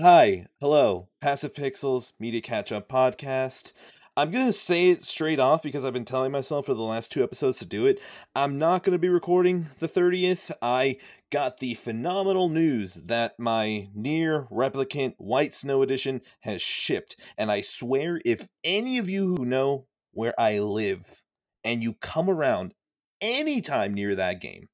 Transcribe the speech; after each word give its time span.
Hi, 0.00 0.48
hello, 0.60 1.08
Passive 1.20 1.52
Pixels 1.52 2.14
Media 2.18 2.40
Catch 2.40 2.72
Up 2.72 2.88
Podcast. 2.88 3.70
I'm 4.16 4.32
going 4.32 4.46
to 4.46 4.52
say 4.52 4.90
it 4.90 5.04
straight 5.04 5.38
off 5.38 5.62
because 5.62 5.84
I've 5.84 5.92
been 5.92 6.04
telling 6.04 6.32
myself 6.32 6.66
for 6.66 6.74
the 6.74 6.82
last 6.82 7.12
two 7.12 7.22
episodes 7.22 7.58
to 7.58 7.64
do 7.64 7.86
it. 7.86 8.00
I'm 8.34 8.58
not 8.58 8.82
going 8.82 8.94
to 8.94 8.98
be 8.98 9.08
recording 9.08 9.68
the 9.78 9.86
30th. 9.86 10.50
I 10.60 10.96
got 11.30 11.58
the 11.58 11.74
phenomenal 11.74 12.48
news 12.48 12.94
that 12.94 13.38
my 13.38 13.88
NieR 13.96 14.50
Replicant 14.50 15.14
White 15.18 15.54
Snow 15.54 15.82
Edition 15.82 16.22
has 16.40 16.60
shipped. 16.60 17.14
And 17.38 17.52
I 17.52 17.60
swear, 17.60 18.20
if 18.24 18.48
any 18.64 18.98
of 18.98 19.08
you 19.08 19.36
who 19.36 19.44
know 19.44 19.86
where 20.10 20.34
I 20.36 20.58
live 20.58 21.22
and 21.62 21.84
you 21.84 21.94
come 21.94 22.28
around 22.28 22.74
anytime 23.20 23.94
near 23.94 24.16
that 24.16 24.40
game, 24.40 24.68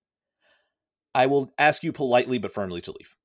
I 1.14 1.26
will 1.26 1.52
ask 1.58 1.82
you 1.82 1.92
politely 1.92 2.38
but 2.38 2.54
firmly 2.54 2.80
to 2.80 2.92
leave. 2.92 3.16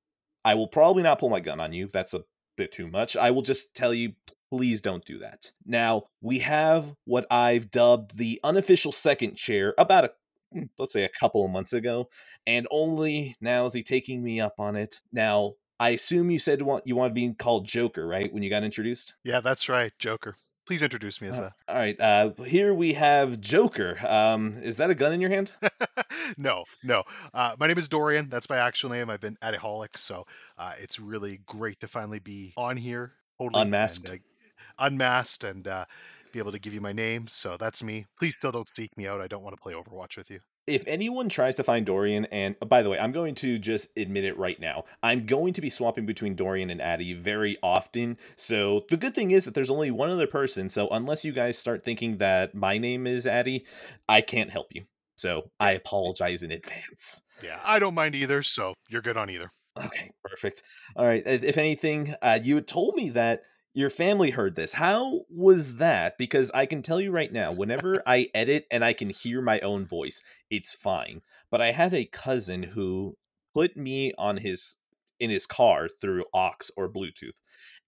I 0.46 0.54
will 0.54 0.68
probably 0.68 1.04
not 1.04 1.20
pull 1.20 1.30
my 1.30 1.39
gun 1.39 1.59
on 1.59 1.73
you. 1.73 1.89
That's 1.91 2.14
a 2.14 2.23
bit 2.55 2.71
too 2.71 2.88
much. 2.88 3.18
I 3.18 3.32
will 3.32 3.41
just 3.41 3.73
tell 3.73 3.94
you, 3.94 4.13
please 4.52 4.80
don't 4.80 5.03
do 5.03 5.17
that. 5.20 5.52
Now, 5.66 6.03
we 6.22 6.40
have 6.40 6.94
what 7.05 7.26
I've 7.31 7.72
dubbed 7.72 8.17
the 8.17 8.40
unofficial 8.44 8.91
second 8.91 9.36
chair 9.36 9.73
about 9.77 10.05
a 10.05 10.12
hmm, 10.53 10.66
let's 10.77 10.94
say 10.94 11.03
a 11.03 11.09
couple 11.09 11.44
of 11.44 11.52
months 11.52 11.73
ago, 11.73 12.09
and 12.45 12.67
only 12.70 13.36
now 13.41 13.66
is 13.66 13.73
he 13.73 13.81
taking 13.84 14.23
me 14.23 14.39
up 14.39 14.53
on 14.59 14.76
it. 14.76 15.02
Now, 15.12 15.55
I 15.80 15.89
assume 15.89 16.31
you 16.31 16.39
said 16.39 16.59
you 16.59 16.95
want 16.95 17.09
to 17.09 17.14
be 17.14 17.34
called 17.34 17.66
Joker, 17.66 18.08
right? 18.08 18.31
When 18.31 18.44
you 18.44 18.50
got 18.50 18.64
introduced? 18.64 19.16
Yeah, 19.23 19.41
that's 19.41 19.67
right, 19.67 19.91
Joker. 20.00 20.36
Please 20.65 20.81
introduce 20.81 21.21
me 21.21 21.27
as 21.27 21.39
Uh, 21.39 21.43
that. 21.43 21.53
all 21.67 21.75
right. 21.75 21.99
Uh, 21.99 22.31
here 22.43 22.73
we 22.73 22.93
have 22.93 23.39
Joker. 23.39 23.97
Um, 24.05 24.53
is 24.63 24.77
that 24.77 24.89
a 24.89 24.95
gun 24.95 25.13
in 25.13 25.21
your 25.21 25.29
hand? 25.29 25.51
no, 26.38 26.63
no. 26.83 27.03
Uh, 27.33 27.55
my 27.59 27.67
name 27.67 27.77
is 27.77 27.88
Dorian. 27.88 28.29
That's 28.29 28.49
my 28.49 28.57
actual 28.57 28.89
name. 28.89 29.09
I've 29.11 29.19
been 29.19 29.38
Adaholic, 29.43 29.95
so 29.95 30.25
uh, 30.57 30.73
it's 30.79 30.99
really 30.99 31.39
great 31.45 31.79
to 31.81 31.88
finally 31.88 32.17
be 32.19 32.53
on 32.57 32.77
here, 32.77 33.13
totally 33.39 33.61
Unmasked. 33.61 34.09
and, 34.09 34.19
uh, 34.19 34.85
unmasked, 34.88 35.43
and 35.43 35.67
uh, 35.67 35.85
be 36.31 36.39
able 36.39 36.52
to 36.52 36.59
give 36.59 36.73
you 36.73 36.81
my 36.81 36.94
name. 36.94 37.27
So 37.27 37.57
that's 37.57 37.83
me. 37.83 38.05
Please 38.17 38.33
still 38.38 38.52
don't 38.52 38.67
seek 38.75 38.95
me 38.97 39.07
out. 39.07 39.22
I 39.22 39.27
don't 39.27 39.44
want 39.44 39.55
to 39.55 39.61
play 39.61 39.73
Overwatch 39.73 40.17
with 40.17 40.31
you. 40.31 40.39
If 40.67 40.83
anyone 40.88 41.30
tries 41.30 41.55
to 41.55 41.63
find 41.63 41.85
Dorian, 41.85 42.25
and 42.25 42.55
by 42.59 42.81
the 42.81 42.89
way, 42.89 42.97
I'm 42.97 43.11
going 43.11 43.35
to 43.35 43.59
just 43.59 43.89
admit 43.95 44.25
it 44.25 44.38
right 44.38 44.59
now. 44.59 44.85
I'm 45.03 45.25
going 45.25 45.53
to 45.53 45.61
be 45.61 45.69
swapping 45.69 46.05
between 46.05 46.35
Dorian 46.35 46.69
and 46.69 46.81
Addy 46.81 47.13
very 47.13 47.57
often. 47.61 48.17
So 48.35 48.85
the 48.89 48.97
good 48.97 49.13
thing 49.13 49.31
is 49.31 49.45
that 49.45 49.53
there's 49.53 49.69
only 49.69 49.91
one 49.91 50.09
other 50.09 50.27
person. 50.27 50.69
So 50.69 50.88
unless 50.89 51.23
you 51.23 51.31
guys 51.31 51.57
start 51.57 51.85
thinking 51.85 52.17
that 52.17 52.55
my 52.55 52.77
name 52.77 53.05
is 53.05 53.27
Addy, 53.27 53.66
I 54.09 54.22
can't 54.22 54.49
help 54.49 54.67
you. 54.72 54.85
So 55.17 55.52
I 55.59 55.73
apologize 55.73 56.44
in 56.44 56.52
advance. 56.52 57.22
Yeah, 57.44 57.59
I 57.63 57.79
don't 57.79 57.95
mind 57.95 58.16
either. 58.16 58.41
So 58.41 58.73
you're 58.89 59.02
good 59.02 59.17
on 59.17 59.29
either. 59.29 59.50
Okay, 59.77 60.11
perfect. 60.23 60.63
All 60.95 61.05
right. 61.05 61.23
If 61.25 61.57
anything, 61.57 62.16
uh, 62.22 62.39
you 62.41 62.55
had 62.55 62.67
told 62.67 62.95
me 62.95 63.09
that 63.09 63.44
your 63.76 63.90
family 63.90 64.31
heard 64.31 64.56
this. 64.56 64.73
How 64.73 65.26
was 65.30 65.76
that? 65.76 66.18
Because 66.18 66.50
I 66.54 66.66
can 66.66 66.81
tell 66.81 67.02
you 67.02 67.12
right 67.12 67.31
now, 67.31 67.52
whenever 67.52 68.02
I 68.08 68.30
edit 68.34 68.66
and 68.72 68.84
I 68.84 68.94
can 68.94 69.09
hear 69.09 69.42
my 69.42 69.59
own 69.59 69.86
voice, 69.86 70.22
it's 70.50 70.73
fine. 70.73 71.22
But 71.52 71.62
I 71.62 71.73
had 71.73 71.94
a 71.94 72.06
cousin 72.06 72.64
who 72.64 73.18
put 73.53 73.76
me 73.76 74.14
on 74.18 74.38
his 74.38 74.78
in 75.20 75.30
his 75.30 75.46
car 75.46 75.88
through 75.88 76.26
aux 76.34 76.56
or 76.76 76.90
Bluetooth. 76.90 77.38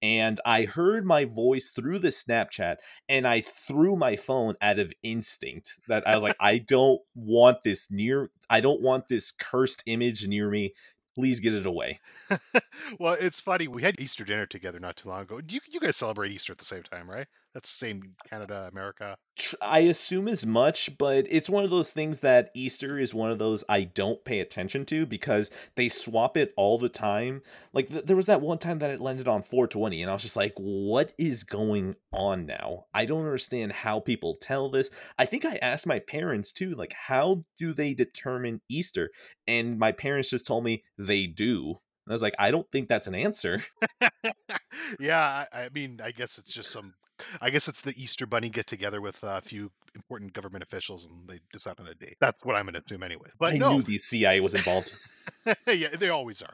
And 0.01 0.39
I 0.45 0.63
heard 0.63 1.05
my 1.05 1.25
voice 1.25 1.71
through 1.71 1.99
the 1.99 2.09
Snapchat 2.09 2.77
and 3.09 3.27
I 3.27 3.41
threw 3.41 3.95
my 3.95 4.15
phone 4.15 4.55
out 4.61 4.79
of 4.79 4.93
instinct 5.03 5.79
that 5.87 6.07
I 6.07 6.13
was 6.13 6.23
like, 6.23 6.35
I 6.39 6.59
don't 6.59 7.01
want 7.15 7.63
this 7.63 7.87
near 7.89 8.29
I 8.49 8.61
don't 8.61 8.81
want 8.81 9.07
this 9.07 9.31
cursed 9.31 9.83
image 9.85 10.27
near 10.27 10.49
me 10.49 10.73
please 11.17 11.39
get 11.39 11.55
it 11.55 11.65
away. 11.65 11.99
well, 12.99 13.17
it's 13.19 13.39
funny. 13.39 13.67
We 13.67 13.81
had 13.81 13.99
Easter 13.99 14.23
dinner 14.23 14.45
together 14.45 14.79
not 14.79 14.97
too 14.97 15.09
long 15.09 15.23
ago. 15.23 15.41
You 15.49 15.59
you 15.67 15.79
guys 15.79 15.97
celebrate 15.97 16.31
Easter 16.31 16.53
at 16.53 16.59
the 16.59 16.65
same 16.65 16.83
time, 16.83 17.09
right? 17.09 17.25
That's 17.57 17.71
the 17.71 17.87
same 17.87 18.13
Canada, 18.29 18.69
America. 18.71 19.17
I 19.63 19.79
assume 19.79 20.27
as 20.27 20.45
much, 20.45 20.95
but 20.99 21.25
it's 21.27 21.49
one 21.49 21.63
of 21.63 21.71
those 21.71 21.91
things 21.91 22.19
that 22.19 22.51
Easter 22.53 22.99
is 22.99 23.15
one 23.15 23.31
of 23.31 23.39
those 23.39 23.63
I 23.67 23.85
don't 23.85 24.23
pay 24.23 24.41
attention 24.41 24.85
to 24.85 25.07
because 25.07 25.49
they 25.75 25.89
swap 25.89 26.37
it 26.37 26.53
all 26.55 26.77
the 26.77 26.87
time. 26.87 27.41
Like 27.73 27.87
th- 27.87 28.05
there 28.05 28.15
was 28.15 28.27
that 28.27 28.41
one 28.41 28.59
time 28.59 28.77
that 28.77 28.91
it 28.91 29.01
landed 29.01 29.27
on 29.27 29.41
420 29.41 30.03
and 30.03 30.11
I 30.11 30.13
was 30.13 30.21
just 30.21 30.35
like, 30.35 30.53
"What 30.55 31.13
is 31.17 31.43
going 31.43 31.95
on 32.13 32.45
now?" 32.45 32.85
I 32.93 33.05
don't 33.05 33.21
understand 33.21 33.71
how 33.71 34.01
people 34.01 34.35
tell 34.35 34.69
this. 34.69 34.91
I 35.17 35.25
think 35.25 35.43
I 35.43 35.55
asked 35.55 35.87
my 35.87 35.97
parents 35.97 36.51
too, 36.51 36.75
like, 36.75 36.93
"How 36.93 37.43
do 37.57 37.73
they 37.73 37.95
determine 37.95 38.61
Easter?" 38.69 39.09
And 39.47 39.79
my 39.79 39.93
parents 39.93 40.29
just 40.29 40.45
told 40.45 40.63
me 40.63 40.83
they 40.99 41.25
do. 41.25 41.79
And 42.05 42.11
I 42.11 42.13
was 42.13 42.21
like, 42.21 42.35
I 42.37 42.51
don't 42.51 42.69
think 42.71 42.87
that's 42.87 43.07
an 43.07 43.15
answer. 43.15 43.63
yeah, 44.99 45.45
I, 45.51 45.63
I, 45.63 45.69
mean, 45.73 45.99
I 46.03 46.11
guess 46.11 46.37
it's 46.37 46.53
just 46.53 46.69
some. 46.69 46.93
I 47.41 47.49
guess 47.49 47.67
it's 47.67 47.81
the 47.81 47.93
Easter 48.01 48.25
Bunny 48.25 48.49
get 48.49 48.67
together 48.67 49.01
with 49.01 49.23
uh, 49.23 49.39
a 49.39 49.41
few 49.41 49.71
important 49.95 50.33
government 50.33 50.63
officials, 50.63 51.05
and 51.05 51.27
they 51.27 51.39
decide 51.51 51.79
on 51.79 51.87
a 51.87 51.95
date. 51.95 52.17
That's 52.19 52.43
what 52.43 52.55
I'm 52.55 52.65
going 52.65 52.75
to 52.75 52.83
assume 52.85 53.03
anyway. 53.03 53.29
But 53.39 53.53
I 53.53 53.57
no, 53.57 53.77
knew 53.77 53.83
the 53.83 53.97
CIA 53.97 54.39
was 54.39 54.53
involved. 54.53 54.91
yeah, 55.67 55.89
they 55.99 56.09
always 56.09 56.41
are. 56.41 56.53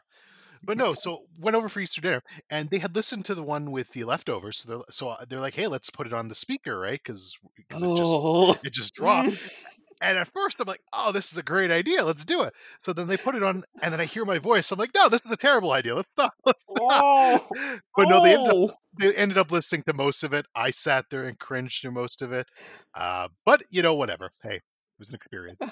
But 0.65 0.77
no, 0.77 0.93
so 0.93 1.23
went 1.37 1.55
over 1.55 1.67
for 1.67 1.81
Easter 1.81 1.99
dinner, 1.99 2.23
and 2.49 2.69
they 2.69 2.77
had 2.77 2.95
listened 2.95 3.25
to 3.25 3.35
the 3.35 3.43
one 3.43 3.71
with 3.71 3.89
the 3.91 4.05
leftovers. 4.05 4.59
So 4.59 4.69
they're, 4.69 4.83
so 4.89 5.07
uh, 5.09 5.25
they're 5.27 5.41
like, 5.41 5.55
"Hey, 5.55 5.67
let's 5.67 5.89
put 5.89 6.07
it 6.07 6.13
on 6.13 6.29
the 6.29 6.35
speaker, 6.35 6.79
right? 6.79 7.01
Because 7.03 7.37
oh. 7.73 7.93
it 7.93 7.97
just 7.97 8.65
it 8.65 8.73
just 8.73 8.93
dropped." 8.93 9.37
And 10.03 10.17
at 10.17 10.27
first, 10.27 10.57
I'm 10.59 10.67
like, 10.67 10.81
oh, 10.91 11.13
this 11.13 11.31
is 11.31 11.37
a 11.37 11.41
great 11.41 11.71
idea. 11.71 12.03
Let's 12.03 12.25
do 12.25 12.41
it. 12.41 12.53
So 12.85 12.91
then 12.91 13.07
they 13.07 13.15
put 13.15 13.35
it 13.35 13.41
on, 13.41 13.63
and 13.81 13.93
then 13.93 14.01
I 14.01 14.05
hear 14.05 14.25
my 14.25 14.37
voice. 14.37 14.69
I'm 14.69 14.77
like, 14.77 14.93
no, 14.93 15.07
this 15.07 15.21
is 15.25 15.31
a 15.31 15.37
terrible 15.37 15.71
idea. 15.71 15.95
Let's 15.95 16.09
stop. 16.11 16.33
Let's 16.45 16.59
stop. 16.77 17.03
Oh, 17.05 17.47
but 17.95 18.09
no, 18.09 18.19
they 18.19 18.33
ended, 18.33 18.51
up, 18.69 18.77
they 18.99 19.15
ended 19.15 19.37
up 19.37 19.49
listening 19.49 19.83
to 19.83 19.93
most 19.93 20.25
of 20.25 20.33
it. 20.33 20.45
I 20.53 20.71
sat 20.71 21.05
there 21.09 21.23
and 21.23 21.39
cringed 21.39 21.81
through 21.81 21.91
most 21.91 22.21
of 22.21 22.33
it. 22.33 22.47
Uh, 22.93 23.29
but, 23.45 23.63
you 23.69 23.81
know, 23.81 23.95
whatever. 23.95 24.31
Hey, 24.43 24.55
it 24.55 24.61
was 24.99 25.07
an 25.09 25.15
experience. 25.15 25.61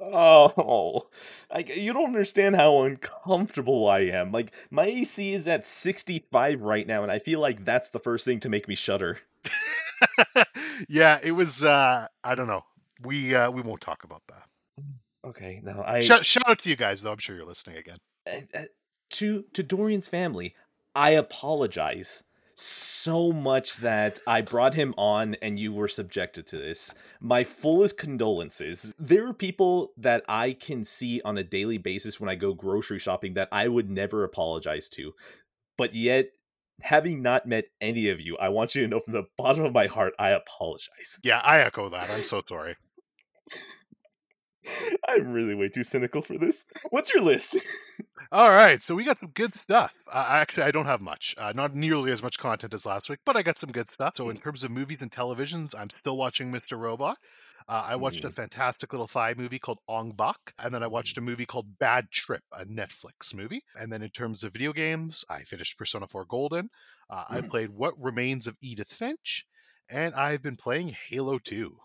Oh, 0.00 1.08
like 1.52 1.76
you 1.76 1.92
don't 1.92 2.06
understand 2.06 2.54
how 2.54 2.84
uncomfortable 2.84 3.88
I 3.88 4.02
am. 4.02 4.30
Like 4.30 4.52
my 4.70 4.84
AC 4.84 5.34
is 5.34 5.48
at 5.48 5.66
65 5.66 6.62
right 6.62 6.86
now, 6.86 7.02
and 7.02 7.10
I 7.10 7.18
feel 7.18 7.40
like 7.40 7.64
that's 7.64 7.90
the 7.90 7.98
first 7.98 8.24
thing 8.24 8.38
to 8.40 8.48
make 8.48 8.68
me 8.68 8.76
shudder. 8.76 9.18
yeah, 10.88 11.18
it 11.20 11.32
was. 11.32 11.64
uh 11.64 12.06
I 12.22 12.36
don't 12.36 12.46
know 12.46 12.62
we 13.02 13.34
uh, 13.34 13.50
we 13.50 13.62
won't 13.62 13.80
talk 13.80 14.04
about 14.04 14.22
that. 14.28 14.84
Okay, 15.24 15.60
now 15.64 15.82
I 15.84 16.00
shout, 16.00 16.24
shout 16.24 16.48
out 16.48 16.58
to 16.60 16.68
you 16.68 16.76
guys 16.76 17.02
though. 17.02 17.12
I'm 17.12 17.18
sure 17.18 17.36
you're 17.36 17.44
listening 17.44 17.76
again. 17.76 17.98
Uh, 18.26 18.58
uh, 18.58 18.64
to 19.10 19.44
to 19.54 19.62
Dorian's 19.62 20.08
family, 20.08 20.54
I 20.94 21.10
apologize 21.10 22.22
so 22.60 23.32
much 23.32 23.76
that 23.76 24.18
I 24.26 24.40
brought 24.40 24.74
him 24.74 24.92
on 24.98 25.36
and 25.40 25.58
you 25.60 25.72
were 25.72 25.86
subjected 25.86 26.46
to 26.48 26.58
this. 26.58 26.92
My 27.20 27.44
fullest 27.44 27.96
condolences. 27.96 28.92
There 28.98 29.28
are 29.28 29.32
people 29.32 29.92
that 29.96 30.24
I 30.28 30.54
can 30.54 30.84
see 30.84 31.22
on 31.24 31.38
a 31.38 31.44
daily 31.44 31.78
basis 31.78 32.18
when 32.18 32.28
I 32.28 32.34
go 32.34 32.54
grocery 32.54 32.98
shopping 32.98 33.34
that 33.34 33.48
I 33.52 33.68
would 33.68 33.88
never 33.88 34.24
apologize 34.24 34.88
to. 34.90 35.12
But 35.76 35.94
yet 35.94 36.30
having 36.80 37.22
not 37.22 37.46
met 37.46 37.66
any 37.80 38.08
of 38.08 38.20
you, 38.20 38.36
I 38.38 38.48
want 38.48 38.74
you 38.74 38.82
to 38.82 38.88
know 38.88 39.00
from 39.00 39.14
the 39.14 39.26
bottom 39.36 39.64
of 39.64 39.72
my 39.72 39.86
heart, 39.86 40.14
I 40.18 40.30
apologize. 40.30 41.18
Yeah, 41.22 41.40
I 41.44 41.60
echo 41.60 41.88
that. 41.90 42.10
I'm 42.10 42.22
so 42.22 42.42
sorry. 42.48 42.76
I'm 45.08 45.32
really 45.32 45.54
way 45.54 45.68
too 45.68 45.84
cynical 45.84 46.22
for 46.22 46.36
this. 46.38 46.64
What's 46.90 47.12
your 47.12 47.22
list? 47.22 47.56
All 48.30 48.50
right, 48.50 48.82
so 48.82 48.94
we 48.94 49.04
got 49.04 49.18
some 49.18 49.30
good 49.30 49.54
stuff. 49.62 49.94
Uh, 50.12 50.26
actually, 50.28 50.64
I 50.64 50.70
don't 50.70 50.84
have 50.84 51.00
much, 51.00 51.34
uh, 51.38 51.52
not 51.54 51.74
nearly 51.74 52.12
as 52.12 52.22
much 52.22 52.38
content 52.38 52.74
as 52.74 52.84
last 52.84 53.08
week, 53.08 53.20
but 53.24 53.36
I 53.36 53.42
got 53.42 53.58
some 53.58 53.72
good 53.72 53.90
stuff. 53.90 54.14
So, 54.16 54.28
in 54.28 54.36
mm. 54.36 54.42
terms 54.42 54.64
of 54.64 54.70
movies 54.70 54.98
and 55.00 55.10
televisions, 55.10 55.74
I'm 55.74 55.88
still 55.98 56.16
watching 56.16 56.52
Mr. 56.52 56.78
Robot. 56.78 57.16
Uh, 57.68 57.86
I 57.88 57.96
watched 57.96 58.24
mm. 58.24 58.28
a 58.28 58.32
fantastic 58.32 58.92
little 58.92 59.06
Thai 59.06 59.34
movie 59.34 59.58
called 59.58 59.78
Ong 59.88 60.12
Bak, 60.12 60.52
and 60.58 60.74
then 60.74 60.82
I 60.82 60.88
watched 60.88 61.16
a 61.16 61.22
movie 61.22 61.46
called 61.46 61.78
Bad 61.78 62.10
Trip, 62.10 62.42
a 62.52 62.66
Netflix 62.66 63.34
movie. 63.34 63.62
And 63.76 63.90
then 63.90 64.02
in 64.02 64.10
terms 64.10 64.42
of 64.42 64.52
video 64.52 64.72
games, 64.72 65.24
I 65.30 65.42
finished 65.44 65.78
Persona 65.78 66.06
4 66.06 66.26
Golden. 66.26 66.68
Uh, 67.08 67.24
I 67.30 67.40
mm. 67.40 67.48
played 67.48 67.70
What 67.70 67.94
Remains 67.98 68.46
of 68.46 68.56
Edith 68.62 68.92
Finch, 68.92 69.46
and 69.90 70.14
I've 70.14 70.42
been 70.42 70.56
playing 70.56 70.94
Halo 71.08 71.38
2. 71.38 71.76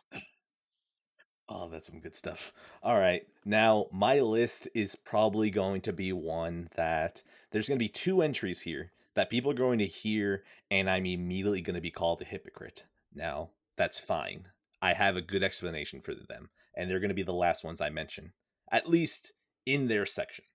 Oh, 1.50 1.68
that's 1.68 1.88
some 1.88 2.00
good 2.00 2.16
stuff. 2.16 2.54
All 2.81 2.98
right. 2.98 3.28
Now, 3.45 3.88
my 3.92 4.19
list 4.22 4.68
is 4.74 4.95
probably 4.95 5.50
going 5.50 5.81
to 5.81 5.94
be 5.94 6.13
one 6.13 6.69
that 6.75 7.22
there's 7.51 7.68
going 7.68 7.78
to 7.78 7.84
be 7.84 7.90
two 7.90 8.22
entries 8.22 8.62
here 8.62 8.92
that 9.16 9.30
people 9.30 9.51
are 9.51 9.56
going 9.56 9.80
to 9.80 9.86
hear, 9.86 10.44
and 10.72 10.90
I'm 10.90 11.06
immediately 11.06 11.62
going 11.62 11.75
to 11.75 11.81
be 11.81 11.92
called 11.92 12.22
a 12.22 12.25
hypocrite. 12.25 12.86
Now, 13.13 13.50
that's 13.78 14.00
fine. 14.00 14.48
I 14.81 14.94
have 14.94 15.16
a 15.16 15.22
good 15.22 15.44
explanation 15.44 16.01
for 16.01 16.13
them, 16.16 16.50
and 16.75 16.90
they're 16.90 17.00
going 17.00 17.10
to 17.10 17.16
be 17.16 17.24
the 17.24 17.34
last 17.34 17.63
ones 17.63 17.81
I 17.81 17.89
mention, 17.89 18.34
at 18.72 18.89
least 18.89 19.34
in 19.66 19.88
their 19.88 20.06
section. 20.06 20.46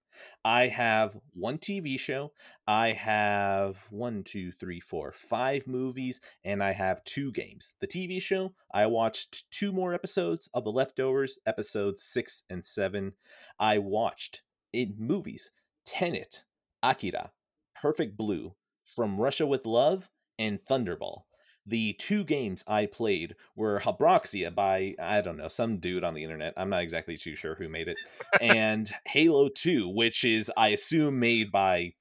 I 0.44 0.68
have 0.68 1.16
one 1.34 1.58
TV 1.58 1.98
show, 1.98 2.32
I 2.66 2.92
have 2.92 3.78
one, 3.90 4.24
two, 4.24 4.52
three, 4.52 4.80
four, 4.80 5.12
five 5.12 5.66
movies, 5.66 6.20
and 6.44 6.62
I 6.62 6.72
have 6.72 7.04
two 7.04 7.32
games. 7.32 7.74
The 7.80 7.86
TV 7.86 8.20
show, 8.20 8.54
I 8.72 8.86
watched 8.86 9.50
two 9.50 9.72
more 9.72 9.94
episodes 9.94 10.48
of 10.54 10.64
The 10.64 10.72
Leftovers, 10.72 11.38
episodes 11.46 12.02
six 12.02 12.42
and 12.50 12.64
seven. 12.64 13.14
I 13.58 13.78
watched 13.78 14.42
in 14.72 14.94
movies 14.98 15.50
Tenet, 15.86 16.44
Akira, 16.82 17.32
Perfect 17.74 18.16
Blue, 18.16 18.54
From 18.84 19.20
Russia 19.20 19.46
with 19.46 19.66
Love, 19.66 20.10
and 20.38 20.58
Thunderball. 20.68 21.22
The 21.68 21.92
two 21.94 22.24
games 22.24 22.64
I 22.66 22.86
played 22.86 23.36
were 23.54 23.80
Habroxia 23.80 24.54
by, 24.54 24.94
I 24.98 25.20
don't 25.20 25.36
know, 25.36 25.48
some 25.48 25.78
dude 25.78 26.02
on 26.02 26.14
the 26.14 26.24
internet. 26.24 26.54
I'm 26.56 26.70
not 26.70 26.82
exactly 26.82 27.18
too 27.18 27.36
sure 27.36 27.54
who 27.54 27.68
made 27.68 27.88
it. 27.88 27.98
and 28.40 28.90
Halo 29.06 29.48
2, 29.50 29.88
which 29.88 30.24
is, 30.24 30.50
I 30.56 30.68
assume, 30.68 31.20
made 31.20 31.52
by 31.52 31.92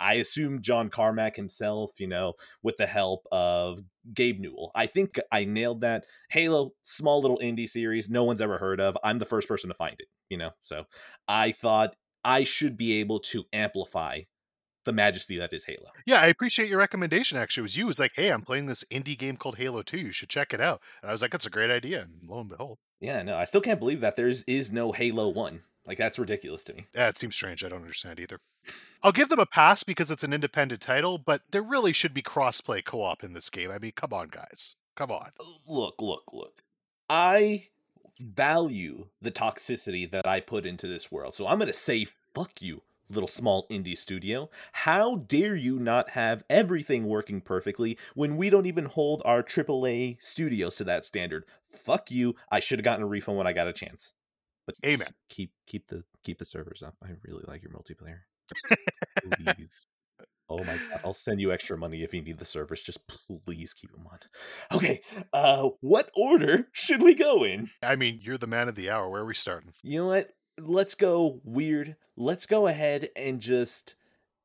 I 0.00 0.14
assume 0.14 0.62
John 0.62 0.90
Carmack 0.90 1.36
himself, 1.36 1.90
you 1.98 2.06
know, 2.06 2.34
with 2.62 2.76
the 2.76 2.86
help 2.86 3.26
of 3.32 3.80
Gabe 4.14 4.38
Newell. 4.40 4.70
I 4.74 4.86
think 4.86 5.18
I 5.32 5.44
nailed 5.44 5.80
that. 5.80 6.06
Halo, 6.30 6.70
small 6.84 7.20
little 7.20 7.38
indie 7.38 7.68
series, 7.68 8.08
no 8.08 8.24
one's 8.24 8.40
ever 8.40 8.58
heard 8.58 8.80
of. 8.80 8.96
I'm 9.02 9.18
the 9.18 9.26
first 9.26 9.48
person 9.48 9.68
to 9.68 9.74
find 9.74 9.96
it, 9.98 10.06
you 10.30 10.38
know. 10.38 10.50
So 10.62 10.84
I 11.26 11.52
thought 11.52 11.96
I 12.24 12.44
should 12.44 12.76
be 12.76 13.00
able 13.00 13.20
to 13.20 13.44
amplify 13.52 14.20
the 14.88 14.92
majesty 14.94 15.38
that 15.38 15.52
is 15.52 15.66
Halo. 15.66 15.90
Yeah, 16.06 16.18
I 16.18 16.28
appreciate 16.28 16.70
your 16.70 16.78
recommendation. 16.78 17.36
Actually, 17.36 17.60
it 17.60 17.68
was 17.68 17.76
you. 17.76 17.84
It 17.84 17.88
was 17.88 17.98
like, 17.98 18.12
hey, 18.14 18.30
I'm 18.30 18.40
playing 18.40 18.64
this 18.64 18.84
indie 18.90 19.18
game 19.18 19.36
called 19.36 19.58
Halo 19.58 19.82
2. 19.82 19.98
You 19.98 20.12
should 20.12 20.30
check 20.30 20.54
it 20.54 20.62
out. 20.62 20.80
And 21.02 21.10
I 21.10 21.12
was 21.12 21.20
like, 21.20 21.30
that's 21.30 21.46
a 21.46 21.50
great 21.50 21.70
idea. 21.70 22.00
And 22.00 22.26
lo 22.26 22.40
and 22.40 22.48
behold. 22.48 22.78
Yeah, 23.00 23.22
no, 23.22 23.36
I 23.36 23.44
still 23.44 23.60
can't 23.60 23.78
believe 23.78 24.00
that 24.00 24.16
there's 24.16 24.44
is 24.44 24.72
no 24.72 24.90
Halo 24.92 25.28
1. 25.28 25.60
Like 25.86 25.98
that's 25.98 26.18
ridiculous 26.18 26.64
to 26.64 26.74
me. 26.74 26.86
Yeah, 26.94 27.08
it 27.08 27.18
seems 27.18 27.34
strange. 27.34 27.62
I 27.64 27.68
don't 27.68 27.82
understand 27.82 28.18
either. 28.18 28.40
I'll 29.02 29.12
give 29.12 29.28
them 29.28 29.40
a 29.40 29.46
pass 29.46 29.82
because 29.82 30.10
it's 30.10 30.24
an 30.24 30.32
independent 30.32 30.80
title, 30.80 31.18
but 31.18 31.42
there 31.50 31.62
really 31.62 31.92
should 31.92 32.14
be 32.14 32.22
crossplay 32.22 32.82
co-op 32.82 33.24
in 33.24 33.34
this 33.34 33.50
game. 33.50 33.70
I 33.70 33.78
mean, 33.78 33.92
come 33.94 34.14
on, 34.14 34.28
guys. 34.28 34.74
Come 34.96 35.10
on. 35.10 35.30
Uh, 35.38 35.44
look, 35.66 35.96
look, 36.00 36.24
look. 36.32 36.62
I 37.10 37.68
value 38.18 39.06
the 39.20 39.30
toxicity 39.30 40.10
that 40.10 40.26
I 40.26 40.40
put 40.40 40.64
into 40.64 40.86
this 40.88 41.12
world. 41.12 41.34
So 41.34 41.46
I'm 41.46 41.58
going 41.58 41.68
to 41.68 41.74
say 41.74 42.06
fuck 42.34 42.62
you, 42.62 42.82
little 43.10 43.28
small 43.28 43.66
indie 43.68 43.96
studio. 43.96 44.50
How 44.72 45.16
dare 45.16 45.56
you 45.56 45.78
not 45.78 46.10
have 46.10 46.44
everything 46.50 47.06
working 47.06 47.40
perfectly 47.40 47.98
when 48.14 48.36
we 48.36 48.50
don't 48.50 48.66
even 48.66 48.84
hold 48.84 49.22
our 49.24 49.42
AAA 49.42 50.20
studios 50.20 50.76
to 50.76 50.84
that 50.84 51.06
standard? 51.06 51.44
Fuck 51.74 52.10
you. 52.10 52.34
I 52.50 52.60
should 52.60 52.78
have 52.78 52.84
gotten 52.84 53.04
a 53.04 53.08
refund 53.08 53.38
when 53.38 53.46
I 53.46 53.52
got 53.52 53.68
a 53.68 53.72
chance. 53.72 54.14
But 54.66 54.76
amen. 54.84 55.08
Keep 55.30 55.52
keep 55.66 55.86
the 55.88 56.04
keep 56.22 56.38
the 56.38 56.44
servers 56.44 56.82
up. 56.82 56.94
I 57.02 57.08
really 57.24 57.44
like 57.46 57.62
your 57.62 57.72
multiplayer. 57.72 58.20
Please. 59.56 59.86
Oh 60.50 60.58
my 60.58 60.76
god, 60.76 61.00
I'll 61.04 61.14
send 61.14 61.40
you 61.40 61.52
extra 61.52 61.76
money 61.76 62.02
if 62.02 62.14
you 62.14 62.22
need 62.22 62.38
the 62.38 62.44
servers. 62.44 62.80
Just 62.80 63.00
please 63.46 63.74
keep 63.74 63.92
them 63.92 64.06
on. 64.10 64.18
Okay, 64.72 65.02
uh 65.32 65.68
what 65.80 66.10
order 66.14 66.68
should 66.72 67.02
we 67.02 67.14
go 67.14 67.44
in? 67.44 67.68
I 67.82 67.96
mean, 67.96 68.18
you're 68.22 68.38
the 68.38 68.46
man 68.46 68.68
of 68.68 68.74
the 68.74 68.90
hour. 68.90 69.08
Where 69.10 69.22
are 69.22 69.26
we 69.26 69.34
starting? 69.34 69.72
You 69.82 70.00
know 70.00 70.06
what? 70.08 70.30
Let's 70.58 70.94
go 70.94 71.40
weird. 71.44 71.96
Let's 72.16 72.46
go 72.46 72.66
ahead 72.66 73.10
and 73.16 73.40
just 73.40 73.94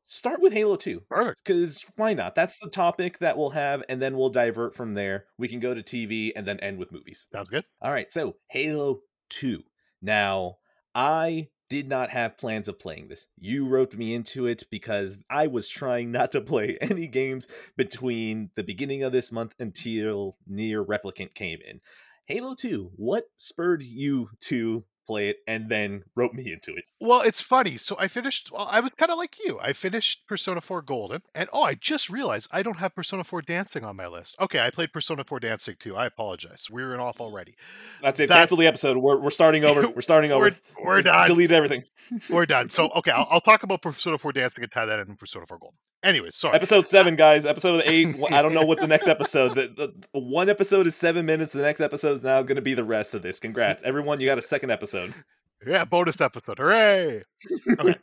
start 0.06 0.42
with 0.42 0.54
Halo 0.54 0.76
2. 0.76 1.02
Perfect. 1.10 1.40
Because 1.44 1.86
why 1.96 2.14
not? 2.14 2.36
That's 2.36 2.60
the 2.60 2.70
topic 2.70 3.20
that 3.20 3.38
we'll 3.38 3.52
have, 3.52 3.84
and 3.90 4.02
then 4.02 4.18
we'll 4.18 4.30
divert 4.30 4.76
from 4.76 4.94
there. 4.94 5.26
We 5.38 5.48
can 5.48 5.60
go 5.60 5.74
to 5.74 5.82
TV 5.82 6.32
and 6.36 6.48
then 6.48 6.60
end 6.60 6.78
with 6.78 6.92
movies. 6.92 7.28
Sounds 7.32 7.50
good. 7.50 7.66
All 7.82 7.92
right, 7.92 8.12
so 8.12 8.36
Halo 8.50 9.02
2. 9.30 9.64
Now, 10.02 10.58
I 10.94 11.50
did 11.70 11.88
not 11.88 12.12
have 12.12 12.38
plans 12.38 12.68
of 12.68 12.78
playing 12.78 13.08
this. 13.08 13.26
You 13.40 13.68
roped 13.68 13.98
me 13.98 14.14
into 14.14 14.46
it 14.46 14.64
because 14.70 15.18
I 15.30 15.48
was 15.48 15.68
trying 15.68 16.12
not 16.12 16.32
to 16.34 16.42
play 16.42 16.78
any 16.82 17.08
games 17.08 17.48
between 17.76 18.52
the 18.56 18.64
beginning 18.64 19.04
of 19.04 19.12
this 19.12 19.32
month 19.32 19.56
until 19.60 20.38
NieR 20.48 20.86
Replicant 20.86 21.34
came 21.34 21.60
in. 21.68 21.82
Halo 22.26 22.54
2, 22.54 22.92
what 22.96 23.26
spurred 23.38 23.84
you 23.84 24.30
to 24.42 24.86
play 25.06 25.30
it 25.30 25.38
and 25.48 25.70
then 25.70 26.04
rope 26.16 26.34
me 26.34 26.52
into 26.52 26.76
it. 26.76 26.86
Well, 27.00 27.22
it's 27.22 27.42
funny. 27.42 27.78
So 27.78 27.96
I 28.00 28.08
finished. 28.08 28.52
Well, 28.52 28.68
I 28.70 28.80
was 28.80 28.92
kind 28.98 29.12
of 29.12 29.18
like 29.18 29.38
you. 29.44 29.60
I 29.62 29.74
finished 29.74 30.28
Persona 30.28 30.62
4 30.62 30.82
Golden, 30.82 31.22
and 31.36 31.50
oh, 31.54 31.64
I 31.64 31.76
just 31.76 32.10
realized 32.10 32.50
I 32.52 32.64
don't 32.64 32.78
have 32.78 32.96
Persona 32.96 33.24
4 33.24 33.42
Dancing 33.42 33.84
on 33.84 33.96
my 33.96 34.08
list. 34.08 34.36
Okay, 34.40 34.60
I 34.60 34.70
played 34.70 34.94
Persona 34.94 35.24
4 35.24 35.40
Dancing 35.40 35.76
too. 35.80 35.96
I 35.96 36.06
apologize. 36.06 36.68
We 36.72 36.84
are 36.84 36.94
in 36.94 37.00
off 37.00 37.20
already. 37.20 37.56
That's 38.02 38.20
it. 38.20 38.30
That... 38.30 38.38
Cancel 38.38 38.58
the 38.58 38.68
episode. 38.68 38.98
We're, 38.98 39.20
we're 39.20 39.32
starting 39.32 39.64
over. 39.64 39.90
We're 39.94 40.02
starting 40.02 40.32
over. 40.32 40.56
we're, 40.80 40.86
we're 40.86 41.02
done. 41.02 41.28
Delete 41.28 41.52
everything. 41.52 41.84
we're 42.30 42.46
done. 42.46 42.70
So 42.70 42.90
okay, 42.96 43.12
I'll, 43.12 43.28
I'll, 43.30 43.42
talk 43.42 43.64
about 43.64 43.82
Persona 43.82 44.18
4 44.18 44.32
Dancing 44.32 44.64
and 44.64 44.72
tie 44.72 44.86
that 44.86 45.00
in 45.00 45.16
Persona 45.16 45.46
4 45.46 45.58
Golden. 45.60 45.78
Anyways, 46.04 46.36
sorry. 46.36 46.56
Episode 46.56 46.86
seven, 46.86 47.16
guys. 47.16 47.46
Episode 47.46 47.82
eight. 47.86 48.14
I 48.30 48.42
don't 48.42 48.54
know 48.54 48.66
what 48.66 48.80
the 48.80 48.88
next 48.88 49.08
episode. 49.08 49.56
The, 49.56 49.94
the, 50.14 50.20
one 50.20 50.50
episode 50.50 50.86
is 50.86 50.96
seven 50.96 51.26
minutes. 51.26 51.54
The 51.54 51.62
next 51.62 51.80
episode 51.80 52.18
is 52.18 52.24
now 52.24 52.42
going 52.42 52.58
to 52.58 52.62
be 52.62 52.74
the 52.74 52.84
rest 52.84 53.14
of 53.14 53.22
this. 53.22 53.40
Congrats, 53.40 53.84
everyone! 53.84 54.20
You 54.20 54.28
got 54.28 54.38
a 54.38 54.42
second 54.42 54.70
episode. 54.70 54.93
Yeah, 55.66 55.86
bonus 55.86 56.20
episode. 56.20 56.60
Hooray! 56.60 57.24
Okay. 57.80 57.96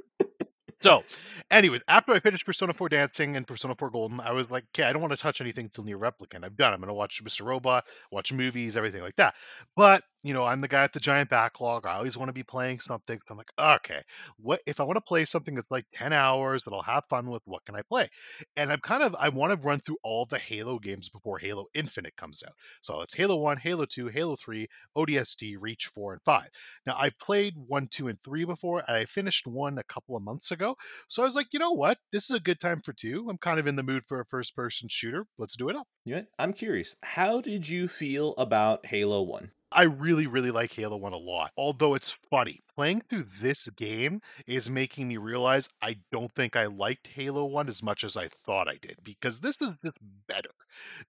so, 0.83 1.05
anyways, 1.51 1.83
after 1.89 2.13
I 2.13 2.21
finished 2.21 2.47
Persona 2.47 2.73
4 2.73 2.89
Dancing 2.89 3.37
and 3.37 3.47
Persona 3.47 3.75
4 3.79 3.91
Golden, 3.91 4.21
I 4.21 4.33
was 4.33 4.51
like, 4.51 4.65
okay, 4.75 4.85
I 4.89 4.93
don't 4.93 5.03
want 5.03 5.13
to 5.13 5.19
touch 5.19 5.41
anything 5.41 5.69
till 5.69 5.85
NieR 5.85 5.99
Replicant. 5.99 6.45
I'm 6.45 6.55
done. 6.55 6.73
I'm 6.73 6.81
going 6.81 6.89
to 6.89 6.95
watch 6.95 7.23
Mr. 7.23 7.45
Robot, 7.45 7.85
watch 8.11 8.33
movies, 8.33 8.77
everything 8.77 9.03
like 9.03 9.17
that. 9.17 9.35
But 9.77 10.05
you 10.23 10.35
know, 10.35 10.45
I'm 10.45 10.61
the 10.61 10.69
guy 10.69 10.85
at 10.85 10.93
the 10.93 11.01
giant 11.01 11.31
backlog. 11.31 11.87
I 11.87 11.95
always 11.95 12.19
want 12.19 12.29
to 12.29 12.35
be 12.35 12.43
playing 12.43 12.81
something. 12.81 13.19
So 13.19 13.33
I'm 13.33 13.39
like, 13.39 13.53
okay, 13.59 14.03
what 14.39 14.61
if 14.67 14.79
I 14.79 14.83
want 14.83 14.97
to 14.97 15.01
play 15.01 15.25
something 15.25 15.55
that's 15.55 15.71
like 15.71 15.87
10 15.95 16.13
hours 16.13 16.63
that 16.63 16.73
I'll 16.75 16.83
have 16.83 17.05
fun 17.09 17.31
with? 17.31 17.43
What 17.47 17.65
can 17.65 17.75
I 17.75 17.83
play? 17.83 18.09
And 18.57 18.71
I'm 18.71 18.81
kind 18.81 19.03
of, 19.03 19.15
I 19.19 19.31
want 19.31 19.59
to 19.59 19.67
run 19.67 19.81
through 19.81 19.97
all 20.03 20.27
the 20.27 20.39
Halo 20.39 20.79
games 20.79 21.09
before 21.09 21.39
Halo 21.39 21.67
Infinite 21.75 22.17
comes 22.17 22.43
out. 22.47 22.53
So 22.83 23.01
it's 23.01 23.15
Halo 23.15 23.37
1, 23.37 23.57
Halo 23.59 23.87
2, 23.87 24.09
Halo 24.09 24.37
3, 24.37 24.67
ODST, 24.97 25.57
Reach 25.59 25.87
4, 25.87 26.15
and 26.15 26.23
5. 26.23 26.49
Now, 26.87 26.97
I've 26.99 27.19
played 27.19 27.55
1, 27.57 27.89
2, 27.91 28.09
and 28.09 28.19
3 28.23 28.45
before, 28.45 28.83
I 28.91 29.07
finished 29.07 29.47
1 29.47 29.79
a 29.79 29.85
couple 29.85 30.17
of 30.17 30.23
months 30.23 30.51
ago. 30.51 30.77
So 31.09 31.23
I 31.23 31.25
was 31.25 31.35
like, 31.35 31.49
you 31.53 31.59
know 31.59 31.73
what? 31.73 31.99
This 32.13 32.29
is 32.31 32.37
a 32.37 32.41
good 32.41 32.61
time 32.61 32.83
for 32.83 32.93
2. 32.93 33.27
I'm 33.31 33.39
kind 33.39 33.59
of 33.59 33.67
in 33.67 33.77
the 33.77 33.83
mood 33.83 34.03
for 34.07 34.21
a 34.21 34.27
first 34.27 34.55
person 34.55 34.89
shooter. 34.91 35.25
Let's 35.39 35.57
do 35.57 35.71
it 35.71 35.77
up. 35.77 35.87
Yeah, 36.05 36.23
I'm 36.39 36.53
curious. 36.53 36.95
How 37.03 37.41
did 37.41 37.69
you 37.69 37.89
feel 37.89 38.35
about 38.37 38.85
Halo 38.85 39.23
1? 39.23 39.51
I 39.73 39.85
really, 39.85 40.27
really 40.27 40.51
like 40.51 40.73
Halo 40.73 40.97
1 40.97 41.13
a 41.13 41.17
lot. 41.17 41.53
Although 41.57 41.95
it's 41.95 42.17
funny, 42.29 42.61
playing 42.75 43.03
through 43.03 43.25
this 43.41 43.69
game 43.69 44.21
is 44.49 44.69
making 44.69 45.07
me 45.07 45.17
realize 45.17 45.69
I 45.81 45.97
don't 46.11 46.33
think 46.33 46.57
I 46.57 46.67
liked 46.67 47.07
Halo 47.07 47.45
1 47.45 47.69
as 47.69 47.81
much 47.81 48.03
as 48.03 48.17
I 48.17 48.29
thought 48.29 48.67
I 48.67 48.79
did 48.83 48.99
because 49.05 49.39
this 49.39 49.57
is 49.61 49.69
just 49.85 49.97
better. 50.27 50.51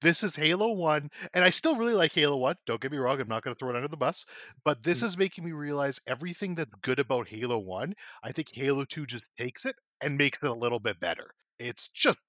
This 0.01 0.23
is 0.23 0.35
Halo 0.35 0.73
1, 0.73 1.09
and 1.33 1.43
I 1.43 1.49
still 1.49 1.75
really 1.75 1.95
like 1.95 2.13
Halo 2.13 2.37
1. 2.37 2.55
Don't 2.67 2.79
get 2.79 2.91
me 2.91 2.99
wrong, 2.99 3.19
I'm 3.19 3.27
not 3.27 3.43
going 3.43 3.55
to 3.55 3.57
throw 3.57 3.71
it 3.71 3.75
under 3.75 3.87
the 3.87 3.97
bus, 3.97 4.27
but 4.63 4.83
this 4.83 5.01
mm. 5.01 5.05
is 5.05 5.17
making 5.17 5.43
me 5.43 5.53
realize 5.53 5.99
everything 6.05 6.53
that's 6.53 6.75
good 6.81 6.99
about 6.99 7.27
Halo 7.27 7.57
1, 7.57 7.95
I 8.23 8.31
think 8.31 8.53
Halo 8.53 8.85
2 8.85 9.07
just 9.07 9.25
takes 9.39 9.65
it 9.65 9.75
and 10.01 10.19
makes 10.19 10.37
it 10.43 10.49
a 10.49 10.53
little 10.53 10.79
bit 10.79 10.99
better. 10.99 11.31
It's 11.57 11.87
just 11.89 12.19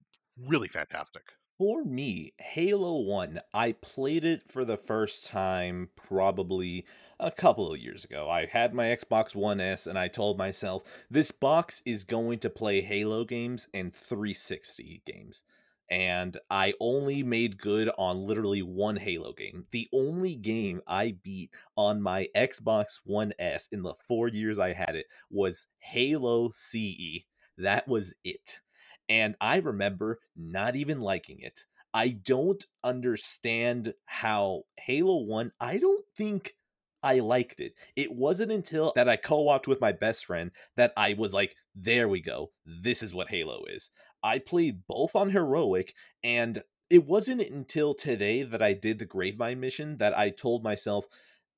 really 0.48 0.68
fantastic 0.68 1.24
for 1.58 1.84
me, 1.84 2.32
Halo 2.38 3.00
1, 3.00 3.40
I 3.52 3.72
played 3.72 4.24
it 4.24 4.42
for 4.50 4.64
the 4.64 4.76
first 4.76 5.26
time 5.26 5.90
probably 5.96 6.84
a 7.20 7.30
couple 7.30 7.72
of 7.72 7.78
years 7.78 8.04
ago. 8.04 8.28
I 8.28 8.46
had 8.46 8.74
my 8.74 8.86
Xbox 8.86 9.34
One 9.34 9.60
S 9.60 9.86
and 9.86 9.98
I 9.98 10.08
told 10.08 10.38
myself 10.38 10.82
this 11.10 11.30
box 11.30 11.82
is 11.84 12.04
going 12.04 12.38
to 12.40 12.50
play 12.50 12.80
Halo 12.80 13.24
games 13.24 13.68
and 13.72 13.94
360 13.94 15.02
games. 15.06 15.44
And 15.90 16.38
I 16.50 16.74
only 16.80 17.22
made 17.22 17.58
good 17.58 17.90
on 17.98 18.26
literally 18.26 18.62
one 18.62 18.96
Halo 18.96 19.32
game. 19.32 19.66
The 19.72 19.88
only 19.92 20.34
game 20.34 20.80
I 20.86 21.16
beat 21.22 21.50
on 21.76 22.00
my 22.00 22.28
Xbox 22.34 23.00
One 23.04 23.34
S 23.38 23.68
in 23.70 23.82
the 23.82 23.94
four 24.08 24.28
years 24.28 24.58
I 24.58 24.72
had 24.72 24.96
it 24.96 25.06
was 25.30 25.66
Halo 25.78 26.48
CE. 26.48 27.24
That 27.58 27.86
was 27.86 28.14
it 28.24 28.62
and 29.08 29.34
I 29.40 29.58
remember 29.58 30.18
not 30.36 30.76
even 30.76 31.00
liking 31.00 31.40
it. 31.40 31.60
I 31.94 32.08
don't 32.08 32.64
understand 32.82 33.94
how 34.06 34.62
Halo 34.78 35.24
1, 35.24 35.52
I 35.60 35.78
don't 35.78 36.04
think 36.16 36.54
I 37.02 37.18
liked 37.18 37.60
it. 37.60 37.74
It 37.96 38.12
wasn't 38.12 38.52
until 38.52 38.92
that 38.94 39.08
I 39.08 39.16
co 39.16 39.48
opted 39.48 39.68
with 39.68 39.80
my 39.80 39.92
best 39.92 40.24
friend 40.24 40.52
that 40.76 40.92
I 40.96 41.14
was 41.14 41.32
like, 41.32 41.54
there 41.74 42.08
we 42.08 42.20
go. 42.20 42.52
This 42.64 43.02
is 43.02 43.12
what 43.12 43.28
Halo 43.28 43.64
is. 43.68 43.90
I 44.22 44.38
played 44.38 44.86
both 44.86 45.16
on 45.16 45.30
Heroic, 45.30 45.94
and 46.22 46.62
it 46.88 47.04
wasn't 47.04 47.40
until 47.40 47.94
today 47.94 48.42
that 48.44 48.62
I 48.62 48.72
did 48.72 48.98
the 48.98 49.06
Gravemind 49.06 49.58
mission 49.58 49.98
that 49.98 50.16
I 50.16 50.30
told 50.30 50.62
myself, 50.62 51.06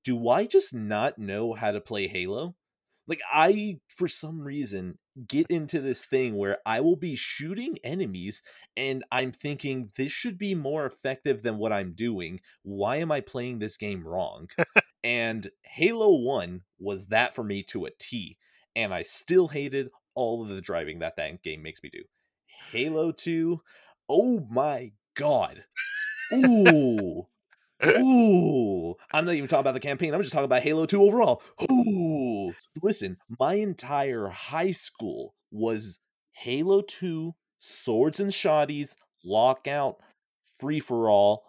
do 0.02 0.28
I 0.28 0.46
just 0.46 0.72
not 0.74 1.18
know 1.18 1.52
how 1.52 1.72
to 1.72 1.80
play 1.80 2.08
Halo? 2.08 2.56
Like, 3.06 3.20
I, 3.30 3.80
for 3.88 4.08
some 4.08 4.40
reason, 4.40 4.98
get 5.28 5.46
into 5.48 5.80
this 5.80 6.04
thing 6.04 6.36
where 6.36 6.58
I 6.66 6.80
will 6.80 6.96
be 6.96 7.16
shooting 7.16 7.78
enemies 7.84 8.42
and 8.76 9.04
I'm 9.12 9.32
thinking 9.32 9.90
this 9.96 10.12
should 10.12 10.38
be 10.38 10.54
more 10.54 10.86
effective 10.86 11.42
than 11.42 11.58
what 11.58 11.72
I'm 11.72 11.92
doing. 11.92 12.40
Why 12.62 12.96
am 12.96 13.12
I 13.12 13.20
playing 13.20 13.58
this 13.58 13.76
game 13.76 14.06
wrong? 14.06 14.48
and 15.04 15.48
Halo 15.62 16.14
1 16.18 16.62
was 16.78 17.06
that 17.06 17.34
for 17.34 17.44
me 17.44 17.62
to 17.64 17.86
a 17.86 17.90
T. 17.98 18.38
And 18.74 18.92
I 18.92 19.02
still 19.02 19.48
hated 19.48 19.90
all 20.14 20.42
of 20.42 20.48
the 20.48 20.60
driving 20.60 20.98
that 20.98 21.16
that 21.16 21.42
game 21.42 21.62
makes 21.62 21.82
me 21.82 21.90
do. 21.90 22.02
Halo 22.72 23.12
2, 23.12 23.60
oh 24.08 24.46
my 24.50 24.92
god. 25.14 25.64
Ooh. 26.32 27.26
Ooh, 27.82 28.94
I'm 29.12 29.24
not 29.24 29.34
even 29.34 29.48
talking 29.48 29.60
about 29.60 29.74
the 29.74 29.80
campaign. 29.80 30.14
I'm 30.14 30.20
just 30.22 30.32
talking 30.32 30.44
about 30.44 30.62
Halo 30.62 30.86
2 30.86 31.02
overall. 31.02 31.42
Ooh, 31.70 32.52
listen, 32.82 33.16
my 33.38 33.54
entire 33.54 34.28
high 34.28 34.72
school 34.72 35.34
was 35.50 35.98
Halo 36.32 36.82
2 36.82 37.32
swords 37.58 38.20
and 38.20 38.30
shotties, 38.30 38.94
lockout, 39.24 39.96
free 40.58 40.80
for 40.80 41.10
all, 41.10 41.42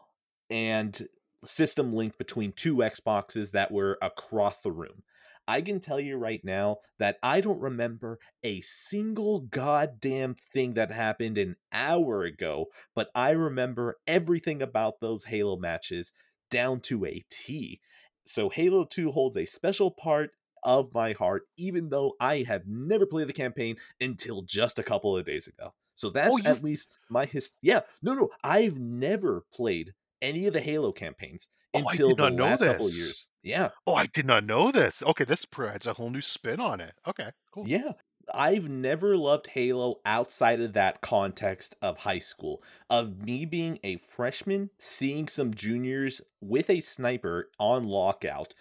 and 0.49 1.07
system 1.45 1.93
link 1.93 2.17
between 2.17 2.51
two 2.53 2.77
Xboxes 2.77 3.51
that 3.51 3.71
were 3.71 3.97
across 4.01 4.61
the 4.61 4.71
room. 4.71 5.03
I 5.47 5.61
can 5.61 5.79
tell 5.79 5.99
you 5.99 6.17
right 6.17 6.43
now 6.43 6.77
that 6.99 7.17
I 7.23 7.41
don't 7.41 7.59
remember 7.59 8.19
a 8.43 8.61
single 8.61 9.41
goddamn 9.41 10.35
thing 10.53 10.73
that 10.75 10.91
happened 10.91 11.37
an 11.37 11.55
hour 11.71 12.23
ago, 12.23 12.67
but 12.95 13.09
I 13.15 13.31
remember 13.31 13.97
everything 14.07 14.61
about 14.61 14.99
those 15.01 15.25
Halo 15.25 15.57
matches 15.57 16.11
down 16.49 16.81
to 16.81 17.05
a 17.05 17.23
T. 17.29 17.81
So 18.25 18.49
Halo 18.49 18.85
2 18.85 19.11
holds 19.11 19.37
a 19.37 19.45
special 19.45 19.91
part 19.91 20.31
of 20.63 20.93
my 20.93 21.13
heart, 21.13 21.43
even 21.57 21.89
though 21.89 22.13
I 22.19 22.39
have 22.43 22.65
never 22.65 23.05
played 23.05 23.27
the 23.27 23.33
campaign 23.33 23.77
until 24.01 24.41
just 24.41 24.79
a 24.79 24.83
couple 24.83 25.15
of 25.15 25.25
days 25.25 25.47
ago. 25.47 25.73
So 25.95 26.09
oh, 26.09 26.11
that's 26.11 26.41
Oh, 26.43 26.43
at 26.45 26.63
least 26.63 26.89
my 27.09 27.25
his. 27.25 27.51
Yeah, 27.61 27.81
no, 28.01 28.13
no, 28.13 28.29
I've 28.43 28.79
never 28.79 29.45
played 29.53 29.93
any 30.21 30.47
of 30.47 30.53
the 30.53 30.61
Halo 30.61 30.91
campaigns 30.91 31.47
Oh, 31.75 31.87
I 31.87 31.91
until 31.91 32.09
did 32.09 32.17
the 32.17 32.29
not 32.29 32.33
know 32.33 32.43
last 32.43 32.59
couple 32.61 32.85
of 32.87 32.91
this. 32.91 32.97
years. 32.97 33.27
Yeah, 33.43 33.69
Oh, 33.85 33.93
I 33.95 34.07
did 34.07 34.25
not 34.25 34.43
know 34.45 34.71
this. 34.71 35.03
Okay, 35.03 35.23
this 35.25 35.45
provides 35.45 35.85
a 35.85 35.93
whole 35.93 36.09
new 36.09 36.21
spin 36.21 36.59
on 36.59 36.81
it. 36.81 36.93
Okay, 37.07 37.29
cool. 37.51 37.67
yeah. 37.67 37.91
I've 38.33 38.67
never 38.67 39.15
loved 39.17 39.45
Halo 39.47 39.99
outside 40.03 40.59
of 40.59 40.73
that 40.73 41.01
context 41.01 41.75
of 41.83 41.99
high 41.99 42.17
school, 42.19 42.63
of 42.89 43.21
me 43.21 43.45
being 43.45 43.77
a 43.83 43.97
freshman, 43.97 44.71
seeing 44.79 45.27
some 45.27 45.53
juniors 45.53 46.21
with 46.41 46.71
a 46.71 46.79
sniper 46.81 47.51
on 47.59 47.83
lockout, 47.87 48.55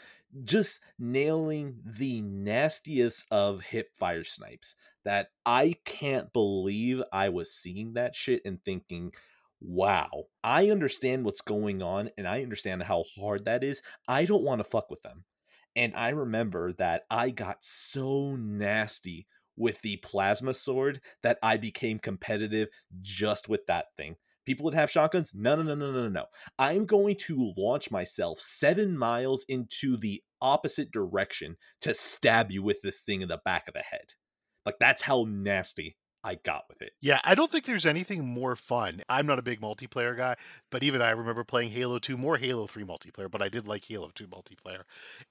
just 0.45 0.81
nailing 0.99 1.81
the 1.83 2.21
nastiest 2.21 3.25
of 3.31 3.63
hip 3.63 3.89
fire 3.99 4.25
snipes 4.25 4.75
that 5.05 5.29
I 5.47 5.77
can't 5.87 6.31
believe 6.35 7.03
I 7.13 7.31
was 7.31 7.55
seeing 7.55 7.95
that 7.95 8.15
shit 8.15 8.43
and 8.45 8.63
thinking, 8.65 9.13
wow, 9.61 10.25
I 10.43 10.71
understand 10.71 11.25
what's 11.25 11.41
going 11.41 11.83
on 11.83 12.11
and 12.17 12.27
I 12.29 12.43
understand 12.43 12.83
how 12.83 13.05
hard 13.19 13.45
that 13.45 13.65
is. 13.65 13.83
I 14.09 14.25
don't 14.25 14.45
want 14.45 14.61
to 14.61 14.65
fuck 14.65 14.91
with 14.91 15.03
them. 15.03 15.25
And 15.77 15.95
I 15.97 16.11
remember 16.11 16.73
that 16.75 17.03
I 17.11 17.31
got 17.31 17.59
so 17.61 18.37
nasty 18.37 19.27
with 19.57 19.81
the 19.83 19.97
plasma 19.99 20.55
sword 20.55 21.01
that 21.23 21.39
I 21.43 21.57
became 21.57 21.99
competitive 21.99 22.69
just 23.03 23.49
with 23.49 23.67
that 23.67 23.87
thing. 23.97 24.17
People 24.47 24.65
would 24.65 24.75
have 24.75 24.91
shotguns. 24.91 25.33
No, 25.35 25.57
no, 25.57 25.63
no, 25.63 25.75
no, 25.75 25.91
no, 25.91 26.09
no. 26.09 26.27
I'm 26.59 26.85
going 26.85 27.17
to 27.21 27.55
launch 27.57 27.91
myself 27.91 28.41
seven 28.41 28.97
miles 28.97 29.45
into 29.49 29.97
the 29.97 30.23
opposite 30.43 30.93
direction 30.93 31.57
to 31.81 31.95
stab 31.95 32.51
you 32.51 32.63
with 32.63 32.83
this 32.83 33.01
thing 33.01 33.23
in 33.23 33.29
the 33.29 33.41
back 33.45 33.67
of 33.69 33.75
the 33.75 33.81
head. 33.81 34.13
Like 34.67 34.77
that's 34.79 35.03
how 35.03 35.25
nasty 35.29 35.97
I 36.25 36.37
got 36.37 36.65
with 36.71 36.81
it. 36.81 36.93
Yeah, 37.03 37.21
I 37.23 37.35
don't 37.35 37.53
think 37.53 37.67
there's 37.67 37.85
anything 37.85 38.25
more 38.25 38.57
fun. 38.57 39.03
I'm 39.11 39.27
not 39.27 39.39
a 39.39 39.43
big 39.43 39.61
multiplayer 39.61 40.17
guy, 40.17 40.37
but 40.71 40.83
even 40.83 41.03
I 41.03 41.11
remember 41.11 41.45
playing 41.45 41.71
Halo 41.71 41.99
2, 41.99 42.17
more 42.17 42.39
Halo 42.39 42.67
3 42.67 42.83
multiplayer, 42.85 43.31
but 43.31 43.43
I 43.43 43.51
did 43.51 43.69
like 43.69 43.85
Halo 43.85 44.11
2 44.15 44.27
multiplayer. 44.29 44.85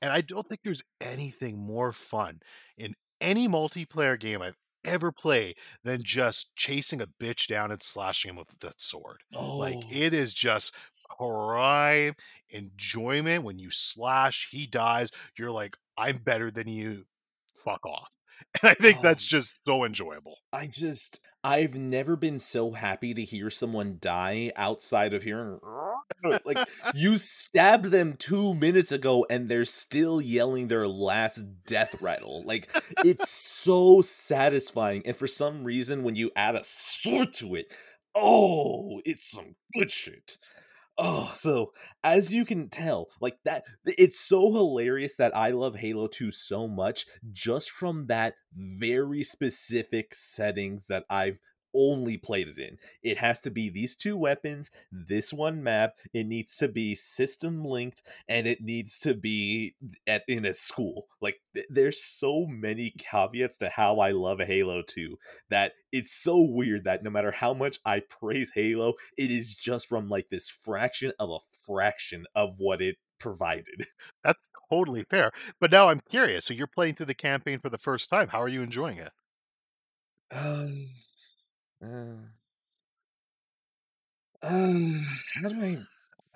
And 0.03 0.11
I 0.11 0.21
don't 0.21 0.47
think 0.47 0.61
there's 0.63 0.83
anything 1.01 1.57
more 1.57 1.91
fun 1.91 2.39
in 2.77 2.93
any 3.19 3.47
multiplayer 3.47 4.19
game 4.19 4.43
I've 4.43 4.57
ever 4.85 5.11
played 5.11 5.55
than 5.83 6.03
just 6.03 6.55
chasing 6.55 7.01
a 7.01 7.07
bitch 7.19 7.47
down 7.47 7.71
and 7.71 7.81
slashing 7.81 8.29
him 8.29 8.35
with 8.35 8.47
that 8.59 8.79
sword. 8.79 9.23
Oh. 9.33 9.57
Like 9.57 9.91
it 9.91 10.13
is 10.13 10.31
just 10.31 10.75
prime 11.17 12.13
enjoyment 12.51 13.43
when 13.43 13.57
you 13.57 13.69
slash, 13.71 14.47
he 14.51 14.67
dies, 14.67 15.09
you're 15.37 15.51
like, 15.51 15.75
I'm 15.97 16.17
better 16.17 16.51
than 16.51 16.67
you. 16.67 17.05
Fuck 17.63 17.85
off. 17.85 18.13
And 18.61 18.69
I 18.69 18.73
think 18.73 19.01
that's 19.01 19.25
oh, 19.25 19.37
just 19.37 19.53
so 19.65 19.83
enjoyable. 19.83 20.37
I 20.51 20.67
just 20.67 21.19
I've 21.43 21.75
never 21.75 22.15
been 22.15 22.39
so 22.39 22.71
happy 22.71 23.13
to 23.13 23.23
hear 23.23 23.49
someone 23.49 23.97
die 23.99 24.51
outside 24.55 25.13
of 25.13 25.23
hearing 25.23 25.59
like 26.45 26.57
you 26.95 27.17
stabbed 27.17 27.85
them 27.85 28.15
2 28.17 28.53
minutes 28.53 28.91
ago 28.91 29.25
and 29.29 29.49
they're 29.49 29.65
still 29.65 30.21
yelling 30.21 30.67
their 30.67 30.87
last 30.87 31.43
death 31.65 32.01
rattle. 32.01 32.43
Like 32.45 32.69
it's 33.03 33.29
so 33.29 34.01
satisfying 34.01 35.03
and 35.05 35.17
for 35.17 35.27
some 35.27 35.63
reason 35.63 36.03
when 36.03 36.15
you 36.15 36.31
add 36.35 36.55
a 36.55 36.63
sword 36.63 37.33
to 37.35 37.55
it, 37.55 37.65
oh, 38.15 39.01
it's 39.05 39.29
some 39.29 39.55
good 39.73 39.91
shit. 39.91 40.37
Oh, 40.97 41.31
so 41.35 41.73
as 42.03 42.31
you 42.33 42.45
can 42.45 42.69
tell, 42.69 43.07
like 43.19 43.37
that, 43.45 43.63
it's 43.85 44.19
so 44.19 44.51
hilarious 44.51 45.15
that 45.15 45.35
I 45.35 45.49
love 45.49 45.75
Halo 45.75 46.07
2 46.07 46.31
so 46.31 46.67
much 46.67 47.07
just 47.31 47.71
from 47.71 48.05
that 48.07 48.35
very 48.55 49.23
specific 49.23 50.13
settings 50.13 50.85
that 50.87 51.05
I've 51.09 51.39
only 51.73 52.17
played 52.17 52.47
it 52.47 52.57
in. 52.57 52.77
It 53.01 53.17
has 53.17 53.39
to 53.41 53.51
be 53.51 53.69
these 53.69 53.95
two 53.95 54.17
weapons, 54.17 54.71
this 54.91 55.33
one 55.33 55.63
map, 55.63 55.95
it 56.13 56.25
needs 56.25 56.57
to 56.57 56.67
be 56.67 56.95
system 56.95 57.65
linked, 57.65 58.03
and 58.27 58.47
it 58.47 58.61
needs 58.61 58.99
to 59.01 59.13
be 59.13 59.75
at 60.07 60.23
in 60.27 60.45
a 60.45 60.53
school. 60.53 61.07
Like 61.21 61.41
th- 61.53 61.67
there's 61.69 62.03
so 62.03 62.45
many 62.45 62.91
caveats 62.97 63.57
to 63.57 63.69
how 63.69 63.99
I 63.99 64.11
love 64.11 64.39
Halo 64.39 64.81
2 64.81 65.17
that 65.49 65.73
it's 65.91 66.13
so 66.13 66.39
weird 66.39 66.85
that 66.85 67.03
no 67.03 67.09
matter 67.09 67.31
how 67.31 67.53
much 67.53 67.79
I 67.85 68.01
praise 68.01 68.51
Halo, 68.53 68.93
it 69.17 69.31
is 69.31 69.55
just 69.55 69.87
from 69.87 70.09
like 70.09 70.29
this 70.29 70.49
fraction 70.49 71.11
of 71.19 71.29
a 71.29 71.39
fraction 71.65 72.25
of 72.35 72.55
what 72.57 72.81
it 72.81 72.97
provided. 73.19 73.87
That's 74.23 74.39
totally 74.69 75.05
fair. 75.09 75.31
But 75.59 75.71
now 75.71 75.89
I'm 75.89 76.01
curious. 76.09 76.45
So 76.45 76.53
you're 76.53 76.67
playing 76.67 76.95
through 76.95 77.07
the 77.07 77.13
campaign 77.13 77.59
for 77.59 77.69
the 77.69 77.77
first 77.77 78.09
time. 78.09 78.27
How 78.27 78.41
are 78.41 78.47
you 78.47 78.61
enjoying 78.61 78.97
it? 78.97 79.11
Um, 80.31 80.87
uh, 81.83 82.15
uh, 84.41 84.73
how 85.41 85.49
do 85.49 85.61
I? 85.61 85.77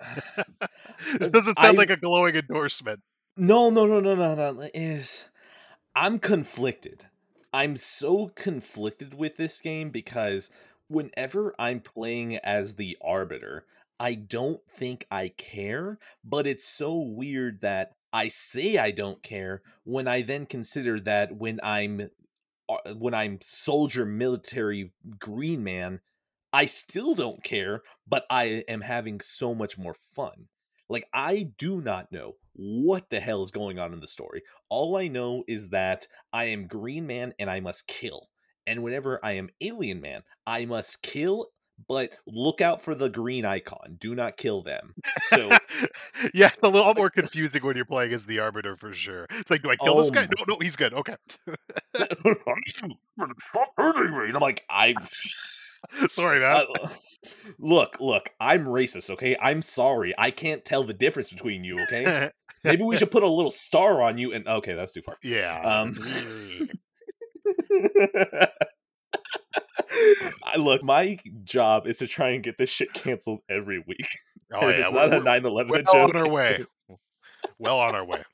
this 1.18 1.28
doesn't 1.28 1.58
sound 1.58 1.78
like 1.78 1.90
I 1.90 1.94
a 1.94 1.96
glowing 1.96 2.36
endorsement. 2.36 3.00
no 3.36 3.70
no 3.70 3.86
no 3.86 4.00
no 4.00 4.14
no 4.14 4.34
no 4.34 4.68
is 4.74 5.26
I'm 5.94 6.18
conflicted. 6.18 7.06
I'm 7.52 7.76
so 7.76 8.28
conflicted 8.28 9.14
with 9.14 9.36
this 9.36 9.60
game 9.60 9.90
because 9.90 10.50
whenever 10.88 11.54
I'm 11.58 11.80
playing 11.80 12.36
as 12.36 12.74
the 12.74 12.96
arbiter, 13.02 13.64
I 13.98 14.14
don't 14.14 14.60
think 14.70 15.06
I 15.10 15.28
care, 15.28 15.98
but 16.22 16.46
it's 16.46 16.64
so 16.64 16.96
weird 16.98 17.62
that 17.62 17.94
I 18.12 18.28
say 18.28 18.78
I 18.78 18.90
don't 18.90 19.22
care 19.22 19.62
when 19.84 20.06
I 20.06 20.22
then 20.22 20.46
consider 20.46 21.00
that 21.00 21.36
when 21.36 21.58
I'm 21.62 22.10
Uh, 22.68 22.94
when 22.94 23.14
I'm 23.14 23.38
soldier 23.40 24.04
military 24.04 24.92
green 25.18 25.64
man, 25.64 26.00
I 26.52 26.66
still 26.66 27.14
don't 27.14 27.42
care, 27.42 27.82
but 28.06 28.24
I 28.30 28.64
am 28.68 28.80
having 28.80 29.20
so 29.20 29.54
much 29.54 29.78
more 29.78 29.94
fun. 29.94 30.48
Like 30.88 31.06
I 31.12 31.50
do 31.58 31.80
not 31.80 32.10
know 32.10 32.36
what 32.54 33.10
the 33.10 33.20
hell 33.20 33.42
is 33.42 33.50
going 33.50 33.78
on 33.78 33.92
in 33.92 34.00
the 34.00 34.08
story. 34.08 34.42
All 34.68 34.96
I 34.96 35.08
know 35.08 35.44
is 35.46 35.68
that 35.68 36.06
I 36.32 36.44
am 36.44 36.66
Green 36.66 37.06
Man 37.06 37.34
and 37.38 37.50
I 37.50 37.60
must 37.60 37.86
kill. 37.86 38.28
And 38.66 38.82
whenever 38.82 39.20
I 39.22 39.32
am 39.32 39.50
Alien 39.60 40.00
Man, 40.00 40.22
I 40.46 40.64
must 40.64 41.02
kill, 41.02 41.48
but 41.86 42.10
look 42.26 42.60
out 42.60 42.82
for 42.82 42.94
the 42.94 43.08
green 43.08 43.44
icon. 43.44 43.96
Do 43.98 44.14
not 44.14 44.36
kill 44.36 44.62
them. 44.62 44.94
So, 45.26 45.48
yeah, 46.34 46.46
it's 46.46 46.58
a 46.62 46.68
little 46.68 46.94
more 46.94 47.10
confusing 47.10 47.62
when 47.62 47.76
you're 47.76 47.84
playing 47.84 48.12
as 48.12 48.24
the 48.24 48.40
Arbiter 48.40 48.76
for 48.76 48.92
sure. 48.92 49.26
It's 49.30 49.50
like, 49.50 49.62
do 49.62 49.70
I 49.70 49.76
kill 49.76 49.96
this 49.96 50.10
guy? 50.10 50.28
No, 50.38 50.44
no, 50.48 50.56
he's 50.60 50.76
good. 50.76 50.94
Okay. 50.94 51.16
stop 53.38 53.72
hurting 53.76 54.18
me. 54.18 54.26
And 54.26 54.36
I'm 54.36 54.40
like, 54.42 54.64
I 54.68 54.94
Sorry, 56.08 56.40
man. 56.40 56.66
Uh, 56.72 56.88
look, 57.58 57.98
look, 58.00 58.30
I'm 58.40 58.64
racist, 58.64 59.10
okay? 59.10 59.36
I'm 59.40 59.62
sorry. 59.62 60.14
I 60.16 60.30
can't 60.30 60.64
tell 60.64 60.84
the 60.84 60.94
difference 60.94 61.30
between 61.30 61.64
you, 61.64 61.78
okay? 61.84 62.30
Maybe 62.64 62.82
we 62.82 62.96
should 62.96 63.10
put 63.10 63.22
a 63.22 63.28
little 63.28 63.50
star 63.50 64.02
on 64.02 64.18
you 64.18 64.32
and 64.32 64.46
okay, 64.46 64.74
that's 64.74 64.92
too 64.92 65.02
far. 65.02 65.16
yeah. 65.22 65.60
Um 65.62 65.94
I 70.44 70.56
look, 70.56 70.82
my 70.82 71.18
job 71.44 71.86
is 71.86 71.98
to 71.98 72.06
try 72.06 72.30
and 72.30 72.42
get 72.42 72.58
this 72.58 72.70
shit 72.70 72.92
canceled 72.92 73.40
every 73.48 73.82
week. 73.86 74.08
Oh 74.50 74.66
yeah, 74.66 74.86
it's 74.86 74.92
we're, 74.92 75.08
not 75.08 75.12
a 75.12 75.42
we're 75.42 75.66
9/11 75.66 75.68
well 75.68 75.82
joke, 75.82 76.14
on 76.14 76.22
our 76.22 76.28
way. 76.30 76.64
Well 77.58 77.78
on 77.80 77.94
our 77.94 78.04
way. 78.06 78.24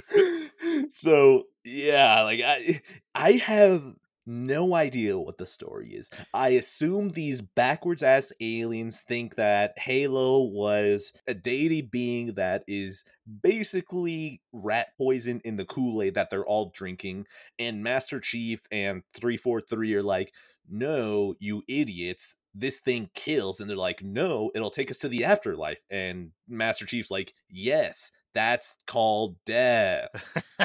so 0.88 1.44
yeah, 1.62 2.22
like 2.22 2.40
I 2.40 2.80
I 3.14 3.32
have 3.32 3.82
no 4.24 4.74
idea 4.74 5.18
what 5.18 5.38
the 5.38 5.46
story 5.46 5.90
is. 5.90 6.10
I 6.32 6.50
assume 6.50 7.10
these 7.10 7.40
backwards 7.40 8.02
ass 8.02 8.32
aliens 8.40 9.00
think 9.00 9.34
that 9.34 9.78
Halo 9.78 10.44
was 10.44 11.12
a 11.26 11.34
deity 11.34 11.82
being 11.82 12.34
that 12.34 12.62
is 12.66 13.04
basically 13.42 14.40
rat 14.52 14.88
poison 14.96 15.40
in 15.44 15.56
the 15.56 15.64
Kool-Aid 15.64 16.14
that 16.14 16.30
they're 16.30 16.46
all 16.46 16.70
drinking, 16.74 17.26
and 17.58 17.82
Master 17.82 18.20
Chief 18.20 18.60
and 18.70 19.02
343 19.14 19.94
are 19.94 20.02
like, 20.02 20.32
no, 20.68 21.34
you 21.38 21.62
idiots. 21.68 22.34
This 22.54 22.80
thing 22.80 23.10
kills, 23.14 23.60
and 23.60 23.68
they're 23.68 23.76
like, 23.76 24.02
no, 24.02 24.50
it'll 24.54 24.70
take 24.70 24.90
us 24.90 24.98
to 24.98 25.08
the 25.08 25.24
afterlife. 25.24 25.80
And 25.90 26.32
Master 26.48 26.84
Chief's 26.84 27.10
like, 27.10 27.32
yes, 27.48 28.10
that's 28.34 28.74
called 28.86 29.36
death. 29.46 30.08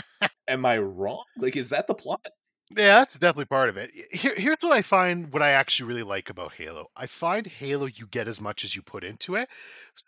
Am 0.47 0.65
I 0.65 0.77
wrong? 0.77 1.23
Like, 1.37 1.55
is 1.55 1.69
that 1.69 1.87
the 1.87 1.93
plot? 1.93 2.27
Yeah, 2.75 2.95
that's 2.99 3.13
definitely 3.13 3.45
part 3.45 3.69
of 3.69 3.77
it. 3.77 3.91
Here, 4.11 4.33
here's 4.35 4.57
what 4.59 4.73
I 4.73 4.81
find 4.81 5.31
what 5.31 5.41
I 5.41 5.51
actually 5.51 5.87
really 5.87 6.03
like 6.03 6.29
about 6.29 6.51
Halo. 6.53 6.87
I 6.97 7.07
find 7.07 7.47
Halo 7.47 7.85
you 7.85 8.07
get 8.07 8.27
as 8.27 8.41
much 8.41 8.65
as 8.65 8.75
you 8.75 8.81
put 8.81 9.05
into 9.05 9.35
it. 9.35 9.47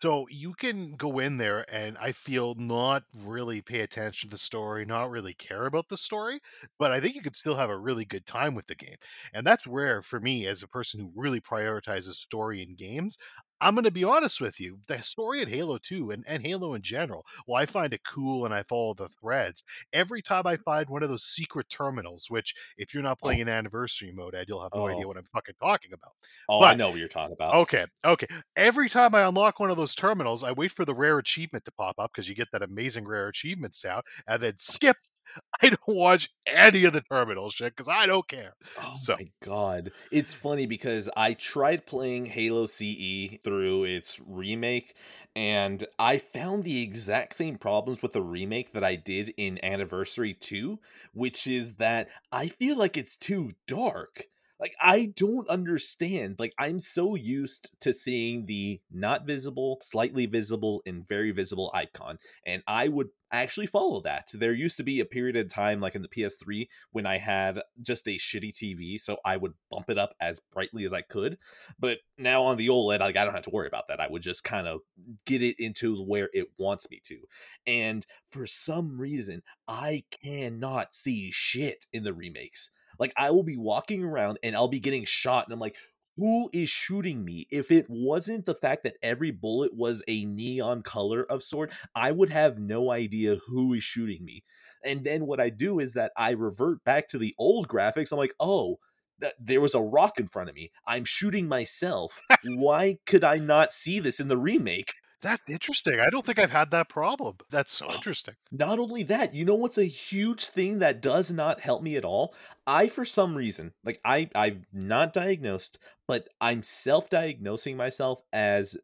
So 0.02 0.26
you 0.28 0.52
can 0.52 0.92
go 0.92 1.20
in 1.20 1.38
there 1.38 1.64
and 1.74 1.96
I 1.96 2.12
feel 2.12 2.54
not 2.56 3.02
really 3.24 3.62
pay 3.62 3.80
attention 3.80 4.28
to 4.28 4.34
the 4.34 4.38
story, 4.38 4.84
not 4.84 5.08
really 5.10 5.32
care 5.32 5.64
about 5.64 5.88
the 5.88 5.96
story, 5.96 6.38
but 6.78 6.90
I 6.92 7.00
think 7.00 7.14
you 7.14 7.22
could 7.22 7.34
still 7.36 7.56
have 7.56 7.70
a 7.70 7.78
really 7.78 8.04
good 8.04 8.26
time 8.26 8.54
with 8.54 8.66
the 8.66 8.74
game. 8.74 8.96
And 9.32 9.46
that's 9.46 9.66
rare 9.66 10.02
for 10.02 10.20
me 10.20 10.46
as 10.46 10.62
a 10.62 10.68
person 10.68 11.00
who 11.00 11.12
really 11.16 11.40
prioritizes 11.40 12.12
story 12.14 12.62
in 12.62 12.74
games. 12.74 13.16
I'm 13.60 13.74
going 13.74 13.84
to 13.84 13.90
be 13.90 14.04
honest 14.04 14.40
with 14.40 14.60
you. 14.60 14.78
The 14.88 14.98
story 15.02 15.42
in 15.42 15.48
Halo 15.48 15.78
2 15.78 16.10
and, 16.12 16.24
and 16.26 16.44
Halo 16.44 16.74
in 16.74 16.82
general, 16.82 17.24
well, 17.46 17.60
I 17.60 17.66
find 17.66 17.92
it 17.92 18.02
cool 18.04 18.44
and 18.44 18.54
I 18.54 18.62
follow 18.64 18.94
the 18.94 19.08
threads. 19.08 19.64
Every 19.92 20.22
time 20.22 20.46
I 20.46 20.54
mm-hmm. 20.54 20.62
find 20.62 20.88
one 20.88 21.02
of 21.02 21.08
those 21.08 21.24
secret 21.24 21.68
terminals, 21.68 22.26
which 22.28 22.54
if 22.76 22.94
you're 22.94 23.02
not 23.02 23.18
oh. 23.22 23.26
playing 23.26 23.40
Oh, 23.40 23.42
in 23.42 23.48
anniversary 23.48 24.12
mode, 24.12 24.34
Ed, 24.34 24.46
you'll 24.48 24.62
have 24.62 24.74
no 24.74 24.88
idea 24.88 25.04
oh, 25.04 25.08
what 25.08 25.16
I'm 25.16 25.24
fucking 25.32 25.54
talking 25.60 25.92
about. 25.92 26.12
oh, 26.48 26.62
I 26.62 26.74
know 26.74 26.90
what 26.90 26.98
you're 26.98 27.08
talking 27.08 27.32
about. 27.32 27.54
okay, 27.54 27.86
okay. 28.04 28.26
Every 28.56 28.88
time 28.88 29.14
I 29.14 29.22
unlock 29.22 29.60
one 29.60 29.70
of 29.70 29.76
those 29.76 29.94
terminals, 29.94 30.42
I 30.44 30.52
wait 30.52 30.72
for 30.72 30.84
the 30.84 30.94
rare 30.94 31.18
achievement 31.18 31.64
to 31.64 31.72
pop 31.72 31.96
up 31.98 32.10
because 32.12 32.28
you 32.28 32.34
get 32.34 32.50
that 32.52 32.62
amazing 32.62 33.06
rare 33.06 33.28
achievement 33.28 33.74
sound, 33.74 34.02
and 34.26 34.42
then 34.42 34.54
skip. 34.58 34.96
I 35.62 35.68
don't 35.68 35.80
watch 35.86 36.30
any 36.46 36.84
of 36.84 36.92
the 36.92 37.02
terminal 37.02 37.50
shit 37.50 37.74
because 37.76 37.88
I 37.88 38.06
don't 38.06 38.26
care. 38.26 38.54
Oh 38.76 38.96
So 38.96 39.16
my 39.18 39.30
god. 39.42 39.92
It's 40.10 40.34
funny 40.34 40.66
because 40.66 41.08
I 41.16 41.34
tried 41.34 41.86
playing 41.86 42.26
Halo 42.26 42.66
CE 42.66 43.38
through 43.44 43.84
its 43.84 44.18
remake 44.24 44.96
and 45.36 45.86
I 45.98 46.18
found 46.18 46.64
the 46.64 46.82
exact 46.82 47.36
same 47.36 47.56
problems 47.58 48.02
with 48.02 48.12
the 48.12 48.22
remake 48.22 48.72
that 48.72 48.84
I 48.84 48.96
did 48.96 49.32
in 49.36 49.62
Anniversary 49.64 50.34
2, 50.34 50.78
which 51.12 51.46
is 51.46 51.74
that 51.74 52.08
I 52.32 52.48
feel 52.48 52.76
like 52.76 52.96
it's 52.96 53.16
too 53.16 53.52
dark. 53.66 54.26
Like 54.60 54.74
I 54.80 55.12
don't 55.16 55.48
understand. 55.48 56.36
Like 56.38 56.54
I'm 56.58 56.78
so 56.80 57.14
used 57.14 57.72
to 57.80 57.92
seeing 57.92 58.46
the 58.46 58.80
not 58.90 59.26
visible, 59.26 59.78
slightly 59.82 60.26
visible 60.26 60.82
and 60.86 61.08
very 61.08 61.30
visible 61.30 61.70
icon 61.74 62.18
and 62.44 62.62
I 62.66 62.88
would 62.88 63.08
actually 63.32 63.66
follow 63.66 64.00
that. 64.02 64.30
There 64.34 64.52
used 64.52 64.76
to 64.78 64.82
be 64.82 65.00
a 65.00 65.04
period 65.04 65.36
of 65.36 65.48
time 65.48 65.80
like 65.80 65.94
in 65.94 66.02
the 66.02 66.08
PS3 66.08 66.68
when 66.92 67.06
I 67.06 67.18
had 67.18 67.60
just 67.80 68.06
a 68.08 68.12
shitty 68.18 68.52
TV, 68.52 69.00
so 69.00 69.18
I 69.24 69.36
would 69.36 69.54
bump 69.70 69.90
it 69.90 69.98
up 69.98 70.14
as 70.20 70.40
brightly 70.52 70.84
as 70.84 70.92
I 70.92 71.02
could. 71.02 71.38
But 71.78 71.98
now 72.18 72.44
on 72.44 72.56
the 72.56 72.68
OLED, 72.68 73.00
like 73.00 73.16
I 73.16 73.24
don't 73.24 73.34
have 73.34 73.44
to 73.44 73.50
worry 73.50 73.68
about 73.68 73.88
that. 73.88 74.00
I 74.00 74.08
would 74.08 74.22
just 74.22 74.44
kind 74.44 74.66
of 74.66 74.80
get 75.26 75.42
it 75.42 75.56
into 75.58 76.02
where 76.04 76.28
it 76.32 76.48
wants 76.58 76.88
me 76.90 77.00
to. 77.04 77.18
And 77.66 78.06
for 78.30 78.46
some 78.46 79.00
reason, 79.00 79.42
I 79.68 80.04
cannot 80.22 80.94
see 80.94 81.30
shit 81.32 81.86
in 81.92 82.04
the 82.04 82.14
remakes. 82.14 82.70
Like 83.00 83.12
I 83.16 83.32
will 83.32 83.42
be 83.42 83.56
walking 83.56 84.04
around 84.04 84.38
and 84.44 84.54
I'll 84.54 84.68
be 84.68 84.78
getting 84.78 85.04
shot, 85.04 85.46
and 85.46 85.52
I'm 85.52 85.58
like, 85.58 85.76
who 86.16 86.50
is 86.52 86.68
shooting 86.68 87.24
me? 87.24 87.46
If 87.50 87.70
it 87.70 87.86
wasn't 87.88 88.44
the 88.46 88.54
fact 88.54 88.84
that 88.84 88.96
every 89.02 89.30
bullet 89.30 89.74
was 89.74 90.02
a 90.06 90.26
neon 90.26 90.82
color 90.82 91.24
of 91.24 91.42
sort, 91.42 91.72
I 91.94 92.12
would 92.12 92.30
have 92.30 92.58
no 92.58 92.90
idea 92.90 93.36
who 93.46 93.72
is 93.74 93.82
shooting 93.82 94.24
me. 94.24 94.44
And 94.84 95.02
then 95.04 95.26
what 95.26 95.40
I 95.40 95.50
do 95.50 95.78
is 95.78 95.94
that 95.94 96.12
I 96.16 96.30
revert 96.30 96.84
back 96.84 97.08
to 97.08 97.18
the 97.18 97.34
old 97.38 97.68
graphics. 97.68 98.12
I'm 98.12 98.18
like, 98.18 98.34
oh, 98.38 98.78
that 99.18 99.34
there 99.40 99.60
was 99.60 99.74
a 99.74 99.80
rock 99.80 100.18
in 100.18 100.28
front 100.28 100.48
of 100.50 100.54
me. 100.54 100.70
I'm 100.86 101.04
shooting 101.04 101.48
myself. 101.48 102.20
Why 102.44 102.98
could 103.06 103.24
I 103.24 103.36
not 103.36 103.72
see 103.72 103.98
this 103.98 104.20
in 104.20 104.28
the 104.28 104.38
remake? 104.38 104.94
That's 105.22 105.42
interesting. 105.48 106.00
I 106.00 106.08
don't 106.10 106.24
think 106.24 106.38
I've 106.38 106.50
had 106.50 106.70
that 106.72 106.88
problem. 106.88 107.36
That's 107.50 107.72
so 107.72 107.92
Oh, 107.92 107.94
interesting. 107.94 108.36
Not 108.50 108.78
only 108.78 109.02
that, 109.04 109.34
you 109.34 109.44
know 109.44 109.54
what's 109.54 109.78
a 109.78 109.84
huge 109.84 110.46
thing 110.46 110.78
that 110.80 111.00
does 111.02 111.30
not 111.30 111.60
help 111.60 111.82
me 111.82 111.96
at 111.96 112.04
all? 112.04 112.34
I 112.66 112.88
for 112.88 113.04
some 113.04 113.36
reason, 113.36 113.74
like 113.84 114.00
I 114.04 114.30
I'm 114.34 114.64
not 114.72 115.12
diagnosed, 115.12 115.78
but 116.08 116.28
I'm 116.40 116.62
self-diagnosing 116.62 117.76
myself 117.76 118.22
as 118.32 118.76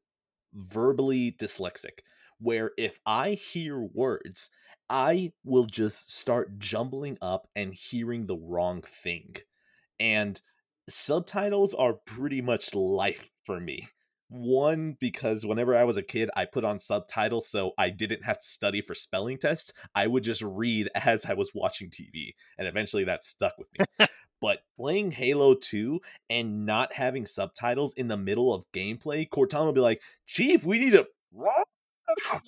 verbally 0.55 1.33
dyslexic, 1.33 2.01
where 2.39 2.73
if 2.79 3.01
I 3.07 3.33
hear 3.35 3.81
words, 3.81 4.51
I 4.91 5.33
will 5.45 5.67
just 5.67 6.13
start 6.13 6.59
jumbling 6.59 7.19
up 7.23 7.49
and 7.57 7.75
hearing 7.75 8.27
the 8.27 8.39
wrong 8.39 8.83
thing. 8.83 9.37
And 10.01 10.41
subtitles 10.91 11.75
are 11.75 11.95
pretty 11.95 12.43
much 12.43 12.75
life 12.75 13.31
for 13.45 13.61
me. 13.61 13.89
One, 14.29 14.97
because 14.99 15.47
whenever 15.47 15.77
I 15.77 15.85
was 15.85 15.97
a 15.97 16.03
kid, 16.03 16.31
I 16.35 16.47
put 16.47 16.65
on 16.65 16.81
subtitles 16.81 17.49
so 17.49 17.73
I 17.79 17.91
didn't 17.91 18.25
have 18.25 18.41
to 18.41 18.47
study 18.47 18.81
for 18.81 18.95
spelling 18.95 19.39
tests. 19.39 19.73
I 19.95 20.09
would 20.09 20.25
just 20.25 20.43
read 20.43 20.91
as 20.95 21.25
I 21.25 21.35
was 21.35 21.53
watching 21.55 21.91
TV, 21.91 22.35
and 22.59 22.67
eventually 22.67 23.05
that 23.05 23.25
stuck 23.25 23.55
with 23.59 23.69
me. 23.79 24.07
But 24.39 24.61
playing 24.77 25.13
Halo 25.13 25.55
2 25.55 25.99
and 26.29 26.67
not 26.67 26.93
having 26.93 27.25
subtitles 27.25 27.95
in 27.95 28.09
the 28.09 28.19
middle 28.19 28.53
of 28.53 28.71
gameplay, 28.75 29.27
Cortana 29.27 29.65
would 29.65 29.75
be 29.75 29.81
like, 29.81 30.03
Chief, 30.27 30.63
we 30.63 30.79
need 30.79 30.91
to. 30.91 31.07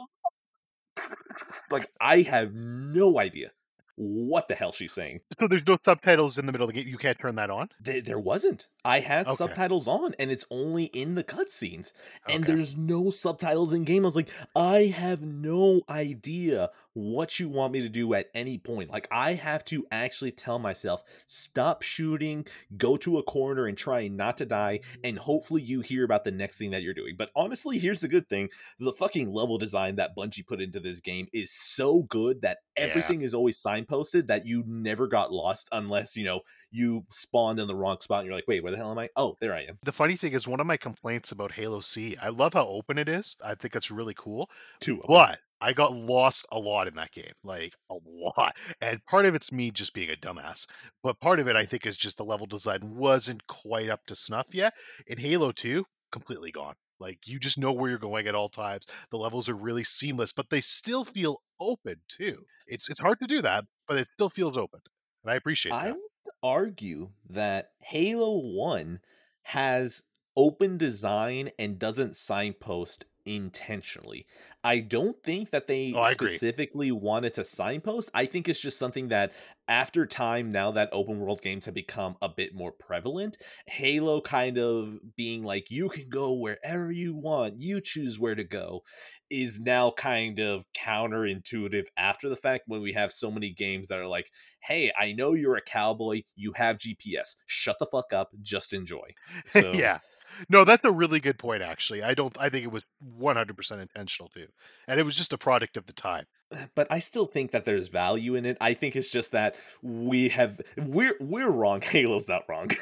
Like, 1.70 1.90
I 2.00 2.22
have 2.22 2.52
no 2.54 3.18
idea 3.18 3.52
what 4.00 4.46
the 4.46 4.54
hell 4.54 4.70
she's 4.70 4.92
saying. 4.92 5.20
So 5.40 5.48
there's 5.48 5.66
no 5.66 5.76
subtitles 5.84 6.38
in 6.38 6.46
the 6.46 6.52
middle 6.52 6.68
of 6.68 6.72
the 6.72 6.80
game. 6.80 6.88
You 6.90 6.98
can't 6.98 7.18
turn 7.18 7.34
that 7.34 7.50
on. 7.50 7.68
There, 7.80 8.00
there 8.00 8.18
wasn't. 8.18 8.68
I 8.84 9.00
had 9.00 9.26
Okay. 9.26 9.36
subtitles 9.36 9.88
on, 9.88 10.14
and 10.20 10.30
it's 10.30 10.44
only 10.52 10.84
in 10.84 11.16
the 11.16 11.24
cutscenes, 11.24 11.92
and 12.28 12.44
Okay. 12.44 12.54
there's 12.54 12.76
no 12.76 13.10
subtitles 13.10 13.72
in 13.72 13.82
game. 13.84 14.04
I 14.04 14.06
was 14.06 14.16
like, 14.16 14.30
I 14.54 14.84
have 14.86 15.22
no 15.22 15.82
idea 15.90 16.70
what 16.98 17.38
you 17.38 17.48
want 17.48 17.72
me 17.72 17.80
to 17.80 17.88
do 17.88 18.12
at 18.14 18.28
any 18.34 18.58
point. 18.58 18.90
Like, 18.90 19.06
I 19.10 19.34
have 19.34 19.64
to 19.66 19.86
actually 19.90 20.32
tell 20.32 20.58
myself, 20.58 21.02
stop 21.26 21.82
shooting, 21.82 22.46
go 22.76 22.96
to 22.98 23.18
a 23.18 23.22
corner, 23.22 23.66
and 23.66 23.78
try 23.78 24.08
not 24.08 24.38
to 24.38 24.46
die, 24.46 24.80
and 25.04 25.18
hopefully 25.18 25.62
you 25.62 25.80
hear 25.80 26.04
about 26.04 26.24
the 26.24 26.30
next 26.30 26.58
thing 26.58 26.70
that 26.70 26.82
you're 26.82 26.94
doing. 26.94 27.14
But 27.16 27.30
honestly, 27.36 27.78
here's 27.78 28.00
the 28.00 28.08
good 28.08 28.28
thing: 28.28 28.48
the 28.78 28.92
fucking 28.92 29.32
level 29.32 29.58
design 29.58 29.96
that 29.96 30.16
Bungie 30.16 30.46
put 30.46 30.60
into 30.60 30.80
this 30.80 31.00
game 31.00 31.28
is 31.32 31.52
so 31.52 32.02
good 32.02 32.42
that 32.42 32.58
Yeah. 32.76 32.86
everything 32.86 33.22
is 33.22 33.34
always 33.34 33.62
signposted 33.62 34.26
that 34.26 34.46
you 34.46 34.64
never 34.66 35.06
got 35.06 35.32
lost 35.32 35.68
unless 35.72 36.16
you 36.16 36.24
know 36.24 36.40
you 36.70 37.04
spawned 37.10 37.58
in 37.60 37.66
the 37.66 37.74
wrong 37.74 37.98
spot 38.00 38.20
and 38.20 38.26
you're 38.26 38.34
like, 38.34 38.48
wait, 38.48 38.62
where 38.62 38.72
the 38.72 38.78
hell 38.78 38.90
am 38.90 38.98
I? 38.98 39.08
Oh, 39.16 39.36
there 39.40 39.54
I 39.54 39.62
am. 39.62 39.78
The 39.84 39.92
funny 39.92 40.16
thing 40.16 40.32
is, 40.32 40.46
one 40.48 40.60
of 40.60 40.66
my 40.66 40.76
complaints 40.76 41.32
about 41.32 41.52
Halo 41.52 41.80
C, 41.80 42.16
I 42.20 42.28
love 42.28 42.54
how 42.54 42.66
open 42.66 42.98
it 42.98 43.08
is. 43.08 43.36
I 43.44 43.54
think 43.54 43.76
it's 43.76 43.90
really 43.90 44.14
cool. 44.14 44.50
Of 44.80 44.86
them. 44.86 45.00
But 45.06 45.38
I 45.60 45.72
got 45.72 45.92
lost 45.92 46.46
a 46.52 46.58
lot 46.58 46.88
in 46.88 46.94
that 46.94 47.12
game, 47.12 47.32
like 47.42 47.74
a 47.90 47.96
lot. 48.06 48.56
And 48.80 49.04
part 49.06 49.26
of 49.26 49.34
it's 49.34 49.52
me 49.52 49.70
just 49.70 49.92
being 49.92 50.10
a 50.10 50.16
dumbass, 50.16 50.66
but 51.02 51.20
part 51.20 51.40
of 51.40 51.48
it 51.48 51.56
I 51.56 51.64
think 51.66 51.86
is 51.86 51.96
just 51.96 52.16
the 52.16 52.24
level 52.24 52.46
design 52.46 52.96
wasn't 52.96 53.46
quite 53.46 53.88
up 53.88 54.04
to 54.06 54.14
snuff 54.16 54.46
yet. 54.52 54.74
In 55.06 55.18
Halo 55.18 55.52
2, 55.52 55.84
completely 56.12 56.52
gone. 56.52 56.74
Like 57.00 57.26
you 57.26 57.38
just 57.38 57.58
know 57.58 57.72
where 57.72 57.90
you're 57.90 57.98
going 57.98 58.26
at 58.26 58.34
all 58.34 58.48
times. 58.48 58.86
The 59.10 59.18
levels 59.18 59.48
are 59.48 59.54
really 59.54 59.84
seamless, 59.84 60.32
but 60.32 60.50
they 60.50 60.60
still 60.60 61.04
feel 61.04 61.42
open 61.60 62.00
too. 62.08 62.44
It's 62.66 62.88
it's 62.90 63.00
hard 63.00 63.18
to 63.20 63.26
do 63.26 63.42
that, 63.42 63.64
but 63.86 63.98
it 63.98 64.08
still 64.14 64.30
feels 64.30 64.56
open. 64.56 64.80
And 65.24 65.32
I 65.32 65.36
appreciate 65.36 65.76
it. 65.76 65.80
I 65.80 65.90
that. 65.90 65.92
would 65.92 66.34
argue 66.42 67.12
that 67.30 67.72
Halo 67.80 68.36
1 68.38 69.00
has 69.42 70.04
open 70.36 70.76
design 70.76 71.50
and 71.58 71.78
doesn't 71.78 72.16
signpost 72.16 73.06
intentionally. 73.28 74.26
I 74.64 74.80
don't 74.80 75.22
think 75.22 75.50
that 75.50 75.66
they 75.66 75.92
Oh, 75.92 76.00
I 76.00 76.12
agree. 76.12 76.40
specifically 76.40 76.90
wanted 76.92 77.34
to 77.34 77.44
signpost. 77.44 78.10
I 78.14 78.26
think 78.26 78.48
it's 78.48 78.60
just 78.60 78.78
something 78.78 79.08
that 79.08 79.32
after 79.68 80.06
time, 80.06 80.50
now 80.50 80.70
that 80.72 80.88
open 80.92 81.20
world 81.20 81.42
games 81.42 81.66
have 81.66 81.74
become 81.74 82.16
a 82.22 82.28
bit 82.28 82.54
more 82.54 82.72
prevalent, 82.72 83.36
Halo 83.66 84.20
kind 84.22 84.58
of 84.58 84.98
being 85.16 85.44
like, 85.44 85.70
you 85.70 85.88
can 85.90 86.08
go 86.08 86.32
wherever 86.34 86.90
you 86.90 87.14
want, 87.14 87.60
you 87.60 87.80
choose 87.80 88.18
where 88.18 88.34
to 88.34 88.44
go, 88.44 88.82
is 89.30 89.60
now 89.60 89.90
kind 89.90 90.38
of 90.40 90.64
counterintuitive 90.74 91.86
after 91.96 92.28
the 92.28 92.36
fact 92.36 92.64
when 92.66 92.80
we 92.80 92.92
have 92.92 93.12
so 93.12 93.30
many 93.30 93.50
games 93.50 93.88
that 93.88 93.98
are 93.98 94.06
like, 94.06 94.30
hey, 94.60 94.92
I 94.96 95.12
know 95.12 95.34
you're 95.34 95.56
a 95.56 95.62
cowboy, 95.62 96.22
you 96.34 96.52
have 96.54 96.78
GPS. 96.78 97.36
Shut 97.46 97.76
the 97.78 97.86
fuck 97.92 98.12
up, 98.12 98.30
just 98.42 98.72
enjoy. 98.72 99.10
So 99.46 99.88
yeah. 99.88 100.00
No, 100.48 100.64
that's 100.64 100.84
a 100.84 100.90
really 100.90 101.20
good 101.20 101.38
point 101.38 101.62
actually. 101.62 102.02
I 102.02 102.14
don't 102.14 102.36
I 102.38 102.48
think 102.48 102.64
it 102.64 102.72
was 102.72 102.84
100% 103.18 103.80
intentional 103.80 104.28
too. 104.30 104.46
And 104.86 104.98
it 105.00 105.02
was 105.02 105.16
just 105.16 105.32
a 105.32 105.38
product 105.38 105.76
of 105.76 105.86
the 105.86 105.92
time. 105.92 106.24
Uh, 106.52 106.66
but 106.74 106.86
I 106.90 106.98
still 106.98 107.26
think 107.26 107.50
that 107.52 107.64
there's 107.64 107.88
value 107.88 108.34
in 108.34 108.46
it. 108.46 108.56
I 108.60 108.74
think 108.74 108.96
it's 108.96 109.10
just 109.10 109.32
that 109.32 109.56
we 109.82 110.28
have 110.30 110.60
we're 110.76 111.16
we're 111.20 111.50
wrong. 111.50 111.80
Halo's 111.82 112.28
not 112.28 112.44
wrong. 112.48 112.70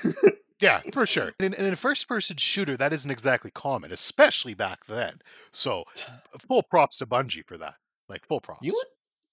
Yeah, 0.59 0.81
for 0.93 1.07
sure. 1.07 1.35
And 1.39 1.55
in, 1.55 1.67
in 1.67 1.73
a 1.73 1.77
first 1.77 2.09
person 2.09 2.37
shooter, 2.37 2.77
that 2.79 2.93
isn't 2.93 3.11
exactly 3.11 3.51
common, 3.51 3.93
especially 3.93 4.55
back 4.55 4.87
then. 4.87 5.21
So, 5.53 5.85
full 6.49 6.63
props 6.63 6.99
to 6.99 7.07
Bungie 7.07 7.45
for 7.47 7.59
that. 7.59 7.75
Like, 8.09 8.25
full 8.25 8.41
props. 8.41 8.67
you? 8.67 8.81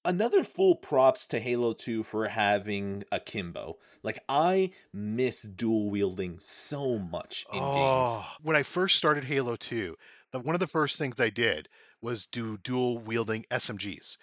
Another 0.05 0.43
full 0.43 0.75
props 0.75 1.27
to 1.27 1.39
Halo 1.39 1.71
2 1.71 2.03
for 2.03 2.27
having 2.27 3.05
akimbo. 3.11 3.77
Like 4.03 4.19
I 4.27 4.71
miss 4.91 5.43
dual 5.43 5.89
wielding 5.89 6.39
so 6.39 6.99
much 6.99 7.45
in 7.53 7.59
games. 7.59 7.69
Oh, 7.69 8.29
when 8.41 8.57
I 8.57 8.63
first 8.63 8.97
started 8.97 9.23
Halo 9.23 9.55
2, 9.55 9.95
the, 10.33 10.39
one 10.39 10.55
of 10.55 10.59
the 10.59 10.67
first 10.67 10.97
things 10.97 11.15
I 11.19 11.29
did 11.29 11.69
was 12.01 12.25
do 12.25 12.57
dual 12.57 12.97
wielding 12.97 13.45
SMGs. 13.49 14.17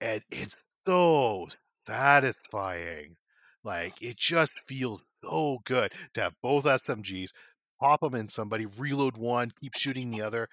And 0.00 0.22
it's 0.30 0.54
so 0.86 1.48
satisfying. 1.88 3.16
Like 3.64 4.00
it 4.00 4.16
just 4.16 4.52
feels 4.66 5.00
so 5.24 5.58
good 5.64 5.92
to 6.14 6.20
have 6.20 6.34
both 6.42 6.64
SMGs, 6.64 7.30
pop 7.80 8.00
them 8.00 8.14
in 8.14 8.28
somebody, 8.28 8.66
reload 8.66 9.16
one, 9.16 9.50
keep 9.60 9.74
shooting 9.76 10.12
the 10.12 10.22
other. 10.22 10.48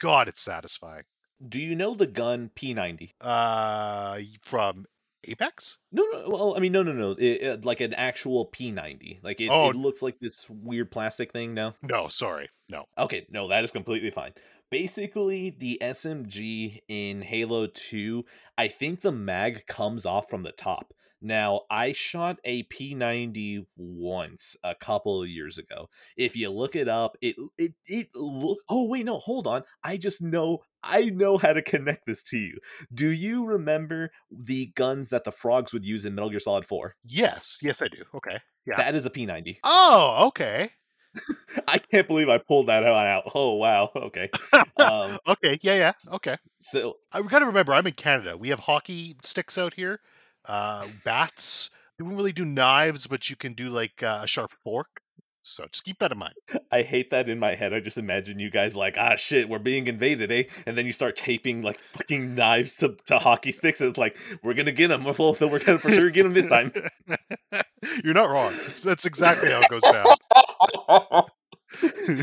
God, 0.00 0.26
it's 0.26 0.42
satisfying. 0.42 1.04
Do 1.46 1.60
you 1.60 1.74
know 1.76 1.94
the 1.94 2.06
gun 2.06 2.50
P90? 2.56 3.10
Uh, 3.20 4.18
from 4.42 4.86
Apex? 5.24 5.78
No, 5.92 6.04
no. 6.12 6.28
Well, 6.28 6.54
I 6.56 6.60
mean, 6.60 6.72
no, 6.72 6.82
no, 6.82 6.92
no. 6.92 7.12
It, 7.12 7.22
it- 7.42 7.64
like 7.64 7.80
an 7.80 7.94
actual 7.94 8.50
P90. 8.50 9.22
Like 9.22 9.40
it, 9.40 9.48
Oh. 9.50 9.70
it 9.70 9.76
looks 9.76 10.02
like 10.02 10.18
this 10.20 10.46
weird 10.48 10.90
plastic 10.90 11.32
thing 11.32 11.54
now. 11.54 11.74
No, 11.82 12.08
sorry, 12.08 12.48
no. 12.68 12.84
Okay, 12.98 13.26
no, 13.30 13.48
that 13.48 13.64
is 13.64 13.70
completely 13.70 14.10
fine. 14.10 14.32
Basically, 14.70 15.50
the 15.50 15.78
SMG 15.80 16.80
in 16.88 17.22
Halo 17.22 17.66
2, 17.68 18.24
I 18.58 18.68
think 18.68 19.02
the 19.02 19.12
mag 19.12 19.66
comes 19.66 20.04
off 20.06 20.28
from 20.28 20.42
the 20.42 20.52
top. 20.52 20.92
Now, 21.22 21.62
I 21.70 21.92
shot 21.92 22.38
a 22.44 22.64
P90 22.64 23.64
once 23.76 24.56
a 24.62 24.74
couple 24.74 25.22
of 25.22 25.28
years 25.28 25.56
ago. 25.56 25.88
If 26.18 26.36
you 26.36 26.50
look 26.50 26.76
it 26.76 26.86
up, 26.88 27.16
it 27.22 27.36
it 27.56 27.72
it 27.86 28.08
look 28.14 28.58
Oh, 28.68 28.88
wait, 28.88 29.06
no, 29.06 29.18
hold 29.20 29.46
on. 29.46 29.62
I 29.82 29.96
just 29.96 30.20
know 30.20 30.58
I 30.84 31.06
know 31.06 31.38
how 31.38 31.52
to 31.52 31.62
connect 31.62 32.06
this 32.06 32.22
to 32.24 32.36
you. 32.38 32.58
Do 32.92 33.10
you 33.10 33.44
remember 33.46 34.10
the 34.30 34.66
guns 34.74 35.08
that 35.08 35.24
the 35.24 35.32
frogs 35.32 35.72
would 35.72 35.84
use 35.84 36.04
in 36.04 36.14
Metal 36.14 36.30
Gear 36.30 36.40
Solid 36.40 36.66
4? 36.66 36.94
Yes, 37.02 37.58
yes, 37.62 37.80
I 37.82 37.88
do. 37.88 38.02
Okay. 38.14 38.38
Yeah. 38.66 38.76
That 38.76 38.94
is 38.94 39.06
a 39.06 39.10
P90. 39.10 39.58
Oh, 39.64 40.26
okay. 40.28 40.70
I 41.68 41.78
can't 41.78 42.08
believe 42.08 42.28
I 42.28 42.38
pulled 42.38 42.66
that 42.68 42.84
out. 42.84 43.30
Oh, 43.34 43.54
wow. 43.54 43.90
Okay. 43.94 44.30
Um, 44.76 45.18
Okay. 45.28 45.58
Yeah, 45.62 45.74
yeah. 45.74 45.92
Okay. 46.12 46.36
so 46.60 46.96
I 47.12 47.22
got 47.22 47.38
to 47.40 47.46
remember, 47.46 47.72
I'm 47.72 47.86
in 47.86 47.94
Canada. 47.94 48.36
We 48.36 48.50
have 48.50 48.58
hockey 48.58 49.16
sticks 49.22 49.56
out 49.58 49.74
here, 49.74 50.00
uh, 50.46 50.86
bats. 51.04 51.70
We 51.98 52.04
don't 52.04 52.16
really 52.16 52.32
do 52.32 52.44
knives, 52.44 53.06
but 53.06 53.30
you 53.30 53.36
can 53.36 53.54
do 53.54 53.68
like 53.68 54.02
uh, 54.02 54.20
a 54.24 54.26
sharp 54.26 54.50
fork. 54.64 54.88
So 55.46 55.66
just 55.70 55.84
keep 55.84 55.98
that 55.98 56.10
in 56.10 56.16
mind. 56.16 56.32
I 56.72 56.80
hate 56.80 57.10
that 57.10 57.28
in 57.28 57.38
my 57.38 57.54
head. 57.54 57.74
I 57.74 57.80
just 57.80 57.98
imagine 57.98 58.38
you 58.38 58.50
guys 58.50 58.74
like, 58.74 58.96
ah, 58.98 59.14
shit, 59.14 59.46
we're 59.46 59.58
being 59.58 59.86
invaded, 59.88 60.32
eh? 60.32 60.44
And 60.66 60.76
then 60.76 60.86
you 60.86 60.92
start 60.92 61.16
taping 61.16 61.60
like 61.60 61.78
fucking 61.80 62.34
knives 62.34 62.76
to, 62.76 62.96
to 63.06 63.18
hockey 63.18 63.52
sticks, 63.52 63.82
and 63.82 63.90
it's 63.90 63.98
like, 63.98 64.16
we're 64.42 64.54
gonna 64.54 64.72
get 64.72 64.88
them. 64.88 65.04
We're, 65.04 65.12
we're 65.12 65.58
gonna 65.58 65.78
for 65.78 65.92
sure 65.92 66.08
get 66.08 66.22
them 66.22 66.32
this 66.32 66.46
time. 66.46 66.72
You're 68.02 68.14
not 68.14 68.30
wrong. 68.30 68.54
That's, 68.64 68.80
that's 68.80 69.04
exactly 69.04 69.50
how 69.50 69.60
it 69.60 69.68
goes 69.68 69.82
down. 69.82 70.16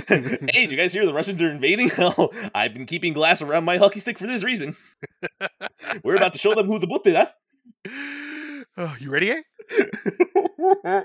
hey, 0.51 0.65
do 0.65 0.71
you 0.71 0.77
guys 0.77 0.91
hear 0.91 1.05
the 1.05 1.13
Russians 1.13 1.39
are 1.43 1.51
invading? 1.51 1.91
Oh, 1.99 2.31
I've 2.55 2.73
been 2.73 2.87
keeping 2.87 3.13
glass 3.13 3.43
around 3.43 3.65
my 3.65 3.77
hockey 3.77 3.99
stick 3.99 4.17
for 4.17 4.25
this 4.25 4.43
reason. 4.43 4.75
We're 6.03 6.15
about 6.15 6.33
to 6.33 6.39
show 6.39 6.55
them 6.55 6.65
who 6.65 6.79
the 6.79 6.87
book 6.87 7.03
did 7.03 7.13
that. 7.13 7.35
oh, 8.77 8.95
you 8.99 9.11
ready? 9.11 9.31
Eh? 10.83 11.03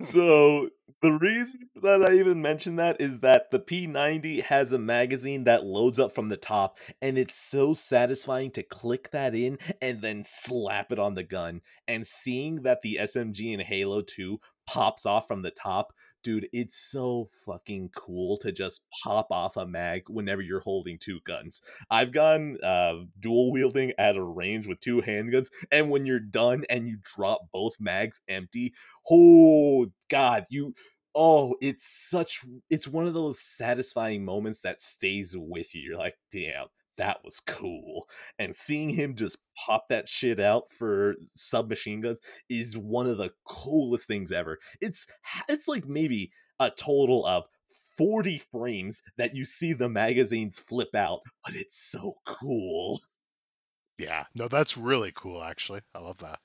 So 0.00 0.68
the 1.02 1.12
reason 1.12 1.68
that 1.82 2.02
I 2.02 2.14
even 2.14 2.40
mention 2.40 2.76
that 2.76 3.00
is 3.00 3.20
that 3.20 3.50
the 3.50 3.58
P90 3.58 4.42
has 4.44 4.72
a 4.72 4.78
magazine 4.78 5.44
that 5.44 5.64
loads 5.64 5.98
up 5.98 6.14
from 6.14 6.28
the 6.28 6.36
top, 6.36 6.78
and 7.02 7.18
it's 7.18 7.36
so 7.36 7.74
satisfying 7.74 8.50
to 8.52 8.62
click 8.62 9.10
that 9.10 9.34
in 9.34 9.58
and 9.82 10.00
then 10.00 10.22
slap 10.24 10.92
it 10.92 10.98
on 10.98 11.14
the 11.14 11.22
gun. 11.22 11.60
And 11.86 12.06
seeing 12.06 12.62
that 12.62 12.82
the 12.82 12.98
SMG 13.02 13.52
in 13.52 13.60
Halo 13.60 14.02
2 14.02 14.40
pops 14.66 15.04
off 15.04 15.28
from 15.28 15.42
the 15.42 15.50
top, 15.50 15.92
dude, 16.24 16.48
it's 16.52 16.78
so 16.78 17.28
fucking 17.44 17.90
cool 17.94 18.36
to 18.38 18.50
just 18.50 18.80
pop 19.04 19.28
off 19.30 19.56
a 19.56 19.66
mag 19.66 20.02
whenever 20.08 20.42
you're 20.42 20.60
holding 20.60 20.98
two 20.98 21.20
guns. 21.24 21.62
I've 21.90 22.10
gone 22.10 22.58
uh, 22.64 23.04
dual 23.20 23.52
wielding 23.52 23.92
at 23.98 24.16
a 24.16 24.22
range 24.22 24.66
with 24.66 24.80
two 24.80 25.02
handguns, 25.02 25.50
and 25.70 25.90
when 25.90 26.06
you're 26.06 26.18
done 26.18 26.64
and 26.68 26.88
you 26.88 26.98
drop 27.02 27.42
both 27.52 27.74
mags 27.78 28.20
empty, 28.28 28.74
oh 29.08 29.86
god, 30.10 30.44
you 30.50 30.74
oh, 31.14 31.54
it's 31.60 31.86
such 31.86 32.44
it's 32.70 32.88
one 32.88 33.06
of 33.06 33.14
those 33.14 33.38
satisfying 33.40 34.24
moments 34.24 34.62
that 34.62 34.80
stays 34.80 35.36
with 35.38 35.74
you. 35.74 35.82
You're 35.82 35.98
like, 35.98 36.16
damn, 36.32 36.66
that 36.96 37.18
was 37.24 37.40
cool. 37.40 38.08
And 38.38 38.54
seeing 38.54 38.90
him 38.90 39.14
just 39.14 39.38
pop 39.66 39.88
that 39.88 40.08
shit 40.08 40.40
out 40.40 40.64
for 40.70 41.14
submachine 41.36 42.00
guns 42.00 42.20
is 42.48 42.76
one 42.76 43.06
of 43.06 43.18
the 43.18 43.32
coolest 43.46 44.06
things 44.06 44.32
ever. 44.32 44.58
It's 44.80 45.06
it's 45.48 45.68
like 45.68 45.86
maybe 45.86 46.30
a 46.60 46.70
total 46.70 47.26
of 47.26 47.44
40 47.96 48.42
frames 48.50 49.02
that 49.18 49.34
you 49.36 49.44
see 49.44 49.72
the 49.72 49.88
magazines 49.88 50.58
flip 50.58 50.94
out, 50.94 51.20
but 51.44 51.54
it's 51.54 51.76
so 51.90 52.14
cool. 52.26 53.00
Yeah. 53.98 54.24
No, 54.34 54.48
that's 54.48 54.76
really 54.76 55.12
cool. 55.14 55.42
Actually, 55.42 55.82
I 55.94 56.00
love 56.00 56.18
that. 56.18 56.40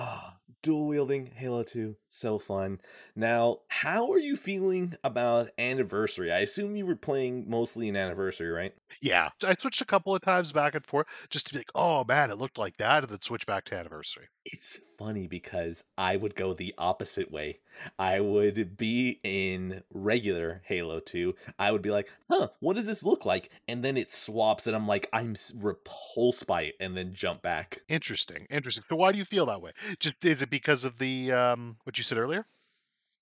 Ah, 0.00 0.38
dual 0.62 0.86
wielding 0.86 1.26
Halo 1.26 1.64
2, 1.64 1.96
so 2.08 2.38
fun. 2.38 2.80
Now, 3.16 3.62
how 3.66 4.12
are 4.12 4.18
you 4.18 4.36
feeling 4.36 4.94
about 5.02 5.50
Anniversary? 5.58 6.30
I 6.30 6.38
assume 6.38 6.76
you 6.76 6.86
were 6.86 6.94
playing 6.94 7.50
mostly 7.50 7.88
in 7.88 7.96
Anniversary, 7.96 8.48
right? 8.48 8.74
Yeah, 9.02 9.30
I 9.42 9.54
switched 9.54 9.80
a 9.80 9.84
couple 9.86 10.14
of 10.14 10.22
times 10.22 10.52
back 10.52 10.76
and 10.76 10.86
forth 10.86 11.08
just 11.30 11.48
to 11.48 11.52
be 11.52 11.58
like, 11.58 11.72
oh 11.74 12.04
man, 12.04 12.30
it 12.30 12.38
looked 12.38 12.58
like 12.58 12.76
that, 12.76 13.02
and 13.02 13.10
then 13.10 13.20
switch 13.20 13.44
back 13.44 13.64
to 13.64 13.76
anniversary. 13.76 14.28
It's 14.44 14.80
funny 14.96 15.26
because 15.26 15.84
I 15.98 16.16
would 16.16 16.34
go 16.34 16.54
the 16.54 16.74
opposite 16.78 17.30
way. 17.30 17.60
I 17.98 18.20
would 18.20 18.76
be 18.76 19.20
in 19.22 19.82
regular 19.90 20.62
Halo 20.64 21.00
2. 21.00 21.34
I 21.58 21.70
would 21.72 21.82
be 21.82 21.90
like, 21.90 22.10
huh, 22.30 22.48
what 22.60 22.76
does 22.76 22.86
this 22.86 23.04
look 23.04 23.24
like? 23.24 23.50
And 23.68 23.84
then 23.84 23.96
it 23.96 24.10
swaps, 24.10 24.66
and 24.66 24.74
I'm 24.74 24.86
like, 24.86 25.08
I'm 25.12 25.34
repulsed 25.54 26.46
by 26.46 26.62
it, 26.62 26.76
and 26.80 26.96
then 26.96 27.14
jump 27.14 27.42
back. 27.42 27.80
Interesting, 27.88 28.46
interesting. 28.50 28.84
So 28.88 28.96
why 28.96 29.12
do 29.12 29.18
you 29.18 29.24
feel 29.24 29.46
that 29.46 29.62
way? 29.62 29.72
Just 29.98 30.24
is 30.24 30.42
it 30.42 30.50
because 30.50 30.84
of 30.84 30.98
the 30.98 31.32
um 31.32 31.76
what 31.84 31.98
you 31.98 32.04
said 32.04 32.18
earlier? 32.18 32.46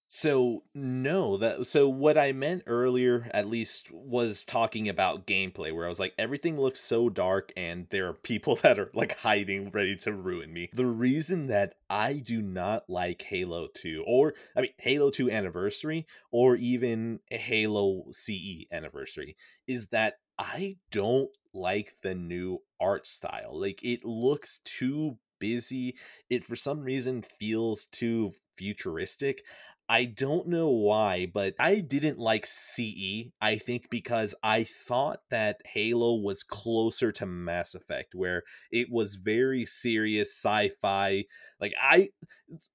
So 0.08 0.62
no, 0.72 1.36
that 1.38 1.68
so 1.68 1.88
what 1.88 2.16
I 2.16 2.30
meant 2.30 2.62
earlier 2.66 3.28
at 3.34 3.48
least 3.48 3.90
was 3.90 4.44
talking 4.44 4.88
about 4.88 5.26
gameplay 5.26 5.74
where 5.74 5.84
I 5.84 5.88
was 5.88 5.98
like 5.98 6.14
everything 6.16 6.56
looks 6.60 6.78
so 6.78 7.08
dark 7.08 7.52
and 7.56 7.88
there 7.90 8.06
are 8.06 8.12
people 8.12 8.56
that 8.62 8.78
are 8.78 8.90
like 8.94 9.18
hiding 9.18 9.70
ready 9.70 9.96
to 9.96 10.12
ruin 10.12 10.52
me. 10.52 10.70
The 10.72 10.86
reason 10.86 11.48
that 11.48 11.74
I 11.90 12.14
do 12.14 12.40
not 12.40 12.88
like 12.88 13.22
Halo 13.22 13.66
2 13.74 14.04
or 14.06 14.34
I 14.56 14.60
mean 14.60 14.72
Halo 14.78 15.10
2 15.10 15.30
Anniversary 15.30 16.06
or 16.30 16.54
even 16.54 17.18
Halo 17.28 18.06
CE 18.12 18.66
Anniversary 18.70 19.36
is 19.66 19.88
that 19.88 20.14
I 20.38 20.76
don't 20.92 21.30
like 21.52 21.96
the 22.02 22.14
new 22.14 22.62
art 22.80 23.06
style. 23.08 23.58
Like 23.60 23.82
it 23.82 24.04
looks 24.04 24.60
too 24.64 25.18
busy. 25.38 25.96
It 26.30 26.44
for 26.44 26.56
some 26.56 26.80
reason 26.80 27.22
feels 27.22 27.86
too 27.86 28.32
futuristic 28.56 29.42
I 29.88 30.04
don't 30.06 30.48
know 30.48 30.68
why, 30.68 31.26
but 31.32 31.54
I 31.60 31.78
didn't 31.78 32.18
like 32.18 32.44
CE. 32.44 33.30
I 33.40 33.56
think 33.56 33.88
because 33.88 34.34
I 34.42 34.64
thought 34.64 35.20
that 35.30 35.60
Halo 35.64 36.16
was 36.16 36.42
closer 36.42 37.12
to 37.12 37.26
Mass 37.26 37.74
Effect, 37.74 38.14
where 38.14 38.42
it 38.72 38.88
was 38.90 39.14
very 39.14 39.64
serious 39.64 40.34
sci 40.34 40.70
fi. 40.82 41.24
Like, 41.60 41.74
I 41.80 42.08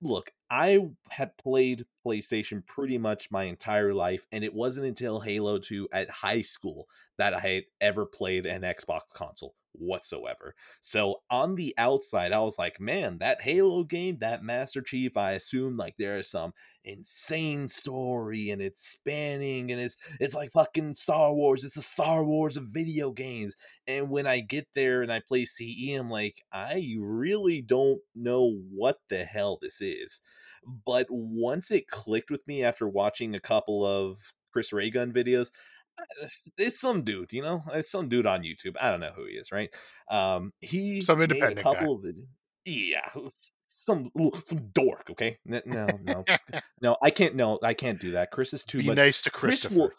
look, 0.02 0.32
I 0.50 0.80
had 1.10 1.38
played 1.38 1.86
PlayStation 2.06 2.66
pretty 2.66 2.98
much 2.98 3.30
my 3.30 3.44
entire 3.44 3.94
life, 3.94 4.26
and 4.32 4.46
it 4.46 4.54
wasn't 4.54 4.88
until 4.88 5.20
Halo 5.20 5.60
2 5.60 5.90
at 5.92 6.10
high 6.10 6.44
school 6.44 6.88
that 7.18 7.34
I 7.34 7.40
had 7.40 7.64
ever 7.82 8.06
played 8.06 8.46
an 8.46 8.62
Xbox 8.62 9.02
console 9.14 9.56
whatsoever. 9.74 10.56
So 10.80 11.22
on 11.30 11.56
the 11.56 11.74
outside, 11.78 12.32
I 12.32 12.40
was 12.40 12.58
like, 12.58 12.80
man, 12.80 13.18
that 13.20 13.42
Halo 13.42 13.84
game, 13.84 14.18
that 14.20 14.44
Master 14.44 14.82
Chief, 14.82 15.16
I 15.18 15.32
assume 15.32 15.78
like 15.78 15.96
there 15.98 16.18
is 16.18 16.30
some 16.30 16.54
insane 16.84 17.68
story 17.68 18.50
and 18.50 18.62
it's 18.62 18.86
spanning 18.86 19.72
and 19.72 19.80
it's 19.80 19.96
it's 20.20 20.34
like 20.34 20.52
fucking 20.52 20.96
Star 20.96 21.34
Wars. 21.34 21.64
It's 21.64 21.76
the 21.76 21.82
Star 21.82 22.24
Wars 22.24 22.58
of 22.58 22.66
video 22.72 23.12
games. 23.12 23.56
And 23.88 24.10
when 24.10 24.28
I 24.28 24.40
get 24.40 24.68
there 24.74 25.02
and 25.02 25.12
I 25.12 25.22
play 25.26 25.46
CE, 25.46 25.96
I'm 25.98 26.10
like, 26.10 26.42
I 26.52 26.96
really 27.00 27.62
don't 27.62 28.02
know 28.16 28.60
what 28.72 28.98
the 29.10 29.26
hell 29.26 29.58
this 29.62 29.82
is. 29.82 30.22
But 30.86 31.08
once 31.10 31.72
it 31.72 31.88
clicked 31.88 32.30
with 32.30 32.48
me 32.48 32.64
after 32.64 32.88
watching 32.88 33.34
a 33.34 33.40
couple 33.40 33.86
of 33.86 34.18
Chris 34.52 34.74
Ray 34.74 34.90
Gun 34.92 35.12
videos, 35.12 35.50
it's 36.58 36.80
some 36.80 37.04
dude, 37.04 37.32
you 37.34 37.42
know, 37.42 37.64
it's 37.74 37.92
some 37.92 38.10
dude 38.10 38.26
on 38.26 38.42
YouTube. 38.42 38.76
I 38.80 38.90
don't 38.92 39.00
know 39.00 39.12
who 39.16 39.26
he 39.26 39.34
is, 39.34 39.52
right? 39.52 39.70
Um, 40.10 40.52
he 40.60 41.02
Some 41.02 41.20
made 41.20 41.32
a 41.32 41.36
independent 41.36 41.66
guy. 41.66 41.86
of. 41.86 42.06
Yeah, 42.66 43.10
some 43.68 44.06
some 44.46 44.70
dork. 44.74 45.08
Okay, 45.12 45.38
no, 45.46 45.62
no, 45.66 45.88
no. 46.82 46.96
I 47.02 47.10
can't. 47.10 47.36
No, 47.36 47.58
I 47.64 47.74
can't 47.74 48.00
do 48.00 48.12
that. 48.12 48.30
Chris 48.32 48.54
is 48.54 48.64
too 48.64 48.80
Be 48.80 48.88
much. 48.88 48.98
nice 48.98 49.22
to 49.24 49.32
Chris 49.32 49.62
Christopher. 49.62 49.76
will, 49.76 49.90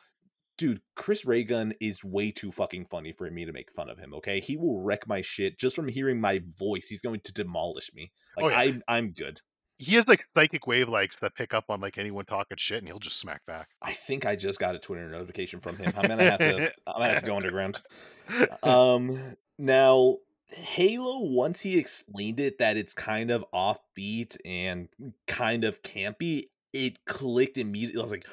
dude. 0.58 0.80
Chris 0.94 1.24
Ray 1.24 1.42
Gun 1.42 1.72
is 1.80 2.04
way 2.04 2.30
too 2.30 2.52
fucking 2.52 2.86
funny 2.90 3.12
for 3.12 3.28
me 3.30 3.44
to 3.46 3.52
make 3.52 3.72
fun 3.74 3.90
of 3.90 3.98
him. 3.98 4.14
Okay, 4.14 4.38
he 4.40 4.56
will 4.56 4.80
wreck 4.80 5.08
my 5.08 5.20
shit 5.22 5.58
just 5.58 5.74
from 5.74 5.88
hearing 5.88 6.20
my 6.20 6.40
voice. 6.58 6.86
He's 6.86 7.02
going 7.02 7.20
to 7.24 7.32
demolish 7.32 7.90
me. 7.94 8.12
Like 8.36 8.46
Oh, 8.46 8.48
yeah. 8.48 8.58
I'm, 8.58 8.82
I'm 8.86 9.10
good. 9.12 9.40
He 9.82 9.96
has 9.96 10.06
like 10.06 10.24
psychic 10.36 10.62
wavelengths 10.62 11.18
that 11.20 11.34
pick 11.34 11.54
up 11.54 11.64
on 11.68 11.80
like 11.80 11.98
anyone 11.98 12.24
talking 12.24 12.56
shit, 12.56 12.78
and 12.78 12.86
he'll 12.86 12.98
just 12.98 13.18
smack 13.18 13.44
back. 13.46 13.68
I 13.82 13.92
think 13.92 14.24
I 14.24 14.36
just 14.36 14.60
got 14.60 14.74
a 14.74 14.78
Twitter 14.78 15.08
notification 15.08 15.60
from 15.60 15.76
him. 15.76 15.92
I'm 15.96 16.08
gonna 16.08 16.24
have 16.24 16.38
to. 16.38 16.72
I'm 16.86 17.00
gonna 17.00 17.12
have 17.12 17.22
to 17.22 17.30
go 17.30 17.36
underground. 17.36 17.82
Um, 18.62 19.36
now 19.58 20.18
Halo, 20.54 21.20
once 21.20 21.62
he 21.62 21.78
explained 21.78 22.38
it 22.38 22.58
that 22.58 22.76
it's 22.76 22.94
kind 22.94 23.30
of 23.30 23.44
offbeat 23.54 24.36
and 24.44 24.88
kind 25.26 25.64
of 25.64 25.82
campy, 25.82 26.48
it 26.72 27.04
clicked 27.06 27.58
immediately. 27.58 28.00
I 28.00 28.02
was 28.02 28.10
like, 28.12 28.26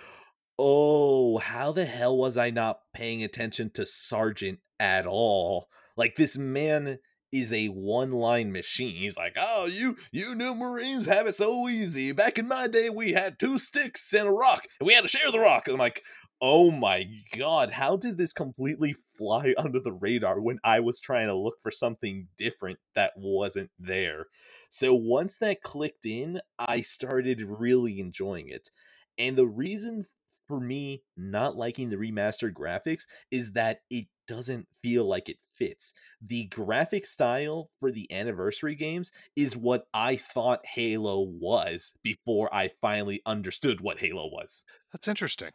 "Oh, 0.57 1.37
how 1.37 1.71
the 1.71 1.85
hell 1.85 2.17
was 2.17 2.35
I 2.37 2.49
not 2.49 2.81
paying 2.93 3.23
attention 3.23 3.69
to 3.71 3.85
Sergeant 3.85 4.59
at 4.79 5.07
all?" 5.07 5.69
Like 5.95 6.15
this 6.15 6.37
man 6.37 6.99
is 7.31 7.53
a 7.53 7.67
one-line 7.67 8.51
machine. 8.51 8.95
He's 8.95 9.17
like, 9.17 9.35
"Oh, 9.37 9.65
you 9.65 9.97
you 10.11 10.35
new 10.35 10.55
Marines 10.55 11.05
have 11.05 11.27
it 11.27 11.35
so 11.35 11.67
easy. 11.67 12.11
Back 12.11 12.37
in 12.37 12.47
my 12.47 12.67
day, 12.67 12.89
we 12.89 13.13
had 13.13 13.39
two 13.39 13.57
sticks 13.57 14.13
and 14.13 14.27
a 14.27 14.31
rock, 14.31 14.65
and 14.79 14.87
we 14.87 14.93
had 14.93 15.01
to 15.01 15.07
share 15.07 15.31
the 15.31 15.39
rock." 15.39 15.67
And 15.67 15.75
I'm 15.75 15.79
like, 15.79 16.03
"Oh 16.41 16.71
my 16.71 17.05
god, 17.37 17.71
how 17.71 17.97
did 17.97 18.17
this 18.17 18.33
completely 18.33 18.95
fly 19.17 19.53
under 19.57 19.79
the 19.79 19.93
radar 19.93 20.41
when 20.41 20.59
I 20.63 20.79
was 20.79 20.99
trying 20.99 21.27
to 21.27 21.35
look 21.35 21.61
for 21.61 21.71
something 21.71 22.27
different 22.37 22.79
that 22.95 23.13
wasn't 23.15 23.71
there?" 23.77 24.25
So 24.69 24.93
once 24.93 25.37
that 25.37 25.61
clicked 25.61 26.05
in, 26.05 26.41
I 26.57 26.81
started 26.81 27.41
really 27.41 27.99
enjoying 27.99 28.49
it. 28.49 28.69
And 29.17 29.37
the 29.37 29.47
reason 29.47 30.05
for 30.49 30.59
me 30.59 31.03
not 31.15 31.55
liking 31.55 31.89
the 31.89 31.95
remastered 31.95 32.53
graphics 32.53 33.03
is 33.29 33.51
that 33.51 33.81
it 33.91 34.07
doesn't 34.27 34.67
feel 34.81 35.05
like 35.05 35.29
it 35.29 35.37
fits. 35.53 35.93
The 36.21 36.45
graphic 36.45 37.05
style 37.05 37.69
for 37.79 37.91
the 37.91 38.11
anniversary 38.11 38.73
games 38.75 39.11
is 39.35 39.55
what 39.55 39.85
I 39.93 40.15
thought 40.17 40.65
Halo 40.65 41.21
was 41.21 41.93
before 42.03 42.53
I 42.53 42.71
finally 42.81 43.21
understood 43.27 43.79
what 43.79 43.99
Halo 43.99 44.27
was. 44.27 44.63
That's 44.91 45.07
interesting. 45.07 45.51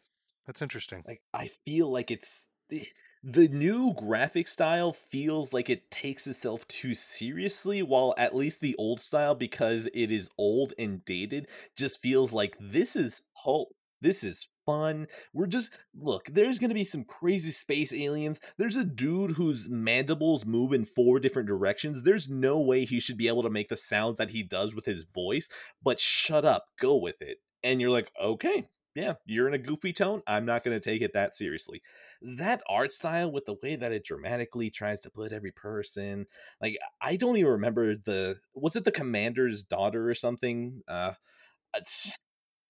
That's 0.47 0.63
interesting. 0.63 1.03
Like 1.07 1.23
I 1.35 1.49
feel 1.65 1.91
like 1.91 2.13
it's 2.13 2.47
the, 2.69 2.87
the 3.25 3.49
new 3.49 3.95
graphic 3.95 4.47
style 4.47 4.93
feels 4.93 5.53
like 5.53 5.69
it 5.69 5.91
takes 5.91 6.29
itself 6.29 6.69
too 6.69 6.95
seriously 6.95 7.83
while 7.83 8.15
at 8.17 8.37
least 8.37 8.61
the 8.61 8.77
old 8.77 9.03
style 9.03 9.35
because 9.35 9.89
it 9.93 10.13
is 10.13 10.31
old 10.39 10.73
and 10.79 11.05
dated 11.05 11.49
just 11.77 12.01
feels 12.01 12.33
like 12.33 12.57
this 12.61 12.95
is 12.95 13.23
pulp 13.43 13.69
this 14.01 14.23
is 14.23 14.49
fun. 14.67 15.07
We're 15.33 15.47
just 15.47 15.71
look, 15.95 16.27
there's 16.27 16.59
gonna 16.59 16.75
be 16.75 16.85
some 16.85 17.05
crazy 17.05 17.53
space 17.53 17.93
aliens. 17.93 18.41
There's 18.59 18.77
a 18.77 18.85
dude 18.85 19.33
whose 19.33 19.69
mandibles 19.69 20.45
move 20.45 20.73
in 20.73 20.85
four 20.85 21.21
different 21.21 21.49
directions. 21.49 22.03
There's 22.03 22.29
no 22.29 22.61
way 22.61 22.85
he 22.85 23.01
should 23.01 23.19
be 23.19 23.29
able 23.29 23.43
to 23.43 23.51
make 23.51 23.69
the 23.69 23.77
sounds 23.77 24.19
that 24.19 24.31
he 24.31 24.43
does 24.43 24.75
with 24.75 24.85
his 24.85 25.05
voice, 25.05 25.49
but 25.83 26.01
shut 26.01 26.45
up, 26.45 26.67
go 26.79 26.97
with 26.97 27.21
it. 27.21 27.39
And 27.63 27.81
you're 27.81 27.91
like, 27.91 28.11
okay, 28.23 28.69
yeah, 28.95 29.15
you're 29.27 29.49
in 29.49 29.55
a 29.55 29.59
goofy 29.59 29.93
tone. 29.93 30.23
I'm 30.27 30.45
not 30.45 30.63
going 30.63 30.79
to 30.79 30.91
take 30.91 31.03
it 31.03 31.15
that 31.15 31.35
seriously. 31.35 31.83
That 32.23 32.63
art 32.69 32.93
style, 32.93 33.31
with 33.33 33.45
the 33.45 33.57
way 33.61 33.75
that 33.77 33.93
it 33.93 34.05
dramatically 34.05 34.71
tries 34.71 35.01
to 35.01 35.11
put 35.11 35.33
every 35.33 35.51
person, 35.51 36.27
like 36.61 36.79
I 37.01 37.17
don't 37.17 37.37
even 37.37 37.53
remember 37.53 37.97
the 37.97 38.37
was 38.55 38.77
it 38.77 38.85
the 38.85 38.93
commander's 38.93 39.65
daughter 39.65 40.09
or 40.09 40.15
something? 40.15 40.83
Uh, 40.87 41.15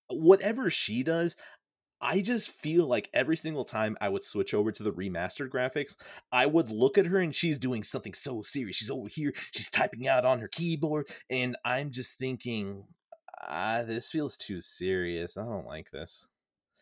whatever 0.09 0.71
she 0.71 1.03
does, 1.03 1.37
I 2.05 2.21
just 2.21 2.51
feel 2.51 2.87
like 2.87 3.09
every 3.15 3.37
single 3.37 3.65
time 3.65 3.97
I 3.99 4.11
would 4.11 4.23
switch 4.23 4.53
over 4.53 4.71
to 4.71 4.83
the 4.83 4.93
remastered 4.93 5.49
graphics, 5.49 5.97
I 6.31 6.45
would 6.45 6.69
look 6.69 6.99
at 6.99 7.07
her 7.07 7.19
and 7.19 7.35
she's 7.35 7.59
doing 7.59 7.83
something 7.83 8.13
so 8.13 8.43
serious. 8.43 8.77
She's 8.77 8.91
over 8.91 9.09
here, 9.09 9.33
she's 9.53 9.71
typing 9.71 10.07
out 10.07 10.27
on 10.27 10.39
her 10.41 10.49
keyboard, 10.49 11.09
and 11.31 11.57
I'm 11.65 11.91
just 11.91 12.19
thinking, 12.19 12.85
ah, 13.43 13.85
this 13.87 14.11
feels 14.11 14.37
too 14.37 14.61
serious. 14.61 15.39
I 15.39 15.45
don't 15.45 15.67
like 15.67 15.91
this. 15.91 16.27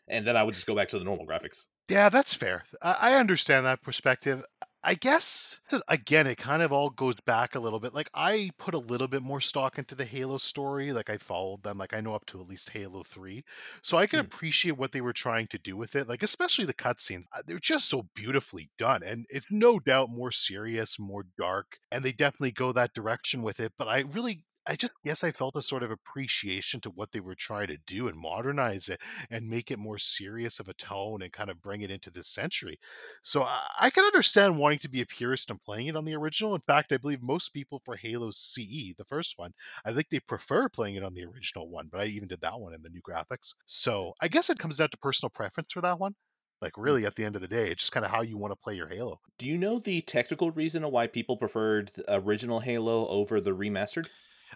And 0.09 0.27
then 0.27 0.35
I 0.35 0.43
would 0.43 0.55
just 0.55 0.67
go 0.67 0.75
back 0.75 0.89
to 0.89 0.99
the 0.99 1.05
normal 1.05 1.25
graphics. 1.25 1.67
Yeah, 1.89 2.09
that's 2.09 2.33
fair. 2.33 2.63
I, 2.81 2.97
I 2.99 3.13
understand 3.15 3.65
that 3.65 3.81
perspective. 3.81 4.43
I 4.83 4.95
guess 4.95 5.61
again, 5.87 6.27
it 6.27 6.37
kind 6.37 6.61
of 6.61 6.73
all 6.73 6.89
goes 6.89 7.15
back 7.21 7.55
a 7.55 7.59
little 7.59 7.79
bit. 7.79 7.93
Like 7.93 8.09
I 8.13 8.51
put 8.57 8.73
a 8.73 8.79
little 8.79 9.07
bit 9.07 9.21
more 9.21 9.39
stock 9.39 9.77
into 9.77 9.95
the 9.95 10.03
Halo 10.05 10.37
story. 10.37 10.91
Like 10.91 11.09
I 11.09 11.17
followed 11.17 11.63
them. 11.63 11.77
Like 11.77 11.93
I 11.93 12.01
know 12.01 12.13
up 12.13 12.25
to 12.27 12.41
at 12.41 12.47
least 12.47 12.69
Halo 12.69 13.03
Three, 13.03 13.45
so 13.81 13.97
I 13.97 14.07
can 14.07 14.19
mm. 14.19 14.25
appreciate 14.25 14.77
what 14.77 14.91
they 14.91 15.01
were 15.01 15.13
trying 15.13 15.47
to 15.47 15.57
do 15.57 15.77
with 15.77 15.95
it. 15.95 16.09
Like 16.09 16.23
especially 16.23 16.65
the 16.65 16.73
cutscenes, 16.73 17.25
uh, 17.31 17.41
they're 17.45 17.59
just 17.59 17.89
so 17.89 18.05
beautifully 18.13 18.69
done, 18.77 19.03
and 19.03 19.25
it's 19.29 19.47
no 19.49 19.79
doubt 19.79 20.09
more 20.09 20.31
serious, 20.31 20.99
more 20.99 21.25
dark, 21.37 21.77
and 21.91 22.03
they 22.03 22.11
definitely 22.11 22.51
go 22.51 22.73
that 22.73 22.93
direction 22.93 23.41
with 23.41 23.59
it. 23.59 23.71
But 23.77 23.87
I 23.87 24.01
really 24.11 24.43
I 24.65 24.75
just 24.75 24.93
guess 25.03 25.23
I 25.23 25.31
felt 25.31 25.55
a 25.55 25.61
sort 25.61 25.83
of 25.83 25.91
appreciation 25.91 26.79
to 26.81 26.89
what 26.89 27.11
they 27.11 27.19
were 27.19 27.35
trying 27.35 27.67
to 27.67 27.77
do 27.85 28.07
and 28.07 28.17
modernize 28.17 28.87
it 28.87 29.01
and 29.29 29.49
make 29.49 29.71
it 29.71 29.79
more 29.79 29.97
serious 29.97 30.59
of 30.59 30.69
a 30.69 30.73
tone 30.73 31.21
and 31.21 31.33
kind 31.33 31.49
of 31.49 31.61
bring 31.61 31.81
it 31.81 31.91
into 31.91 32.11
this 32.11 32.27
century. 32.27 32.79
So 33.23 33.43
I, 33.43 33.67
I 33.79 33.89
can 33.89 34.05
understand 34.05 34.57
wanting 34.57 34.79
to 34.79 34.89
be 34.89 35.01
a 35.01 35.05
purist 35.05 35.49
and 35.49 35.61
playing 35.61 35.87
it 35.87 35.95
on 35.95 36.05
the 36.05 36.15
original. 36.15 36.55
In 36.55 36.61
fact, 36.61 36.91
I 36.91 36.97
believe 36.97 37.21
most 37.21 37.49
people 37.49 37.81
for 37.83 37.95
Halo 37.95 38.31
CE, 38.31 38.93
the 38.97 39.05
first 39.09 39.37
one, 39.37 39.53
I 39.83 39.93
think 39.93 40.09
they 40.09 40.19
prefer 40.19 40.69
playing 40.69 40.95
it 40.95 41.03
on 41.03 41.13
the 41.13 41.25
original 41.25 41.69
one, 41.69 41.89
but 41.91 42.01
I 42.01 42.05
even 42.05 42.27
did 42.27 42.41
that 42.41 42.59
one 42.59 42.73
in 42.73 42.81
the 42.81 42.89
new 42.89 43.01
graphics. 43.01 43.53
So 43.65 44.13
I 44.21 44.27
guess 44.27 44.49
it 44.49 44.59
comes 44.59 44.77
down 44.77 44.89
to 44.89 44.97
personal 44.97 45.29
preference 45.29 45.73
for 45.73 45.81
that 45.81 45.99
one 45.99 46.15
like 46.61 46.73
mm. 46.73 46.83
really 46.83 47.05
at 47.05 47.15
the 47.15 47.25
end 47.25 47.35
of 47.35 47.41
the 47.41 47.47
day 47.47 47.69
it's 47.69 47.83
just 47.83 47.91
kind 47.91 48.05
of 48.05 48.11
how 48.11 48.21
you 48.21 48.37
want 48.37 48.51
to 48.51 48.55
play 48.55 48.75
your 48.75 48.87
halo 48.87 49.19
do 49.37 49.47
you 49.47 49.57
know 49.57 49.79
the 49.79 50.01
technical 50.01 50.49
reason 50.51 50.89
why 50.89 51.05
people 51.05 51.35
preferred 51.35 51.91
original 52.07 52.59
halo 52.59 53.07
over 53.07 53.41
the 53.41 53.51
remastered 53.51 54.07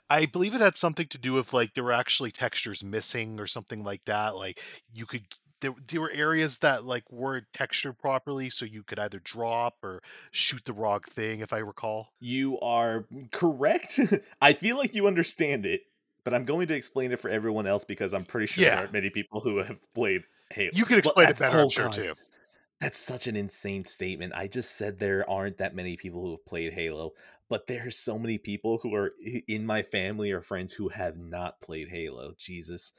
I 0.09 0.25
believe 0.25 0.55
it 0.55 0.61
had 0.61 0.77
something 0.77 1.07
to 1.07 1.17
do 1.17 1.33
with 1.33 1.53
like 1.53 1.73
there 1.73 1.83
were 1.83 1.91
actually 1.91 2.31
textures 2.31 2.83
missing 2.83 3.39
or 3.39 3.47
something 3.47 3.83
like 3.83 4.03
that. 4.05 4.35
Like 4.35 4.61
you 4.93 5.05
could 5.05 5.23
there, 5.61 5.73
there 5.87 6.01
were 6.01 6.11
areas 6.11 6.59
that 6.59 6.85
like 6.85 7.09
weren't 7.11 7.45
textured 7.53 7.97
properly, 7.97 8.49
so 8.49 8.65
you 8.65 8.83
could 8.83 8.99
either 8.99 9.19
drop 9.19 9.77
or 9.83 10.01
shoot 10.31 10.63
the 10.65 10.73
wrong 10.73 11.01
thing, 11.01 11.39
if 11.39 11.53
I 11.53 11.59
recall. 11.59 12.13
You 12.19 12.59
are 12.59 13.05
correct. 13.31 13.99
I 14.41 14.53
feel 14.53 14.77
like 14.77 14.93
you 14.93 15.07
understand 15.07 15.65
it, 15.65 15.81
but 16.23 16.33
I'm 16.33 16.45
going 16.45 16.67
to 16.67 16.75
explain 16.75 17.11
it 17.11 17.19
for 17.19 17.29
everyone 17.29 17.67
else 17.67 17.83
because 17.83 18.13
I'm 18.13 18.25
pretty 18.25 18.47
sure 18.47 18.63
yeah. 18.63 18.69
there 18.71 18.79
aren't 18.79 18.93
many 18.93 19.09
people 19.09 19.39
who 19.39 19.57
have 19.57 19.77
played 19.93 20.23
Halo. 20.51 20.71
You 20.73 20.85
can 20.85 20.99
explain 20.99 21.29
it 21.29 21.37
better, 21.37 21.59
I'm 21.59 21.69
sure 21.69 21.89
too. 21.89 22.13
That's 22.79 22.99
such 22.99 23.25
an 23.25 23.35
insane 23.35 23.85
statement. 23.85 24.33
I 24.35 24.47
just 24.47 24.75
said 24.75 24.99
there 24.99 25.27
aren't 25.27 25.57
that 25.57 25.73
many 25.73 25.97
people 25.97 26.21
who 26.21 26.31
have 26.31 26.45
played 26.45 26.73
Halo 26.73 27.13
but 27.49 27.67
there 27.67 27.87
are 27.87 27.91
so 27.91 28.17
many 28.17 28.37
people 28.37 28.79
who 28.81 28.93
are 28.93 29.13
in 29.47 29.65
my 29.65 29.81
family 29.81 30.31
or 30.31 30.41
friends 30.41 30.73
who 30.73 30.89
have 30.89 31.17
not 31.17 31.61
played 31.61 31.89
Halo. 31.89 32.33
Jesus. 32.37 32.93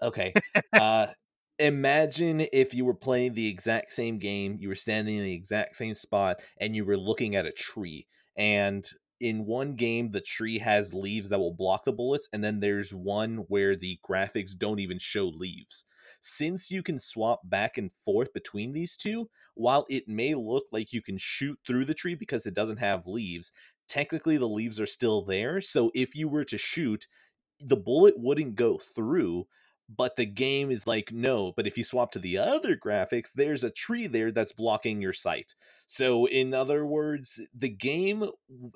Okay. 0.00 0.32
uh 0.72 1.08
imagine 1.58 2.46
if 2.52 2.74
you 2.74 2.84
were 2.84 2.94
playing 2.94 3.34
the 3.34 3.48
exact 3.48 3.92
same 3.92 4.18
game, 4.18 4.56
you 4.58 4.68
were 4.68 4.74
standing 4.74 5.16
in 5.16 5.24
the 5.24 5.34
exact 5.34 5.76
same 5.76 5.94
spot 5.94 6.40
and 6.60 6.74
you 6.74 6.84
were 6.84 6.96
looking 6.96 7.36
at 7.36 7.46
a 7.46 7.52
tree 7.52 8.06
and 8.36 8.88
in 9.20 9.46
one 9.46 9.76
game 9.76 10.10
the 10.10 10.20
tree 10.20 10.58
has 10.58 10.92
leaves 10.92 11.28
that 11.28 11.38
will 11.38 11.54
block 11.54 11.84
the 11.84 11.92
bullets 11.92 12.28
and 12.32 12.42
then 12.42 12.58
there's 12.58 12.92
one 12.92 13.36
where 13.48 13.76
the 13.76 13.96
graphics 14.06 14.56
don't 14.56 14.80
even 14.80 14.98
show 14.98 15.26
leaves 15.28 15.84
since 16.20 16.70
you 16.70 16.82
can 16.82 16.98
swap 16.98 17.40
back 17.44 17.78
and 17.78 17.90
forth 18.04 18.32
between 18.32 18.72
these 18.72 18.96
two 18.96 19.28
while 19.54 19.86
it 19.88 20.08
may 20.08 20.34
look 20.34 20.64
like 20.72 20.92
you 20.92 21.00
can 21.00 21.16
shoot 21.16 21.56
through 21.64 21.84
the 21.84 21.94
tree 21.94 22.16
because 22.16 22.46
it 22.46 22.54
doesn't 22.54 22.78
have 22.78 23.06
leaves 23.06 23.52
technically 23.88 24.36
the 24.36 24.48
leaves 24.48 24.80
are 24.80 24.86
still 24.86 25.22
there. 25.24 25.60
So 25.60 25.90
if 25.94 26.14
you 26.14 26.28
were 26.28 26.44
to 26.44 26.58
shoot, 26.58 27.06
the 27.60 27.76
bullet 27.76 28.18
wouldn't 28.18 28.56
go 28.56 28.78
through, 28.78 29.46
but 29.88 30.16
the 30.16 30.26
game 30.26 30.70
is 30.70 30.86
like, 30.86 31.12
no, 31.12 31.52
but 31.56 31.66
if 31.66 31.76
you 31.76 31.84
swap 31.84 32.12
to 32.12 32.18
the 32.18 32.38
other 32.38 32.76
graphics, 32.76 33.32
there's 33.34 33.64
a 33.64 33.70
tree 33.70 34.06
there 34.06 34.32
that's 34.32 34.52
blocking 34.52 35.02
your 35.02 35.12
sight. 35.12 35.54
So, 35.86 36.26
in 36.26 36.54
other 36.54 36.86
words, 36.86 37.40
the 37.54 37.68
game 37.68 38.24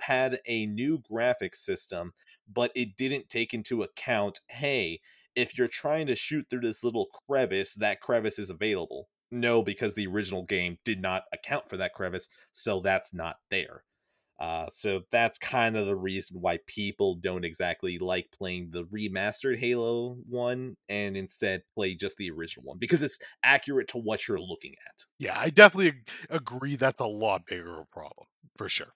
had 0.02 0.40
a 0.46 0.66
new 0.66 0.98
graphics 1.00 1.56
system, 1.56 2.12
but 2.48 2.70
it 2.74 2.96
didn't 2.96 3.28
take 3.30 3.54
into 3.54 3.82
account, 3.82 4.40
hey, 4.48 5.00
if 5.34 5.56
you're 5.56 5.68
trying 5.68 6.06
to 6.08 6.14
shoot 6.14 6.46
through 6.50 6.60
this 6.60 6.84
little 6.84 7.06
crevice, 7.06 7.74
that 7.74 8.00
crevice 8.00 8.38
is 8.38 8.50
available. 8.50 9.08
No, 9.30 9.62
because 9.62 9.94
the 9.94 10.06
original 10.06 10.42
game 10.44 10.78
did 10.84 11.00
not 11.00 11.24
account 11.32 11.68
for 11.68 11.76
that 11.78 11.94
crevice, 11.94 12.28
so 12.52 12.80
that's 12.80 13.14
not 13.14 13.36
there. 13.50 13.84
Uh, 14.38 14.66
so 14.70 15.00
that's 15.10 15.38
kind 15.38 15.76
of 15.76 15.86
the 15.86 15.96
reason 15.96 16.40
why 16.40 16.58
people 16.66 17.14
don't 17.14 17.44
exactly 17.44 17.98
like 17.98 18.28
playing 18.36 18.70
the 18.70 18.84
remastered 18.84 19.58
Halo 19.58 20.18
one 20.28 20.76
and 20.88 21.16
instead 21.16 21.62
play 21.74 21.94
just 21.94 22.16
the 22.18 22.30
original 22.30 22.66
one 22.66 22.78
because 22.78 23.02
it's 23.02 23.18
accurate 23.42 23.88
to 23.88 23.98
what 23.98 24.28
you're 24.28 24.40
looking 24.40 24.74
at. 24.86 25.04
Yeah, 25.18 25.38
I 25.38 25.48
definitely 25.48 26.02
agree 26.28 26.76
that's 26.76 27.00
a 27.00 27.06
lot 27.06 27.46
bigger 27.46 27.80
a 27.80 27.86
problem 27.86 28.26
for 28.56 28.68
sure. 28.68 28.92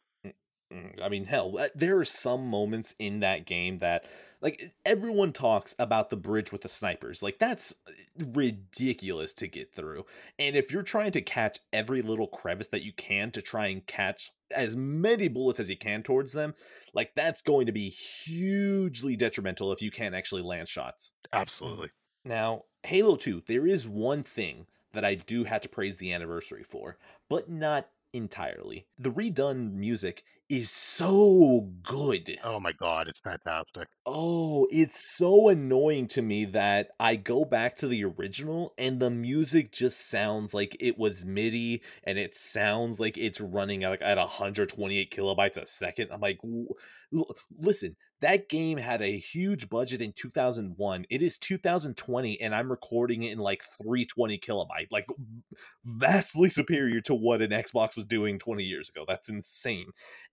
Mm, 0.73 1.03
I 1.03 1.09
mean, 1.09 1.25
hell, 1.25 1.59
uh, 1.59 1.69
there 1.75 1.99
are 1.99 2.05
some 2.05 2.47
moments 2.47 2.95
in 2.99 3.21
that 3.21 3.47
game 3.47 3.79
that, 3.79 4.05
like, 4.41 4.73
everyone 4.85 5.33
talks 5.33 5.75
about 5.79 6.11
the 6.11 6.17
bridge 6.17 6.53
with 6.53 6.63
the 6.63 6.69
snipers. 6.69 7.23
Like, 7.23 7.39
that's 7.39 7.75
uh, 7.87 8.25
ridiculous 8.33 9.33
to 9.35 9.49
get 9.49 9.75
through. 9.75 10.07
And 10.39 10.57
if 10.57 10.73
you're 10.73 10.83
trying 10.83 11.13
to 11.13 11.21
catch 11.21 11.59
every 11.73 12.03
little 12.03 12.27
crevice 12.27 12.69
that 12.69 12.83
you 12.83 12.93
can 12.93 13.31
to 13.33 13.43
try 13.43 13.67
and 13.67 13.87
catch 13.87 14.31
as 14.51 14.75
many 14.77 15.29
bullets 15.29 15.61
as 15.61 15.71
you 15.71 15.77
can 15.77 16.03
towards 16.03 16.33
them, 16.33 16.55
like, 16.95 17.13
that's 17.15 17.43
going 17.43 17.67
to 17.67 17.73
be 17.73 17.91
hugely 17.91 19.17
detrimental 19.17 19.73
if 19.73 19.83
you 19.83 19.91
can't 19.91 20.15
actually 20.15 20.43
land 20.43 20.69
shots. 20.69 21.13
Absolutely. 21.33 21.91
Now, 22.25 22.65
Halo 22.83 23.17
2, 23.17 23.43
there 23.47 23.67
is 23.67 23.87
one 23.87 24.23
thing 24.23 24.67
that 24.93 25.05
I 25.05 25.15
do 25.15 25.45
have 25.45 25.61
to 25.63 25.69
praise 25.69 25.97
the 25.97 26.13
anniversary 26.13 26.65
for, 26.65 26.97
but 27.29 27.49
not 27.49 27.89
entirely. 28.13 28.87
The 28.99 29.13
redone 29.13 29.73
music 29.75 30.25
is 30.51 30.71
so 30.71 31.71
good. 31.85 32.37
Oh 32.43 32.59
my 32.59 32.73
god, 32.73 33.07
it's 33.09 33.21
fantastic. 33.21 33.89
Oh, 34.05 34.67
it's 34.71 35.17
so 35.17 35.49
annoying 35.49 36.09
to 36.09 36.23
me 36.23 36.45
that 36.47 36.89
I 36.99 37.15
go 37.15 37.45
back 37.45 37.77
to 37.77 37.87
the 37.87 38.05
original 38.05 38.75
and 38.77 38.99
the 38.99 39.11
music 39.11 39.71
just 39.71 40.11
sounds 40.11 40.53
like 40.53 40.77
it 40.81 40.99
was 40.99 41.25
MIDI 41.25 41.83
and 42.03 42.19
it 42.19 42.35
sounds 42.35 42.99
like 42.99 43.17
it's 43.17 43.41
running 43.41 43.85
at, 43.85 43.91
like 43.91 44.03
at 44.03 44.19
128 44.19 45.15
kilobytes 45.15 45.57
a 45.57 45.67
second. 45.67 46.09
I'm 46.11 46.21
like, 46.21 46.41
listen, 47.57 47.95
that 48.21 48.49
game 48.49 48.77
had 48.79 49.01
a 49.03 49.19
huge 49.19 49.69
budget 49.69 50.03
in 50.03 50.13
2001. 50.13 51.07
It 51.09 51.23
is 51.23 51.39
2020 51.39 52.41
and 52.41 52.55
I'm 52.55 52.71
recording 52.71 53.23
it 53.23 53.33
in 53.33 53.39
like 53.39 53.63
320 53.81 54.39
kilobyte, 54.39 54.89
like 54.91 55.07
vastly 55.85 56.49
superior 56.49 57.01
to 57.03 57.15
what 57.15 57.41
an 57.41 57.51
Xbox 57.51 57.95
was 57.95 58.05
doing 58.05 58.39
20 58.39 58.65
years 58.65 58.89
ago. 58.89 59.05
That's 59.07 59.29
insane. 59.29 59.87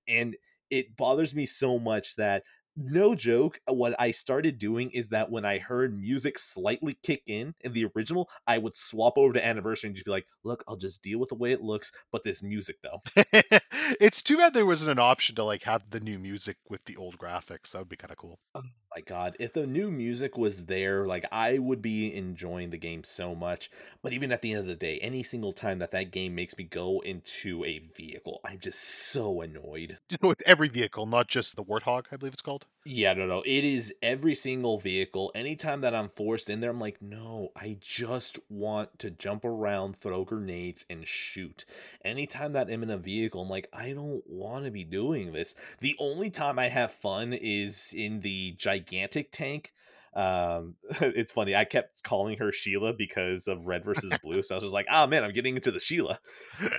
And 0.08 0.36
it 0.70 0.96
bothers 0.98 1.34
me 1.34 1.46
so 1.46 1.80
much 1.80 2.16
that 2.16 2.44
no 2.78 3.16
joke 3.16 3.60
uh, 3.70 3.74
what 3.74 3.96
i 4.00 4.12
started 4.12 4.60
doing 4.60 4.90
is 4.92 5.10
that 5.10 5.32
when 5.32 5.44
i 5.46 5.58
heard 5.58 6.00
music 6.00 6.38
slightly 6.38 6.98
kick 7.02 7.24
in 7.26 7.54
in 7.62 7.74
the 7.74 7.86
original 7.96 8.30
i 8.46 8.58
would 8.58 8.76
swap 8.76 9.18
over 9.18 9.34
to 9.34 9.46
anniversary 9.46 9.88
and 9.88 9.96
just 9.96 10.06
be 10.06 10.12
like 10.12 10.28
look 10.44 10.64
i'll 10.68 10.76
just 10.78 11.02
deal 11.02 11.20
with 11.20 11.30
the 11.30 11.36
way 11.36 11.52
it 11.52 11.62
looks 11.62 11.92
but 12.12 12.24
this 12.24 12.44
music 12.44 12.76
though 12.84 13.02
it's 14.00 14.22
too 14.22 14.38
bad 14.38 14.54
there 14.54 14.66
wasn't 14.66 14.92
an 14.92 15.00
option 15.00 15.36
to 15.36 15.44
like 15.44 15.64
have 15.64 15.90
the 15.90 16.00
new 16.00 16.20
music 16.20 16.58
with 16.70 16.84
the 16.86 16.96
old 16.98 17.18
graphics. 17.18 17.72
That 17.72 17.80
would 17.80 17.90
be 17.90 17.96
kind 17.98 18.12
of 18.12 18.18
cool. 18.18 18.40
oh 18.56 18.62
my 18.96 19.02
god 19.02 19.36
if 19.40 19.54
the 19.54 19.66
new 19.66 19.90
music 19.92 20.38
was 20.38 20.66
there 20.66 21.06
like 21.08 21.26
i 21.32 21.58
would 21.58 21.82
be 21.82 22.14
enjoying 22.16 22.70
the 22.70 22.78
game 22.78 23.04
so 23.04 23.34
much 23.36 23.70
but 24.04 24.14
even 24.14 24.32
at 24.32 24.42
the 24.42 24.52
end 24.52 24.62
of 24.62 24.68
the 24.68 24.76
day 24.76 25.00
any 25.00 25.24
single 25.24 25.52
time 25.54 25.80
that 25.80 25.92
that 25.92 26.12
game 26.12 26.36
makes 26.36 26.56
me 26.58 26.64
go 26.64 27.00
into 27.02 27.64
a 27.66 27.80
vehicle 27.96 28.40
i'm 28.46 28.60
just 28.60 28.80
so 28.84 29.42
annoyed 29.42 29.98
Just 30.10 30.22
with 30.22 30.42
every 30.46 30.70
vehicle, 30.70 31.06
not 31.08 31.28
just 31.28 31.56
the 31.56 31.64
Warthog, 31.64 32.06
I 32.12 32.18
believe 32.18 32.34
it's 32.34 32.42
called. 32.42 32.67
Yeah, 32.90 33.14
no, 33.14 33.26
no. 33.26 33.44
It 33.46 33.66
is 33.66 33.94
every 34.02 34.34
single 34.34 34.80
vehicle. 34.80 35.32
Anytime 35.36 35.82
that 35.82 35.94
I'm 35.94 36.08
forced 36.08 36.50
in 36.50 36.62
there, 36.62 36.70
I'm 36.70 36.80
like, 36.80 37.02
no, 37.02 37.52
I 37.54 37.78
just 37.82 38.40
want 38.50 38.98
to 39.00 39.12
jump 39.12 39.44
around, 39.44 40.00
throw 40.00 40.24
grenades, 40.24 40.86
and 40.90 41.06
shoot. 41.06 41.66
Anytime 42.06 42.54
that 42.54 42.70
I'm 42.70 42.84
in 42.84 42.90
a 42.90 42.98
vehicle, 42.98 43.42
I'm 43.42 43.50
like, 43.50 43.68
I 43.74 43.92
don't 43.92 44.24
want 44.26 44.64
to 44.64 44.72
be 44.72 44.86
doing 44.86 45.34
this. 45.34 45.54
The 45.80 45.98
only 46.00 46.30
time 46.30 46.58
I 46.58 46.70
have 46.70 46.94
fun 46.94 47.34
is 47.34 47.94
in 47.94 48.22
the 48.22 48.54
gigantic 48.58 49.34
tank. 49.34 49.74
Um, 50.18 50.74
it's 51.00 51.32
funny. 51.32 51.56
I 51.56 51.64
kept 51.64 52.02
calling 52.04 52.40
her 52.40 52.52
Sheila 52.52 52.92
because 52.92 53.48
of 53.48 53.68
Red 53.68 53.86
versus 53.86 54.12
Blue. 54.24 54.42
So 54.42 54.56
I 54.56 54.58
was 54.58 54.64
just 54.64 54.74
like, 54.74 54.88
oh 54.92 55.06
man, 55.06 55.24
I'm 55.24 55.32
getting 55.32 55.56
into 55.56 55.72
the 55.72 55.80
Sheila. 55.80 56.20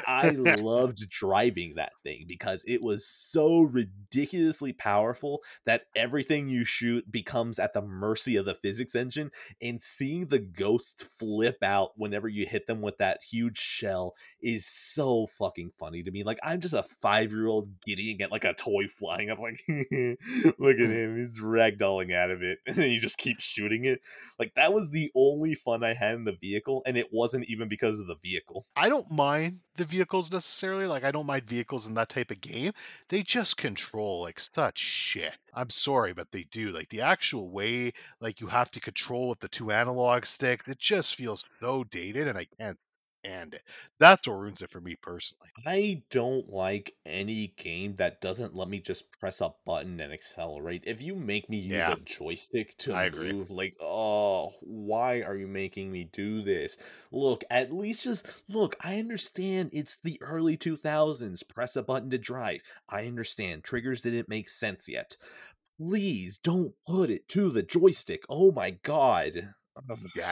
I 0.06 0.30
loved 0.30 1.08
driving 1.08 1.74
that 1.76 1.92
thing 2.02 2.24
because 2.26 2.64
it 2.66 2.82
was 2.82 3.06
so 3.06 3.60
ridiculously 3.60 4.72
powerful 4.72 5.40
that 5.66 5.82
everything 5.94 6.48
you 6.48 6.64
shoot 6.64 7.10
becomes 7.10 7.60
at 7.60 7.74
the 7.74 7.80
mercy 7.82 8.34
of 8.34 8.44
the 8.44 8.56
physics 8.56 8.96
engine. 8.96 9.30
And 9.62 9.80
seeing 9.80 10.26
the 10.26 10.40
ghosts 10.40 11.04
flip 11.20 11.62
out 11.62 11.92
whenever 11.96 12.26
you 12.28 12.44
hit 12.44 12.66
them 12.66 12.80
with 12.80 12.98
that 12.98 13.20
huge 13.22 13.58
shell 13.58 14.14
is 14.42 14.66
so 14.66 15.28
fucking 15.38 15.70
funny 15.78 16.02
to 16.02 16.10
me. 16.10 16.24
Like 16.24 16.40
I'm 16.42 16.60
just 16.60 16.74
a 16.74 16.84
five 17.00 17.30
year 17.30 17.46
old 17.46 17.70
giddying 17.86 18.20
at 18.20 18.32
like 18.32 18.44
a 18.44 18.54
toy 18.54 18.88
flying. 18.88 19.30
I'm 19.30 19.38
like, 19.38 19.62
look 20.58 20.76
at 20.76 20.90
him, 20.90 21.16
he's 21.16 21.40
ragdolling 21.40 22.12
out 22.12 22.32
of 22.32 22.42
it, 22.42 22.58
and 22.66 22.74
then 22.74 22.90
you 22.90 22.98
just 22.98 23.18
keep 23.18 23.27
shooting 23.38 23.84
it. 23.84 24.00
Like 24.38 24.52
that 24.54 24.72
was 24.72 24.90
the 24.90 25.10
only 25.14 25.54
fun 25.54 25.84
I 25.84 25.94
had 25.94 26.14
in 26.14 26.24
the 26.24 26.36
vehicle, 26.40 26.82
and 26.86 26.96
it 26.96 27.08
wasn't 27.12 27.46
even 27.48 27.68
because 27.68 27.98
of 27.98 28.06
the 28.06 28.16
vehicle. 28.22 28.66
I 28.76 28.88
don't 28.88 29.10
mind 29.10 29.60
the 29.76 29.84
vehicles 29.84 30.30
necessarily. 30.32 30.86
Like 30.86 31.04
I 31.04 31.10
don't 31.10 31.26
mind 31.26 31.44
vehicles 31.44 31.86
in 31.86 31.94
that 31.94 32.08
type 32.08 32.30
of 32.30 32.40
game. 32.40 32.72
They 33.08 33.22
just 33.22 33.56
control 33.56 34.22
like 34.22 34.40
such 34.40 34.78
shit. 34.78 35.36
I'm 35.54 35.70
sorry, 35.70 36.12
but 36.12 36.30
they 36.30 36.44
do. 36.44 36.70
Like 36.70 36.88
the 36.88 37.02
actual 37.02 37.50
way 37.50 37.92
like 38.20 38.40
you 38.40 38.46
have 38.48 38.70
to 38.72 38.80
control 38.80 39.28
with 39.28 39.40
the 39.40 39.48
two 39.48 39.70
analog 39.70 40.24
sticks, 40.26 40.68
it 40.68 40.78
just 40.78 41.16
feels 41.16 41.44
so 41.60 41.84
dated 41.84 42.28
and 42.28 42.38
I 42.38 42.46
can't 42.60 42.78
stand 43.24 43.54
it. 43.54 43.62
That's 43.98 44.26
what 44.26 44.34
ruins 44.34 44.62
it 44.62 44.70
for 44.70 44.80
me 44.80 44.96
personally. 44.96 45.50
I 45.66 46.04
don't 46.10 46.48
like 46.48 46.96
any 47.04 47.48
game 47.48 47.96
that 47.96 48.20
doesn't 48.20 48.54
let 48.56 48.68
me 48.68 48.80
just 48.80 49.10
press 49.12 49.40
a 49.40 49.54
button 49.66 50.00
and 50.00 50.12
accelerate. 50.12 50.82
If 50.86 51.00
you 51.02 51.14
make 51.16 51.48
me 51.48 51.58
use 51.58 51.86
Yeah, 51.86 51.88
a 51.88 51.96
joystick 51.96 52.76
to 52.78 52.92
I 52.92 53.04
agree. 53.04 53.34
move, 53.36 53.50
like, 53.50 53.76
oh, 53.80 54.54
why 54.60 55.22
are 55.22 55.36
you 55.36 55.46
making 55.48 55.90
me 55.92 56.04
do 56.04 56.42
this? 56.42 56.76
Look, 57.12 57.44
at 57.50 57.72
least 57.72 58.04
just 58.04 58.26
look, 58.48 58.74
I 58.80 58.98
understand 58.98 59.70
it's 59.72 59.98
the 60.02 60.20
early 60.22 60.56
2000s. 60.56 61.42
Press 61.42 61.76
a 61.76 61.82
button 61.84 62.10
to 62.10 62.18
drive. 62.18 62.60
I 62.88 63.06
understand 63.06 63.62
triggers 63.64 64.00
didn't 64.00 64.28
make 64.28 64.48
sense 64.48 64.88
yet. 64.88 65.16
Please 65.78 66.38
don't 66.38 66.74
put 66.86 67.10
it 67.10 67.28
to 67.30 67.50
the 67.50 67.62
joystick. 67.64 68.24
Oh 68.28 68.52
my 68.52 68.70
god. 68.72 69.54
Ugh. 69.90 69.98
Yeah, 70.16 70.30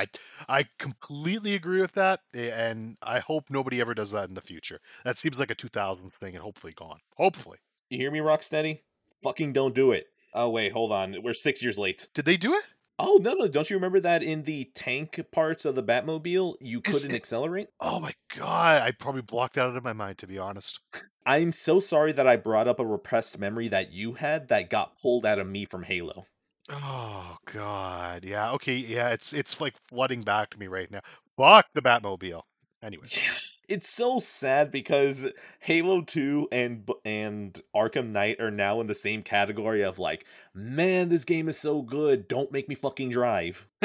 I, 0.48 0.58
I 0.60 0.64
completely 0.78 1.54
agree 1.54 1.80
with 1.80 1.92
that, 1.92 2.20
eh, 2.34 2.50
and 2.54 2.96
I 3.02 3.18
hope 3.20 3.44
nobody 3.50 3.80
ever 3.80 3.94
does 3.94 4.10
that 4.12 4.28
in 4.28 4.34
the 4.34 4.40
future. 4.40 4.80
That 5.04 5.18
seems 5.18 5.38
like 5.38 5.50
a 5.50 5.54
2000s 5.54 6.12
thing, 6.14 6.34
and 6.34 6.42
hopefully 6.42 6.72
gone. 6.74 7.00
Hopefully, 7.16 7.58
You 7.90 7.98
hear 7.98 8.10
me, 8.10 8.18
Rocksteady? 8.20 8.80
Fucking 9.22 9.52
don't 9.52 9.74
do 9.74 9.92
it. 9.92 10.06
Oh 10.34 10.50
wait, 10.50 10.72
hold 10.72 10.92
on. 10.92 11.16
We're 11.22 11.34
six 11.34 11.62
years 11.62 11.78
late. 11.78 12.08
did 12.14 12.24
they 12.24 12.36
do 12.36 12.52
it? 12.54 12.64
Oh 12.98 13.18
no 13.20 13.34
no! 13.34 13.46
Don't 13.48 13.68
you 13.68 13.76
remember 13.76 14.00
that 14.00 14.22
in 14.22 14.42
the 14.44 14.70
tank 14.74 15.20
parts 15.30 15.64
of 15.66 15.74
the 15.74 15.82
Batmobile 15.82 16.54
you 16.60 16.80
Is 16.84 16.94
couldn't 16.94 17.12
it? 17.12 17.16
accelerate? 17.16 17.68
Oh 17.80 18.00
my 18.00 18.12
god, 18.34 18.80
I 18.82 18.90
probably 18.92 19.20
blocked 19.22 19.54
that 19.56 19.66
out 19.66 19.76
of 19.76 19.84
my 19.84 19.92
mind 19.92 20.18
to 20.18 20.26
be 20.26 20.38
honest. 20.38 20.80
I'm 21.26 21.52
so 21.52 21.80
sorry 21.80 22.12
that 22.12 22.26
I 22.26 22.36
brought 22.36 22.68
up 22.68 22.80
a 22.80 22.86
repressed 22.86 23.38
memory 23.38 23.68
that 23.68 23.92
you 23.92 24.14
had 24.14 24.48
that 24.48 24.70
got 24.70 24.98
pulled 24.98 25.26
out 25.26 25.38
of 25.38 25.46
me 25.46 25.64
from 25.66 25.82
Halo. 25.82 26.26
Oh 26.68 27.36
god, 27.52 28.24
yeah, 28.24 28.52
okay, 28.52 28.74
yeah, 28.74 29.10
it's 29.10 29.32
it's 29.32 29.60
like 29.60 29.74
flooding 29.88 30.22
back 30.22 30.50
to 30.50 30.58
me 30.58 30.66
right 30.66 30.90
now. 30.90 31.00
Fuck 31.36 31.66
the 31.74 31.82
Batmobile. 31.82 32.42
Anyway, 32.82 33.04
Yeah. 33.10 33.32
It's 33.68 33.88
so 33.88 34.20
sad 34.20 34.70
because 34.70 35.26
Halo 35.58 36.00
2 36.00 36.48
and 36.52 36.88
and 37.04 37.60
Arkham 37.74 38.10
Knight 38.10 38.40
are 38.40 38.50
now 38.50 38.80
in 38.80 38.86
the 38.86 38.94
same 38.94 39.24
category 39.24 39.82
of 39.82 39.98
like, 39.98 40.24
man, 40.54 41.08
this 41.08 41.24
game 41.24 41.48
is 41.48 41.58
so 41.58 41.82
good. 41.82 42.28
Don't 42.28 42.52
make 42.52 42.68
me 42.68 42.76
fucking 42.76 43.10
drive. 43.10 43.66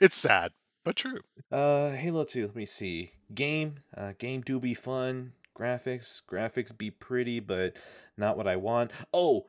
it's 0.00 0.16
sad 0.16 0.52
but 0.86 0.94
true. 0.94 1.20
Uh, 1.50 1.90
Halo 1.90 2.22
2, 2.22 2.46
let 2.46 2.54
me 2.54 2.64
see. 2.64 3.10
Game, 3.34 3.80
uh, 3.96 4.12
game 4.18 4.40
do 4.40 4.60
be 4.60 4.72
fun. 4.72 5.32
Graphics, 5.58 6.22
graphics 6.30 6.76
be 6.76 6.92
pretty, 6.92 7.40
but 7.40 7.76
not 8.16 8.36
what 8.36 8.46
I 8.46 8.54
want. 8.54 8.92
Oh, 9.12 9.46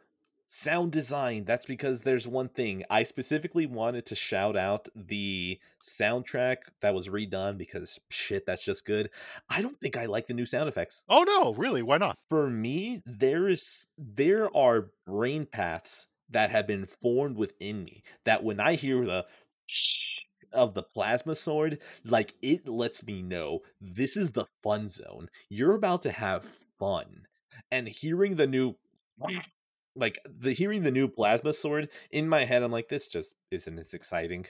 sound 0.47 0.91
design. 0.91 1.45
That's 1.45 1.65
because 1.65 2.01
there's 2.01 2.27
one 2.27 2.49
thing. 2.49 2.83
I 2.89 3.03
specifically 3.03 3.65
wanted 3.65 4.05
to 4.07 4.15
shout 4.15 4.55
out 4.55 4.87
the 4.95 5.59
soundtrack 5.83 6.57
that 6.81 6.93
was 6.93 7.09
redone 7.09 7.57
because 7.57 7.99
shit, 8.09 8.45
that's 8.45 8.63
just 8.63 8.85
good. 8.85 9.09
I 9.49 9.61
don't 9.61 9.79
think 9.79 9.97
I 9.97 10.05
like 10.05 10.27
the 10.27 10.33
new 10.33 10.45
sound 10.45 10.69
effects. 10.69 11.03
Oh 11.09 11.23
no, 11.23 11.53
really? 11.53 11.83
Why 11.83 11.97
not? 11.97 12.17
For 12.29 12.49
me, 12.49 13.01
there 13.05 13.47
is 13.47 13.87
there 13.97 14.55
are 14.55 14.91
brain 15.05 15.45
paths 15.45 16.07
that 16.29 16.51
have 16.51 16.67
been 16.67 16.85
formed 16.85 17.37
within 17.37 17.83
me 17.83 18.03
that 18.25 18.43
when 18.43 18.59
I 18.59 18.75
hear 18.75 19.05
the 19.05 19.25
of 20.53 20.73
the 20.73 20.83
plasma 20.83 21.35
sword, 21.35 21.79
like 22.05 22.33
it 22.41 22.67
lets 22.67 23.05
me 23.05 23.21
know 23.21 23.59
this 23.81 24.15
is 24.15 24.31
the 24.31 24.45
fun 24.63 24.87
zone. 24.87 25.29
You're 25.49 25.75
about 25.75 26.01
to 26.03 26.11
have 26.11 26.45
fun. 26.79 27.27
And 27.71 27.87
hearing 27.87 28.35
the 28.35 28.47
new 28.47 28.75
like 29.97 30.19
the 30.25 30.53
hearing 30.53 30.83
the 30.83 30.91
new 30.91 31.07
plasma 31.07 31.53
sword 31.53 31.89
in 32.11 32.29
my 32.29 32.45
head, 32.45 32.63
I'm 32.63 32.71
like, 32.71 32.89
this 32.89 33.07
just 33.07 33.35
isn't 33.51 33.79
as 33.79 33.93
exciting. 33.93 34.45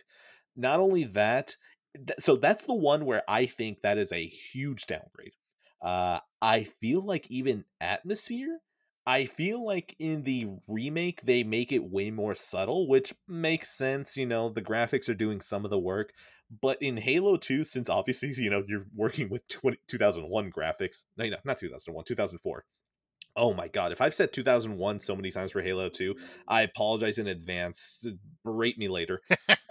Not 0.56 0.80
only 0.80 1.06
that, 1.06 1.56
th- 1.96 2.20
so 2.20 2.36
that's 2.36 2.66
the 2.66 2.74
one 2.74 3.06
where 3.06 3.24
I 3.28 3.46
think 3.46 3.82
that 3.82 3.98
is 3.98 4.12
a 4.12 4.26
huge 4.26 4.86
downgrade. 4.86 5.34
Uh, 5.82 6.20
I 6.42 6.64
feel 6.64 7.06
like 7.06 7.30
even 7.30 7.66
atmosphere. 7.80 8.60
I 9.06 9.26
feel 9.26 9.66
like 9.66 9.96
in 10.00 10.24
the 10.24 10.48
remake 10.68 11.22
they 11.24 11.44
make 11.44 11.72
it 11.72 11.90
way 11.90 12.12
more 12.12 12.36
subtle, 12.36 12.90
which 12.90 13.14
makes 13.28 13.70
sense. 13.70 14.18
You 14.18 14.26
know, 14.26 14.50
the 14.50 14.62
graphics 14.62 15.08
are 15.08 15.14
doing 15.14 15.40
some 15.40 15.64
of 15.64 15.72
the 15.72 15.80
work, 15.80 16.12
but 16.62 16.82
in 16.82 16.98
Halo 16.98 17.38
2, 17.38 17.64
since 17.64 17.90
obviously 17.90 18.34
you 18.36 18.50
know 18.50 18.64
you're 18.68 18.88
working 18.94 19.30
with 19.30 19.48
20, 19.48 19.78
2001 19.88 20.52
graphics, 20.52 21.04
no, 21.16 21.26
no, 21.26 21.38
not 21.46 21.58
2001, 21.58 22.04
2004 22.06 22.66
Oh 23.38 23.54
my 23.54 23.68
god, 23.68 23.92
if 23.92 24.02
I've 24.02 24.16
said 24.16 24.34
2001 24.34 25.00
so 25.00 25.16
many 25.16 25.30
times 25.30 25.52
for 25.52 25.62
Halo 25.62 25.90
2, 25.90 26.16
I 26.48 26.64
apologize 26.64 27.20
in 27.20 27.28
advance. 27.28 28.04
Berate 28.44 28.78
me 28.78 28.90
later. 28.90 29.22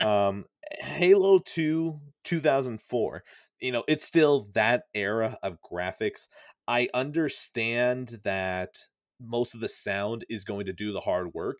Um 0.01 0.45
Halo 0.81 1.41
2 1.41 2.01
2004. 2.25 3.23
You 3.61 3.73
know, 3.73 3.85
it's 3.89 4.05
still 4.07 4.49
that 4.55 4.85
era 4.95 5.37
of 5.43 5.59
graphics. 5.61 6.29
I 6.69 6.89
understand 6.95 8.21
that 8.25 8.77
most 9.21 9.55
of 9.55 9.61
the 9.61 9.69
sound 9.69 10.25
is 10.29 10.45
going 10.45 10.67
to 10.67 10.73
do 10.73 10.93
the 10.93 11.01
hard 11.01 11.33
work, 11.35 11.57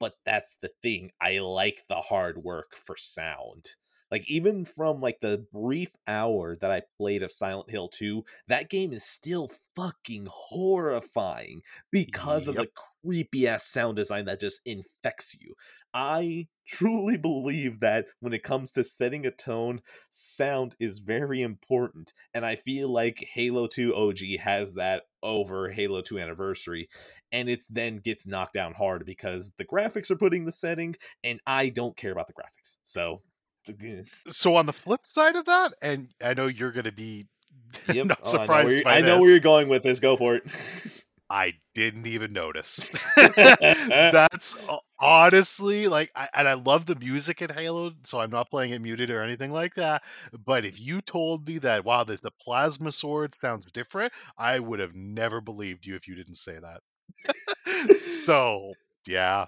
but 0.00 0.14
that's 0.24 0.56
the 0.60 0.70
thing. 0.82 1.10
I 1.20 1.38
like 1.38 1.84
the 1.88 2.02
hard 2.02 2.38
work 2.38 2.72
for 2.84 2.96
sound. 2.98 3.70
Like 4.10 4.24
even 4.28 4.64
from 4.64 5.00
like 5.00 5.20
the 5.20 5.44
brief 5.52 5.90
hour 6.06 6.56
that 6.60 6.70
I 6.70 6.82
played 6.98 7.22
of 7.22 7.32
Silent 7.32 7.70
Hill 7.70 7.88
2, 7.88 8.24
that 8.48 8.70
game 8.70 8.92
is 8.92 9.04
still 9.04 9.50
fucking 9.74 10.26
horrifying 10.30 11.62
because 11.90 12.48
of 12.48 12.54
the 12.54 12.68
creepy 13.02 13.48
ass 13.48 13.66
sound 13.66 13.96
design 13.96 14.24
that 14.26 14.40
just 14.40 14.60
infects 14.64 15.36
you. 15.40 15.54
I 15.92 16.48
truly 16.66 17.16
believe 17.16 17.80
that 17.80 18.06
when 18.20 18.32
it 18.32 18.42
comes 18.42 18.70
to 18.72 18.84
setting 18.84 19.24
a 19.24 19.30
tone, 19.30 19.80
sound 20.10 20.76
is 20.78 20.98
very 20.98 21.42
important. 21.42 22.12
And 22.34 22.44
I 22.44 22.56
feel 22.56 22.92
like 22.92 23.26
Halo 23.32 23.66
2 23.66 23.94
OG 23.94 24.18
has 24.40 24.74
that 24.74 25.04
over 25.22 25.70
Halo 25.70 26.02
2 26.02 26.18
Anniversary. 26.18 26.88
And 27.32 27.48
it 27.48 27.64
then 27.70 27.98
gets 27.98 28.26
knocked 28.26 28.54
down 28.54 28.74
hard 28.74 29.04
because 29.06 29.52
the 29.58 29.64
graphics 29.64 30.10
are 30.10 30.16
putting 30.16 30.44
the 30.44 30.52
setting, 30.52 30.94
and 31.24 31.40
I 31.46 31.70
don't 31.70 31.96
care 31.96 32.12
about 32.12 32.28
the 32.28 32.34
graphics. 32.34 32.76
So, 32.84 33.22
So 34.28 34.56
on 34.56 34.66
the 34.66 34.72
flip 34.72 35.00
side 35.04 35.36
of 35.36 35.46
that, 35.46 35.72
and 35.82 36.08
I 36.22 36.34
know 36.34 36.46
you're 36.46 36.72
going 36.72 36.84
to 36.84 36.92
be 36.92 37.26
yep. 37.88 38.06
not 38.06 38.20
Oh, 38.24 38.30
I 38.30 38.36
know, 38.36 38.42
surprised 38.42 38.86
I 38.86 39.00
know 39.00 39.20
where 39.20 39.30
you're 39.30 39.40
going 39.40 39.68
with 39.68 39.82
this. 39.82 40.00
Go 40.00 40.16
for 40.16 40.36
it. 40.36 40.44
I 41.28 41.54
didn't 41.74 42.06
even 42.06 42.32
notice. 42.32 42.88
That's 43.16 44.56
honestly 45.00 45.88
like, 45.88 46.12
I, 46.14 46.28
and 46.34 46.46
I 46.46 46.54
love 46.54 46.86
the 46.86 46.94
music 46.94 47.42
in 47.42 47.50
Halo, 47.50 47.92
so 48.04 48.20
I'm 48.20 48.30
not 48.30 48.48
playing 48.48 48.70
it 48.70 48.80
muted 48.80 49.10
or 49.10 49.22
anything 49.22 49.50
like 49.50 49.74
that. 49.74 50.04
But 50.44 50.64
if 50.64 50.78
you 50.78 51.00
told 51.02 51.48
me 51.48 51.58
that, 51.58 51.84
wow, 51.84 52.04
the, 52.04 52.16
the 52.22 52.30
plasma 52.40 52.92
sword 52.92 53.34
sounds 53.40 53.66
different, 53.66 54.12
I 54.38 54.60
would 54.60 54.78
have 54.78 54.94
never 54.94 55.40
believed 55.40 55.84
you 55.84 55.96
if 55.96 56.06
you 56.06 56.14
didn't 56.14 56.36
say 56.36 56.58
that. 56.60 57.96
so, 57.96 58.74
yeah. 59.06 59.46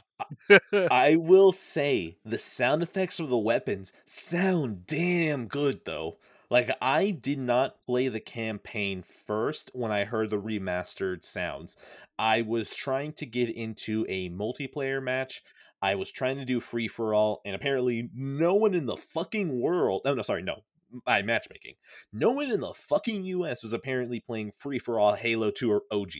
I 0.91 1.17
will 1.17 1.53
say 1.53 2.17
the 2.25 2.39
sound 2.39 2.83
effects 2.83 3.21
of 3.21 3.29
the 3.29 3.39
weapons 3.39 3.93
sound 4.05 4.87
damn 4.87 5.47
good 5.47 5.85
though. 5.85 6.19
Like 6.51 6.71
I 6.81 7.11
did 7.11 7.39
not 7.39 7.85
play 7.87 8.09
the 8.09 8.21
campaign 8.21 9.05
first 9.27 9.71
when 9.75 9.93
I 9.93 10.05
heard 10.05 10.31
the 10.31 10.41
remastered 10.41 11.25
sounds. 11.25 11.77
I 12.19 12.43
was 12.43 12.75
trying 12.75 13.13
to 13.15 13.27
get 13.27 13.51
into 13.51 14.07
a 14.09 14.31
multiplayer 14.31 15.03
match. 15.03 15.43
I 15.81 15.95
was 15.95 16.11
trying 16.11 16.39
to 16.39 16.45
do 16.45 16.61
free 16.61 16.89
for 16.89 17.15
all 17.15 17.41
and 17.45 17.55
apparently 17.55 18.11
no 18.15 18.55
one 18.55 18.75
in 18.75 18.87
the 18.87 18.97
fucking 18.97 19.61
world, 19.61 20.03
oh 20.05 20.15
no 20.15 20.23
sorry, 20.23 20.43
no. 20.43 20.63
By 21.05 21.23
matchmaking. 21.23 21.75
No 22.13 22.31
one 22.31 22.51
in 22.51 22.61
the 22.61 22.73
fucking 22.73 23.25
US 23.25 23.63
was 23.63 23.75
apparently 23.75 24.21
playing 24.21 24.53
free 24.57 24.79
for 24.79 24.99
all 24.99 25.15
Halo 25.15 25.51
2 25.51 25.71
or 25.71 25.83
OG. 25.91 26.13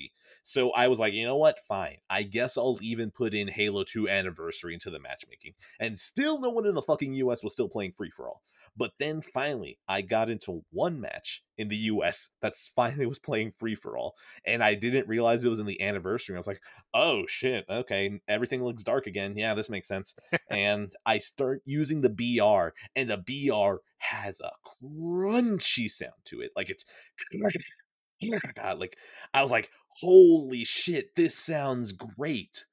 So 0.43 0.71
I 0.73 0.89
was 0.89 0.99
like, 0.99 1.13
you 1.13 1.25
know 1.27 1.37
what? 1.37 1.59
Fine. 1.67 1.99
I 2.11 2.23
guess 2.23 2.59
I'll 2.59 2.79
even 2.83 3.11
put 3.11 3.35
in 3.35 3.49
Halo 3.49 3.85
2 3.85 4.09
Anniversary 4.09 4.75
into 4.75 4.91
the 4.91 4.99
matchmaking. 4.99 5.55
And 5.81 5.99
still, 5.99 6.41
no 6.41 6.51
one 6.51 6.67
in 6.67 6.75
the 6.75 6.83
fucking 6.83 7.15
US 7.15 7.43
was 7.43 7.53
still 7.53 7.69
playing 7.69 7.93
free 7.93 8.11
for 8.11 8.29
all. 8.29 8.43
But 8.79 8.93
then 9.01 9.21
finally, 9.21 9.77
I 9.89 10.03
got 10.03 10.31
into 10.31 10.65
one 10.71 11.01
match 11.01 11.43
in 11.59 11.69
the 11.69 11.77
US 11.77 12.29
that's 12.41 12.69
finally 12.69 13.07
was 13.07 13.19
playing 13.19 13.53
free 13.59 13.75
for 13.75 13.99
all. 13.99 14.15
And 14.47 14.63
I 14.63 14.75
didn't 14.77 15.09
realize 15.09 15.45
it 15.45 15.49
was 15.49 15.59
in 15.59 15.67
the 15.67 15.83
anniversary. 15.83 16.37
I 16.37 16.39
was 16.39 16.47
like, 16.47 16.63
oh 16.95 17.27
shit, 17.27 17.65
okay, 17.69 18.21
everything 18.29 18.63
looks 18.63 18.85
dark 18.85 19.09
again. 19.09 19.37
Yeah, 19.37 19.55
this 19.55 19.69
makes 19.69 19.89
sense. 19.89 20.15
and 20.49 20.93
I 21.05 21.19
start 21.19 21.63
using 21.65 22.01
the 22.01 22.09
BR, 22.09 22.69
and 22.95 23.11
the 23.11 23.19
BR 23.19 23.83
has 23.99 24.41
a 24.41 24.53
crunchy 24.65 25.91
sound 25.91 26.13
to 26.27 26.41
it. 26.41 26.53
Like 26.55 26.71
it's 26.71 26.85
like 28.79 28.97
I 29.35 29.43
was 29.43 29.51
like, 29.51 29.71
holy 29.97 30.65
shit, 30.65 31.17
this 31.17 31.37
sounds 31.37 31.93
great. 31.93 32.65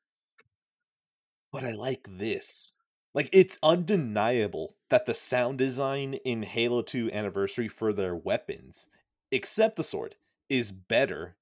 But 1.52 1.64
I 1.64 1.72
like 1.72 2.08
this. 2.08 2.75
Like 3.16 3.30
it's 3.32 3.58
undeniable 3.64 4.76
that 4.90 5.06
the 5.06 5.14
sound 5.16 5.58
design 5.58 6.16
in 6.26 6.44
Halo 6.44 6.82
2 6.82 7.12
Anniversary 7.14 7.70
for 7.70 7.94
their 7.94 8.14
weapons, 8.14 8.88
except 9.32 9.78
the 9.78 9.86
sword, 9.86 10.18
is 10.50 10.74
better, 10.74 11.38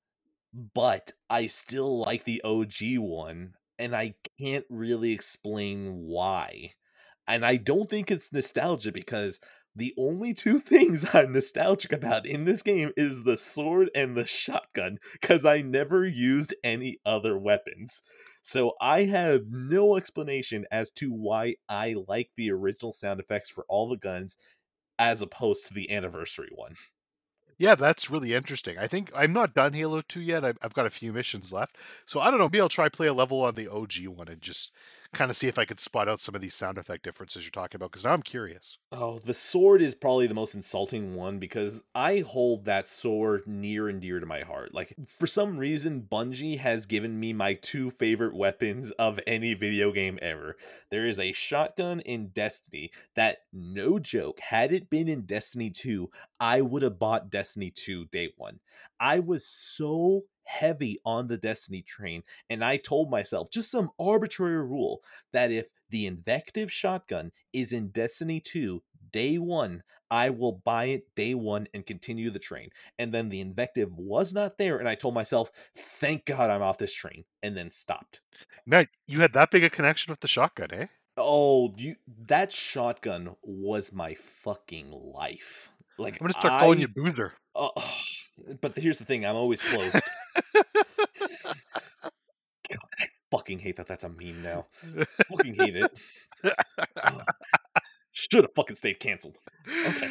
but 0.53 1.13
I 1.31 1.47
still 1.47 1.99
like 1.99 2.25
the 2.25 2.43
OG 2.43 2.99
one, 2.99 3.55
and 3.79 3.95
I 3.95 4.13
can't 4.39 4.65
really 4.69 5.13
explain 5.13 6.05
why. 6.05 6.73
And 7.27 7.43
I 7.43 7.55
don't 7.55 7.89
think 7.89 8.11
it's 8.11 8.31
nostalgia 8.31 8.91
because 8.91 9.39
the 9.75 9.95
only 9.97 10.35
two 10.35 10.59
things 10.59 11.07
I'm 11.11 11.33
nostalgic 11.33 11.91
about 11.91 12.27
in 12.27 12.45
this 12.45 12.61
game 12.61 12.91
is 12.95 13.23
the 13.23 13.37
sword 13.37 13.89
and 13.95 14.15
the 14.15 14.27
shotgun 14.27 14.99
because 15.13 15.43
I 15.43 15.61
never 15.61 16.05
used 16.05 16.53
any 16.63 16.99
other 17.03 17.35
weapons. 17.35 18.03
So 18.43 18.73
I 18.79 19.03
have 19.05 19.47
no 19.47 19.97
explanation 19.97 20.65
as 20.71 20.91
to 20.91 21.11
why 21.11 21.55
I 21.67 21.95
like 22.07 22.31
the 22.37 22.51
original 22.51 22.93
sound 22.93 23.19
effects 23.19 23.49
for 23.49 23.65
all 23.67 23.89
the 23.89 23.97
guns 23.97 24.37
as 24.99 25.21
opposed 25.21 25.67
to 25.67 25.73
the 25.75 25.91
anniversary 25.91 26.49
one. 26.53 26.77
Yeah, 27.57 27.73
that's 27.75 28.09
really 28.11 28.33
interesting. 28.33 28.77
I 28.77 28.87
think 28.87 29.09
I'm 29.15 29.33
not 29.33 29.55
done 29.55 29.73
Halo 29.73 30.01
2 30.01 30.21
yet. 30.21 30.43
I've, 30.45 30.57
I've 30.61 30.73
got 30.75 30.85
a 30.85 30.91
few 30.91 31.11
missions 31.13 31.51
left. 31.51 31.77
So 32.05 32.19
I 32.19 32.29
don't 32.29 32.37
know. 32.39 32.45
Maybe 32.45 32.61
I'll 32.61 32.69
try 32.69 32.89
play 32.89 33.07
a 33.07 33.13
level 33.13 33.41
on 33.41 33.55
the 33.55 33.69
OG 33.69 34.07
one 34.07 34.27
and 34.27 34.39
just 34.41 34.71
kind 35.13 35.31
of 35.31 35.37
see 35.37 35.47
if 35.47 35.57
I 35.57 35.65
could 35.65 35.79
spot 35.79 36.09
out 36.09 36.19
some 36.19 36.35
of 36.35 36.41
these 36.41 36.55
sound 36.55 36.77
effect 36.77 37.03
differences 37.03 37.43
you're 37.45 37.51
talking 37.51 37.77
about 37.77 37.91
because 37.91 38.03
now 38.03 38.13
I'm 38.13 38.23
curious. 38.23 38.77
Oh, 38.95 39.17
the 39.17 39.33
sword 39.33 39.81
is 39.81 39.95
probably 39.95 40.27
the 40.27 40.35
most 40.35 40.53
insulting 40.53 41.15
one 41.15 41.39
because 41.39 41.81
I 41.95 42.19
hold 42.19 42.65
that 42.65 42.87
sword 42.87 43.47
near 43.47 43.89
and 43.89 43.99
dear 43.99 44.19
to 44.19 44.25
my 44.27 44.41
heart. 44.41 44.71
Like, 44.71 44.93
for 45.07 45.25
some 45.25 45.57
reason, 45.57 46.03
Bungie 46.03 46.59
has 46.59 46.85
given 46.85 47.19
me 47.19 47.33
my 47.33 47.55
two 47.55 47.89
favorite 47.89 48.35
weapons 48.35 48.91
of 48.91 49.19
any 49.25 49.55
video 49.55 49.91
game 49.91 50.19
ever. 50.21 50.57
There 50.91 51.07
is 51.07 51.17
a 51.17 51.31
shotgun 51.31 52.01
in 52.01 52.27
Destiny 52.27 52.91
that, 53.15 53.39
no 53.51 53.97
joke, 53.97 54.39
had 54.39 54.71
it 54.71 54.91
been 54.91 55.07
in 55.07 55.25
Destiny 55.25 55.71
2, 55.71 56.11
I 56.39 56.61
would 56.61 56.83
have 56.83 56.99
bought 56.99 57.31
Destiny 57.31 57.71
2 57.71 58.05
day 58.05 58.31
one. 58.37 58.59
I 58.99 59.19
was 59.21 59.47
so 59.47 60.25
heavy 60.43 60.97
on 61.05 61.27
the 61.27 61.37
Destiny 61.37 61.81
train, 61.81 62.23
and 62.49 62.63
I 62.63 62.77
told 62.77 63.09
myself 63.09 63.49
just 63.51 63.71
some 63.71 63.91
arbitrary 63.99 64.61
rule 64.63 65.03
that 65.31 65.51
if 65.51 65.67
the 65.89 66.05
invective 66.05 66.71
shotgun 66.71 67.31
is 67.53 67.71
in 67.73 67.89
Destiny 67.89 68.39
2 68.39 68.83
day 69.11 69.37
one, 69.37 69.83
I 70.09 70.29
will 70.29 70.53
buy 70.53 70.85
it 70.85 71.13
day 71.15 71.33
one 71.35 71.67
and 71.73 71.85
continue 71.85 72.29
the 72.29 72.39
train. 72.39 72.69
And 72.99 73.13
then 73.13 73.29
the 73.29 73.41
invective 73.41 73.93
was 73.93 74.33
not 74.33 74.57
there, 74.57 74.77
and 74.79 74.87
I 74.89 74.95
told 74.95 75.13
myself, 75.13 75.51
thank 75.75 76.25
God 76.25 76.49
I'm 76.49 76.61
off 76.61 76.77
this 76.77 76.93
train, 76.93 77.25
and 77.41 77.55
then 77.57 77.71
stopped. 77.71 78.21
Man, 78.65 78.89
you 79.05 79.21
had 79.21 79.31
that 79.33 79.51
big 79.51 79.63
a 79.63 79.69
connection 79.69 80.11
with 80.11 80.19
the 80.19 80.27
shotgun, 80.27 80.71
eh? 80.73 80.87
Oh, 81.17 81.73
you 81.77 81.95
that 82.07 82.51
shotgun 82.51 83.35
was 83.43 83.91
my 83.91 84.15
fucking 84.15 84.91
life. 84.91 85.71
Like 85.97 86.19
I'm 86.19 86.25
gonna 86.25 86.33
start 86.33 86.55
calling 86.57 86.79
you 86.79 86.87
Boozer. 86.87 87.33
Oh, 87.55 87.71
but 88.61 88.77
here's 88.77 88.99
the 88.99 89.05
thing: 89.05 89.25
I'm 89.25 89.35
always 89.35 89.61
clothed. 89.61 90.01
fucking 93.33 93.59
hate 93.59 93.77
that. 93.77 93.87
That's 93.87 94.03
a 94.03 94.09
meme 94.09 94.43
now. 94.43 94.67
I 94.99 95.05
fucking 95.29 95.55
hate 95.55 95.75
it. 95.75 95.99
Should 98.11 98.43
have 98.43 98.53
fucking 98.55 98.75
stayed 98.75 98.99
canceled. 98.99 99.37
Okay. 99.87 100.09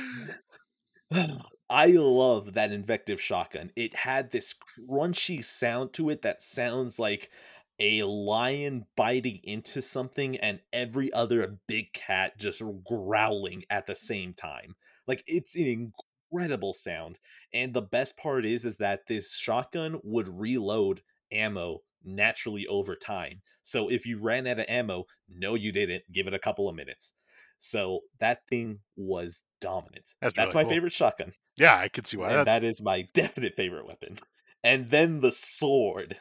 I 1.70 1.86
love 1.86 2.54
that 2.54 2.72
invective 2.72 3.20
shotgun. 3.20 3.70
It 3.76 3.94
had 3.94 4.30
this 4.30 4.54
crunchy 4.78 5.44
sound 5.44 5.92
to 5.94 6.10
it 6.10 6.22
that 6.22 6.42
sounds 6.42 6.98
like 6.98 7.30
a 7.78 8.02
lion 8.02 8.86
biting 8.96 9.40
into 9.44 9.82
something 9.82 10.36
and 10.38 10.60
every 10.72 11.12
other 11.12 11.58
big 11.66 11.92
cat 11.92 12.38
just 12.38 12.62
growling 12.86 13.64
at 13.70 13.86
the 13.86 13.94
same 13.94 14.34
time. 14.34 14.74
Like 15.06 15.22
it's 15.26 15.54
an 15.54 15.92
incredible 16.32 16.72
sound. 16.72 17.18
And 17.52 17.74
the 17.74 17.82
best 17.82 18.16
part 18.16 18.44
is 18.44 18.64
is 18.64 18.76
that 18.76 19.00
this 19.08 19.34
shotgun 19.34 20.00
would 20.02 20.28
reload 20.28 21.02
ammo 21.30 21.80
naturally 22.04 22.66
over 22.66 22.96
time. 22.96 23.42
So 23.62 23.88
if 23.88 24.06
you 24.06 24.18
ran 24.18 24.46
out 24.46 24.58
of 24.58 24.66
ammo, 24.68 25.04
no 25.28 25.54
you 25.54 25.72
didn't, 25.72 26.04
give 26.12 26.26
it 26.26 26.34
a 26.34 26.38
couple 26.38 26.68
of 26.68 26.74
minutes. 26.74 27.12
So 27.58 28.00
that 28.18 28.40
thing 28.48 28.80
was 28.96 29.42
dominant. 29.60 30.10
That's 30.20 30.34
That's, 30.34 30.48
really 30.48 30.64
my 30.64 30.68
cool. 30.68 30.70
favorite 30.70 30.92
shotgun. 30.92 31.32
Yeah, 31.56 31.76
I 31.76 31.88
could 31.88 32.06
see 32.06 32.16
why. 32.16 32.32
And 32.32 32.46
that 32.46 32.64
is 32.64 32.82
my 32.82 33.06
definite 33.14 33.54
favorite 33.56 33.86
weapon. 33.86 34.18
And 34.64 34.88
then 34.88 35.20
the 35.20 35.32
sword. 35.32 36.20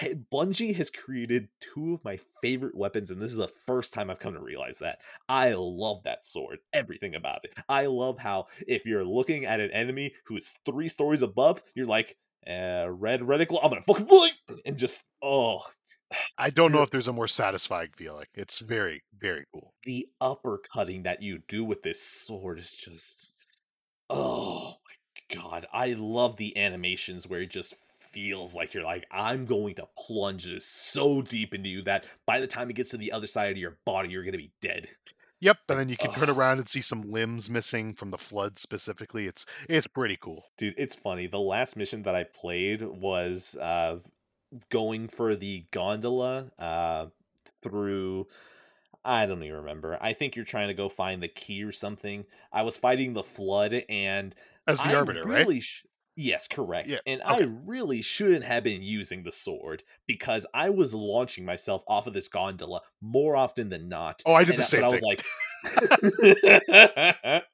Bungie 0.00 0.74
has 0.76 0.90
created 0.90 1.48
two 1.60 1.94
of 1.94 2.04
my 2.04 2.18
favorite 2.42 2.76
weapons, 2.76 3.10
and 3.10 3.20
this 3.20 3.32
is 3.32 3.36
the 3.36 3.52
first 3.66 3.92
time 3.92 4.10
I've 4.10 4.18
come 4.18 4.34
to 4.34 4.40
realize 4.40 4.78
that. 4.78 4.98
I 5.28 5.54
love 5.54 6.02
that 6.04 6.24
sword, 6.24 6.58
everything 6.72 7.14
about 7.14 7.44
it. 7.44 7.52
I 7.68 7.86
love 7.86 8.18
how 8.18 8.46
if 8.66 8.86
you're 8.86 9.04
looking 9.04 9.44
at 9.44 9.60
an 9.60 9.70
enemy 9.72 10.12
who 10.26 10.36
is 10.36 10.54
three 10.64 10.88
stories 10.88 11.22
above, 11.22 11.62
you're 11.74 11.86
like, 11.86 12.16
uh, 12.46 12.86
red 12.88 13.20
reticle, 13.20 13.58
I'm 13.62 13.70
gonna 13.70 13.82
fucking 13.82 14.06
and 14.64 14.78
just 14.78 15.02
oh, 15.22 15.60
I 16.38 16.50
don't 16.50 16.72
know 16.72 16.82
if 16.82 16.90
there's 16.90 17.08
a 17.08 17.12
more 17.12 17.28
satisfying 17.28 17.90
feeling. 17.96 18.26
It's 18.34 18.60
very, 18.60 19.02
very 19.18 19.44
cool. 19.52 19.74
the 19.84 20.06
uppercutting 20.22 21.04
that 21.04 21.22
you 21.22 21.40
do 21.48 21.64
with 21.64 21.82
this 21.82 22.00
sword 22.00 22.58
is 22.58 22.70
just 22.70 23.34
oh 24.10 24.74
my 24.86 25.36
god 25.36 25.66
i 25.72 25.92
love 25.92 26.36
the 26.36 26.56
animations 26.56 27.26
where 27.26 27.40
it 27.40 27.50
just 27.50 27.74
feels 28.12 28.54
like 28.54 28.74
you're 28.74 28.84
like 28.84 29.06
i'm 29.10 29.44
going 29.44 29.74
to 29.74 29.86
plunge 29.96 30.46
this 30.46 30.66
so 30.66 31.22
deep 31.22 31.54
into 31.54 31.68
you 31.68 31.82
that 31.82 32.04
by 32.26 32.40
the 32.40 32.46
time 32.46 32.70
it 32.70 32.74
gets 32.76 32.90
to 32.90 32.96
the 32.96 33.12
other 33.12 33.26
side 33.26 33.50
of 33.50 33.56
your 33.58 33.78
body 33.84 34.08
you're 34.10 34.22
going 34.24 34.32
to 34.32 34.38
be 34.38 34.52
dead 34.60 34.88
Yep, 35.40 35.58
and 35.68 35.80
then 35.80 35.88
you 35.88 35.96
can 35.96 36.12
turn 36.12 36.28
Ugh. 36.28 36.30
around 36.30 36.58
and 36.58 36.68
see 36.68 36.80
some 36.80 37.02
limbs 37.02 37.50
missing 37.50 37.92
from 37.94 38.10
the 38.10 38.18
flood 38.18 38.56
specifically. 38.56 39.26
It's 39.26 39.46
it's 39.68 39.88
pretty 39.88 40.16
cool. 40.16 40.44
Dude, 40.56 40.74
it's 40.76 40.94
funny. 40.94 41.26
The 41.26 41.38
last 41.38 41.76
mission 41.76 42.02
that 42.02 42.14
I 42.14 42.24
played 42.24 42.82
was 42.82 43.54
uh 43.56 43.98
going 44.70 45.08
for 45.08 45.36
the 45.36 45.66
gondola 45.72 46.50
uh 46.58 47.06
through 47.62 48.28
I 49.04 49.26
don't 49.26 49.42
even 49.44 49.58
remember. 49.58 49.98
I 50.00 50.14
think 50.14 50.36
you're 50.36 50.44
trying 50.46 50.68
to 50.68 50.74
go 50.74 50.88
find 50.88 51.22
the 51.22 51.28
key 51.28 51.64
or 51.64 51.72
something. 51.72 52.26
I 52.52 52.62
was 52.62 52.78
fighting 52.78 53.14
the 53.14 53.24
flood 53.24 53.84
and 53.88 54.34
As 54.68 54.82
the 54.82 54.90
I 54.90 54.94
Arbiter, 54.94 55.24
right? 55.26 55.50
really 55.50 55.60
sh- 55.60 55.86
Yes, 56.20 56.48
Yeah. 56.50 56.56
correct. 56.56 56.90
And 57.06 57.22
I 57.24 57.42
really 57.64 58.02
shouldn't 58.02 58.44
have 58.44 58.64
been 58.64 58.82
using 58.82 59.22
the 59.22 59.30
sword 59.30 59.84
because 60.06 60.44
I 60.52 60.68
was 60.70 60.92
launching 60.92 61.44
myself 61.44 61.84
off 61.86 62.08
of 62.08 62.12
this 62.12 62.26
gondola 62.26 62.80
more 63.00 63.36
often 63.36 63.68
than 63.68 63.88
not. 63.88 64.20
Oh, 64.26 64.34
I 64.34 64.42
did 64.42 64.56
And 64.56 64.58
the 64.58 64.64
I- 64.64 64.64
but 64.64 64.68
same 64.68 64.82
I 64.84 64.88
was 64.88 65.00
like 65.02 65.22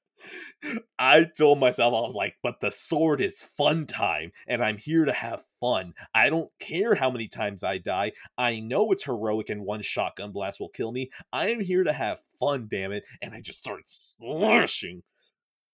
I 0.99 1.25
told 1.37 1.61
myself 1.61 1.93
I 1.93 2.01
was 2.01 2.15
like, 2.15 2.37
but 2.43 2.61
the 2.61 2.71
sword 2.71 3.21
is 3.21 3.43
fun 3.57 3.85
time 3.87 4.33
and 4.47 4.65
I'm 4.65 4.79
here 4.79 5.05
to 5.05 5.13
have 5.13 5.45
fun. 5.61 5.93
I 6.15 6.31
don't 6.31 6.51
care 6.59 6.95
how 6.95 7.11
many 7.11 7.29
times 7.29 7.63
I 7.63 7.77
die. 7.77 8.13
I 8.39 8.61
know 8.61 8.91
it's 8.93 9.05
heroic 9.05 9.51
and 9.51 9.67
one 9.67 9.83
shotgun 9.83 10.33
blast 10.33 10.59
will 10.61 10.71
kill 10.71 10.91
me. 10.91 11.11
I 11.35 11.51
am 11.51 11.61
here 11.61 11.85
to 11.85 11.93
have 11.93 12.21
fun, 12.41 12.69
damn 12.71 12.93
it. 12.93 13.05
And 13.21 13.35
I 13.35 13.43
just 13.43 13.59
started 13.59 13.85
slashing. 13.87 15.03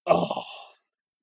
Oh. 0.07 0.43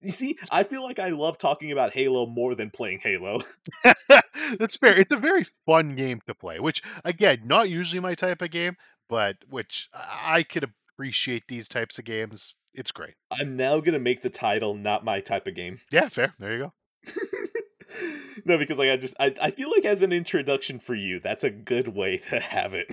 You 0.07 0.13
see, 0.13 0.37
I 0.49 0.63
feel 0.63 0.83
like 0.83 0.99
I 0.99 1.09
love 1.09 1.37
talking 1.37 1.73
about 1.73 1.91
Halo 1.91 2.25
more 2.27 2.55
than 2.55 2.69
playing 2.69 2.99
Halo. 3.03 3.41
That's 4.57 4.77
fair. 4.77 4.97
It's 4.97 5.11
a 5.11 5.17
very 5.17 5.45
fun 5.65 5.97
game 5.97 6.21
to 6.27 6.33
play, 6.33 6.61
which 6.61 6.81
again, 7.03 7.41
not 7.43 7.69
usually 7.69 7.99
my 7.99 8.15
type 8.15 8.41
of 8.41 8.49
game, 8.49 8.77
but 9.09 9.35
which 9.49 9.89
I 9.93 10.43
could 10.43 10.63
appreciate 10.95 11.43
these 11.49 11.67
types 11.67 11.99
of 11.99 12.05
games. 12.05 12.55
It's 12.73 12.93
great. 12.93 13.15
I'm 13.31 13.57
now 13.57 13.81
gonna 13.81 13.99
make 13.99 14.21
the 14.21 14.29
title 14.29 14.75
not 14.75 15.03
my 15.03 15.19
type 15.19 15.45
of 15.45 15.55
game. 15.55 15.81
Yeah, 15.91 16.07
fair. 16.07 16.33
There 16.39 16.53
you 16.53 16.59
go. 16.59 16.73
no, 18.45 18.57
because 18.57 18.77
like 18.77 18.89
I 18.89 18.95
just 18.95 19.15
I, 19.19 19.35
I 19.41 19.51
feel 19.51 19.69
like 19.69 19.83
as 19.83 20.03
an 20.03 20.13
introduction 20.13 20.79
for 20.79 20.95
you, 20.95 21.19
that's 21.19 21.43
a 21.43 21.49
good 21.49 21.89
way 21.89 22.15
to 22.29 22.39
have 22.39 22.73
it. 22.73 22.87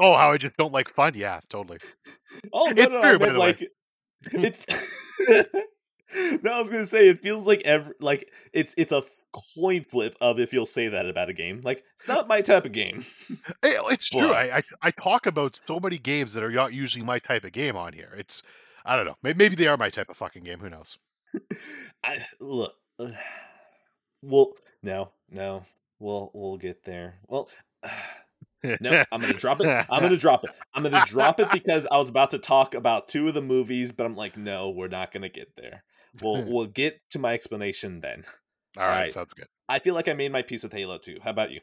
Oh, 0.00 0.14
how 0.14 0.32
I 0.32 0.38
just 0.38 0.56
don't 0.56 0.72
like 0.72 0.92
fun. 0.92 1.12
Yeah, 1.14 1.38
totally. 1.48 1.78
Oh 2.52 2.66
no, 2.66 2.82
It's 2.82 2.90
no, 2.90 3.00
true, 3.00 3.10
I 3.10 3.16
by 3.16 3.26
meant 3.26 3.34
the 3.34 3.40
way. 3.40 3.46
like 3.46 3.70
it's. 4.32 5.58
no, 6.42 6.52
I 6.52 6.60
was 6.60 6.70
gonna 6.70 6.86
say 6.86 7.08
it 7.08 7.22
feels 7.22 7.46
like 7.46 7.62
every 7.62 7.94
like 8.00 8.30
it's 8.52 8.74
it's 8.76 8.92
a 8.92 9.02
coin 9.54 9.84
flip 9.84 10.16
of 10.20 10.40
if 10.40 10.52
you'll 10.52 10.66
say 10.66 10.88
that 10.88 11.06
about 11.08 11.28
a 11.28 11.32
game. 11.34 11.60
Like 11.62 11.84
it's 11.94 12.08
not 12.08 12.28
my 12.28 12.40
type 12.40 12.64
of 12.64 12.72
game. 12.72 13.04
It's 13.62 14.08
true. 14.08 14.32
I, 14.32 14.58
I 14.58 14.62
I 14.82 14.90
talk 14.90 15.26
about 15.26 15.60
so 15.66 15.80
many 15.80 15.98
games 15.98 16.32
that 16.34 16.42
are 16.44 16.50
not 16.50 16.72
usually 16.72 17.04
my 17.04 17.18
type 17.18 17.44
of 17.44 17.52
game 17.52 17.76
on 17.76 17.92
here. 17.92 18.14
It's 18.16 18.42
I 18.84 18.96
don't 18.96 19.06
know. 19.06 19.16
Maybe 19.22 19.54
they 19.54 19.66
are 19.66 19.76
my 19.76 19.90
type 19.90 20.08
of 20.08 20.16
fucking 20.16 20.44
game. 20.44 20.58
Who 20.60 20.70
knows? 20.70 20.98
I 22.04 22.24
look. 22.40 22.74
uh, 22.98 23.10
Well, 24.22 24.52
no, 24.82 25.10
no, 25.30 25.64
we'll 25.98 26.30
we'll 26.34 26.56
get 26.58 26.84
there. 26.84 27.14
Well. 27.26 27.48
No, 28.80 29.04
I'm 29.12 29.20
gonna 29.20 29.34
drop 29.34 29.60
it. 29.60 29.66
I'm 29.88 30.02
gonna 30.02 30.16
drop 30.16 30.42
it. 30.42 30.50
I'm 30.74 30.82
gonna 30.82 31.04
drop 31.06 31.38
it 31.38 31.46
because 31.52 31.86
I 31.92 31.96
was 31.96 32.08
about 32.08 32.30
to 32.30 32.40
talk 32.40 32.74
about 32.74 33.06
two 33.06 33.28
of 33.28 33.34
the 33.34 33.40
movies, 33.40 33.92
but 33.92 34.04
I'm 34.04 34.16
like, 34.16 34.36
no, 34.36 34.70
we're 34.70 34.88
not 34.88 35.12
gonna 35.12 35.28
get 35.28 35.54
there. 35.56 35.84
We'll 36.22 36.44
we'll 36.48 36.66
get 36.66 37.00
to 37.10 37.18
my 37.18 37.34
explanation 37.34 38.00
then. 38.00 38.24
All 38.76 38.84
right, 38.84 38.92
Alright. 38.92 39.10
sounds 39.12 39.32
good. 39.34 39.46
I 39.68 39.78
feel 39.78 39.94
like 39.94 40.08
I 40.08 40.14
made 40.14 40.32
my 40.32 40.42
peace 40.42 40.62
with 40.62 40.72
Halo 40.72 40.98
2. 40.98 41.18
How 41.22 41.30
about 41.30 41.50
you? 41.50 41.60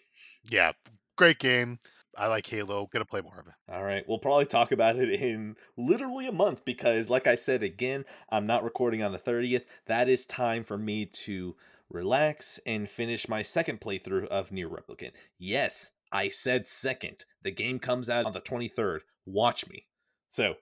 Yeah, 0.49 0.73
great 1.17 1.39
game. 1.39 1.79
I 2.17 2.27
like 2.27 2.45
Halo. 2.47 2.87
Gonna 2.91 3.05
play 3.05 3.21
more 3.21 3.39
of 3.39 3.47
it. 3.47 3.53
All 3.69 3.83
right, 3.83 4.03
we'll 4.07 4.19
probably 4.19 4.45
talk 4.45 4.71
about 4.71 4.95
it 4.95 5.09
in 5.21 5.55
literally 5.77 6.27
a 6.27 6.31
month 6.31 6.63
because, 6.63 7.09
like 7.09 7.27
I 7.27 7.35
said 7.35 7.61
again, 7.63 8.05
I'm 8.29 8.47
not 8.47 8.63
recording 8.63 9.03
on 9.03 9.11
the 9.11 9.19
30th. 9.19 9.63
That 9.87 10.07
is 10.07 10.25
time 10.25 10.63
for 10.63 10.77
me 10.77 11.05
to 11.05 11.55
relax 11.89 12.59
and 12.65 12.89
finish 12.89 13.27
my 13.27 13.41
second 13.41 13.81
playthrough 13.81 14.27
of 14.27 14.49
NieR 14.49 14.69
Replicant. 14.69 15.11
Yes, 15.37 15.91
I 16.11 16.29
said 16.29 16.67
second. 16.67 17.25
The 17.43 17.51
game 17.51 17.79
comes 17.79 18.09
out 18.09 18.25
on 18.25 18.33
the 18.33 18.41
23rd. 18.41 19.01
Watch 19.25 19.67
me. 19.67 19.85
So, 20.29 20.55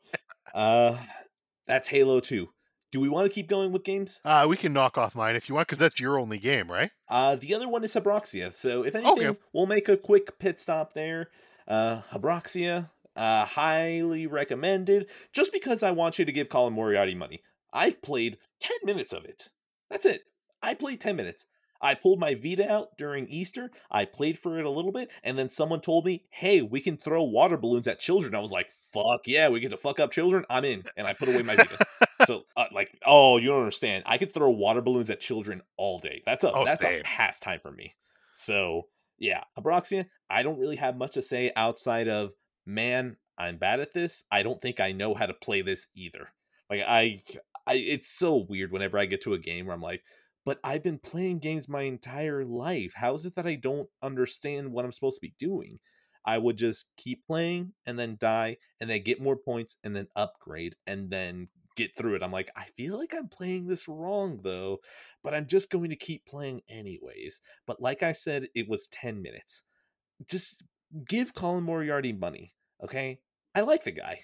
uh, 0.53 0.97
that's 1.67 1.87
Halo 1.87 2.19
2. 2.19 2.49
Do 2.93 2.99
we 2.99 3.09
want 3.09 3.25
to 3.25 3.33
keep 3.33 3.47
going 3.47 3.71
with 3.71 3.83
games? 3.83 4.21
Uh, 4.23 4.45
we 4.47 4.55
can 4.55 4.71
knock 4.71 4.99
off 4.99 5.15
mine 5.15 5.35
if 5.35 5.49
you 5.49 5.55
want, 5.55 5.67
because 5.67 5.79
that's 5.79 5.99
your 5.99 6.19
only 6.19 6.37
game, 6.37 6.69
right? 6.69 6.91
Uh, 7.09 7.35
the 7.35 7.55
other 7.55 7.67
one 7.67 7.83
is 7.83 7.91
Habroxia. 7.95 8.53
So 8.53 8.83
if 8.85 8.93
anything, 8.93 9.29
Okay. 9.29 9.39
we'll 9.51 9.65
make 9.65 9.89
a 9.89 9.97
quick 9.97 10.37
pit 10.37 10.59
stop 10.59 10.93
there. 10.93 11.31
Uh, 11.67 12.01
Habroxia, 12.11 12.91
uh, 13.15 13.45
highly 13.45 14.27
recommended. 14.27 15.07
Just 15.31 15.51
because 15.51 15.81
I 15.81 15.89
want 15.89 16.19
you 16.19 16.25
to 16.25 16.31
give 16.31 16.49
Colin 16.49 16.73
Moriarty 16.73 17.15
money. 17.15 17.41
I've 17.73 17.99
played 18.03 18.37
ten 18.59 18.77
minutes 18.83 19.11
of 19.11 19.25
it. 19.25 19.49
That's 19.89 20.05
it. 20.05 20.21
I 20.61 20.75
played 20.75 21.01
ten 21.01 21.15
minutes. 21.15 21.47
I 21.83 21.95
pulled 21.95 22.19
my 22.19 22.33
Vita 22.33 22.67
out 22.71 22.97
during 22.97 23.27
Easter. 23.27 23.69
I 23.91 24.05
played 24.05 24.39
for 24.39 24.57
it 24.57 24.65
a 24.65 24.69
little 24.69 24.93
bit, 24.93 25.11
and 25.23 25.37
then 25.37 25.49
someone 25.49 25.81
told 25.81 26.05
me, 26.05 26.23
"Hey, 26.29 26.61
we 26.61 26.79
can 26.79 26.97
throw 26.97 27.23
water 27.23 27.57
balloons 27.57 27.87
at 27.87 27.99
children." 27.99 28.33
I 28.33 28.39
was 28.39 28.51
like, 28.51 28.71
"Fuck 28.93 29.27
yeah, 29.27 29.49
we 29.49 29.59
get 29.59 29.69
to 29.69 29.77
fuck 29.77 29.99
up 29.99 30.11
children." 30.11 30.45
I'm 30.49 30.65
in, 30.65 30.83
and 30.95 31.05
I 31.05 31.13
put 31.13 31.27
away 31.27 31.43
my 31.43 31.57
Vita. 31.57 31.85
so, 32.25 32.45
uh, 32.55 32.67
like, 32.71 32.97
oh, 33.05 33.37
you 33.37 33.49
don't 33.49 33.59
understand. 33.59 34.03
I 34.05 34.17
could 34.17 34.33
throw 34.33 34.49
water 34.49 34.81
balloons 34.81 35.09
at 35.09 35.19
children 35.19 35.61
all 35.77 35.99
day. 35.99 36.23
That's 36.25 36.43
a 36.43 36.51
Oh, 36.53 36.65
that's 36.65 36.85
a 36.85 37.01
pastime 37.03 37.59
for 37.59 37.71
me. 37.71 37.93
So, 38.33 38.83
yeah, 39.19 39.43
Habroxia. 39.57 40.05
I 40.29 40.43
don't 40.43 40.59
really 40.59 40.77
have 40.77 40.95
much 40.95 41.13
to 41.13 41.21
say 41.21 41.51
outside 41.55 42.07
of, 42.07 42.31
man, 42.65 43.17
I'm 43.37 43.57
bad 43.57 43.79
at 43.79 43.93
this. 43.93 44.23
I 44.31 44.43
don't 44.43 44.61
think 44.61 44.79
I 44.79 44.91
know 44.91 45.13
how 45.13 45.25
to 45.25 45.33
play 45.33 45.61
this 45.61 45.87
either. 45.95 46.29
Like, 46.69 46.81
I, 46.81 47.21
I, 47.67 47.75
it's 47.75 48.09
so 48.09 48.45
weird 48.49 48.71
whenever 48.71 48.97
I 48.97 49.05
get 49.05 49.21
to 49.23 49.33
a 49.33 49.39
game 49.39 49.65
where 49.65 49.75
I'm 49.75 49.81
like, 49.81 50.03
but 50.45 50.59
I've 50.63 50.83
been 50.83 50.99
playing 50.99 51.39
games 51.39 51.69
my 51.69 51.83
entire 51.83 52.45
life. 52.45 52.93
How 52.95 53.13
is 53.13 53.25
it 53.25 53.35
that 53.35 53.47
I 53.47 53.55
don't 53.55 53.89
understand 54.01 54.71
what 54.71 54.85
I'm 54.85 54.91
supposed 54.91 55.17
to 55.17 55.27
be 55.27 55.33
doing? 55.39 55.79
I 56.25 56.37
would 56.37 56.57
just 56.57 56.85
keep 56.97 57.25
playing 57.25 57.73
and 57.85 57.99
then 57.99 58.17
die 58.19 58.57
and 58.79 58.89
then 58.89 59.03
get 59.03 59.21
more 59.21 59.35
points 59.35 59.75
and 59.83 59.95
then 59.95 60.07
upgrade 60.15 60.75
and 60.87 61.09
then 61.09 61.49
get 61.75 61.95
through 61.97 62.15
it. 62.15 62.23
I'm 62.23 62.31
like, 62.31 62.49
I 62.55 62.65
feel 62.77 62.97
like 62.97 63.13
I'm 63.13 63.27
playing 63.27 63.67
this 63.67 63.87
wrong 63.87 64.39
though, 64.43 64.79
but 65.23 65.33
I'm 65.33 65.47
just 65.47 65.69
going 65.69 65.89
to 65.89 65.95
keep 65.95 66.25
playing 66.25 66.61
anyways. 66.69 67.41
But 67.67 67.81
like 67.81 68.03
I 68.03 68.13
said, 68.13 68.47
it 68.55 68.69
was 68.69 68.87
10 68.87 69.21
minutes. 69.21 69.63
Just 70.29 70.63
give 71.07 71.33
Colin 71.33 71.63
Moriarty 71.63 72.13
money, 72.13 72.53
okay? 72.83 73.19
I 73.55 73.61
like 73.61 73.83
the 73.83 73.91
guy. 73.91 74.19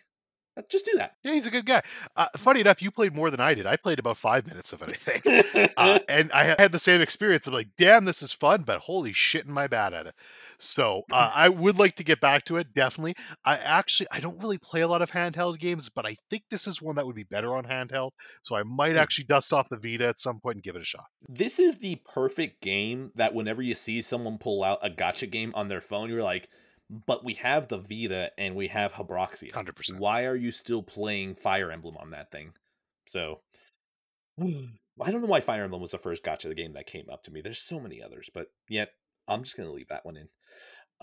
Just 0.69 0.85
do 0.85 0.93
that. 0.97 1.13
Yeah, 1.23 1.33
he's 1.33 1.45
a 1.45 1.49
good 1.51 1.65
guy. 1.65 1.81
Uh, 2.15 2.27
funny 2.37 2.61
enough, 2.61 2.81
you 2.81 2.91
played 2.91 3.15
more 3.15 3.29
than 3.31 3.39
I 3.39 3.53
did. 3.53 3.65
I 3.65 3.75
played 3.75 3.99
about 3.99 4.17
five 4.17 4.47
minutes 4.47 4.73
of 4.73 4.81
think. 4.81 5.23
Uh, 5.77 5.99
and 6.09 6.31
I 6.33 6.55
had 6.59 6.71
the 6.73 6.79
same 6.79 6.99
experience. 7.01 7.47
I'm 7.47 7.53
like, 7.53 7.69
damn, 7.77 8.03
this 8.03 8.21
is 8.21 8.33
fun, 8.33 8.63
but 8.63 8.79
holy 8.79 9.13
shit, 9.13 9.47
am 9.47 9.57
I 9.57 9.67
bad 9.67 9.93
at 9.93 10.07
it? 10.07 10.15
So 10.57 11.03
uh, 11.11 11.31
I 11.35 11.47
would 11.47 11.77
like 11.79 11.95
to 11.97 12.03
get 12.03 12.19
back 12.19 12.43
to 12.45 12.57
it, 12.57 12.67
definitely. 12.75 13.15
I 13.45 13.57
actually, 13.57 14.07
I 14.11 14.19
don't 14.19 14.41
really 14.41 14.57
play 14.57 14.81
a 14.81 14.87
lot 14.87 15.01
of 15.01 15.09
handheld 15.11 15.59
games, 15.59 15.87
but 15.87 16.05
I 16.05 16.17
think 16.29 16.43
this 16.49 16.67
is 16.67 16.81
one 16.81 16.95
that 16.95 17.05
would 17.05 17.15
be 17.15 17.23
better 17.23 17.55
on 17.55 17.63
handheld. 17.65 18.11
So 18.41 18.55
I 18.55 18.63
might 18.63 18.93
Hmm. 18.93 18.97
actually 18.97 19.25
dust 19.25 19.53
off 19.53 19.69
the 19.69 19.77
Vita 19.77 20.07
at 20.07 20.19
some 20.19 20.39
point 20.41 20.55
and 20.55 20.63
give 20.63 20.75
it 20.75 20.81
a 20.81 20.85
shot. 20.85 21.05
this 21.29 21.59
is 21.59 21.77
the 21.77 21.95
perfect 22.13 22.61
game 22.61 23.11
that 23.15 23.33
whenever 23.33 23.61
you 23.61 23.75
see 23.75 24.01
someone 24.01 24.37
pull 24.37 24.63
out 24.63 24.79
a 24.81 24.89
gacha 24.89 25.29
game 25.29 25.53
on 25.55 25.67
their 25.69 25.81
phone, 25.81 26.09
you're 26.09 26.23
like, 26.23 26.49
but 26.89 27.23
we 27.23 27.33
have 27.35 27.67
the 27.67 27.77
Vita 27.77 28.31
and 28.37 28.55
we 28.55 28.67
have 28.67 28.93
Habroxia. 28.93 29.51
100%. 29.51 29.99
Why 29.99 30.25
are 30.25 30.35
you 30.35 30.51
still 30.51 30.81
playing 30.83 31.35
Fire 31.35 31.71
Emblem 31.71 31.97
on 31.97 32.11
that 32.11 32.31
thing? 32.31 32.53
So 33.07 33.41
I 34.41 35.11
don't 35.11 35.21
know 35.21 35.27
why 35.27 35.41
Fire 35.41 35.63
Emblem 35.63 35.81
was 35.81 35.91
the 35.91 35.97
first 35.97 36.23
gacha 36.23 36.49
the 36.49 36.55
game 36.55 36.73
that 36.73 36.87
came 36.87 37.09
up 37.11 37.23
to 37.23 37.31
me. 37.31 37.41
There's 37.41 37.61
so 37.61 37.79
many 37.79 38.01
others, 38.01 38.29
but 38.33 38.47
yet 38.67 38.89
I'm 39.27 39.43
just 39.43 39.55
gonna 39.57 39.71
leave 39.71 39.89
that 39.89 40.05
one 40.05 40.17
in. 40.17 40.27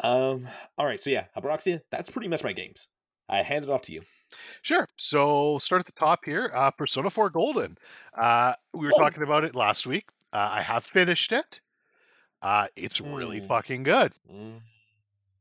Um, 0.03 0.49
all 0.76 0.84
right, 0.87 1.01
so 1.01 1.11
yeah, 1.11 1.26
Habroxia, 1.37 1.80
that's 1.91 2.11
pretty 2.11 2.28
much 2.28 2.45
my 2.45 2.53
games. 2.53 2.89
I 3.28 3.43
hand 3.43 3.64
it 3.64 3.70
off 3.70 3.82
to 3.82 3.93
you. 3.93 4.03
Sure. 4.62 4.87
So 4.97 5.59
start 5.59 5.80
at 5.80 5.87
the 5.87 5.93
top 5.93 6.24
here. 6.24 6.51
Uh, 6.55 6.70
Persona 6.70 7.11
4 7.11 7.30
Golden. 7.30 7.76
Uh, 8.16 8.53
we 8.74 8.87
were 8.87 8.93
Oh. 8.95 8.99
talking 8.99 9.22
about 9.22 9.45
it 9.45 9.55
last 9.55 9.87
week. 9.87 10.09
Uh, 10.32 10.49
I 10.53 10.61
have 10.62 10.84
finished 10.84 11.32
it. 11.32 11.61
Uh, 12.43 12.68
it's 12.76 13.01
really 13.01 13.41
Mm. 13.41 13.47
fucking 13.49 13.82
good. 13.84 14.12
Mm, 14.30 14.61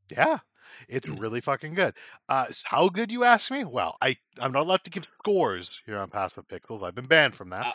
Yeah, 0.10 0.40
it's 0.88 1.08
really 1.08 1.42
fucking 1.42 1.74
good. 1.74 1.94
Uh, 2.30 2.46
how 2.64 2.90
good 2.90 3.12
you 3.12 3.24
ask 3.24 3.52
me? 3.52 3.64
Well, 3.64 3.98
I 4.02 4.18
I'm 4.40 4.52
not 4.52 4.66
allowed 4.66 4.84
to 4.84 4.90
give 4.90 5.08
scores 5.20 5.70
here 5.86 5.98
on 5.98 6.10
Passive 6.10 6.48
Pixels. 6.48 6.84
I've 6.84 6.96
been 6.96 7.06
banned 7.06 7.36
from 7.36 7.50
that. 7.50 7.68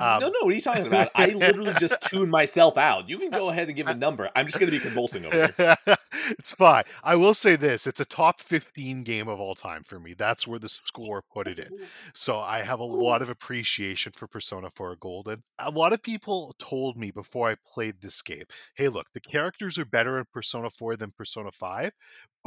Um, 0.00 0.20
no, 0.20 0.28
no, 0.28 0.38
what 0.42 0.52
are 0.52 0.52
you 0.52 0.60
talking 0.60 0.86
about? 0.86 1.10
I 1.14 1.26
literally 1.26 1.74
just 1.78 2.02
tuned 2.02 2.30
myself 2.30 2.76
out. 2.76 3.08
You 3.08 3.18
can 3.18 3.30
go 3.30 3.50
ahead 3.50 3.68
and 3.68 3.76
give 3.76 3.86
a 3.86 3.94
number. 3.94 4.28
I'm 4.34 4.46
just 4.46 4.58
gonna 4.58 4.70
be 4.70 4.78
convulsing 4.78 5.24
over 5.26 5.54
here. 5.56 5.76
it's 6.30 6.54
fine. 6.54 6.84
I 7.02 7.16
will 7.16 7.34
say 7.34 7.56
this: 7.56 7.86
it's 7.86 8.00
a 8.00 8.04
top 8.04 8.40
15 8.40 9.04
game 9.04 9.28
of 9.28 9.40
all 9.40 9.54
time 9.54 9.84
for 9.84 9.98
me. 9.98 10.14
That's 10.14 10.46
where 10.46 10.58
the 10.58 10.68
score 10.68 11.22
put 11.32 11.46
it 11.46 11.58
in. 11.58 11.68
So 12.14 12.38
I 12.38 12.62
have 12.62 12.80
a 12.80 12.84
lot 12.84 13.22
of 13.22 13.30
appreciation 13.30 14.12
for 14.12 14.26
Persona 14.26 14.70
4 14.74 14.96
Golden. 14.96 15.42
A 15.58 15.70
lot 15.70 15.92
of 15.92 16.02
people 16.02 16.54
told 16.58 16.96
me 16.96 17.10
before 17.10 17.48
I 17.48 17.56
played 17.66 18.00
this 18.00 18.22
game, 18.22 18.44
"Hey, 18.74 18.88
look, 18.88 19.06
the 19.12 19.20
characters 19.20 19.78
are 19.78 19.84
better 19.84 20.18
in 20.18 20.24
Persona 20.32 20.70
4 20.70 20.96
than 20.96 21.12
Persona 21.12 21.50
5, 21.52 21.92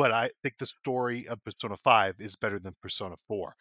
but 0.01 0.11
I 0.11 0.31
think 0.41 0.57
the 0.57 0.65
story 0.65 1.27
of 1.27 1.43
Persona 1.43 1.77
5 1.77 2.15
is 2.17 2.35
better 2.35 2.57
than 2.57 2.73
Persona 2.81 3.17
4. 3.27 3.55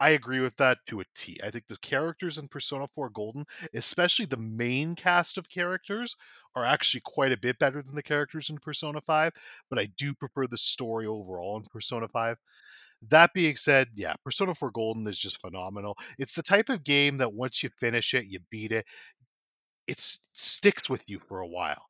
I 0.00 0.10
agree 0.12 0.40
with 0.40 0.56
that 0.56 0.78
to 0.88 1.00
a 1.00 1.04
T. 1.14 1.38
I 1.44 1.50
think 1.50 1.66
the 1.68 1.76
characters 1.82 2.38
in 2.38 2.48
Persona 2.48 2.86
4 2.94 3.10
Golden, 3.10 3.44
especially 3.74 4.24
the 4.24 4.38
main 4.38 4.94
cast 4.94 5.36
of 5.36 5.50
characters, 5.50 6.16
are 6.56 6.64
actually 6.64 7.02
quite 7.04 7.32
a 7.32 7.36
bit 7.36 7.58
better 7.58 7.82
than 7.82 7.94
the 7.94 8.02
characters 8.02 8.48
in 8.48 8.56
Persona 8.56 9.02
5, 9.02 9.32
but 9.68 9.78
I 9.78 9.90
do 9.98 10.14
prefer 10.14 10.46
the 10.46 10.56
story 10.56 11.06
overall 11.06 11.58
in 11.58 11.64
Persona 11.70 12.08
5. 12.08 12.38
That 13.10 13.34
being 13.34 13.56
said, 13.56 13.88
yeah, 13.94 14.14
Persona 14.24 14.54
4 14.54 14.70
Golden 14.70 15.06
is 15.06 15.18
just 15.18 15.42
phenomenal. 15.42 15.98
It's 16.16 16.36
the 16.36 16.42
type 16.42 16.70
of 16.70 16.84
game 16.84 17.18
that 17.18 17.34
once 17.34 17.62
you 17.62 17.68
finish 17.80 18.14
it, 18.14 18.24
you 18.24 18.38
beat 18.50 18.72
it, 18.72 18.86
it 19.86 20.00
sticks 20.32 20.88
with 20.88 21.02
you 21.06 21.20
for 21.28 21.40
a 21.40 21.48
while 21.48 21.84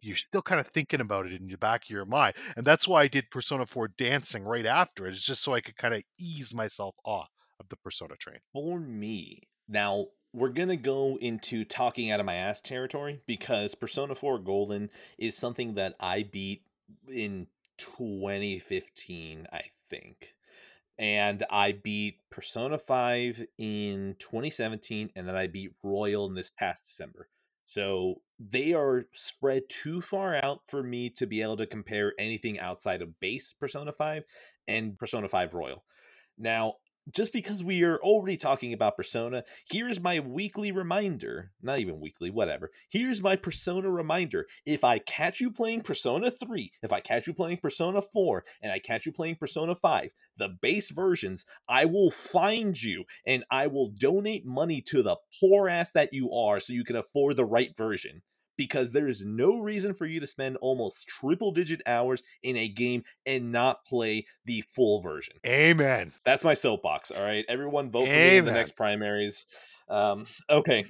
You're 0.00 0.16
still 0.16 0.42
kind 0.42 0.60
of 0.60 0.66
thinking 0.68 1.00
about 1.00 1.26
it 1.26 1.40
in 1.40 1.48
the 1.48 1.56
back 1.56 1.84
of 1.84 1.90
your 1.90 2.04
mind. 2.04 2.34
And 2.56 2.64
that's 2.64 2.88
why 2.88 3.02
I 3.02 3.08
did 3.08 3.30
Persona 3.30 3.66
4 3.66 3.88
dancing 3.88 4.44
right 4.44 4.66
after 4.66 5.06
it. 5.06 5.10
It's 5.10 5.24
just 5.24 5.42
so 5.42 5.54
I 5.54 5.60
could 5.60 5.76
kind 5.76 5.94
of 5.94 6.02
ease 6.18 6.54
myself 6.54 6.94
off 7.04 7.30
of 7.58 7.68
the 7.68 7.76
Persona 7.76 8.16
train. 8.16 8.38
For 8.52 8.78
me, 8.78 9.42
now 9.68 10.06
we're 10.32 10.50
gonna 10.50 10.76
go 10.76 11.18
into 11.20 11.64
talking 11.64 12.10
out 12.10 12.20
of 12.20 12.26
my 12.26 12.36
ass 12.36 12.60
territory 12.60 13.20
because 13.26 13.74
Persona 13.74 14.14
4 14.14 14.38
Golden 14.38 14.90
is 15.18 15.36
something 15.36 15.74
that 15.74 15.94
I 16.00 16.22
beat 16.22 16.62
in 17.08 17.46
2015, 17.78 19.46
I 19.52 19.62
think. 19.88 20.34
And 20.98 21.44
I 21.50 21.72
beat 21.72 22.18
Persona 22.30 22.78
5 22.78 23.46
in 23.58 24.16
2017, 24.18 25.10
and 25.16 25.26
then 25.26 25.34
I 25.34 25.46
beat 25.46 25.72
Royal 25.82 26.26
in 26.26 26.34
this 26.34 26.50
past 26.50 26.82
December. 26.84 27.28
So 27.64 28.20
they 28.40 28.72
are 28.72 29.04
spread 29.14 29.64
too 29.68 30.00
far 30.00 30.42
out 30.42 30.62
for 30.66 30.82
me 30.82 31.10
to 31.10 31.26
be 31.26 31.42
able 31.42 31.58
to 31.58 31.66
compare 31.66 32.14
anything 32.18 32.58
outside 32.58 33.02
of 33.02 33.20
base 33.20 33.52
Persona 33.60 33.92
5 33.92 34.24
and 34.66 34.98
Persona 34.98 35.28
5 35.28 35.52
Royal. 35.52 35.84
Now, 36.38 36.76
just 37.12 37.32
because 37.32 37.62
we 37.62 37.82
are 37.82 37.98
already 37.98 38.36
talking 38.36 38.72
about 38.72 38.96
Persona, 38.96 39.42
here's 39.68 40.00
my 40.00 40.20
weekly 40.20 40.72
reminder. 40.72 41.52
Not 41.60 41.80
even 41.80 42.00
weekly, 42.00 42.30
whatever. 42.30 42.70
Here's 42.88 43.20
my 43.20 43.36
Persona 43.36 43.90
reminder. 43.90 44.46
If 44.64 44.84
I 44.84 45.00
catch 45.00 45.40
you 45.40 45.50
playing 45.50 45.82
Persona 45.82 46.30
3, 46.30 46.72
if 46.82 46.92
I 46.92 47.00
catch 47.00 47.26
you 47.26 47.34
playing 47.34 47.58
Persona 47.58 48.00
4, 48.00 48.44
and 48.62 48.72
I 48.72 48.78
catch 48.78 49.04
you 49.04 49.12
playing 49.12 49.36
Persona 49.36 49.74
5, 49.74 50.12
the 50.38 50.48
base 50.62 50.90
versions, 50.90 51.44
I 51.68 51.84
will 51.84 52.10
find 52.10 52.80
you 52.80 53.04
and 53.26 53.44
I 53.50 53.66
will 53.66 53.90
donate 53.90 54.46
money 54.46 54.80
to 54.82 55.02
the 55.02 55.16
poor 55.40 55.68
ass 55.68 55.92
that 55.92 56.14
you 56.14 56.32
are 56.32 56.60
so 56.60 56.72
you 56.72 56.84
can 56.84 56.96
afford 56.96 57.36
the 57.36 57.44
right 57.44 57.76
version 57.76 58.22
because 58.60 58.92
there 58.92 59.08
is 59.08 59.22
no 59.24 59.62
reason 59.62 59.94
for 59.94 60.04
you 60.04 60.20
to 60.20 60.26
spend 60.26 60.58
almost 60.58 61.08
triple 61.08 61.50
digit 61.50 61.80
hours 61.86 62.22
in 62.42 62.58
a 62.58 62.68
game 62.68 63.02
and 63.24 63.50
not 63.50 63.86
play 63.86 64.26
the 64.44 64.62
full 64.74 65.00
version. 65.00 65.34
Amen. 65.46 66.12
That's 66.26 66.44
my 66.44 66.52
soapbox. 66.52 67.10
All 67.10 67.22
right. 67.22 67.46
Everyone 67.48 67.90
vote 67.90 68.04
for 68.04 68.12
me 68.12 68.36
in 68.36 68.44
the 68.44 68.52
next 68.52 68.76
primaries. 68.76 69.46
Um, 69.88 70.26
okay. 70.50 70.84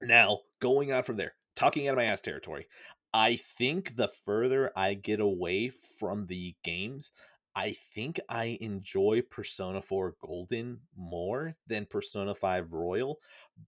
Now, 0.00 0.42
going 0.60 0.92
on 0.92 1.02
from 1.02 1.16
there, 1.16 1.34
talking 1.56 1.88
out 1.88 1.94
of 1.94 1.96
my 1.96 2.04
ass 2.04 2.20
territory. 2.20 2.68
I 3.12 3.34
think 3.58 3.96
the 3.96 4.12
further 4.24 4.70
I 4.76 4.94
get 4.94 5.18
away 5.18 5.72
from 5.98 6.26
the 6.26 6.54
games, 6.62 7.10
I 7.54 7.76
think 7.94 8.20
I 8.28 8.58
enjoy 8.60 9.22
Persona 9.30 9.82
4 9.82 10.14
Golden 10.20 10.80
more 10.96 11.54
than 11.66 11.86
Persona 11.86 12.34
5 12.34 12.72
Royal, 12.72 13.18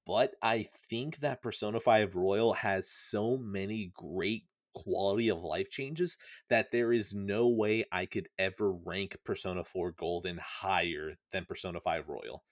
but 0.07 0.33
I 0.43 0.69
think 0.89 1.19
that 1.19 1.43
Persona 1.43 1.81
5 1.81 2.17
Royal 2.17 2.55
has 2.55 2.89
so 2.89 3.37
many 3.37 3.93
great 3.95 4.45
quality 4.75 5.29
of 5.29 5.43
life 5.43 5.71
changes 5.71 6.19
that 6.49 6.71
there 6.71 6.93
is 6.93 7.15
no 7.15 7.49
way 7.49 7.85
I 7.93 8.07
could 8.07 8.29
ever 8.39 8.73
rank 8.73 9.17
Persona 9.25 9.65
4 9.65 9.93
Golden 9.93 10.39
higher 10.39 11.17
than 11.33 11.45
Persona 11.45 11.81
5 11.81 12.09
Royal. 12.09 12.43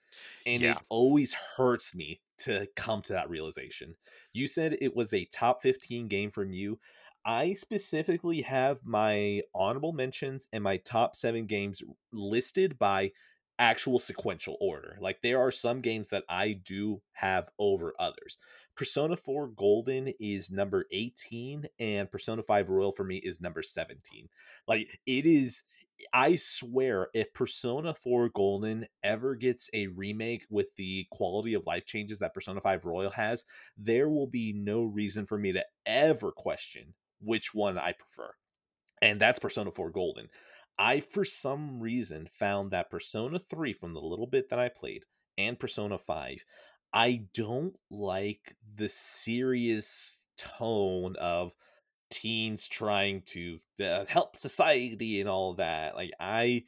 And 0.45 0.61
yeah. 0.61 0.71
it 0.71 0.77
always 0.89 1.33
hurts 1.57 1.95
me 1.95 2.21
to 2.39 2.67
come 2.75 3.01
to 3.03 3.13
that 3.13 3.29
realization. 3.29 3.95
You 4.31 4.47
said 4.47 4.77
it 4.79 4.95
was 4.95 5.13
a 5.13 5.25
top 5.25 5.61
15 5.63 6.07
game 6.07 6.31
from 6.31 6.53
you. 6.53 6.79
I 7.25 7.53
specifically 7.53 8.41
have 8.41 8.79
my 8.83 9.41
honorable 9.55 9.93
mentions 9.93 10.47
and 10.51 10.63
my 10.63 10.77
top 10.77 11.15
seven 11.15 11.45
games 11.45 11.81
listed 12.11 12.77
by 12.77 13.11
actual 13.59 13.99
sequential 13.99 14.57
order. 14.59 14.97
Like 14.99 15.21
there 15.21 15.39
are 15.39 15.51
some 15.51 15.79
games 15.79 16.09
that 16.09 16.25
I 16.27 16.53
do 16.53 17.01
have 17.13 17.49
over 17.57 17.93
others. 17.97 18.37
Persona 18.75 19.15
4 19.15 19.47
Golden 19.49 20.11
is 20.19 20.49
number 20.49 20.85
18 20.91 21.65
and 21.79 22.11
Persona 22.11 22.43
5 22.43 22.69
Royal 22.69 22.91
for 22.91 23.03
me 23.03 23.17
is 23.17 23.39
number 23.39 23.61
17. 23.61 24.27
Like 24.67 24.99
it 25.05 25.25
is 25.25 25.63
I 26.11 26.35
swear 26.35 27.07
if 27.13 27.33
Persona 27.33 27.93
4 27.93 28.29
Golden 28.29 28.87
ever 29.03 29.35
gets 29.35 29.69
a 29.73 29.87
remake 29.87 30.43
with 30.49 30.75
the 30.75 31.07
quality 31.11 31.53
of 31.53 31.65
life 31.65 31.85
changes 31.85 32.19
that 32.19 32.33
Persona 32.33 32.59
5 32.59 32.83
Royal 32.83 33.11
has, 33.11 33.45
there 33.77 34.09
will 34.09 34.27
be 34.27 34.51
no 34.51 34.83
reason 34.83 35.25
for 35.25 35.37
me 35.37 35.53
to 35.53 35.63
ever 35.85 36.31
question 36.31 36.93
which 37.23 37.53
one 37.53 37.77
I 37.77 37.93
prefer. 37.93 38.33
And 39.01 39.19
that's 39.19 39.39
Persona 39.39 39.71
4 39.71 39.91
Golden. 39.91 40.29
I, 40.77 41.01
for 41.01 41.25
some 41.25 41.79
reason, 41.79 42.27
found 42.39 42.71
that 42.71 42.89
Persona 42.89 43.39
3, 43.39 43.73
from 43.73 43.93
the 43.93 44.01
little 44.01 44.27
bit 44.27 44.49
that 44.49 44.59
I 44.59 44.69
played, 44.69 45.03
and 45.37 45.59
Persona 45.59 45.97
5, 45.97 46.43
I 46.93 47.25
don't 47.33 47.75
like 47.91 48.55
the 48.75 48.89
serious 48.89 50.27
tone 50.37 51.15
of 51.17 51.51
teens 52.09 52.67
trying 52.67 53.23
to 53.27 53.59
uh, 53.83 54.05
help 54.05 54.35
society 54.35 55.19
and 55.19 55.29
all 55.29 55.55
that. 55.55 55.95
Like, 55.95 56.11
I. 56.19 56.63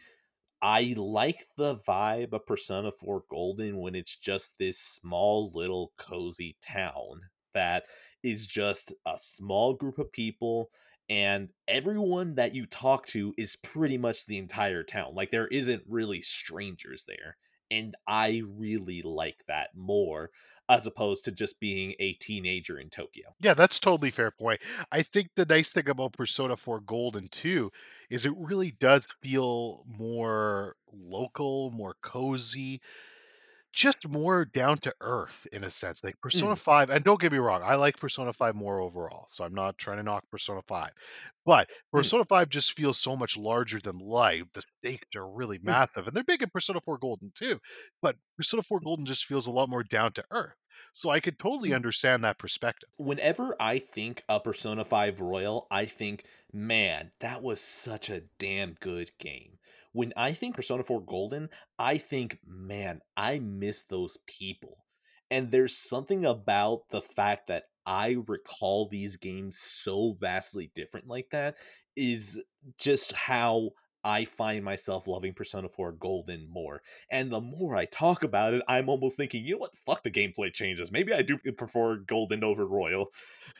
I 0.61 0.95
like 0.97 1.45
the 1.57 1.75
vibe 1.87 2.33
of 2.33 2.47
Persona 2.47 2.91
4 2.91 3.23
Golden 3.29 3.77
when 3.77 3.93
it's 3.93 4.15
just 4.15 4.57
this 4.57 4.79
small 4.79 5.51
little 5.53 5.91
cozy 5.97 6.57
town 6.59 7.21
that 7.53 7.83
is 8.25 8.47
just 8.47 8.91
a 9.05 9.17
small 9.17 9.73
group 9.73 9.99
of 9.99 10.11
people 10.11 10.69
and 11.09 11.49
everyone 11.67 12.35
that 12.35 12.55
you 12.55 12.65
talk 12.65 13.05
to 13.07 13.33
is 13.37 13.55
pretty 13.57 13.97
much 13.97 14.25
the 14.25 14.37
entire 14.37 14.83
town. 14.83 15.13
Like 15.13 15.31
there 15.31 15.47
isn't 15.47 15.83
really 15.87 16.21
strangers 16.21 17.05
there. 17.07 17.37
And 17.69 17.95
I 18.07 18.41
really 18.57 19.01
like 19.03 19.43
that 19.47 19.69
more 19.75 20.31
as 20.67 20.87
opposed 20.87 21.25
to 21.25 21.31
just 21.31 21.59
being 21.59 21.93
a 21.99 22.13
teenager 22.13 22.79
in 22.79 22.89
Tokyo. 22.89 23.35
Yeah, 23.39 23.53
that's 23.53 23.79
totally 23.79 24.09
fair 24.09 24.31
point. 24.31 24.61
I 24.91 25.03
think 25.03 25.29
the 25.35 25.45
nice 25.45 25.71
thing 25.71 25.89
about 25.89 26.13
Persona 26.13 26.57
4 26.57 26.79
Golden 26.79 27.27
2 27.27 27.71
is 28.09 28.25
it 28.25 28.33
really 28.35 28.71
does 28.71 29.03
feel 29.21 29.85
more 29.87 30.75
local, 30.91 31.69
more 31.69 31.95
cozy 32.01 32.81
just 33.75 34.07
more 34.07 34.45
down 34.45 34.77
to 34.77 34.95
earth 35.01 35.45
in 35.51 35.65
a 35.65 35.69
sense. 35.69 36.03
Like 36.03 36.19
Persona 36.21 36.55
mm. 36.55 36.57
5, 36.57 36.89
and 36.89 37.03
don't 37.03 37.19
get 37.19 37.33
me 37.33 37.37
wrong, 37.37 37.61
I 37.63 37.75
like 37.75 37.99
Persona 37.99 38.31
5 38.31 38.55
more 38.55 38.79
overall. 38.79 39.25
So 39.27 39.43
I'm 39.43 39.53
not 39.53 39.77
trying 39.77 39.97
to 39.97 40.03
knock 40.03 40.23
Persona 40.31 40.61
5. 40.65 40.89
But 41.45 41.67
mm. 41.67 41.71
Persona 41.91 42.23
mm. 42.23 42.29
5 42.29 42.49
just 42.49 42.77
feels 42.77 42.97
so 42.97 43.17
much 43.17 43.35
larger 43.35 43.79
than 43.79 43.99
life. 43.99 44.43
The 44.53 44.63
stakes 44.79 45.15
are 45.17 45.29
really 45.29 45.59
mm. 45.59 45.65
massive. 45.65 46.07
And 46.07 46.15
they're 46.15 46.23
big 46.23 46.41
in 46.41 46.49
Persona 46.49 46.79
4 46.79 46.97
Golden 46.97 47.31
too. 47.35 47.59
But 48.01 48.15
Persona 48.37 48.63
4 48.63 48.79
Golden 48.79 49.05
just 49.05 49.25
feels 49.25 49.47
a 49.47 49.51
lot 49.51 49.69
more 49.69 49.83
down 49.83 50.13
to 50.13 50.23
earth. 50.31 50.55
So 50.93 51.09
I 51.09 51.19
could 51.19 51.37
totally 51.37 51.69
mm. 51.69 51.75
understand 51.75 52.23
that 52.23 52.39
perspective. 52.39 52.87
Whenever 52.95 53.55
I 53.59 53.79
think 53.79 54.23
of 54.29 54.45
Persona 54.45 54.85
5 54.85 55.19
Royal, 55.19 55.67
I 55.69 55.85
think, 55.85 56.23
man, 56.53 57.11
that 57.19 57.43
was 57.43 57.59
such 57.59 58.09
a 58.09 58.23
damn 58.39 58.77
good 58.79 59.11
game 59.19 59.57
when 59.95 60.11
I 60.17 60.33
think 60.33 60.57
Persona 60.57 60.83
4 60.83 61.05
Golden, 61.05 61.47
I 61.79 61.97
think, 61.97 62.37
man, 62.45 62.99
I 63.15 63.39
miss 63.39 63.83
those 63.83 64.17
people. 64.27 64.85
And 65.31 65.49
there's 65.49 65.77
something 65.77 66.25
about 66.25 66.89
the 66.89 67.01
fact 67.01 67.47
that 67.47 67.63
I 67.85 68.17
recall 68.27 68.89
these 68.89 69.15
games 69.15 69.57
so 69.57 70.13
vastly 70.19 70.69
different 70.75 71.07
like 71.07 71.29
that 71.31 71.55
is 71.95 72.37
just 72.77 73.13
how 73.13 73.69
I 74.03 74.25
find 74.25 74.65
myself 74.65 75.07
loving 75.07 75.33
Persona 75.33 75.69
4 75.69 75.93
Golden 75.93 76.45
more. 76.51 76.81
And 77.09 77.31
the 77.31 77.39
more 77.39 77.77
I 77.77 77.85
talk 77.85 78.23
about 78.23 78.53
it, 78.53 78.63
I'm 78.67 78.89
almost 78.89 79.15
thinking, 79.15 79.45
you 79.45 79.53
know 79.53 79.59
what? 79.59 79.77
Fuck 79.85 80.03
the 80.03 80.11
gameplay 80.11 80.51
changes. 80.53 80.91
Maybe 80.91 81.13
I 81.13 81.21
do 81.21 81.37
prefer 81.57 81.95
Golden 81.99 82.43
over 82.43 82.67
Royal. 82.67 83.07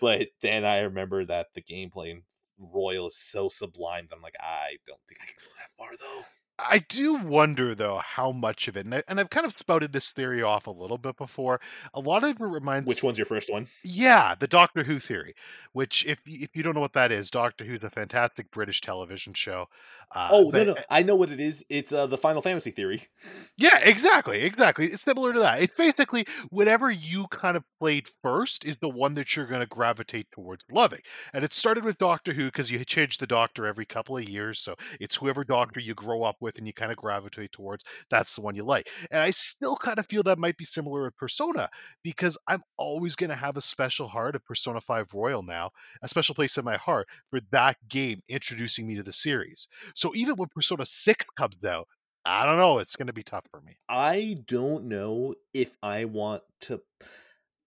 But 0.01 0.27
then 0.41 0.65
I 0.65 0.79
remember 0.79 1.23
that 1.23 1.47
the 1.55 1.61
gameplay 1.61 2.11
in 2.11 2.23
Royal 2.57 3.07
is 3.07 3.17
so 3.17 3.49
sublime 3.49 4.07
that 4.09 4.15
I'm 4.15 4.21
like, 4.21 4.35
I 4.39 4.77
don't 4.85 4.99
think 5.07 5.19
I 5.21 5.25
can 5.25 5.35
go 5.39 5.51
that 5.59 5.71
far 5.77 5.91
though. 5.97 6.25
I 6.57 6.79
do 6.79 7.15
wonder 7.15 7.75
though 7.75 7.97
how 7.97 8.31
much 8.31 8.69
of 8.69 8.77
it, 8.77 8.85
and, 8.85 8.95
I, 8.95 9.03
and 9.09 9.19
I've 9.19 9.29
kind 9.29 9.45
of 9.45 9.51
spouted 9.57 9.91
this 9.91 10.11
theory 10.11 10.41
off 10.41 10.67
a 10.67 10.71
little 10.71 10.97
bit 10.97 11.17
before. 11.17 11.59
A 11.93 11.99
lot 11.99 12.23
of 12.23 12.29
it 12.29 12.39
reminds. 12.39 12.87
Which 12.87 13.03
one's 13.03 13.17
your 13.17 13.25
first 13.25 13.51
one? 13.51 13.67
Yeah, 13.83 14.35
the 14.39 14.47
Doctor 14.47 14.83
Who 14.83 14.99
theory. 14.99 15.35
Which, 15.73 16.05
if 16.05 16.19
if 16.25 16.55
you 16.55 16.63
don't 16.63 16.73
know 16.73 16.81
what 16.81 16.93
that 16.93 17.11
is, 17.11 17.29
Doctor 17.29 17.65
Who's 17.65 17.83
a 17.83 17.89
fantastic 17.89 18.51
British 18.51 18.79
television 18.79 19.33
show. 19.33 19.67
Uh, 20.13 20.29
oh 20.31 20.51
but, 20.51 20.65
no, 20.65 20.73
no, 20.73 20.81
I 20.89 21.03
know 21.03 21.15
what 21.15 21.29
it 21.31 21.41
is. 21.41 21.65
It's 21.67 21.91
uh, 21.91 22.07
the 22.07 22.17
Final 22.17 22.41
Fantasy 22.41 22.71
theory. 22.71 23.03
Yeah, 23.57 23.79
exactly, 23.79 24.41
exactly. 24.41 24.87
It's 24.87 25.03
similar 25.03 25.31
to 25.31 25.39
that. 25.39 25.61
It's 25.61 25.75
basically 25.75 26.27
whatever 26.49 26.91
you 26.91 27.25
kind 27.27 27.55
of 27.55 27.63
played 27.79 28.09
first 28.21 28.65
is 28.65 28.75
the 28.81 28.89
one 28.89 29.13
that 29.13 29.33
you're 29.33 29.45
going 29.45 29.61
to 29.61 29.65
gravitate 29.65 30.29
towards 30.31 30.65
loving. 30.69 30.99
And 31.33 31.45
it 31.45 31.53
started 31.53 31.85
with 31.85 31.97
Doctor 31.97 32.33
Who 32.33 32.45
because 32.45 32.69
you 32.69 32.83
change 32.83 33.17
the 33.17 33.27
Doctor 33.27 33.65
every 33.65 33.85
couple 33.85 34.17
of 34.17 34.27
years, 34.27 34.59
so 34.59 34.75
it's 34.99 35.15
whoever 35.15 35.45
Doctor 35.45 35.79
you 35.79 35.93
grow 35.93 36.23
up 36.23 36.35
with 36.45 36.57
and 36.57 36.67
you 36.67 36.73
kind 36.73 36.91
of 36.91 36.97
gravitate 36.97 37.51
towards. 37.51 37.83
That's 38.09 38.35
the 38.35 38.41
one 38.41 38.55
you 38.55 38.63
like. 38.63 38.89
And 39.11 39.21
I 39.21 39.31
still 39.31 39.75
kind 39.75 39.99
of 39.99 40.05
feel 40.05 40.23
that 40.23 40.39
might 40.39 40.57
be 40.57 40.65
similar 40.65 41.03
with 41.03 41.17
Persona 41.17 41.67
because 42.03 42.37
I'm 42.47 42.61
always 42.77 43.15
going 43.15 43.31
to 43.31 43.35
have 43.35 43.57
a 43.57 43.61
special 43.61 44.07
heart 44.07 44.35
of 44.35 44.45
Persona 44.45 44.79
5 44.79 45.13
Royal 45.13 45.43
now, 45.43 45.71
a 46.01 46.07
special 46.07 46.35
place 46.35 46.57
in 46.57 46.63
my 46.63 46.77
heart 46.77 47.07
for 47.31 47.39
that 47.51 47.77
game 47.89 48.21
introducing 48.29 48.87
me 48.87 48.95
to 48.95 49.03
the 49.03 49.11
series. 49.11 49.67
So 49.95 50.13
even 50.15 50.35
when 50.35 50.49
Persona 50.53 50.85
6 50.85 51.25
comes 51.35 51.63
out, 51.65 51.87
I 52.25 52.45
don't 52.45 52.57
know. 52.57 52.79
It's 52.79 52.95
going 52.95 53.07
to 53.07 53.13
be 53.13 53.23
tough 53.23 53.45
for 53.51 53.61
me. 53.61 53.77
I 53.87 54.39
don't 54.47 54.85
know 54.85 55.35
if 55.53 55.69
I 55.83 56.05
want 56.05 56.43
to. 56.61 56.81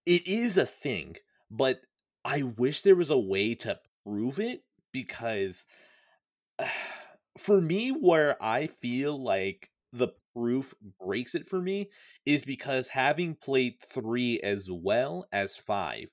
It 0.04 0.26
is 0.26 0.58
a 0.58 0.66
thing, 0.66 1.16
but 1.50 1.80
I 2.24 2.42
wish 2.42 2.82
there 2.82 2.96
was 2.96 3.10
a 3.10 3.18
way 3.18 3.54
to 3.56 3.78
prove 4.04 4.40
it 4.40 4.62
because 4.92 5.66
ah, 6.58 6.72
for 7.38 7.60
me, 7.60 7.90
where 7.90 8.42
I 8.42 8.66
feel 8.66 9.22
like 9.22 9.70
the 9.92 10.08
proof 10.34 10.74
breaks 11.00 11.34
it 11.34 11.48
for 11.48 11.60
me 11.60 11.90
is 12.26 12.44
because 12.44 12.88
having 12.88 13.34
played 13.34 13.74
three 13.80 14.40
as 14.40 14.68
well 14.70 15.26
as 15.32 15.56
five, 15.56 16.06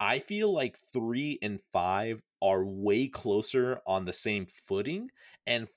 I 0.00 0.18
feel 0.18 0.52
like 0.52 0.76
three 0.92 1.38
and 1.42 1.60
five 1.72 2.20
are 2.42 2.64
way 2.64 3.08
closer 3.08 3.80
on 3.86 4.04
the 4.04 4.12
same 4.12 4.46
footing. 4.66 5.08
And 5.46 5.68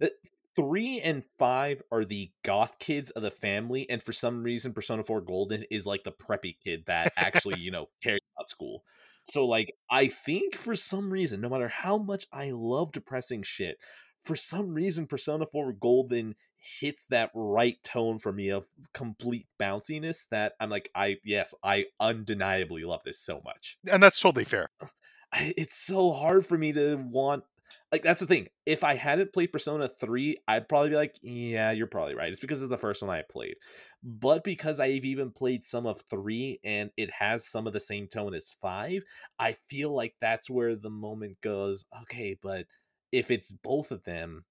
f- 0.00 0.08
uh, 0.08 0.30
three 0.56 1.00
and 1.00 1.24
five 1.38 1.82
are 1.90 2.04
the 2.04 2.30
goth 2.44 2.78
kids 2.78 3.10
of 3.10 3.22
the 3.22 3.30
family, 3.30 3.88
and 3.88 4.02
for 4.02 4.12
some 4.12 4.42
reason, 4.42 4.72
Persona 4.72 5.02
4 5.02 5.22
Golden 5.22 5.64
is 5.70 5.86
like 5.86 6.04
the 6.04 6.12
preppy 6.12 6.56
kid 6.62 6.84
that 6.86 7.12
actually, 7.16 7.56
you 7.56 7.70
know, 7.70 7.86
cares 8.02 8.20
about 8.36 8.48
school. 8.48 8.82
So, 9.24 9.46
like, 9.46 9.72
I 9.90 10.08
think 10.08 10.56
for 10.56 10.74
some 10.74 11.10
reason, 11.12 11.40
no 11.40 11.48
matter 11.48 11.68
how 11.68 11.98
much 11.98 12.26
I 12.32 12.50
love 12.52 12.92
depressing 12.92 13.42
shit, 13.42 13.76
for 14.24 14.36
some 14.36 14.74
reason, 14.74 15.06
Persona 15.06 15.46
4 15.50 15.72
Golden 15.74 16.34
hits 16.80 17.04
that 17.10 17.30
right 17.34 17.76
tone 17.82 18.18
for 18.18 18.32
me 18.32 18.50
of 18.50 18.66
complete 18.92 19.46
bounciness 19.60 20.26
that 20.30 20.52
I'm 20.60 20.70
like, 20.70 20.90
I, 20.94 21.16
yes, 21.24 21.54
I 21.64 21.86
undeniably 21.98 22.84
love 22.84 23.00
this 23.04 23.18
so 23.18 23.40
much. 23.44 23.78
And 23.90 24.02
that's 24.02 24.20
totally 24.20 24.44
fair. 24.44 24.68
It's 25.32 25.78
so 25.78 26.10
hard 26.10 26.44
for 26.44 26.58
me 26.58 26.72
to 26.72 26.96
want 26.96 27.44
like 27.92 28.02
that's 28.02 28.20
the 28.20 28.26
thing. 28.26 28.48
If 28.66 28.84
I 28.84 28.94
hadn't 28.94 29.32
played 29.32 29.52
Persona 29.52 29.88
3, 29.88 30.36
I'd 30.48 30.68
probably 30.68 30.90
be 30.90 30.96
like, 30.96 31.16
yeah, 31.22 31.70
you're 31.70 31.86
probably 31.86 32.14
right. 32.14 32.30
It's 32.30 32.40
because 32.40 32.62
it's 32.62 32.70
the 32.70 32.78
first 32.78 33.02
one 33.02 33.10
I 33.10 33.22
played. 33.30 33.54
But 34.02 34.44
because 34.44 34.80
I've 34.80 35.04
even 35.04 35.30
played 35.30 35.64
some 35.64 35.86
of 35.86 36.02
3 36.10 36.60
and 36.64 36.90
it 36.96 37.10
has 37.10 37.46
some 37.46 37.66
of 37.66 37.72
the 37.72 37.80
same 37.80 38.06
tone 38.06 38.34
as 38.34 38.56
5, 38.60 39.02
I 39.38 39.56
feel 39.68 39.94
like 39.94 40.14
that's 40.20 40.48
where 40.48 40.76
the 40.76 40.90
moment 40.90 41.40
goes, 41.42 41.84
okay, 42.02 42.36
but 42.40 42.66
if 43.12 43.30
it's 43.30 43.52
both 43.52 43.90
of 43.90 44.04
them, 44.04 44.44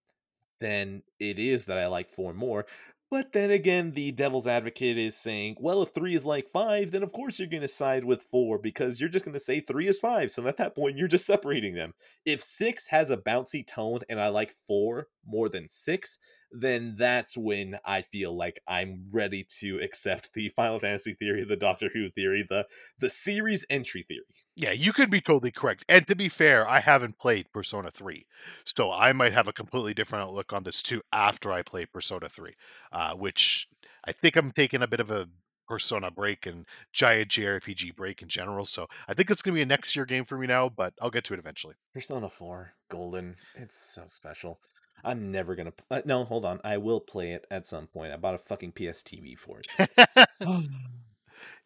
then 0.60 1.04
it 1.20 1.40
is 1.40 1.66
that 1.66 1.78
I 1.78 1.88
like 1.88 2.12
4 2.12 2.34
more. 2.34 2.66
But 3.12 3.32
then 3.32 3.50
again, 3.50 3.92
the 3.92 4.12
devil's 4.12 4.46
advocate 4.46 4.98
is 4.98 5.16
saying, 5.16 5.56
well, 5.60 5.82
if 5.82 5.90
three 5.90 6.14
is 6.14 6.26
like 6.26 6.48
five, 6.48 6.92
then 6.92 7.02
of 7.02 7.12
course 7.12 7.40
you're 7.40 7.48
going 7.48 7.62
to 7.62 7.68
side 7.68 8.06
with 8.06 8.28
four 8.30 8.60
because 8.60 9.00
you're 9.02 9.10
just 9.10 9.26
going 9.26 9.34
to 9.34 9.40
say 9.40 9.62
three 9.62 9.88
is 9.88 9.98
five. 9.98 10.30
So 10.30 10.46
at 10.48 10.58
that 10.58 10.76
point, 10.76 10.96
you're 10.96 11.08
just 11.08 11.26
separating 11.26 11.74
them. 11.74 11.94
If 12.26 12.44
six 12.44 12.86
has 12.86 13.10
a 13.10 13.18
bouncy 13.18 13.66
tone 13.66 14.02
and 14.10 14.22
I 14.22 14.28
like 14.28 14.56
four 14.68 15.08
more 15.26 15.50
than 15.50 15.68
six, 15.68 16.20
then 16.52 16.96
that's 16.98 17.38
when 17.38 17.78
I 17.86 18.02
feel 18.02 18.36
like 18.36 18.60
I'm 18.68 19.08
ready 19.12 19.46
to 19.60 19.80
accept 19.80 20.34
the 20.34 20.50
Final 20.56 20.80
Fantasy 20.80 21.14
theory, 21.14 21.44
the 21.44 21.56
Doctor 21.56 21.90
Who 21.94 22.10
theory, 22.10 22.46
the 22.48 22.66
the 23.00 23.10
series 23.10 23.66
entry 23.70 24.04
theory. 24.04 24.26
Yeah, 24.56 24.72
you 24.72 24.94
could 24.94 25.10
be 25.10 25.22
totally 25.22 25.52
correct. 25.52 25.86
And 25.88 26.06
to 26.08 26.16
be 26.16 26.30
fair, 26.30 26.68
I 26.68 26.80
haven't 26.80 27.18
played 27.18 27.52
Persona 27.54 27.92
3. 27.92 28.26
So 28.66 28.92
I 28.92 29.14
might 29.14 29.34
have 29.34 29.48
a 29.48 29.54
completely 29.54 29.94
different 29.94 30.26
outlook 30.26 30.54
on 30.54 30.64
this 30.64 30.84
too 30.84 31.02
after 31.14 31.52
I 31.52 31.62
play 31.62 31.86
Persona 31.86 32.28
3, 32.28 32.54
uh, 32.92 33.14
which 33.16 33.68
I 34.04 34.12
think 34.12 34.36
I'm 34.36 34.52
taking 34.52 34.82
a 34.82 34.88
bit 34.88 35.00
of 35.00 35.12
a 35.12 35.30
Persona 35.70 36.10
break 36.10 36.48
and 36.48 36.66
giant 36.92 37.30
JRPG 37.30 37.96
break 37.96 38.24
in 38.24 38.28
general. 38.28 38.66
So 38.66 38.88
I 39.08 39.14
think 39.14 39.30
it's 39.30 39.44
going 39.44 39.54
to 39.54 39.60
be 39.60 39.62
a 39.62 39.68
next 39.68 39.96
year 39.96 40.06
game 40.06 40.26
for 40.26 40.36
me 40.36 40.48
now, 40.48 40.68
but 40.68 40.94
I'll 41.00 41.12
get 41.12 41.26
to 41.26 41.36
it 41.36 41.40
eventually. 41.40 41.76
Persona 41.94 42.28
4 42.28 42.74
Golden, 42.90 43.36
it's 43.56 43.78
so 43.78 44.04
special. 44.08 44.60
I'm 45.04 45.32
never 45.32 45.56
gonna. 45.56 45.74
Uh, 45.90 46.02
no, 46.06 46.24
hold 46.24 46.46
on. 46.46 46.60
I 46.64 46.78
will 46.78 47.00
play 47.00 47.34
it 47.34 47.46
at 47.52 47.68
some 47.68 47.88
point. 47.88 48.14
I 48.14 48.18
bought 48.18 48.36
a 48.36 48.40
fucking 48.40 48.72
PS 48.74 49.04
TV 49.04 49.38
for 49.38 49.60
it. 49.60 50.18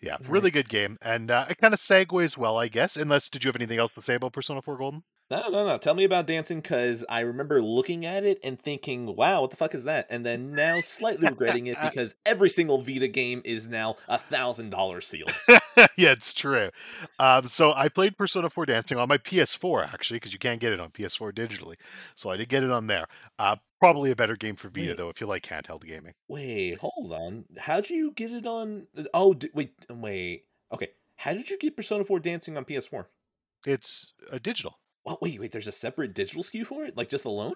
yeah, 0.01 0.17
really 0.27 0.51
good 0.51 0.69
game, 0.69 0.97
and 1.01 1.31
uh, 1.31 1.45
it 1.49 1.57
kind 1.57 1.73
of 1.73 1.79
segues 1.79 2.37
well, 2.37 2.57
I 2.57 2.67
guess. 2.67 2.97
Unless, 2.97 3.29
did 3.29 3.43
you 3.43 3.49
have 3.49 3.55
anything 3.55 3.79
else 3.79 3.91
to 3.93 4.01
say 4.01 4.15
about 4.15 4.33
Persona 4.33 4.61
4 4.61 4.77
Golden? 4.77 5.03
No, 5.31 5.49
no, 5.49 5.65
no. 5.65 5.77
Tell 5.77 5.95
me 5.95 6.03
about 6.03 6.27
dancing 6.27 6.59
because 6.59 7.03
I 7.09 7.21
remember 7.21 7.61
looking 7.61 8.05
at 8.05 8.23
it 8.23 8.39
and 8.43 8.59
thinking, 8.59 9.15
wow, 9.15 9.41
what 9.41 9.49
the 9.49 9.55
fuck 9.55 9.73
is 9.73 9.85
that? 9.85 10.07
And 10.09 10.25
then 10.25 10.53
now 10.53 10.81
slightly 10.81 11.27
regretting 11.27 11.67
it 11.67 11.77
because 11.83 12.13
every 12.25 12.49
single 12.49 12.81
Vita 12.81 13.07
game 13.07 13.41
is 13.45 13.67
now 13.67 13.95
a 14.07 14.17
thousand 14.17 14.69
dollars 14.69 15.07
sealed. 15.07 15.33
yeah, 15.97 16.11
it's 16.11 16.33
true. 16.33 16.69
Um, 17.19 17.47
so 17.47 17.71
I 17.73 17.89
played 17.89 18.17
Persona 18.17 18.49
4 18.49 18.65
Dancing 18.65 18.97
on 18.97 19.07
my 19.07 19.17
PS4 19.17 19.91
actually, 19.91 20.17
because 20.17 20.33
you 20.33 20.39
can't 20.39 20.59
get 20.59 20.73
it 20.73 20.79
on 20.79 20.91
PS4 20.91 21.33
digitally. 21.33 21.75
So 22.15 22.29
I 22.29 22.37
did 22.37 22.49
get 22.49 22.63
it 22.63 22.71
on 22.71 22.87
there. 22.87 23.07
Uh, 23.39 23.55
probably 23.79 24.11
a 24.11 24.15
better 24.15 24.35
game 24.35 24.55
for 24.55 24.69
Vita 24.69 24.89
wait, 24.89 24.97
though, 24.97 25.09
if 25.09 25.19
you 25.19 25.27
like 25.27 25.43
handheld 25.43 25.85
gaming. 25.85 26.13
Wait, 26.27 26.77
hold 26.79 27.11
on. 27.11 27.45
How'd 27.57 27.89
you 27.89 28.11
get 28.11 28.31
it 28.31 28.45
on? 28.45 28.87
Oh, 29.13 29.33
d- 29.33 29.49
wait, 29.53 29.73
wait. 29.89 30.43
Okay, 30.71 30.89
how 31.15 31.33
did 31.33 31.49
you 31.49 31.57
get 31.57 31.75
Persona 31.75 32.03
4 32.03 32.19
Dancing 32.19 32.57
on 32.57 32.65
PS4? 32.65 33.05
It's 33.65 34.13
a 34.31 34.39
digital. 34.39 34.77
Oh, 35.05 35.17
wait, 35.21 35.39
wait. 35.39 35.51
There's 35.51 35.67
a 35.67 35.71
separate 35.71 36.13
digital 36.13 36.43
SKU 36.43 36.65
for 36.65 36.85
it, 36.85 36.95
like 36.95 37.09
just 37.09 37.25
alone. 37.25 37.55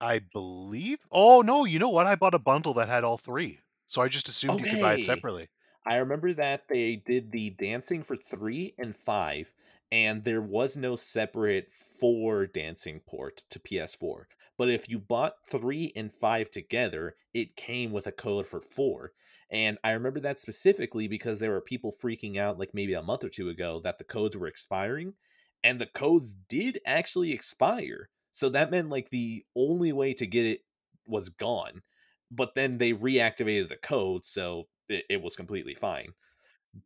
I 0.00 0.20
believe. 0.32 0.98
Oh 1.10 1.40
no, 1.40 1.64
you 1.64 1.78
know 1.78 1.88
what? 1.88 2.06
I 2.06 2.14
bought 2.14 2.34
a 2.34 2.38
bundle 2.38 2.74
that 2.74 2.88
had 2.88 3.04
all 3.04 3.16
three, 3.16 3.60
so 3.86 4.02
I 4.02 4.08
just 4.08 4.28
assumed 4.28 4.60
okay. 4.60 4.64
you 4.64 4.70
could 4.70 4.82
buy 4.82 4.94
it 4.94 5.04
separately. 5.04 5.48
I 5.86 5.96
remember 5.96 6.32
that 6.34 6.68
they 6.68 6.96
did 6.96 7.30
the 7.30 7.50
dancing 7.50 8.02
for 8.02 8.16
three 8.16 8.74
and 8.78 8.96
five, 8.96 9.52
and 9.92 10.24
there 10.24 10.42
was 10.42 10.76
no 10.76 10.96
separate 10.96 11.68
four 12.00 12.46
dancing 12.46 13.00
port 13.00 13.42
to 13.50 13.58
PS4. 13.58 14.24
But 14.56 14.70
if 14.70 14.88
you 14.88 14.98
bought 14.98 15.34
three 15.48 15.92
and 15.96 16.12
five 16.12 16.50
together, 16.50 17.16
it 17.32 17.56
came 17.56 17.92
with 17.92 18.06
a 18.06 18.12
code 18.12 18.46
for 18.46 18.60
four. 18.60 19.12
And 19.50 19.78
I 19.84 19.92
remember 19.92 20.20
that 20.20 20.40
specifically 20.40 21.06
because 21.06 21.38
there 21.38 21.50
were 21.50 21.60
people 21.60 21.94
freaking 22.02 22.38
out, 22.38 22.58
like 22.58 22.72
maybe 22.72 22.94
a 22.94 23.02
month 23.02 23.24
or 23.24 23.28
two 23.28 23.48
ago, 23.48 23.80
that 23.84 23.98
the 23.98 24.04
codes 24.04 24.36
were 24.36 24.46
expiring 24.46 25.14
and 25.64 25.80
the 25.80 25.86
codes 25.86 26.36
did 26.48 26.78
actually 26.86 27.32
expire. 27.32 28.08
So 28.32 28.50
that 28.50 28.70
meant 28.70 28.90
like 28.90 29.10
the 29.10 29.44
only 29.56 29.92
way 29.92 30.12
to 30.14 30.26
get 30.26 30.46
it 30.46 30.60
was 31.06 31.30
gone. 31.30 31.82
But 32.30 32.54
then 32.54 32.78
they 32.78 32.92
reactivated 32.92 33.68
the 33.68 33.76
code, 33.76 34.24
so 34.24 34.64
it, 34.88 35.04
it 35.08 35.22
was 35.22 35.36
completely 35.36 35.74
fine. 35.74 36.12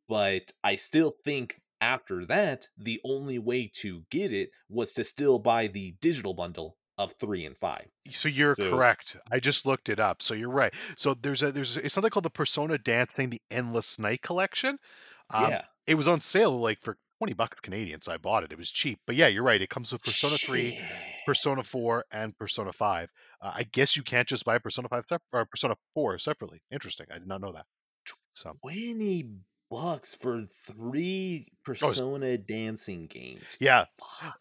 But 0.09 0.53
I 0.62 0.76
still 0.76 1.14
think 1.24 1.61
after 1.81 2.24
that, 2.26 2.68
the 2.76 3.01
only 3.05 3.39
way 3.39 3.70
to 3.76 4.05
get 4.11 4.33
it 4.33 4.51
was 4.68 4.93
to 4.95 5.05
still 5.05 5.39
buy 5.39 5.66
the 5.66 5.95
digital 6.01 6.35
bundle 6.35 6.76
of 6.99 7.12
three 7.12 7.47
and 7.47 7.57
five. 7.57 7.87
So 8.11 8.29
you're 8.29 8.55
so, 8.55 8.70
correct. 8.70 9.16
I 9.31 9.41
just 9.41 9.64
looked 9.64 9.89
it 9.89 10.01
up. 10.01 10.20
So 10.20 10.35
you're 10.35 10.51
right. 10.51 10.74
So 10.97 11.14
there's 11.14 11.43
a 11.43 11.53
there's 11.53 11.76
it's 11.76 11.95
something 11.95 12.11
called 12.11 12.24
the 12.24 12.31
Persona 12.31 12.76
Dancing 12.76 13.31
the 13.31 13.41
Endless 13.51 13.99
Night 13.99 14.20
Collection. 14.20 14.79
Um, 15.31 15.51
yeah. 15.51 15.62
It 15.87 15.95
was 15.95 16.09
on 16.09 16.20
sale 16.20 16.59
like 16.59 16.81
for 16.83 16.99
20 17.19 17.35
bucks 17.35 17.61
Canadian, 17.61 18.01
so 18.01 18.12
I 18.12 18.16
bought 18.16 18.45
it. 18.45 18.53
It 18.53 18.59
was 18.59 18.71
cheap. 18.71 19.01
But 19.07 19.16
yeah, 19.16 19.27
you're 19.27 19.43
right. 19.43 19.61
It 19.61 19.69
comes 19.69 19.93
with 19.93 20.03
Persona 20.03 20.37
Shit. 20.37 20.49
3, 20.49 20.81
Persona 21.27 21.62
4, 21.62 22.05
and 22.12 22.37
Persona 22.39 22.73
5. 22.73 23.09
Uh, 23.43 23.53
I 23.55 23.64
guess 23.64 23.97
you 23.97 24.03
can't 24.03 24.29
just 24.29 24.45
buy 24.45 24.59
Persona 24.59 24.89
5 24.89 25.05
or 25.33 25.47
Persona 25.47 25.75
4 25.95 26.19
separately. 26.19 26.61
Interesting. 26.71 27.07
I 27.12 27.19
did 27.19 27.27
not 27.27 27.41
know 27.41 27.53
that. 27.53 27.66
So 28.35 28.55
20 28.62 29.31
bucks 29.71 30.14
for 30.14 30.47
three 30.64 31.49
Persona 31.64 32.27
oh, 32.27 32.37
dancing 32.37 33.07
games. 33.07 33.57
Yeah. 33.61 33.85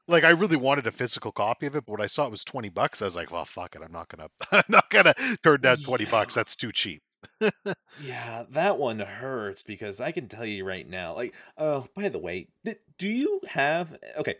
Like 0.07 0.23
I 0.23 0.29
really 0.29 0.55
wanted 0.55 0.87
a 0.87 0.91
physical 0.91 1.31
copy 1.31 1.65
of 1.65 1.75
it, 1.75 1.85
but 1.85 1.93
when 1.93 2.01
I 2.01 2.07
saw 2.07 2.25
it 2.25 2.31
was 2.31 2.45
20 2.45 2.69
bucks, 2.69 3.01
I 3.01 3.05
was 3.05 3.15
like, 3.15 3.31
well, 3.31 3.43
fuck 3.43 3.75
it. 3.75 3.81
I'm 3.83 3.91
not 3.91 4.07
going 4.07 4.29
to 4.39 4.47
I'm 4.51 4.63
not 4.69 4.89
going 4.89 5.05
to 5.05 5.37
turn 5.43 5.61
down 5.61 5.77
20 5.77 6.03
yeah. 6.03 6.11
bucks. 6.11 6.35
That's 6.35 6.55
too 6.55 6.71
cheap 6.71 7.01
yeah, 7.99 8.45
that 8.49 8.77
one 8.77 8.99
hurts 8.99 9.63
because 9.63 9.99
I 10.01 10.11
can 10.11 10.27
tell 10.27 10.45
you 10.45 10.65
right 10.65 10.87
now. 10.87 11.15
Like, 11.15 11.35
oh, 11.57 11.87
by 11.95 12.09
the 12.09 12.19
way, 12.19 12.49
th- 12.65 12.79
do 12.97 13.07
you 13.07 13.41
have 13.49 13.97
okay? 14.17 14.35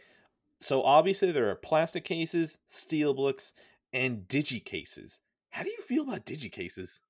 So 0.61 0.83
obviously 0.83 1.31
there 1.31 1.49
are 1.49 1.55
plastic 1.55 2.05
cases, 2.05 2.57
steel 2.67 3.13
books, 3.13 3.53
and 3.93 4.27
digi 4.27 4.63
cases. 4.63 5.19
How 5.51 5.63
do 5.63 5.69
you 5.69 5.81
feel 5.81 6.03
about 6.03 6.25
digicases? 6.25 7.01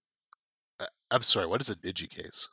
Uh, 0.80 0.88
I'm 1.12 1.22
sorry, 1.22 1.46
what 1.46 1.62
is 1.62 1.70
a 1.70 1.76
digicase? 1.76 2.48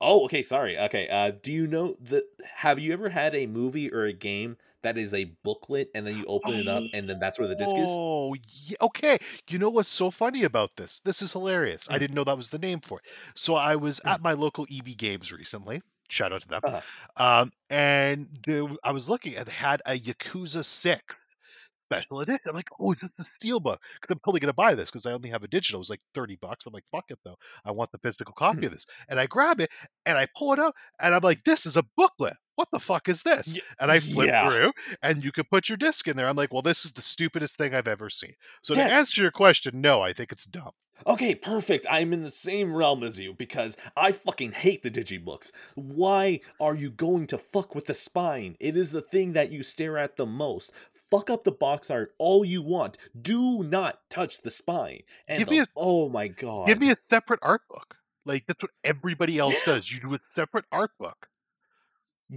Oh, 0.00 0.24
okay, 0.24 0.42
sorry. 0.42 0.76
Okay, 0.78 1.08
uh, 1.08 1.30
do 1.30 1.52
you 1.52 1.66
know 1.68 1.96
the? 2.00 2.26
Have 2.56 2.78
you 2.80 2.92
ever 2.92 3.08
had 3.10 3.34
a 3.34 3.46
movie 3.46 3.92
or 3.92 4.04
a 4.04 4.12
game 4.12 4.56
that 4.82 4.98
is 4.98 5.14
a 5.14 5.36
booklet 5.44 5.90
and 5.94 6.06
then 6.06 6.14
you 6.16 6.24
open 6.26 6.54
it 6.54 6.68
up 6.68 6.88
and 6.92 7.08
then 7.08 7.18
that's 7.18 7.38
where 7.38 7.48
the 7.48 7.56
disc 7.56 7.78
is? 7.78 7.98
Oh, 8.00 8.34
yeah, 8.66 8.76
okay. 8.82 9.18
You 9.48 9.58
know 9.58 9.70
what's 9.70 9.90
so 9.90 10.10
funny 10.10 10.44
about 10.44 10.76
this? 10.76 11.00
This 11.00 11.22
is 11.22 11.32
hilarious. 11.32 11.88
I 11.90 11.98
Mm, 11.98 11.98
didn't 11.98 12.14
know 12.14 12.24
that 12.24 12.36
was 12.36 12.50
the 12.50 12.58
name 12.58 12.80
for 12.80 12.98
it. 13.00 13.06
So 13.34 13.54
I 13.54 13.76
was 13.76 14.00
mm, 14.04 14.14
at 14.14 14.22
my 14.22 14.32
local 14.34 14.66
EB 14.68 14.94
Games 14.94 15.32
recently. 15.32 15.82
Shout 16.08 16.32
out 16.32 16.42
to 16.42 16.48
them. 16.48 16.62
uh, 16.62 16.80
Um, 17.16 17.52
and 17.70 18.28
there, 18.46 18.64
I 18.84 18.92
was 18.92 19.08
looking 19.08 19.36
and 19.36 19.46
they 19.46 19.52
had 19.52 19.82
a 19.86 19.98
Yakuza 19.98 20.64
6 20.64 21.14
special 21.90 22.20
edition. 22.20 22.40
I'm 22.48 22.54
like, 22.54 22.68
oh, 22.80 22.92
is 22.92 23.00
this 23.00 23.10
the 23.18 23.24
steelbook? 23.42 23.78
Because 24.00 24.10
I'm 24.10 24.18
totally 24.20 24.40
gonna 24.40 24.52
buy 24.52 24.74
this 24.74 24.90
because 24.90 25.06
I 25.06 25.12
only 25.12 25.30
have 25.30 25.44
a 25.44 25.48
digital. 25.48 25.78
It 25.78 25.80
was 25.80 25.90
like 25.90 26.02
30 26.14 26.36
bucks. 26.36 26.66
I'm 26.66 26.72
like, 26.72 26.84
fuck 26.92 27.06
it 27.10 27.18
though. 27.24 27.36
I 27.64 27.72
want 27.72 27.92
the 27.92 27.98
physical 27.98 28.34
copy 28.34 28.66
mm. 28.66 28.66
of 28.66 28.72
this. 28.72 28.86
And 29.08 29.18
I 29.20 29.26
grab 29.26 29.60
it 29.60 29.70
and 30.06 30.16
I 30.18 30.28
pull 30.36 30.52
it 30.52 30.58
out 30.58 30.74
and 31.00 31.14
I'm 31.14 31.22
like, 31.22 31.44
this 31.44 31.66
is 31.66 31.76
a 31.76 31.84
booklet. 31.96 32.36
What 32.58 32.72
the 32.72 32.80
fuck 32.80 33.08
is 33.08 33.22
this? 33.22 33.56
And 33.78 33.88
I 33.88 34.00
flip 34.00 34.26
yeah. 34.26 34.48
through 34.50 34.72
and 35.00 35.22
you 35.22 35.30
can 35.30 35.44
put 35.44 35.68
your 35.68 35.76
disc 35.78 36.08
in 36.08 36.16
there. 36.16 36.26
I'm 36.26 36.34
like, 36.34 36.52
well, 36.52 36.60
this 36.60 36.84
is 36.84 36.90
the 36.90 37.02
stupidest 37.02 37.56
thing 37.56 37.72
I've 37.72 37.86
ever 37.86 38.10
seen. 38.10 38.34
So 38.64 38.74
to 38.74 38.82
answer 38.82 39.22
your 39.22 39.30
question, 39.30 39.80
no, 39.80 40.00
I 40.02 40.12
think 40.12 40.32
it's 40.32 40.44
dumb. 40.44 40.72
Okay, 41.06 41.36
perfect. 41.36 41.86
I'm 41.88 42.12
in 42.12 42.24
the 42.24 42.32
same 42.32 42.74
realm 42.74 43.04
as 43.04 43.16
you 43.16 43.32
because 43.32 43.76
I 43.96 44.10
fucking 44.10 44.50
hate 44.50 44.82
the 44.82 44.90
digibooks. 44.90 45.52
Why 45.76 46.40
are 46.58 46.74
you 46.74 46.90
going 46.90 47.28
to 47.28 47.38
fuck 47.38 47.76
with 47.76 47.86
the 47.86 47.94
spine? 47.94 48.56
It 48.58 48.76
is 48.76 48.90
the 48.90 49.02
thing 49.02 49.34
that 49.34 49.52
you 49.52 49.62
stare 49.62 49.96
at 49.96 50.16
the 50.16 50.26
most. 50.26 50.72
Fuck 51.12 51.30
up 51.30 51.44
the 51.44 51.52
box 51.52 51.92
art 51.92 52.12
all 52.18 52.44
you 52.44 52.60
want. 52.60 52.98
Do 53.22 53.62
not 53.62 54.00
touch 54.10 54.42
the 54.42 54.50
spine. 54.50 55.02
And 55.28 55.38
Give 55.38 55.48
me 55.48 55.58
the, 55.58 55.62
a 55.66 55.68
oh 55.76 56.08
my 56.08 56.26
god. 56.26 56.66
give 56.66 56.80
me 56.80 56.90
a 56.90 56.96
separate 57.08 57.38
art 57.40 57.62
book. 57.70 57.94
Like 58.26 58.48
that's 58.48 58.60
what 58.60 58.72
everybody 58.82 59.38
else 59.38 59.54
Yeah. 59.64 59.74
does. 59.74 59.92
You 59.92 60.00
do 60.00 60.14
a 60.14 60.20
separate 60.34 60.64
art 60.72 60.90
book. 60.98 61.28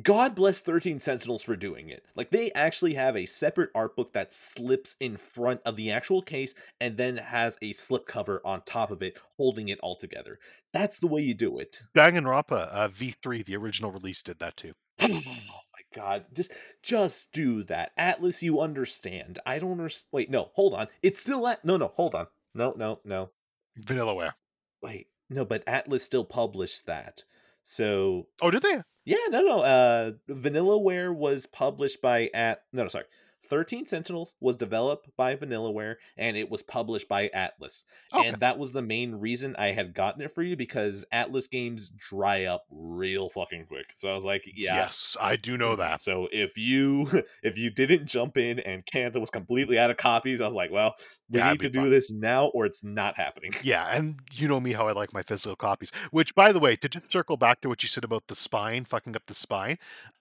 God 0.02 0.36
bless 0.36 0.62
13 0.62 1.02
Sentinels 1.02 1.44
for 1.44 1.58
doing 1.58 1.90
it. 1.90 2.06
Like, 2.16 2.32
they 2.32 2.50
actually 2.54 2.94
have 2.94 3.18
a 3.18 3.26
separate 3.26 3.72
art 3.76 3.96
book 3.98 4.14
that 4.14 4.34
slips 4.34 4.96
in 5.02 5.18
front 5.18 5.60
of 5.66 5.76
the 5.76 5.92
actual 5.92 6.22
case 6.22 6.54
and 6.80 6.96
then 6.96 7.18
has 7.18 7.58
a 7.62 7.74
slip 7.74 8.06
cover 8.06 8.42
on 8.46 8.62
top 8.62 8.90
of 8.92 9.02
it, 9.02 9.18
holding 9.36 9.68
it 9.68 9.80
all 9.82 9.98
together. 9.98 10.40
That's 10.72 10.98
the 10.98 11.08
way 11.08 11.22
you 11.22 11.34
do 11.34 11.60
it. 11.60 11.82
Danganronpa 11.94 12.70
uh, 12.72 12.88
V3, 12.88 13.44
the 13.44 13.58
original 13.58 13.92
release, 13.92 14.24
did 14.24 14.40
that 14.40 14.56
too. 14.56 14.72
oh 15.02 15.10
my 15.10 15.82
god. 15.94 16.24
Just 16.34 16.54
just 16.82 17.34
do 17.34 17.64
that. 17.64 17.92
Atlus, 18.00 18.42
you 18.42 18.62
understand. 18.62 19.40
I 19.46 19.60
don't 19.60 19.72
understand. 19.72 20.08
Wait, 20.14 20.30
no, 20.32 20.52
hold 20.54 20.74
on. 20.74 20.88
It's 21.04 21.20
still 21.20 21.46
at. 21.48 21.66
No, 21.66 21.76
no, 21.76 21.92
hold 21.96 22.16
on. 22.16 22.28
No, 22.56 22.74
no, 22.78 23.00
no. 23.04 23.32
Vanillaware. 23.78 24.34
Wait. 24.82 25.08
No, 25.30 25.44
but 25.44 25.66
Atlus 25.66 26.02
still 26.02 26.24
published 26.26 26.86
that. 26.86 27.24
So 27.64 28.28
Oh, 28.42 28.52
did 28.52 28.62
they? 28.62 28.78
Yeah, 29.06 29.18
no, 29.30 29.42
no. 29.42 29.60
Uh, 29.62 30.12
Vanillaware 30.30 31.14
was 31.16 31.46
published 31.46 32.02
by 32.02 32.30
at 32.34 32.64
no, 32.72 32.84
no, 32.84 32.90
sorry. 32.90 33.06
Thirteen 33.52 33.86
Sentinels 33.86 34.34
was 34.40 34.56
developed 34.56 35.10
by 35.18 35.36
Vanillaware, 35.36 35.96
and 36.16 36.38
it 36.38 36.50
was 36.50 36.62
published 36.62 37.10
by 37.10 37.30
Atlus. 37.36 37.84
Okay. 38.16 38.30
And 38.30 38.40
that 38.40 38.58
was 38.58 38.72
the 38.72 38.82
main 38.82 39.16
reason 39.16 39.58
I 39.58 39.74
had 39.74 39.94
gotten 39.94 40.22
it 40.22 40.34
for 40.34 40.42
you 40.42 40.56
because 40.56 41.04
Atlus 41.14 41.50
games 41.50 41.90
dry 41.90 42.46
up 42.46 42.64
real 42.70 43.30
fucking 43.30 43.66
quick. 43.66 43.88
So 43.98 44.10
I 44.10 44.16
was 44.16 44.24
like, 44.24 44.44
yeah. 44.56 44.76
Yes, 44.76 45.18
I 45.20 45.36
do 45.36 45.58
know 45.58 45.74
mhm. 45.74 45.80
that. 45.80 46.00
So 46.00 46.30
if 46.32 46.58
you 46.58 47.10
if 47.44 47.58
you 47.58 47.72
didn't 47.72 48.06
jump 48.06 48.38
in 48.38 48.60
and 48.60 48.86
Canada 48.86 49.20
was 49.20 49.30
completely 49.30 49.78
out 49.78 49.92
of 49.92 49.98
copies, 49.98 50.40
I 50.40 50.46
was 50.46 50.56
like, 50.56 50.72
well, 50.72 50.96
we 51.32 51.40
Yeah, 51.40 51.52
need 51.52 51.62
to 51.62 51.70
do 51.70 51.80
fun. 51.82 51.90
this 51.90 52.12
now 52.12 52.48
or 52.48 52.66
it's 52.66 52.84
not 52.84 53.16
happening. 53.18 53.52
Yeah, 53.64 53.88
and 53.96 54.20
you 54.34 54.48
know 54.48 54.60
me 54.60 54.74
how 54.74 54.88
I 54.88 54.92
like 54.92 55.14
my 55.14 55.22
physical 55.24 55.56
copies. 55.56 55.92
Which, 56.12 56.36
by 56.36 56.52
the 56.52 56.60
way, 56.60 56.76
to 56.78 56.90
just 56.90 57.12
circle 57.12 57.38
back 57.38 57.62
to 57.62 57.70
what 57.70 57.82
you 57.84 57.90
said 57.90 58.04
about 58.04 58.28
the 58.28 58.36
spine, 58.36 58.86
fucking 58.86 59.16
up 59.16 59.24
the 59.28 59.34
spine, 59.34 59.78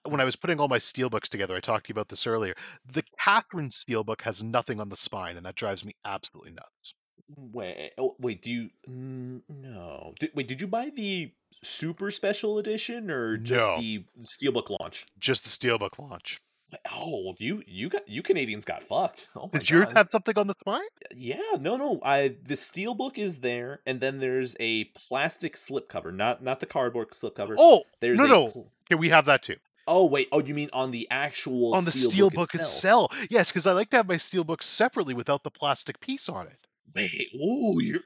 when 0.08 0.20
I 0.20 0.24
was 0.24 0.36
putting 0.36 0.60
all 0.60 0.68
my 0.68 0.78
steelbooks 0.78 1.28
together, 1.28 1.56
I 1.56 1.60
talked 1.60 1.86
to 1.86 1.90
you 1.90 1.94
about 1.94 2.08
this 2.08 2.26
earlier. 2.26 2.54
The 2.92 3.02
Catherine 3.18 3.70
steelbook 3.70 4.22
has 4.22 4.42
nothing 4.42 4.80
on 4.80 4.88
the 4.88 4.96
spine, 4.96 5.36
and 5.36 5.44
that 5.46 5.56
drives 5.56 5.84
me 5.84 5.92
absolutely 6.04 6.52
nuts. 6.52 6.94
Wait, 7.36 7.92
oh, 7.98 8.16
wait, 8.18 8.42
do 8.42 8.50
you? 8.50 8.70
No. 9.48 10.14
Did, 10.18 10.30
wait, 10.34 10.48
did 10.48 10.60
you 10.60 10.66
buy 10.66 10.90
the 10.94 11.32
super 11.62 12.10
special 12.10 12.58
edition 12.58 13.10
or 13.10 13.36
just 13.36 13.66
No. 13.66 13.78
the 13.80 14.04
steelbook 14.22 14.76
launch? 14.80 15.06
Just 15.18 15.44
the 15.44 15.50
steelbook 15.50 15.98
launch. 15.98 16.40
Oh, 16.92 17.34
you 17.38 17.62
you 17.66 17.88
got 17.88 18.08
you 18.08 18.22
Canadians 18.22 18.64
got 18.64 18.82
fucked. 18.84 19.28
Oh 19.36 19.48
Did 19.48 19.68
yours 19.68 19.88
have 19.94 20.08
something 20.12 20.38
on 20.38 20.46
the 20.46 20.54
spine? 20.60 20.82
Yeah, 21.14 21.38
no, 21.58 21.76
no. 21.76 22.00
I 22.02 22.36
the 22.46 22.56
steel 22.56 22.94
book 22.94 23.18
is 23.18 23.38
there, 23.38 23.80
and 23.86 24.00
then 24.00 24.18
there's 24.18 24.56
a 24.60 24.84
plastic 24.84 25.56
slipcover, 25.56 26.14
not 26.14 26.42
not 26.42 26.60
the 26.60 26.66
cardboard 26.66 27.10
slipcover. 27.10 27.54
Oh, 27.58 27.82
There's 28.00 28.18
no, 28.18 28.24
a 28.24 28.28
no. 28.28 28.46
Okay, 28.86 28.94
we 28.96 29.08
have 29.08 29.26
that 29.26 29.42
too. 29.42 29.56
Oh 29.86 30.06
wait, 30.06 30.28
oh 30.32 30.40
you 30.40 30.54
mean 30.54 30.70
on 30.72 30.90
the 30.90 31.08
actual 31.10 31.74
on 31.74 31.84
the 31.84 31.90
steelbook 31.90 32.30
steelbook 32.30 32.54
itself? 32.54 33.12
itself. 33.12 33.26
Yes, 33.30 33.50
because 33.50 33.66
I 33.66 33.72
like 33.72 33.90
to 33.90 33.96
have 33.96 34.08
my 34.08 34.18
steel 34.18 34.44
book 34.44 34.62
separately 34.62 35.14
without 35.14 35.42
the 35.42 35.50
plastic 35.50 36.00
piece 36.00 36.28
on 36.28 36.46
it. 36.46 36.58
Wait, 36.94 37.28
oh 37.40 37.78
you're 37.80 38.00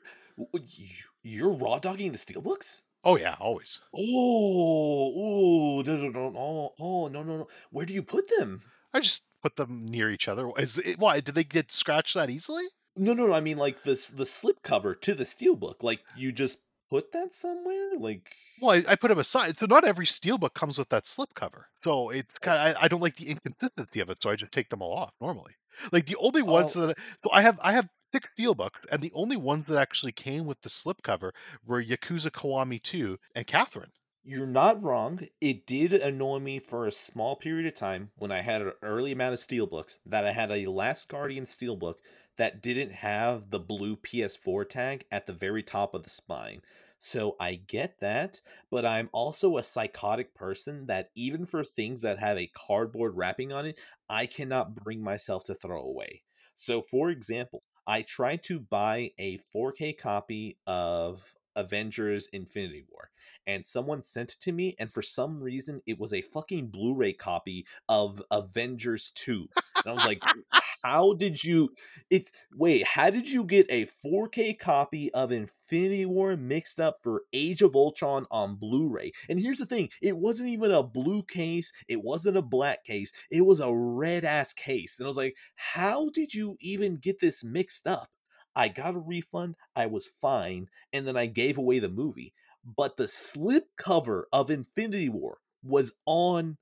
you- 0.52 0.88
you're 1.26 1.50
raw 1.52 1.78
dogging 1.78 2.12
the 2.12 2.18
steelbooks? 2.18 2.82
Oh 3.04 3.16
yeah, 3.16 3.36
always. 3.38 3.80
Oh, 3.94 5.12
oh, 5.16 5.82
no, 5.82 5.96
no, 5.96 6.30
no, 6.30 6.74
oh, 6.78 7.08
no, 7.08 7.22
no, 7.22 7.36
no. 7.38 7.48
Where 7.70 7.84
do 7.84 7.92
you 7.92 8.02
put 8.02 8.28
them? 8.38 8.62
I 8.92 9.00
just 9.00 9.24
put 9.42 9.56
them 9.56 9.86
near 9.86 10.10
each 10.10 10.28
other. 10.28 10.50
Is 10.56 10.78
it, 10.78 10.98
why 10.98 11.20
did 11.20 11.34
they 11.34 11.44
get 11.44 11.70
scratched 11.70 12.14
that 12.14 12.30
easily? 12.30 12.64
No, 12.96 13.12
no, 13.12 13.26
no. 13.26 13.32
I 13.34 13.40
mean, 13.40 13.58
like 13.58 13.82
the 13.82 14.00
the 14.14 14.24
slip 14.24 14.62
cover 14.62 14.94
to 14.94 15.14
the 15.14 15.24
steelbook. 15.24 15.82
Like 15.82 16.00
you 16.16 16.32
just 16.32 16.58
put 16.88 17.12
that 17.12 17.34
somewhere. 17.34 17.98
Like 17.98 18.34
Well, 18.62 18.70
I, 18.70 18.92
I 18.92 18.96
put 18.96 19.08
them 19.08 19.18
aside. 19.18 19.58
So 19.58 19.66
not 19.66 19.84
every 19.84 20.06
steelbook 20.06 20.54
comes 20.54 20.78
with 20.78 20.88
that 20.90 21.04
slipcover. 21.04 21.64
So 21.82 22.10
it's 22.10 22.32
kind 22.40 22.70
of, 22.70 22.76
I, 22.76 22.84
I 22.84 22.88
don't 22.88 23.02
like 23.02 23.16
the 23.16 23.30
inconsistency 23.30 24.00
of 24.00 24.10
it. 24.10 24.18
So 24.22 24.30
I 24.30 24.36
just 24.36 24.52
take 24.52 24.70
them 24.70 24.80
all 24.80 24.96
off 24.96 25.12
normally. 25.20 25.54
Like 25.92 26.06
the 26.06 26.16
only 26.16 26.42
ones 26.42 26.76
oh, 26.76 26.86
that 26.86 26.98
so 27.24 27.30
I 27.32 27.42
have 27.42 27.58
I 27.62 27.72
have 27.72 27.88
six 28.14 28.28
steelbooks, 28.38 28.78
and 28.92 29.02
the 29.02 29.12
only 29.14 29.36
ones 29.36 29.66
that 29.66 29.76
actually 29.76 30.12
came 30.12 30.46
with 30.46 30.60
the 30.62 30.68
slipcover 30.68 31.32
were 31.66 31.82
Yakuza 31.82 32.30
Kiwami 32.30 32.80
2 32.80 33.18
and 33.34 33.46
Catherine. 33.46 33.90
you're 34.22 34.46
not 34.46 34.82
wrong. 34.82 35.20
It 35.40 35.66
did 35.66 35.92
annoy 35.94 36.38
me 36.38 36.58
for 36.58 36.86
a 36.86 36.92
small 36.92 37.36
period 37.36 37.66
of 37.66 37.74
time 37.74 38.10
when 38.16 38.32
I 38.32 38.42
had 38.42 38.62
an 38.62 38.72
early 38.82 39.12
amount 39.12 39.34
of 39.34 39.40
steelbooks 39.40 39.98
that 40.06 40.26
I 40.26 40.32
had 40.32 40.50
a 40.50 40.66
Last 40.70 41.08
Guardian 41.08 41.46
steelbook 41.46 41.96
that 42.36 42.62
didn't 42.62 42.92
have 42.92 43.50
the 43.50 43.58
blue 43.60 43.96
PS4 43.96 44.64
tag 44.64 45.04
at 45.10 45.26
the 45.26 45.32
very 45.32 45.62
top 45.62 45.94
of 45.94 46.02
the 46.04 46.10
spine. 46.10 46.62
So 46.98 47.36
I 47.38 47.56
get 47.56 48.00
that, 48.00 48.40
but 48.70 48.86
I'm 48.86 49.10
also 49.12 49.56
a 49.58 49.62
psychotic 49.62 50.34
person 50.34 50.86
that 50.86 51.10
even 51.14 51.44
for 51.46 51.62
things 51.64 52.00
that 52.02 52.18
have 52.18 52.38
a 52.38 52.46
cardboard 52.48 53.16
wrapping 53.16 53.52
on 53.52 53.66
it, 53.66 53.78
I 54.08 54.26
cannot 54.26 54.74
bring 54.74 55.02
myself 55.02 55.44
to 55.44 55.54
throw 55.54 55.82
away. 55.82 56.22
So 56.54 56.80
for 56.82 57.10
example, 57.10 57.62
I 57.86 58.02
tried 58.02 58.42
to 58.44 58.60
buy 58.60 59.12
a 59.18 59.38
4K 59.54 59.98
copy 59.98 60.58
of 60.66 61.34
Avengers 61.56 62.28
Infinity 62.32 62.84
War 62.90 63.10
and 63.46 63.66
someone 63.66 64.02
sent 64.02 64.32
it 64.32 64.40
to 64.40 64.52
me 64.52 64.74
and 64.78 64.92
for 64.92 65.02
some 65.02 65.42
reason 65.42 65.80
it 65.86 65.98
was 65.98 66.12
a 66.12 66.22
fucking 66.22 66.68
Blu-ray 66.68 67.12
copy 67.12 67.66
of 67.88 68.22
Avengers 68.30 69.10
2. 69.14 69.48
And 69.84 69.86
I 69.86 69.92
was 69.92 70.04
like, 70.04 70.22
how 70.82 71.14
did 71.14 71.42
you 71.42 71.70
it's 72.10 72.30
wait, 72.54 72.86
how 72.86 73.10
did 73.10 73.28
you 73.28 73.44
get 73.44 73.66
a 73.70 73.88
4K 74.04 74.58
copy 74.58 75.12
of 75.14 75.32
Infinity 75.32 76.06
War 76.06 76.36
mixed 76.36 76.78
up 76.78 76.98
for 77.02 77.22
Age 77.32 77.62
of 77.62 77.74
Ultron 77.74 78.26
on 78.30 78.56
Blu-ray? 78.56 79.12
And 79.28 79.40
here's 79.40 79.58
the 79.58 79.66
thing, 79.66 79.88
it 80.02 80.16
wasn't 80.16 80.50
even 80.50 80.70
a 80.70 80.82
blue 80.82 81.22
case, 81.22 81.72
it 81.88 82.02
wasn't 82.02 82.36
a 82.36 82.42
black 82.42 82.84
case, 82.84 83.12
it 83.30 83.42
was 83.42 83.60
a 83.60 83.74
red 83.74 84.24
ass 84.24 84.52
case. 84.52 84.98
And 84.98 85.06
I 85.06 85.08
was 85.08 85.16
like, 85.16 85.36
how 85.56 86.10
did 86.10 86.34
you 86.34 86.56
even 86.60 86.96
get 86.96 87.20
this 87.20 87.42
mixed 87.42 87.86
up? 87.86 88.08
I 88.56 88.68
got 88.68 88.94
a 88.94 89.00
refund, 89.00 89.56
I 89.74 89.86
was 89.86 90.10
fine, 90.20 90.68
and 90.92 91.06
then 91.06 91.16
I 91.16 91.26
gave 91.26 91.58
away 91.58 91.78
the 91.78 91.88
movie. 91.88 92.34
But 92.64 92.96
the 92.96 93.08
slip 93.08 93.68
cover 93.76 94.28
of 94.32 94.50
Infinity 94.50 95.08
War 95.08 95.38
was 95.62 95.92
on 96.06 96.56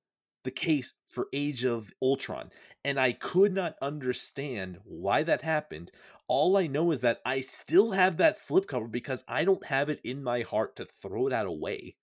the 0.45 0.51
case 0.51 0.95
for 1.09 1.28
Age 1.32 1.64
of 1.64 1.93
Ultron, 2.03 2.51
and 2.84 2.99
I 2.99 3.12
could 3.12 3.53
not 3.53 3.76
understand 3.80 4.78
why 4.84 5.22
that 5.22 5.43
happened. 5.43 5.93
All 6.26 6.57
I 6.57 6.66
know 6.66 6.90
is 6.90 7.03
that 7.03 7.20
I 7.24 7.40
still 7.43 7.93
have 7.93 8.16
that 8.16 8.36
slipcover 8.36 8.90
because 8.90 9.22
I 9.28 9.45
don't 9.45 9.66
have 9.66 9.88
it 9.88 10.01
in 10.03 10.22
my 10.22 10.40
heart 10.43 10.76
to 10.76 10.86
throw 10.86 11.28
that 11.28 11.47
away. 11.47 11.97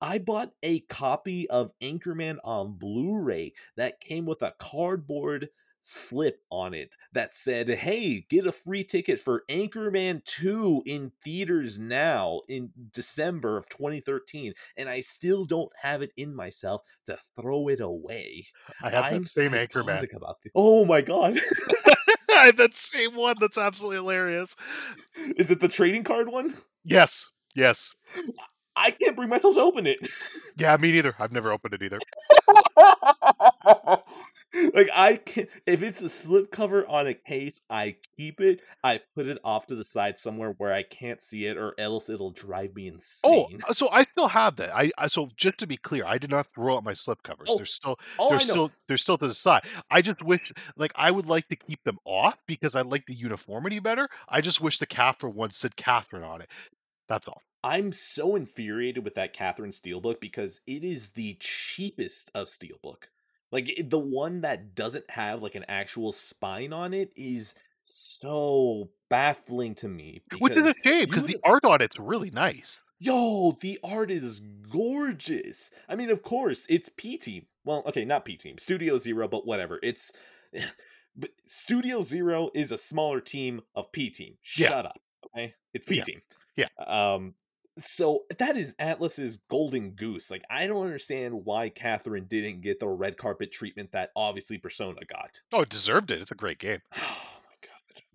I 0.00 0.18
bought 0.18 0.52
a 0.62 0.80
copy 0.80 1.48
of 1.48 1.72
Anchorman 1.80 2.38
on 2.44 2.78
Blu 2.78 3.18
ray 3.18 3.54
that 3.76 4.00
came 4.00 4.26
with 4.26 4.42
a 4.42 4.54
cardboard 4.58 5.48
slip 5.86 6.40
on 6.50 6.74
it 6.74 6.96
that 7.12 7.32
said, 7.32 7.68
Hey, 7.68 8.26
get 8.28 8.46
a 8.46 8.52
free 8.52 8.82
ticket 8.82 9.20
for 9.20 9.44
Anchorman 9.48 10.24
2 10.24 10.82
in 10.84 11.12
theaters 11.22 11.78
now 11.78 12.40
in 12.48 12.70
December 12.92 13.56
of 13.56 13.68
2013. 13.68 14.52
And 14.76 14.88
I 14.88 15.00
still 15.00 15.44
don't 15.44 15.70
have 15.80 16.02
it 16.02 16.10
in 16.16 16.34
myself 16.34 16.82
to 17.06 17.16
throw 17.40 17.68
it 17.68 17.80
away. 17.80 18.46
I 18.82 18.90
have 18.90 19.04
I'm 19.04 19.22
that 19.22 19.28
same 19.28 19.52
Anchorman. 19.52 20.14
about 20.14 20.36
this. 20.42 20.52
Oh 20.54 20.84
my 20.84 21.00
god. 21.00 21.38
That 22.56 22.74
same 22.74 23.16
one. 23.16 23.36
That's 23.40 23.58
absolutely 23.58 23.96
hilarious. 23.96 24.54
Is 25.36 25.50
it 25.50 25.58
the 25.58 25.68
trading 25.68 26.04
card 26.04 26.28
one? 26.28 26.54
Yes. 26.84 27.30
Yes. 27.56 27.94
I 28.76 28.90
can't 28.90 29.16
bring 29.16 29.30
myself 29.30 29.54
to 29.56 29.62
open 29.62 29.86
it. 29.86 29.98
Yeah, 30.58 30.76
me 30.76 30.92
neither. 30.92 31.14
I've 31.18 31.32
never 31.32 31.50
opened 31.50 31.74
it 31.74 31.82
either. 31.82 31.98
like 34.74 34.88
I 34.94 35.16
can 35.16 35.48
if 35.66 35.82
it's 35.82 36.00
a 36.00 36.08
slip 36.08 36.50
cover 36.50 36.86
on 36.86 37.06
a 37.06 37.14
case, 37.14 37.60
I 37.68 37.96
keep 38.16 38.40
it. 38.40 38.60
I 38.82 39.00
put 39.14 39.26
it 39.26 39.38
off 39.44 39.66
to 39.66 39.74
the 39.74 39.84
side 39.84 40.18
somewhere 40.18 40.54
where 40.58 40.72
I 40.72 40.82
can't 40.82 41.22
see 41.22 41.46
it, 41.46 41.56
or 41.56 41.74
else 41.78 42.08
it'll 42.08 42.30
drive 42.30 42.74
me 42.74 42.86
Oh, 42.88 42.94
insane. 42.94 43.60
Oh, 43.68 43.72
so 43.72 43.88
I 43.90 44.04
still 44.04 44.28
have 44.28 44.56
that. 44.56 44.70
I, 44.74 44.90
I 44.96 45.08
so 45.08 45.28
just 45.36 45.58
to 45.58 45.66
be 45.66 45.76
clear, 45.76 46.04
I 46.06 46.18
did 46.18 46.30
not 46.30 46.46
throw 46.46 46.76
out 46.76 46.84
my 46.84 46.94
slip 46.94 47.22
covers. 47.22 47.48
Oh, 47.50 47.56
They're 47.56 47.66
still 47.66 47.98
oh, 48.18 48.30
they're 48.30 48.40
still 48.40 48.70
they're 48.88 48.96
still 48.96 49.18
to 49.18 49.28
the 49.28 49.34
side. 49.34 49.64
I 49.90 50.02
just 50.02 50.22
wish 50.22 50.52
like 50.76 50.92
I 50.96 51.10
would 51.10 51.26
like 51.26 51.48
to 51.48 51.56
keep 51.56 51.82
them 51.84 51.98
off 52.04 52.38
because 52.46 52.74
I 52.74 52.82
like 52.82 53.06
the 53.06 53.14
uniformity 53.14 53.80
better. 53.80 54.08
I 54.28 54.40
just 54.40 54.60
wish 54.60 54.78
the 54.78 54.86
Catherine 54.86 55.34
one 55.34 55.50
said 55.50 55.76
Catherine 55.76 56.24
on 56.24 56.40
it. 56.42 56.48
That's 57.08 57.28
all. 57.28 57.42
I'm 57.62 57.92
so 57.92 58.36
infuriated 58.36 59.04
with 59.04 59.16
that 59.16 59.32
Catherine 59.32 59.72
Steelbook 59.72 60.20
because 60.20 60.60
it 60.66 60.84
is 60.84 61.10
the 61.10 61.36
cheapest 61.40 62.30
of 62.34 62.46
Steelbook. 62.46 63.08
Like 63.52 63.70
the 63.88 63.98
one 63.98 64.40
that 64.42 64.74
doesn't 64.74 65.08
have 65.10 65.42
like 65.42 65.54
an 65.54 65.64
actual 65.68 66.12
spine 66.12 66.72
on 66.72 66.92
it 66.94 67.12
is 67.16 67.54
so 67.84 68.90
baffling 69.08 69.74
to 69.76 69.88
me 69.88 70.22
Which 70.38 70.56
is 70.56 70.66
a 70.66 70.74
shame 70.84 71.06
because 71.08 71.26
the 71.26 71.38
art 71.44 71.64
on 71.64 71.80
it's 71.80 71.98
really 71.98 72.30
nice. 72.30 72.80
Yo, 72.98 73.56
the 73.60 73.78
art 73.84 74.10
is 74.10 74.40
gorgeous. 74.72 75.70
I 75.88 75.96
mean, 75.96 76.10
of 76.10 76.22
course, 76.22 76.66
it's 76.68 76.88
P 76.88 77.18
Team. 77.18 77.46
Well, 77.64 77.82
okay, 77.86 78.04
not 78.04 78.24
P 78.24 78.36
Team, 78.36 78.58
Studio 78.58 78.98
Zero, 78.98 79.28
but 79.28 79.46
whatever. 79.46 79.78
It's 79.82 80.10
but 81.16 81.30
Studio 81.44 82.02
Zero 82.02 82.50
is 82.54 82.72
a 82.72 82.78
smaller 82.78 83.20
team 83.20 83.60
of 83.74 83.92
P 83.92 84.10
Team. 84.10 84.34
Yeah. 84.56 84.68
Shut 84.68 84.86
up. 84.86 84.98
Okay? 85.26 85.54
It's 85.74 85.86
P 85.86 85.96
Yeah. 85.96 86.04
Team. 86.04 86.22
Yeah. 86.56 86.68
Um 86.86 87.34
so 87.78 88.24
that 88.38 88.56
is 88.56 88.74
Atlus's 88.80 89.38
golden 89.48 89.90
goose. 89.90 90.30
Like 90.30 90.42
I 90.50 90.66
don't 90.66 90.84
understand 90.84 91.44
why 91.44 91.68
Catherine 91.68 92.26
didn't 92.28 92.62
get 92.62 92.80
the 92.80 92.88
red 92.88 93.16
carpet 93.16 93.52
treatment 93.52 93.92
that 93.92 94.10
obviously 94.16 94.58
Persona 94.58 95.00
got. 95.06 95.40
Oh, 95.52 95.62
it 95.62 95.68
deserved 95.68 96.10
it. 96.10 96.20
It's 96.20 96.30
a 96.30 96.36
great 96.36 96.58
game. 96.58 96.80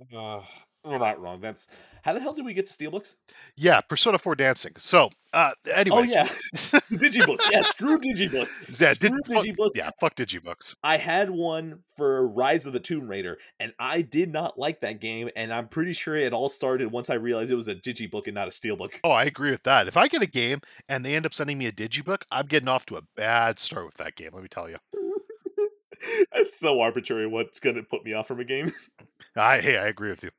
Oh 0.04 0.08
my 0.10 0.16
god. 0.18 0.42
Uh, 0.42 0.46
we're 0.84 0.98
not 0.98 1.22
wrong. 1.22 1.40
That's 1.42 1.68
how 2.04 2.14
the 2.14 2.20
hell 2.20 2.34
did 2.34 2.46
we 2.46 2.54
get 2.54 2.66
to 2.66 2.74
Steelbooks? 2.74 3.16
Yeah, 3.56 3.82
Persona 3.82 4.18
4 4.18 4.36
Dancing. 4.36 4.74
So, 4.78 5.10
uh, 5.34 5.52
Oh 5.92 6.02
yeah, 6.02 6.28
Digibook. 6.56 7.40
Yeah, 7.52 7.62
screw 7.62 8.00
Digibook. 8.00 8.48
yeah, 8.80 8.94
Screw 8.94 9.10
did, 9.10 9.28
fuck, 9.28 9.46
Digibooks. 9.46 9.72
yeah, 9.76 9.90
fuck 10.00 10.16
Digibooks. 10.16 10.76
I 10.84 10.98
had 10.98 11.30
one 11.30 11.84
for 11.98 12.28
Rise 12.28 12.66
of 12.66 12.74
the 12.74 12.80
Tomb 12.80 13.08
Raider, 13.08 13.38
and 13.60 13.74
I 13.80 14.02
did 14.02 14.32
not 14.32 14.58
like 14.58 14.82
that 14.82 15.00
game. 15.00 15.30
And 15.36 15.54
I'm 15.54 15.68
pretty 15.68 15.94
sure 15.94 16.16
it 16.16 16.34
all 16.34 16.50
started 16.50 16.92
once 16.92 17.10
I 17.10 17.16
realized 17.16 17.52
it 17.52 17.56
was 17.56 17.68
a 17.68 17.76
Digibook 17.76 18.26
and 18.26 18.34
not 18.36 18.48
a 18.48 18.52
Steelbook. 18.52 18.96
Oh, 19.04 19.12
I 19.12 19.26
agree 19.26 19.52
with 19.52 19.64
that. 19.64 19.88
If 19.88 19.98
I 19.98 20.08
get 20.08 20.22
a 20.22 20.28
game 20.28 20.62
and 20.90 21.06
they 21.06 21.16
end 21.16 21.26
up 21.26 21.34
sending 21.34 21.58
me 21.58 21.68
a 21.68 21.72
Digibook, 21.72 22.24
I'm 22.32 22.48
getting 22.48 22.68
off 22.70 22.86
to 22.88 22.98
a 22.98 23.02
bad 23.16 23.60
start 23.60 23.86
with 23.86 23.96
that 23.96 24.16
game. 24.16 24.32
Let 24.34 24.42
me 24.42 24.50
tell 24.50 24.70
you. 24.70 24.78
That's 26.34 26.60
so 26.60 26.80
arbitrary. 26.82 27.28
What's 27.28 27.60
gonna 27.60 27.84
put 27.84 28.04
me 28.04 28.14
off 28.14 28.28
from 28.28 28.40
a 28.40 28.44
game? 28.44 28.72
I 29.36 29.62
hey, 29.62 29.78
I 29.78 29.88
agree 29.88 30.10
with 30.10 30.24
you. 30.24 30.32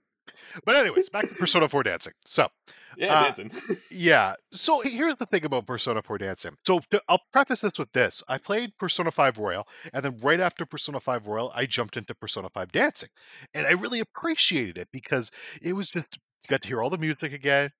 But 0.64 0.76
anyways, 0.76 1.08
back 1.08 1.28
to 1.28 1.34
Persona 1.34 1.68
4 1.68 1.82
Dancing. 1.82 2.12
So, 2.26 2.48
yeah, 2.96 3.14
Uh, 3.14 3.22
dancing. 3.32 3.50
yeah. 3.90 4.34
So 4.52 4.80
here's 4.80 5.16
the 5.16 5.26
thing 5.26 5.44
about 5.44 5.66
Persona 5.66 6.02
4 6.02 6.18
Dancing. 6.18 6.56
So 6.66 6.80
to, 6.90 7.02
I'll 7.08 7.22
preface 7.32 7.60
this 7.62 7.78
with 7.78 7.92
this: 7.92 8.22
I 8.28 8.38
played 8.38 8.76
Persona 8.78 9.10
5 9.10 9.38
Royal, 9.38 9.66
and 9.92 10.04
then 10.04 10.18
right 10.18 10.40
after 10.40 10.66
Persona 10.66 11.00
5 11.00 11.26
Royal, 11.26 11.52
I 11.54 11.66
jumped 11.66 11.96
into 11.96 12.14
Persona 12.14 12.48
5 12.50 12.72
Dancing, 12.72 13.08
and 13.54 13.66
I 13.66 13.72
really 13.72 14.00
appreciated 14.00 14.78
it 14.78 14.88
because 14.92 15.30
it 15.60 15.72
was 15.72 15.88
just 15.90 16.18
you 16.42 16.48
got 16.48 16.62
to 16.62 16.68
hear 16.68 16.82
all 16.82 16.90
the 16.90 16.98
music 16.98 17.32
again, 17.32 17.70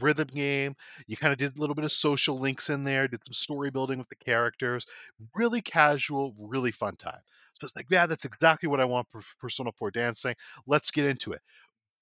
rhythm 0.00 0.28
game. 0.28 0.74
You 1.06 1.16
kind 1.16 1.32
of 1.32 1.38
did 1.38 1.56
a 1.56 1.60
little 1.60 1.74
bit 1.74 1.84
of 1.84 1.92
social 1.92 2.38
links 2.38 2.68
in 2.70 2.84
there, 2.84 3.08
did 3.08 3.20
some 3.26 3.32
story 3.32 3.70
building 3.70 3.98
with 3.98 4.08
the 4.08 4.16
characters. 4.16 4.86
Really 5.34 5.60
casual, 5.62 6.34
really 6.38 6.72
fun 6.72 6.96
time. 6.96 7.20
So 7.54 7.64
it's 7.64 7.74
like, 7.74 7.86
yeah, 7.90 8.06
that's 8.06 8.24
exactly 8.24 8.68
what 8.68 8.80
I 8.80 8.84
want 8.84 9.08
for 9.10 9.20
Persona 9.40 9.72
4 9.72 9.90
Dancing. 9.90 10.34
Let's 10.66 10.90
get 10.92 11.06
into 11.06 11.32
it 11.32 11.40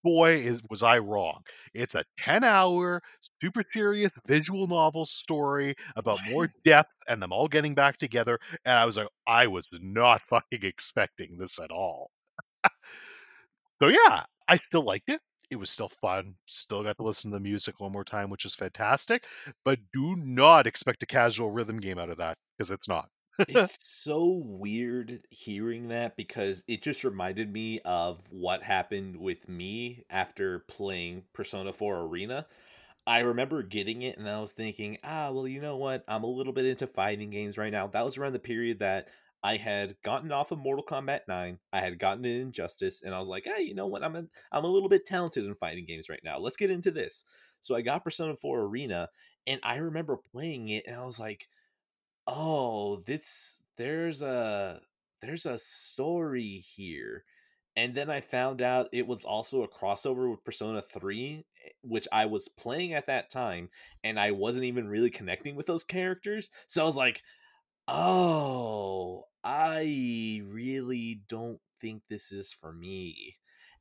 boy 0.03 0.37
is 0.37 0.61
was 0.71 0.83
I 0.83 0.99
wrong. 0.99 1.43
It's 1.75 1.95
a 1.95 2.05
10 2.21 2.45
hour 2.45 3.03
super 3.43 3.63
serious 3.73 4.13
visual 4.27 4.67
novel 4.67 5.07
story 5.07 5.75
about 5.97 6.21
more 6.31 6.49
depth 6.65 6.93
and 7.09 7.21
them 7.23 7.33
all 7.33 7.49
getting 7.49 7.75
back 7.75 7.97
together. 7.97 8.39
And 8.65 8.79
I 8.79 8.85
was 8.85 8.97
like, 8.97 9.09
I 9.27 9.47
was 9.47 9.69
not 9.73 10.23
fucking 10.29 10.63
expecting 10.63 11.37
this 11.39 11.59
at 11.59 11.71
all. 11.71 12.11
so 13.83 13.89
yeah, 13.89 14.25
I 14.49 14.57
still 14.57 14.83
liked 14.85 15.09
it. 15.09 15.21
It 15.51 15.57
was 15.57 15.71
still 15.71 15.91
fun. 16.01 16.35
Still 16.47 16.83
got 16.83 16.97
to 16.97 17.05
listen 17.05 17.31
to 17.31 17.37
the 17.37 17.41
music 17.41 17.79
one 17.79 17.93
more 17.93 18.05
time, 18.05 18.31
which 18.31 18.45
is 18.45 18.55
fantastic. 18.55 19.25
But 19.65 19.79
do 19.93 20.17
not 20.17 20.67
expect 20.67 21.05
a 21.05 21.07
casual 21.07 21.51
rhythm 21.53 21.79
game 21.79 21.99
out 21.99 22.11
of 22.11 22.19
that 22.19 22.37
because 22.59 22.71
it's 22.71 22.89
not. 22.89 23.09
It's 23.39 23.79
so 23.83 24.27
weird 24.45 25.21
hearing 25.31 25.89
that 25.89 26.17
because 26.17 26.65
it 26.69 26.83
just 26.83 27.05
reminded 27.05 27.53
me 27.53 27.81
of 27.85 28.21
what 28.31 28.63
happened 28.63 29.17
with 29.17 29.49
me 29.49 30.05
after 30.11 30.61
playing 30.61 31.25
Persona 31.33 31.73
4 31.73 32.01
Arena. 32.03 32.47
I 33.07 33.21
remember 33.21 33.63
getting 33.63 34.03
it 34.03 34.19
and 34.19 34.29
I 34.29 34.41
was 34.41 34.53
thinking, 34.53 34.99
ah, 35.05 35.31
well, 35.31 35.47
you 35.47 35.61
know 35.61 35.77
what? 35.77 36.05
I'm 36.09 36.25
a 36.25 36.29
little 36.29 36.53
bit 36.53 36.67
into 36.67 36.87
fighting 36.87 37.31
games 37.31 37.59
right 37.59 37.73
now. 37.73 37.87
That 37.87 38.05
was 38.05 38.19
around 38.19 38.33
the 38.33 38.39
period 38.41 38.81
that 38.81 39.09
I 39.43 39.57
had 39.57 39.97
gotten 40.03 40.33
off 40.33 40.51
of 40.51 40.59
Mortal 40.59 40.85
Kombat 40.85 41.21
9. 41.29 41.59
I 41.73 41.81
had 41.81 41.99
gotten 42.01 42.25
an 42.25 42.33
Injustice, 42.33 43.03
and 43.03 43.15
I 43.15 43.21
was 43.21 43.29
like, 43.29 43.45
hey, 43.45 43.63
you 43.63 43.75
know 43.75 43.87
what? 43.87 44.03
I'm 44.03 44.17
a, 44.17 44.25
I'm 44.51 44.65
a 44.65 44.69
little 44.69 44.89
bit 44.89 45.07
talented 45.07 45.45
in 45.45 45.55
fighting 45.55 45.85
games 45.87 46.09
right 46.09 46.21
now. 46.25 46.39
Let's 46.39 46.57
get 46.57 46.71
into 46.71 46.91
this. 46.91 47.25
So 47.61 47.77
I 47.77 47.83
got 47.83 48.03
Persona 48.03 48.35
4 48.35 48.63
Arena, 48.63 49.09
and 49.47 49.61
I 49.63 49.77
remember 49.77 50.17
playing 50.33 50.71
it, 50.71 50.85
and 50.87 50.97
I 50.97 51.07
was 51.07 51.21
like, 51.21 51.47
oh 52.27 53.03
this 53.07 53.63
there's 53.77 54.23
a 54.23 54.81
there's 55.23 55.47
a 55.47 55.59
story 55.59 56.65
here 56.75 57.25
and 57.77 57.95
then 57.95 58.11
i 58.11 58.21
found 58.21 58.63
out 58.63 58.89
it 58.93 59.07
was 59.07 59.25
also 59.25 59.63
a 59.63 59.69
crossover 59.69 60.31
with 60.31 60.45
persona 60.45 60.83
3 60.93 61.45
eh, 61.65 61.69
which 61.83 62.09
i 62.13 62.27
was 62.27 62.49
playing 62.49 62.95
at 62.95 63.07
that 63.07 63.31
time 63.31 63.69
and 64.05 64.19
i 64.19 64.31
wasn't 64.31 64.65
even 64.65 64.89
really 64.89 65.11
connecting 65.11 65.55
with 65.57 65.67
those 65.67 65.85
characters 65.85 66.51
so 66.67 66.83
i 66.83 66.85
was 66.85 66.97
like 66.97 67.23
oh 67.89 69.23
i 69.45 70.43
really 70.47 71.21
don't 71.29 71.61
think 71.81 72.03
this 72.09 72.33
is 72.33 72.53
for 72.53 72.73
me. 72.73 73.37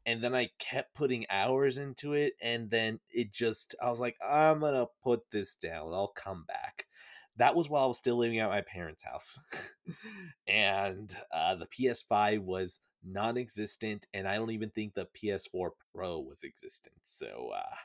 And 0.05 0.23
then 0.23 0.35
i 0.35 0.49
kept 0.59 0.93
putting 0.93 1.25
hours 1.29 1.77
into 1.77 2.13
it 2.13 2.33
and 2.41 2.69
then 2.69 2.99
it 3.09 3.31
just 3.31 3.73
i 3.81 3.89
was 3.89 3.99
like 3.99 4.15
i'm 4.23 4.59
gonna 4.59 4.85
put 5.03 5.21
this 5.31 5.55
down. 5.55 5.93
I'll 5.93 6.13
come 6.15 6.45
back 6.47 6.85
that 7.37 7.55
was 7.55 7.69
while 7.69 7.83
I 7.83 7.87
was 7.87 7.97
still 7.97 8.17
living 8.17 8.39
at 8.39 8.49
my 8.49 8.61
parents' 8.61 9.03
house. 9.03 9.39
and 10.47 11.15
uh, 11.33 11.55
the 11.55 11.67
PS5 11.67 12.39
was 12.39 12.79
non 13.03 13.37
existent, 13.37 14.07
and 14.13 14.27
I 14.27 14.35
don't 14.35 14.51
even 14.51 14.69
think 14.69 14.93
the 14.93 15.07
PS4 15.21 15.69
Pro 15.93 16.19
was 16.19 16.43
existent. 16.43 16.95
So, 17.03 17.51
uh, 17.55 17.75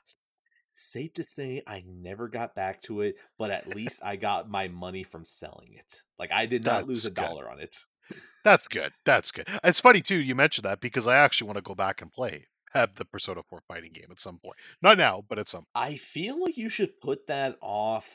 safe 0.72 1.12
to 1.14 1.24
say, 1.24 1.62
I 1.66 1.84
never 1.86 2.28
got 2.28 2.54
back 2.54 2.80
to 2.82 3.02
it, 3.02 3.16
but 3.38 3.50
at 3.50 3.66
least 3.66 4.00
I 4.04 4.16
got 4.16 4.50
my 4.50 4.68
money 4.68 5.02
from 5.02 5.24
selling 5.24 5.74
it. 5.74 6.02
Like, 6.18 6.32
I 6.32 6.46
did 6.46 6.64
not 6.64 6.86
lose 6.86 7.02
That's 7.02 7.12
a 7.12 7.20
good. 7.20 7.26
dollar 7.28 7.50
on 7.50 7.60
it. 7.60 7.76
That's 8.44 8.66
good. 8.66 8.92
That's 9.04 9.30
good. 9.30 9.46
It's 9.62 9.80
funny 9.80 10.02
too. 10.02 10.16
You 10.16 10.34
mentioned 10.34 10.64
that 10.64 10.80
because 10.80 11.06
I 11.06 11.16
actually 11.18 11.46
want 11.46 11.58
to 11.58 11.62
go 11.62 11.74
back 11.74 12.02
and 12.02 12.12
play 12.12 12.46
have 12.72 12.94
the 12.94 13.04
Persona 13.04 13.42
4 13.48 13.62
fighting 13.68 13.92
game 13.92 14.06
at 14.10 14.20
some 14.20 14.38
point. 14.38 14.56
Not 14.82 14.98
now, 14.98 15.24
but 15.28 15.38
at 15.38 15.48
some. 15.48 15.64
I 15.74 15.96
feel 15.96 16.40
like 16.40 16.56
you 16.56 16.68
should 16.68 17.00
put 17.00 17.26
that 17.26 17.56
off 17.60 18.06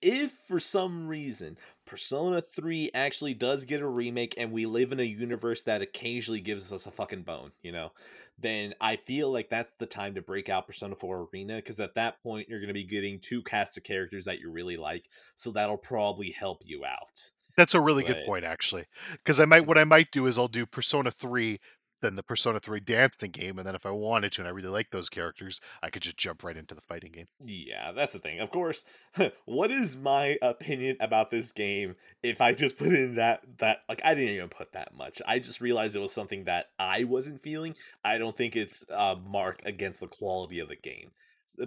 if 0.00 0.32
for 0.46 0.60
some 0.60 1.08
reason 1.08 1.58
Persona 1.86 2.40
3 2.40 2.90
actually 2.94 3.34
does 3.34 3.64
get 3.64 3.80
a 3.80 3.88
remake 3.88 4.34
and 4.38 4.52
we 4.52 4.66
live 4.66 4.92
in 4.92 5.00
a 5.00 5.04
universe 5.04 5.62
that 5.62 5.82
occasionally 5.82 6.40
gives 6.40 6.72
us 6.72 6.86
a 6.86 6.90
fucking 6.90 7.22
bone, 7.22 7.52
you 7.62 7.72
know, 7.72 7.92
then 8.38 8.74
I 8.80 8.96
feel 8.96 9.32
like 9.32 9.50
that's 9.50 9.72
the 9.78 9.86
time 9.86 10.14
to 10.14 10.22
break 10.22 10.48
out 10.48 10.66
Persona 10.66 10.94
4 10.94 11.28
Arena 11.32 11.56
because 11.56 11.80
at 11.80 11.94
that 11.96 12.22
point 12.22 12.48
you're 12.48 12.60
going 12.60 12.68
to 12.68 12.74
be 12.74 12.84
getting 12.84 13.18
two 13.20 13.42
casts 13.42 13.76
of 13.76 13.84
characters 13.84 14.24
that 14.26 14.38
you 14.38 14.50
really 14.50 14.76
like, 14.76 15.04
so 15.34 15.50
that'll 15.50 15.76
probably 15.76 16.30
help 16.30 16.62
you 16.64 16.84
out. 16.84 17.30
That's 17.56 17.74
a 17.74 17.80
really 17.80 18.02
good 18.02 18.24
point, 18.24 18.44
actually. 18.44 18.86
Because 19.12 19.38
I 19.38 19.44
might, 19.44 19.62
hmm. 19.62 19.68
what 19.68 19.78
I 19.78 19.84
might 19.84 20.10
do 20.10 20.26
is 20.26 20.38
I'll 20.38 20.48
do 20.48 20.64
Persona 20.64 21.10
3, 21.10 21.60
then 22.02 22.16
the 22.16 22.22
Persona 22.22 22.60
3 22.60 22.80
dancing 22.80 23.30
game, 23.30 23.58
and 23.58 23.66
then 23.66 23.74
if 23.74 23.86
I 23.86 23.90
wanted 23.90 24.32
to 24.32 24.42
and 24.42 24.48
I 24.48 24.50
really 24.50 24.68
like 24.68 24.90
those 24.90 25.08
characters, 25.08 25.60
I 25.82 25.90
could 25.90 26.02
just 26.02 26.16
jump 26.16 26.44
right 26.44 26.56
into 26.56 26.74
the 26.74 26.80
fighting 26.82 27.12
game. 27.12 27.28
Yeah, 27.44 27.92
that's 27.92 28.12
the 28.12 28.18
thing. 28.18 28.40
Of 28.40 28.50
course, 28.50 28.84
what 29.46 29.70
is 29.70 29.96
my 29.96 30.36
opinion 30.42 30.96
about 31.00 31.30
this 31.30 31.52
game 31.52 31.96
if 32.22 32.40
I 32.40 32.52
just 32.52 32.76
put 32.76 32.88
in 32.88 33.14
that 33.16 33.40
that 33.58 33.78
like 33.88 34.02
I 34.04 34.14
didn't 34.14 34.34
even 34.34 34.48
put 34.48 34.72
that 34.72 34.94
much. 34.94 35.22
I 35.26 35.38
just 35.38 35.60
realized 35.60 35.96
it 35.96 36.00
was 36.00 36.12
something 36.12 36.44
that 36.44 36.66
I 36.78 37.04
wasn't 37.04 37.42
feeling. 37.42 37.74
I 38.04 38.18
don't 38.18 38.36
think 38.36 38.56
it's 38.56 38.84
a 38.90 39.16
mark 39.16 39.62
against 39.64 40.00
the 40.00 40.08
quality 40.08 40.58
of 40.58 40.68
the 40.68 40.76
game. 40.76 41.12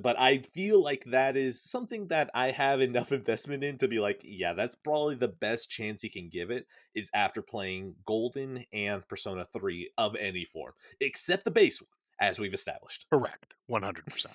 But 0.02 0.20
I 0.20 0.40
feel 0.40 0.82
like 0.82 1.06
that 1.08 1.38
is 1.38 1.62
something 1.62 2.08
that 2.08 2.30
I 2.34 2.52
have 2.52 2.82
enough 2.82 3.12
investment 3.12 3.64
in 3.64 3.78
to 3.80 3.88
be 3.88 4.00
like, 4.00 4.22
yeah, 4.24 4.54
that's 4.54 4.76
probably 4.76 5.16
the 5.16 5.28
best 5.28 5.70
chance 5.70 6.04
you 6.04 6.12
can 6.12 6.30
give 6.30 6.52
it 6.52 6.66
is 6.94 7.10
after 7.14 7.42
playing 7.42 7.96
Golden 8.06 8.66
and 8.74 9.08
Persona 9.08 9.46
3 9.54 9.92
of 9.98 10.16
any 10.16 10.46
form, 10.46 10.74
except 11.00 11.46
the 11.46 11.52
base 11.52 11.82
one, 11.82 11.90
as 12.20 12.40
we've 12.40 12.54
established. 12.54 13.06
Correct. 13.12 13.54
100%. 13.70 14.28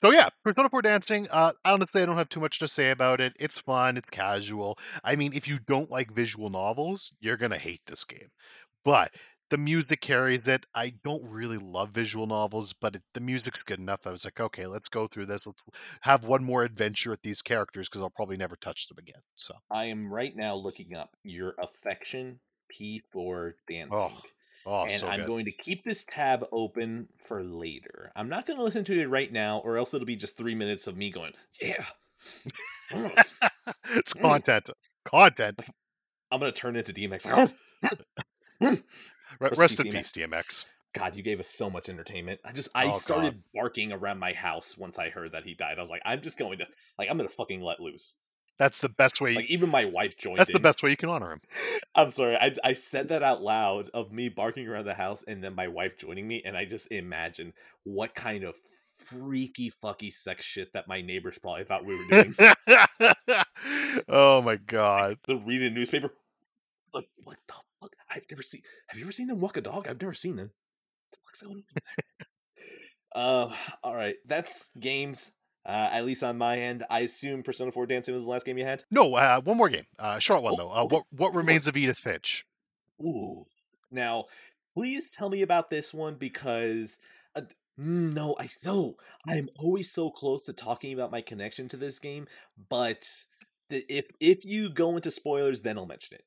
So 0.00 0.10
yeah, 0.10 0.28
Persona 0.42 0.68
4 0.68 0.82
Dancing. 0.82 1.28
Uh, 1.30 1.52
I 1.64 1.72
honestly, 1.72 2.02
I 2.02 2.06
don't 2.06 2.16
have 2.16 2.28
too 2.28 2.40
much 2.40 2.58
to 2.58 2.68
say 2.68 2.90
about 2.90 3.20
it. 3.20 3.34
It's 3.40 3.54
fun. 3.54 3.96
It's 3.96 4.10
casual. 4.10 4.78
I 5.02 5.16
mean, 5.16 5.32
if 5.32 5.48
you 5.48 5.58
don't 5.58 5.90
like 5.90 6.12
visual 6.12 6.50
novels, 6.50 7.12
you're 7.20 7.38
gonna 7.38 7.56
hate 7.56 7.80
this 7.86 8.04
game. 8.04 8.28
But 8.84 9.12
the 9.50 9.58
music 9.58 10.00
carries 10.00 10.46
it. 10.46 10.66
I 10.74 10.94
don't 11.04 11.24
really 11.24 11.58
love 11.58 11.90
visual 11.90 12.26
novels, 12.26 12.72
but 12.72 12.96
it, 12.96 13.02
the 13.12 13.20
music's 13.20 13.62
good 13.64 13.78
enough. 13.78 14.06
I 14.06 14.10
was 14.10 14.24
like, 14.24 14.40
okay, 14.40 14.66
let's 14.66 14.88
go 14.88 15.06
through 15.06 15.26
this. 15.26 15.40
Let's 15.44 15.62
have 16.00 16.24
one 16.24 16.44
more 16.44 16.64
adventure 16.64 17.10
with 17.10 17.22
these 17.22 17.42
characters 17.42 17.88
because 17.88 18.02
I'll 18.02 18.10
probably 18.10 18.36
never 18.36 18.56
touch 18.56 18.88
them 18.88 18.98
again. 18.98 19.20
So 19.36 19.54
I 19.70 19.86
am 19.86 20.12
right 20.12 20.34
now 20.34 20.54
looking 20.54 20.94
up 20.94 21.10
your 21.22 21.54
affection 21.58 22.40
P 22.68 23.02
for 23.12 23.54
dancing. 23.68 23.92
Oh, 23.92 24.20
oh, 24.66 24.82
and 24.82 24.92
so 24.92 25.06
I'm 25.08 25.20
good. 25.20 25.26
going 25.26 25.44
to 25.44 25.52
keep 25.52 25.84
this 25.84 26.04
tab 26.08 26.46
open 26.50 27.08
for 27.26 27.42
later. 27.42 28.12
I'm 28.16 28.28
not 28.28 28.46
going 28.46 28.58
to 28.58 28.64
listen 28.64 28.84
to 28.84 29.00
it 29.00 29.06
right 29.06 29.32
now, 29.32 29.58
or 29.58 29.76
else 29.76 29.94
it'll 29.94 30.06
be 30.06 30.16
just 30.16 30.36
three 30.36 30.54
minutes 30.54 30.86
of 30.86 30.96
me 30.96 31.10
going, 31.10 31.32
"Yeah." 31.60 31.84
It's 33.90 34.12
content. 34.20 34.70
Content. 35.04 35.60
I'm 36.30 36.40
going 36.40 36.52
to 36.52 36.58
turn 36.58 36.76
into 36.76 36.92
DMX. 36.92 37.54
Re- 39.40 39.48
Rest 39.50 39.60
Rest 39.60 39.80
in 39.80 39.86
peace, 39.86 40.12
peace, 40.12 40.26
DMX. 40.26 40.64
God, 40.94 41.16
you 41.16 41.22
gave 41.22 41.40
us 41.40 41.48
so 41.48 41.68
much 41.68 41.88
entertainment. 41.88 42.40
I 42.44 42.52
just 42.52 42.68
I 42.74 42.86
Oh, 42.86 42.98
started 42.98 43.42
barking 43.54 43.92
around 43.92 44.18
my 44.18 44.32
house 44.32 44.78
once 44.78 44.98
I 44.98 45.08
heard 45.10 45.32
that 45.32 45.44
he 45.44 45.54
died. 45.54 45.78
I 45.78 45.80
was 45.80 45.90
like, 45.90 46.02
I'm 46.04 46.20
just 46.20 46.38
going 46.38 46.58
to 46.58 46.66
like 46.98 47.10
I'm 47.10 47.16
going 47.16 47.28
to 47.28 47.34
fucking 47.34 47.60
let 47.60 47.80
loose. 47.80 48.14
That's 48.56 48.78
the 48.78 48.88
best 48.88 49.20
way. 49.20 49.34
Like 49.34 49.50
even 49.50 49.68
my 49.70 49.84
wife 49.86 50.16
joined 50.16 50.38
that's 50.38 50.50
in. 50.50 50.52
the 50.54 50.60
best 50.60 50.82
way 50.84 50.90
you 50.90 50.96
can 50.96 51.08
honor 51.08 51.32
him. 51.32 51.40
I'm 51.96 52.12
sorry. 52.12 52.36
I 52.36 52.52
I 52.62 52.74
said 52.74 53.08
that 53.08 53.24
out 53.24 53.42
loud 53.42 53.90
of 53.92 54.12
me 54.12 54.28
barking 54.28 54.68
around 54.68 54.84
the 54.84 54.94
house 54.94 55.24
and 55.26 55.42
then 55.42 55.56
my 55.56 55.66
wife 55.66 55.98
joining 55.98 56.28
me 56.28 56.42
and 56.44 56.56
I 56.56 56.64
just 56.64 56.92
imagine 56.92 57.52
what 57.82 58.14
kind 58.14 58.44
of 58.44 58.54
freaky 58.96 59.72
fucky 59.82 60.12
sex 60.12 60.44
shit 60.44 60.72
that 60.74 60.86
my 60.86 61.00
neighbors 61.02 61.36
probably 61.42 61.64
thought 61.64 61.84
we 61.84 61.96
were 61.96 62.22
doing. 62.22 62.34
oh 64.08 64.40
my 64.42 64.54
god. 64.56 65.18
the 65.26 65.36
reading 65.38 65.74
newspaper. 65.74 66.12
Like 66.92 67.08
what 67.24 67.36
the? 67.48 67.54
I've 68.14 68.24
never 68.30 68.42
seen. 68.42 68.62
Have 68.88 68.98
you 68.98 69.04
ever 69.04 69.12
seen 69.12 69.26
them 69.26 69.40
walk 69.40 69.56
a 69.56 69.60
dog? 69.60 69.88
I've 69.88 70.00
never 70.00 70.14
seen 70.14 70.36
them. 70.36 70.50
What 71.10 71.12
the 71.12 71.18
fuck's 71.26 71.42
going 71.42 71.56
on 71.56 71.64
there? 71.74 72.26
uh, 73.14 73.54
all 73.82 73.94
right, 73.94 74.16
that's 74.26 74.70
games. 74.78 75.30
Uh, 75.66 75.88
at 75.92 76.04
least 76.04 76.22
on 76.22 76.36
my 76.36 76.58
end, 76.58 76.84
I 76.90 77.00
assume 77.00 77.42
Persona 77.42 77.72
4 77.72 77.86
Dancing 77.86 78.14
was 78.14 78.24
the 78.24 78.30
last 78.30 78.44
game 78.44 78.58
you 78.58 78.66
had. 78.66 78.84
No, 78.90 79.14
uh, 79.14 79.40
one 79.40 79.56
more 79.56 79.70
game. 79.70 79.86
Uh, 79.98 80.18
short 80.18 80.42
one 80.42 80.52
Oh, 80.52 80.56
though. 80.56 80.70
Uh, 80.70 80.82
okay. 80.84 80.94
what 80.96 81.04
what 81.10 81.34
remains 81.34 81.66
of 81.66 81.74
Edith 81.76 81.96
Finch? 81.96 82.44
Ooh. 83.02 83.46
Now, 83.90 84.26
please 84.76 85.10
tell 85.10 85.30
me 85.30 85.40
about 85.40 85.70
this 85.70 85.94
one 85.94 86.16
because 86.16 86.98
uh, 87.34 87.40
mm, 87.80 88.12
no, 88.12 88.36
I 88.38 88.46
so 88.46 88.96
I'm 89.26 89.48
always 89.58 89.90
so 89.90 90.10
close 90.10 90.44
to 90.44 90.52
talking 90.52 90.92
about 90.92 91.10
my 91.10 91.22
connection 91.22 91.66
to 91.70 91.78
this 91.78 91.98
game, 91.98 92.26
but 92.68 93.08
the, 93.70 93.84
if 93.88 94.04
if 94.20 94.44
you 94.44 94.68
go 94.68 94.96
into 94.96 95.10
spoilers, 95.10 95.62
then 95.62 95.78
I'll 95.78 95.86
mention 95.86 96.16
it. 96.16 96.24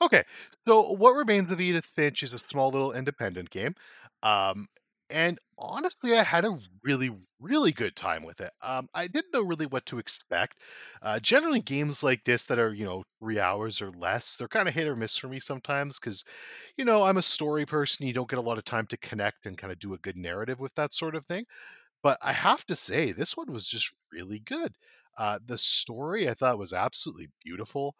Okay, 0.00 0.24
so 0.66 0.92
what 0.92 1.12
remains 1.14 1.50
of 1.50 1.60
Edith 1.60 1.84
Finch 1.86 2.22
is 2.22 2.32
a 2.32 2.38
small 2.50 2.70
little 2.70 2.92
independent 2.92 3.50
game, 3.50 3.74
um, 4.22 4.66
and 5.10 5.38
honestly, 5.58 6.16
I 6.16 6.22
had 6.22 6.44
a 6.46 6.58
really 6.82 7.10
really 7.38 7.72
good 7.72 7.94
time 7.94 8.22
with 8.24 8.40
it. 8.40 8.50
Um, 8.62 8.88
I 8.94 9.06
didn't 9.08 9.32
know 9.34 9.42
really 9.42 9.66
what 9.66 9.84
to 9.86 9.98
expect. 9.98 10.56
Uh, 11.02 11.20
generally, 11.20 11.60
games 11.60 12.02
like 12.02 12.24
this 12.24 12.46
that 12.46 12.58
are 12.58 12.72
you 12.72 12.84
know 12.86 13.04
three 13.20 13.38
hours 13.38 13.82
or 13.82 13.90
less, 13.92 14.36
they're 14.36 14.48
kind 14.48 14.68
of 14.68 14.74
hit 14.74 14.88
or 14.88 14.96
miss 14.96 15.16
for 15.16 15.28
me 15.28 15.40
sometimes 15.40 15.98
because 15.98 16.24
you 16.76 16.84
know 16.84 17.02
I'm 17.02 17.18
a 17.18 17.22
story 17.22 17.66
person. 17.66 18.06
You 18.06 18.14
don't 18.14 18.30
get 18.30 18.38
a 18.38 18.42
lot 18.42 18.58
of 18.58 18.64
time 18.64 18.86
to 18.88 18.96
connect 18.98 19.46
and 19.46 19.58
kind 19.58 19.72
of 19.72 19.78
do 19.78 19.94
a 19.94 19.98
good 19.98 20.16
narrative 20.16 20.60
with 20.60 20.74
that 20.76 20.94
sort 20.94 21.14
of 21.14 21.26
thing. 21.26 21.44
But 22.02 22.18
I 22.22 22.32
have 22.32 22.64
to 22.66 22.76
say, 22.76 23.12
this 23.12 23.36
one 23.36 23.52
was 23.52 23.66
just 23.66 23.92
really 24.12 24.38
good. 24.40 24.74
Uh, 25.18 25.38
the 25.44 25.58
story 25.58 26.28
I 26.28 26.34
thought 26.34 26.58
was 26.58 26.72
absolutely 26.72 27.28
beautiful. 27.44 27.96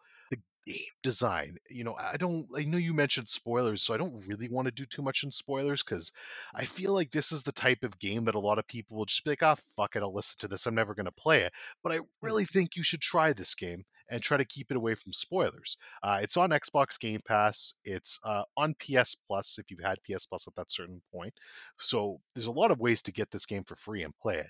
Game 0.65 0.77
design, 1.03 1.57
you 1.69 1.83
know, 1.83 1.95
I 1.95 2.15
don't, 2.17 2.47
I 2.55 2.63
know 2.63 2.77
you 2.77 2.93
mentioned 2.93 3.27
spoilers, 3.27 3.81
so 3.81 3.93
I 3.93 3.97
don't 3.97 4.25
really 4.27 4.47
want 4.49 4.65
to 4.65 4.71
do 4.71 4.85
too 4.85 5.01
much 5.01 5.23
in 5.23 5.31
spoilers 5.31 5.83
because 5.83 6.11
I 6.55 6.65
feel 6.65 6.93
like 6.93 7.11
this 7.11 7.31
is 7.33 7.43
the 7.43 7.51
type 7.51 7.83
of 7.83 7.99
game 7.99 8.25
that 8.25 8.35
a 8.35 8.39
lot 8.39 8.59
of 8.59 8.67
people 8.67 8.97
will 8.97 9.05
just 9.05 9.23
be 9.25 9.31
like, 9.31 9.43
ah, 9.43 9.55
fuck 9.75 9.95
it, 9.95 10.03
I'll 10.03 10.13
listen 10.13 10.37
to 10.39 10.47
this. 10.47 10.65
I'm 10.65 10.75
never 10.75 10.95
going 10.95 11.05
to 11.05 11.11
play 11.11 11.41
it. 11.41 11.53
But 11.83 11.91
I 11.91 11.99
really 12.21 12.45
think 12.45 12.75
you 12.75 12.83
should 12.83 13.01
try 13.01 13.33
this 13.33 13.55
game 13.55 13.83
and 14.09 14.21
try 14.21 14.37
to 14.37 14.45
keep 14.45 14.71
it 14.71 14.77
away 14.77 14.95
from 14.95 15.13
spoilers. 15.13 15.77
Uh, 16.01 16.19
it's 16.21 16.37
on 16.37 16.49
Xbox 16.49 16.99
Game 16.99 17.21
Pass. 17.27 17.73
It's 17.83 18.19
uh, 18.23 18.43
on 18.57 18.75
PS 18.75 19.15
Plus 19.27 19.57
if 19.59 19.69
you've 19.69 19.83
had 19.83 19.99
PS 20.03 20.25
Plus 20.25 20.47
at 20.47 20.55
that 20.55 20.71
certain 20.71 21.01
point. 21.13 21.33
So 21.79 22.19
there's 22.35 22.47
a 22.47 22.51
lot 22.51 22.71
of 22.71 22.79
ways 22.79 23.01
to 23.03 23.11
get 23.11 23.31
this 23.31 23.45
game 23.45 23.63
for 23.63 23.75
free 23.75 24.03
and 24.03 24.13
play 24.21 24.37
it. 24.37 24.49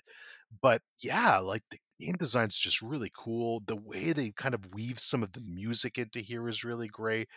But 0.62 0.82
yeah, 1.00 1.38
like 1.38 1.62
the 1.70 1.78
game 2.00 2.14
design's 2.14 2.54
just 2.54 2.82
really 2.82 3.10
cool. 3.16 3.62
The 3.66 3.76
way 3.76 4.12
they 4.12 4.30
kind 4.32 4.54
of 4.54 4.74
weave 4.74 4.98
some 4.98 5.22
of 5.22 5.32
the 5.32 5.40
music 5.40 5.98
into 5.98 6.20
here 6.20 6.48
is 6.48 6.64
really 6.64 6.88
great. 6.88 7.28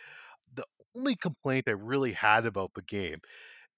The 0.54 0.64
only 0.96 1.16
complaint 1.16 1.64
I 1.68 1.72
really 1.72 2.12
had 2.12 2.46
about 2.46 2.72
the 2.74 2.82
game, 2.82 3.20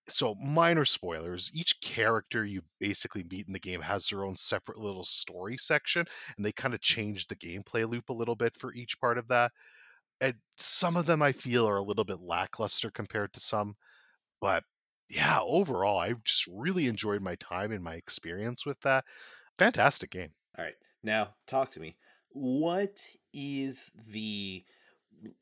so 0.08 0.34
minor 0.34 0.84
spoilers, 0.84 1.50
each 1.54 1.80
character 1.80 2.44
you 2.44 2.62
basically 2.78 3.24
meet 3.24 3.46
in 3.46 3.52
the 3.52 3.58
game 3.58 3.80
has 3.80 4.08
their 4.08 4.24
own 4.24 4.36
separate 4.36 4.78
little 4.78 5.04
story 5.04 5.56
section, 5.58 6.06
and 6.36 6.44
they 6.44 6.52
kind 6.52 6.74
of 6.74 6.80
change 6.80 7.26
the 7.26 7.36
gameplay 7.36 7.88
loop 7.88 8.08
a 8.08 8.14
little 8.14 8.36
bit 8.36 8.56
for 8.56 8.72
each 8.72 9.00
part 9.00 9.18
of 9.18 9.28
that. 9.28 9.52
And 10.20 10.34
some 10.56 10.96
of 10.96 11.06
them 11.06 11.22
I 11.22 11.32
feel 11.32 11.68
are 11.68 11.76
a 11.76 11.82
little 11.82 12.04
bit 12.04 12.20
lackluster 12.20 12.90
compared 12.90 13.32
to 13.34 13.40
some, 13.40 13.76
but 14.40 14.64
yeah, 15.08 15.40
overall, 15.42 15.98
I 15.98 16.14
just 16.24 16.46
really 16.46 16.86
enjoyed 16.86 17.20
my 17.22 17.34
time 17.36 17.72
and 17.72 17.82
my 17.82 17.94
experience 17.94 18.64
with 18.64 18.80
that. 18.82 19.04
Fantastic 19.58 20.10
game. 20.10 20.32
All 20.56 20.64
right. 20.64 20.74
Now, 21.02 21.34
talk 21.46 21.72
to 21.72 21.80
me. 21.80 21.96
What 22.30 23.02
is 23.32 23.90
the 24.08 24.64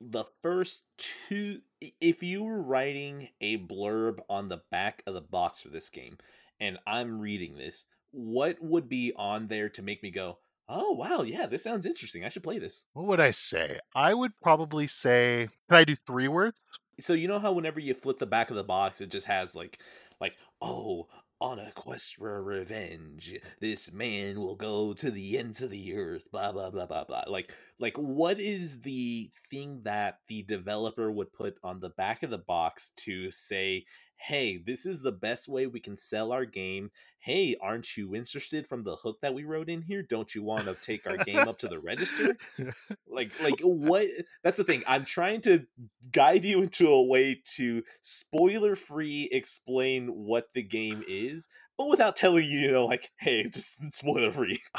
the 0.01 0.24
first 0.43 0.85
two 0.97 1.61
if 2.01 2.22
you 2.22 2.43
were 2.45 2.61
writing 2.61 3.29
a 3.41 3.59
blurb 3.59 4.18
on 4.29 4.49
the 4.49 4.62
back 4.70 5.03
of 5.07 5.14
the 5.14 5.20
box 5.20 5.62
for 5.62 5.68
this 5.68 5.89
game 5.89 6.18
and 6.61 6.79
I'm 6.87 7.20
reading 7.20 7.57
this, 7.57 7.85
what 8.11 8.61
would 8.61 8.89
be 8.89 9.12
on 9.16 9.47
there 9.47 9.68
to 9.70 9.83
make 9.83 10.03
me 10.03 10.11
go, 10.11 10.39
"Oh, 10.68 10.93
wow, 10.93 11.22
yeah, 11.22 11.47
this 11.47 11.62
sounds 11.62 11.87
interesting. 11.87 12.24
I 12.24 12.29
should 12.29 12.43
play 12.43 12.59
this." 12.59 12.85
What 12.95 13.07
would 13.07 13.20
I 13.20 13.31
say? 13.31 13.79
I 13.95 14.14
would 14.14 14.33
probably 14.43 14.87
say, 14.87 15.49
can 15.68 15.79
I 15.79 15.85
do 15.85 15.95
three 15.95 16.29
words? 16.29 16.61
So 17.01 17.12
you 17.12 17.29
know 17.29 17.39
how 17.39 17.53
whenever 17.53 17.79
you 17.79 17.95
flip 17.95 18.18
the 18.18 18.26
back 18.26 18.51
of 18.51 18.57
the 18.57 18.64
box 18.64 19.01
it 19.01 19.11
just 19.11 19.26
has 19.26 19.55
like 19.55 19.81
like, 20.20 20.35
"Oh, 20.61 21.09
on 21.41 21.59
a 21.59 21.72
quest 21.72 22.16
for 22.16 22.43
revenge, 22.43 23.39
this 23.61 23.93
man 23.93 24.39
will 24.41 24.57
go 24.57 24.93
to 24.95 25.11
the 25.11 25.39
ends 25.39 25.62
of 25.62 25.70
the 25.70 25.95
earth, 25.95 26.30
blah 26.30 26.53
blah 26.53 26.70
blah 26.70 26.86
blah 26.86 27.05
blah." 27.05 27.24
Like 27.28 27.55
like 27.78 27.97
what 27.97 28.41
is 28.41 28.80
the 28.80 29.30
thing 29.51 29.82
that 29.84 30.18
the 30.28 30.43
developer 30.45 31.11
would 31.11 31.32
put 31.32 31.57
on 31.62 31.80
the 31.80 31.91
back 31.91 32.22
of 32.22 32.30
the 32.30 32.39
box 32.39 32.91
to 33.05 33.30
say, 33.30 33.84
"Hey, 34.19 34.59
this 34.59 34.85
is 34.85 35.01
the 35.01 35.12
best 35.12 35.49
way 35.49 35.66
we 35.66 35.81
can 35.81 35.97
sell 35.97 36.33
our 36.33 36.45
game. 36.45 36.91
Hey, 37.19 37.57
aren't 37.61 37.97
you 37.97 38.14
interested 38.14 38.66
from 38.66 38.85
the 38.85 38.97
hook 38.97 39.19
that 39.23 39.35
we 39.35 39.45
wrote 39.45 39.69
in 39.69 39.83
here? 39.83 40.03
Don't 40.03 40.35
you 40.35 40.43
want 40.43 40.66
to 40.66 40.75
take 40.75 41.07
our 41.07 41.16
game 41.16 41.49
up 41.49 41.59
to 41.61 41.69
the 41.69 41.79
register?" 41.79 42.37
like 43.09 43.33
like 43.43 43.61
what 43.61 44.07
that's 44.43 44.57
the 44.57 44.64
thing 44.64 44.83
i'm 44.87 45.05
trying 45.05 45.41
to 45.41 45.66
guide 46.12 46.45
you 46.45 46.62
into 46.62 46.89
a 46.89 47.03
way 47.03 47.41
to 47.57 47.83
spoiler 48.03 48.77
free 48.77 49.29
explain 49.33 50.09
what 50.09 50.49
the 50.55 50.62
game 50.62 51.03
is 51.09 51.49
but 51.77 51.89
without 51.89 52.16
telling 52.16 52.45
you 52.45 52.61
you 52.61 52.71
know 52.71 52.87
like 52.87 53.11
hey 53.19 53.41
it's 53.41 53.57
just 53.57 53.93
spoiler 53.93 54.33
free 54.33 54.59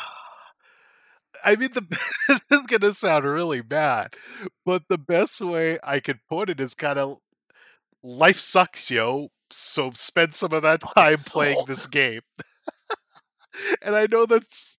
I 1.45 1.55
mean, 1.55 1.69
the 1.71 1.81
this 2.27 2.41
is 2.51 2.59
gonna 2.67 2.91
sound 2.91 3.23
really 3.23 3.61
bad, 3.61 4.13
but 4.65 4.83
the 4.89 4.97
best 4.97 5.39
way 5.39 5.79
I 5.81 6.01
could 6.01 6.19
put 6.27 6.49
it 6.49 6.59
is 6.59 6.75
kind 6.75 6.99
of 6.99 7.19
life 8.03 8.39
sucks, 8.39 8.91
yo. 8.91 9.29
So 9.51 9.91
spend 9.91 10.35
some 10.35 10.53
of 10.53 10.63
that 10.63 10.81
time 10.81 11.17
playing 11.17 11.57
soul. 11.57 11.65
this 11.65 11.87
game. 11.87 12.21
and 13.81 13.95
I 13.95 14.07
know 14.07 14.25
that's, 14.25 14.77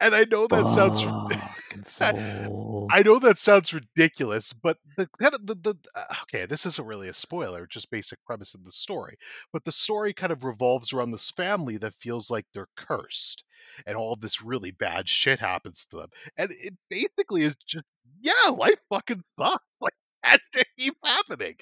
and 0.00 0.14
I 0.14 0.24
know 0.24 0.46
that 0.46 0.66
sounds, 0.68 1.02
Fucking 1.02 1.84
soul. 2.46 2.88
I 2.90 3.02
know 3.02 3.18
that 3.18 3.38
sounds 3.38 3.74
ridiculous, 3.74 4.52
but 4.52 4.78
the 4.96 5.08
kind 5.20 5.34
of 5.34 5.46
the, 5.46 5.54
the 5.56 5.74
uh, 5.94 6.14
okay, 6.22 6.46
this 6.46 6.66
isn't 6.66 6.86
really 6.86 7.08
a 7.08 7.14
spoiler, 7.14 7.66
just 7.66 7.90
basic 7.90 8.18
premise 8.24 8.54
of 8.54 8.64
the 8.64 8.72
story. 8.72 9.16
But 9.52 9.64
the 9.64 9.72
story 9.72 10.12
kind 10.12 10.32
of 10.32 10.44
revolves 10.44 10.92
around 10.92 11.10
this 11.10 11.30
family 11.30 11.76
that 11.78 11.94
feels 11.94 12.30
like 12.30 12.46
they're 12.52 12.68
cursed, 12.76 13.44
and 13.86 13.96
all 13.96 14.16
this 14.16 14.42
really 14.42 14.70
bad 14.70 15.08
shit 15.08 15.38
happens 15.40 15.86
to 15.86 15.96
them, 15.96 16.08
and 16.38 16.50
it 16.52 16.74
basically 16.88 17.42
is 17.42 17.56
just 17.66 17.84
yeah, 18.20 18.50
life 18.50 18.80
fucking 18.90 19.22
sucks. 19.38 19.64
Like 19.80 19.94
that 20.22 20.40
shit 20.54 20.66
keeps 20.78 20.98
happening. 21.04 21.54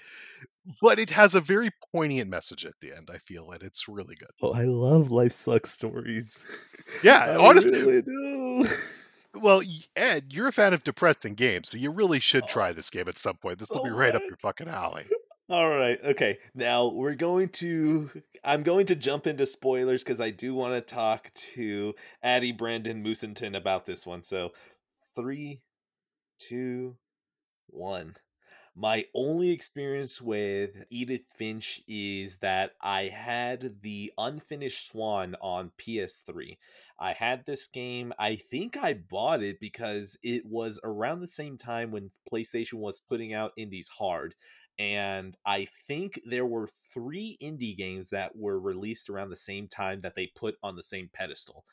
but 0.80 0.98
it 0.98 1.10
has 1.10 1.34
a 1.34 1.40
very 1.40 1.70
poignant 1.92 2.30
message 2.30 2.64
at 2.64 2.72
the 2.80 2.92
end. 2.96 3.10
I 3.12 3.18
feel 3.18 3.50
it. 3.52 3.62
It's 3.62 3.88
really 3.88 4.16
good. 4.16 4.30
Oh, 4.42 4.52
I 4.52 4.64
love 4.64 5.10
life 5.10 5.32
sucks 5.32 5.70
stories. 5.70 6.44
Yeah, 7.02 7.36
honestly. 7.38 7.70
really 7.70 8.02
do. 8.02 8.66
Well, 9.34 9.62
Ed, 9.96 10.26
you're 10.32 10.46
a 10.48 10.52
fan 10.52 10.74
of 10.74 10.84
depressing 10.84 11.34
games, 11.34 11.68
so 11.70 11.76
you 11.76 11.90
really 11.90 12.20
should 12.20 12.44
Oh, 12.44 12.48
try 12.48 12.72
this 12.72 12.88
game 12.90 13.08
at 13.08 13.18
some 13.18 13.36
point. 13.36 13.58
This 13.58 13.68
will 13.70 13.78
so 13.78 13.84
be 13.84 13.90
oh, 13.90 13.96
right 13.96 14.14
up 14.14 14.22
your 14.28 14.36
fucking 14.36 14.68
alley. 14.68 15.04
All 15.50 15.68
right. 15.68 15.98
Okay. 16.04 16.38
Now 16.54 16.86
we're 16.88 17.14
going 17.16 17.48
to. 17.50 18.10
I'm 18.44 18.62
going 18.62 18.86
to 18.86 18.94
jump 18.94 19.26
into 19.26 19.44
spoilers 19.44 20.04
because 20.04 20.20
I 20.20 20.30
do 20.30 20.54
want 20.54 20.74
to 20.74 20.80
talk 20.94 21.32
to 21.54 21.94
Addie 22.22 22.52
Brandon 22.52 23.02
Moosenton 23.04 23.56
about 23.56 23.86
this 23.86 24.06
one. 24.06 24.22
So, 24.22 24.50
three, 25.16 25.60
two, 26.38 26.96
one. 27.68 28.14
My 28.76 29.04
only 29.14 29.50
experience 29.50 30.20
with 30.20 30.84
Edith 30.90 31.26
Finch 31.36 31.80
is 31.86 32.38
that 32.38 32.72
I 32.80 33.04
had 33.04 33.80
the 33.82 34.12
unfinished 34.18 34.88
Swan 34.88 35.36
on 35.40 35.70
PS3. 35.78 36.58
I 36.98 37.12
had 37.12 37.46
this 37.46 37.68
game. 37.68 38.12
I 38.18 38.34
think 38.34 38.76
I 38.76 38.94
bought 38.94 39.44
it 39.44 39.60
because 39.60 40.16
it 40.24 40.44
was 40.44 40.80
around 40.82 41.20
the 41.20 41.28
same 41.28 41.56
time 41.56 41.92
when 41.92 42.10
PlayStation 42.30 42.74
was 42.74 43.00
putting 43.00 43.32
out 43.32 43.52
Indies 43.56 43.88
Hard. 43.88 44.34
And 44.76 45.36
I 45.46 45.68
think 45.86 46.20
there 46.26 46.46
were 46.46 46.68
three 46.92 47.36
indie 47.40 47.76
games 47.76 48.10
that 48.10 48.34
were 48.34 48.58
released 48.58 49.08
around 49.08 49.30
the 49.30 49.36
same 49.36 49.68
time 49.68 50.00
that 50.00 50.16
they 50.16 50.32
put 50.34 50.56
on 50.64 50.74
the 50.74 50.82
same 50.82 51.08
pedestal. 51.12 51.64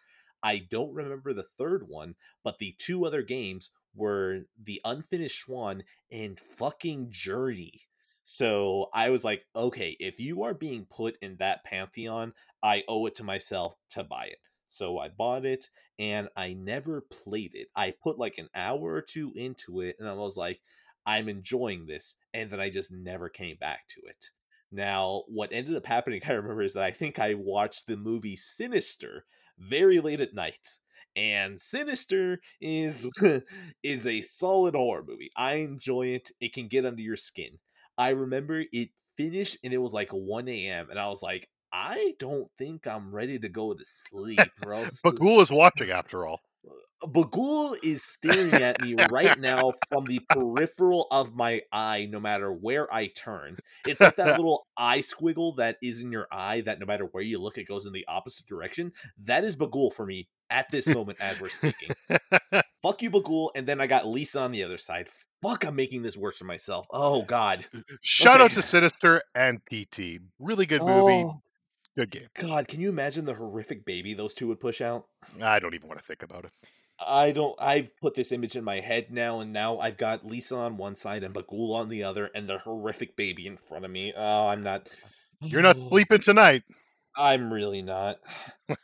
I 0.43 0.67
don't 0.69 0.93
remember 0.93 1.33
the 1.33 1.47
third 1.57 1.87
one, 1.87 2.15
but 2.43 2.59
the 2.59 2.75
two 2.77 3.05
other 3.05 3.23
games 3.23 3.71
were 3.95 4.41
The 4.63 4.81
Unfinished 4.85 5.45
Swan 5.45 5.83
and 6.11 6.39
fucking 6.39 7.07
Journey. 7.11 7.81
So 8.23 8.89
I 8.93 9.09
was 9.09 9.23
like, 9.23 9.43
okay, 9.55 9.97
if 9.99 10.19
you 10.19 10.43
are 10.43 10.53
being 10.53 10.85
put 10.85 11.17
in 11.21 11.37
that 11.37 11.63
pantheon, 11.65 12.33
I 12.63 12.83
owe 12.87 13.05
it 13.07 13.15
to 13.15 13.23
myself 13.23 13.75
to 13.91 14.03
buy 14.03 14.25
it. 14.25 14.37
So 14.67 14.99
I 14.99 15.09
bought 15.09 15.45
it 15.45 15.69
and 15.99 16.29
I 16.37 16.53
never 16.53 17.01
played 17.01 17.51
it. 17.55 17.67
I 17.75 17.93
put 18.01 18.17
like 18.17 18.37
an 18.37 18.47
hour 18.55 18.93
or 18.93 19.01
two 19.01 19.33
into 19.35 19.81
it 19.81 19.97
and 19.99 20.07
I 20.07 20.13
was 20.13 20.37
like, 20.37 20.61
I'm 21.05 21.27
enjoying 21.27 21.87
this. 21.87 22.15
And 22.33 22.49
then 22.49 22.59
I 22.59 22.69
just 22.69 22.91
never 22.91 23.27
came 23.27 23.57
back 23.57 23.87
to 23.89 24.01
it. 24.07 24.29
Now, 24.71 25.23
what 25.27 25.51
ended 25.51 25.75
up 25.75 25.85
happening, 25.85 26.21
I 26.27 26.31
remember, 26.33 26.61
is 26.61 26.73
that 26.73 26.83
I 26.83 26.91
think 26.91 27.19
I 27.19 27.33
watched 27.33 27.87
the 27.87 27.97
movie 27.97 28.37
Sinister 28.37 29.25
very 29.57 29.99
late 29.99 30.21
at 30.21 30.33
night. 30.33 30.75
And 31.15 31.59
Sinister 31.59 32.39
is 32.59 33.07
is 33.83 34.07
a 34.07 34.21
solid 34.21 34.75
horror 34.75 35.03
movie. 35.05 35.31
I 35.35 35.55
enjoy 35.55 36.07
it. 36.07 36.31
It 36.39 36.53
can 36.53 36.67
get 36.67 36.85
under 36.85 37.01
your 37.01 37.17
skin. 37.17 37.59
I 37.97 38.09
remember 38.09 38.63
it 38.71 38.89
finished 39.17 39.57
and 39.63 39.73
it 39.73 39.77
was 39.77 39.93
like 39.93 40.09
1 40.11 40.47
a.m. 40.47 40.89
and 40.89 40.99
I 40.99 41.07
was 41.07 41.21
like, 41.21 41.47
I 41.73 42.15
don't 42.19 42.49
think 42.57 42.87
I'm 42.87 43.13
ready 43.13 43.39
to 43.39 43.49
go 43.49 43.73
to 43.73 43.83
sleep. 43.85 44.39
Or 44.65 44.73
else 44.73 45.01
But 45.03 45.21
is 45.21 45.51
watching 45.51 45.89
after 45.89 46.25
all. 46.25 46.41
Uh, 46.67 47.07
Bughuul 47.07 47.77
is 47.83 48.03
staring 48.03 48.53
at 48.53 48.81
me 48.81 48.95
right 49.11 49.39
now 49.39 49.71
from 49.89 50.05
the 50.05 50.19
peripheral 50.29 51.07
of 51.11 51.33
my 51.33 51.61
eye, 51.71 52.07
no 52.09 52.19
matter 52.19 52.51
where 52.51 52.93
I 52.93 53.07
turn. 53.07 53.57
It's 53.85 53.99
like 53.99 54.15
that 54.17 54.37
little 54.37 54.67
eye 54.77 54.99
squiggle 54.99 55.57
that 55.57 55.77
is 55.81 56.01
in 56.01 56.11
your 56.11 56.27
eye 56.31 56.61
that 56.61 56.79
no 56.79 56.85
matter 56.85 57.05
where 57.05 57.23
you 57.23 57.39
look, 57.39 57.57
it 57.57 57.67
goes 57.67 57.85
in 57.85 57.93
the 57.93 58.05
opposite 58.07 58.45
direction. 58.45 58.91
That 59.23 59.43
is 59.43 59.55
Bughuul 59.55 59.93
for 59.93 60.05
me 60.05 60.27
at 60.51 60.69
this 60.71 60.85
moment 60.87 61.19
as 61.21 61.39
we're 61.39 61.49
speaking. 61.49 61.89
Fuck 62.83 63.01
you, 63.01 63.09
Bughuul. 63.11 63.49
And 63.55 63.67
then 63.67 63.79
I 63.81 63.87
got 63.87 64.07
Lisa 64.07 64.41
on 64.41 64.51
the 64.51 64.63
other 64.63 64.77
side. 64.77 65.07
Fuck, 65.41 65.63
I'm 65.65 65.75
making 65.75 66.03
this 66.03 66.15
worse 66.17 66.37
for 66.37 66.45
myself. 66.45 66.85
Oh, 66.91 67.23
God. 67.23 67.65
Uh, 67.73 67.79
uh, 67.79 67.81
shout 68.01 68.41
out 68.41 68.45
Okay. 68.47 68.55
to 68.55 68.61
Sinister 68.61 69.23
and 69.33 69.59
PT. 69.65 70.19
Really 70.39 70.65
good 70.65 70.81
movie. 70.83 71.23
Oh, 71.25 71.41
Good 71.97 72.11
game. 72.11 72.27
God. 72.35 72.67
Can 72.67 72.79
you 72.79 72.89
imagine 72.89 73.25
the 73.25 73.33
horrific 73.33 73.85
baby 73.85 74.13
those 74.13 74.33
two 74.33 74.47
would 74.47 74.59
push 74.59 74.79
out? 74.81 75.05
I 75.41 75.59
don't 75.59 75.73
even 75.73 75.87
want 75.89 75.99
to 75.99 76.05
think 76.05 76.23
about 76.23 76.45
it. 76.45 76.51
I 77.05 77.31
don't. 77.31 77.55
I've 77.59 77.91
put 77.99 78.13
this 78.13 78.31
image 78.31 78.55
in 78.55 78.63
my 78.63 78.79
head 78.79 79.07
now, 79.09 79.39
and 79.39 79.51
now 79.51 79.79
I've 79.79 79.97
got 79.97 80.23
Lisa 80.25 80.55
on 80.55 80.77
one 80.77 80.95
side 80.95 81.23
and 81.23 81.33
Bughuul 81.33 81.73
on 81.73 81.89
the 81.89 82.03
other, 82.03 82.29
and 82.35 82.47
the 82.47 82.59
horrific 82.59 83.15
baby 83.17 83.47
in 83.47 83.57
front 83.57 83.83
of 83.85 83.91
me. 83.91 84.13
Oh, 84.15 84.47
I'm 84.47 84.61
not. 84.63 84.87
You're 85.41 85.63
not 85.63 85.75
sleeping 85.89 86.19
tonight. 86.21 86.61
I'm 87.15 87.51
really 87.51 87.81
not. 87.81 88.17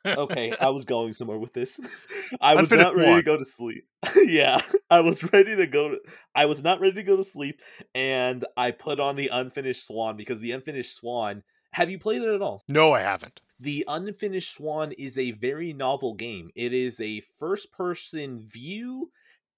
Okay, 0.05 0.53
I 0.59 0.69
was 0.69 0.85
going 0.85 1.13
somewhere 1.13 1.37
with 1.37 1.53
this. 1.53 1.79
I 2.41 2.55
was 2.55 2.71
Unfinished 2.71 2.83
not 2.85 2.95
ready 2.95 3.15
to 3.15 3.23
go 3.23 3.37
to 3.37 3.45
sleep. 3.45 3.85
yeah, 4.25 4.59
I 4.89 4.99
was 4.99 5.23
ready 5.31 5.55
to 5.55 5.67
go. 5.67 5.89
To, 5.89 5.97
I 6.35 6.45
was 6.45 6.61
not 6.61 6.81
ready 6.81 6.95
to 6.95 7.03
go 7.03 7.15
to 7.15 7.23
sleep, 7.23 7.61
and 7.95 8.45
I 8.57 8.71
put 8.71 8.99
on 8.99 9.15
the 9.15 9.29
unfinished 9.29 9.85
Swan 9.85 10.17
because 10.17 10.41
the 10.41 10.51
unfinished 10.51 10.95
Swan. 10.95 11.43
Have 11.71 11.89
you 11.91 11.99
played 11.99 12.23
it 12.23 12.33
at 12.33 12.41
all? 12.41 12.63
No, 12.67 12.93
I 12.93 13.01
haven't. 13.01 13.41
The 13.59 13.85
Unfinished 13.87 14.53
Swan 14.53 14.91
is 14.93 15.17
a 15.17 15.31
very 15.31 15.73
novel 15.73 16.13
game. 16.13 16.51
It 16.55 16.73
is 16.73 16.99
a 17.01 17.23
first 17.39 17.71
person 17.71 18.45
view, 18.45 19.11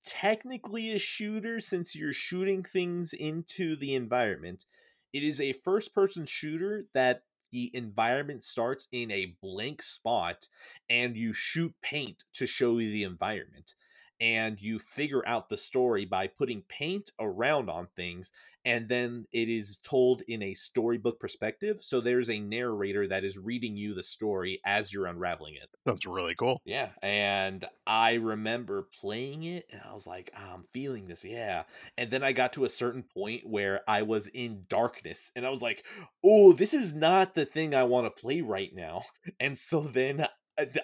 technically 0.06 0.94
a 0.94 1.00
shooter 1.00 1.60
since 1.60 1.96
you're 1.96 2.14
shooting 2.14 2.64
things 2.64 3.12
into 3.12 3.76
the 3.76 3.96
environment. 3.96 4.66
It 5.12 5.24
is 5.24 5.42
a 5.42 5.54
first 5.64 5.94
person 5.94 6.26
shooter 6.26 6.86
that 6.94 7.24
the 7.52 7.72
environment 7.74 8.44
starts 8.44 8.88
in 8.92 9.12
a 9.12 9.36
blank 9.42 9.82
spot 9.82 10.48
and 10.90 11.16
you 11.16 11.34
shoot 11.34 11.74
paint 11.82 12.24
to 12.34 12.48
show 12.48 12.78
you 12.78 12.92
the 12.92 13.04
environment. 13.04 13.76
And 14.22 14.62
you 14.62 14.80
figure 14.80 15.26
out 15.26 15.48
the 15.48 15.58
story 15.58 16.06
by 16.06 16.28
putting 16.28 16.64
paint 16.64 17.12
around 17.20 17.70
on 17.70 17.88
things 17.96 18.32
and 18.66 18.90
then 18.90 19.26
it 19.32 19.50
is 19.50 19.80
told 19.80 20.22
in 20.28 20.42
a 20.44 20.54
storybook 20.54 21.20
perspective. 21.20 21.80
So 21.82 22.02
there's 22.02 22.30
a 22.30 22.40
narrator 22.40 23.08
that 23.08 23.24
is 23.24 23.38
reading 23.38 23.76
you 23.76 23.94
the 23.94 24.04
story 24.04 24.60
as 24.66 24.92
you're 24.92 25.08
unraveling 25.08 25.56
it. 25.56 25.70
That's 25.86 26.06
really 26.06 26.36
cool. 26.36 26.62
Yeah, 26.66 26.90
and 27.02 27.66
I 27.88 28.14
remember 28.14 28.88
playing 29.00 29.44
it 29.44 29.66
and 29.72 29.82
I 29.82 29.94
was 29.94 30.08
like, 30.08 30.32
"Ah, 30.36 30.54
I'm 30.54 30.66
feeling 30.74 31.08
this, 31.08 31.24
yeah. 31.24 31.64
And 31.98 32.12
then 32.12 32.24
I 32.24 32.32
got 32.32 32.54
to 32.54 32.66
a 32.66 32.70
certain 32.70 33.04
point 33.04 33.48
where 33.48 33.82
I 33.88 34.02
was 34.04 34.28
in 34.28 34.66
darkness 34.68 35.32
and 35.36 35.46
I 35.46 35.50
was 35.50 35.62
like, 35.62 35.86
oh, 36.24 36.54
this 36.54 36.74
is 36.74 36.94
not 36.94 37.34
the 37.36 37.46
thing 37.46 37.74
I 37.74 37.84
want 37.84 38.06
to 38.06 38.22
play 38.22 38.42
right 38.42 38.74
now. 38.74 39.04
And 39.40 39.58
so 39.58 39.82
then 39.82 40.28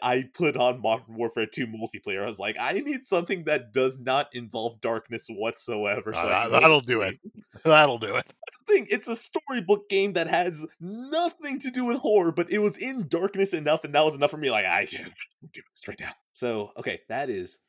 I- 0.02 0.30
put 0.34 0.58
on 0.58 0.82
Modern 0.82 1.16
Warfare 1.16 1.46
2 1.46 1.68
multiplayer. 1.68 2.24
I 2.24 2.28
was 2.28 2.40
like, 2.40 2.56
I 2.60 2.74
need 2.80 3.06
something 3.06 3.44
that 3.46 3.72
does 3.74 3.98
not 4.00 4.28
involve 4.34 4.82
darkness 4.82 5.28
whatsoever. 5.30 6.14
So 6.14 6.20
Uh, 6.20 6.28
that- 6.28 6.50
can 6.52 6.62
that'll 6.62 6.80
do 6.82 7.02
it. 7.02 7.20
That'll 7.64 7.98
do 8.00 8.16
it. 8.16 8.26
that's 8.46 8.58
the 8.60 8.66
thing. 8.74 8.88
It's 8.90 9.08
a 9.08 9.16
storybook 9.16 9.88
game 9.90 10.14
that 10.14 10.28
has 10.28 10.66
nothing 10.82 11.58
to 11.60 11.72
do 11.72 11.86
with 11.86 11.98
horror, 12.00 12.32
but 12.34 12.52
it 12.52 12.58
was 12.60 12.78
in 12.78 13.08
darkness 13.08 13.54
enough, 13.54 13.84
and 13.86 13.96
that 13.96 14.04
was 14.04 14.14
enough 14.16 14.32
for 14.32 14.38
me. 14.38 14.52
Like 14.52 14.66
I 14.66 14.86
can't 14.92 15.14
do 15.54 15.60
it 15.60 15.66
straight 15.74 15.98
down. 16.00 16.12
So 16.34 16.72
okay, 16.78 17.00
that 17.08 17.30
is 17.30 17.60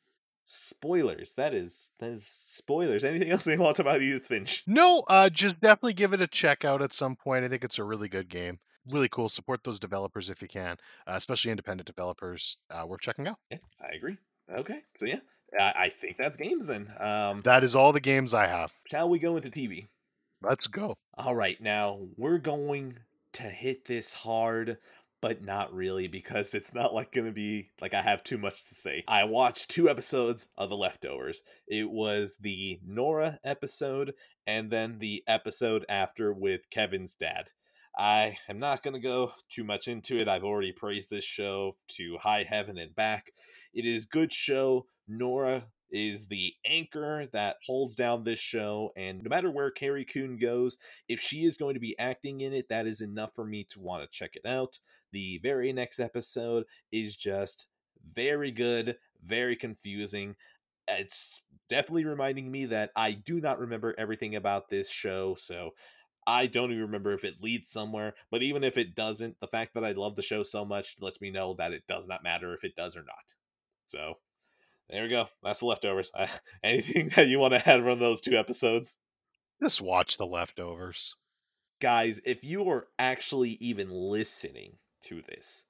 spoilers. 0.45 1.33
That 1.35 1.53
is 1.53 1.91
that 1.99 2.09
is 2.11 2.27
spoilers. 2.47 3.03
Anything 3.03 3.29
else 3.31 3.45
you 3.47 3.57
want 3.57 3.75
to 3.77 3.83
talk 3.83 3.89
about 3.91 4.01
Edith 4.01 4.27
Finch? 4.27 4.63
No, 4.67 5.03
uh, 5.07 5.29
just 5.29 5.59
definitely 5.59 5.93
give 5.93 6.13
it 6.13 6.21
a 6.21 6.27
check 6.27 6.65
out 6.65 6.81
at 6.81 6.93
some 6.93 7.15
point. 7.15 7.45
I 7.45 7.47
think 7.47 7.63
it's 7.63 7.79
a 7.79 7.83
really 7.83 8.09
good 8.09 8.29
game. 8.29 8.59
Really 8.91 9.09
cool. 9.09 9.29
Support 9.29 9.63
those 9.63 9.79
developers 9.79 10.29
if 10.29 10.41
you 10.41 10.47
can, 10.47 10.77
uh, 11.07 11.13
especially 11.15 11.51
independent 11.51 11.87
developers. 11.87 12.57
Uh, 12.69 12.85
worth 12.87 13.01
checking 13.01 13.27
out. 13.27 13.37
Yeah, 13.51 13.57
I 13.81 13.95
agree. 13.95 14.17
Okay, 14.53 14.79
so 14.95 15.05
yeah, 15.05 15.19
I, 15.59 15.73
I 15.85 15.89
think 15.89 16.17
that's 16.17 16.37
games 16.37 16.67
then. 16.67 16.91
Um, 16.99 17.41
That 17.43 17.63
is 17.63 17.75
all 17.75 17.91
the 17.91 17.99
games 17.99 18.33
I 18.33 18.47
have. 18.47 18.71
shall 18.89 19.09
we 19.09 19.19
go 19.19 19.35
into 19.35 19.49
TV? 19.49 19.87
Let's 20.41 20.67
go. 20.67 20.95
All 21.17 21.35
right, 21.35 21.59
now 21.59 21.99
we're 22.15 22.37
going 22.37 22.97
to 23.33 23.43
hit 23.43 23.83
this 23.85 24.13
hard, 24.13 24.77
but 25.21 25.43
not 25.43 25.73
really 25.73 26.07
because 26.07 26.53
it's 26.53 26.73
not 26.73 26.93
like 26.93 27.11
going 27.11 27.27
to 27.27 27.33
be 27.33 27.71
like 27.81 27.93
I 27.93 28.01
have 28.01 28.23
too 28.23 28.37
much 28.37 28.69
to 28.69 28.75
say. 28.75 29.03
I 29.07 29.25
watched 29.25 29.69
two 29.69 29.89
episodes 29.89 30.47
of 30.57 30.69
The 30.69 30.77
Leftovers. 30.77 31.41
It 31.67 31.89
was 31.89 32.37
the 32.39 32.79
Nora 32.85 33.39
episode 33.43 34.13
and 34.45 34.71
then 34.71 34.99
the 34.99 35.23
episode 35.27 35.85
after 35.89 36.31
with 36.31 36.69
Kevin's 36.69 37.15
dad. 37.15 37.49
I 37.97 38.37
am 38.47 38.59
not 38.59 38.83
going 38.83 38.93
to 38.93 38.99
go 38.99 39.31
too 39.49 39.63
much 39.63 39.87
into 39.87 40.19
it. 40.19 40.27
I've 40.27 40.43
already 40.43 40.71
praised 40.71 41.09
this 41.09 41.25
show 41.25 41.77
to 41.89 42.17
high 42.17 42.43
heaven 42.43 42.77
and 42.77 42.95
back. 42.95 43.31
It 43.73 43.85
is 43.85 44.05
good 44.05 44.31
show. 44.31 44.85
Nora 45.07 45.65
is 45.89 46.27
the 46.27 46.53
anchor 46.65 47.27
that 47.31 47.55
holds 47.65 47.95
down 47.95 48.23
this 48.23 48.39
show 48.39 48.91
and 48.97 49.23
no 49.23 49.29
matter 49.29 49.49
where 49.49 49.71
Carrie 49.71 50.05
Coon 50.05 50.37
goes, 50.37 50.77
if 51.07 51.19
she 51.19 51.45
is 51.45 51.57
going 51.57 51.73
to 51.73 51.79
be 51.79 51.97
acting 51.97 52.41
in 52.41 52.53
it, 52.53 52.67
that 52.69 52.85
is 52.85 53.01
enough 53.01 53.33
for 53.33 53.45
me 53.45 53.63
to 53.71 53.79
want 53.79 54.03
to 54.03 54.17
check 54.17 54.35
it 54.35 54.45
out. 54.45 54.79
The 55.11 55.39
very 55.41 55.71
next 55.73 55.99
episode 55.99 56.65
is 56.91 57.15
just 57.15 57.67
very 58.13 58.51
good, 58.51 58.97
very 59.25 59.55
confusing. 59.55 60.35
It's 60.87 61.41
definitely 61.69 62.05
reminding 62.05 62.51
me 62.51 62.65
that 62.65 62.91
I 62.95 63.13
do 63.13 63.41
not 63.41 63.59
remember 63.59 63.95
everything 63.97 64.35
about 64.35 64.69
this 64.69 64.89
show, 64.89 65.35
so 65.39 65.71
I 66.27 66.47
don't 66.47 66.71
even 66.71 66.83
remember 66.83 67.13
if 67.13 67.23
it 67.23 67.41
leads 67.41 67.71
somewhere. 67.71 68.13
But 68.29 68.43
even 68.43 68.65
if 68.65 68.77
it 68.77 68.95
doesn't, 68.95 69.39
the 69.39 69.47
fact 69.47 69.73
that 69.73 69.85
I 69.85 69.93
love 69.93 70.17
the 70.17 70.21
show 70.21 70.43
so 70.43 70.65
much 70.65 70.97
lets 70.99 71.21
me 71.21 71.31
know 71.31 71.53
that 71.53 71.71
it 71.71 71.87
does 71.87 72.07
not 72.07 72.21
matter 72.21 72.53
if 72.53 72.65
it 72.65 72.75
does 72.75 72.97
or 72.97 73.03
not. 73.03 73.33
So 73.85 74.15
there 74.89 75.03
we 75.03 75.09
go. 75.09 75.27
That's 75.41 75.61
the 75.61 75.65
leftovers. 75.67 76.11
anything 76.63 77.09
that 77.15 77.27
you 77.27 77.39
want 77.39 77.53
to 77.53 77.67
add 77.67 77.81
from 77.81 77.99
those 77.99 78.19
two 78.19 78.37
episodes? 78.37 78.97
Just 79.63 79.81
watch 79.81 80.17
the 80.17 80.27
leftovers. 80.27 81.15
guys, 81.79 82.19
if 82.25 82.43
you 82.43 82.69
are 82.69 82.87
actually 82.99 83.51
even 83.61 83.89
listening 83.89 84.73
to 85.03 85.21
this, 85.21 85.65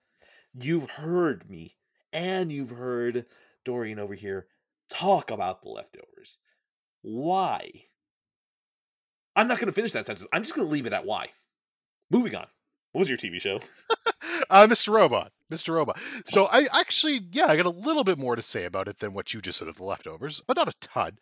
you've 0.54 0.90
heard 0.90 1.50
me 1.50 1.78
and 2.12 2.52
you've 2.52 2.72
heard 2.72 3.26
Dorian 3.64 4.00
over 4.00 4.16
here 4.16 4.48
talk 4.90 5.30
about 5.30 5.62
the 5.62 5.70
leftovers. 5.70 6.40
Why? 7.02 7.87
I'm 9.38 9.48
not 9.48 9.60
going 9.60 9.68
to 9.68 9.74
finish 9.74 9.92
that 9.92 10.08
sentence. 10.08 10.28
I'm 10.34 10.42
just 10.42 10.56
going 10.56 10.68
to 10.68 10.72
leave 10.72 10.88
it 10.88 10.94
at 10.94 11.06
why. 11.06 11.28
Moving 12.10 12.36
on. 12.36 12.48
What 12.92 13.00
was 13.00 13.10
your 13.10 13.20
TV 13.20 13.40
show? 13.40 13.60
uh, 14.50 14.66
Mr. 14.66 14.92
Robot. 14.92 15.32
Mr. 15.52 15.76
Robot. 15.76 16.00
So 16.26 16.46
I 16.46 16.68
actually, 16.74 17.22
yeah, 17.32 17.46
I 17.46 17.56
got 17.56 17.68
a 17.68 17.70
little 17.70 18.04
bit 18.04 18.18
more 18.18 18.36
to 18.36 18.42
say 18.42 18.66
about 18.66 18.88
it 18.88 18.98
than 18.98 19.14
what 19.14 19.34
you 19.34 19.40
just 19.40 19.60
said 19.60 19.68
of 19.68 19.76
the 19.76 19.84
leftovers, 19.84 20.42
but 20.48 20.58
not 20.58 20.68
a 20.68 20.74
ton. 20.82 21.18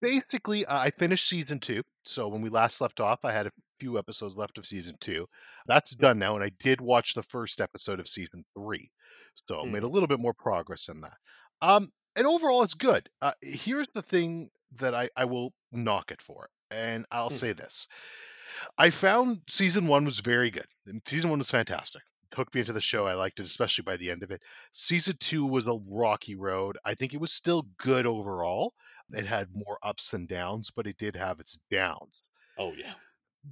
Basically, 0.00 0.64
uh, 0.64 0.78
I 0.78 0.90
finished 0.90 1.28
season 1.28 1.60
two. 1.60 1.82
So 2.04 2.28
when 2.28 2.40
we 2.40 2.48
last 2.48 2.80
left 2.80 3.00
off, 3.00 3.20
I 3.22 3.32
had 3.32 3.46
a 3.46 3.52
few 3.80 3.98
episodes 3.98 4.36
left 4.36 4.56
of 4.56 4.66
season 4.66 4.96
two. 5.00 5.26
That's 5.66 5.94
done 5.94 6.18
now, 6.18 6.36
and 6.36 6.44
I 6.44 6.50
did 6.58 6.80
watch 6.80 7.12
the 7.12 7.22
first 7.22 7.60
episode 7.60 8.00
of 8.00 8.08
season 8.08 8.44
three. 8.54 8.90
So 9.46 9.56
mm. 9.56 9.72
made 9.72 9.82
a 9.82 9.88
little 9.88 10.08
bit 10.08 10.20
more 10.20 10.34
progress 10.34 10.88
in 10.88 11.02
that. 11.02 11.16
Um, 11.60 11.90
and 12.16 12.26
overall, 12.26 12.62
it's 12.62 12.74
good. 12.74 13.08
Uh, 13.20 13.32
here's 13.42 13.88
the 13.92 14.02
thing 14.02 14.48
that 14.78 14.94
I, 14.94 15.10
I 15.16 15.26
will 15.26 15.52
knock 15.72 16.10
it 16.10 16.22
for, 16.22 16.48
and 16.70 17.06
I'll 17.10 17.30
mm. 17.30 17.34
say 17.34 17.52
this. 17.52 17.88
I 18.78 18.90
found 18.90 19.40
season 19.48 19.86
one 19.86 20.04
was 20.04 20.20
very 20.20 20.50
good. 20.50 20.66
Season 21.06 21.30
one 21.30 21.38
was 21.38 21.50
fantastic. 21.50 22.02
It 22.30 22.36
hooked 22.36 22.54
me 22.54 22.60
into 22.60 22.72
the 22.72 22.80
show. 22.80 23.06
I 23.06 23.14
liked 23.14 23.40
it, 23.40 23.46
especially 23.46 23.82
by 23.82 23.96
the 23.96 24.10
end 24.10 24.22
of 24.22 24.30
it. 24.30 24.40
Season 24.72 25.14
two 25.20 25.44
was 25.44 25.66
a 25.66 25.78
rocky 25.90 26.36
road. 26.36 26.78
I 26.84 26.94
think 26.94 27.14
it 27.14 27.20
was 27.20 27.32
still 27.32 27.66
good 27.78 28.06
overall. 28.06 28.72
It 29.10 29.26
had 29.26 29.48
more 29.54 29.78
ups 29.82 30.12
and 30.14 30.26
downs, 30.26 30.70
but 30.74 30.86
it 30.86 30.96
did 30.98 31.16
have 31.16 31.38
its 31.38 31.58
downs. 31.70 32.22
Oh 32.58 32.72
yeah. 32.72 32.94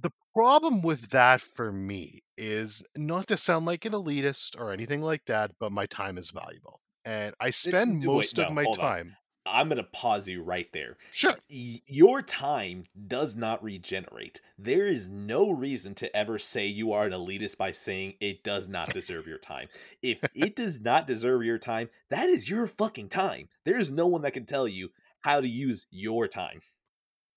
The 0.01 0.11
problem 0.33 0.81
with 0.81 1.09
that 1.11 1.39
for 1.39 1.71
me 1.71 2.21
is 2.37 2.83
not 2.97 3.27
to 3.27 3.37
sound 3.37 3.65
like 3.65 3.85
an 3.85 3.93
elitist 3.93 4.59
or 4.59 4.71
anything 4.71 5.01
like 5.01 5.23
that, 5.25 5.51
but 5.59 5.71
my 5.71 5.85
time 5.85 6.17
is 6.17 6.31
valuable. 6.31 6.81
And 7.05 7.33
I 7.39 7.51
spend 7.51 8.03
it, 8.03 8.07
most 8.07 8.37
wait, 8.37 8.45
of 8.45 8.49
no, 8.49 8.55
my 8.55 8.65
time. 8.75 9.07
On. 9.07 9.17
I'm 9.45 9.67
going 9.67 9.77
to 9.77 9.83
pause 9.83 10.27
you 10.27 10.41
right 10.41 10.71
there. 10.73 10.97
Sure. 11.11 11.35
Your 11.49 12.21
time 12.21 12.85
does 13.07 13.35
not 13.35 13.63
regenerate. 13.63 14.41
There 14.57 14.87
is 14.87 15.07
no 15.07 15.51
reason 15.51 15.93
to 15.95 16.15
ever 16.15 16.39
say 16.39 16.65
you 16.65 16.93
are 16.93 17.05
an 17.05 17.11
elitist 17.11 17.57
by 17.57 17.71
saying 17.71 18.15
it 18.19 18.43
does 18.43 18.67
not 18.67 18.89
deserve 18.93 19.27
your 19.27 19.37
time. 19.37 19.67
If 20.01 20.19
it 20.35 20.55
does 20.55 20.79
not 20.79 21.07
deserve 21.07 21.43
your 21.43 21.59
time, 21.59 21.89
that 22.09 22.29
is 22.29 22.49
your 22.49 22.67
fucking 22.67 23.09
time. 23.09 23.49
There 23.63 23.79
is 23.79 23.91
no 23.91 24.07
one 24.07 24.23
that 24.23 24.33
can 24.33 24.45
tell 24.45 24.67
you 24.67 24.89
how 25.21 25.41
to 25.41 25.47
use 25.47 25.85
your 25.91 26.27
time. 26.27 26.61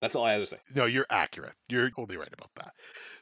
That's 0.01 0.15
all 0.15 0.23
I 0.23 0.33
have 0.33 0.41
to 0.41 0.45
say. 0.45 0.57
No, 0.73 0.85
you're 0.85 1.05
accurate. 1.09 1.53
You're 1.67 1.89
totally 1.89 2.17
right 2.17 2.31
about 2.31 2.51
that. 2.55 2.73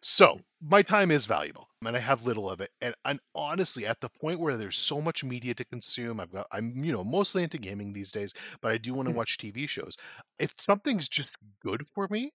So 0.02 0.40
my 0.62 0.84
time 0.84 1.10
is 1.10 1.26
valuable, 1.26 1.68
and 1.84 1.96
I 1.96 2.00
have 2.00 2.26
little 2.26 2.50
of 2.50 2.62
it. 2.62 2.70
And, 2.82 2.94
and 3.04 3.20
honestly, 3.34 3.88
at 3.88 4.00
the 4.00 4.10
point 4.22 4.40
where 4.40 4.58
there's 4.58 4.78
so 4.78 5.02
much 5.02 5.24
media 5.24 5.56
to 5.56 5.66
consume, 5.66 6.20
I've 6.20 6.32
got 6.32 6.48
I'm 6.52 6.84
you 6.84 6.92
know 6.92 7.04
mostly 7.04 7.44
into 7.44 7.58
gaming 7.58 7.94
these 7.94 8.12
days, 8.12 8.34
but 8.62 8.72
I 8.72 8.78
do 8.78 8.94
want 8.94 9.08
to 9.08 9.14
mm. 9.14 9.18
watch 9.18 9.38
TV 9.38 9.68
shows. 9.68 9.98
If 10.38 10.54
something's 10.60 11.08
just 11.08 11.36
good 11.66 11.88
for 11.96 12.08
me, 12.12 12.32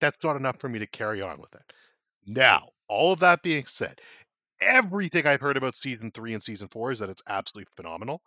that's 0.00 0.18
not 0.24 0.36
enough 0.36 0.58
for 0.58 0.68
me 0.68 0.80
to 0.80 0.86
carry 0.86 1.22
on 1.22 1.40
with 1.40 1.54
it. 1.54 1.72
Now, 2.26 2.70
all 2.88 3.12
of 3.12 3.20
that 3.20 3.42
being 3.42 3.66
said, 3.66 4.00
everything 4.60 5.26
I've 5.26 5.40
heard 5.40 5.56
about 5.56 5.76
season 5.76 6.10
three 6.10 6.34
and 6.34 6.42
season 6.42 6.68
four 6.68 6.90
is 6.90 6.98
that 6.98 7.10
it's 7.10 7.22
absolutely 7.28 7.70
phenomenal. 7.76 8.20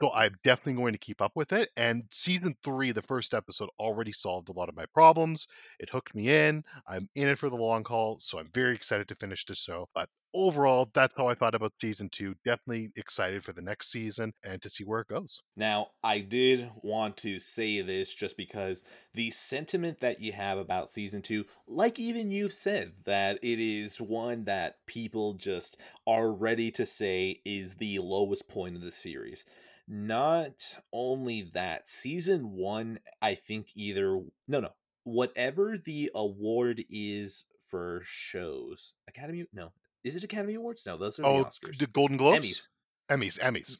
So 0.00 0.12
I'm 0.12 0.36
definitely 0.44 0.74
going 0.74 0.92
to 0.92 0.98
keep 0.98 1.22
up 1.22 1.32
with 1.34 1.52
it. 1.52 1.70
And 1.76 2.04
season 2.10 2.54
three, 2.62 2.92
the 2.92 3.02
first 3.02 3.32
episode, 3.34 3.70
already 3.78 4.12
solved 4.12 4.48
a 4.50 4.52
lot 4.52 4.68
of 4.68 4.76
my 4.76 4.84
problems. 4.92 5.48
It 5.80 5.88
hooked 5.90 6.14
me 6.14 6.28
in. 6.34 6.64
I'm 6.86 7.08
in 7.14 7.28
it 7.28 7.38
for 7.38 7.48
the 7.48 7.56
long 7.56 7.84
haul, 7.84 8.18
so 8.20 8.38
I'm 8.38 8.50
very 8.52 8.74
excited 8.74 9.08
to 9.08 9.14
finish 9.16 9.44
the 9.46 9.54
show. 9.54 9.88
But 9.94 10.10
overall, 10.34 10.90
that's 10.92 11.14
how 11.16 11.28
I 11.28 11.34
thought 11.34 11.54
about 11.54 11.72
season 11.80 12.08
two. 12.10 12.34
Definitely 12.44 12.90
excited 12.96 13.44
for 13.44 13.52
the 13.52 13.62
next 13.62 13.90
season 13.90 14.32
and 14.44 14.60
to 14.62 14.68
see 14.70 14.84
where 14.84 15.00
it 15.00 15.08
goes. 15.08 15.42
Now, 15.56 15.88
I 16.02 16.20
did 16.20 16.70
want 16.82 17.16
to 17.18 17.38
say 17.38 17.80
this 17.80 18.14
just 18.14 18.36
because 18.36 18.82
the 19.14 19.30
sentiment 19.30 20.00
that 20.00 20.20
you 20.20 20.32
have 20.32 20.58
about 20.58 20.92
season 20.92 21.22
two, 21.22 21.44
like 21.66 21.98
even 21.98 22.30
you've 22.30 22.52
said, 22.52 22.92
that 23.04 23.38
it 23.42 23.58
is 23.58 24.00
one 24.00 24.44
that 24.44 24.84
people 24.86 25.34
just 25.34 25.78
are 26.06 26.30
ready 26.30 26.70
to 26.72 26.86
say 26.86 27.40
is 27.44 27.74
the 27.74 27.98
lowest 27.98 28.48
point 28.48 28.76
of 28.76 28.82
the 28.82 28.92
series. 28.92 29.44
Not 29.88 30.76
only 30.92 31.50
that, 31.54 31.88
season 31.88 32.52
one, 32.52 32.98
I 33.22 33.36
think 33.36 33.68
either 33.74 34.20
no 34.48 34.60
no 34.60 34.70
whatever 35.04 35.78
the 35.78 36.10
award 36.16 36.84
is 36.90 37.44
for 37.68 38.00
shows, 38.04 38.94
Academy 39.06 39.46
no 39.52 39.72
is 40.06 40.16
it 40.16 40.24
Academy 40.24 40.54
Awards? 40.54 40.82
No, 40.86 40.96
those 40.96 41.18
are 41.18 41.26
oh, 41.26 41.38
the 41.38 41.44
Oscars. 41.44 41.78
The 41.78 41.86
Golden 41.86 42.16
Globes. 42.16 42.68
Emmys. 43.10 43.38
Emmys. 43.38 43.40
Emmys. 43.40 43.76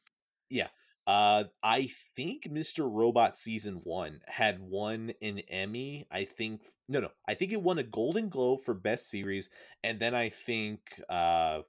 Yeah. 0.51 0.69
Uh, 1.07 1.45
I 1.63 1.89
think 2.17 2.45
Mr. 2.45 2.89
Robot 2.91 3.39
season 3.39 3.81
one 3.85 4.21
had 4.27 4.59
won 4.61 5.13
an 5.23 5.41
Emmy. 5.49 6.07
I 6.11 6.25
think 6.25 6.63
no, 6.89 7.01
no. 7.01 7.11
I 7.29 7.35
think 7.35 7.53
it 7.53 7.63
won 7.63 7.79
a 7.79 7.85
Golden 7.85 8.29
Globe 8.29 8.61
for 8.65 8.75
best 8.75 9.09
series, 9.09 9.51
and 9.85 10.01
then 10.01 10.15
I 10.15 10.31
think 10.31 10.81
uh, 11.09 11.61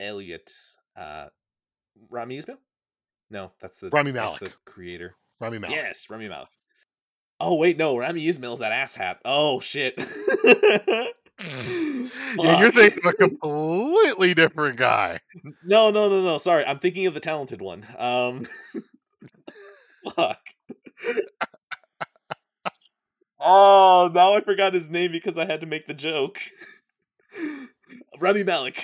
Elliot 0.00 0.52
uh, 0.96 1.26
Rami 2.10 2.38
Ismail 2.38 2.58
no, 3.30 3.52
that's 3.60 3.78
the 3.78 3.88
Rami 3.88 4.12
Malek, 4.12 4.40
the 4.40 4.52
creator. 4.64 5.16
Rami 5.40 5.58
Malek. 5.58 5.76
Yes, 5.76 6.08
Rami 6.08 6.28
Malek. 6.28 6.48
Oh 7.40 7.54
wait, 7.54 7.76
no, 7.76 7.96
Rami 7.96 8.26
Ismail's 8.28 8.60
that 8.60 8.72
asshat. 8.72 9.16
Oh 9.24 9.60
shit. 9.60 9.94
yeah, 11.38 12.60
you're 12.60 12.72
thinking 12.72 13.04
of 13.04 13.14
a 13.14 13.16
completely 13.16 14.34
different 14.34 14.78
guy. 14.78 15.20
No, 15.64 15.90
no, 15.90 16.08
no, 16.08 16.22
no. 16.22 16.38
Sorry, 16.38 16.64
I'm 16.64 16.78
thinking 16.78 17.06
of 17.06 17.14
the 17.14 17.20
talented 17.20 17.60
one. 17.60 17.86
Um, 17.98 18.46
fuck. 20.14 20.40
oh, 23.40 24.10
now 24.14 24.34
I 24.34 24.40
forgot 24.40 24.74
his 24.74 24.88
name 24.88 25.12
because 25.12 25.36
I 25.36 25.44
had 25.44 25.60
to 25.60 25.66
make 25.66 25.86
the 25.86 25.94
joke. 25.94 26.40
Rami 28.18 28.44
Malek. 28.44 28.82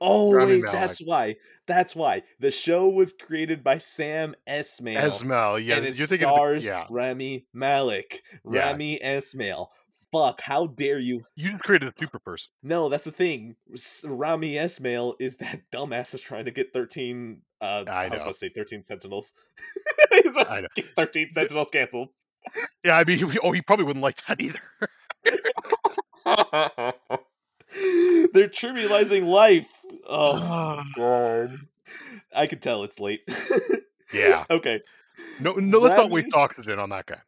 Oh 0.00 0.32
Rami 0.32 0.62
wait, 0.62 0.72
that's 0.72 0.98
why. 0.98 1.36
That's 1.66 1.94
why 1.94 2.22
the 2.40 2.50
show 2.50 2.88
was 2.88 3.12
created 3.12 3.62
by 3.62 3.78
Sam 3.78 4.34
Esmail. 4.48 4.98
Esmail, 4.98 5.64
yeah. 5.64 5.76
And 5.76 5.86
it 5.86 5.96
you're 5.96 6.06
thinking 6.06 6.28
stars 6.28 6.64
the, 6.64 6.70
yeah. 6.70 6.86
Rami 6.90 7.46
Malek. 7.54 8.22
Yeah. 8.50 8.70
Rami 8.70 9.00
Esmail. 9.02 9.68
Fuck! 10.12 10.40
How 10.40 10.68
dare 10.68 10.98
you? 10.98 11.24
You 11.34 11.50
just 11.50 11.62
created 11.64 11.88
a 11.88 11.92
super 11.98 12.18
person. 12.18 12.50
No, 12.62 12.88
that's 12.88 13.04
the 13.04 13.12
thing. 13.12 13.56
Rami 14.04 14.54
Esmail 14.54 15.14
is 15.18 15.36
that 15.36 15.60
dumbass 15.72 16.14
is 16.14 16.20
trying 16.20 16.44
to 16.44 16.50
get 16.50 16.72
thirteen. 16.72 17.42
Uh, 17.60 17.84
I, 17.88 18.08
know. 18.08 18.14
I 18.14 18.14
was 18.14 18.22
going 18.22 18.32
to 18.32 18.38
say 18.38 18.48
thirteen 18.50 18.82
Sentinels. 18.82 19.32
He's 20.12 20.36
I 20.36 20.60
know. 20.60 20.68
Get 20.76 20.86
thirteen 20.96 21.30
Sentinels 21.30 21.70
canceled. 21.70 22.08
Yeah, 22.84 22.98
I 22.98 23.04
mean, 23.04 23.24
oh, 23.42 23.52
he 23.52 23.62
probably 23.62 23.84
wouldn't 23.84 24.02
like 24.02 24.24
that 24.26 24.40
either. 24.40 24.60
They're 28.32 28.48
trivializing 28.48 29.26
life. 29.26 29.68
Oh 30.08 30.82
god. 30.96 31.50
I 32.34 32.46
can 32.46 32.58
tell 32.60 32.84
it's 32.84 33.00
late. 33.00 33.20
yeah. 34.12 34.44
Okay. 34.50 34.80
No, 35.40 35.52
no. 35.54 35.78
Let's 35.78 35.96
not 35.96 36.10
waste 36.10 36.32
oxygen 36.34 36.78
on 36.78 36.90
that 36.90 37.06
guy. 37.06 37.20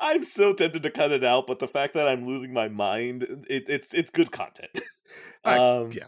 I'm 0.00 0.22
so 0.22 0.52
tempted 0.52 0.82
to 0.82 0.90
cut 0.90 1.12
it 1.12 1.24
out, 1.24 1.46
but 1.46 1.58
the 1.58 1.68
fact 1.68 1.94
that 1.94 2.08
I'm 2.08 2.26
losing 2.26 2.52
my 2.52 2.68
mind, 2.68 3.46
it, 3.48 3.64
it's 3.68 3.94
it's 3.94 4.10
good 4.10 4.30
content. 4.30 4.70
um, 5.44 5.90
yeah. 5.92 6.06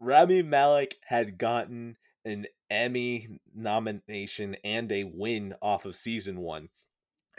Rami 0.00 0.42
Malek 0.42 0.96
had 1.04 1.38
gotten 1.38 1.96
an 2.24 2.46
Emmy 2.70 3.28
nomination 3.54 4.56
and 4.64 4.90
a 4.90 5.04
win 5.04 5.54
off 5.62 5.84
of 5.84 5.96
season 5.96 6.40
one 6.40 6.68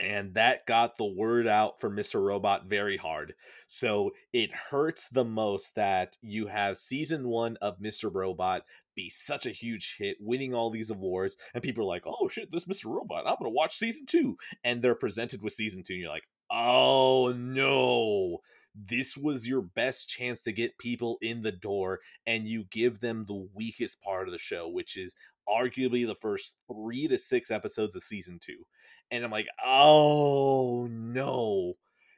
and 0.00 0.34
that 0.34 0.66
got 0.66 0.96
the 0.96 1.04
word 1.04 1.46
out 1.46 1.80
for 1.80 1.88
Mr. 1.88 2.22
Robot 2.22 2.66
very 2.66 2.96
hard. 2.96 3.34
So 3.66 4.10
it 4.32 4.50
hurts 4.52 5.08
the 5.08 5.24
most 5.24 5.74
that 5.76 6.16
you 6.20 6.48
have 6.48 6.78
season 6.78 7.28
one 7.28 7.56
of 7.62 7.78
Mr. 7.78 8.10
Robot 8.12 8.64
be 8.94 9.10
such 9.10 9.46
a 9.46 9.50
huge 9.50 9.96
hit, 9.98 10.16
winning 10.20 10.54
all 10.54 10.70
these 10.70 10.90
awards, 10.90 11.36
and 11.52 11.62
people 11.62 11.84
are 11.84 11.88
like, 11.88 12.04
oh 12.06 12.28
shit, 12.28 12.50
this 12.52 12.64
Mr. 12.66 12.86
Robot, 12.86 13.26
I'm 13.26 13.36
gonna 13.38 13.50
watch 13.50 13.76
season 13.76 14.06
two. 14.06 14.36
And 14.62 14.82
they're 14.82 14.94
presented 14.94 15.42
with 15.42 15.52
season 15.52 15.82
two, 15.82 15.94
and 15.94 16.02
you're 16.02 16.10
like, 16.10 16.28
oh 16.50 17.34
no. 17.36 18.38
This 18.76 19.16
was 19.16 19.46
your 19.46 19.62
best 19.62 20.08
chance 20.08 20.40
to 20.42 20.52
get 20.52 20.78
people 20.78 21.18
in 21.22 21.42
the 21.42 21.52
door, 21.52 22.00
and 22.26 22.48
you 22.48 22.64
give 22.72 22.98
them 22.98 23.24
the 23.24 23.46
weakest 23.54 24.00
part 24.02 24.26
of 24.26 24.32
the 24.32 24.38
show, 24.38 24.68
which 24.68 24.96
is 24.96 25.14
arguably 25.48 26.04
the 26.04 26.16
first 26.20 26.56
three 26.66 27.06
to 27.06 27.16
six 27.16 27.52
episodes 27.52 27.94
of 27.94 28.02
season 28.02 28.40
two 28.40 28.64
and 29.10 29.24
I'm 29.24 29.30
like, 29.30 29.48
oh 29.64 30.88
no. 30.90 31.74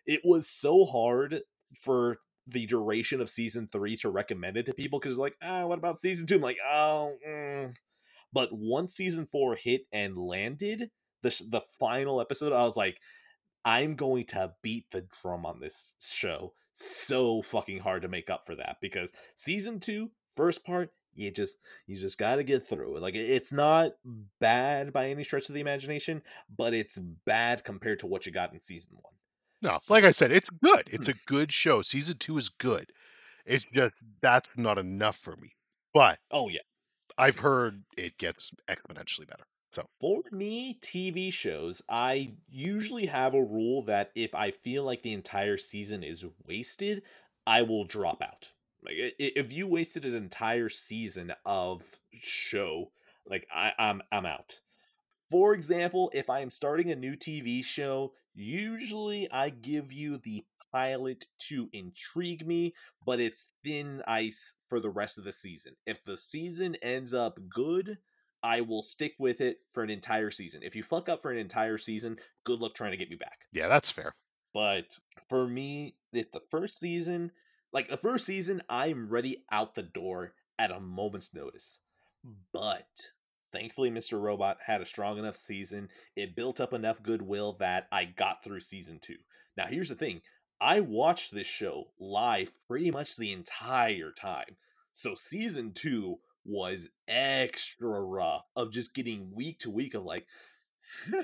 It 0.06 0.20
was 0.24 0.48
so 0.48 0.84
hard 0.84 1.40
for 1.74 2.18
the 2.46 2.66
duration 2.66 3.20
of 3.20 3.30
season 3.30 3.68
three 3.70 3.96
to 3.96 4.08
recommend 4.08 4.56
it 4.56 4.66
to 4.66 4.74
people 4.74 4.98
because 4.98 5.18
like, 5.18 5.36
ah, 5.42 5.66
what 5.66 5.78
about 5.78 6.00
season 6.00 6.26
two? 6.26 6.36
I'm 6.36 6.42
like, 6.42 6.58
oh, 6.66 7.14
mm. 7.26 7.74
but 8.32 8.50
once 8.52 8.94
season 8.94 9.26
four 9.30 9.56
hit 9.56 9.82
and 9.92 10.16
landed, 10.16 10.90
the 11.22 11.30
the 11.48 11.62
final 11.78 12.20
episode, 12.20 12.52
I 12.52 12.62
was 12.62 12.76
like, 12.76 12.98
I'm 13.64 13.96
going 13.96 14.26
to 14.26 14.52
beat 14.62 14.86
the 14.92 15.06
drum 15.22 15.44
on 15.44 15.60
this 15.60 15.94
show. 16.00 16.52
so 16.74 17.42
fucking 17.42 17.80
hard 17.80 18.02
to 18.02 18.08
make 18.08 18.30
up 18.30 18.46
for 18.46 18.54
that 18.54 18.76
because 18.80 19.12
season 19.34 19.80
two, 19.80 20.10
first 20.36 20.64
part, 20.64 20.90
you 21.14 21.30
just 21.30 21.58
you 21.86 21.98
just 21.98 22.18
got 22.18 22.36
to 22.36 22.44
get 22.44 22.68
through 22.68 22.96
it. 22.96 23.02
Like 23.02 23.14
it's 23.14 23.50
not 23.50 23.92
bad 24.40 24.92
by 24.92 25.08
any 25.08 25.24
stretch 25.24 25.48
of 25.48 25.54
the 25.54 25.60
imagination, 25.60 26.22
but 26.54 26.74
it's 26.74 26.98
bad 27.24 27.64
compared 27.64 28.00
to 28.00 28.06
what 28.06 28.26
you 28.26 28.32
got 28.32 28.52
in 28.52 28.60
season 28.60 28.90
one. 29.00 29.14
No, 29.66 29.78
like 29.88 30.04
I 30.04 30.12
said, 30.12 30.30
it's 30.30 30.48
good. 30.62 30.88
It's 30.92 31.06
hmm. 31.06 31.10
a 31.10 31.14
good 31.26 31.50
show. 31.50 31.82
Season 31.82 32.16
two 32.16 32.38
is 32.38 32.48
good. 32.48 32.92
It's 33.44 33.64
just 33.74 33.94
that's 34.20 34.48
not 34.56 34.78
enough 34.78 35.16
for 35.16 35.34
me. 35.36 35.52
But 35.92 36.18
oh 36.30 36.48
yeah, 36.48 36.60
I've 37.18 37.36
heard 37.36 37.82
it 37.96 38.16
gets 38.16 38.52
exponentially 38.68 39.26
better. 39.26 39.44
So 39.74 39.84
for 40.00 40.22
me, 40.30 40.78
TV 40.80 41.32
shows, 41.32 41.82
I 41.88 42.34
usually 42.48 43.06
have 43.06 43.34
a 43.34 43.42
rule 43.42 43.82
that 43.82 44.12
if 44.14 44.34
I 44.34 44.52
feel 44.52 44.84
like 44.84 45.02
the 45.02 45.12
entire 45.12 45.58
season 45.58 46.04
is 46.04 46.24
wasted, 46.46 47.02
I 47.46 47.62
will 47.62 47.84
drop 47.84 48.22
out. 48.22 48.52
Like 48.84 48.94
if 49.18 49.52
you 49.52 49.66
wasted 49.66 50.04
an 50.04 50.14
entire 50.14 50.68
season 50.68 51.32
of 51.44 51.82
show, 52.12 52.92
like 53.28 53.48
I, 53.52 53.72
I'm 53.78 54.00
I'm 54.12 54.26
out. 54.26 54.60
For 55.28 55.54
example, 55.54 56.12
if 56.14 56.30
I 56.30 56.38
am 56.38 56.50
starting 56.50 56.92
a 56.92 56.96
new 56.96 57.16
TV 57.16 57.64
show, 57.64 58.12
usually 58.36 59.30
I 59.32 59.50
give 59.50 59.92
you 59.92 60.18
the 60.18 60.44
pilot 60.72 61.26
to 61.48 61.68
intrigue 61.72 62.46
me, 62.46 62.74
but 63.04 63.18
it's 63.18 63.46
thin 63.64 64.02
ice 64.06 64.54
for 64.68 64.78
the 64.78 64.90
rest 64.90 65.18
of 65.18 65.24
the 65.24 65.32
season. 65.32 65.74
If 65.86 66.04
the 66.04 66.16
season 66.16 66.76
ends 66.82 67.14
up 67.14 67.38
good, 67.48 67.98
I 68.42 68.60
will 68.60 68.82
stick 68.82 69.14
with 69.18 69.40
it 69.40 69.58
for 69.72 69.82
an 69.82 69.90
entire 69.90 70.30
season. 70.30 70.62
If 70.62 70.76
you 70.76 70.82
fuck 70.82 71.08
up 71.08 71.22
for 71.22 71.30
an 71.30 71.38
entire 71.38 71.78
season, 71.78 72.18
good 72.44 72.60
luck 72.60 72.74
trying 72.74 72.92
to 72.92 72.96
get 72.96 73.10
me 73.10 73.16
back. 73.16 73.46
Yeah, 73.52 73.68
that's 73.68 73.90
fair. 73.90 74.14
But 74.52 74.98
for 75.28 75.46
me, 75.46 75.96
if 76.12 76.30
the 76.30 76.42
first 76.50 76.78
season, 76.78 77.32
like 77.72 77.88
the 77.88 77.96
first 77.96 78.26
season, 78.26 78.62
I'm 78.68 79.08
ready 79.08 79.44
out 79.50 79.74
the 79.74 79.82
door 79.82 80.34
at 80.58 80.70
a 80.70 80.80
moment's 80.80 81.34
notice. 81.34 81.78
But 82.52 82.86
thankfully, 83.52 83.90
Mr. 83.90 84.20
Robot 84.20 84.58
had 84.64 84.80
a 84.80 84.86
strong 84.86 85.18
enough 85.18 85.36
season. 85.36 85.88
It 86.14 86.36
built 86.36 86.60
up 86.60 86.72
enough 86.72 87.02
goodwill 87.02 87.56
that 87.60 87.86
I 87.92 88.04
got 88.04 88.42
through 88.42 88.60
season 88.60 88.98
two. 89.00 89.16
Now, 89.56 89.66
here's 89.66 89.88
the 89.88 89.94
thing 89.94 90.22
I 90.60 90.80
watched 90.80 91.32
this 91.32 91.46
show 91.46 91.88
live 91.98 92.50
pretty 92.68 92.90
much 92.90 93.16
the 93.16 93.32
entire 93.32 94.10
time. 94.12 94.56
So 94.92 95.14
season 95.14 95.72
two 95.72 96.18
was 96.44 96.88
extra 97.08 98.00
rough 98.00 98.44
of 98.54 98.72
just 98.72 98.94
getting 98.94 99.34
week 99.34 99.58
to 99.60 99.70
week 99.70 99.94
of 99.94 100.04
like, 100.04 100.26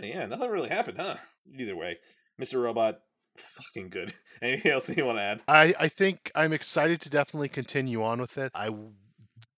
yeah, 0.03 0.27
nothing 0.27 0.51
really 0.51 0.69
happened, 0.69 0.99
huh? 0.99 1.16
Either 1.59 1.77
way, 1.77 1.99
Mr. 2.40 2.62
Robot, 2.62 3.01
fucking 3.36 3.89
good. 3.89 4.12
Anything 4.43 4.73
else 4.73 4.89
you 4.89 5.05
want 5.05 5.19
to 5.19 5.23
add? 5.23 5.43
I, 5.49 5.74
I 5.78 5.89
think 5.89 6.31
I'm 6.35 6.53
excited 6.53 7.01
to 7.03 7.11
definitely 7.11 7.49
continue 7.49 8.03
on 8.03 8.20
with 8.20 8.36
it. 8.39 8.53
I 8.55 8.70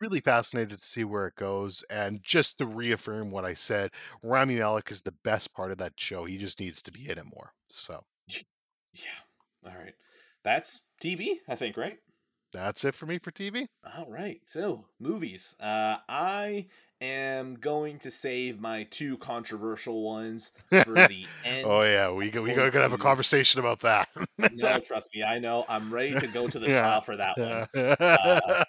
really 0.05 0.21
fascinated 0.21 0.77
to 0.77 0.85
see 0.85 1.03
where 1.03 1.27
it 1.27 1.35
goes 1.35 1.83
and 1.89 2.23
just 2.23 2.59
to 2.59 2.67
reaffirm 2.67 3.31
what 3.31 3.47
I 3.47 3.55
said, 3.55 3.91
Rami 4.23 4.57
Malek 4.57 4.91
is 4.91 5.01
the 5.01 5.15
best 5.25 5.55
part 5.55 5.73
of 5.73 5.79
that 5.79 5.95
show. 5.97 6.27
He 6.27 6.37
just 6.37 6.61
needs 6.61 6.83
to 6.83 6.93
be 6.93 7.09
in 7.09 7.17
it 7.17 7.25
more. 7.25 7.51
So 7.71 8.05
Yeah. 8.29 9.67
All 9.67 9.75
right. 9.75 9.95
That's 10.43 10.83
TV, 11.03 11.37
I 11.49 11.55
think, 11.57 11.79
right? 11.79 11.97
That's 12.53 12.85
it 12.85 12.95
for 12.95 13.07
me 13.07 13.19
for 13.19 13.33
TV. 13.33 13.67
All 13.97 14.07
right. 14.11 14.43
So, 14.47 14.85
movies. 15.01 15.55
Uh 15.59 15.97
I 16.07 16.67
am 17.01 17.55
going 17.55 17.99
to 18.01 18.11
save 18.11 18.61
my 18.61 18.85
two 18.91 19.17
controversial 19.17 20.03
ones 20.03 20.53
for 20.69 20.95
the 21.09 21.25
end. 21.47 21.67
oh 21.67 21.83
yeah, 21.83 22.13
we 22.13 22.31
go, 22.31 22.43
we 22.43 22.53
got 22.53 22.71
to 22.71 22.81
have 22.83 22.93
a 22.93 22.99
conversation 22.99 23.59
about 23.59 23.81
that. 23.81 24.09
no, 24.53 24.79
trust 24.81 25.09
me, 25.15 25.23
I 25.23 25.39
know. 25.39 25.65
I'm 25.67 25.93
ready 25.93 26.15
to 26.15 26.27
go 26.27 26.47
to 26.47 26.59
the 26.59 26.69
yeah. 26.69 26.83
trial 26.83 27.01
for 27.01 27.17
that 27.17 27.39
one. 27.39 27.67
Uh, 27.99 28.65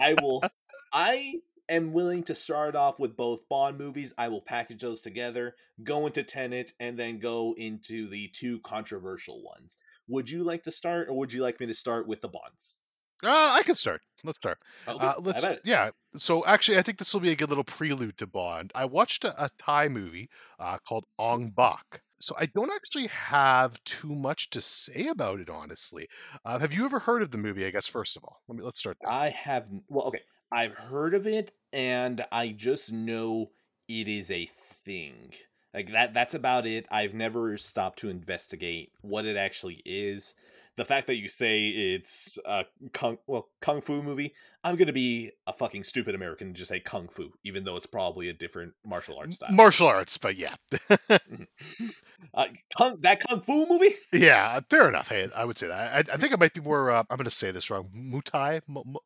I 0.00 0.14
will. 0.22 0.42
I 0.92 1.40
am 1.68 1.92
willing 1.92 2.22
to 2.24 2.34
start 2.34 2.76
off 2.76 2.98
with 2.98 3.16
both 3.16 3.48
Bond 3.48 3.78
movies. 3.78 4.12
I 4.16 4.28
will 4.28 4.40
package 4.40 4.82
those 4.82 5.00
together, 5.00 5.54
go 5.82 6.06
into 6.06 6.22
Tenet, 6.22 6.72
and 6.80 6.98
then 6.98 7.18
go 7.18 7.54
into 7.56 8.08
the 8.08 8.28
two 8.28 8.60
controversial 8.60 9.42
ones. 9.42 9.76
Would 10.08 10.30
you 10.30 10.44
like 10.44 10.62
to 10.64 10.70
start, 10.70 11.08
or 11.08 11.18
would 11.18 11.32
you 11.32 11.42
like 11.42 11.58
me 11.60 11.66
to 11.66 11.74
start 11.74 12.06
with 12.06 12.20
the 12.20 12.28
bonds? 12.28 12.76
Uh, 13.24 13.56
I 13.58 13.62
can 13.64 13.74
start. 13.74 14.02
Let's 14.24 14.38
start. 14.38 14.58
Okay. 14.86 15.04
Uh, 15.04 15.14
let's. 15.20 15.44
Yeah. 15.64 15.90
So 16.16 16.44
actually, 16.44 16.78
I 16.78 16.82
think 16.82 16.98
this 16.98 17.12
will 17.14 17.20
be 17.20 17.32
a 17.32 17.36
good 17.36 17.48
little 17.48 17.64
prelude 17.64 18.18
to 18.18 18.26
Bond. 18.26 18.72
I 18.74 18.84
watched 18.84 19.24
a, 19.24 19.44
a 19.44 19.50
Thai 19.58 19.88
movie 19.88 20.28
uh, 20.60 20.78
called 20.86 21.06
Ong 21.18 21.48
Bak. 21.48 22.02
So 22.20 22.34
I 22.38 22.46
don't 22.46 22.72
actually 22.72 23.08
have 23.08 23.82
too 23.84 24.14
much 24.14 24.50
to 24.50 24.60
say 24.60 25.08
about 25.08 25.40
it, 25.40 25.50
honestly. 25.50 26.08
Uh, 26.44 26.58
have 26.58 26.72
you 26.72 26.84
ever 26.84 26.98
heard 26.98 27.22
of 27.22 27.30
the 27.30 27.38
movie? 27.38 27.66
I 27.66 27.70
guess 27.70 27.86
first 27.86 28.16
of 28.16 28.24
all, 28.24 28.40
let 28.48 28.56
me 28.56 28.64
let's 28.64 28.78
start 28.78 28.96
there. 29.00 29.10
I 29.10 29.30
have. 29.30 29.66
Well, 29.88 30.06
okay. 30.06 30.22
I've 30.50 30.74
heard 30.74 31.14
of 31.14 31.26
it, 31.26 31.52
and 31.72 32.24
I 32.32 32.48
just 32.48 32.92
know 32.92 33.50
it 33.88 34.08
is 34.08 34.30
a 34.30 34.46
thing. 34.46 35.32
Like 35.74 35.92
that 35.92 36.14
that's 36.14 36.34
about 36.34 36.66
it. 36.66 36.86
I've 36.90 37.14
never 37.14 37.56
stopped 37.58 37.98
to 38.00 38.08
investigate 38.08 38.92
what 39.02 39.24
it 39.26 39.36
actually 39.36 39.82
is. 39.84 40.34
The 40.76 40.84
fact 40.84 41.06
that 41.06 41.16
you 41.16 41.28
say 41.30 41.68
it's 41.68 42.38
a 42.44 42.64
kung 42.92 43.16
well 43.26 43.48
kung 43.62 43.80
fu 43.80 44.02
movie, 44.02 44.34
I'm 44.62 44.76
gonna 44.76 44.92
be 44.92 45.32
a 45.46 45.52
fucking 45.54 45.84
stupid 45.84 46.14
American 46.14 46.48
and 46.48 46.56
just 46.56 46.68
say 46.68 46.80
kung 46.80 47.08
fu, 47.08 47.32
even 47.44 47.64
though 47.64 47.76
it's 47.76 47.86
probably 47.86 48.28
a 48.28 48.34
different 48.34 48.74
martial 48.84 49.16
arts 49.18 49.36
style. 49.36 49.52
Martial 49.52 49.86
arts, 49.86 50.18
but 50.18 50.36
yeah. 50.36 50.54
Mm-hmm. 50.70 51.86
uh, 52.34 52.46
kung, 52.76 53.00
that 53.00 53.26
kung 53.26 53.40
fu 53.40 53.66
movie? 53.66 53.94
Yeah, 54.12 54.60
fair 54.68 54.88
enough. 54.88 55.08
Hey, 55.08 55.28
I 55.34 55.46
would 55.46 55.56
say 55.56 55.68
that. 55.68 56.10
I, 56.10 56.14
I 56.14 56.16
think 56.18 56.34
it 56.34 56.38
might 56.38 56.52
be 56.52 56.60
more. 56.60 56.90
Uh, 56.90 57.04
I'm 57.08 57.16
gonna 57.16 57.30
say 57.30 57.52
this 57.52 57.70
wrong. 57.70 57.88
Muay 57.96 58.22
Thai. 58.22 58.60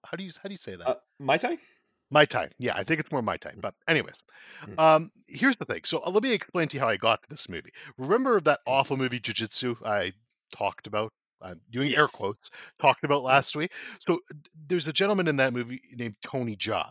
How 0.04 0.16
do 0.16 0.24
you 0.24 0.30
how 0.42 0.48
do 0.48 0.52
you 0.52 0.58
say 0.58 0.74
that? 0.74 0.88
Uh, 0.88 0.94
Muay 1.22 1.38
Thai. 1.38 1.56
Muay 2.12 2.28
Thai. 2.28 2.48
Yeah, 2.58 2.74
I 2.74 2.82
think 2.82 2.98
it's 2.98 3.12
more 3.12 3.22
Muay 3.22 3.38
Thai. 3.38 3.52
But 3.56 3.74
anyways, 3.86 4.16
mm. 4.66 4.76
um, 4.76 5.12
here's 5.28 5.56
the 5.56 5.66
thing. 5.66 5.82
So 5.84 6.02
uh, 6.04 6.10
let 6.10 6.24
me 6.24 6.32
explain 6.32 6.66
to 6.66 6.76
you 6.76 6.80
how 6.80 6.88
I 6.88 6.96
got 6.96 7.22
to 7.22 7.28
this 7.28 7.48
movie. 7.48 7.70
Remember 7.96 8.40
that 8.40 8.58
awful 8.66 8.96
movie 8.96 9.20
Jiu-Jitsu 9.20 9.76
I 9.84 10.14
talked 10.52 10.88
about? 10.88 11.12
I'm 11.42 11.60
doing 11.70 11.88
yes. 11.88 11.98
air 11.98 12.06
quotes. 12.08 12.50
Talked 12.80 13.04
about 13.04 13.22
last 13.22 13.56
week. 13.56 13.72
So 14.06 14.20
there's 14.68 14.86
a 14.86 14.92
gentleman 14.92 15.28
in 15.28 15.36
that 15.36 15.52
movie 15.52 15.80
named 15.94 16.16
Tony 16.22 16.56
Jaa, 16.56 16.90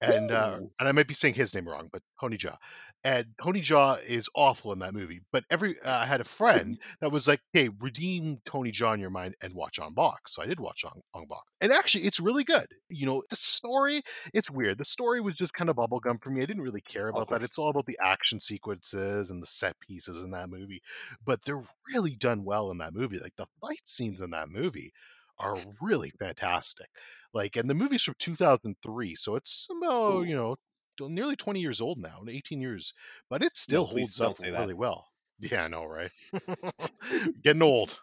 and 0.00 0.30
uh, 0.30 0.60
and 0.78 0.88
I 0.88 0.92
might 0.92 1.08
be 1.08 1.14
saying 1.14 1.34
his 1.34 1.54
name 1.54 1.68
wrong, 1.68 1.88
but 1.92 2.02
Tony 2.20 2.36
Jaw, 2.36 2.56
and 3.04 3.26
Tony 3.42 3.60
Jaw 3.60 3.94
is 4.06 4.28
awful 4.34 4.72
in 4.72 4.80
that 4.80 4.94
movie. 4.94 5.20
But 5.32 5.44
every 5.50 5.80
uh, 5.80 5.98
I 5.98 6.06
had 6.06 6.20
a 6.20 6.24
friend 6.24 6.78
that 7.00 7.10
was 7.10 7.26
like, 7.26 7.40
"Hey, 7.52 7.70
redeem 7.80 8.38
Tony 8.44 8.70
Jaw 8.70 8.92
in 8.92 9.00
your 9.00 9.10
mind 9.10 9.36
and 9.42 9.54
watch 9.54 9.78
Ong 9.78 9.94
Bak." 9.94 10.28
So 10.28 10.42
I 10.42 10.46
did 10.46 10.60
watch 10.60 10.84
Ong 10.84 11.26
Bak, 11.28 11.38
and 11.60 11.72
actually, 11.72 12.04
it's 12.04 12.20
really 12.20 12.44
good. 12.44 12.66
You 12.90 13.06
know, 13.06 13.22
the 13.30 13.36
story 13.36 14.02
it's 14.34 14.50
weird. 14.50 14.78
The 14.78 14.84
story 14.84 15.20
was 15.20 15.34
just 15.34 15.54
kind 15.54 15.70
of 15.70 15.76
bubblegum 15.76 16.22
for 16.22 16.30
me. 16.30 16.42
I 16.42 16.46
didn't 16.46 16.62
really 16.62 16.82
care 16.82 17.08
about 17.08 17.28
that. 17.30 17.42
It's 17.42 17.58
all 17.58 17.70
about 17.70 17.86
the 17.86 17.98
action 18.02 18.40
sequences 18.40 19.30
and 19.30 19.42
the 19.42 19.46
set 19.46 19.78
pieces 19.80 20.22
in 20.22 20.30
that 20.32 20.50
movie, 20.50 20.82
but 21.24 21.42
they're 21.44 21.62
really 21.94 22.16
done 22.16 22.44
well 22.44 22.70
in 22.70 22.78
that 22.78 22.94
movie. 22.94 23.18
Like 23.18 23.36
the 23.36 23.46
fight 23.60 23.80
scenes 23.84 24.20
in 24.20 24.30
that 24.30 24.50
movie 24.50 24.92
are 25.38 25.56
really 25.80 26.10
fantastic. 26.18 26.88
Like, 27.32 27.56
and 27.56 27.68
the 27.68 27.74
movie's 27.74 28.02
from 28.02 28.14
2003, 28.18 29.14
so 29.14 29.36
it's 29.36 29.68
about 29.70 30.16
Ooh. 30.16 30.24
you 30.24 30.36
know 30.36 30.56
nearly 31.00 31.36
20 31.36 31.60
years 31.60 31.80
old 31.80 31.98
now, 31.98 32.22
18 32.28 32.60
years, 32.60 32.94
but 33.28 33.42
it 33.42 33.56
still 33.56 33.82
no, 33.82 33.86
holds 33.86 34.20
up 34.20 34.38
really 34.40 34.68
that. 34.68 34.76
well. 34.76 35.06
Yeah, 35.38 35.64
I 35.64 35.68
know, 35.68 35.84
right? 35.84 36.10
Getting 37.42 37.62
old. 37.62 37.98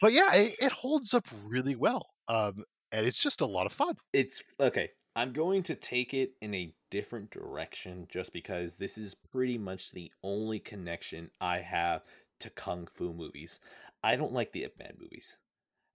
But 0.00 0.12
yeah, 0.12 0.32
it, 0.34 0.56
it, 0.60 0.72
holds 0.72 1.12
up 1.12 1.26
really 1.48 1.74
well. 1.74 2.06
Um, 2.28 2.64
and 2.92 3.04
it's 3.04 3.18
just 3.18 3.40
a 3.40 3.46
lot 3.46 3.66
of 3.66 3.72
fun. 3.72 3.96
It's 4.12 4.42
okay. 4.60 4.90
I'm 5.16 5.32
going 5.32 5.64
to 5.64 5.74
take 5.74 6.14
it 6.14 6.32
in 6.40 6.54
a 6.54 6.72
different 6.90 7.30
direction 7.30 8.06
just 8.08 8.32
because 8.32 8.76
this 8.76 8.96
is 8.96 9.14
pretty 9.14 9.58
much 9.58 9.90
the 9.90 10.12
only 10.22 10.58
connection 10.58 11.30
I 11.40 11.58
have 11.58 12.02
to 12.40 12.50
kung 12.50 12.86
fu 12.94 13.12
movies. 13.12 13.58
I 14.04 14.16
don't 14.16 14.32
like 14.32 14.52
the 14.52 14.64
Ip 14.64 14.78
Man 14.78 14.94
movies. 14.98 15.38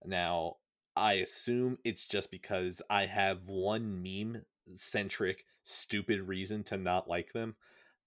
Now, 0.06 0.56
I 0.95 1.14
assume 1.14 1.78
it's 1.84 2.07
just 2.07 2.32
because 2.32 2.82
I 2.90 3.06
have 3.06 3.49
one 3.49 4.02
meme 4.02 4.44
centric, 4.76 5.45
stupid 5.64 6.22
reason 6.22 6.64
to 6.65 6.78
not 6.78 7.07
like 7.07 7.34
them. 7.34 7.56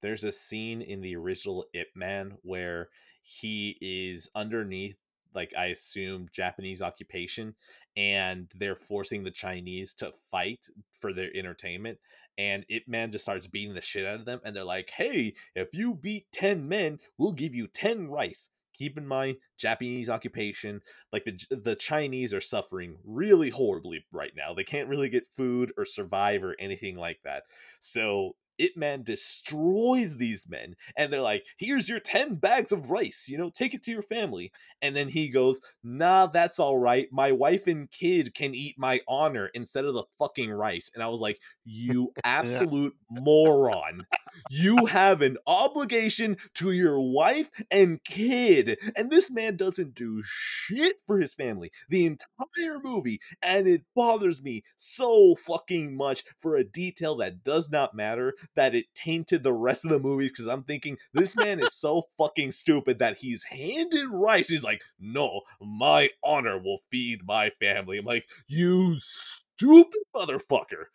There's 0.03 0.25
a 0.25 0.33
scene 0.33 0.83
in 0.83 1.01
the 1.01 1.15
original 1.17 1.67
Ip 1.75 1.89
Man 1.95 2.39
where 2.43 2.89
he 3.23 3.77
is 3.81 4.29
underneath, 4.35 4.97
like, 5.35 5.53
I 5.57 5.67
assume, 5.67 6.29
Japanese 6.33 6.83
occupation, 6.83 7.55
and 7.97 8.51
they're 8.57 8.77
forcing 8.77 9.23
the 9.23 9.31
Chinese 9.31 9.93
to 9.95 10.13
fight 10.31 10.67
for 11.01 11.13
their 11.13 11.31
entertainment. 11.37 11.99
And 12.39 12.65
Ip 12.69 12.89
Man 12.89 13.13
just 13.13 13.25
starts 13.25 13.47
beating 13.47 13.75
the 13.75 13.81
shit 13.81 14.07
out 14.07 14.21
of 14.21 14.25
them, 14.25 14.41
and 14.45 14.57
they're 14.57 14.65
like, 14.65 14.91
hey, 14.91 15.35
if 15.55 15.75
you 15.75 15.95
beat 15.95 16.33
10 16.33 16.67
men, 16.67 16.99
we'll 17.19 17.33
give 17.33 17.55
you 17.55 17.67
10 17.67 18.09
rice 18.09 18.49
keep 18.81 18.97
in 18.97 19.07
mind 19.07 19.37
Japanese 19.59 20.09
occupation 20.09 20.81
like 21.13 21.25
the 21.25 21.39
the 21.51 21.77
Chinese 21.77 22.33
are 22.33 22.41
suffering 22.41 22.97
really 23.05 23.51
horribly 23.51 24.05
right 24.11 24.33
now. 24.35 24.55
They 24.55 24.65
can't 24.65 24.89
really 24.89 25.11
get 25.11 25.31
food 25.31 25.73
or 25.77 25.85
survive 25.85 26.43
or 26.43 26.57
anything 26.59 26.97
like 26.97 27.21
that. 27.25 27.45
So 27.79 28.37
Ip 28.59 28.77
Man 28.77 29.03
destroys 29.03 30.17
these 30.19 30.47
men, 30.49 30.77
and 30.97 31.13
they're 31.13 31.23
like, 31.23 31.47
"Here's 31.57 31.89
your 31.89 32.01
ten 32.01 32.35
bags 32.37 32.73
of 32.73 32.91
rice. 32.91 33.27
You 33.29 33.39
know, 33.39 33.51
take 33.51 33.75
it 33.75 33.83
to 33.85 33.91
your 33.91 34.03
family." 34.03 34.53
And 34.83 34.95
then 34.95 35.09
he 35.09 35.29
goes, 35.31 35.61
"Nah, 35.83 36.27
that's 36.27 36.59
all 36.59 36.79
right. 36.79 37.09
My 37.11 37.33
wife 37.33 37.67
and 37.67 37.91
kid 37.91 38.35
can 38.35 38.55
eat 38.55 38.77
my 38.79 39.01
honor 39.09 39.49
instead 39.55 39.85
of 39.87 39.95
the 39.95 40.05
fucking 40.19 40.51
rice." 40.51 40.91
And 40.95 41.03
I 41.03 41.09
was 41.09 41.21
like, 41.21 41.41
"You 41.65 42.15
absolute 42.25 42.95
moron! 43.11 44.07
You 44.51 44.87
have 44.87 45.23
an 45.23 45.39
obligation 45.47 46.37
to 46.55 46.73
your 46.73 47.01
wife 47.01 47.51
and 47.71 48.03
kid, 48.05 48.79
and 48.97 49.11
this 49.11 49.31
man 49.31 49.57
doesn't 49.57 49.95
do 49.95 50.23
shit 50.25 50.97
for 51.07 51.19
his 51.19 51.35
family 51.35 51.71
the 51.89 52.07
entire 52.07 52.81
movie, 52.83 53.21
and 53.43 53.67
it 53.67 53.83
bothers 53.95 54.43
me 54.43 54.65
so 54.77 55.35
fucking 55.37 55.97
much 55.97 56.25
for 56.41 56.57
a 56.57 56.65
detail 56.65 57.17
that 57.17 57.45
does 57.45 57.71
not 57.71 57.95
matter 57.95 58.35
that 58.55 58.75
it 58.75 58.87
tainted 58.95 59.43
the 59.43 59.53
rest 59.53 59.85
of 59.85 59.91
the 59.91 59.99
movies 59.99 60.31
because 60.31 60.47
I'm 60.47 60.65
thinking 60.65 60.99
this 61.13 61.37
man 61.37 61.61
is 61.61 61.75
so 61.75 62.05
fucking 62.19 62.53
stupid 62.53 62.99
that 62.99 63.19
he's 63.19 63.45
handed 63.45 64.09
rice. 64.11 64.49
He's 64.49 64.65
like, 64.65 64.83
no, 64.99 65.43
my 65.61 66.11
honor 66.23 66.59
will 66.59 66.81
feed 66.91 67.21
my 67.27 67.51
family. 67.61 67.99
I'm 67.99 68.05
like, 68.05 68.27
you 68.47 68.99
stupid 69.01 70.01
motherfucker. 70.15 70.87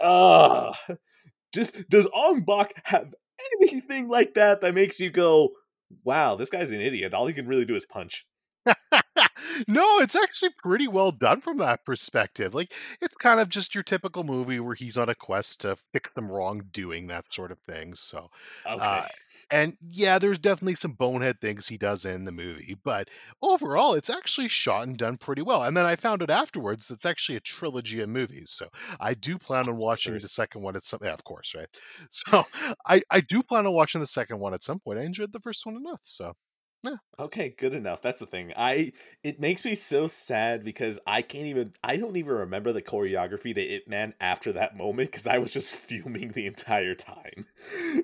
Ah. 0.00 0.76
Just 1.54 1.88
does 1.88 2.08
Ong 2.12 2.42
Bak 2.42 2.74
have 2.84 3.14
anything 3.62 4.08
like 4.08 4.34
that 4.34 4.60
that 4.60 4.74
makes 4.74 5.00
you 5.00 5.10
go, 5.10 5.50
wow, 6.02 6.34
this 6.34 6.50
guy's 6.50 6.70
an 6.70 6.80
idiot. 6.80 7.14
All 7.14 7.26
he 7.26 7.32
can 7.32 7.46
really 7.46 7.64
do 7.64 7.76
is 7.76 7.86
punch. 7.86 8.26
no, 9.68 10.00
it's 10.00 10.16
actually 10.16 10.50
pretty 10.62 10.88
well 10.88 11.12
done 11.12 11.40
from 11.40 11.58
that 11.58 11.84
perspective. 11.84 12.54
Like 12.54 12.72
it's 13.00 13.14
kind 13.16 13.40
of 13.40 13.48
just 13.48 13.74
your 13.74 13.84
typical 13.84 14.24
movie 14.24 14.60
where 14.60 14.74
he's 14.74 14.98
on 14.98 15.08
a 15.08 15.14
quest 15.14 15.60
to 15.62 15.76
fix 15.92 16.10
some 16.14 16.30
wrongdoing, 16.30 17.08
that 17.08 17.24
sort 17.32 17.52
of 17.52 17.58
thing. 17.68 17.94
So, 17.94 18.30
okay. 18.66 18.80
Uh, 18.80 19.08
and 19.50 19.76
yeah, 19.90 20.18
there's 20.18 20.38
definitely 20.38 20.76
some 20.76 20.92
bonehead 20.92 21.40
things 21.40 21.68
he 21.68 21.76
does 21.76 22.04
in 22.06 22.24
the 22.24 22.32
movie, 22.32 22.76
but 22.82 23.10
overall, 23.42 23.94
it's 23.94 24.10
actually 24.10 24.48
shot 24.48 24.86
and 24.88 24.96
done 24.96 25.16
pretty 25.18 25.42
well. 25.42 25.64
And 25.64 25.76
then 25.76 25.86
I 25.86 25.96
found 25.96 26.22
it 26.22 26.30
afterwards 26.30 26.90
it's 26.90 27.04
actually 27.04 27.36
a 27.36 27.40
trilogy 27.40 28.00
of 28.00 28.08
movies. 28.08 28.50
So 28.50 28.68
I 28.98 29.14
do 29.14 29.38
plan 29.38 29.68
on 29.68 29.76
watching 29.76 30.18
the 30.18 30.28
second 30.28 30.62
one 30.62 30.76
at 30.76 30.84
some. 30.84 31.00
Yeah, 31.02 31.12
of 31.12 31.24
course, 31.24 31.54
right. 31.54 31.68
So 32.10 32.44
I 32.86 33.02
I 33.10 33.20
do 33.20 33.42
plan 33.42 33.66
on 33.66 33.74
watching 33.74 34.00
the 34.00 34.06
second 34.06 34.38
one 34.40 34.54
at 34.54 34.62
some 34.62 34.80
point. 34.80 34.98
I 34.98 35.02
enjoyed 35.02 35.32
the 35.32 35.40
first 35.40 35.66
one 35.66 35.76
enough, 35.76 36.00
so 36.04 36.34
yeah. 36.84 36.96
Okay, 37.18 37.54
good 37.56 37.72
enough. 37.72 38.02
That's 38.02 38.20
the 38.20 38.26
thing. 38.26 38.52
I 38.56 38.92
it 39.22 39.40
makes 39.40 39.64
me 39.64 39.74
so 39.74 40.06
sad 40.06 40.64
because 40.64 40.98
I 41.06 41.22
can't 41.22 41.46
even 41.46 41.72
I 41.82 41.96
don't 41.96 42.16
even 42.16 42.34
remember 42.34 42.72
the 42.72 42.82
choreography 42.82 43.54
to 43.54 43.60
Ip 43.60 43.88
Man 43.88 44.14
after 44.20 44.52
that 44.52 44.76
moment 44.76 45.10
because 45.10 45.26
I 45.26 45.38
was 45.38 45.52
just 45.52 45.74
fuming 45.76 46.28
the 46.28 46.46
entire 46.46 46.94
time. 46.94 47.46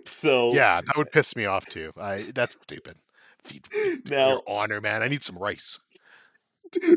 So 0.07 0.53
yeah, 0.53 0.81
that 0.81 0.97
would 0.97 1.11
piss 1.13 1.37
me 1.37 1.47
off 1.47 1.67
too. 1.67 1.93
I 2.01 2.31
that's 2.35 2.57
stupid. 2.63 2.97
Feed, 3.45 3.67
feed 3.67 4.11
now 4.11 4.29
your 4.31 4.43
honor, 4.47 4.81
man. 4.81 5.03
I 5.03 5.09
need 5.09 5.23
some 5.23 5.37
rice. 5.37 5.79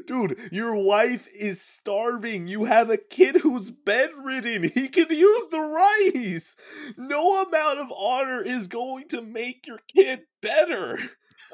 Dude, 0.06 0.38
your 0.52 0.76
wife 0.76 1.28
is 1.34 1.60
starving. 1.60 2.48
You 2.48 2.66
have 2.66 2.90
a 2.90 2.98
kid 2.98 3.38
who's 3.38 3.72
bedridden. 3.72 4.64
He 4.64 4.88
can 4.88 5.08
use 5.10 5.48
the 5.48 5.60
rice. 5.60 6.56
No 6.96 7.42
amount 7.42 7.80
of 7.80 7.92
honor 7.92 8.44
is 8.44 8.68
going 8.68 9.08
to 9.10 9.22
make 9.22 9.66
your 9.66 9.80
kid 9.88 10.22
better. 10.42 11.00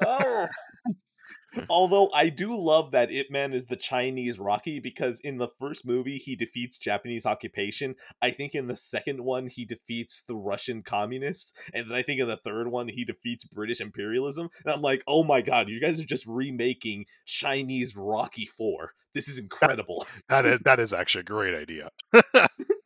Oh. 0.04 0.48
Although 1.68 2.10
I 2.12 2.28
do 2.28 2.56
love 2.56 2.92
that 2.92 3.10
Ip 3.10 3.30
Man 3.30 3.52
is 3.52 3.66
the 3.66 3.76
Chinese 3.76 4.38
Rocky 4.38 4.78
because 4.78 5.20
in 5.20 5.38
the 5.38 5.48
first 5.58 5.84
movie 5.84 6.16
he 6.16 6.36
defeats 6.36 6.78
Japanese 6.78 7.26
occupation. 7.26 7.96
I 8.22 8.30
think 8.30 8.54
in 8.54 8.68
the 8.68 8.76
second 8.76 9.24
one 9.24 9.48
he 9.48 9.64
defeats 9.64 10.22
the 10.22 10.36
Russian 10.36 10.82
communists, 10.82 11.52
and 11.74 11.90
then 11.90 11.96
I 11.96 12.02
think 12.02 12.20
in 12.20 12.28
the 12.28 12.36
third 12.36 12.68
one 12.68 12.88
he 12.88 13.04
defeats 13.04 13.44
British 13.44 13.80
imperialism. 13.80 14.48
And 14.64 14.72
I'm 14.72 14.82
like, 14.82 15.02
oh 15.08 15.24
my 15.24 15.40
god, 15.40 15.68
you 15.68 15.80
guys 15.80 15.98
are 15.98 16.04
just 16.04 16.26
remaking 16.26 17.06
Chinese 17.26 17.96
Rocky 17.96 18.46
Four. 18.46 18.92
This 19.12 19.28
is 19.28 19.38
incredible. 19.38 20.06
that 20.28 20.46
is 20.46 20.60
that 20.60 20.78
is 20.78 20.92
actually 20.92 21.22
a 21.22 21.24
great 21.24 21.54
idea. 21.54 21.90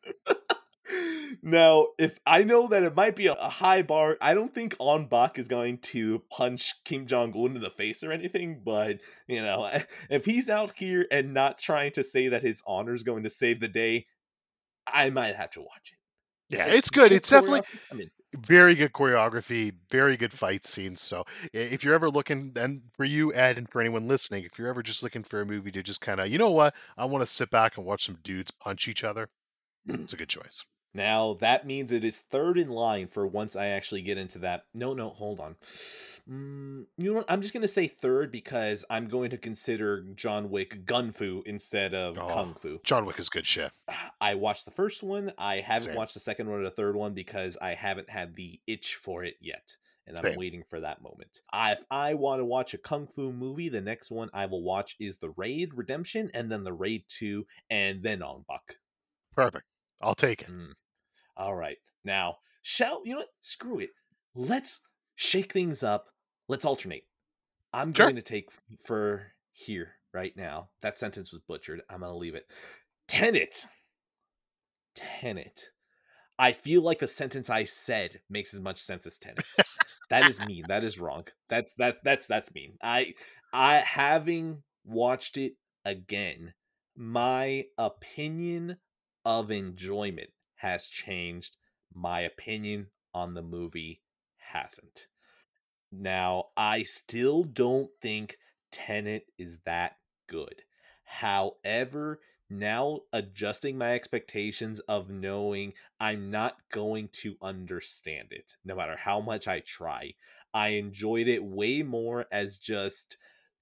Now, 1.43 1.89
if 1.99 2.19
I 2.27 2.43
know 2.43 2.69
that 2.69 2.83
it 2.83 2.95
might 2.95 3.17
be 3.17 3.27
a, 3.27 3.35
high 3.35 3.83
bar, 3.83 4.17
I 4.21 4.33
don't 4.35 4.55
think 4.55 4.77
Ong 4.79 5.07
Bak 5.07 5.39
is 5.39 5.49
going 5.49 5.79
to 5.79 6.23
punch 6.31 6.73
Kim 6.85 7.07
Jong 7.07 7.35
Un 7.37 7.57
in 7.57 7.63
the 7.63 7.71
face 7.71 8.03
or 8.03 8.13
anything. 8.13 8.63
But 8.65 9.01
you 9.27 9.43
know, 9.43 9.71
if 10.11 10.25
he's 10.25 10.49
out 10.49 10.73
here 10.77 11.07
and 11.11 11.35
not 11.35 11.59
trying 11.59 11.93
to 11.93 12.03
say 12.03 12.29
that 12.29 12.43
his 12.43 12.63
honor 12.67 12.95
is 12.95 13.03
going 13.03 13.25
to 13.25 13.31
save 13.31 13.61
the 13.61 13.69
day, 13.69 14.07
I 14.87 15.11
might 15.11 15.37
have 15.37 15.51
to 15.51 15.61
watch 15.61 15.93
it. 15.93 16.57
Yeah, 16.57 16.67
it's 16.67 16.91
good. 16.91 17.13
It's 17.13 17.29
definitely. 17.29 17.63
I 17.91 17.95
mean, 17.95 18.11
very 18.37 18.75
good 18.75 18.93
choreography, 18.93 19.73
very 19.91 20.17
good 20.17 20.33
fight 20.33 20.67
scenes. 20.67 21.01
So 21.01 21.25
if 21.53 21.85
you're 21.85 21.95
ever 21.95 22.11
looking, 22.11 22.53
and 22.57 22.83
for 22.97 23.05
you, 23.05 23.33
Ed, 23.33 23.59
and 23.59 23.69
for 23.69 23.81
anyone 23.81 24.09
listening, 24.09 24.45
if 24.45 24.59
you're 24.59 24.69
ever 24.69 24.83
just 24.83 25.03
looking 25.03 25.23
for 25.23 25.41
a 25.41 25.47
movie 25.47 25.71
to 25.73 25.83
just 25.83 26.01
kind 26.01 26.21
of, 26.21 26.29
you 26.29 26.39
know 26.39 26.51
what, 26.51 26.75
I 26.97 27.05
want 27.05 27.23
to 27.23 27.33
sit 27.33 27.51
back 27.51 27.77
and 27.77 27.87
watch 27.87 28.07
some 28.07 28.19
dudes 28.23 28.51
punch 28.51 28.89
each 28.89 29.05
other, 29.05 29.29
it's 29.87 30.13
a 30.13 30.17
good 30.17 30.29
choice. 30.29 30.65
Now 30.95 31.35
that 31.41 31.67
means 31.67 31.93
it 31.93 32.05
is 32.05 32.21
third 32.21 32.59
in 32.59 32.71
line 32.71 33.09
for 33.09 33.27
once 33.27 33.57
I 33.57 33.69
actually 33.69 34.03
get 34.03 34.17
into 34.17 34.39
that. 34.41 34.65
No, 34.73 34.95
no, 34.95 35.11
hold 35.11 35.41
on. 35.41 35.57
Mm, 36.31 36.87
you 36.97 37.11
know 37.11 37.19
what? 37.19 37.27
I'm 37.29 37.43
just 37.43 37.53
gonna 37.53 37.69
say 37.69 37.87
third 37.87 38.33
because 38.33 38.85
I'm 38.89 39.09
going 39.09 39.31
to 39.31 39.37
consider 39.37 40.03
John 40.15 40.51
Wick 40.51 40.87
Gun 40.87 41.13
Fu 41.13 41.43
instead 41.45 41.95
of 41.95 42.17
oh, 42.17 42.29
Kung 42.29 42.55
Fu. 42.55 42.81
John 42.85 43.05
Wick 43.05 43.19
is 43.19 43.29
good 43.29 43.47
shit. 43.47 43.73
I 44.21 44.37
watched 44.37 44.65
the 44.65 44.71
first 44.71 45.03
one. 45.03 45.33
I 45.37 45.57
haven't 45.57 45.89
Same. 45.89 45.97
watched 45.97 46.15
the 46.15 46.21
second 46.21 46.49
one 46.49 46.61
or 46.61 46.65
the 46.65 46.71
third 46.71 46.97
one 46.97 47.13
because 47.13 47.59
I 47.61 47.75
haven't 47.75 48.09
had 48.09 48.37
the 48.37 48.61
itch 48.67 48.95
for 48.97 49.25
it 49.25 49.35
yet 49.41 49.77
and 50.07 50.17
I'm 50.17 50.25
Same. 50.25 50.39
waiting 50.39 50.63
for 50.69 50.81
that 50.81 51.03
moment. 51.03 51.41
I, 51.53 51.73
if 51.73 51.79
I 51.91 52.15
want 52.15 52.41
to 52.41 52.45
watch 52.45 52.75
a 52.75 52.79
kung 52.79 53.07
fu 53.07 53.33
movie, 53.33 53.69
the 53.69 53.81
next 53.81 54.11
one 54.11 54.31
I 54.35 54.47
will 54.47 54.63
watch 54.63 54.97
is 55.01 55.17
The 55.17 55.31
Raid 55.31 55.75
Redemption, 55.75 56.31
and 56.35 56.51
then 56.51 56.65
The 56.65 56.73
Raid 56.73 57.05
Two, 57.09 57.47
and 57.71 58.03
then 58.03 58.23
Ong 58.23 58.45
Bak. 58.49 58.77
Perfect. 59.35 59.65
I'll 60.01 60.15
take 60.15 60.43
it. 60.43 60.49
Mm. 60.49 60.73
All 61.37 61.55
right. 61.55 61.77
Now, 62.05 62.37
shall 62.63 63.03
you 63.05 63.13
know 63.13 63.19
what? 63.19 63.29
Screw 63.41 63.79
it. 63.79 63.91
Let's 64.35 64.81
shake 65.15 65.53
things 65.53 65.83
up. 65.83 66.07
Let's 66.49 66.65
alternate. 66.65 67.05
I'm 67.73 67.93
sure. 67.93 68.07
going 68.07 68.17
to 68.17 68.23
take 68.23 68.51
for 68.85 69.33
here 69.53 69.93
right 70.13 70.37
now. 70.37 70.69
That 70.83 70.99
sentence 70.99 71.33
was 71.33 71.43
butchered. 71.47 71.83
I'm 71.91 72.01
going 72.01 72.13
to 72.13 72.17
leave 72.17 72.35
it. 72.35 72.47
Tenet. 73.09 73.67
Tenet. 74.95 75.71
I 76.39 76.53
feel 76.53 76.83
like 76.83 76.99
the 76.99 77.09
sentence 77.09 77.49
I 77.49 77.65
said 77.65 78.21
makes 78.29 78.55
as 78.55 78.61
much 78.61 78.81
sense 78.81 79.07
as 79.07 79.19
Tenet. 79.19 79.45
that 80.11 80.29
is 80.29 80.41
mean. 80.47 80.65
That 80.69 80.85
is 80.85 80.99
wrong. 80.99 81.25
That's 81.49 81.73
that's 81.75 82.01
that's 82.03 82.27
that's 82.27 82.53
mean. 82.55 82.77
I 82.83 83.15
I 83.53 83.77
having 83.77 84.63
watched 84.85 85.37
it 85.37 85.55
again, 85.85 86.55
my 86.97 87.67
opinion 87.79 88.79
of 89.25 89.51
enjoyment 89.51 90.31
has 90.65 90.87
changed. 90.87 91.59
My 91.93 92.21
opinion 92.21 92.87
on 93.13 93.35
the 93.35 93.43
movie 93.43 94.01
hasn't. 94.39 95.09
Now, 95.93 96.47
I 96.57 96.85
still 96.85 97.45
don't 97.45 97.91
think 98.01 98.39
Tenet 98.73 99.27
is 99.39 99.59
that 99.67 99.99
good. 100.27 100.63
However, 101.05 102.21
now 102.49 103.01
adjusting 103.13 103.77
my 103.77 103.93
expectations 103.95 104.81
of 104.89 105.11
knowing 105.11 105.75
I'm 106.01 106.31
not 106.31 106.57
going 106.73 107.09
to 107.21 107.37
understand 107.43 108.29
it, 108.31 108.57
no 108.65 108.75
matter 108.75 108.97
how 108.97 109.21
much 109.21 109.47
I 109.47 109.61
try. 109.61 110.15
I 110.55 110.69
enjoyed 110.69 111.29
it 111.29 111.45
way 111.45 111.83
more 111.83 112.25
as 112.33 112.57
just 112.57 113.19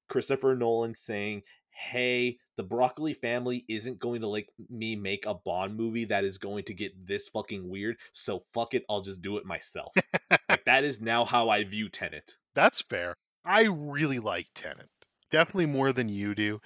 Christopher 0.09 0.55
Nolan 0.55 0.95
saying, 0.95 1.43
hey, 1.73 2.39
the 2.57 2.63
broccoli 2.63 3.15
family 3.15 3.65
isn't 3.69 3.99
going 3.99 4.21
to 4.21 4.27
like 4.29 4.49
me 4.71 4.95
make 4.95 5.27
a 5.27 5.35
Bond 5.35 5.77
movie 5.77 6.05
that 6.07 6.25
is 6.25 6.39
going 6.39 6.65
to 6.65 6.75
get 6.75 7.07
this 7.07 7.29
fucking 7.29 7.69
weird. 7.69 7.97
So 8.13 8.41
fuck 8.53 8.75
it, 8.75 8.85
I'll 8.89 9.01
just 9.01 9.23
do 9.23 9.37
it 9.39 9.47
myself. 9.47 9.93
like 10.49 10.65
that 10.67 10.85
is 10.85 11.01
now 11.01 11.25
how 11.25 11.49
I 11.49 11.65
view 11.65 11.89
Tenet. 11.89 12.37
That's 12.55 12.83
fair. 12.83 13.15
I 13.45 13.63
really 13.63 14.19
like 14.19 14.47
Tenet. 14.55 14.89
Definitely 15.31 15.67
more 15.67 15.93
than 15.93 16.09
you 16.09 16.35
do, 16.35 16.61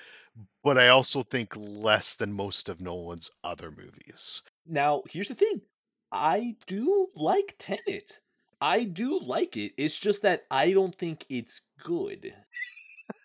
but 0.65 0.77
I 0.77 0.89
also 0.89 1.23
think 1.23 1.55
less 1.57 2.15
than 2.15 2.33
most 2.33 2.69
of 2.69 2.81
Nolan's 2.81 3.31
other 3.45 3.71
movies. 3.71 4.43
Now, 4.67 5.03
here's 5.09 5.29
the 5.29 5.37
thing. 5.37 5.63
I 6.11 6.57
do 6.67 7.09
like 7.15 7.55
Tenet. 7.59 8.21
I 8.61 8.85
do 8.85 9.21
like 9.21 9.57
it. 9.57 9.73
It's 9.77 9.99
just 9.99 10.23
that 10.23 10.45
I 10.51 10.73
don't 10.73 10.95
think 10.95 11.25
it's 11.29 11.61
good 11.79 12.35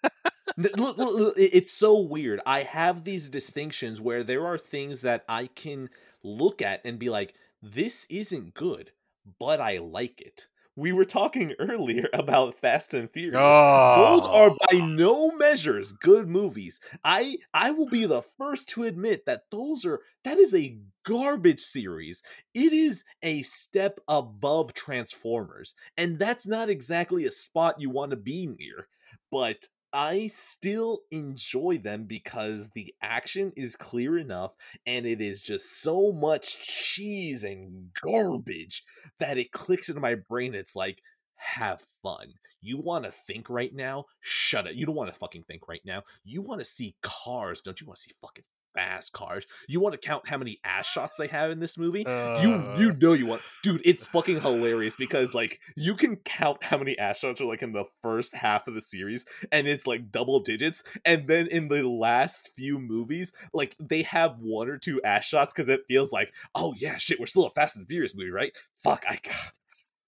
look, 0.58 0.78
look, 0.78 0.98
look, 0.98 1.34
it's 1.38 1.72
so 1.72 2.00
weird. 2.00 2.40
I 2.46 2.64
have 2.64 3.04
these 3.04 3.30
distinctions 3.30 4.02
where 4.02 4.24
there 4.24 4.46
are 4.46 4.58
things 4.58 5.02
that 5.02 5.24
I 5.28 5.48
can 5.48 5.90
look 6.24 6.62
at 6.62 6.82
and 6.86 7.00
be 7.00 7.10
like, 7.10 7.36
this 7.62 8.06
isn't 8.10 8.54
good, 8.54 8.92
but 9.40 9.60
I 9.62 9.78
like 9.80 10.22
it. 10.22 10.48
we 10.76 10.92
were 10.94 11.06
talking 11.06 11.54
earlier 11.60 12.08
about 12.14 12.60
Fast 12.60 12.94
and 12.94 13.10
Furious. 13.12 13.64
Those 13.94 14.26
are 14.26 14.52
Oh, 14.52 14.58
by 14.72 14.80
no 14.80 15.32
measures 15.32 15.92
good 15.92 16.28
movies. 16.28 16.80
I 17.04 17.38
I 17.54 17.72
will 17.72 17.88
be 17.88 18.06
the 18.06 18.22
first 18.38 18.70
to 18.70 18.84
admit 18.86 19.26
that 19.26 19.44
those 19.52 19.86
are 19.86 20.02
that 20.24 20.38
is 20.38 20.54
a 20.56 20.80
garbage 21.04 21.60
series. 21.60 22.24
It 22.54 22.74
is 22.74 23.04
a 23.22 23.44
step 23.44 24.00
above 24.08 24.74
Transformers, 24.74 25.74
and 25.98 26.18
that's 26.20 26.48
not 26.48 26.70
exactly 26.70 27.26
a 27.26 27.32
spot 27.32 27.80
you 27.82 27.90
want 27.90 28.12
to 28.12 28.18
be 28.18 28.48
near. 28.48 28.88
But 29.32 29.68
I 29.94 30.28
still 30.28 31.02
enjoy 31.12 31.80
them 31.80 32.06
because 32.06 32.70
the 32.70 32.94
action 33.02 33.52
is 33.58 33.76
clear 33.76 34.18
enough 34.18 34.54
and 34.86 35.06
it 35.06 35.20
is 35.20 35.42
just 35.42 35.82
so 35.82 36.12
much 36.14 36.62
cheese 36.62 37.44
and 37.44 37.90
garbage 38.02 38.84
that 39.20 39.38
it 39.38 39.52
clicks 39.52 39.90
into 39.90 40.02
my 40.02 40.16
brain. 40.16 40.56
It's 40.56 40.76
like, 40.76 41.02
have 41.36 41.86
fun. 42.02 42.34
You 42.62 42.78
want 42.78 43.06
to 43.06 43.12
think 43.12 43.50
right 43.50 43.74
now? 43.74 44.06
Shut 44.20 44.68
it. 44.68 44.76
You 44.76 44.86
don't 44.86 44.96
want 44.96 45.12
to 45.12 45.20
fucking 45.20 45.44
think 45.44 45.68
right 45.68 45.82
now. 45.84 46.04
You 46.24 46.42
want 46.42 46.62
to 46.62 46.66
see 46.66 46.96
cars, 47.02 47.62
don't 47.62 47.82
you 47.82 47.88
want 47.88 47.98
to 47.98 48.04
see 48.04 48.12
fucking 48.22 48.46
fast 48.74 49.14
cars? 49.14 49.46
You 49.68 49.80
want 49.80 49.94
to 49.94 50.00
count 50.00 50.28
how 50.28 50.38
many 50.38 50.60
ass 50.64 50.86
shots 50.86 51.18
they 51.18 51.28
have 51.28 51.52
in 51.52 51.60
this 51.60 51.78
movie? 51.78 52.02
You 52.02 52.12
uh, 52.12 52.76
you 52.78 52.94
know 52.94 53.14
you 53.14 53.26
want 53.26 53.42
dude, 53.64 53.82
it's 53.86 54.06
fucking 54.08 54.42
hilarious 54.42 54.96
because 54.96 55.34
like 55.34 55.60
you 55.76 55.96
can 55.96 56.18
count 56.18 56.64
how 56.64 56.78
many 56.78 56.98
ass 56.98 57.20
shots 57.20 57.42
are 57.42 57.46
like 57.46 57.62
in 57.62 57.74
the 57.74 57.86
first 58.02 58.34
half 58.34 58.68
of 58.68 58.74
the 58.74 58.82
series 58.82 59.26
and 59.52 59.68
it's 59.68 59.88
like 59.88 60.12
double 60.12 60.40
digits 60.40 60.84
and 61.06 61.28
then 61.28 61.48
in 61.48 61.68
the 61.68 61.88
last 61.88 62.52
few 62.56 62.80
movies 62.80 63.32
like 63.54 63.76
they 63.80 64.04
have 64.04 64.38
one 64.40 64.70
or 64.70 64.78
two 64.78 65.02
ass 65.04 65.26
shots 65.26 65.54
because 65.54 65.70
it 65.70 65.82
feels 65.88 66.12
like 66.12 66.34
oh 66.56 66.74
yeah 66.78 66.98
shit 66.98 67.20
we're 67.20 67.26
still 67.26 67.46
a 67.46 67.50
Fast 67.50 67.76
and 67.76 67.88
Furious 67.88 68.16
movie 68.16 68.32
right 68.32 68.54
fuck 68.84 69.04
I 69.08 69.16
got, 69.24 69.36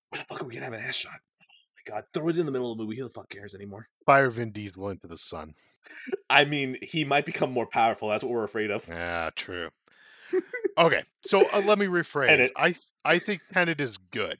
where 0.10 0.22
the 0.22 0.26
fuck 0.26 0.42
are 0.42 0.46
we 0.46 0.54
gonna 0.54 0.66
have 0.66 0.74
an 0.74 0.82
ass 0.82 0.96
shot 0.96 1.20
god 1.86 2.04
throw 2.14 2.30
it 2.30 2.38
in 2.38 2.46
the 2.46 2.52
middle 2.52 2.72
of 2.72 2.78
the 2.78 2.84
movie 2.84 2.98
who 2.98 3.04
the 3.04 3.10
fuck 3.10 3.30
cares 3.30 3.56
anymore 3.56 3.88
fire 4.06 4.30
Vin 4.30 4.52
Diesel 4.52 4.90
into 4.90 5.08
the 5.08 5.18
sun. 5.18 5.54
I 6.30 6.46
mean 6.46 6.78
he 6.82 7.04
might 7.06 7.26
become 7.26 7.52
more 7.52 7.66
powerful 7.66 8.10
that's 8.10 8.24
what 8.24 8.32
we're 8.32 8.44
afraid 8.44 8.72
of 8.72 8.88
Yeah, 8.88 9.30
true. 9.36 9.70
Okay, 10.78 11.04
so 11.22 11.48
uh, 11.54 11.62
let 11.68 11.78
me 11.78 11.86
rephrase. 11.86 12.26
Tenet. 12.26 12.52
I 12.56 12.74
I 13.06 13.20
think 13.20 13.42
Tenet 13.54 13.80
is 13.80 13.96
good. 14.12 14.40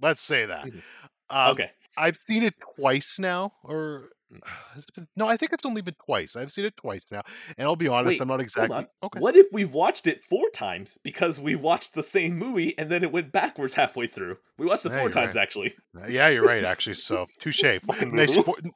Let's 0.00 0.22
say 0.22 0.46
that. 0.46 0.64
Mhm. 0.66 0.82
Um, 1.28 1.50
okay 1.52 1.70
I've 1.96 2.18
seen 2.26 2.42
it 2.42 2.54
twice 2.76 3.18
now, 3.18 3.52
or 3.62 4.10
no, 5.16 5.26
I 5.28 5.36
think 5.36 5.52
it's 5.52 5.64
only 5.64 5.82
been 5.82 5.94
twice. 6.04 6.36
I've 6.36 6.50
seen 6.52 6.64
it 6.64 6.76
twice 6.76 7.04
now, 7.10 7.22
and 7.58 7.66
I'll 7.66 7.76
be 7.76 7.88
honest, 7.88 8.14
Wait, 8.14 8.20
I'm 8.20 8.28
not 8.28 8.40
exactly 8.40 8.86
okay. 9.02 9.20
What 9.20 9.36
if 9.36 9.46
we've 9.52 9.72
watched 9.72 10.06
it 10.06 10.22
four 10.24 10.48
times 10.50 10.98
because 11.02 11.38
we 11.40 11.54
watched 11.54 11.94
the 11.94 12.02
same 12.02 12.36
movie 12.38 12.76
and 12.78 12.90
then 12.90 13.02
it 13.02 13.12
went 13.12 13.32
backwards 13.32 13.74
halfway 13.74 14.06
through? 14.06 14.36
We 14.58 14.66
watched 14.66 14.86
it 14.86 14.92
Yeah, 14.92 15.00
four 15.00 15.10
times 15.10 15.34
right. 15.36 15.42
actually. 15.42 15.74
Uh, 15.96 16.06
Yeah, 16.08 16.28
you're 16.28 16.44
right. 16.44 16.64
Actually, 16.64 16.94
so 16.94 17.26
touche. 17.40 17.62
Nice, 17.62 18.36
spo- 18.36 18.70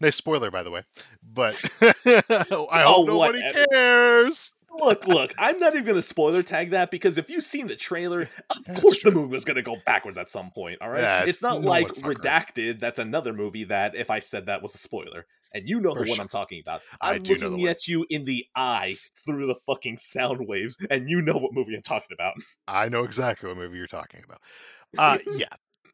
nice 0.00 0.16
spoiler, 0.16 0.50
by 0.50 0.62
the 0.62 0.70
way. 0.70 0.82
But 1.22 1.54
I 1.82 2.22
Oh, 2.50 2.66
hope 2.70 3.06
nobody 3.08 3.42
whatever. 3.42 3.66
cares. 3.70 4.52
Look, 4.78 5.06
look, 5.06 5.34
I'm 5.38 5.58
not 5.58 5.74
even 5.74 5.84
gonna 5.84 6.02
spoiler 6.02 6.42
tag 6.42 6.70
that 6.70 6.90
because 6.90 7.18
if 7.18 7.30
you've 7.30 7.44
seen 7.44 7.66
the 7.66 7.76
trailer, 7.76 8.22
of 8.50 8.64
That's 8.66 8.80
course 8.80 9.02
the 9.02 9.10
movie 9.10 9.32
was 9.32 9.44
gonna 9.44 9.62
go 9.62 9.76
backwards 9.86 10.18
at 10.18 10.28
some 10.28 10.50
point, 10.50 10.78
all 10.80 10.90
right? 10.90 11.00
Yeah, 11.00 11.20
it's 11.20 11.28
it's 11.30 11.42
not 11.42 11.62
no 11.62 11.68
like. 11.68 11.88
Redacted, 11.94 12.80
that's 12.80 12.98
another 12.98 13.32
movie 13.32 13.64
that 13.64 13.94
if 13.94 14.10
I 14.10 14.20
said 14.20 14.46
that 14.46 14.62
was 14.62 14.74
a 14.74 14.78
spoiler. 14.78 15.26
And 15.52 15.68
you 15.68 15.78
know 15.80 15.94
For 15.94 16.04
the 16.04 16.10
one. 16.10 16.20
I'm 16.20 16.28
talking 16.28 16.60
about. 16.60 16.82
I 17.00 17.14
I'm 17.14 17.22
do 17.22 17.34
know 17.34 17.40
the 17.40 17.48
looking 17.50 17.68
at 17.68 17.86
you 17.86 18.04
in 18.10 18.24
the 18.24 18.44
eye 18.56 18.96
through 19.24 19.46
the 19.46 19.54
fucking 19.66 19.98
sound 19.98 20.48
waves, 20.48 20.76
and 20.90 21.08
you 21.08 21.22
know 21.22 21.36
what 21.36 21.52
movie 21.52 21.76
I'm 21.76 21.82
talking 21.82 22.12
about. 22.12 22.34
I 22.66 22.88
know 22.88 23.04
exactly 23.04 23.48
what 23.48 23.58
movie 23.58 23.78
you're 23.78 23.86
talking 23.86 24.22
about. 24.24 24.40
Uh, 24.98 25.18
yeah. 25.36 25.46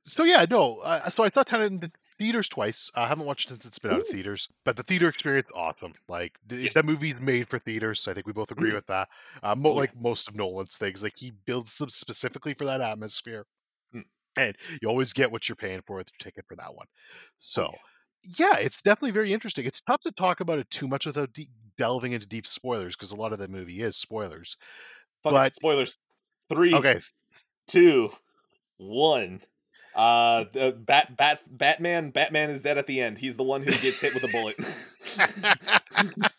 So 0.02 0.24
yeah, 0.24 0.46
no. 0.48 0.78
Uh, 0.78 1.10
so 1.10 1.24
I 1.24 1.28
thought 1.28 1.48
Tenet 1.48 1.72
in 1.72 1.78
the 1.78 1.90
theaters 2.20 2.48
twice. 2.48 2.88
I 2.94 3.08
haven't 3.08 3.26
watched 3.26 3.48
it 3.50 3.54
since 3.54 3.64
it's 3.66 3.78
been 3.80 3.92
out 3.92 4.00
of 4.02 4.06
theaters, 4.08 4.46
but 4.64 4.76
the 4.76 4.84
theater 4.84 5.08
experience 5.08 5.48
awesome. 5.54 5.94
Like 6.08 6.38
th- 6.48 6.62
Yes. 6.62 6.74
that 6.74 6.84
movie's 6.84 7.18
made 7.18 7.48
for 7.48 7.58
theaters. 7.58 8.00
So 8.00 8.12
I 8.12 8.14
think 8.14 8.26
we 8.28 8.32
both 8.32 8.52
agree 8.52 8.70
Mm. 8.70 8.74
with 8.74 8.86
that. 8.86 9.08
Uh, 9.42 9.56
mo- 9.56 9.70
yeah. 9.70 9.76
like 9.80 9.96
most 9.96 10.28
of 10.28 10.36
Nolan's 10.36 10.76
things, 10.76 11.02
like 11.02 11.16
he 11.16 11.32
builds 11.46 11.76
them 11.76 11.88
specifically 11.90 12.54
for 12.54 12.66
that 12.66 12.80
atmosphere, 12.80 13.46
Mm. 13.94 14.04
and 14.36 14.56
you 14.80 14.88
always 14.88 15.12
get 15.12 15.32
what 15.32 15.48
you're 15.48 15.56
paying 15.56 15.82
for 15.86 15.96
with 15.96 16.08
your 16.12 16.18
ticket 16.30 16.44
for 16.46 16.54
that 16.56 16.74
one. 16.74 16.86
So. 17.38 17.64
Oh, 17.64 17.70
yeah. 17.72 17.78
Yeah, 18.52 18.56
it's 18.58 18.82
definitely 18.82 19.12
very 19.12 19.32
interesting. 19.32 19.64
It's 19.64 19.80
tough 19.80 20.02
to 20.02 20.12
talk 20.12 20.40
about 20.40 20.58
it 20.58 20.68
too 20.70 20.86
much 20.86 21.06
without 21.06 21.32
deep, 21.32 21.48
delving 21.78 22.12
into 22.12 22.26
deep 22.26 22.46
spoilers 22.46 22.94
because 22.94 23.12
a 23.12 23.16
lot 23.16 23.32
of 23.32 23.38
the 23.38 23.48
movie 23.48 23.80
is 23.80 23.96
spoilers. 23.96 24.58
Fuck 25.22 25.32
But 25.32 25.54
spoilers. 25.54 25.96
Three, 26.50 26.74
okay, 26.74 27.00
two, 27.66 28.12
one. 28.76 29.40
Uh, 29.94 30.44
the 30.52 30.72
Bat 30.72 31.16
Bat 31.16 31.40
Batman 31.48 32.10
Batman 32.10 32.50
is 32.50 32.62
dead 32.62 32.78
at 32.78 32.86
the 32.86 33.00
end. 33.00 33.18
He's 33.18 33.36
the 33.36 33.42
one 33.42 33.62
who 33.62 33.70
gets 33.70 34.00
hit 34.00 34.14
with 34.14 34.24
a 34.24 34.28
bullet. 34.28 34.56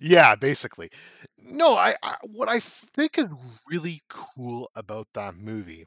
yeah, 0.00 0.34
basically. 0.34 0.90
No, 1.38 1.74
I, 1.74 1.94
I 2.02 2.16
what 2.22 2.48
I 2.48 2.60
think 2.60 3.18
is 3.18 3.26
really 3.70 4.02
cool 4.08 4.70
about 4.74 5.08
that 5.14 5.36
movie 5.36 5.86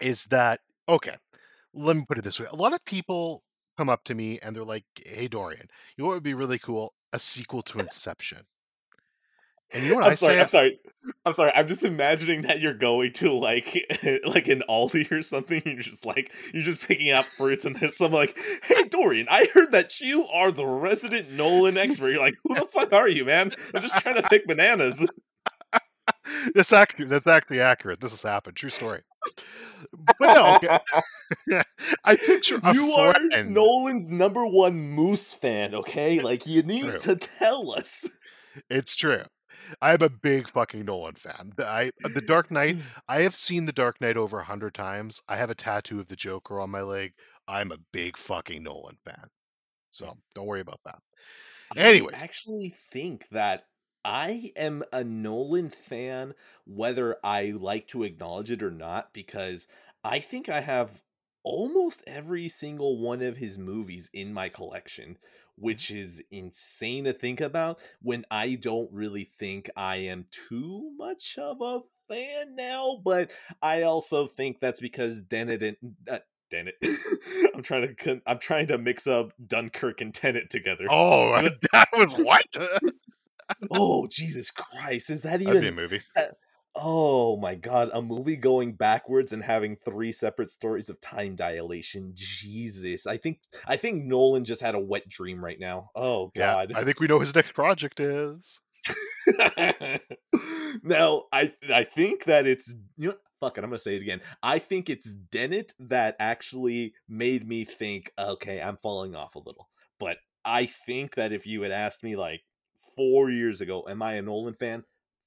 is 0.00 0.24
that 0.26 0.60
okay, 0.88 1.14
let 1.74 1.96
me 1.96 2.04
put 2.06 2.18
it 2.18 2.24
this 2.24 2.40
way. 2.40 2.46
A 2.50 2.56
lot 2.56 2.72
of 2.74 2.84
people 2.84 3.42
come 3.76 3.88
up 3.88 4.04
to 4.04 4.14
me 4.14 4.38
and 4.42 4.54
they're 4.54 4.64
like, 4.64 4.84
"Hey 5.04 5.28
Dorian, 5.28 5.68
you 5.96 6.02
know 6.02 6.08
what 6.08 6.14
would 6.14 6.22
be 6.22 6.34
really 6.34 6.58
cool? 6.58 6.94
A 7.12 7.18
sequel 7.18 7.62
to 7.62 7.78
Inception." 7.78 8.44
And 9.72 9.82
you 9.84 9.90
know 9.90 9.96
what 9.96 10.04
I'm 10.06 10.12
I 10.12 10.14
sorry. 10.14 10.34
say? 10.34 10.40
I'm 10.40 10.48
sorry. 10.48 10.80
I'm 11.26 11.34
sorry. 11.34 11.52
I'm 11.54 11.68
just 11.68 11.84
imagining 11.84 12.42
that 12.42 12.60
you're 12.60 12.74
going 12.74 13.12
to 13.14 13.32
like 13.32 13.86
like 14.26 14.48
an 14.48 14.62
Aldi 14.68 15.10
or 15.12 15.22
something. 15.22 15.62
You're 15.64 15.76
just 15.82 16.06
like 16.06 16.32
you're 16.54 16.62
just 16.62 16.86
picking 16.86 17.10
up 17.12 17.26
fruits, 17.36 17.64
and 17.64 17.76
there's 17.76 17.96
some 17.96 18.12
like, 18.12 18.38
"Hey 18.62 18.84
Dorian, 18.84 19.26
I 19.30 19.46
heard 19.52 19.72
that 19.72 20.00
you 20.00 20.26
are 20.28 20.50
the 20.50 20.66
resident 20.66 21.32
Nolan 21.32 21.76
expert." 21.76 22.10
You're 22.10 22.20
like, 22.20 22.36
"Who 22.44 22.54
the 22.54 22.66
fuck 22.72 22.92
are 22.92 23.08
you, 23.08 23.24
man? 23.24 23.52
I'm 23.74 23.82
just 23.82 23.98
trying 23.98 24.16
to 24.16 24.22
pick 24.22 24.46
bananas." 24.46 25.06
that's 26.54 26.72
accurate. 26.72 27.10
That's 27.10 27.26
actually 27.26 27.60
accurate. 27.60 28.00
This 28.00 28.12
has 28.12 28.22
happened. 28.22 28.56
True 28.56 28.70
story. 28.70 29.02
But 30.18 30.34
no, 30.34 30.56
okay. 30.56 30.78
I 32.04 32.16
picture 32.16 32.60
you 32.72 32.92
are. 32.94 33.14
Nolan's 33.44 34.06
number 34.06 34.46
one 34.46 34.78
Moose 34.78 35.34
fan. 35.34 35.74
Okay, 35.74 36.20
like 36.20 36.46
you 36.46 36.62
need 36.62 36.84
True. 36.86 36.98
to 37.00 37.16
tell 37.16 37.72
us. 37.72 38.08
It's 38.70 38.96
true. 38.96 39.22
I'm 39.80 40.02
a 40.02 40.08
big 40.08 40.48
fucking 40.48 40.84
Nolan 40.84 41.14
fan. 41.14 41.52
The- 41.56 41.66
I 41.66 41.90
the 42.02 42.20
Dark 42.20 42.50
Knight. 42.50 42.76
Mm. 42.76 42.82
I 43.08 43.22
have 43.22 43.34
seen 43.34 43.66
the 43.66 43.72
Dark 43.72 44.00
Knight 44.00 44.16
over 44.16 44.38
a 44.38 44.44
hundred 44.44 44.74
times. 44.74 45.22
I 45.28 45.36
have 45.36 45.50
a 45.50 45.54
tattoo 45.54 46.00
of 46.00 46.08
the 46.08 46.16
Joker 46.16 46.60
on 46.60 46.70
my 46.70 46.82
leg. 46.82 47.12
I'm 47.46 47.72
a 47.72 47.78
big 47.92 48.16
fucking 48.16 48.62
Nolan 48.62 48.98
fan. 49.04 49.28
So 49.90 50.16
don't 50.34 50.46
worry 50.46 50.60
about 50.60 50.80
that. 50.84 50.98
Anyways. 51.76 52.20
I 52.20 52.24
actually 52.24 52.74
think 52.90 53.28
that 53.30 53.64
I 54.04 54.52
am 54.56 54.84
a 54.92 55.04
Nolan 55.04 55.70
fan, 55.70 56.34
whether 56.66 57.16
I 57.22 57.52
like 57.58 57.88
to 57.88 58.04
acknowledge 58.04 58.50
it 58.50 58.62
or 58.62 58.70
not, 58.70 59.12
because 59.12 59.66
I 60.04 60.20
think 60.20 60.48
I 60.48 60.60
have 60.60 61.02
almost 61.42 62.02
every 62.06 62.48
single 62.48 62.98
one 62.98 63.22
of 63.22 63.36
his 63.36 63.58
movies 63.58 64.08
in 64.12 64.32
my 64.32 64.48
collection, 64.48 65.18
which 65.58 65.90
is 65.90 66.22
insane 66.30 67.04
to 67.04 67.12
think 67.12 67.40
about 67.40 67.78
when 68.02 68.24
I 68.30 68.54
don't 68.54 68.90
really 68.92 69.24
think 69.24 69.70
I 69.76 69.96
am 69.96 70.26
too 70.48 70.92
much 70.96 71.36
of 71.38 71.60
a 71.60 71.80
fan 72.08 72.56
now, 72.56 73.00
but 73.04 73.30
I 73.62 73.82
also 73.82 74.26
think 74.26 74.60
that's 74.60 74.80
because 74.80 75.20
Dennett 75.20 75.62
and 75.62 75.76
uh, 76.10 76.18
Dennett. 76.50 76.74
I'm 77.54 77.62
trying 77.62 77.94
to 77.94 78.20
I'm 78.26 78.38
trying 78.38 78.68
to 78.68 78.78
mix 78.78 79.06
up 79.06 79.32
Dunkirk 79.46 80.00
and 80.00 80.14
Tenet 80.14 80.50
together. 80.50 80.86
Oh, 80.90 81.48
that 81.72 81.88
was 81.92 82.12
what? 82.24 82.46
Oh 83.70 84.06
Jesus 84.06 84.50
Christ! 84.50 85.08
Is 85.08 85.22
that 85.22 85.40
That'd 85.40 85.46
be 85.46 85.52
a 85.54 85.70
even? 85.70 85.74
movie. 85.74 86.02
Oh 86.80 87.36
my 87.36 87.56
God! 87.56 87.90
A 87.92 88.00
movie 88.00 88.36
going 88.36 88.74
backwards 88.74 89.32
and 89.32 89.42
having 89.42 89.76
three 89.84 90.12
separate 90.12 90.50
stories 90.50 90.88
of 90.88 91.00
time 91.00 91.34
dilation. 91.34 92.12
Jesus! 92.14 93.06
I 93.06 93.16
think 93.16 93.40
I 93.66 93.76
think 93.76 94.04
Nolan 94.04 94.44
just 94.44 94.62
had 94.62 94.76
a 94.76 94.80
wet 94.80 95.08
dream 95.08 95.44
right 95.44 95.58
now. 95.58 95.90
Oh 95.96 96.30
Yeah, 96.34 96.54
God! 96.54 96.72
I 96.74 96.84
think 96.84 97.00
we 97.00 97.08
know 97.08 97.18
his 97.18 97.34
next 97.34 97.52
project 97.52 97.98
is. 97.98 98.60
now 100.82 101.24
I 101.32 101.52
I 101.72 101.84
think 101.84 102.24
that 102.24 102.46
it's 102.46 102.74
you 102.96 103.08
know 103.08 103.14
fuck 103.40 103.58
it. 103.58 103.64
I'm 103.64 103.70
gonna 103.70 103.78
say 103.78 103.96
it 103.96 104.02
again. 104.02 104.20
I 104.42 104.60
think 104.60 104.88
it's 104.88 105.12
Dennett 105.12 105.74
that 105.80 106.14
actually 106.20 106.94
made 107.08 107.46
me 107.46 107.64
think. 107.64 108.12
Okay, 108.18 108.60
I'm 108.60 108.76
falling 108.76 109.16
off 109.16 109.34
a 109.34 109.40
little, 109.40 109.68
but 109.98 110.18
I 110.44 110.66
think 110.66 111.16
that 111.16 111.32
if 111.32 111.46
you 111.46 111.62
had 111.62 111.72
asked 111.72 112.04
me 112.04 112.14
like 112.16 112.42
four 112.94 113.30
years 113.30 113.60
ago, 113.60 113.84
am 113.88 114.00
I 114.00 114.14
a 114.14 114.22
Nolan 114.22 114.54
fan? 114.54 114.84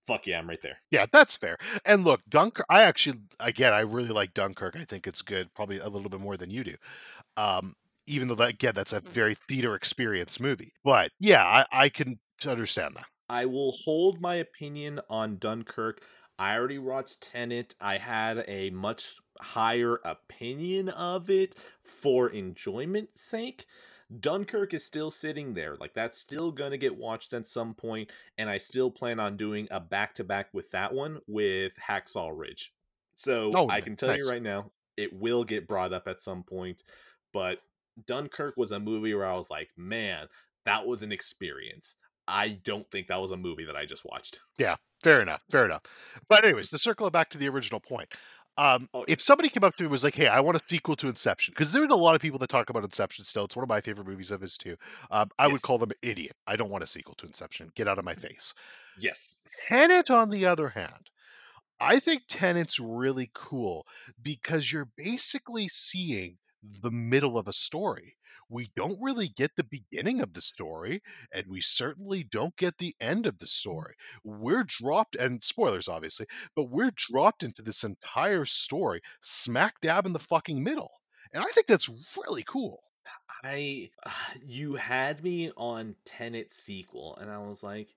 Fuck 0.08 0.28
yeah, 0.28 0.40
I'm 0.40 0.50
right 0.50 0.62
there. 0.62 0.78
Yeah, 0.90 1.06
that's 1.12 1.38
fair. 1.38 1.58
And 1.86 2.04
look, 2.04 2.22
Dunkirk. 2.28 2.66
I 2.70 2.84
actually, 2.84 3.20
again, 3.40 3.74
I 3.74 3.82
really 3.82 4.10
like 4.10 4.34
Dunkirk. 4.34 4.76
I 4.76 4.86
think 4.86 5.08
it's 5.08 5.22
good, 5.22 5.54
probably 5.54 5.80
a 5.80 5.88
little 5.88 6.10
bit 6.10 6.20
more 6.20 6.38
than 6.38 6.50
you 6.50 6.64
do. 6.64 6.76
Um, 7.38 7.76
even 8.08 8.28
though 8.28 8.36
that, 8.36 8.50
again, 8.50 8.74
that's 8.76 8.94
a 8.94 9.00
very 9.00 9.36
theater 9.48 9.76
experience 9.76 10.40
movie. 10.40 10.74
But 10.84 11.12
yeah, 11.20 11.44
I, 11.44 11.66
I 11.72 11.90
can 11.90 12.20
understand 12.46 12.96
that. 12.96 13.06
I 13.30 13.46
will 13.46 13.72
hold 13.72 14.20
my 14.20 14.36
opinion 14.36 15.00
on 15.10 15.38
Dunkirk. 15.38 16.02
I 16.38 16.56
already 16.58 16.80
watched 16.80 17.22
Tenet. 17.22 17.76
I 17.80 17.98
had 17.98 18.44
a 18.48 18.72
much 18.72 19.16
higher 19.40 20.00
opinion 20.04 20.90
of 20.90 21.30
it 21.30 21.56
for 21.84 22.30
enjoyment's 22.30 23.22
sake. 23.22 23.66
Dunkirk 24.20 24.74
is 24.74 24.84
still 24.84 25.12
sitting 25.12 25.54
there. 25.54 25.78
Like 25.78 25.94
that's 25.94 26.18
still 26.18 26.52
going 26.52 26.72
to 26.72 26.78
get 26.78 26.98
watched 26.98 27.34
at 27.34 27.48
some 27.48 27.74
point 27.74 28.10
and 28.38 28.50
I 28.50 28.58
still 28.58 28.92
plan 28.92 29.20
on 29.20 29.38
doing 29.38 29.68
a 29.72 29.80
back 29.80 30.16
to 30.16 30.24
back 30.24 30.48
with 30.54 30.70
that 30.72 30.94
one 30.94 31.20
with 31.28 31.74
Hacksaw 31.88 32.32
Ridge. 32.38 32.74
So 33.16 33.52
Oh, 33.56 33.70
I 33.70 33.82
can 33.82 33.96
tell 33.96 34.10
nice. 34.10 34.20
you 34.20 34.30
right 34.30 34.42
now, 34.42 34.72
it 34.98 35.14
will 35.14 35.44
get 35.44 35.68
brought 35.68 35.94
up 35.94 36.08
at 36.08 36.22
some 36.22 36.44
point, 36.44 36.84
but 37.34 37.60
Dunkirk 38.08 38.56
was 38.58 38.72
a 38.72 38.80
movie 38.80 39.14
where 39.14 39.26
I 39.26 39.36
was 39.36 39.50
like, 39.50 39.70
"Man, 39.78 40.28
that 40.66 40.86
was 40.86 41.04
an 41.04 41.12
experience." 41.12 41.96
I 42.28 42.50
don't 42.64 42.90
think 42.92 43.08
that 43.08 43.20
was 43.20 43.32
a 43.32 43.38
movie 43.38 43.66
that 43.66 43.76
I 43.76 43.86
just 43.86 44.06
watched. 44.06 44.40
Yeah, 44.58 44.76
fair 45.04 45.22
enough. 45.22 45.44
Fair 45.50 45.66
enough. 45.66 45.82
But 46.30 46.46
anyways, 46.46 46.70
to 46.70 46.78
circle 46.78 47.10
back 47.10 47.30
to 47.32 47.38
the 47.38 47.50
original 47.50 47.80
point, 47.82 48.14
um, 48.58 48.90
Oh, 48.94 49.06
if 49.08 49.22
somebody 49.22 49.50
came 49.50 49.64
up 49.64 49.76
to 49.76 49.84
me 49.84 49.86
and 49.86 49.92
was 49.92 50.04
like, 50.04 50.16
"Hey, 50.16 50.28
I 50.28 50.40
want 50.42 50.58
a 50.58 50.62
sequel 50.70 50.96
to 50.98 51.08
Inception," 51.08 51.54
because 51.54 51.72
there's 51.72 51.90
a 51.90 51.96
lot 51.96 52.16
of 52.16 52.22
people 52.22 52.40
that 52.40 52.50
talk 52.50 52.70
about 52.70 52.84
Inception 52.84 53.26
still. 53.26 53.46
It's 53.46 53.56
one 53.56 53.64
of 53.64 53.70
my 53.70 53.82
favorite 53.82 54.08
movies 54.08 54.32
of 54.32 54.42
his 54.42 54.58
too. 54.58 54.78
Um, 55.10 55.30
I 55.40 55.48
would 55.48 55.62
call 55.62 55.78
them 55.78 55.92
idiot. 56.02 56.36
I 56.48 56.56
don't 56.56 56.70
want 56.70 56.84
a 56.84 56.88
sequel 56.88 57.16
to 57.16 57.26
Inception. 57.26 57.72
Get 57.76 57.88
out 57.88 58.00
of 58.00 58.06
my 58.06 58.16
face. 58.16 58.54
Yes. 59.00 59.38
Tenet, 59.68 60.10
on 60.10 60.30
the 60.30 60.46
other 60.46 60.70
hand, 60.70 61.10
I 61.80 62.00
think 62.00 62.24
Tenet's 62.28 62.80
really 62.80 63.32
cool 63.34 63.88
because 64.22 64.72
you're 64.72 64.90
basically 64.98 65.68
seeing 65.68 66.38
the 66.64 66.92
middle 66.92 67.38
of 67.38 67.48
a 67.48 67.54
story. 67.54 68.18
We 68.50 68.70
don't 68.76 69.02
really 69.02 69.30
get 69.30 69.56
the 69.56 69.64
beginning 69.64 70.22
of 70.22 70.34
the 70.34 70.42
story, 70.42 71.02
and 71.34 71.48
we 71.48 71.62
certainly 71.62 72.24
don't 72.24 72.56
get 72.58 72.78
the 72.78 72.96
end 73.00 73.26
of 73.26 73.40
the 73.40 73.46
mm. 73.46 73.50
story. 73.50 73.96
We're 74.24 74.64
dropped, 74.64 75.16
and 75.16 75.42
spoilers 75.44 75.88
obviously, 75.88 76.28
but 76.56 76.66
we're 76.66 76.92
dropped 76.92 77.44
into 77.44 77.62
this 77.62 77.84
entire 77.84 78.46
story 78.46 79.02
smack 79.22 79.80
dab 79.82 80.06
in 80.06 80.14
the 80.14 80.20
fucking 80.20 80.62
middle. 80.64 80.92
And 81.34 81.44
I 81.44 81.48
think 81.48 81.68
that's 81.68 81.90
really 82.18 82.44
cool. 82.44 82.84
I 83.44 83.90
you 84.44 84.76
had 84.76 85.24
me 85.24 85.52
on 85.58 85.96
Tenet 86.06 86.54
sequel, 86.54 87.18
and 87.18 87.32
I 87.32 87.38
was 87.40 87.64
like, 87.64 87.90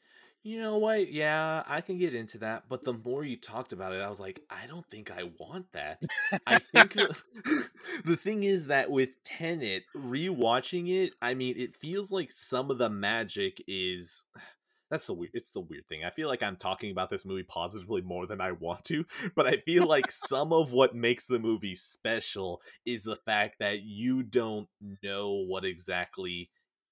you 0.45 0.61
know 0.61 0.77
what? 0.77 1.11
Yeah, 1.11 1.62
I 1.66 1.81
can 1.81 1.97
get 1.97 2.15
into 2.15 2.39
that. 2.39 2.65
But 2.69 2.83
the 2.83 2.93
more 2.93 3.25
you 3.25 3.37
talked 3.37 3.73
about 3.73 3.95
it, 3.95 4.03
I 4.03 4.11
was 4.11 4.21
like, 4.21 4.41
I 4.51 4.66
don't 4.66 4.87
think 4.91 5.11
I 5.11 5.31
want 5.39 5.73
that. 5.73 6.03
I 6.47 6.59
think 6.59 6.93
the, 6.95 7.16
the 8.05 8.16
thing 8.16 8.45
is 8.45 8.66
that 8.66 8.91
with 8.91 9.25
Tenet, 9.25 9.85
rewatching 9.97 10.95
it, 10.95 11.15
I 11.23 11.33
mean, 11.33 11.55
it 11.59 11.77
feels 11.77 12.12
like 12.12 12.31
some 12.31 12.71
of 12.71 12.79
the 12.79 12.91
magic 12.91 13.65
is. 13.66 14.25
That's 14.91 15.07
the 15.07 15.15
weird. 15.15 15.31
It's 15.33 15.51
the 15.51 15.61
weird 15.61 15.89
thing. 15.89 16.05
I 16.05 16.11
feel 16.11 16.29
like 16.29 16.43
I'm 16.43 16.57
talking 16.57 16.93
about 16.93 17.09
this 17.09 17.25
movie 17.25 17.43
positively 17.43 18.03
more 18.03 18.27
than 18.27 18.41
I 18.43 18.53
want 18.53 18.85
to, 18.85 19.05
but 19.35 19.47
I 19.47 19.57
feel 19.57 19.89
like 19.89 20.12
some 20.12 20.53
of 20.53 20.73
what 20.73 20.95
makes 20.95 21.27
the 21.27 21.39
movie 21.39 21.75
special 21.75 22.61
is 22.85 23.03
the 23.03 23.16
fact 23.16 23.57
that 23.61 23.81
you 23.83 24.23
don't 24.23 24.69
know 25.03 25.43
what 25.49 25.65
exactly 25.65 26.51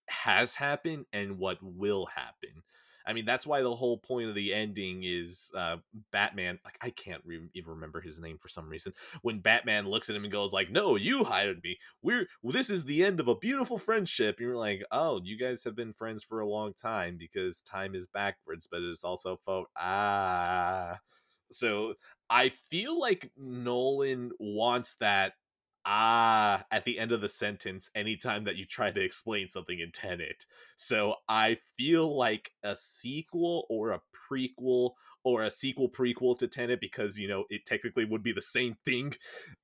has 0.08 0.54
happened 0.54 1.04
and 1.12 1.38
what 1.38 1.58
will 1.62 2.06
happen. 2.06 2.62
I 3.06 3.12
mean, 3.12 3.24
that's 3.24 3.46
why 3.46 3.62
the 3.62 3.74
whole 3.74 3.98
point 3.98 4.28
of 4.28 4.34
the 4.34 4.52
ending 4.54 5.02
is 5.04 5.50
uh, 5.56 5.76
Batman. 6.12 6.58
Like, 6.64 6.78
I 6.80 6.90
can't 6.90 7.22
re- 7.24 7.48
even 7.54 7.70
remember 7.70 8.00
his 8.00 8.18
name 8.18 8.38
for 8.38 8.48
some 8.48 8.68
reason. 8.68 8.92
When 9.22 9.40
Batman 9.40 9.88
looks 9.88 10.08
at 10.08 10.16
him 10.16 10.24
and 10.24 10.32
goes 10.32 10.52
like, 10.52 10.70
"No, 10.70 10.96
you 10.96 11.24
hired 11.24 11.62
me. 11.62 11.78
We're 12.02 12.26
this 12.42 12.70
is 12.70 12.84
the 12.84 13.04
end 13.04 13.20
of 13.20 13.28
a 13.28 13.36
beautiful 13.36 13.78
friendship." 13.78 14.36
And 14.38 14.46
you're 14.46 14.56
like, 14.56 14.82
"Oh, 14.90 15.20
you 15.22 15.38
guys 15.38 15.64
have 15.64 15.76
been 15.76 15.92
friends 15.92 16.24
for 16.24 16.40
a 16.40 16.48
long 16.48 16.72
time 16.74 17.16
because 17.18 17.60
time 17.60 17.94
is 17.94 18.06
backwards, 18.06 18.68
but 18.70 18.82
it's 18.82 19.04
also 19.04 19.38
fo- 19.44 19.66
ah." 19.76 20.98
So 21.50 21.94
I 22.30 22.50
feel 22.70 22.98
like 22.98 23.30
Nolan 23.36 24.32
wants 24.38 24.96
that 25.00 25.34
ah 25.84 26.64
at 26.70 26.84
the 26.84 26.98
end 26.98 27.12
of 27.12 27.20
the 27.20 27.28
sentence 27.28 27.90
anytime 27.94 28.44
that 28.44 28.56
you 28.56 28.64
try 28.64 28.90
to 28.90 29.00
explain 29.00 29.48
something 29.48 29.78
in 29.78 29.90
Tenet. 29.90 30.46
So 30.76 31.16
I 31.28 31.58
feel 31.76 32.16
like 32.16 32.52
a 32.62 32.76
sequel 32.76 33.66
or 33.68 33.90
a 33.90 34.00
prequel 34.30 34.92
or 35.24 35.44
a 35.44 35.50
sequel 35.50 35.88
prequel 35.88 36.36
to 36.38 36.48
Tenet 36.48 36.80
because 36.80 37.18
you 37.18 37.28
know 37.28 37.44
it 37.50 37.66
technically 37.66 38.04
would 38.04 38.22
be 38.22 38.32
the 38.32 38.42
same 38.42 38.76
thing. 38.84 39.14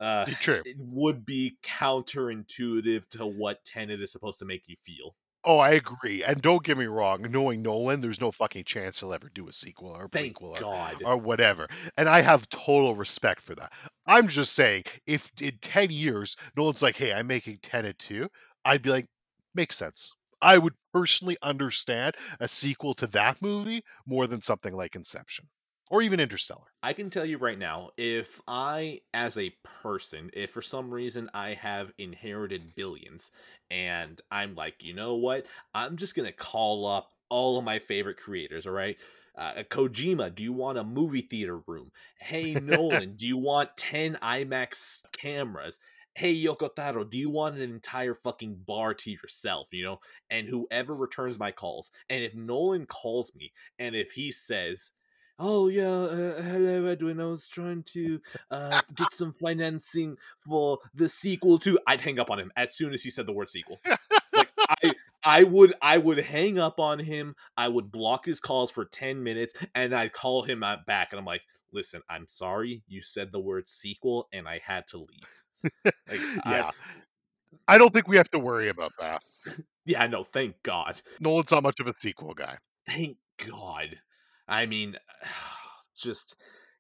Uh 0.01 0.27
True. 0.41 0.63
it 0.65 0.77
would 0.79 1.25
be 1.25 1.59
counterintuitive 1.63 3.09
to 3.11 3.27
what 3.27 3.65
Tenet 3.65 4.01
is 4.01 4.13
supposed 4.13 4.39
to 4.41 4.45
make 4.45 4.63
you 4.67 4.77
feel. 4.85 5.15
Oh, 5.45 5.59
I 5.59 5.71
agree. 5.71 6.25
And 6.25 6.43
don't 6.43 6.65
get 6.65 6.77
me 6.77 6.87
wrong, 6.87 7.23
knowing 7.31 7.63
Nolan, 7.63 8.01
there's 8.01 8.21
no 8.21 8.33
fucking 8.33 8.65
chance 8.65 9.01
he'll 9.01 9.15
ever 9.15 9.31
do 9.33 9.49
a 9.49 9.53
sequel 9.53 9.91
or 9.91 10.05
a 10.05 10.09
Thank 10.09 10.39
prequel 10.39 10.57
or, 10.57 10.61
God. 10.61 11.03
or 11.05 11.17
whatever. 11.17 11.69
And 11.97 12.09
I 12.09 12.21
have 12.21 12.49
total 12.49 12.95
respect 12.95 13.41
for 13.43 13.55
that. 13.55 13.73
I'm 14.05 14.29
just 14.29 14.53
saying, 14.53 14.85
if 15.07 15.31
in 15.41 15.59
10 15.61 15.91
years, 15.91 16.37
Nolan's 16.57 16.83
like, 16.83 16.97
hey, 16.97 17.13
I'm 17.13 17.29
making 17.29 17.59
Tenet 17.63 17.99
2, 17.99 18.29
I'd 18.65 18.83
be 18.83 18.91
like, 18.91 19.07
makes 19.55 19.77
sense. 19.77 20.13
I 20.43 20.59
would 20.59 20.75
personally 20.93 21.37
understand 21.43 22.17
a 22.41 22.49
sequel 22.49 22.95
to 22.95 23.07
that 23.09 23.41
movie 23.41 23.85
more 24.07 24.27
than 24.27 24.43
something 24.43 24.75
like 24.75 24.97
Inception 24.97 25.49
or 25.91 26.03
even 26.03 26.21
Interstellar. 26.21 26.67
I 26.83 26.93
can 26.93 27.11
tell 27.11 27.25
you 27.25 27.39
right 27.39 27.59
now, 27.59 27.91
if 27.97 28.41
I, 28.47 29.01
as 29.15 29.37
a 29.39 29.55
person, 29.83 30.31
if 30.33 30.51
for 30.51 30.63
some 30.63 30.93
reason 30.93 31.31
I 31.35 31.55
have 31.55 31.93
inherited 31.99 32.75
billions 32.75 33.31
and 33.71 34.21
I'm 34.31 34.55
like, 34.55 34.77
you 34.81 34.95
know 34.95 35.15
what, 35.15 35.47
I'm 35.75 35.97
just 35.97 36.15
going 36.15 36.27
to 36.27 36.33
call 36.33 36.87
up 36.87 37.11
all 37.29 37.59
of 37.59 37.65
my 37.65 37.79
favorite 37.79 38.19
creators, 38.19 38.67
all 38.67 38.73
right? 38.73 38.97
Uh, 39.37 39.63
Kojima, 39.71 40.35
do 40.35 40.43
you 40.43 40.53
want 40.53 40.79
a 40.79 40.85
movie 40.85 41.21
theater 41.21 41.61
room? 41.67 41.93
Hey, 42.21 42.55
Nolan, 42.55 43.15
do 43.17 43.27
you 43.27 43.37
want 43.37 43.77
10 43.77 44.19
IMAX 44.23 45.01
cameras? 45.13 45.79
Hey, 46.15 46.35
Yoko 46.35 46.75
Taro, 46.75 47.05
do 47.05 47.17
you 47.17 47.31
want 47.31 47.57
an 47.57 47.63
entire 47.63 48.15
fucking 48.15 48.65
bar 48.67 48.95
to 48.95 49.11
yourself, 49.11 49.69
you 49.71 49.85
know? 49.85 50.01
And 50.31 50.49
whoever 50.49 50.97
returns 50.97 51.39
my 51.39 51.53
calls, 51.53 51.93
and 52.11 52.25
if 52.25 52.35
Nolan 52.35 52.87
calls 52.87 53.33
me, 53.37 53.53
and 53.79 53.95
if 53.95 54.11
he 54.11 54.33
says, 54.33 54.91
oh 55.39 55.69
yeah 55.69 55.89
uh, 55.89 56.43
hello 56.43 56.87
edwin 56.87 57.21
i 57.21 57.25
was 57.25 57.47
trying 57.47 57.83
to 57.83 58.21
uh, 58.51 58.81
get 58.95 59.13
some 59.13 59.33
financing 59.33 60.17
for 60.39 60.79
the 60.95 61.09
sequel 61.09 61.59
to 61.59 61.79
i'd 61.87 62.01
hang 62.01 62.19
up 62.19 62.31
on 62.31 62.39
him 62.39 62.51
as 62.57 62.75
soon 62.75 62.93
as 62.93 63.03
he 63.03 63.11
said 63.11 63.27
the 63.27 63.33
word 63.33 63.49
sequel 63.49 63.79
like 64.33 64.49
i 64.69 64.93
i 65.25 65.43
would 65.45 65.75
i 65.81 65.97
would 65.97 66.19
hang 66.19 66.59
up 66.59 66.81
on 66.81 66.99
him 66.99 67.35
i 67.57 67.69
would 67.69 67.93
block 67.93 68.25
his 68.25 68.41
calls 68.41 68.71
for 68.71 68.85
10 68.85 69.23
minutes 69.23 69.55
and 69.75 69.95
i'd 69.95 70.13
call 70.13 70.43
him 70.43 70.63
uh, 70.63 70.77
back 70.87 71.09
and 71.13 71.19
i'm 71.19 71.27
like 71.27 71.43
listen 71.73 72.03
i'm 72.09 72.27
sorry 72.27 72.83
you 72.89 73.03
said 73.03 73.31
the 73.31 73.41
word 73.41 73.69
sequel 73.69 74.29
and 74.33 74.49
i 74.49 74.61
had 74.65 74.87
to 74.89 74.99
leave 74.99 75.73
like 76.09 76.21
yeah. 76.47 76.71
I, 77.69 77.75
I 77.75 77.79
don't 77.79 77.93
think 77.93 78.09
we 78.09 78.17
have 78.17 78.31
to 78.31 78.39
worry 78.39 78.69
about 78.69 78.93
that. 78.99 79.23
yeah 79.85 80.07
no 80.07 80.25
thank 80.25 80.63
god 80.63 81.01
Nolan's 81.21 81.51
not 81.51 81.63
much 81.63 81.79
of 81.81 81.87
a 81.87 81.95
sequel 82.03 82.35
guy. 82.35 82.57
thank 82.89 83.17
god 83.47 83.99
i 84.49 84.67
mean 84.67 84.97
just 85.97 86.37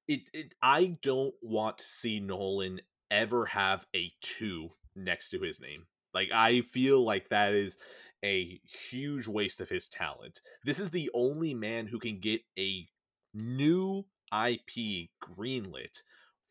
it, 0.06 0.22
it 0.32 0.54
i 0.62 0.96
don't 1.02 1.34
want 1.42 1.78
to 1.78 1.86
see 1.86 2.18
nolan 2.20 2.80
ever 3.10 3.46
have 3.46 3.86
a 3.94 4.10
2 4.20 4.70
next 4.96 5.30
to 5.30 5.40
his 5.40 5.60
name. 5.60 5.86
Like 6.14 6.28
i 6.32 6.62
feel 6.62 7.04
like 7.04 7.28
that 7.28 7.54
is 7.54 7.76
a 8.24 8.60
huge 8.64 9.28
waste 9.28 9.60
of 9.60 9.68
his 9.68 9.88
talent. 9.88 10.40
This 10.64 10.80
is 10.80 10.90
the 10.90 11.08
only 11.14 11.54
man 11.54 11.86
who 11.86 12.00
can 12.00 12.18
get 12.18 12.40
a 12.58 12.88
new 13.32 14.04
ip 14.32 15.08
greenlit 15.22 16.02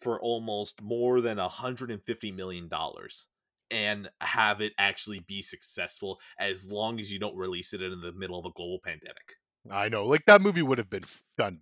for 0.02 0.20
almost 0.22 0.82
more 0.82 1.22
than 1.22 1.40
a 1.40 1.44
150 1.44 2.32
million 2.32 2.68
dollars 2.68 3.28
and 3.70 4.10
have 4.22 4.62
it 4.62 4.74
actually 4.78 5.20
be 5.20 5.42
successful 5.42 6.20
as 6.40 6.66
long 6.66 7.00
as 7.00 7.12
you 7.12 7.20
don't 7.20 7.36
release 7.36 7.74
it 7.74 7.82
in 7.82 8.00
the 8.00 8.14
middle 8.14 8.40
of 8.40 8.46
a 8.46 8.54
global 8.56 8.80
pandemic 8.84 9.36
I 9.72 9.90
know. 9.90 10.06
Like 10.06 10.26
that 10.26 10.42
movie 10.42 10.62
would 10.62 10.78
have 10.78 10.90
been 10.90 11.06
done 11.38 11.62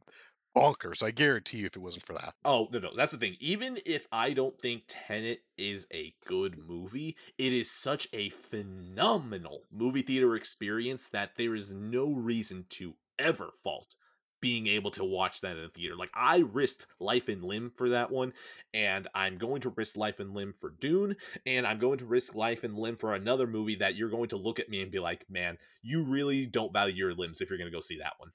bonkers. 0.55 1.03
I 1.03 1.11
guarantee 1.11 1.57
you 1.57 1.65
if 1.65 1.75
it 1.75 1.79
wasn't 1.79 2.05
for 2.05 2.13
that. 2.13 2.33
Oh 2.43 2.67
no, 2.71 2.79
no, 2.79 2.91
that's 2.95 3.11
the 3.11 3.17
thing. 3.17 3.35
Even 3.39 3.79
if 3.85 4.07
I 4.11 4.33
don't 4.33 4.59
think 4.59 4.83
Tenet 4.87 5.41
is 5.57 5.87
a 5.93 6.13
good 6.25 6.57
movie, 6.57 7.17
it 7.37 7.53
is 7.53 7.69
such 7.69 8.07
a 8.13 8.29
phenomenal 8.29 9.63
movie 9.71 10.01
theater 10.01 10.35
experience 10.35 11.09
that 11.09 11.31
there 11.37 11.55
is 11.55 11.73
no 11.73 12.11
reason 12.11 12.65
to 12.69 12.95
ever 13.19 13.51
fault 13.63 13.95
being 14.41 14.67
able 14.67 14.91
to 14.91 15.03
watch 15.03 15.41
that 15.41 15.57
in 15.57 15.63
a 15.63 15.69
theater. 15.69 15.95
Like 15.95 16.11
I 16.13 16.39
risked 16.53 16.85
life 16.99 17.27
and 17.29 17.43
limb 17.43 17.71
for 17.75 17.89
that 17.89 18.11
one, 18.11 18.33
and 18.73 19.07
I'm 19.15 19.37
going 19.37 19.61
to 19.61 19.69
risk 19.69 19.97
life 19.97 20.19
and 20.19 20.33
limb 20.33 20.53
for 20.53 20.71
Dune, 20.71 21.15
and 21.45 21.65
I'm 21.65 21.79
going 21.79 21.99
to 21.99 22.05
risk 22.05 22.35
life 22.35 22.63
and 22.63 22.77
limb 22.77 22.95
for 22.97 23.13
another 23.13 23.47
movie 23.47 23.75
that 23.75 23.95
you're 23.95 24.09
going 24.09 24.29
to 24.29 24.37
look 24.37 24.59
at 24.59 24.69
me 24.69 24.81
and 24.81 24.91
be 24.91 24.99
like, 24.99 25.25
"Man, 25.29 25.57
you 25.81 26.03
really 26.03 26.45
don't 26.45 26.73
value 26.73 26.95
your 26.95 27.13
limbs 27.13 27.41
if 27.41 27.49
you're 27.49 27.57
going 27.57 27.71
to 27.71 27.75
go 27.75 27.81
see 27.81 27.97
that 27.99 28.13
one." 28.19 28.31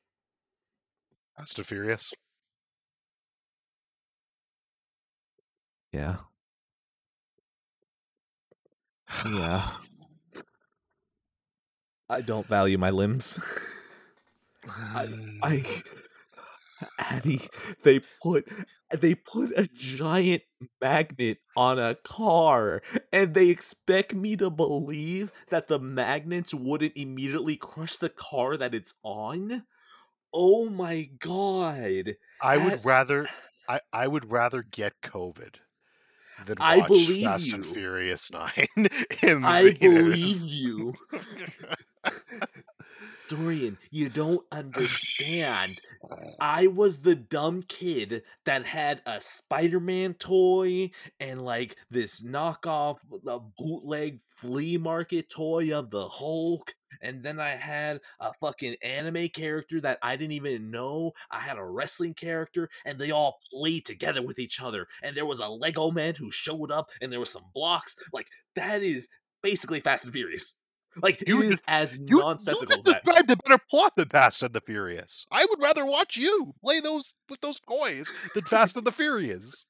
Fast 1.37 1.59
and 1.59 1.67
Furious. 1.67 2.13
Yeah. 5.93 6.17
Yeah. 9.27 9.71
I 12.09 12.21
don't 12.23 12.47
value 12.47 12.77
my 12.77 12.91
limbs. 12.91 13.39
I, 15.43 15.83
I 16.99 17.39
they 17.83 18.01
put 18.23 18.49
they 18.91 19.15
put 19.15 19.53
a 19.57 19.69
giant 19.73 20.43
magnet 20.81 21.39
on 21.57 21.79
a 21.79 21.95
car 21.95 22.83
and 23.13 23.35
they 23.35 23.49
expect 23.49 24.15
me 24.15 24.37
to 24.37 24.51
believe 24.51 25.31
that 25.51 25.69
the 25.69 25.79
magnets 25.79 26.53
wouldn't 26.53 26.97
immediately 26.97 27.57
crush 27.57 27.97
the 27.97 28.09
car 28.09 28.57
that 28.57 28.75
it's 28.75 28.95
on? 29.05 29.65
Oh 30.33 30.69
my 30.69 31.11
god. 31.19 32.17
I 32.43 32.57
would 32.57 32.85
rather 32.85 33.29
I, 33.69 33.81
I 33.93 34.09
would 34.09 34.33
rather 34.33 34.63
get 34.63 35.01
COVID 35.03 35.57
than 36.47 36.57
I 36.61 36.87
believe 36.87 37.25
Fast 37.25 37.53
and 37.53 37.65
you. 37.65 37.73
Furious 37.73 38.31
Nine. 38.31 38.69
In 39.23 39.45
I 39.45 39.73
believe 39.73 40.45
you. 40.45 40.95
Dorian, 43.31 43.79
you 43.93 44.09
don't 44.09 44.45
oh, 44.51 44.57
understand. 44.57 45.81
I 46.41 46.67
was 46.67 46.99
the 46.99 47.15
dumb 47.15 47.63
kid 47.63 48.25
that 48.45 48.65
had 48.65 49.03
a 49.07 49.21
Spider-Man 49.21 50.15
toy 50.15 50.91
and 51.21 51.45
like 51.45 51.77
this 51.91 52.23
knockoff 52.23 52.99
bootleg 53.57 54.19
flea 54.31 54.79
market 54.79 55.31
toy 55.31 55.73
of 55.73 55.91
the 55.91 56.09
Hulk. 56.09 56.75
And 57.03 57.23
then 57.23 57.39
I 57.41 57.51
had 57.57 58.01
a 58.21 58.33
fucking 58.41 58.77
anime 58.83 59.29
character 59.29 59.81
that 59.83 59.99
I 60.03 60.17
didn't 60.17 60.33
even 60.33 60.71
know. 60.71 61.13
I 61.31 61.41
had 61.41 61.57
a 61.59 61.65
wrestling 61.65 62.15
character, 62.15 62.69
and 62.85 62.99
they 62.99 63.11
all 63.11 63.39
played 63.53 63.85
together 63.87 64.23
with 64.23 64.39
each 64.39 64.61
other. 64.61 64.87
And 65.03 65.17
there 65.17 65.27
was 65.27 65.39
a 65.41 65.49
Lego 65.49 65.91
man 65.91 66.15
who 66.17 66.31
showed 66.31 66.71
up, 66.71 66.91
and 67.01 67.13
there 67.13 67.21
were 67.21 67.27
some 67.27 67.45
blocks. 67.55 67.95
Like 68.13 68.29
that 68.57 68.83
is 68.83 69.09
basically 69.43 69.81
Fast 69.81 70.05
and 70.05 70.13
Furious. 70.13 70.55
Like 71.01 71.23
You 71.27 71.41
it 71.41 71.45
is 71.45 71.51
just- 71.53 71.65
as 71.69 71.97
You, 72.05 72.19
nonsensical 72.19 72.69
you 72.73 72.77
as 72.79 72.85
that. 72.85 73.05
described 73.05 73.31
a 73.31 73.37
better 73.37 73.63
plot 73.71 73.93
than 73.97 74.09
Fast 74.09 74.43
and 74.43 74.53
the 74.53 74.61
Furious. 74.61 75.25
I 75.31 75.45
would 75.45 75.61
rather 75.63 75.87
watch 75.87 76.17
you 76.17 76.53
play 76.65 76.81
those 76.81 77.11
with 77.29 77.41
those 77.41 77.61
toys 77.71 78.13
than 78.35 78.43
Fast 78.43 78.77
and 78.77 78.85
the 78.85 78.91
Furious. 78.93 79.67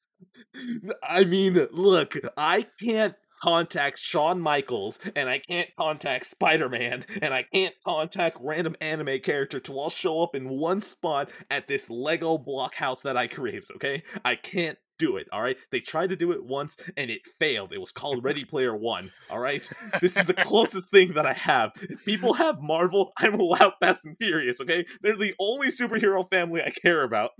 I 1.03 1.23
mean, 1.25 1.67
look, 1.71 2.15
I 2.37 2.65
can't 2.79 3.13
contact 3.41 3.97
Shawn 3.97 4.39
Michaels 4.39 4.99
and 5.15 5.29
I 5.29 5.39
can't 5.39 5.69
contact 5.77 6.25
Spider 6.25 6.69
Man 6.69 7.05
and 7.21 7.33
I 7.33 7.43
can't 7.43 7.75
contact 7.85 8.37
random 8.39 8.75
anime 8.79 9.19
character 9.19 9.59
to 9.61 9.73
all 9.73 9.89
show 9.89 10.21
up 10.21 10.35
in 10.35 10.49
one 10.49 10.81
spot 10.81 11.29
at 11.49 11.67
this 11.67 11.89
Lego 11.89 12.37
block 12.37 12.75
house 12.75 13.01
that 13.01 13.17
I 13.17 13.27
created, 13.27 13.63
okay? 13.75 14.03
I 14.23 14.35
can't 14.35 14.77
do 14.99 15.17
it, 15.17 15.27
alright? 15.33 15.57
They 15.71 15.79
tried 15.79 16.09
to 16.09 16.15
do 16.15 16.31
it 16.31 16.45
once 16.45 16.77
and 16.95 17.09
it 17.09 17.21
failed. 17.39 17.73
It 17.73 17.81
was 17.81 17.91
called 17.91 18.23
Ready 18.23 18.45
Player 18.45 18.75
One, 18.75 19.11
alright? 19.29 19.67
This 19.99 20.15
is 20.15 20.27
the 20.27 20.33
closest 20.33 20.91
thing 20.91 21.13
that 21.13 21.25
I 21.25 21.33
have. 21.33 21.71
If 21.81 22.05
people 22.05 22.33
have 22.33 22.61
Marvel, 22.61 23.11
I'm 23.17 23.39
allowed 23.39 23.73
Fast 23.79 24.05
and 24.05 24.15
Furious, 24.17 24.61
okay? 24.61 24.85
They're 25.01 25.17
the 25.17 25.33
only 25.39 25.69
superhero 25.69 26.29
family 26.29 26.61
I 26.61 26.69
care 26.69 27.03
about. 27.03 27.31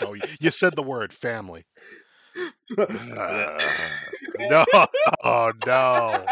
Oh, 0.00 0.16
you 0.40 0.50
said 0.50 0.74
the 0.74 0.82
word 0.82 1.12
family. 1.12 1.66
no, 4.38 4.64
oh 5.24 5.52
no. 5.66 6.26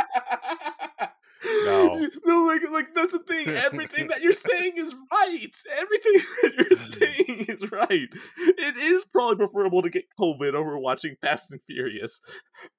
No. 1.65 2.09
no, 2.25 2.45
like, 2.45 2.63
like 2.71 2.95
that's 2.95 3.13
the 3.13 3.19
thing. 3.19 3.49
Everything 3.49 4.09
that 4.09 4.23
you're 4.23 4.33
saying 4.33 4.75
is 4.77 4.95
right. 5.13 5.57
Everything 5.77 6.13
that 6.43 6.53
you're 6.57 6.79
saying 6.79 7.47
is 7.49 7.71
right. 7.71 8.09
It 8.39 8.77
is 8.77 9.05
probably 9.07 9.37
preferable 9.37 9.83
to 9.83 9.91
get 9.91 10.05
COVID 10.19 10.55
over 10.55 10.79
watching 10.79 11.17
Fast 11.21 11.51
and 11.51 11.61
Furious. 11.67 12.21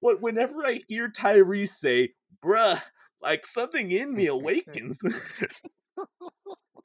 But 0.01 0.21
whenever 0.21 0.65
I 0.65 0.81
hear 0.87 1.09
Tyrese 1.09 1.69
say, 1.69 2.13
"Bruh," 2.43 2.81
like 3.21 3.45
something 3.45 3.91
in 3.91 4.15
me 4.15 4.27
awakens. 4.27 4.99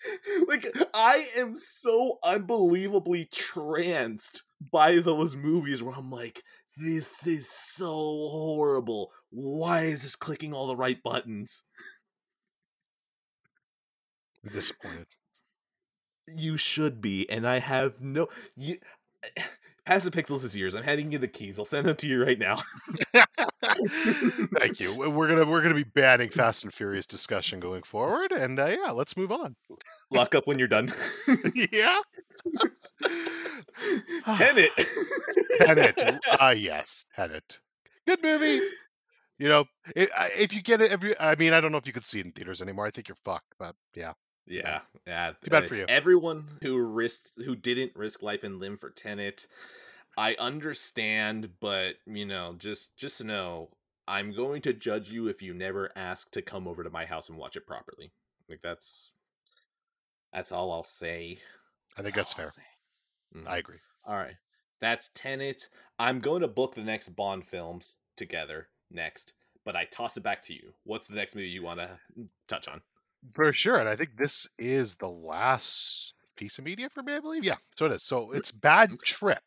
like 0.48 0.66
I 0.94 1.28
am 1.36 1.54
so 1.56 2.18
unbelievably 2.24 3.26
tranced 3.26 4.44
by 4.72 5.00
those 5.00 5.34
movies 5.34 5.82
where 5.82 5.94
I'm 5.94 6.10
like, 6.10 6.42
this 6.76 7.26
is 7.26 7.50
so 7.50 7.86
horrible. 7.86 9.10
Why 9.30 9.82
is 9.84 10.02
this 10.02 10.16
clicking 10.16 10.52
all 10.52 10.66
the 10.66 10.76
right 10.76 11.02
buttons? 11.02 11.62
I'm 14.44 14.52
disappointed. 14.52 15.06
You 16.28 16.56
should 16.56 17.00
be, 17.00 17.28
and 17.28 17.46
I 17.46 17.58
have 17.58 18.00
no 18.00 18.28
you 18.56 18.78
Passive 19.90 20.12
Pixels 20.12 20.44
is 20.44 20.54
yours. 20.56 20.76
I'm 20.76 20.84
handing 20.84 21.10
you 21.10 21.18
the 21.18 21.26
keys. 21.26 21.58
I'll 21.58 21.64
send 21.64 21.88
them 21.88 21.96
to 21.96 22.06
you 22.06 22.22
right 22.24 22.38
now. 22.38 22.54
Thank 24.56 24.78
you. 24.78 24.94
We- 24.94 25.08
We're 25.08 25.26
gonna 25.26 25.44
we're 25.44 25.62
gonna 25.62 25.74
be 25.74 25.82
banning 25.82 26.28
Fast 26.30 26.62
and 26.62 26.72
Furious 26.72 27.08
discussion 27.08 27.58
going 27.58 27.82
forward, 27.82 28.30
and 28.30 28.56
uh, 28.60 28.66
yeah, 28.66 28.92
let's 28.92 29.16
move 29.16 29.32
on. 29.32 29.56
Lock 30.12 30.36
up 30.36 30.46
when 30.46 30.60
you're 30.60 30.68
done. 30.68 30.92
yeah. 31.72 31.98
Tenet. 34.36 34.70
Tenet. 35.58 35.98
Ah, 36.38 36.52
yes, 36.52 37.06
Tenet. 37.16 37.58
Good 38.06 38.22
movie. 38.22 38.60
You 39.40 39.48
know, 39.48 39.64
if 39.96 40.52
you 40.54 40.62
get 40.62 40.80
it 40.82 40.92
every, 40.92 41.18
I 41.18 41.34
mean, 41.34 41.52
I 41.52 41.60
don't 41.60 41.72
know 41.72 41.78
if 41.78 41.86
you 41.88 41.92
could 41.92 42.06
see 42.06 42.20
it 42.20 42.26
in 42.26 42.30
theaters 42.30 42.62
anymore. 42.62 42.86
I 42.86 42.92
think 42.92 43.08
you're 43.08 43.16
fucked, 43.24 43.54
but 43.58 43.74
yeah. 43.96 44.12
Yeah, 44.50 44.82
yeah. 45.06 45.32
Too 45.42 45.50
bad 45.50 45.66
for 45.66 45.76
you. 45.76 45.86
Everyone 45.88 46.58
who 46.62 46.78
risked, 46.78 47.32
who 47.36 47.54
didn't 47.56 47.96
risk 47.96 48.22
life 48.22 48.44
and 48.44 48.58
limb 48.58 48.76
for 48.78 48.90
Tenet, 48.90 49.46
I 50.18 50.34
understand, 50.36 51.60
but 51.60 51.96
you 52.06 52.26
know, 52.26 52.54
just 52.58 52.96
just 52.96 53.18
to 53.18 53.24
know, 53.24 53.70
I'm 54.08 54.32
going 54.32 54.62
to 54.62 54.72
judge 54.72 55.10
you 55.10 55.28
if 55.28 55.42
you 55.42 55.54
never 55.54 55.90
ask 55.96 56.30
to 56.32 56.42
come 56.42 56.68
over 56.68 56.84
to 56.84 56.90
my 56.90 57.06
house 57.06 57.28
and 57.28 57.38
watch 57.38 57.56
it 57.56 57.66
properly. 57.66 58.12
Like 58.48 58.60
that's 58.62 59.14
that's 60.32 60.52
all 60.52 60.72
I'll 60.72 60.82
say. 60.82 61.40
I 61.96 62.02
think 62.02 62.14
that's 62.14 62.32
all 62.38 62.44
fair. 62.44 62.54
Mhm. 63.34 63.46
I 63.48 63.58
agree. 63.58 63.80
All 64.04 64.16
right, 64.16 64.36
that's 64.80 65.10
Tenet. 65.14 65.68
I'm 65.98 66.20
going 66.20 66.42
to 66.42 66.48
book 66.48 66.74
the 66.74 66.82
next 66.84 67.10
Bond 67.10 67.46
films 67.46 67.96
together 68.16 68.70
next, 68.90 69.34
but 69.64 69.76
I 69.76 69.84
toss 69.86 70.16
it 70.16 70.22
back 70.22 70.42
to 70.44 70.54
you. 70.54 70.74
What's 70.84 71.06
the 71.06 71.14
next 71.14 71.34
movie 71.34 71.48
you 71.48 71.62
want 71.62 71.80
to 71.80 72.00
touch 72.48 72.68
on? 72.68 72.82
For 73.34 73.52
sure, 73.52 73.78
and 73.78 73.88
I 73.88 73.96
think 73.96 74.16
this 74.16 74.48
is 74.58 74.94
the 74.96 75.08
last 75.08 76.14
piece 76.36 76.58
of 76.58 76.64
media 76.64 76.88
for 76.90 77.02
me. 77.02 77.14
I 77.14 77.20
believe, 77.20 77.44
yeah. 77.44 77.56
So 77.76 77.86
it 77.86 77.92
is. 77.92 78.02
So 78.02 78.32
it's 78.32 78.50
Bad 78.50 78.92
Okay. 78.92 79.00
Trip. 79.04 79.38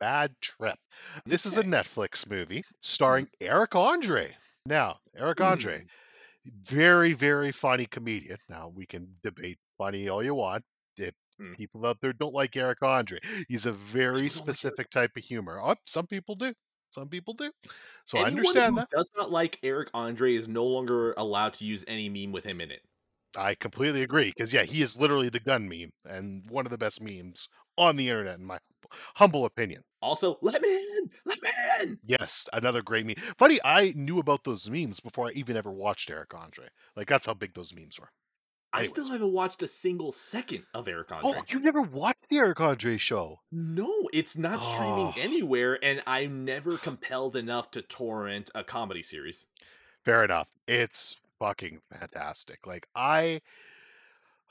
Bad 0.00 0.34
Trip. 0.40 0.78
This 1.26 1.44
is 1.44 1.56
a 1.58 1.62
Netflix 1.62 2.28
movie 2.28 2.64
starring 2.80 3.28
Eric 3.40 3.74
Andre. 3.74 4.34
Now, 4.64 4.98
Eric 5.16 5.40
Andre, 5.40 5.80
Mm. 5.80 5.88
very 6.64 7.12
very 7.12 7.52
funny 7.52 7.86
comedian. 7.86 8.38
Now 8.48 8.68
we 8.74 8.86
can 8.86 9.14
debate 9.22 9.58
funny 9.76 10.08
all 10.08 10.22
you 10.24 10.34
want. 10.34 10.64
If 10.96 11.14
Mm. 11.40 11.56
people 11.56 11.84
out 11.86 12.00
there 12.00 12.12
don't 12.12 12.34
like 12.34 12.56
Eric 12.56 12.82
Andre, 12.82 13.18
he's 13.48 13.66
a 13.66 13.72
very 13.72 14.22
People 14.22 14.46
don't 14.46 14.48
like 14.48 14.48
Eric- 14.48 14.56
specific 14.56 14.90
type 14.90 15.10
of 15.16 15.24
humor. 15.24 15.60
Oh, 15.62 15.76
some 15.86 16.06
people 16.06 16.34
do. 16.34 16.54
Some 16.90 17.08
people 17.08 17.34
do. 17.34 17.52
So 18.06 18.18
I 18.18 18.24
understand 18.24 18.74
who 18.74 18.80
that. 18.80 18.90
does 18.90 19.10
not 19.16 19.30
like 19.30 19.58
Eric 19.62 19.90
Andre 19.94 20.34
is 20.34 20.48
no 20.48 20.64
longer 20.64 21.12
allowed 21.18 21.54
to 21.54 21.64
use 21.66 21.84
any 21.86 22.08
meme 22.08 22.32
with 22.32 22.44
him 22.44 22.60
in 22.62 22.70
it. 22.70 22.82
I 23.36 23.54
completely 23.54 24.02
agree 24.02 24.32
because 24.34 24.52
yeah, 24.52 24.62
he 24.64 24.82
is 24.82 24.98
literally 24.98 25.28
the 25.28 25.40
gun 25.40 25.68
meme 25.68 25.92
and 26.04 26.48
one 26.50 26.66
of 26.66 26.70
the 26.70 26.78
best 26.78 27.00
memes 27.02 27.48
on 27.76 27.96
the 27.96 28.08
internet, 28.08 28.38
in 28.38 28.44
my 28.44 28.58
humble 29.14 29.44
opinion. 29.44 29.82
Also, 30.00 30.38
let 30.42 30.62
me 30.62 30.74
in, 30.76 31.10
let 31.24 31.42
me 31.42 31.50
in. 31.80 31.98
Yes, 32.04 32.48
another 32.52 32.82
great 32.82 33.06
meme. 33.06 33.16
Funny, 33.36 33.60
I 33.64 33.92
knew 33.96 34.18
about 34.18 34.44
those 34.44 34.68
memes 34.70 35.00
before 35.00 35.28
I 35.28 35.30
even 35.32 35.56
ever 35.56 35.70
watched 35.72 36.10
Eric 36.10 36.34
Andre. 36.34 36.68
Like 36.96 37.08
that's 37.08 37.26
how 37.26 37.34
big 37.34 37.54
those 37.54 37.74
memes 37.74 37.98
were. 38.00 38.10
I 38.72 38.84
still 38.84 39.08
haven't 39.10 39.32
watched 39.32 39.62
a 39.62 39.68
single 39.68 40.12
second 40.12 40.66
of 40.74 40.88
Eric 40.88 41.08
oh, 41.22 41.34
Andre. 41.34 41.40
Oh, 41.40 41.44
you 41.48 41.60
never 41.60 41.82
watched 41.82 42.28
the 42.28 42.36
Eric 42.38 42.60
Andre 42.60 42.98
show? 42.98 43.40
No, 43.50 44.08
it's 44.12 44.36
not 44.36 44.62
streaming 44.62 45.12
Oh. 45.14 45.14
anywhere, 45.16 45.78
and 45.82 46.02
I'm 46.06 46.44
never 46.44 46.76
compelled 46.78 47.36
enough 47.36 47.70
to 47.72 47.82
torrent 47.82 48.50
a 48.54 48.64
comedy 48.64 49.02
series. 49.02 49.46
Fair 50.04 50.24
enough. 50.24 50.48
It's 50.66 51.16
fucking 51.38 51.80
fantastic. 51.90 52.66
Like 52.66 52.86
I, 52.94 53.40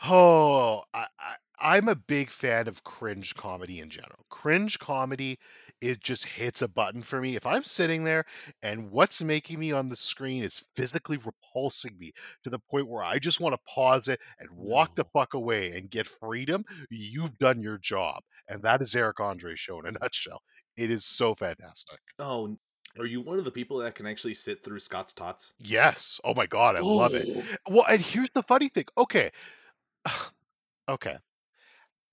oh, 0.03 0.83
I, 0.93 1.07
I 1.19 1.35
I'm 1.59 1.87
a 1.87 1.95
big 1.95 2.29
fan 2.29 2.67
of 2.67 2.83
cringe 2.83 3.33
comedy 3.33 3.79
in 3.79 3.89
general. 3.89 4.23
Cringe 4.29 4.77
comedy, 4.77 5.39
it 5.81 5.99
just 6.03 6.23
hits 6.23 6.61
a 6.61 6.67
button 6.67 7.01
for 7.01 7.19
me. 7.19 7.35
If 7.35 7.47
I'm 7.47 7.63
sitting 7.63 8.03
there 8.03 8.25
and 8.61 8.91
what's 8.91 9.23
making 9.23 9.57
me 9.59 9.71
on 9.71 9.89
the 9.89 9.95
screen 9.95 10.43
is 10.43 10.63
physically 10.75 11.17
repulsing 11.17 11.97
me 11.97 12.11
to 12.43 12.51
the 12.51 12.59
point 12.69 12.87
where 12.87 13.03
I 13.03 13.17
just 13.17 13.39
want 13.39 13.53
to 13.55 13.71
pause 13.73 14.07
it 14.07 14.19
and 14.39 14.51
walk 14.51 14.95
the 14.95 15.05
fuck 15.13 15.33
away 15.33 15.71
and 15.71 15.89
get 15.89 16.05
freedom, 16.05 16.63
you've 16.91 17.35
done 17.39 17.59
your 17.63 17.79
job. 17.79 18.21
And 18.47 18.61
that 18.61 18.83
is 18.83 18.95
Eric 18.95 19.19
Andre's 19.19 19.59
show 19.59 19.79
in 19.79 19.87
a 19.87 19.91
nutshell. 19.99 20.41
It 20.77 20.91
is 20.91 21.05
so 21.05 21.33
fantastic. 21.33 21.99
Oh, 22.19 22.55
are 22.99 23.05
you 23.05 23.21
one 23.21 23.39
of 23.39 23.45
the 23.45 23.51
people 23.51 23.77
that 23.79 23.95
can 23.95 24.05
actually 24.05 24.33
sit 24.33 24.63
through 24.63 24.79
Scott's 24.79 25.13
Tots? 25.13 25.53
Yes. 25.63 26.19
Oh 26.23 26.33
my 26.33 26.45
god, 26.45 26.75
I 26.75 26.79
love 26.79 27.13
it. 27.13 27.27
Oh. 27.29 27.43
Well, 27.73 27.85
and 27.89 28.01
here's 28.01 28.29
the 28.33 28.43
funny 28.43 28.69
thing. 28.69 28.85
Okay. 28.97 29.31
okay. 30.89 31.15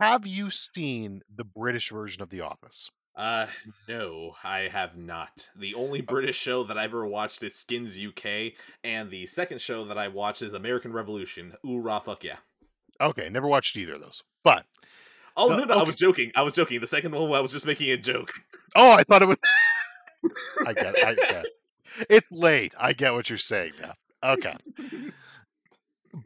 Have 0.01 0.27
you 0.27 0.51
seen 0.51 1.23
the 1.35 1.45
British 1.45 1.91
version 1.91 2.23
of 2.23 2.31
The 2.31 2.41
Office? 2.43 2.91
Uh, 3.17 3.47
no, 3.89 4.35
I 4.43 4.69
have 4.73 4.97
not. 4.97 5.49
The 5.57 5.75
only 5.75 6.01
British 6.01 6.37
show 6.37 6.65
that 6.65 6.77
I've 6.77 6.91
ever 6.91 7.07
watched 7.07 7.45
is 7.45 7.55
Skins 7.55 7.97
UK, 7.97 8.55
and 8.83 9.09
the 9.09 9.27
second 9.27 9.61
show 9.61 9.85
that 9.85 9.97
I 9.97 10.09
watched 10.09 10.43
is 10.43 10.53
American 10.53 10.93
Revolution. 10.93 11.55
Ooh, 11.65 11.79
rah, 11.79 12.01
fuck 12.01 12.25
yeah. 12.25 12.39
Okay, 13.01 13.29
never 13.31 13.47
watched 13.47 13.77
either 13.77 13.95
of 13.95 14.01
those. 14.01 14.25
But 14.43 14.67
Oh 15.37 15.49
The- 15.49 15.57
no, 15.59 15.65
no, 15.65 15.79
I 15.79 15.83
was 15.85 15.95
joking. 15.95 16.33
I 16.35 16.43
was 16.43 16.53
joking. 16.55 16.81
The 16.81 16.87
second 16.89 17.13
one, 17.13 17.33
I 17.33 17.41
was 17.41 17.53
just 17.53 17.67
making 17.67 17.91
a 17.91 17.97
joke. 17.97 18.33
Oh, 18.77 18.93
I 18.93 19.05
thought 19.05 19.23
it 19.23 19.29
was. 19.29 19.37
I 20.67 20.73
get. 20.73 20.95
I 21.05 21.15
get. 21.15 21.47
It's 22.09 22.27
late. 22.31 22.75
I 22.81 22.93
get 22.93 23.13
what 23.13 23.29
you're 23.29 23.39
saying 23.39 23.73
now. 23.81 23.95
Okay. 24.23 24.57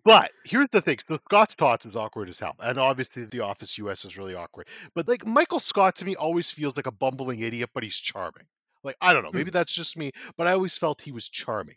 But 0.04 0.30
here's 0.44 0.68
the 0.70 0.80
thing. 0.80 0.98
So 1.08 1.18
Scott's 1.24 1.54
Tots 1.54 1.86
is 1.86 1.96
awkward 1.96 2.28
as 2.28 2.38
hell. 2.38 2.54
And 2.60 2.78
obviously 2.78 3.24
The 3.24 3.40
Office 3.40 3.78
US 3.78 4.04
is 4.04 4.18
really 4.18 4.34
awkward. 4.34 4.68
But 4.94 5.08
like 5.08 5.26
Michael 5.26 5.60
Scott 5.60 5.96
to 5.96 6.04
me 6.04 6.14
always 6.16 6.50
feels 6.50 6.76
like 6.76 6.86
a 6.86 6.92
bumbling 6.92 7.40
idiot, 7.40 7.70
but 7.74 7.82
he's 7.82 7.96
charming. 7.96 8.44
Like, 8.84 8.96
I 9.00 9.12
don't 9.12 9.24
know, 9.24 9.32
maybe 9.32 9.50
hmm. 9.50 9.54
that's 9.54 9.72
just 9.74 9.96
me, 9.96 10.12
but 10.36 10.46
I 10.46 10.52
always 10.52 10.76
felt 10.76 11.00
he 11.00 11.12
was 11.12 11.28
charming. 11.28 11.74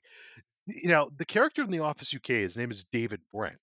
You 0.67 0.89
know, 0.89 1.09
the 1.17 1.25
character 1.25 1.63
in 1.63 1.71
The 1.71 1.79
Office 1.79 2.13
UK, 2.13 2.27
his 2.27 2.57
name 2.57 2.69
is 2.69 2.85
David 2.85 3.21
Brent. 3.33 3.59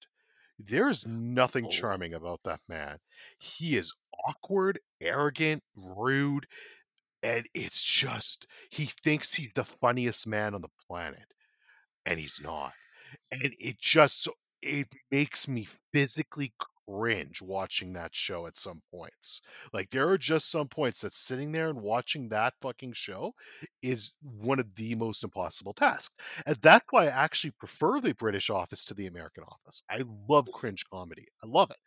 There 0.59 0.90
is 0.90 1.06
nothing 1.06 1.66
Oh. 1.66 1.70
charming 1.70 2.14
about 2.14 2.40
that 2.44 2.60
man. 2.68 2.98
He 3.39 3.76
is 3.76 3.94
awkward, 4.26 4.80
arrogant, 5.01 5.62
rude, 5.76 6.47
and 7.23 7.47
it's 7.55 7.82
just 7.82 8.47
he 8.70 8.86
thinks 9.05 9.32
he's 9.32 9.53
the 9.55 9.65
funniest 9.65 10.27
man 10.27 10.55
on 10.55 10.62
the 10.62 10.69
planet 10.86 11.27
and 12.07 12.19
he's 12.19 12.40
not. 12.43 12.73
And 13.32 13.53
it 13.61 13.78
just 13.78 14.28
it 14.62 14.89
makes 15.11 15.49
me 15.49 15.69
physically 15.93 16.53
cringe 16.89 17.43
watching 17.43 17.93
that 17.95 18.15
show 18.15 18.47
at 18.47 18.57
some 18.57 18.82
points. 18.90 19.43
Like 19.73 19.90
there 19.90 20.09
are 20.09 20.19
just 20.19 20.51
some 20.51 20.69
points 20.69 21.01
that 21.03 21.15
sitting 21.15 21.53
there 21.53 21.69
and 21.70 21.81
watching 21.82 22.28
that 22.31 22.55
fucking 22.62 22.95
show 22.95 23.35
is 23.82 24.15
one 24.23 24.59
of 24.59 24.74
the 24.74 24.95
most 24.95 25.24
impossible 25.24 25.74
tasks. 25.74 26.15
And 26.47 26.57
that's 26.62 26.86
why 26.90 27.05
i 27.07 27.09
actually 27.09 27.53
prefer 27.53 28.01
the 28.01 28.15
british 28.15 28.51
office 28.51 28.85
to 28.86 28.95
the 28.95 29.07
american 29.07 29.45
office. 29.45 29.82
I 29.90 30.05
love 30.28 30.51
cringe 30.53 30.85
comedy. 30.93 31.27
I 31.43 31.47
love 31.47 31.70
it 31.70 31.78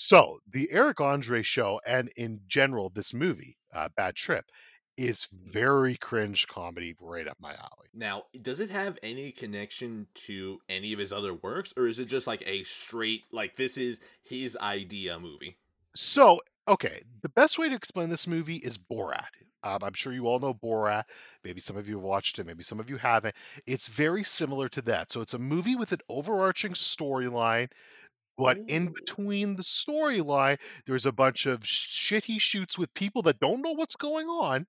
so 0.00 0.38
the 0.52 0.70
Eric 0.70 1.00
Andre 1.00 1.42
show, 1.42 1.80
and 1.84 2.08
in 2.16 2.38
general, 2.46 2.88
this 2.88 3.12
movie, 3.12 3.56
uh, 3.74 3.88
Bad 3.96 4.14
Trip, 4.14 4.44
is 4.96 5.26
very 5.32 5.96
cringe 5.96 6.46
comedy 6.46 6.94
right 7.00 7.26
up 7.26 7.36
my 7.40 7.50
alley. 7.50 7.88
Now, 7.92 8.22
does 8.40 8.60
it 8.60 8.70
have 8.70 8.96
any 9.02 9.32
connection 9.32 10.06
to 10.26 10.60
any 10.68 10.92
of 10.92 11.00
his 11.00 11.12
other 11.12 11.34
works, 11.34 11.74
or 11.76 11.88
is 11.88 11.98
it 11.98 12.04
just 12.04 12.28
like 12.28 12.44
a 12.46 12.62
straight 12.62 13.24
like 13.32 13.56
this 13.56 13.76
is 13.76 13.98
his 14.22 14.56
idea 14.60 15.18
movie? 15.18 15.56
So, 15.96 16.42
okay, 16.68 17.02
the 17.22 17.28
best 17.30 17.58
way 17.58 17.68
to 17.68 17.74
explain 17.74 18.08
this 18.08 18.28
movie 18.28 18.58
is 18.58 18.78
Borat. 18.78 19.26
Um, 19.64 19.80
I'm 19.82 19.94
sure 19.94 20.12
you 20.12 20.28
all 20.28 20.38
know 20.38 20.54
Borat. 20.54 21.06
Maybe 21.42 21.60
some 21.60 21.76
of 21.76 21.88
you 21.88 21.96
have 21.96 22.04
watched 22.04 22.38
it, 22.38 22.46
maybe 22.46 22.62
some 22.62 22.78
of 22.78 22.88
you 22.88 22.98
haven't. 22.98 23.34
It's 23.66 23.88
very 23.88 24.22
similar 24.22 24.68
to 24.68 24.82
that. 24.82 25.10
So, 25.10 25.22
it's 25.22 25.34
a 25.34 25.40
movie 25.40 25.74
with 25.74 25.90
an 25.90 26.02
overarching 26.08 26.74
storyline, 26.74 27.70
but 28.38 28.56
in 28.68 28.92
between 28.92 29.56
the 29.56 29.62
storyline, 29.62 30.58
there's 30.86 31.06
a 31.06 31.12
bunch 31.12 31.46
of 31.46 31.66
shit 31.66 32.24
he 32.24 32.38
shoots 32.38 32.78
with 32.78 32.94
people 32.94 33.22
that 33.22 33.40
don't 33.40 33.62
know 33.62 33.72
what's 33.72 33.96
going 33.96 34.28
on 34.28 34.64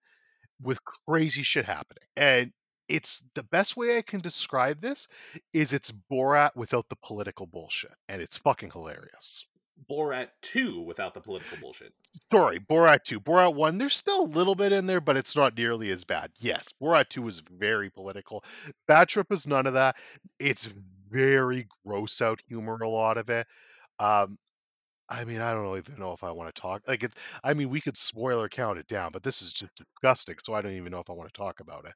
with 0.61 0.83
crazy 0.83 1.43
shit 1.43 1.65
happening. 1.65 2.03
And 2.17 2.51
it's 2.89 3.23
the 3.35 3.43
best 3.43 3.77
way 3.77 3.97
I 3.97 4.01
can 4.01 4.21
describe 4.21 4.81
this 4.81 5.07
is 5.53 5.71
it's 5.71 5.93
Borat 6.11 6.55
without 6.55 6.89
the 6.89 6.97
political 7.03 7.45
bullshit. 7.45 7.93
And 8.09 8.21
it's 8.21 8.37
fucking 8.37 8.71
hilarious. 8.71 9.45
Borat 9.89 10.29
2 10.41 10.81
without 10.81 11.13
the 11.13 11.21
political 11.21 11.57
bullshit. 11.57 11.93
Sorry, 12.31 12.59
Borat 12.59 13.03
2. 13.05 13.19
Borat 13.19 13.53
1, 13.55 13.77
there's 13.77 13.95
still 13.95 14.21
a 14.21 14.25
little 14.25 14.55
bit 14.55 14.71
in 14.71 14.85
there, 14.87 15.01
but 15.01 15.17
it's 15.17 15.35
not 15.35 15.55
nearly 15.55 15.89
as 15.91 16.03
bad. 16.03 16.31
Yes, 16.39 16.67
Borat 16.81 17.09
2 17.09 17.27
is 17.27 17.41
very 17.51 17.89
political. 17.89 18.43
Bad 18.87 19.09
Trip 19.09 19.31
is 19.31 19.47
none 19.47 19.67
of 19.67 19.73
that. 19.73 19.95
It's 20.39 20.65
very 20.65 21.67
gross 21.85 22.21
out 22.21 22.41
humor, 22.47 22.77
a 22.81 22.89
lot 22.89 23.17
of 23.17 23.29
it. 23.29 23.47
Um, 23.99 24.37
I 25.09 25.25
mean, 25.25 25.41
I 25.41 25.53
don't 25.53 25.77
even 25.77 25.97
know 25.99 26.13
if 26.13 26.23
I 26.23 26.31
want 26.31 26.53
to 26.53 26.61
talk. 26.61 26.83
Like, 26.87 27.03
it's, 27.03 27.15
I 27.43 27.53
mean, 27.53 27.69
we 27.69 27.81
could 27.81 27.97
spoiler 27.97 28.47
count 28.49 28.77
it 28.79 28.87
down, 28.87 29.11
but 29.11 29.23
this 29.23 29.41
is 29.41 29.51
just 29.51 29.73
disgusting, 29.75 30.35
so 30.43 30.53
I 30.53 30.61
don't 30.61 30.73
even 30.73 30.91
know 30.91 30.99
if 30.99 31.09
I 31.09 31.13
want 31.13 31.33
to 31.33 31.37
talk 31.37 31.59
about 31.59 31.85
it. 31.85 31.93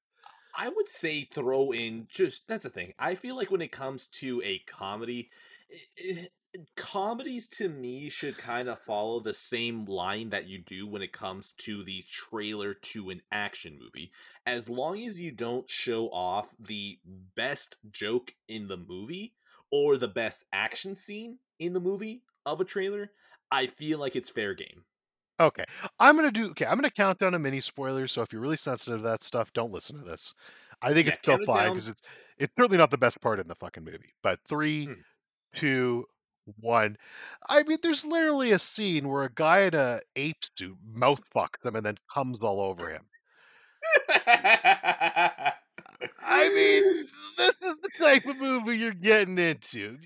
I 0.56 0.70
would 0.70 0.90
say 0.90 1.24
throw 1.24 1.72
in 1.72 2.08
just 2.10 2.48
that's 2.48 2.64
the 2.64 2.70
thing. 2.70 2.94
I 3.00 3.16
feel 3.16 3.36
like 3.36 3.50
when 3.52 3.62
it 3.62 3.72
comes 3.72 4.08
to 4.20 4.42
a 4.44 4.60
comedy, 4.60 5.32
i- 5.72 5.78
i- 6.00 6.30
comedies 6.76 7.48
to 7.50 7.70
me 7.70 8.10
should 8.10 8.38
kind 8.38 8.68
of 8.70 8.80
follow 8.80 9.20
the 9.20 9.34
same 9.34 9.86
line 9.86 10.30
that 10.32 10.46
you 10.48 10.58
do 10.60 10.86
when 10.88 11.02
it 11.02 11.14
comes 11.14 11.52
to 11.54 11.84
the 11.84 12.02
trailer 12.04 12.74
to 12.74 13.10
an 13.10 13.22
action 13.32 13.78
movie. 13.80 14.12
As 14.46 14.70
long 14.70 15.00
as 15.04 15.20
you 15.20 15.32
don't 15.32 15.70
show 15.70 16.10
off 16.12 16.56
the 16.60 17.00
best 17.06 17.78
joke 17.92 18.36
in 18.48 18.68
the 18.68 18.78
movie 18.78 19.36
or 19.72 19.98
the 19.98 20.08
best 20.08 20.44
action 20.54 20.96
scene 20.96 21.40
in 21.60 21.74
the 21.74 21.80
movie 21.82 22.24
of 22.46 22.60
a 22.62 22.66
trailer, 22.66 23.14
I 23.52 23.68
feel 23.68 24.00
like 24.00 24.16
it's 24.16 24.30
fair 24.30 24.54
game. 24.54 24.86
Okay, 25.40 25.66
I'm 26.00 26.16
gonna 26.16 26.32
do. 26.32 26.52
Okay, 26.52 26.66
I'm 26.66 26.78
gonna 26.78 26.92
count 26.92 27.20
down 27.20 27.34
a 27.34 27.40
mini 27.40 27.60
spoiler. 27.62 28.08
So 28.08 28.22
if 28.22 28.32
you're 28.32 28.42
really 28.42 28.56
sensitive 28.58 29.00
to 29.00 29.04
that 29.06 29.24
stuff, 29.24 29.52
don't 29.54 29.72
listen 29.72 29.98
to 29.98 30.04
this. 30.04 30.34
I 30.82 30.94
think 30.94 31.08
Yeah, 31.08 31.08
it's 31.08 31.18
still 31.18 31.40
fine 31.40 31.72
because 31.72 31.88
it's 31.88 32.02
it's 32.38 32.54
certainly 32.56 32.78
not 32.78 32.92
the 32.92 32.98
best 33.00 33.20
part 33.22 33.40
in 33.40 33.48
the 33.48 33.56
fucking 33.56 33.84
movie. 33.84 34.14
But 34.22 34.40
three, 34.48 34.92
Hmm. 34.92 35.04
two, 35.56 36.08
one. 36.60 36.98
I 37.48 37.64
mean, 37.64 37.78
there's 37.82 38.06
literally 38.06 38.52
a 38.52 38.60
scene 38.60 39.08
where 39.10 39.24
a 39.24 39.34
guy 39.34 39.62
in 39.62 39.74
a 39.76 40.02
ape 40.16 40.44
suit 40.58 40.78
mouth 40.86 41.22
fucks 41.36 41.64
him 41.66 41.76
and 41.76 41.86
then 41.86 41.98
comes 42.14 42.40
all 42.42 42.62
over 42.62 42.90
him. 42.90 43.06
I 46.22 46.50
mean, 46.50 47.08
this 47.38 47.56
is 47.56 47.76
the 47.82 47.90
type 47.98 48.26
of 48.26 48.38
movie 48.40 48.78
you're 48.78 48.94
getting 48.94 49.38
into. 49.38 49.98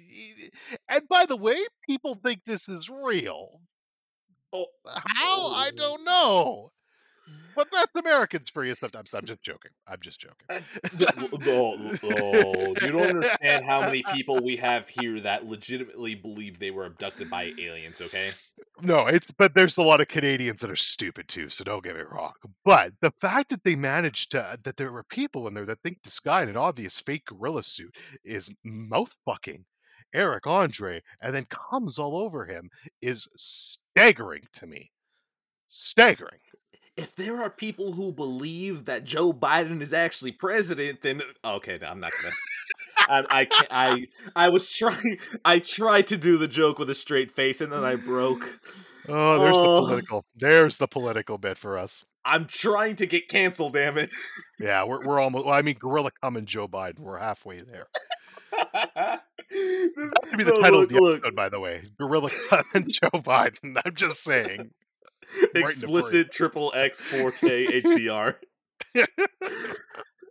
And 0.89 1.07
by 1.07 1.25
the 1.25 1.37
way, 1.37 1.57
people 1.87 2.15
think 2.15 2.41
this 2.45 2.67
is 2.67 2.89
real. 2.89 3.61
Oh, 4.53 4.67
How? 4.85 5.47
I 5.53 5.71
Oh. 5.73 5.75
don't 5.75 6.03
know. 6.03 6.71
But 7.57 7.69
that's 7.71 7.95
Americans 7.95 8.49
for 8.53 8.63
you 8.63 8.75
sometimes. 8.75 9.09
I'm 9.15 9.25
just 9.25 9.41
joking. 9.41 9.71
I'm 9.87 9.97
just 9.99 10.21
joking. 10.21 10.45
Uh, 10.47 10.59
no, 11.43 12.75
you 12.83 12.91
don't 12.91 13.07
understand 13.07 13.65
how 13.65 13.81
many 13.81 14.03
people 14.13 14.39
we 14.43 14.55
have 14.57 14.87
here 14.87 15.19
that 15.21 15.47
legitimately 15.47 16.13
believe 16.13 16.59
they 16.59 16.69
were 16.69 16.85
abducted 16.85 17.31
by 17.31 17.51
aliens. 17.57 17.99
Okay, 17.99 18.29
No, 18.83 19.07
it's 19.07 19.25
but 19.39 19.55
there's 19.55 19.77
a 19.77 19.81
lot 19.81 20.01
of 20.01 20.07
Canadians 20.07 20.61
that 20.61 20.69
are 20.69 20.75
stupid 20.75 21.27
too, 21.27 21.49
so 21.49 21.63
don't 21.63 21.83
get 21.83 21.95
me 21.95 22.03
wrong. 22.03 22.33
But 22.63 22.93
the 23.01 23.11
fact 23.21 23.49
that 23.49 23.63
they 23.63 23.75
managed 23.75 24.33
to 24.33 24.59
that 24.63 24.77
there 24.77 24.91
were 24.91 25.05
people 25.05 25.47
in 25.47 25.55
there 25.55 25.65
that 25.65 25.81
think 25.81 25.97
this 26.03 26.19
guy 26.19 26.43
in 26.43 26.49
an 26.49 26.57
obvious 26.57 26.99
fake 26.99 27.25
gorilla 27.25 27.63
suit 27.63 27.95
is 28.23 28.51
mouth 28.63 29.11
fucking 29.25 29.65
Eric 30.13 30.45
Andre 30.45 31.01
and 31.23 31.33
then 31.33 31.45
comes 31.45 31.97
all 31.97 32.17
over 32.17 32.45
him 32.45 32.69
is 33.01 33.27
staggering 33.35 34.43
to 34.53 34.67
me. 34.67 34.91
Staggering. 35.69 36.39
If 36.97 37.15
there 37.15 37.41
are 37.41 37.49
people 37.49 37.93
who 37.93 38.11
believe 38.11 38.85
that 38.85 39.03
Joe 39.03 39.31
Biden 39.31 39.81
is 39.81 39.93
actually 39.93 40.31
president, 40.31 41.01
then 41.01 41.21
uh, 41.43 41.55
okay, 41.55 41.77
no, 41.81 41.87
I'm 41.87 41.99
not 41.99 42.11
gonna. 42.21 42.33
I, 43.29 43.39
I 43.41 43.45
can't. 43.45 43.67
I 43.71 44.07
I 44.35 44.49
was 44.49 44.69
trying. 44.71 45.17
I 45.45 45.59
tried 45.59 46.07
to 46.07 46.17
do 46.17 46.37
the 46.37 46.47
joke 46.47 46.79
with 46.79 46.89
a 46.89 46.95
straight 46.95 47.31
face, 47.31 47.61
and 47.61 47.71
then 47.71 47.83
I 47.83 47.95
broke. 47.95 48.59
Oh, 49.07 49.39
there's 49.39 49.55
Oh. 49.55 49.75
the 49.81 49.87
political. 49.87 50.25
There's 50.35 50.77
the 50.77 50.87
political 50.87 51.37
bit 51.37 51.57
for 51.57 51.77
us. 51.77 52.03
I'm 52.25 52.45
trying 52.45 52.97
to 52.97 53.05
get 53.05 53.29
canceled. 53.29 53.71
Damn 53.73 53.97
it. 53.97 54.11
Yeah, 54.59 54.83
we're 54.83 55.05
we're 55.05 55.19
almost. 55.21 55.45
Well, 55.45 55.53
I 55.53 55.61
mean, 55.61 55.77
Gorilla 55.79 56.11
Come 56.21 56.35
and 56.35 56.45
Joe 56.47 56.67
Biden. 56.67 56.99
We're 56.99 57.17
halfway 57.19 57.61
there. 57.61 57.87
Should 59.51 60.37
be 60.37 60.43
the 60.43 60.51
No, 60.51 60.61
title 60.61 60.79
look, 60.81 60.89
of 60.91 60.95
the 60.95 60.99
look. 61.01 61.17
episode, 61.19 61.35
by 61.35 61.49
the 61.49 61.59
way. 61.59 61.83
Gorilla 61.97 62.29
Come 62.49 62.63
and 62.73 62.89
Joe 62.89 63.09
Biden. 63.21 63.79
I'm 63.85 63.95
just 63.95 64.23
saying. 64.23 64.71
Right 65.53 65.69
explicit 65.69 66.31
triple 66.31 66.73
X 66.75 67.01
4K 67.01 67.83
HDR. 67.83 68.35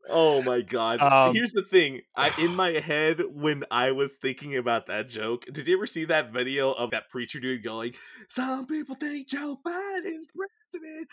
Oh 0.09 0.43
my 0.43 0.61
god. 0.61 1.01
Um, 1.01 1.35
Here's 1.35 1.53
the 1.53 1.63
thing. 1.63 2.03
I 2.17 2.33
in 2.39 2.55
my 2.55 2.71
head 2.71 3.23
when 3.29 3.65
I 3.71 3.91
was 3.91 4.17
thinking 4.17 4.57
about 4.57 4.87
that 4.87 5.09
joke, 5.09 5.47
did 5.53 5.67
you 5.67 5.77
ever 5.77 5.87
see 5.87 6.05
that 6.07 6.33
video 6.33 6.73
of 6.73 6.91
that 6.93 7.09
preacher 7.11 7.41
dude 7.41 7.65
going, 7.65 7.95
Some 8.29 8.67
people 8.67 8.95
think 8.95 9.29
Joe 9.29 9.59
Biden's 9.67 10.31
president? 10.33 11.09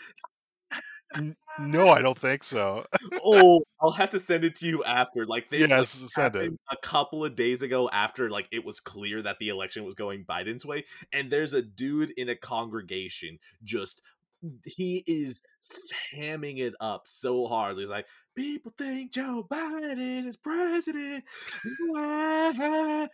No, 1.58 1.88
I 1.88 2.02
don't 2.02 2.18
think 2.18 2.42
so. 2.42 2.84
oh, 3.24 3.62
I'll 3.80 3.92
have 3.92 4.10
to 4.10 4.20
send 4.20 4.44
it 4.44 4.56
to 4.56 4.66
you 4.66 4.82
after. 4.84 5.24
Like 5.24 5.50
they 5.50 5.60
like, 5.60 5.70
yes, 5.70 5.90
send 6.12 6.34
it. 6.36 6.52
a 6.70 6.76
couple 6.78 7.24
of 7.24 7.36
days 7.36 7.62
ago 7.62 7.88
after 7.92 8.28
like 8.28 8.48
it 8.50 8.64
was 8.64 8.80
clear 8.80 9.22
that 9.22 9.38
the 9.38 9.50
election 9.50 9.84
was 9.84 9.94
going 9.94 10.24
Biden's 10.24 10.66
way, 10.66 10.84
and 11.12 11.30
there's 11.30 11.54
a 11.54 11.62
dude 11.62 12.12
in 12.16 12.28
a 12.28 12.36
congregation 12.36 13.38
just 13.62 14.02
he 14.66 15.02
is 15.06 15.40
hamming 16.14 16.58
it 16.58 16.74
up 16.80 17.02
so 17.06 17.46
hard. 17.46 17.78
He's 17.78 17.88
like, 17.88 18.06
people 18.34 18.72
think 18.76 19.12
Joe 19.12 19.46
Biden 19.50 20.26
is 20.26 20.36
president. 20.36 21.24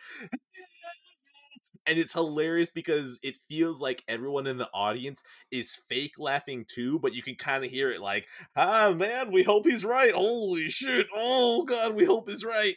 And 1.90 1.98
it's 1.98 2.12
hilarious 2.12 2.70
because 2.70 3.18
it 3.20 3.36
feels 3.48 3.80
like 3.80 4.04
everyone 4.06 4.46
in 4.46 4.58
the 4.58 4.68
audience 4.72 5.24
is 5.50 5.72
fake 5.88 6.12
laughing 6.18 6.64
too, 6.68 7.00
but 7.00 7.14
you 7.14 7.20
can 7.20 7.34
kind 7.34 7.64
of 7.64 7.70
hear 7.72 7.90
it 7.90 8.00
like, 8.00 8.28
ah, 8.54 8.92
man, 8.92 9.32
we 9.32 9.42
hope 9.42 9.66
he's 9.66 9.84
right. 9.84 10.14
Holy 10.14 10.68
shit. 10.68 11.08
Oh, 11.12 11.64
God, 11.64 11.96
we 11.96 12.04
hope 12.04 12.30
he's 12.30 12.44
right. 12.44 12.76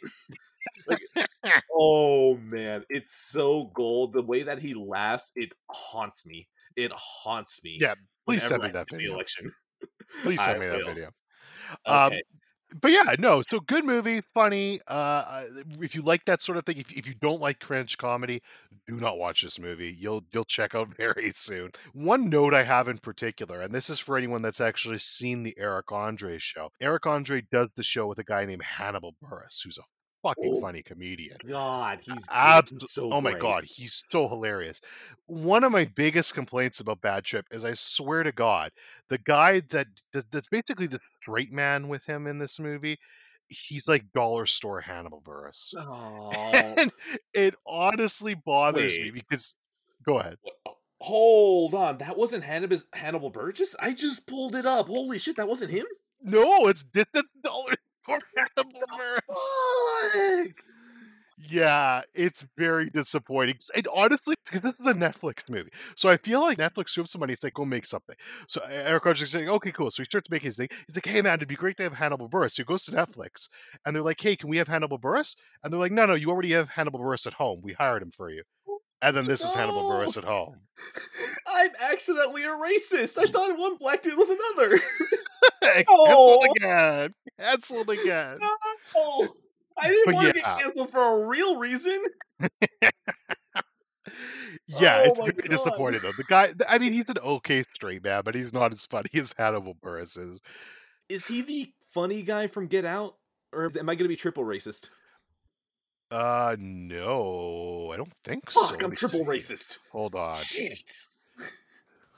like, 0.88 0.98
oh 1.72 2.36
man, 2.38 2.84
it's 2.88 3.14
so 3.14 3.70
gold. 3.72 4.14
The 4.14 4.22
way 4.22 4.42
that 4.42 4.58
he 4.58 4.74
laughs, 4.74 5.30
it 5.36 5.52
haunts 5.70 6.26
me. 6.26 6.48
It 6.74 6.90
haunts 6.92 7.62
me. 7.62 7.76
Yeah, 7.80 7.94
please 8.26 8.42
send 8.42 8.64
me 8.64 8.70
that 8.70 8.90
video. 8.90 9.14
election. 9.14 9.48
Please 10.24 10.40
I 10.42 10.46
send 10.46 10.58
me 10.58 10.66
that 10.66 10.80
will. 10.80 10.88
video. 10.88 11.10
Um, 11.86 12.12
Okay. 12.12 12.22
But 12.80 12.90
yeah, 12.90 13.14
no. 13.18 13.40
So 13.42 13.60
good 13.60 13.84
movie, 13.84 14.20
funny. 14.34 14.80
Uh, 14.88 14.90
uh, 14.92 15.44
if 15.80 15.94
you 15.94 16.02
like 16.02 16.24
that 16.24 16.42
sort 16.42 16.58
of 16.58 16.66
thing, 16.66 16.78
if, 16.78 16.90
if 16.92 17.06
you 17.06 17.14
don't 17.14 17.40
like 17.40 17.60
cringe 17.60 17.96
comedy, 17.96 18.42
do 18.86 18.96
not 18.96 19.16
watch 19.16 19.42
this 19.42 19.58
movie. 19.60 19.96
You'll 19.98 20.24
you'll 20.32 20.44
check 20.44 20.74
out 20.74 20.88
very 20.96 21.30
soon. 21.30 21.70
One 21.92 22.28
note 22.30 22.52
I 22.52 22.64
have 22.64 22.88
in 22.88 22.98
particular, 22.98 23.60
and 23.60 23.72
this 23.72 23.90
is 23.90 24.00
for 24.00 24.16
anyone 24.16 24.42
that's 24.42 24.60
actually 24.60 24.98
seen 24.98 25.42
the 25.42 25.54
Eric 25.56 25.92
Andre 25.92 26.38
show. 26.38 26.70
Eric 26.80 27.06
Andre 27.06 27.42
does 27.52 27.68
the 27.76 27.84
show 27.84 28.06
with 28.08 28.18
a 28.18 28.24
guy 28.24 28.44
named 28.44 28.62
Hannibal 28.62 29.14
Buress, 29.22 29.62
who's 29.64 29.78
a 29.78 29.82
fucking 30.24 30.54
Oh. 30.56 30.60
funny 30.60 30.82
comedian. 30.82 31.36
God, 31.46 32.00
he's. 32.02 32.26
Absolutely. 32.30 32.86
So 32.88 33.12
oh 33.12 33.20
my 33.20 33.34
god, 33.38 33.64
he's 33.64 34.02
so 34.10 34.26
hilarious. 34.28 34.80
One 35.26 35.62
of 35.62 35.70
my 35.70 35.84
biggest 35.94 36.34
complaints 36.34 36.80
about 36.80 37.00
Bad 37.00 37.24
Trip 37.24 37.46
is 37.52 37.64
I 37.64 37.74
swear 37.74 38.22
to 38.24 38.32
God, 38.32 38.72
the 39.08 39.18
guy 39.18 39.60
that 39.70 39.86
that- 40.12 40.30
that's 40.32 40.48
basically 40.48 40.86
the 40.88 41.00
straight 41.22 41.52
man 41.52 41.86
with 41.88 42.04
him 42.04 42.26
in 42.26 42.38
this 42.38 42.58
movie, 42.58 42.98
he's 43.48 43.86
like 43.86 44.10
dollar 44.14 44.46
store 44.46 44.80
Hannibal 44.80 45.20
Buress. 45.22 45.72
Oh, 45.78 46.30
And 46.54 46.90
it 47.34 47.54
honestly 47.66 48.34
bothers 48.34 48.96
me 48.98 49.10
because 49.10 49.54
go 50.04 50.18
ahead. 50.18 50.38
Oh, 50.66 50.76
hold 51.00 51.74
on. 51.74 51.98
That 51.98 52.16
wasn't 52.16 52.44
Hannibal 52.44 52.80
Hannibal 52.94 53.30
Burgess. 53.30 53.76
I 53.78 53.92
just 53.92 54.26
pulled 54.26 54.54
it 54.56 54.64
up. 54.66 54.86
Holy 54.88 55.18
shit, 55.18 55.36
that 55.36 55.46
wasn't 55.48 55.70
him. 55.70 55.86
No, 56.22 56.68
it's 56.68 56.82
distant 56.94 57.26
dollar 57.44 57.74
store 58.02 58.20
Hannibal 58.56 58.80
Buress. 58.98 59.20
Yeah, 61.48 62.02
it's 62.14 62.46
very 62.56 62.90
disappointing. 62.90 63.56
And 63.74 63.88
honestly, 63.92 64.36
because 64.44 64.62
this 64.62 64.74
is 64.80 64.86
a 64.86 64.94
Netflix 64.94 65.48
movie, 65.48 65.70
so 65.96 66.08
I 66.08 66.16
feel 66.16 66.40
like 66.40 66.58
Netflix 66.58 66.94
gives 66.94 67.10
somebody, 67.10 67.32
it's 67.32 67.42
like, 67.42 67.54
go 67.54 67.64
make 67.64 67.86
something. 67.86 68.14
So 68.46 68.60
Eric 68.70 69.04
Rodgers 69.04 69.22
is 69.22 69.30
saying, 69.32 69.48
okay, 69.48 69.72
cool. 69.72 69.90
So 69.90 70.02
he 70.02 70.04
starts 70.04 70.30
making 70.30 70.46
his 70.46 70.56
thing. 70.56 70.68
He's 70.70 70.94
like, 70.94 71.04
hey 71.06 71.22
man, 71.22 71.34
it'd 71.34 71.48
be 71.48 71.56
great 71.56 71.76
to 71.78 71.82
have 71.82 71.92
Hannibal 71.92 72.28
Buress. 72.28 72.52
So 72.52 72.62
he 72.62 72.66
goes 72.66 72.84
to 72.84 72.92
Netflix, 72.92 73.48
and 73.84 73.94
they're 73.94 74.02
like, 74.02 74.20
hey, 74.20 74.36
can 74.36 74.48
we 74.48 74.58
have 74.58 74.68
Hannibal 74.68 74.98
Buress? 74.98 75.34
And 75.62 75.72
they're 75.72 75.80
like, 75.80 75.92
no, 75.92 76.06
no, 76.06 76.14
you 76.14 76.30
already 76.30 76.52
have 76.52 76.68
Hannibal 76.68 77.00
Buress 77.00 77.26
at 77.26 77.32
home. 77.32 77.60
We 77.64 77.72
hired 77.72 78.02
him 78.02 78.12
for 78.16 78.30
you. 78.30 78.44
And 79.02 79.14
then 79.16 79.26
this 79.26 79.44
is 79.44 79.52
Hannibal 79.52 79.82
No. 79.82 79.96
Buress 79.96 80.16
at 80.16 80.24
home. 80.24 80.56
I'm 81.48 81.70
accidentally 81.92 82.44
a 82.44 82.48
racist. 82.48 83.18
I 83.18 83.30
thought 83.30 83.58
one 83.58 83.76
black 83.76 84.02
dude 84.02 84.16
was 84.16 84.28
another. 84.30 84.78
Canceled 85.62 85.84
Oh. 85.88 86.46
again. 86.56 87.14
Canceled 87.38 87.90
again. 87.90 88.38
no. 88.94 89.28
I 89.78 89.88
didn't 89.88 90.14
want 90.14 90.34
to 90.34 90.40
yeah. 90.40 90.56
get 90.56 90.62
canceled 90.64 90.90
for 90.90 91.22
a 91.22 91.26
real 91.26 91.58
reason. 91.58 92.02
Yeah, 94.68 95.02
Oh 95.04 95.08
it's 95.10 95.18
very 95.18 95.32
God. 95.32 95.50
disappointing 95.50 96.00
though. 96.02 96.12
The 96.12 96.24
guy, 96.24 96.52
I 96.68 96.78
mean, 96.78 96.92
he's 96.92 97.08
an 97.08 97.18
okay 97.18 97.64
straight 97.74 98.02
man, 98.04 98.22
but 98.24 98.34
he's 98.34 98.52
not 98.52 98.72
as 98.72 98.86
funny 98.86 99.10
as 99.14 99.34
Hannibal 99.36 99.74
Buress 99.82 100.16
is. 100.18 100.40
Is 101.08 101.26
he 101.26 101.42
the 101.42 101.72
funny 101.92 102.22
guy 102.22 102.46
from 102.46 102.66
Get 102.66 102.84
Out? 102.84 103.16
Or 103.52 103.66
am 103.78 103.88
I 103.88 103.94
going 103.94 104.04
to 104.04 104.08
be 104.08 104.16
triple 104.16 104.44
racist? 104.44 104.90
Uh, 106.10 106.56
no, 106.58 107.90
I 107.92 107.96
don't 107.96 108.12
think 108.24 108.50
so. 108.50 108.66
Fuck, 108.66 108.82
I'm 108.82 108.94
triple 108.94 109.20
see. 109.20 109.26
racist. 109.26 109.78
Hold 109.92 110.14
on. 110.14 110.36
Shit. 110.36 111.06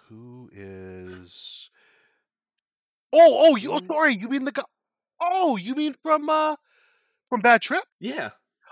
Who 0.08 0.50
is? 0.52 1.70
Oh, 3.12 3.48
oh, 3.50 3.56
you. 3.56 3.72
Oh, 3.72 3.80
Mm. 3.80 3.86
sorry. 3.86 4.16
You 4.16 4.28
mean 4.28 4.44
the 4.44 4.52
guy? 4.52 4.62
Oh, 5.20 5.56
you 5.56 5.74
mean 5.74 5.94
from 6.02 6.28
uh, 6.28 6.56
from 7.28 7.40
Bad 7.40 7.62
Trip? 7.62 7.84
Yeah. 8.00 8.30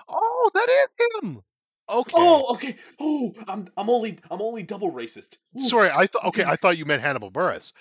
Oh, 0.08 0.50
that 0.54 0.68
is 0.68 1.22
him. 1.22 1.42
Oh, 1.88 2.00
okay. 2.00 2.12
Oh, 2.16 2.54
okay. 2.54 2.76
Oh, 2.98 3.32
I'm 3.46 3.68
I'm 3.76 3.90
only 3.90 4.18
I'm 4.30 4.40
only 4.40 4.62
double 4.62 4.90
racist. 4.90 5.36
Oof. 5.58 5.66
Sorry, 5.66 5.90
I 5.90 6.06
thought. 6.06 6.24
Okay. 6.26 6.44
I 6.44 6.56
thought 6.60 6.78
you 6.78 6.84
meant 6.86 7.02
Hannibal 7.02 7.30
Buress. 7.30 7.72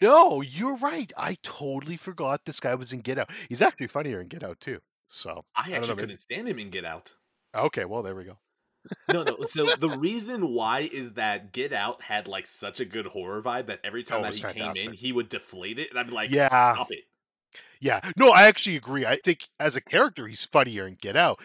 No, 0.00 0.40
you're 0.42 0.76
right. 0.76 1.12
I 1.16 1.36
totally 1.42 1.96
forgot 1.96 2.40
this 2.44 2.58
guy 2.58 2.74
was 2.74 2.92
in 2.92 2.98
Get 3.00 3.18
Out. 3.18 3.30
He's 3.48 3.62
actually 3.62 3.86
funnier 3.86 4.20
in 4.20 4.26
Get 4.26 4.42
Out 4.42 4.58
too. 4.60 4.80
So 5.06 5.44
I 5.54 5.70
know, 5.70 5.76
actually 5.76 5.88
maybe- 5.94 6.00
couldn't 6.00 6.20
stand 6.20 6.48
him 6.48 6.58
in 6.58 6.70
Get 6.70 6.84
Out. 6.84 7.14
Okay, 7.54 7.84
well 7.84 8.02
there 8.02 8.16
we 8.16 8.24
go. 8.24 8.36
No, 9.12 9.22
no. 9.22 9.36
So 9.48 9.76
the 9.78 9.90
reason 9.90 10.48
why 10.52 10.80
is 10.80 11.12
that 11.12 11.52
Get 11.52 11.72
Out 11.72 12.02
had 12.02 12.26
like 12.26 12.48
such 12.48 12.80
a 12.80 12.84
good 12.84 13.06
horror 13.06 13.42
vibe 13.42 13.66
that 13.66 13.78
every 13.84 14.02
time 14.02 14.20
Oh, 14.20 14.22
that 14.24 14.34
he 14.34 14.42
came 14.42 14.72
in, 14.76 14.92
he 14.92 15.12
would 15.12 15.28
deflate 15.28 15.78
it, 15.78 15.90
and 15.90 15.98
I'd 16.00 16.08
be 16.08 16.12
like, 16.12 16.30
Yeah. 16.30 16.48
"Stop 16.48 16.90
it!" 16.90 17.04
Yeah, 17.80 18.00
no, 18.16 18.30
I 18.30 18.46
actually 18.46 18.76
agree. 18.76 19.04
I 19.06 19.16
think 19.16 19.46
as 19.60 19.76
a 19.76 19.80
character, 19.80 20.26
he's 20.26 20.44
funnier 20.44 20.86
in 20.86 20.94
Get 20.94 21.16
Out, 21.16 21.40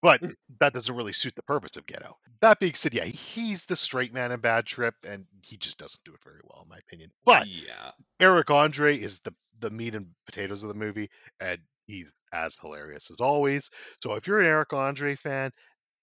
but 0.00 0.20
Mm. 0.20 0.34
that 0.60 0.72
doesn't 0.72 0.94
really 0.94 1.12
suit 1.12 1.34
the 1.34 1.42
purpose 1.42 1.76
of 1.76 1.86
Get 1.86 2.04
Out. 2.04 2.16
That 2.40 2.60
being 2.60 2.74
said, 2.74 2.94
yeah, 2.94 3.04
he's 3.04 3.66
the 3.66 3.76
straight 3.76 4.12
man 4.12 4.32
in 4.32 4.40
Bad 4.40 4.66
Trip, 4.66 4.94
and 5.04 5.26
he 5.42 5.56
just 5.56 5.78
doesn't 5.78 6.02
do 6.04 6.12
it 6.14 6.22
very 6.24 6.40
well, 6.44 6.62
in 6.62 6.68
my 6.68 6.78
opinion. 6.78 7.10
But 7.24 7.46
yeah, 7.46 7.92
Eric 8.20 8.50
Andre 8.50 8.96
is 8.98 9.20
the 9.20 9.34
the 9.60 9.70
meat 9.70 9.94
and 9.94 10.08
potatoes 10.26 10.64
of 10.64 10.68
the 10.68 10.74
movie, 10.74 11.08
and 11.38 11.60
he's 11.86 12.10
as 12.32 12.56
hilarious 12.60 13.10
as 13.10 13.20
always. 13.20 13.70
So 14.02 14.14
if 14.14 14.26
you're 14.26 14.40
an 14.40 14.46
Eric 14.46 14.72
Andre 14.72 15.14
fan, 15.14 15.52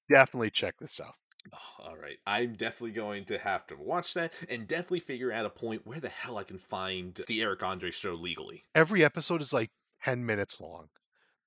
definitely 0.09 0.51
check 0.51 0.75
this 0.79 0.99
out. 1.01 1.15
Oh, 1.53 1.75
all 1.83 1.95
right. 1.97 2.17
I'm 2.25 2.55
definitely 2.55 2.93
going 2.93 3.25
to 3.25 3.37
have 3.37 3.67
to 3.67 3.75
watch 3.75 4.15
that 4.15 4.33
and 4.49 4.67
definitely 4.67 5.01
figure 5.01 5.31
out 5.31 5.45
a 5.45 5.51
point 5.51 5.85
where 5.85 5.99
the 5.99 6.09
hell 6.09 6.37
I 6.39 6.43
can 6.43 6.57
find 6.57 7.13
the 7.27 7.41
Eric 7.43 7.61
Andre 7.61 7.91
show 7.91 8.15
legally. 8.15 8.65
Every 8.73 9.03
episode 9.03 9.43
is 9.43 9.53
like 9.53 9.69
ten 10.03 10.25
minutes 10.25 10.59
long. 10.59 10.89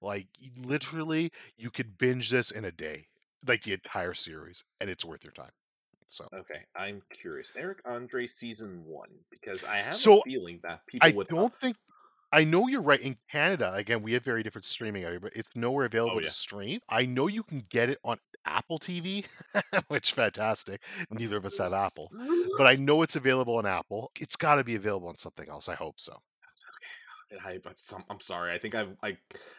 Like 0.01 0.29
literally, 0.59 1.33
you 1.57 1.71
could 1.73 1.99
binge 1.99 2.31
this 2.31 2.51
in 2.53 2.65
a 2.65 2.73
day, 2.73 3.09
like 3.47 3.63
the 3.63 3.75
entire 3.75 4.15
series, 4.15 4.65
and 4.81 4.91
it's 4.91 5.05
worth 5.05 5.25
your 5.25 5.33
time. 5.33 5.53
So 6.09 6.29
Okay, 6.35 6.65
I'm 6.75 7.03
curious. 7.11 7.53
Eric 7.57 7.81
Andre 7.85 8.27
season 8.27 8.85
one 8.85 9.25
because 9.31 9.65
I 9.65 9.77
have 9.79 10.03
So, 10.03 10.23
a 10.23 10.23
feeling 10.25 10.61
that 10.63 10.87
people 10.87 11.13
I 11.13 11.15
would. 11.15 11.29
don't 11.29 11.55
think 11.61 11.77
I 12.33 12.45
know 12.45 12.67
you're 12.67 12.81
right. 12.83 13.01
In 13.01 13.17
Canada, 13.31 13.73
again, 13.75 14.03
we 14.03 14.15
have 14.15 14.25
very 14.25 14.43
different 14.43 14.65
streaming 14.65 15.03
here, 15.03 15.21
but 15.21 15.33
it's 15.37 15.49
nowhere 15.55 15.85
available 15.85 16.17
Oh, 16.17 16.21
yeah. 16.21 16.29
to 16.29 16.33
stream. 16.35 16.81
I 16.89 17.05
know 17.05 17.27
you 17.27 17.43
can 17.43 17.65
get 17.69 17.91
it 17.91 17.99
on 18.05 18.19
Apple 18.47 18.79
TV, 18.79 19.27
which 19.89 20.13
fantastic. 20.15 20.83
Neither 21.11 21.37
of 21.37 21.45
us 21.45 21.59
have 21.59 21.73
Apple, 21.75 22.11
but 22.57 22.67
I 22.67 22.77
know 22.77 23.03
it's 23.03 23.17
available 23.17 23.57
on 23.57 23.67
Apple. 23.67 24.11
It's 24.19 24.37
got 24.37 24.57
to 24.57 24.65
be 24.65 24.77
available 24.77 25.09
on 25.09 25.17
something 25.19 25.49
else. 25.49 25.69
I 25.69 25.75
hope 25.75 26.01
so. 26.01 26.17
I, 27.47 27.53
I'm, 27.95 28.05
I'm 28.11 28.21
sorry. 28.21 28.53
I 28.53 28.59
think 28.59 28.75
I've 28.75 28.95
I, 29.03 29.17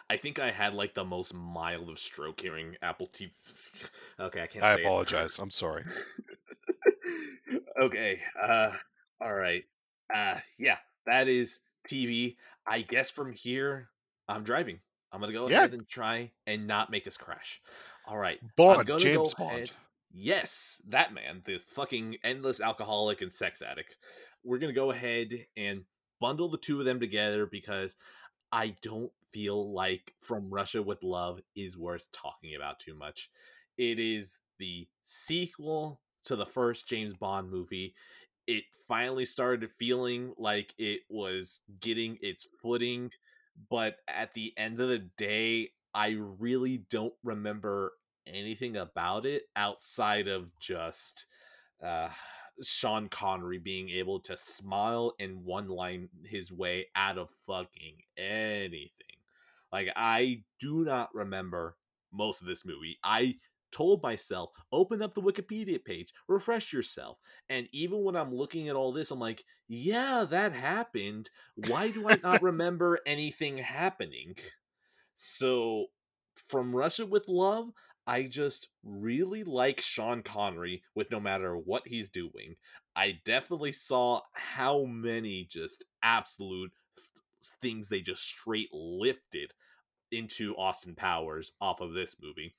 I 0.09 0.17
think 0.17 0.37
I 0.39 0.51
had 0.51 0.73
like 0.75 0.93
the 0.93 1.03
most 1.05 1.33
mild 1.33 1.89
of 1.89 1.97
stroke 1.97 2.39
hearing 2.41 2.75
Apple 2.81 3.07
TV. 3.07 3.31
Okay, 4.19 4.41
I 4.43 4.47
can't. 4.47 4.63
I 4.63 4.75
say 4.75 4.81
it. 4.81 4.85
apologize. 4.85 5.39
I'm 5.39 5.49
sorry. 5.49 5.83
okay. 7.81 8.19
Uh. 8.41 8.71
All 9.21 9.33
right. 9.33 9.63
Uh. 10.13 10.39
Yeah. 10.59 10.77
That 11.07 11.27
is 11.27 11.59
TV. 11.87 12.35
I 12.65 12.81
guess 12.81 13.09
from 13.09 13.31
here, 13.33 13.89
I'm 14.27 14.43
driving. 14.43 14.79
I'm 15.11 15.19
gonna 15.19 15.33
go 15.33 15.47
Yeah. 15.47 15.59
ahead 15.59 15.73
and 15.73 15.87
try 15.87 16.31
and 16.47 16.65
not 16.67 16.89
make 16.89 17.07
us 17.07 17.17
crash. 17.17 17.61
All 18.05 18.17
right. 18.17 18.39
Bond, 18.55 18.87
James 18.99 19.33
Bond. 19.33 19.55
ahead- 19.55 19.71
Yes, 20.15 20.79
that 20.89 21.11
man, 21.13 21.41
the 21.45 21.57
fucking 21.57 22.17
endless 22.23 22.61
alcoholic 22.61 23.21
and 23.21 23.33
sex 23.33 23.61
addict. 23.63 23.97
We're 24.43 24.59
gonna 24.59 24.71
go 24.73 24.91
ahead 24.91 25.47
and 25.57 25.85
bundle 26.19 26.49
the 26.49 26.57
two 26.57 26.79
of 26.79 26.85
them 26.85 26.99
together 26.99 27.45
because 27.47 27.95
I 28.51 28.69
don't 28.81 29.11
feel 29.31 29.73
like 29.73 30.13
From 30.21 30.53
Russia 30.53 30.83
with 30.83 31.01
Love 31.01 31.41
is 31.55 31.75
worth 31.77 32.11
talking 32.11 32.53
about 32.55 32.79
too 32.79 32.93
much. 32.93 33.31
It 33.77 33.99
is 33.99 34.37
the 34.59 34.87
sequel 35.05 35.99
to 36.25 36.35
the 36.35 36.45
first 36.45 36.87
James 36.87 37.15
Bond 37.15 37.49
movie. 37.49 37.95
It 38.47 38.65
finally 38.87 39.25
started 39.25 39.69
feeling 39.79 40.33
like 40.37 40.73
it 40.77 41.01
was 41.09 41.61
getting 41.79 42.17
its 42.21 42.47
footing, 42.61 43.11
but 43.69 43.97
at 44.07 44.33
the 44.33 44.53
end 44.57 44.79
of 44.79 44.89
the 44.89 45.09
day, 45.17 45.71
I 45.93 46.17
really 46.19 46.79
don't 46.89 47.13
remember 47.23 47.93
anything 48.27 48.77
about 48.77 49.25
it 49.25 49.43
outside 49.55 50.27
of 50.27 50.49
just 50.59 51.25
uh 51.83 52.09
Sean 52.63 53.09
Connery 53.09 53.57
being 53.59 53.89
able 53.89 54.19
to 54.21 54.37
smile 54.37 55.13
and 55.19 55.43
one 55.43 55.67
line 55.67 56.09
his 56.25 56.51
way 56.51 56.87
out 56.95 57.17
of 57.17 57.29
fucking 57.47 57.97
anything. 58.17 58.89
Like 59.71 59.89
I 59.95 60.43
do 60.59 60.83
not 60.83 61.13
remember 61.13 61.77
most 62.11 62.41
of 62.41 62.47
this 62.47 62.65
movie. 62.65 62.97
I 63.03 63.35
told 63.73 64.01
myself, 64.03 64.51
open 64.71 65.01
up 65.01 65.13
the 65.13 65.21
Wikipedia 65.21 65.83
page, 65.83 66.13
refresh 66.27 66.71
yourself. 66.71 67.17
And 67.49 67.67
even 67.71 68.03
when 68.03 68.15
I'm 68.15 68.33
looking 68.33 68.69
at 68.69 68.75
all 68.75 68.93
this, 68.93 69.11
I'm 69.11 69.19
like, 69.19 69.43
yeah, 69.67 70.25
that 70.29 70.53
happened. 70.53 71.29
Why 71.55 71.89
do 71.89 72.07
I 72.07 72.17
not 72.23 72.41
remember 72.43 72.99
anything 73.05 73.57
happening? 73.57 74.35
So, 75.15 75.87
from 76.35 76.75
Russia 76.75 77.05
with 77.05 77.27
Love, 77.27 77.71
I 78.05 78.23
just 78.23 78.67
really 78.83 79.43
like 79.43 79.81
Sean 79.81 80.23
Connery 80.23 80.83
with 80.93 81.09
no 81.11 81.19
matter 81.19 81.57
what 81.57 81.87
he's 81.87 82.09
doing. 82.09 82.55
I 82.95 83.21
definitely 83.25 83.71
saw 83.71 84.21
how 84.33 84.83
many 84.85 85.45
just 85.45 85.85
absolute 86.03 86.71
th- 86.95 87.07
things 87.61 87.89
they 87.89 88.01
just 88.01 88.23
straight 88.23 88.69
lifted 88.73 89.53
into 90.11 90.55
Austin 90.55 90.95
Powers 90.95 91.53
off 91.61 91.81
of 91.81 91.93
this 91.93 92.15
movie. 92.21 92.55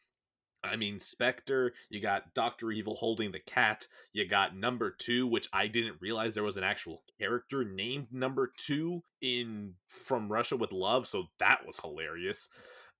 I 0.64 0.76
mean, 0.76 0.98
Spectre, 0.98 1.74
you 1.90 2.00
got 2.00 2.34
Dr. 2.34 2.72
Evil 2.72 2.94
holding 2.94 3.32
the 3.32 3.40
cat, 3.40 3.86
you 4.12 4.26
got 4.26 4.56
number 4.56 4.90
two, 4.90 5.26
which 5.26 5.48
I 5.52 5.66
didn't 5.66 6.00
realize 6.00 6.34
there 6.34 6.42
was 6.42 6.56
an 6.56 6.64
actual 6.64 7.02
character 7.18 7.64
named 7.64 8.08
number 8.10 8.50
two 8.56 9.02
in 9.20 9.74
From 9.88 10.32
Russia 10.32 10.56
with 10.56 10.72
Love, 10.72 11.06
so 11.06 11.24
that 11.38 11.66
was 11.66 11.78
hilarious. 11.78 12.48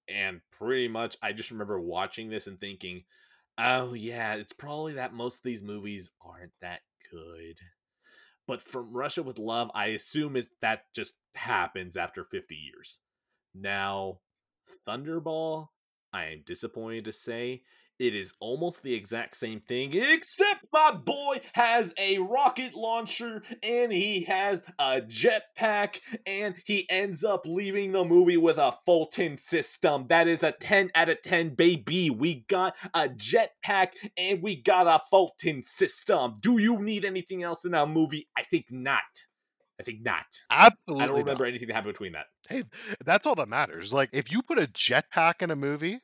And 0.08 0.42
pretty 0.50 0.88
much, 0.88 1.16
I 1.22 1.32
just 1.32 1.50
remember 1.50 1.80
watching 1.80 2.28
this 2.28 2.46
and 2.46 2.60
thinking, 2.60 3.04
oh, 3.56 3.94
yeah, 3.94 4.34
it's 4.34 4.52
probably 4.52 4.94
that 4.94 5.14
most 5.14 5.38
of 5.38 5.44
these 5.44 5.62
movies 5.62 6.10
aren't 6.20 6.52
that 6.60 6.80
good. 7.10 7.58
But 8.46 8.60
From 8.60 8.92
Russia 8.92 9.22
with 9.22 9.38
Love, 9.38 9.70
I 9.74 9.86
assume 9.86 10.36
it, 10.36 10.48
that 10.60 10.84
just 10.94 11.14
happens 11.34 11.96
after 11.96 12.24
50 12.24 12.54
years. 12.54 12.98
Now, 13.54 14.18
Thunderball, 14.86 15.68
I 16.14 16.26
am 16.26 16.42
disappointed 16.46 17.06
to 17.06 17.12
say 17.12 17.62
it 17.98 18.14
is 18.14 18.32
almost 18.38 18.84
the 18.84 18.94
exact 18.94 19.36
same 19.36 19.60
thing, 19.60 19.92
except 19.94 20.64
my 20.72 20.92
boy 20.92 21.40
has 21.54 21.92
a 21.98 22.18
rocket 22.18 22.74
launcher 22.74 23.42
and 23.64 23.92
he 23.92 24.22
has 24.22 24.62
a 24.78 25.00
jetpack, 25.00 25.98
and 26.24 26.54
he 26.64 26.88
ends 26.88 27.24
up 27.24 27.42
leaving 27.44 27.90
the 27.90 28.04
movie 28.04 28.36
with 28.36 28.58
a 28.58 28.76
Fulton 28.86 29.36
system. 29.36 30.06
That 30.08 30.28
is 30.28 30.44
a 30.44 30.52
10 30.52 30.92
out 30.94 31.08
of 31.08 31.20
10, 31.22 31.56
baby. 31.56 32.10
We 32.10 32.44
got 32.48 32.74
a 32.94 33.08
jetpack 33.08 33.88
and 34.16 34.40
we 34.40 34.62
got 34.62 34.86
a 34.86 35.02
Fulton 35.10 35.64
system. 35.64 36.36
Do 36.40 36.58
you 36.58 36.80
need 36.80 37.04
anything 37.04 37.42
else 37.42 37.64
in 37.64 37.74
a 37.74 37.86
movie? 37.86 38.28
I 38.36 38.42
think 38.42 38.66
not. 38.70 39.02
I 39.80 39.82
think 39.82 40.02
not. 40.02 40.24
Absolutely. 40.51 41.02
I 41.02 41.06
don't 41.06 41.18
remember 41.18 41.44
not. 41.44 41.51
anything 41.51 41.68
that 41.68 41.74
happened 41.74 41.94
between 41.94 42.12
that. 42.12 42.26
Hey, 42.48 42.64
that's 43.05 43.26
all 43.26 43.34
that 43.36 43.48
matters. 43.48 43.92
Like, 43.92 44.10
if 44.12 44.30
you 44.30 44.42
put 44.42 44.59
a 44.59 44.68
jetpack 44.68 45.42
in 45.42 45.51
a 45.51 45.56
movie, 45.56 46.01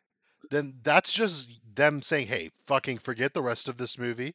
then 0.51 0.75
that's 0.83 1.13
just 1.13 1.49
them 1.75 2.03
saying, 2.03 2.27
"Hey, 2.27 2.51
fucking 2.67 2.99
forget 2.99 3.35
the 3.35 3.43
rest 3.43 3.69
of 3.69 3.77
this 3.77 3.99
movie. 3.99 4.35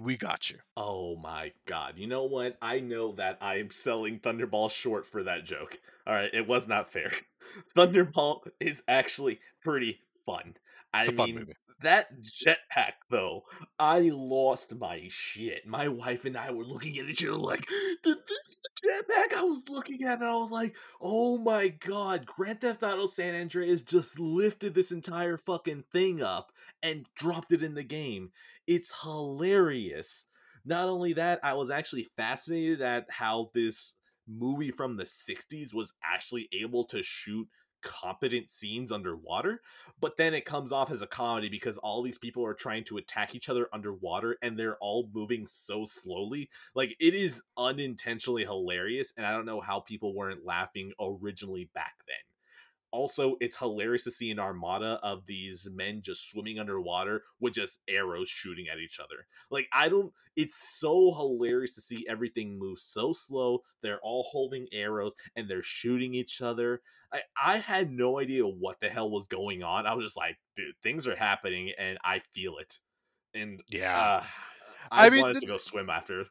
We, 0.00 0.16
got 0.16 0.50
you." 0.50 0.58
Oh 0.76 1.16
my 1.16 1.52
god. 1.66 1.94
You 1.98 2.06
know 2.06 2.24
what? 2.24 2.56
I 2.62 2.80
know 2.80 3.12
that 3.12 3.38
I 3.40 3.58
am 3.58 3.70
selling 3.70 4.20
Thunderball 4.20 4.70
short 4.70 5.06
for 5.06 5.24
that 5.24 5.44
joke. 5.44 5.78
All 6.06 6.14
right, 6.14 6.32
it 6.32 6.46
was 6.46 6.66
not 6.66 6.92
fair. 6.92 7.12
Thunderball 7.76 8.48
is 8.60 8.82
actually 8.88 9.40
pretty 9.62 10.00
fun. 10.24 10.54
I 10.92 11.04
fun 11.04 11.16
mean, 11.16 11.34
movie. 11.34 11.54
That 11.84 12.08
jetpack 12.20 12.94
though, 13.10 13.42
I 13.78 14.10
lost 14.12 14.74
my 14.74 15.06
shit. 15.08 15.66
My 15.66 15.88
wife 15.88 16.24
and 16.24 16.36
I 16.36 16.50
were 16.50 16.64
looking 16.64 16.98
at 16.98 17.08
each 17.08 17.24
other 17.24 17.36
like, 17.36 17.66
"Did 18.02 18.18
this 18.28 18.56
jetpack?" 18.84 19.32
I 19.36 19.42
was 19.42 19.68
looking 19.68 20.04
at 20.04 20.20
it, 20.20 20.24
I 20.24 20.34
was 20.34 20.50
like, 20.52 20.76
"Oh 21.00 21.38
my 21.38 21.68
god!" 21.68 22.26
Grand 22.26 22.60
Theft 22.60 22.82
Auto 22.82 23.06
San 23.06 23.34
Andreas 23.34 23.82
just 23.82 24.18
lifted 24.18 24.74
this 24.74 24.92
entire 24.92 25.36
fucking 25.36 25.84
thing 25.92 26.22
up 26.22 26.52
and 26.82 27.06
dropped 27.14 27.52
it 27.52 27.62
in 27.62 27.74
the 27.74 27.84
game. 27.84 28.32
It's 28.66 28.92
hilarious. 29.02 30.26
Not 30.64 30.88
only 30.88 31.12
that, 31.14 31.40
I 31.42 31.54
was 31.54 31.70
actually 31.70 32.08
fascinated 32.16 32.80
at 32.80 33.06
how 33.10 33.50
this 33.54 33.96
movie 34.26 34.70
from 34.70 34.96
the 34.96 35.04
60s 35.04 35.74
was 35.74 35.92
actually 36.02 36.48
able 36.52 36.84
to 36.86 37.02
shoot 37.02 37.48
competent 37.84 38.50
scenes 38.50 38.90
underwater 38.90 39.60
but 40.00 40.16
then 40.16 40.34
it 40.34 40.44
comes 40.44 40.72
off 40.72 40.90
as 40.90 41.02
a 41.02 41.06
comedy 41.06 41.48
because 41.48 41.78
all 41.78 42.02
these 42.02 42.18
people 42.18 42.44
are 42.44 42.54
trying 42.54 42.84
to 42.84 42.96
attack 42.96 43.34
each 43.34 43.48
other 43.48 43.68
underwater 43.72 44.36
and 44.42 44.58
they're 44.58 44.76
all 44.78 45.08
moving 45.14 45.46
so 45.46 45.84
slowly. 45.84 46.50
Like 46.74 46.96
it 47.00 47.14
is 47.14 47.42
unintentionally 47.56 48.44
hilarious 48.44 49.12
and 49.16 49.26
i 49.26 49.32
don't 49.32 49.46
know 49.46 49.60
how 49.60 49.80
people 49.80 50.14
weren't 50.14 50.44
laughing 50.44 50.92
originally 51.00 51.70
back 51.74 51.94
then. 52.06 52.16
Also 52.90 53.36
it's 53.40 53.56
hilarious 53.56 54.04
to 54.04 54.10
see 54.10 54.30
an 54.30 54.38
armada 54.38 55.00
of 55.02 55.26
these 55.26 55.66
men 55.72 56.00
just 56.02 56.30
swimming 56.30 56.58
underwater 56.58 57.22
with 57.40 57.54
just 57.54 57.80
arrows 57.88 58.28
shooting 58.28 58.66
at 58.70 58.78
each 58.78 59.00
other. 59.00 59.26
Like 59.50 59.68
i 59.72 59.88
don't 59.88 60.12
it's 60.36 60.78
so 60.78 61.14
hilarious 61.14 61.74
to 61.76 61.80
see 61.80 62.04
everything 62.08 62.58
move 62.58 62.80
so 62.80 63.12
slow. 63.12 63.62
They're 63.82 64.00
all 64.00 64.24
holding 64.24 64.66
arrows 64.72 65.14
and 65.36 65.48
they're 65.48 65.62
shooting 65.62 66.14
each 66.14 66.42
other 66.42 66.82
I, 67.14 67.20
I 67.54 67.58
had 67.58 67.90
no 67.92 68.18
idea 68.18 68.44
what 68.46 68.80
the 68.80 68.88
hell 68.88 69.10
was 69.10 69.26
going 69.28 69.62
on. 69.62 69.86
I 69.86 69.94
was 69.94 70.04
just 70.06 70.16
like, 70.16 70.36
dude, 70.56 70.74
things 70.82 71.06
are 71.06 71.16
happening 71.16 71.70
and 71.78 71.96
I 72.04 72.20
feel 72.34 72.58
it. 72.58 72.78
And 73.34 73.62
Yeah. 73.70 73.96
uh, 73.98 74.24
I, 74.90 75.06
I 75.06 75.10
mean, 75.10 75.22
wanted 75.22 75.40
to 75.40 75.46
go 75.46 75.56
swim 75.58 75.88
after. 75.90 76.24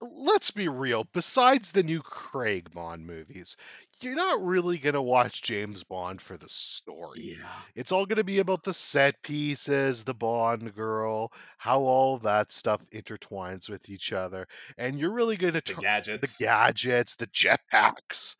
Let's 0.00 0.52
be 0.52 0.68
real. 0.68 1.08
Besides 1.12 1.72
the 1.72 1.82
new 1.82 2.00
Craig 2.00 2.70
Bond 2.72 3.04
movies, 3.04 3.56
you're 4.00 4.14
not 4.14 4.40
really 4.44 4.78
gonna 4.78 5.02
watch 5.02 5.42
James 5.42 5.82
Bond 5.82 6.22
for 6.22 6.36
the 6.36 6.48
story. 6.48 7.36
Yeah. 7.40 7.48
It's 7.74 7.90
all 7.90 8.06
going 8.06 8.18
to 8.18 8.24
be 8.24 8.38
about 8.38 8.62
the 8.62 8.72
set 8.72 9.20
pieces, 9.22 10.04
the 10.04 10.14
Bond 10.14 10.72
girl, 10.76 11.32
how 11.56 11.80
all 11.80 12.18
that 12.18 12.52
stuff 12.52 12.80
intertwines 12.94 13.68
with 13.68 13.90
each 13.90 14.12
other. 14.12 14.46
And 14.76 14.94
you're 15.00 15.12
really 15.12 15.36
going 15.36 15.54
to 15.54 15.60
The 15.60 15.72
tr- 15.72 15.80
the 15.80 15.82
gadgets. 15.82 16.36
gadgets, 16.38 17.16
the 17.16 17.26
jetpacks. 17.26 18.36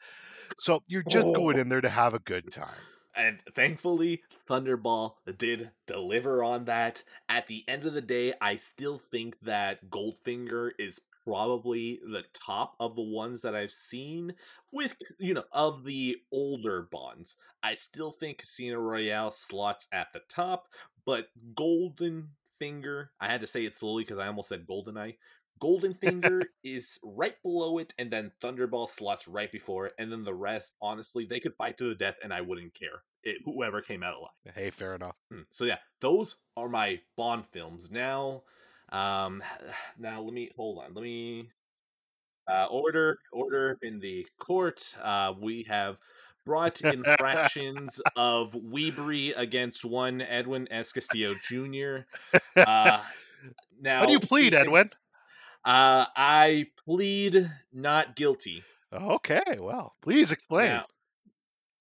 So 0.57 0.83
you're 0.87 1.03
just 1.03 1.33
going 1.33 1.57
Oh. 1.57 1.59
in 1.59 1.69
there 1.69 1.81
to 1.81 1.89
have 1.89 2.15
a 2.15 2.19
good 2.21 2.51
time. 2.51 2.87
And 3.15 3.43
thankfully, 3.55 4.23
Thunderball 4.49 5.17
did 5.37 5.73
deliver 5.87 6.45
on 6.45 6.67
that. 6.67 7.03
At 7.29 7.47
the 7.47 7.65
end 7.69 7.85
of 7.85 7.93
the 7.93 8.01
day, 8.03 8.35
I 8.41 8.57
still 8.57 8.99
think 8.99 9.41
that 9.41 9.91
Goldfinger 9.91 10.73
is 10.79 11.01
probably 11.25 11.97
the 12.05 12.25
top 12.33 12.77
of 12.81 12.95
the 12.97 13.03
ones 13.03 13.43
that 13.43 13.55
I've 13.55 13.73
seen 13.73 14.35
with 14.71 14.97
you 15.19 15.35
know 15.35 15.45
of 15.53 15.85
the 15.85 16.23
older 16.33 16.83
bonds. 16.83 17.37
I 17.63 17.75
still 17.75 18.13
think 18.13 18.39
Casino 18.39 18.79
Royale 18.79 19.33
slots 19.33 19.89
at 19.93 20.13
the 20.13 20.21
top, 20.29 20.69
but 21.05 21.29
Golden 21.55 22.37
Finger, 22.59 23.13
I 23.21 23.29
had 23.29 23.41
to 23.43 23.47
say 23.47 23.65
it 23.65 23.75
slowly 23.75 24.05
because 24.05 24.19
I 24.19 24.27
almost 24.29 24.49
said 24.49 24.67
Goldeneye. 24.67 25.19
Golden 25.59 25.95
Finger 26.03 26.43
is 26.65 26.99
right 27.03 27.41
below 27.43 27.79
it, 27.79 27.93
and 27.99 28.11
then 28.11 28.33
Thunderball 28.43 28.89
slots 28.89 29.27
right 29.29 29.51
before 29.51 29.87
it, 29.87 29.95
and 29.99 30.11
then 30.13 30.25
the 30.25 30.35
rest, 30.35 30.75
honestly, 30.81 31.27
they 31.29 31.41
could 31.41 31.55
fight 31.57 31.77
to 31.79 31.89
the 31.89 31.95
death, 31.95 32.17
and 32.23 32.33
I 32.33 32.41
wouldn't 32.41 32.75
care. 32.75 33.03
It, 33.25 33.39
whoever 33.45 33.81
came 33.83 34.03
out 34.03 34.15
alive. 34.15 34.55
Hey, 34.55 34.71
fair 34.71 34.95
enough. 34.95 35.17
Hmm, 35.33 35.43
So 35.51 35.65
yeah, 35.65 35.79
those 36.01 36.37
are 36.57 36.69
my 36.69 37.01
Bond 37.17 37.45
films. 37.53 37.91
Now, 37.91 38.43
um, 38.91 39.43
now 39.99 40.23
let 40.23 40.33
me 40.33 40.51
hold 40.57 40.79
on. 40.79 40.95
Let 40.95 41.03
me 41.03 41.51
uh, 42.51 42.67
order 42.71 43.19
order 43.33 43.79
in 43.83 43.99
the 44.01 44.27
court. 44.39 44.95
Uh, 45.03 45.35
we 45.39 45.67
have 45.69 45.99
brought 46.47 46.81
infractions 46.81 48.01
of 48.17 48.53
Weebery 48.53 49.35
against 49.37 49.85
one 49.85 50.23
Edwin 50.23 50.67
S. 50.71 50.93
Castillo 50.93 51.35
Jr. 51.45 51.99
Uh, 52.57 53.03
now, 53.81 54.01
How 54.01 54.07
do 54.07 54.13
you 54.13 54.19
plead, 54.21 54.53
Edwin? 54.55 54.89
Uh, 55.65 56.07
I 56.17 56.67
plead 56.85 57.51
not 57.73 58.17
guilty. 58.17 58.63
Okay, 58.93 59.59
well, 59.61 59.95
please 60.03 60.33
explain. 60.33 60.69
Now, 60.69 60.87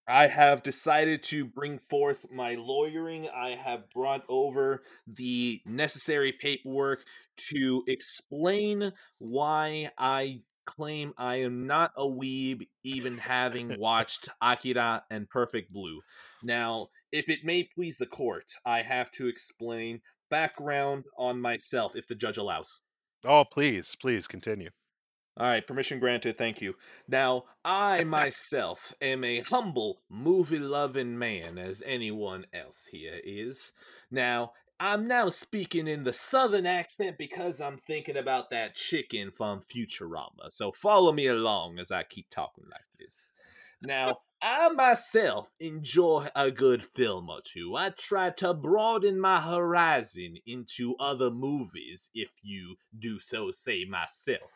I 0.09 0.27
have 0.27 0.63
decided 0.63 1.23
to 1.23 1.45
bring 1.45 1.79
forth 1.89 2.25
my 2.31 2.55
lawyering. 2.55 3.27
I 3.27 3.51
have 3.51 3.89
brought 3.89 4.23
over 4.29 4.83
the 5.05 5.61
necessary 5.65 6.31
paperwork 6.31 7.03
to 7.49 7.83
explain 7.87 8.93
why 9.19 9.91
I 9.97 10.43
claim 10.65 11.13
I 11.17 11.37
am 11.37 11.67
not 11.67 11.91
a 11.97 12.05
weeb, 12.05 12.67
even 12.83 13.17
having 13.17 13.75
watched 13.79 14.29
Akira 14.41 15.03
and 15.09 15.29
Perfect 15.29 15.73
Blue. 15.73 16.01
Now, 16.41 16.87
if 17.11 17.27
it 17.29 17.39
may 17.43 17.63
please 17.63 17.97
the 17.97 18.05
court, 18.05 18.45
I 18.65 18.83
have 18.83 19.11
to 19.11 19.27
explain 19.27 20.01
background 20.29 21.05
on 21.17 21.41
myself, 21.41 21.95
if 21.95 22.07
the 22.07 22.15
judge 22.15 22.37
allows. 22.37 22.79
Oh, 23.26 23.45
please, 23.45 23.95
please 23.95 24.27
continue. 24.27 24.69
All 25.39 25.45
right, 25.48 25.65
permission 25.65 25.99
granted. 25.99 26.38
Thank 26.38 26.61
you. 26.61 26.73
Now, 27.07 27.44
I 27.64 28.03
myself 28.03 28.94
am 29.02 29.23
a 29.23 29.41
humble, 29.41 30.02
movie 30.10 30.57
loving 30.57 31.18
man, 31.18 31.60
as 31.60 31.84
anyone 31.85 32.45
else 32.53 32.88
here 32.91 33.19
is. 33.23 33.72
Now, 34.10 34.53
I'm 34.80 35.07
now 35.07 35.30
speaking 35.30 35.88
in 35.88 36.03
the 36.03 36.14
southern 36.14 36.65
accent 36.65 37.18
because 37.18 37.61
I'm 37.61 37.77
thinking 37.77 38.18
about 38.18 38.49
that 38.49 38.76
chicken 38.76 39.31
from 39.31 39.61
Futurama. 39.61 40.52
So 40.52 40.72
follow 40.72 41.11
me 41.11 41.27
along 41.27 41.80
as 41.80 41.91
I 41.91 42.03
keep 42.03 42.30
talking 42.31 42.65
like 42.72 42.81
this. 42.99 43.31
Now, 43.81 44.19
I 44.41 44.69
myself 44.69 45.49
enjoy 45.59 46.27
a 46.35 46.51
good 46.51 46.84
film 46.84 47.30
or 47.30 47.41
two. 47.43 47.76
I 47.76 47.89
try 47.89 48.30
to 48.31 48.53
broaden 48.53 49.19
my 49.19 49.41
horizon 49.41 50.38
into 50.45 50.95
other 50.99 51.31
movies, 51.31 52.09
if 52.14 52.30
you 52.43 52.76
do 52.97 53.19
so 53.19 53.51
say 53.51 53.85
myself 53.85 54.51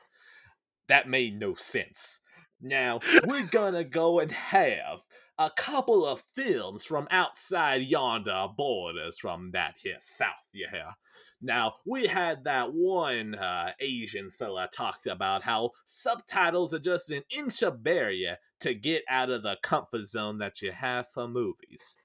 that 0.92 1.08
made 1.08 1.40
no 1.40 1.56
sense. 1.56 2.20
Now, 2.60 3.00
we're 3.26 3.48
gonna 3.48 3.86
go 3.86 4.20
and 4.20 4.30
have 4.30 5.00
a 5.40 5.50
couple 5.50 6.06
of 6.06 6.22
films 6.36 6.84
from 6.84 7.08
outside 7.10 7.84
yonder 7.84 8.48
borders 8.58 9.18
from 9.18 9.52
that 9.52 9.76
here 9.82 10.00
south, 10.02 10.44
hear. 10.52 10.96
Now, 11.42 11.76
we 11.86 12.08
had 12.08 12.44
that 12.44 12.74
one 12.74 13.36
uh, 13.36 13.72
Asian 13.80 14.32
fella 14.32 14.68
talk 14.72 15.06
about 15.06 15.44
how 15.44 15.72
subtitles 15.86 16.74
are 16.74 16.80
just 16.80 17.10
an 17.10 17.24
inch 17.30 17.64
of 17.64 17.82
barrier 17.82 18.38
to 18.62 18.74
get 18.74 19.04
out 19.10 19.30
of 19.30 19.44
the 19.44 19.58
comfort 19.62 20.06
zone 20.06 20.38
that 20.40 20.62
you 20.62 20.72
have 20.72 21.10
for 21.10 21.28
movies. 21.28 21.98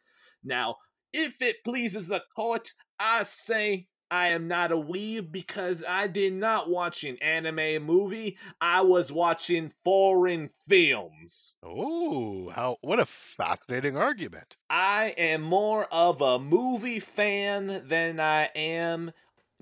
Now, 0.42 0.76
if 1.12 1.40
it 1.40 1.64
pleases 1.64 2.08
the 2.08 2.22
court, 2.34 2.72
I 2.98 3.22
say 3.24 3.88
I 4.10 4.28
am 4.28 4.46
not 4.46 4.70
a 4.70 4.76
weeb 4.76 5.32
because 5.32 5.82
I 5.86 6.06
did 6.06 6.32
not 6.32 6.70
watch 6.70 7.02
an 7.02 7.16
anime 7.20 7.82
movie. 7.82 8.38
I 8.60 8.82
was 8.82 9.10
watching 9.10 9.72
foreign 9.82 10.50
films. 10.68 11.56
Oh, 11.64 12.50
how 12.50 12.76
what 12.82 13.00
a 13.00 13.06
fascinating 13.06 13.96
argument. 13.96 14.56
I 14.70 15.14
am 15.18 15.42
more 15.42 15.86
of 15.92 16.20
a 16.20 16.38
movie 16.38 17.00
fan 17.00 17.82
than 17.88 18.20
I 18.20 18.50
am 18.54 19.10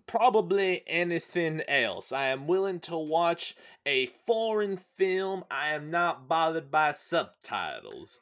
probably 0.07 0.83
anything 0.87 1.63
else. 1.69 2.13
I 2.13 2.27
am 2.27 2.47
willing 2.47 2.81
to 2.81 2.97
watch 2.97 3.57
a 3.87 4.07
foreign 4.27 4.81
film. 4.97 5.45
I 5.51 5.71
am 5.71 5.91
not 5.91 6.29
bothered 6.29 6.71
by 6.71 6.93
subtitles. 6.93 8.21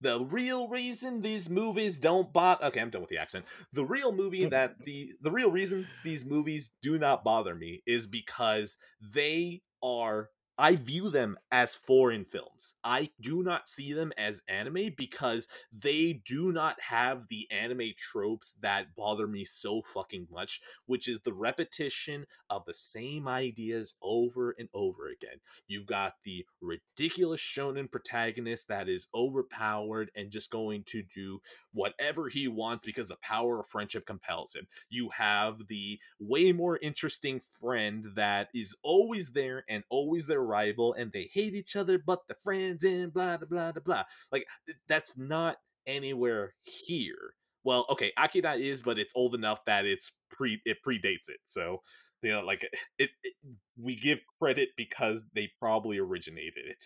The 0.00 0.20
real 0.20 0.68
reason 0.68 1.22
these 1.22 1.48
movies 1.48 1.98
don't 1.98 2.32
bother 2.32 2.66
okay, 2.66 2.80
I'm 2.80 2.90
done 2.90 3.00
with 3.00 3.10
the 3.10 3.18
accent. 3.18 3.46
The 3.72 3.84
real 3.84 4.12
movie 4.12 4.44
that 4.44 4.76
the 4.84 5.12
the 5.22 5.30
real 5.30 5.50
reason 5.50 5.86
these 6.02 6.24
movies 6.24 6.72
do 6.82 6.98
not 6.98 7.24
bother 7.24 7.54
me 7.54 7.82
is 7.86 8.06
because 8.06 8.76
they 9.00 9.62
are 9.82 10.28
I 10.56 10.76
view 10.76 11.10
them 11.10 11.36
as 11.50 11.74
foreign 11.74 12.24
films. 12.24 12.76
I 12.84 13.10
do 13.20 13.42
not 13.42 13.66
see 13.68 13.92
them 13.92 14.12
as 14.16 14.42
anime 14.48 14.94
because 14.96 15.48
they 15.72 16.22
do 16.24 16.52
not 16.52 16.80
have 16.80 17.26
the 17.26 17.48
anime 17.50 17.90
tropes 17.96 18.54
that 18.60 18.94
bother 18.94 19.26
me 19.26 19.44
so 19.44 19.82
fucking 19.82 20.28
much, 20.30 20.60
which 20.86 21.08
is 21.08 21.20
the 21.20 21.32
repetition 21.32 22.26
of 22.50 22.64
the 22.66 22.74
same 22.74 23.26
ideas 23.26 23.94
over 24.00 24.54
and 24.56 24.68
over 24.74 25.08
again. 25.08 25.38
You've 25.66 25.86
got 25.86 26.14
the 26.22 26.46
ridiculous 26.60 27.40
shonen 27.40 27.90
protagonist 27.90 28.68
that 28.68 28.88
is 28.88 29.08
overpowered 29.12 30.12
and 30.14 30.30
just 30.30 30.50
going 30.50 30.84
to 30.84 31.02
do 31.02 31.40
whatever 31.72 32.28
he 32.28 32.46
wants 32.46 32.86
because 32.86 33.08
the 33.08 33.16
power 33.16 33.58
of 33.58 33.68
friendship 33.68 34.06
compels 34.06 34.54
him. 34.54 34.68
You 34.88 35.08
have 35.10 35.66
the 35.68 35.98
way 36.20 36.52
more 36.52 36.78
interesting 36.80 37.40
friend 37.60 38.06
that 38.14 38.50
is 38.54 38.76
always 38.84 39.32
there 39.32 39.64
and 39.68 39.82
always 39.90 40.26
their 40.26 40.43
rival, 40.44 40.94
and 40.94 41.12
they 41.12 41.30
hate 41.32 41.54
each 41.54 41.76
other, 41.76 41.98
but 41.98 42.20
the 42.28 42.36
friends 42.44 42.84
and 42.84 43.12
blah 43.12 43.38
blah 43.38 43.72
blah 43.72 43.82
blah. 43.84 44.04
Like 44.32 44.46
that's 44.88 45.16
not 45.16 45.56
anywhere 45.86 46.54
here. 46.62 47.34
Well, 47.64 47.86
okay, 47.90 48.12
Akira 48.18 48.56
is, 48.56 48.82
but 48.82 48.98
it's 48.98 49.12
old 49.16 49.34
enough 49.34 49.64
that 49.66 49.86
it's 49.86 50.12
pre 50.30 50.60
it 50.64 50.78
predates 50.86 51.28
it. 51.28 51.40
So 51.46 51.80
you 52.22 52.32
know, 52.32 52.40
like 52.42 52.62
it, 52.98 53.10
it 53.22 53.34
we 53.80 53.96
give 53.96 54.20
credit 54.40 54.70
because 54.76 55.24
they 55.34 55.50
probably 55.60 55.98
originated 55.98 56.66
it. 56.68 56.84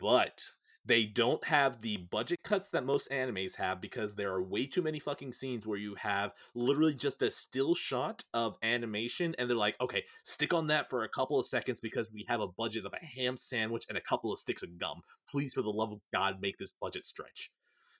But 0.00 0.42
they 0.86 1.06
don't 1.06 1.42
have 1.44 1.80
the 1.80 1.96
budget 1.96 2.38
cuts 2.44 2.68
that 2.68 2.84
most 2.84 3.10
animes 3.10 3.54
have 3.56 3.80
because 3.80 4.14
there 4.14 4.32
are 4.32 4.42
way 4.42 4.66
too 4.66 4.82
many 4.82 4.98
fucking 4.98 5.32
scenes 5.32 5.66
where 5.66 5.78
you 5.78 5.94
have 5.94 6.32
literally 6.54 6.94
just 6.94 7.22
a 7.22 7.30
still 7.30 7.74
shot 7.74 8.22
of 8.34 8.56
animation 8.62 9.34
and 9.38 9.48
they're 9.48 9.56
like, 9.56 9.76
okay, 9.80 10.04
stick 10.24 10.52
on 10.52 10.66
that 10.66 10.90
for 10.90 11.04
a 11.04 11.08
couple 11.08 11.38
of 11.38 11.46
seconds 11.46 11.80
because 11.80 12.12
we 12.12 12.26
have 12.28 12.40
a 12.40 12.48
budget 12.48 12.84
of 12.84 12.92
a 12.92 13.04
ham 13.04 13.36
sandwich 13.36 13.86
and 13.88 13.96
a 13.96 14.02
couple 14.02 14.32
of 14.32 14.38
sticks 14.38 14.62
of 14.62 14.78
gum. 14.78 15.00
Please, 15.30 15.54
for 15.54 15.62
the 15.62 15.70
love 15.70 15.92
of 15.92 16.00
God, 16.12 16.40
make 16.40 16.58
this 16.58 16.74
budget 16.80 17.06
stretch. 17.06 17.50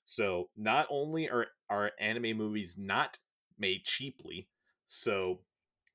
So 0.05 0.51
not 0.56 0.86
only 0.90 1.31
are 1.31 1.47
are 1.70 1.93
anime 1.98 2.36
movies 2.36 2.77
not 2.78 3.19
made 3.59 3.85
cheaply, 3.85 4.48
so 4.89 5.40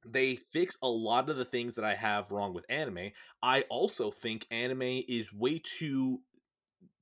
they 0.05 0.35
fix 0.35 0.77
a 0.81 0.87
lot 0.87 1.29
of 1.29 1.37
the 1.37 1.45
things 1.45 1.75
that 1.75 1.85
I 1.85 1.95
have 1.95 2.31
wrong 2.31 2.53
with 2.53 2.65
anime. 2.69 3.11
I 3.43 3.63
also 3.69 4.11
think 4.11 4.47
anime 4.49 5.03
is 5.07 5.33
way 5.33 5.61
too 5.63 6.21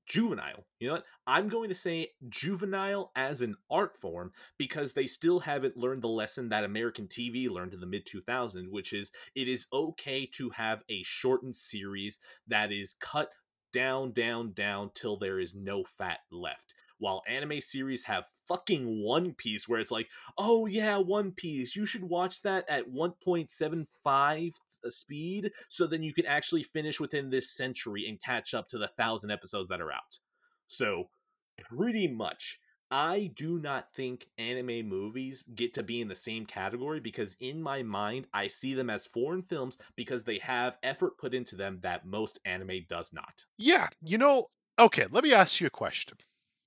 juvenile. 0.08 0.66
You 0.80 0.88
know 0.88 0.94
what? 0.96 1.06
I'm 1.28 1.50
going 1.50 1.70
to 1.70 1.76
say 1.76 2.12
juvenile 2.30 3.12
as 3.16 3.42
an 3.42 3.56
art 3.70 4.00
form 4.00 4.32
because 4.58 4.94
they 4.94 5.06
still 5.06 5.40
haven't 5.42 5.78
learned 5.78 6.02
the 6.02 6.08
lesson 6.08 6.50
that 6.50 6.64
American 6.64 7.08
TV 7.08 7.50
learned 7.50 7.74
in 7.74 7.82
the 7.82 7.86
mid 7.86 8.08
2000s, 8.08 8.70
which 8.70 8.94
is 8.94 9.12
it 9.36 9.48
is 9.48 9.68
okay 9.72 10.26
to 10.34 10.50
have 10.52 10.84
a 10.90 11.04
shortened 11.04 11.56
series 11.56 12.20
that 12.48 12.72
is 12.72 12.96
cut 13.00 13.30
down, 13.74 14.12
down, 14.12 14.54
down 14.54 14.92
till 14.94 15.18
there 15.18 15.40
is 15.40 15.54
no 15.54 15.84
fat 15.84 16.20
left. 16.32 16.74
While 17.00 17.22
anime 17.28 17.62
series 17.62 18.06
have 18.06 18.24
fucking 18.48 19.04
One 19.04 19.34
Piece, 19.34 19.68
where 19.68 19.80
it's 19.80 19.92
like, 19.92 20.08
oh 20.38 20.66
yeah, 20.66 20.98
One 20.98 21.32
Piece, 21.32 21.76
you 21.76 21.86
should 21.86 22.04
watch 22.04 22.42
that 22.42 22.66
at 22.70 22.90
1.75 22.90 24.48
uh, 24.48 24.52
speed, 24.92 25.52
so 25.70 25.88
then 25.88 26.04
you 26.04 26.14
can 26.14 26.26
actually 26.26 26.64
finish 26.64 27.00
within 27.00 27.30
this 27.30 27.52
century 27.54 28.08
and 28.08 28.22
catch 28.22 28.54
up 28.54 28.68
to 28.70 28.78
the 28.78 28.90
thousand 28.98 29.32
episodes 29.32 29.70
that 29.70 29.82
are 29.82 29.92
out. 29.92 30.20
So, 30.68 31.10
pretty 31.58 32.08
much, 32.08 32.60
I 32.92 33.28
do 33.36 33.60
not 33.60 33.94
think 33.94 34.30
anime 34.38 34.88
movies 34.88 35.44
get 35.56 35.74
to 35.76 35.84
be 35.84 36.02
in 36.02 36.08
the 36.08 36.16
same 36.16 36.46
category 36.46 37.00
because, 37.00 37.36
in 37.40 37.62
my 37.62 37.84
mind, 37.84 38.28
I 38.34 38.48
see 38.48 38.74
them 38.74 38.90
as 38.90 39.08
foreign 39.08 39.44
films 39.44 39.78
because 39.96 40.24
they 40.24 40.40
have 40.40 40.78
effort 40.84 41.18
put 41.18 41.34
into 41.34 41.56
them 41.56 41.80
that 41.82 42.06
most 42.06 42.40
anime 42.46 42.86
does 42.88 43.14
not. 43.14 43.46
Yeah, 43.58 43.90
you 44.02 44.18
know, 44.18 44.48
okay, 44.80 45.06
let 45.08 45.24
me 45.24 45.34
ask 45.34 45.60
you 45.62 45.68
a 45.68 45.70
question. 45.72 46.18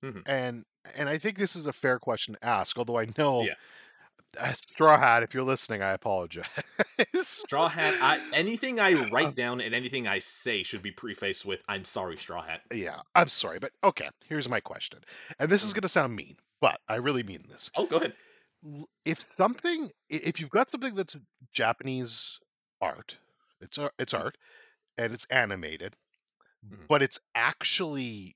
Mhm. 0.01 0.25
And 0.25 0.65
and 0.95 1.09
I 1.09 1.17
think 1.19 1.37
this 1.37 1.55
is 1.55 1.67
a 1.67 1.73
fair 1.73 1.99
question 1.99 2.35
to 2.35 2.45
ask, 2.45 2.77
although 2.77 2.99
I 2.99 3.07
know 3.17 3.49
Yeah. 3.49 3.55
Uh, 4.39 4.53
Straw 4.53 4.97
Hat, 4.97 5.23
if 5.23 5.33
you're 5.33 5.43
listening, 5.43 5.81
I 5.81 5.91
apologize. 5.91 6.45
Straw 7.15 7.69
Hat, 7.69 7.95
I, 8.01 8.19
anything 8.33 8.79
I 8.79 8.93
write 8.95 9.33
down 9.35 9.61
and 9.61 9.73
anything 9.73 10.07
I 10.07 10.19
say 10.19 10.63
should 10.63 10.81
be 10.81 10.91
prefaced 10.91 11.45
with 11.45 11.63
"I'm 11.67 11.85
sorry, 11.85 12.17
Straw 12.17 12.41
Hat." 12.43 12.63
yeah, 12.73 13.01
I'm 13.15 13.27
sorry, 13.27 13.59
but 13.59 13.71
okay, 13.83 14.09
here's 14.25 14.47
my 14.49 14.59
question. 14.59 14.99
And 15.39 15.51
this 15.51 15.63
is 15.63 15.73
Mm. 15.73 15.73
going 15.73 15.81
to 15.81 15.89
sound 15.89 16.15
mean, 16.15 16.37
but 16.61 16.79
I 16.87 16.95
really 16.95 17.23
mean 17.23 17.43
this. 17.49 17.69
Oh, 17.75 17.85
go 17.87 17.97
ahead. 17.97 18.15
If 19.05 19.23
something 19.37 19.91
if 20.09 20.39
you've 20.39 20.49
got 20.49 20.71
something 20.71 20.95
that's 20.95 21.15
Japanese 21.51 22.39
art, 22.81 23.17
it's 23.59 23.77
it's 23.99 24.13
art 24.13 24.37
and 24.97 25.13
it's 25.13 25.25
animated, 25.27 25.95
Mhm. 26.63 26.87
but 26.89 27.01
it's 27.03 27.19
actually 27.35 28.35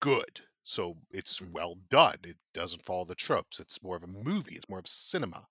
good. 0.00 0.42
So 0.64 0.96
it's 1.10 1.40
Mhm. 1.40 1.50
well 1.52 1.76
done. 1.90 2.18
It 2.24 2.38
doesn't 2.54 2.84
follow 2.84 3.04
the 3.04 3.14
tropes. 3.14 3.60
It's 3.60 3.82
more 3.82 3.96
of 3.96 4.04
a 4.04 4.06
movie. 4.06 4.56
It's 4.56 4.68
more 4.68 4.78
of 4.78 4.88
cinema. 4.88 5.46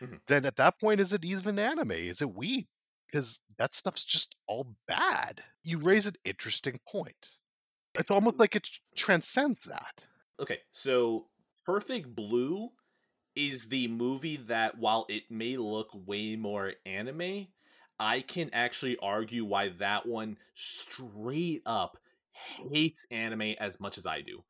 Mhm. 0.00 0.22
Then 0.26 0.46
at 0.46 0.56
that 0.56 0.80
point, 0.80 1.00
is 1.00 1.12
it 1.12 1.24
even 1.24 1.58
anime? 1.58 1.92
Is 1.92 2.22
it 2.22 2.34
weed? 2.34 2.68
Because 3.06 3.40
that 3.58 3.74
stuff's 3.74 4.04
just 4.04 4.36
all 4.48 4.76
bad. 4.86 5.44
You 5.62 5.78
raise 5.78 6.06
an 6.06 6.16
interesting 6.24 6.80
point. 6.88 7.38
It's 7.94 8.10
almost 8.10 8.38
like 8.38 8.56
it 8.56 8.68
transcends 8.96 9.60
that. 9.66 10.08
Okay, 10.40 10.60
so 10.70 11.28
Perfect 11.64 12.14
Blue 12.14 12.70
is 13.36 13.68
the 13.68 13.88
movie 13.88 14.36
that, 14.36 14.78
while 14.78 15.06
it 15.08 15.30
may 15.30 15.56
look 15.56 15.90
way 15.94 16.36
more 16.36 16.74
anime, 16.86 17.48
I 17.98 18.22
can 18.22 18.50
actually 18.52 18.98
argue 18.98 19.44
why 19.44 19.70
that 19.70 20.06
one 20.06 20.38
straight 20.54 21.62
up 21.66 21.98
hates 22.32 23.06
anime 23.10 23.54
as 23.60 23.80
much 23.80 23.98
as 23.98 24.06
I 24.06 24.20
do. 24.22 24.44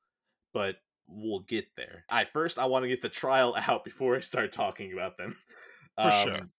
But 0.53 0.77
we'll 1.09 1.41
get 1.41 1.67
there. 1.77 2.05
I 2.11 2.25
first 2.25 2.59
I 2.59 2.67
want 2.67 2.85
to 2.85 2.89
get 2.89 3.03
the 3.03 3.09
trial 3.09 3.57
out 3.69 3.85
before 3.85 4.17
I 4.17 4.21
start 4.21 4.53
talking 4.53 4.93
about 4.93 5.17
them. 5.19 5.37
For 6.03 6.11
sure. 6.11 6.43
Um, 6.43 6.53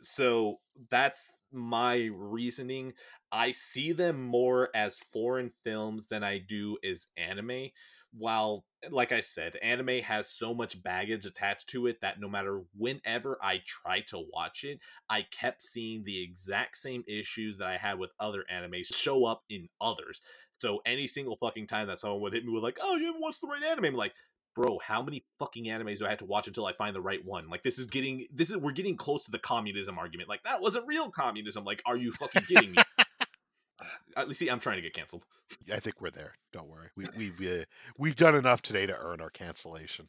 So 0.00 0.60
that's 0.90 1.32
my 1.52 2.10
reasoning. 2.14 2.94
I 3.32 3.52
see 3.52 3.92
them 3.92 4.22
more 4.22 4.70
as 4.74 4.98
foreign 5.12 5.52
films 5.64 6.08
than 6.08 6.22
I 6.24 6.38
do 6.38 6.78
as 6.84 7.08
anime. 7.16 7.70
While, 8.10 8.64
like 8.90 9.12
I 9.12 9.20
said, 9.20 9.56
anime 9.56 10.00
has 10.02 10.30
so 10.32 10.54
much 10.54 10.82
baggage 10.82 11.26
attached 11.26 11.68
to 11.70 11.86
it 11.88 12.00
that 12.00 12.18
no 12.18 12.28
matter 12.28 12.62
whenever 12.74 13.38
I 13.42 13.60
try 13.66 14.00
to 14.08 14.24
watch 14.32 14.64
it, 14.64 14.80
I 15.10 15.22
kept 15.22 15.62
seeing 15.62 16.04
the 16.04 16.22
exact 16.22 16.78
same 16.78 17.04
issues 17.06 17.58
that 17.58 17.68
I 17.68 17.76
had 17.76 17.98
with 17.98 18.12
other 18.18 18.46
animes 18.50 18.94
show 18.94 19.26
up 19.26 19.44
in 19.50 19.68
others. 19.80 20.22
So 20.58 20.80
any 20.84 21.06
single 21.06 21.36
fucking 21.36 21.66
time 21.66 21.88
that 21.88 21.98
someone 21.98 22.20
would 22.20 22.32
hit 22.32 22.44
me 22.44 22.52
with 22.52 22.62
like, 22.62 22.78
"Oh, 22.80 22.96
you 22.96 23.06
haven't 23.06 23.20
watched 23.20 23.40
the 23.40 23.46
right 23.46 23.62
anime," 23.62 23.86
I'm 23.86 23.94
like, 23.94 24.14
"Bro, 24.54 24.78
how 24.84 25.02
many 25.02 25.24
fucking 25.38 25.66
animes 25.66 25.98
do 25.98 26.06
I 26.06 26.10
have 26.10 26.18
to 26.18 26.24
watch 26.24 26.46
until 26.48 26.66
I 26.66 26.72
find 26.72 26.94
the 26.94 27.00
right 27.00 27.24
one?" 27.24 27.48
Like 27.48 27.62
this 27.62 27.78
is 27.78 27.86
getting 27.86 28.26
this 28.32 28.50
is 28.50 28.56
we're 28.56 28.72
getting 28.72 28.96
close 28.96 29.24
to 29.24 29.30
the 29.30 29.38
communism 29.38 29.98
argument. 29.98 30.28
Like 30.28 30.42
that 30.44 30.60
wasn't 30.60 30.86
real 30.86 31.10
communism. 31.10 31.64
Like, 31.64 31.82
are 31.86 31.96
you 31.96 32.12
fucking 32.12 32.42
kidding 32.42 32.72
me? 32.72 32.78
At 34.16 34.26
least 34.26 34.40
see, 34.40 34.48
I'm 34.48 34.60
trying 34.60 34.76
to 34.76 34.82
get 34.82 34.94
canceled. 34.94 35.24
I 35.72 35.78
think 35.78 36.00
we're 36.00 36.10
there. 36.10 36.34
Don't 36.52 36.68
worry. 36.68 36.88
We 36.96 37.06
we 37.38 37.60
uh, 37.60 37.64
we've 37.96 38.16
done 38.16 38.34
enough 38.34 38.62
today 38.62 38.86
to 38.86 38.98
earn 38.98 39.20
our 39.20 39.30
cancellation. 39.30 40.08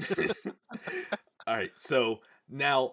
All 1.46 1.56
right, 1.56 1.70
so 1.78 2.20
now 2.48 2.86
uh, 2.86 2.90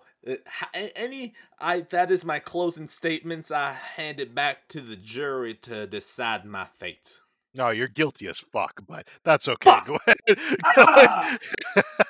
any 0.74 1.34
I 1.60 1.82
that 1.82 2.12
is 2.12 2.26
my 2.26 2.40
closing 2.40 2.88
statements. 2.88 3.52
I 3.52 3.74
hand 3.74 4.20
it 4.20 4.36
back 4.36 4.68
to 4.70 4.82
the 4.82 4.96
jury 4.96 5.56
to 5.64 5.88
decide 5.88 6.46
my 6.46 6.68
fate. 6.78 7.20
No, 7.56 7.72
you're 7.72 7.88
guilty 7.88 8.28
as 8.28 8.40
fuck, 8.40 8.80
but 8.88 9.08
that's 9.24 9.48
okay. 9.48 9.72
Fuck. 9.72 9.86
Go 9.88 9.98
ahead. 10.06 10.40
Ah! 10.66 11.38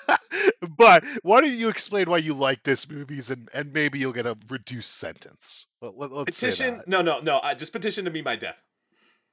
but 0.78 1.06
why 1.24 1.42
don't 1.42 1.54
you 1.54 1.70
explain 1.70 2.10
why 2.10 2.18
you 2.18 2.34
like 2.34 2.64
this 2.64 2.90
movies 2.90 3.30
and 3.30 3.50
and 3.54 3.72
maybe 3.72 4.00
you'll 4.00 4.14
get 4.14 4.26
a 4.26 4.38
reduced 4.50 4.98
sentence. 4.98 5.68
Let, 5.82 6.12
us 6.12 6.26
petition. 6.26 6.82
No, 6.88 7.02
no, 7.02 7.20
no. 7.20 7.40
I 7.42 7.54
just 7.54 7.72
petition 7.72 8.06
to 8.06 8.12
be 8.12 8.22
my 8.22 8.36
death. 8.36 8.58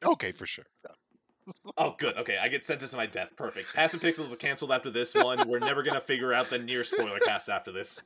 Okay, 0.05 0.33
for 0.33 0.47
sure. 0.47 0.67
Oh, 1.77 1.95
good. 1.99 2.17
Okay, 2.17 2.39
I 2.41 2.49
get 2.49 2.67
sentenced 2.67 2.93
to 2.93 2.97
my 2.97 3.07
death. 3.07 3.31
Perfect. 3.37 3.75
Passive 3.75 4.01
Pixels 4.01 4.33
are 4.33 4.37
canceled 4.37 4.73
after 4.73 4.91
this 4.91 5.15
one. 5.15 5.49
We're 5.49 5.59
never 5.59 5.83
gonna 5.83 6.01
figure 6.01 6.33
out 6.33 6.51
the 6.51 6.59
NieR 6.59 6.85
spoiler 6.85 7.19
cast 7.21 7.49
after 7.49 7.71
this. 7.73 8.01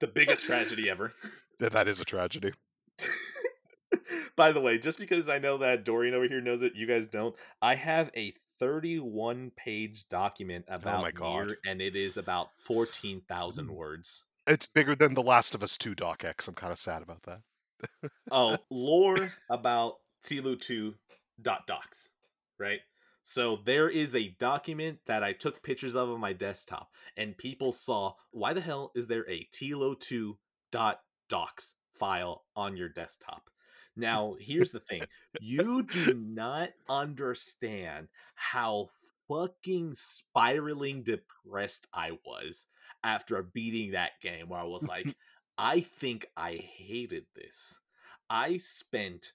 The 0.00 0.06
biggest 0.06 0.46
tragedy 0.46 0.88
ever. 0.88 1.12
That 1.58 1.88
is 1.88 2.00
a 2.00 2.04
tragedy. 2.04 2.52
By 4.36 4.52
the 4.52 4.60
way, 4.60 4.78
just 4.78 4.98
because 4.98 5.28
I 5.28 5.38
know 5.38 5.58
that 5.58 5.84
Dorian 5.84 6.14
over 6.14 6.26
here 6.26 6.40
knows 6.40 6.62
it, 6.62 6.74
you 6.74 6.86
guys 6.86 7.06
don't. 7.06 7.34
I 7.60 7.74
have 7.74 8.10
a 8.16 8.32
31 8.60 9.52
page 9.56 10.08
document 10.08 10.66
oh 10.70 10.76
about 10.76 11.00
oh 11.00 11.02
my 11.02 11.10
God. 11.10 11.48
NieR, 11.48 11.54
and 11.66 11.82
it 11.82 11.96
is 11.96 12.16
about 12.16 12.48
14,000 12.64 13.66
mm. 13.66 13.70
words. 13.70 14.24
It's 14.46 14.66
bigger 14.66 14.94
than 14.94 15.14
The 15.14 15.22
Last 15.22 15.54
of 15.54 15.62
Us 15.62 15.76
2 15.76 15.94
Doc 15.94 16.24
X. 16.24 16.48
I'm 16.48 16.54
kind 16.54 16.72
of 16.72 16.78
sad 16.78 17.02
about 17.02 17.22
that. 17.24 18.10
oh, 18.30 18.56
lore 18.70 19.16
about 19.50 19.94
TLOU 20.26 20.60
2 20.60 20.94
dot 21.42 21.66
docs, 21.66 22.10
right? 22.60 22.80
So 23.22 23.58
there 23.64 23.88
is 23.88 24.14
a 24.14 24.36
document 24.38 24.98
that 25.06 25.22
I 25.22 25.32
took 25.32 25.62
pictures 25.62 25.94
of 25.94 26.10
on 26.10 26.20
my 26.20 26.32
desktop, 26.32 26.90
and 27.16 27.36
people 27.36 27.72
saw 27.72 28.14
why 28.30 28.52
the 28.52 28.60
hell 28.60 28.92
is 28.94 29.06
there 29.06 29.28
a 29.28 29.46
TLOU 29.52 29.98
2 30.00 30.38
dot 30.72 31.00
docs 31.28 31.74
file 31.98 32.44
on 32.56 32.76
your 32.76 32.88
desktop? 32.88 33.50
Now, 33.96 34.36
here's 34.40 34.70
the 34.70 34.80
thing 34.80 35.02
you 35.40 35.82
do 35.82 36.14
not 36.14 36.70
understand 36.88 38.08
how 38.34 38.88
fucking 39.28 39.94
spiraling 39.94 41.02
depressed 41.02 41.86
I 41.92 42.12
was 42.24 42.66
after 43.04 43.42
beating 43.42 43.92
that 43.92 44.12
game, 44.22 44.48
where 44.48 44.60
I 44.60 44.64
was 44.64 44.86
like, 44.86 45.14
I 45.58 45.80
think 45.80 46.26
I 46.36 46.54
hated 46.54 47.26
this. 47.34 47.78
I 48.30 48.56
spent 48.56 49.32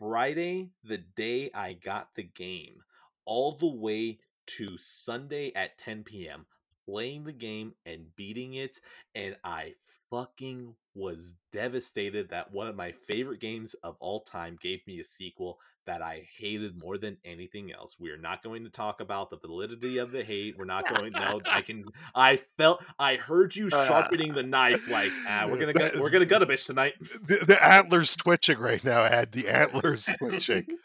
Friday, 0.00 0.70
the 0.82 0.96
day 0.96 1.50
I 1.52 1.74
got 1.74 2.14
the 2.14 2.22
game, 2.22 2.82
all 3.26 3.52
the 3.52 3.68
way 3.68 4.18
to 4.46 4.78
Sunday 4.78 5.52
at 5.54 5.76
10 5.76 6.04
p.m., 6.04 6.46
playing 6.86 7.24
the 7.24 7.34
game 7.34 7.74
and 7.84 8.16
beating 8.16 8.54
it, 8.54 8.80
and 9.14 9.36
I 9.44 9.74
fucking 10.08 10.74
was 10.94 11.34
devastated 11.52 12.30
that 12.30 12.52
one 12.52 12.66
of 12.66 12.76
my 12.76 12.92
favorite 13.06 13.40
games 13.40 13.74
of 13.82 13.96
all 14.00 14.20
time 14.20 14.58
gave 14.60 14.80
me 14.86 15.00
a 15.00 15.04
sequel 15.04 15.58
that 15.86 16.02
I 16.02 16.26
hated 16.38 16.78
more 16.78 16.98
than 16.98 17.16
anything 17.24 17.72
else. 17.72 17.96
We 17.98 18.10
are 18.10 18.16
not 18.18 18.42
going 18.42 18.64
to 18.64 18.70
talk 18.70 19.00
about 19.00 19.30
the 19.30 19.38
validity 19.38 19.98
of 19.98 20.10
the 20.10 20.22
hate. 20.22 20.56
We're 20.58 20.64
not 20.64 20.88
going. 20.88 21.12
No, 21.12 21.40
I 21.48 21.62
can. 21.66 21.84
I 22.14 22.40
felt. 22.56 22.84
I 22.98 23.16
heard 23.16 23.56
you 23.56 23.68
uh, 23.68 23.86
sharpening 23.86 24.32
the 24.32 24.42
knife. 24.42 24.88
Like 24.90 25.10
ah, 25.28 25.46
we're 25.48 25.58
gonna 25.58 25.72
gut, 25.72 25.98
we're 25.98 26.10
gonna 26.10 26.26
gut 26.26 26.42
a 26.42 26.46
bitch 26.46 26.66
tonight. 26.66 26.94
The, 27.00 27.44
the 27.46 27.64
antlers 27.64 28.14
twitching 28.16 28.58
right 28.58 28.82
now. 28.84 29.04
Ed. 29.04 29.32
the 29.32 29.48
antlers 29.48 30.08
twitching. 30.18 30.66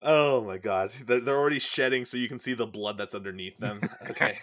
Oh 0.00 0.44
my 0.44 0.58
god, 0.58 0.92
they're, 1.06 1.20
they're 1.20 1.36
already 1.36 1.58
shedding, 1.58 2.04
so 2.04 2.16
you 2.16 2.28
can 2.28 2.38
see 2.38 2.54
the 2.54 2.66
blood 2.66 2.98
that's 2.98 3.14
underneath 3.14 3.58
them. 3.58 3.80
Okay. 4.10 4.38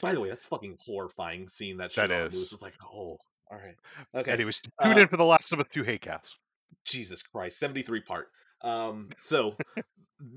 By 0.00 0.12
the 0.12 0.20
way, 0.20 0.28
that's 0.28 0.46
fucking 0.46 0.78
horrifying 0.80 1.48
seeing 1.48 1.76
that 1.78 1.92
shit 1.92 2.08
that 2.08 2.10
is. 2.10 2.34
It's 2.34 2.50
just 2.50 2.62
like, 2.62 2.74
oh, 2.82 3.18
all 3.50 3.58
right. 3.58 3.76
Okay. 4.14 4.30
Anyways, 4.30 4.60
tune 4.60 4.72
uh, 4.80 5.00
in 5.00 5.08
for 5.08 5.16
the 5.16 5.24
Last 5.24 5.52
of 5.52 5.60
Us 5.60 5.66
2 5.72 5.82
hate 5.82 6.02
cast. 6.02 6.36
Jesus 6.84 7.22
Christ, 7.22 7.58
73 7.58 8.00
part. 8.02 8.28
Um, 8.62 9.08
so 9.18 9.56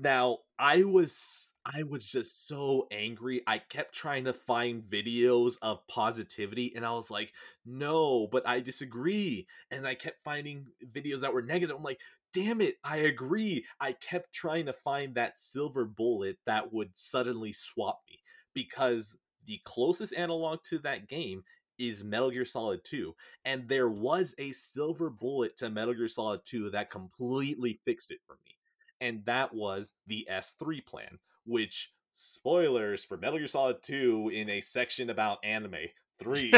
now 0.00 0.38
I 0.58 0.82
was 0.84 1.50
I 1.64 1.82
was 1.82 2.06
just 2.06 2.46
so 2.46 2.86
angry. 2.90 3.42
I 3.46 3.58
kept 3.58 3.94
trying 3.94 4.24
to 4.24 4.32
find 4.32 4.82
videos 4.82 5.56
of 5.62 5.86
positivity 5.88 6.72
and 6.74 6.84
I 6.84 6.92
was 6.92 7.10
like, 7.10 7.32
no, 7.64 8.28
but 8.30 8.46
I 8.46 8.60
disagree. 8.60 9.46
And 9.70 9.86
I 9.86 9.94
kept 9.94 10.24
finding 10.24 10.66
videos 10.92 11.20
that 11.20 11.32
were 11.32 11.42
negative. 11.42 11.76
I'm 11.76 11.82
like, 11.82 12.00
damn 12.32 12.60
it, 12.60 12.76
I 12.84 12.98
agree. 12.98 13.64
I 13.80 13.92
kept 13.92 14.32
trying 14.32 14.66
to 14.66 14.72
find 14.72 15.14
that 15.14 15.40
silver 15.40 15.84
bullet 15.84 16.38
that 16.46 16.72
would 16.72 16.90
suddenly 16.94 17.52
swap 17.52 18.00
me 18.08 18.20
because 18.54 19.16
the 19.46 19.60
closest 19.64 20.14
analog 20.14 20.62
to 20.64 20.78
that 20.80 21.08
game 21.08 21.44
is 21.78 22.04
Metal 22.04 22.30
Gear 22.30 22.44
Solid 22.44 22.84
2. 22.84 23.14
And 23.44 23.68
there 23.68 23.88
was 23.88 24.34
a 24.38 24.52
silver 24.52 25.10
bullet 25.10 25.56
to 25.58 25.70
Metal 25.70 25.94
Gear 25.94 26.08
Solid 26.08 26.40
2 26.44 26.70
that 26.70 26.90
completely 26.90 27.80
fixed 27.84 28.10
it 28.10 28.20
for 28.26 28.38
me. 28.44 28.56
And 29.00 29.24
that 29.24 29.52
was 29.52 29.92
the 30.06 30.26
S3 30.30 30.84
plan, 30.86 31.18
which 31.44 31.90
spoilers 32.14 33.04
for 33.04 33.16
Metal 33.16 33.38
Gear 33.38 33.46
Solid 33.46 33.82
2 33.82 34.30
in 34.32 34.50
a 34.50 34.60
section 34.60 35.10
about 35.10 35.38
anime. 35.44 35.74
Three, 36.20 36.52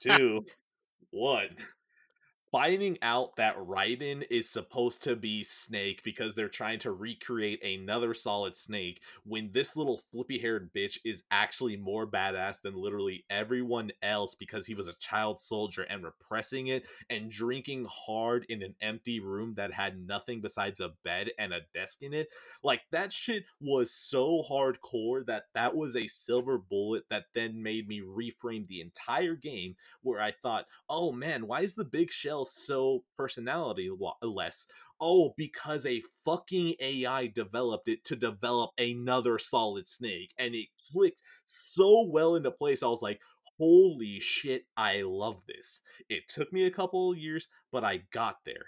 two, 0.00 0.44
one 1.10 1.56
finding 2.56 2.96
out 3.02 3.36
that 3.36 3.54
Raiden 3.58 4.24
is 4.30 4.48
supposed 4.48 5.02
to 5.02 5.14
be 5.14 5.44
Snake 5.44 6.00
because 6.02 6.34
they're 6.34 6.48
trying 6.48 6.78
to 6.78 6.90
recreate 6.90 7.62
another 7.62 8.14
solid 8.14 8.56
Snake 8.56 9.02
when 9.24 9.50
this 9.52 9.76
little 9.76 10.00
flippy 10.10 10.38
haired 10.38 10.70
bitch 10.72 10.96
is 11.04 11.24
actually 11.30 11.76
more 11.76 12.06
badass 12.06 12.62
than 12.62 12.74
literally 12.74 13.26
everyone 13.28 13.92
else 14.02 14.34
because 14.34 14.64
he 14.64 14.74
was 14.74 14.88
a 14.88 14.94
child 14.94 15.38
soldier 15.38 15.82
and 15.82 16.02
repressing 16.02 16.68
it 16.68 16.86
and 17.10 17.30
drinking 17.30 17.86
hard 17.90 18.46
in 18.48 18.62
an 18.62 18.74
empty 18.80 19.20
room 19.20 19.52
that 19.58 19.70
had 19.70 20.00
nothing 20.06 20.40
besides 20.40 20.80
a 20.80 20.94
bed 21.04 21.28
and 21.38 21.52
a 21.52 21.60
desk 21.74 21.98
in 22.00 22.14
it. 22.14 22.28
Like 22.64 22.80
that 22.90 23.12
shit 23.12 23.44
was 23.60 23.92
so 23.92 24.42
hardcore 24.50 25.26
that 25.26 25.44
that 25.54 25.76
was 25.76 25.94
a 25.94 26.06
silver 26.06 26.56
bullet 26.56 27.04
that 27.10 27.26
then 27.34 27.62
made 27.62 27.86
me 27.86 28.00
reframe 28.00 28.66
the 28.66 28.80
entire 28.80 29.34
game 29.34 29.76
where 30.00 30.22
I 30.22 30.32
thought, 30.42 30.64
oh 30.88 31.12
man, 31.12 31.46
why 31.46 31.60
is 31.60 31.74
the 31.74 31.84
big 31.84 32.10
shell 32.10 32.45
so 32.46 33.04
personality 33.16 33.90
less. 34.22 34.66
Oh, 35.00 35.34
because 35.36 35.84
a 35.84 36.02
fucking 36.24 36.74
AI 36.80 37.26
developed 37.28 37.88
it 37.88 38.04
to 38.04 38.16
develop 38.16 38.70
another 38.78 39.38
solid 39.38 39.86
snake. 39.86 40.32
And 40.38 40.54
it 40.54 40.68
clicked 40.92 41.22
so 41.46 42.06
well 42.08 42.36
into 42.36 42.50
place. 42.50 42.82
I 42.82 42.86
was 42.86 43.02
like, 43.02 43.20
holy 43.58 44.20
shit, 44.20 44.64
I 44.76 45.02
love 45.02 45.42
this. 45.46 45.80
It 46.08 46.28
took 46.28 46.52
me 46.52 46.64
a 46.64 46.70
couple 46.70 47.12
of 47.12 47.18
years, 47.18 47.48
but 47.72 47.84
I 47.84 48.02
got 48.12 48.36
there. 48.44 48.66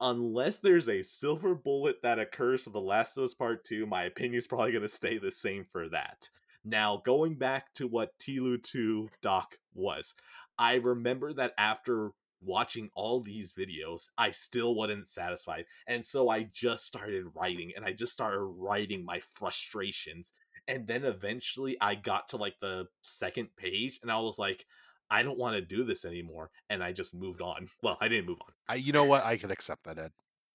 Unless 0.00 0.58
there's 0.58 0.88
a 0.88 1.02
silver 1.02 1.54
bullet 1.54 1.96
that 2.02 2.18
occurs 2.18 2.62
for 2.62 2.70
The 2.70 2.80
Last 2.80 3.16
of 3.16 3.24
Us 3.24 3.34
Part 3.34 3.64
2, 3.64 3.86
my 3.86 4.04
opinion 4.04 4.38
is 4.38 4.46
probably 4.48 4.72
going 4.72 4.82
to 4.82 4.88
stay 4.88 5.18
the 5.18 5.30
same 5.30 5.64
for 5.70 5.88
that. 5.90 6.28
Now, 6.64 7.02
going 7.04 7.36
back 7.36 7.72
to 7.74 7.86
what 7.86 8.16
TLOU 8.20 8.62
2 8.62 9.08
Doc 9.20 9.56
was, 9.74 10.14
I 10.58 10.74
remember 10.74 11.32
that 11.34 11.52
after 11.58 12.10
watching 12.44 12.90
all 12.94 13.20
these 13.20 13.52
videos, 13.52 14.06
I 14.18 14.30
still 14.30 14.74
wasn't 14.74 15.08
satisfied. 15.08 15.64
And 15.86 16.04
so 16.04 16.28
I 16.28 16.44
just 16.52 16.84
started 16.84 17.24
writing 17.34 17.72
and 17.76 17.84
I 17.84 17.92
just 17.92 18.12
started 18.12 18.40
writing 18.40 19.04
my 19.04 19.20
frustrations. 19.34 20.32
And 20.68 20.86
then 20.86 21.04
eventually 21.04 21.76
I 21.80 21.94
got 21.94 22.28
to 22.30 22.36
like 22.36 22.54
the 22.60 22.86
second 23.02 23.48
page 23.56 23.98
and 24.02 24.10
I 24.10 24.18
was 24.18 24.38
like, 24.38 24.66
I 25.10 25.22
don't 25.22 25.38
want 25.38 25.56
to 25.56 25.60
do 25.60 25.84
this 25.84 26.04
anymore. 26.04 26.50
And 26.70 26.82
I 26.82 26.92
just 26.92 27.14
moved 27.14 27.42
on. 27.42 27.68
Well, 27.82 27.98
I 28.00 28.08
didn't 28.08 28.26
move 28.26 28.40
on. 28.40 28.52
I, 28.68 28.76
you 28.76 28.92
know 28.92 29.04
what? 29.04 29.24
I 29.24 29.36
can 29.36 29.50
accept 29.50 29.84
that, 29.84 29.98
Ed. 29.98 30.12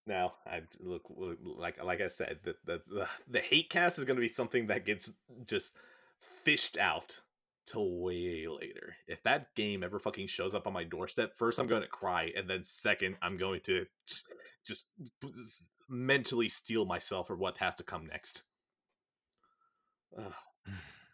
Now, 0.07 0.33
I 0.45 0.61
look, 0.79 1.03
look 1.09 1.37
like 1.43 1.83
like 1.83 1.99
I 1.99 2.07
said, 2.07 2.39
the, 2.43 2.55
the 2.63 2.81
the 2.87 3.07
the 3.27 3.39
hate 3.41 3.69
cast 3.69 3.99
is 3.99 4.05
going 4.05 4.15
to 4.15 4.21
be 4.21 4.29
something 4.29 4.67
that 4.67 4.85
gets 4.85 5.11
just 5.45 5.75
fished 6.45 6.77
out 6.77 7.19
till 7.67 7.99
way 7.99 8.47
later. 8.47 8.95
If 9.07 9.21
that 9.23 9.53
game 9.55 9.83
ever 9.83 9.99
fucking 9.99 10.27
shows 10.27 10.53
up 10.53 10.65
on 10.65 10.73
my 10.73 10.83
doorstep, 10.83 11.33
first 11.37 11.59
I'm 11.59 11.67
going 11.67 11.83
to 11.83 11.87
cry, 11.87 12.31
and 12.35 12.49
then 12.49 12.63
second 12.63 13.15
I'm 13.21 13.37
going 13.37 13.61
to 13.61 13.85
just, 14.07 14.29
just 14.65 14.89
mentally 15.89 16.49
steal 16.49 16.85
myself 16.85 17.27
for 17.27 17.35
what 17.35 17.57
has 17.57 17.75
to 17.75 17.83
come 17.83 18.07
next. 18.07 18.43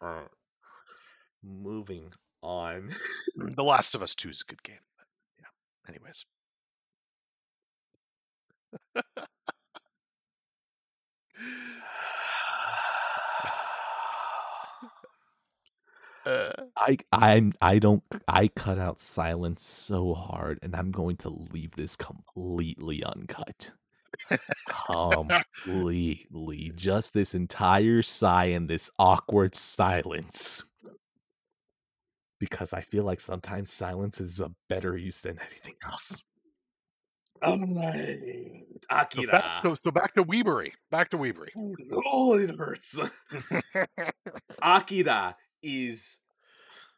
moving 1.42 2.12
on. 2.42 2.90
the 3.36 3.64
Last 3.64 3.94
of 3.94 4.02
Us 4.02 4.14
Two 4.14 4.28
is 4.28 4.42
a 4.42 4.50
good 4.50 4.62
game. 4.62 4.76
Yeah. 5.38 5.46
Anyways. 5.88 6.26
I 16.76 16.98
I'm 17.12 17.52
I 17.60 17.78
don't 17.78 18.02
I 18.26 18.48
cut 18.48 18.78
out 18.78 19.00
silence 19.00 19.64
so 19.64 20.14
hard, 20.14 20.58
and 20.62 20.74
I'm 20.74 20.90
going 20.90 21.16
to 21.18 21.28
leave 21.52 21.72
this 21.76 21.96
completely 21.96 23.04
uncut. 23.04 23.70
completely, 24.68 26.72
just 26.76 27.14
this 27.14 27.34
entire 27.34 28.02
sigh 28.02 28.46
and 28.46 28.68
this 28.68 28.90
awkward 28.98 29.54
silence, 29.54 30.64
because 32.38 32.72
I 32.72 32.80
feel 32.80 33.04
like 33.04 33.20
sometimes 33.20 33.72
silence 33.72 34.20
is 34.20 34.40
a 34.40 34.50
better 34.68 34.96
use 34.96 35.20
than 35.20 35.38
anything 35.40 35.74
else. 35.84 36.22
Alright. 37.44 38.64
So 38.90 38.90
back, 38.90 39.14
Akira. 39.14 39.60
so, 39.62 39.76
so 39.84 39.90
back 39.90 40.14
to 40.14 40.24
Weebury. 40.24 40.72
Back 40.90 41.10
to 41.10 41.18
Weebury. 41.18 41.50
Oh, 42.06 42.34
it 42.34 42.56
hurts. 42.56 42.98
Akira 44.62 45.36
is 45.62 46.20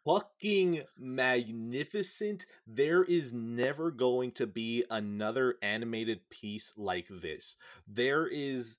fucking 0.06 0.82
magnificent. 0.96 2.46
There 2.64 3.02
is 3.02 3.32
never 3.32 3.90
going 3.90 4.30
to 4.32 4.46
be 4.46 4.84
another 4.88 5.56
animated 5.62 6.20
piece 6.30 6.72
like 6.76 7.08
this. 7.10 7.56
There 7.88 8.28
is 8.28 8.76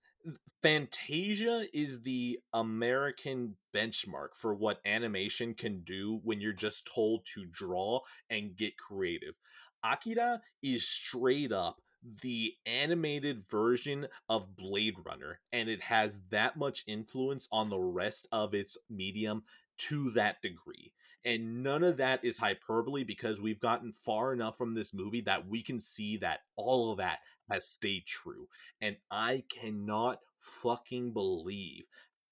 Fantasia 0.63 1.67
is 1.73 2.01
the 2.01 2.39
American 2.53 3.55
benchmark 3.75 4.29
for 4.35 4.55
what 4.55 4.81
animation 4.85 5.53
can 5.53 5.81
do 5.81 6.19
when 6.23 6.41
you're 6.41 6.53
just 6.53 6.89
told 6.93 7.25
to 7.33 7.45
draw 7.45 7.99
and 8.29 8.55
get 8.55 8.77
creative. 8.77 9.35
Akira 9.83 10.41
is 10.63 10.87
straight 10.87 11.51
up 11.51 11.81
the 12.21 12.53
animated 12.65 13.43
version 13.49 14.07
of 14.29 14.55
Blade 14.55 14.95
Runner, 15.05 15.39
and 15.51 15.69
it 15.69 15.81
has 15.81 16.21
that 16.29 16.57
much 16.57 16.83
influence 16.87 17.47
on 17.51 17.69
the 17.69 17.79
rest 17.79 18.27
of 18.31 18.53
its 18.53 18.77
medium 18.89 19.43
to 19.77 20.09
that 20.11 20.41
degree. 20.41 20.91
And 21.26 21.61
none 21.64 21.84
of 21.84 21.98
that 21.98 22.23
is 22.23 22.38
hyperbole 22.38 23.03
because 23.03 23.41
we've 23.41 23.60
gotten 23.60 23.94
far 24.06 24.34
enough 24.34 24.57
from 24.57 24.73
this 24.73 24.94
movie 24.94 25.22
that 25.22 25.48
we 25.48 25.61
can 25.61 25.80
see 25.80 26.18
that 26.18 26.39
all 26.56 26.91
of 26.91 26.98
that 26.99 27.19
has 27.49 27.68
stayed 27.68 28.06
true. 28.06 28.48
And 28.81 28.95
I 29.11 29.44
cannot 29.49 30.19
fucking 30.39 31.14
believe 31.14 31.84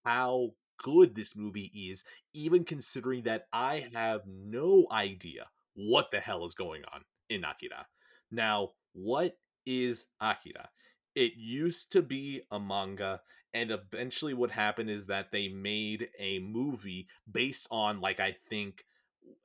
how 0.05 0.51
good 0.77 1.15
this 1.15 1.35
movie 1.35 1.71
is, 1.91 2.03
even 2.33 2.63
considering 2.63 3.23
that 3.23 3.47
I 3.51 3.87
have 3.93 4.21
no 4.27 4.85
idea 4.91 5.47
what 5.75 6.11
the 6.11 6.19
hell 6.19 6.45
is 6.45 6.53
going 6.53 6.83
on 6.93 7.01
in 7.29 7.43
Akira. 7.43 7.87
Now, 8.31 8.71
what 8.93 9.37
is 9.65 10.05
Akira? 10.21 10.69
It 11.15 11.33
used 11.35 11.91
to 11.93 12.01
be 12.01 12.41
a 12.51 12.59
manga, 12.59 13.21
and 13.55 13.71
eventually 13.71 14.33
what 14.33 14.51
happened 14.51 14.89
is 14.89 15.07
that 15.07 15.31
they 15.31 15.47
made 15.47 16.09
a 16.19 16.39
movie 16.39 17.07
based 17.31 17.67
on 17.71 18.01
like 18.01 18.19
I 18.19 18.35
think 18.49 18.83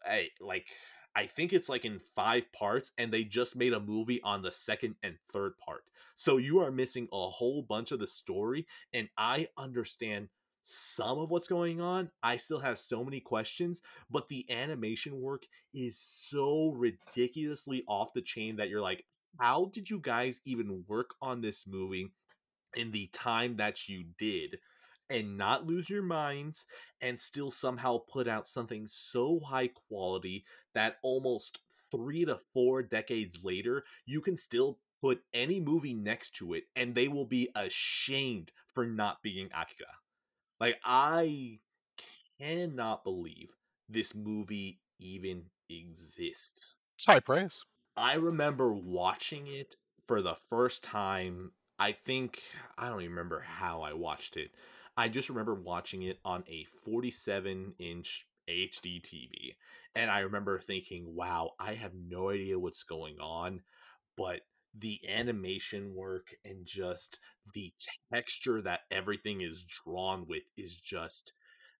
I 0.04 0.28
like 0.40 0.66
I 1.14 1.26
think 1.26 1.52
it's 1.52 1.68
like 1.68 1.84
in 1.84 2.00
five 2.14 2.44
parts, 2.52 2.90
and 2.98 3.12
they 3.12 3.24
just 3.24 3.56
made 3.56 3.72
a 3.72 3.80
movie 3.80 4.20
on 4.22 4.42
the 4.42 4.52
second 4.52 4.96
and 5.02 5.14
third 5.32 5.52
part. 5.64 5.84
So 6.16 6.36
you 6.36 6.58
are 6.60 6.70
missing 6.70 7.08
a 7.12 7.28
whole 7.28 7.62
bunch 7.62 7.92
of 7.92 8.00
the 8.00 8.06
story, 8.06 8.66
and 8.92 9.08
I 9.16 9.46
understand 9.56 10.28
some 10.62 11.18
of 11.18 11.30
what's 11.30 11.48
going 11.48 11.80
on. 11.80 12.10
I 12.22 12.36
still 12.36 12.60
have 12.60 12.78
so 12.78 13.04
many 13.04 13.20
questions, 13.20 13.80
but 14.10 14.28
the 14.28 14.44
animation 14.50 15.20
work 15.20 15.44
is 15.72 15.98
so 15.98 16.72
ridiculously 16.76 17.84
off 17.88 18.12
the 18.12 18.22
chain 18.22 18.56
that 18.56 18.68
you're 18.68 18.82
like, 18.82 19.04
how 19.38 19.70
did 19.72 19.88
you 19.88 20.00
guys 20.00 20.40
even 20.44 20.84
work 20.88 21.14
on 21.22 21.40
this 21.40 21.64
movie 21.66 22.12
in 22.74 22.90
the 22.90 23.06
time 23.08 23.56
that 23.56 23.88
you 23.88 24.04
did 24.18 24.58
and 25.08 25.36
not 25.36 25.66
lose 25.66 25.90
your 25.90 26.02
minds 26.02 26.66
and 27.00 27.20
still 27.20 27.50
somehow 27.50 27.98
put 27.98 28.28
out 28.28 28.46
something 28.46 28.86
so 28.86 29.40
high 29.40 29.68
quality 29.88 30.44
that 30.74 30.98
almost 31.02 31.58
three 31.90 32.24
to 32.24 32.40
four 32.52 32.82
decades 32.82 33.42
later, 33.44 33.84
you 34.06 34.20
can 34.20 34.36
still 34.36 34.78
put 35.02 35.22
any 35.34 35.60
movie 35.60 35.94
next 35.94 36.30
to 36.36 36.54
it 36.54 36.64
and 36.76 36.94
they 36.94 37.08
will 37.08 37.24
be 37.24 37.48
ashamed 37.56 38.52
for 38.74 38.86
not 38.86 39.22
being 39.22 39.46
Akira. 39.46 39.90
Like, 40.60 40.78
I 40.84 41.58
cannot 42.38 43.04
believe 43.04 43.50
this 43.88 44.14
movie 44.14 44.80
even 44.98 45.44
exists. 45.68 46.74
It's 46.96 47.06
high 47.06 47.20
praise. 47.20 47.62
I 47.96 48.14
remember 48.14 48.72
watching 48.72 49.46
it 49.46 49.76
for 50.06 50.22
the 50.22 50.36
first 50.48 50.82
time. 50.82 51.52
I 51.80 51.92
think 51.92 52.42
I 52.78 52.88
don't 52.88 53.00
even 53.00 53.10
remember 53.10 53.40
how 53.40 53.82
I 53.82 53.92
watched 53.94 54.36
it. 54.36 54.52
I 54.96 55.08
just 55.08 55.28
remember 55.28 55.54
watching 55.54 56.02
it 56.02 56.20
on 56.24 56.44
a 56.48 56.64
47 56.84 57.74
inch 57.80 58.26
HD 58.46 59.00
TV. 59.00 59.56
And 59.96 60.10
I 60.10 60.20
remember 60.20 60.60
thinking, 60.60 61.14
wow, 61.16 61.54
I 61.58 61.74
have 61.74 61.94
no 61.94 62.30
idea 62.30 62.58
what's 62.58 62.84
going 62.84 63.18
on, 63.18 63.62
but 64.16 64.42
the 64.78 65.00
animation 65.08 65.94
work 65.94 66.28
and 66.44 66.64
just 66.64 67.18
the 67.54 67.72
texture 68.12 68.62
that 68.62 68.80
everything 68.92 69.40
is 69.40 69.64
drawn 69.64 70.26
with 70.28 70.44
is 70.56 70.76
just 70.76 71.32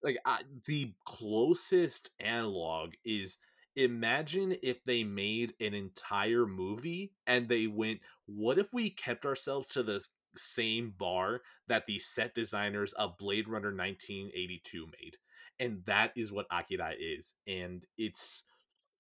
like 0.03 0.17
I, 0.25 0.41
the 0.67 0.95
closest 1.05 2.11
analog 2.19 2.95
is 3.05 3.39
imagine 3.85 4.57
if 4.63 4.83
they 4.85 5.05
made 5.05 5.55
an 5.61 5.75
entire 5.75 6.47
movie 6.47 7.13
and 7.27 7.49
they 7.49 7.67
went 7.67 8.01
what 8.27 8.59
if 8.59 8.67
we 8.73 8.91
kept 8.91 9.25
ourselves 9.25 9.69
to 9.69 9.83
the 9.83 10.05
same 10.37 10.95
bar 10.97 11.41
that 11.67 11.87
the 11.87 11.99
set 11.99 12.35
designers 12.35 12.93
of 12.93 13.19
Blade 13.19 13.49
Runner 13.49 13.75
1982 13.75 14.87
made? 14.87 15.17
And 15.59 15.83
that 15.87 16.13
is 16.17 16.33
what 16.33 16.47
Akira 16.51 16.93
is 16.99 17.35
and 17.47 17.85
it's 17.99 18.43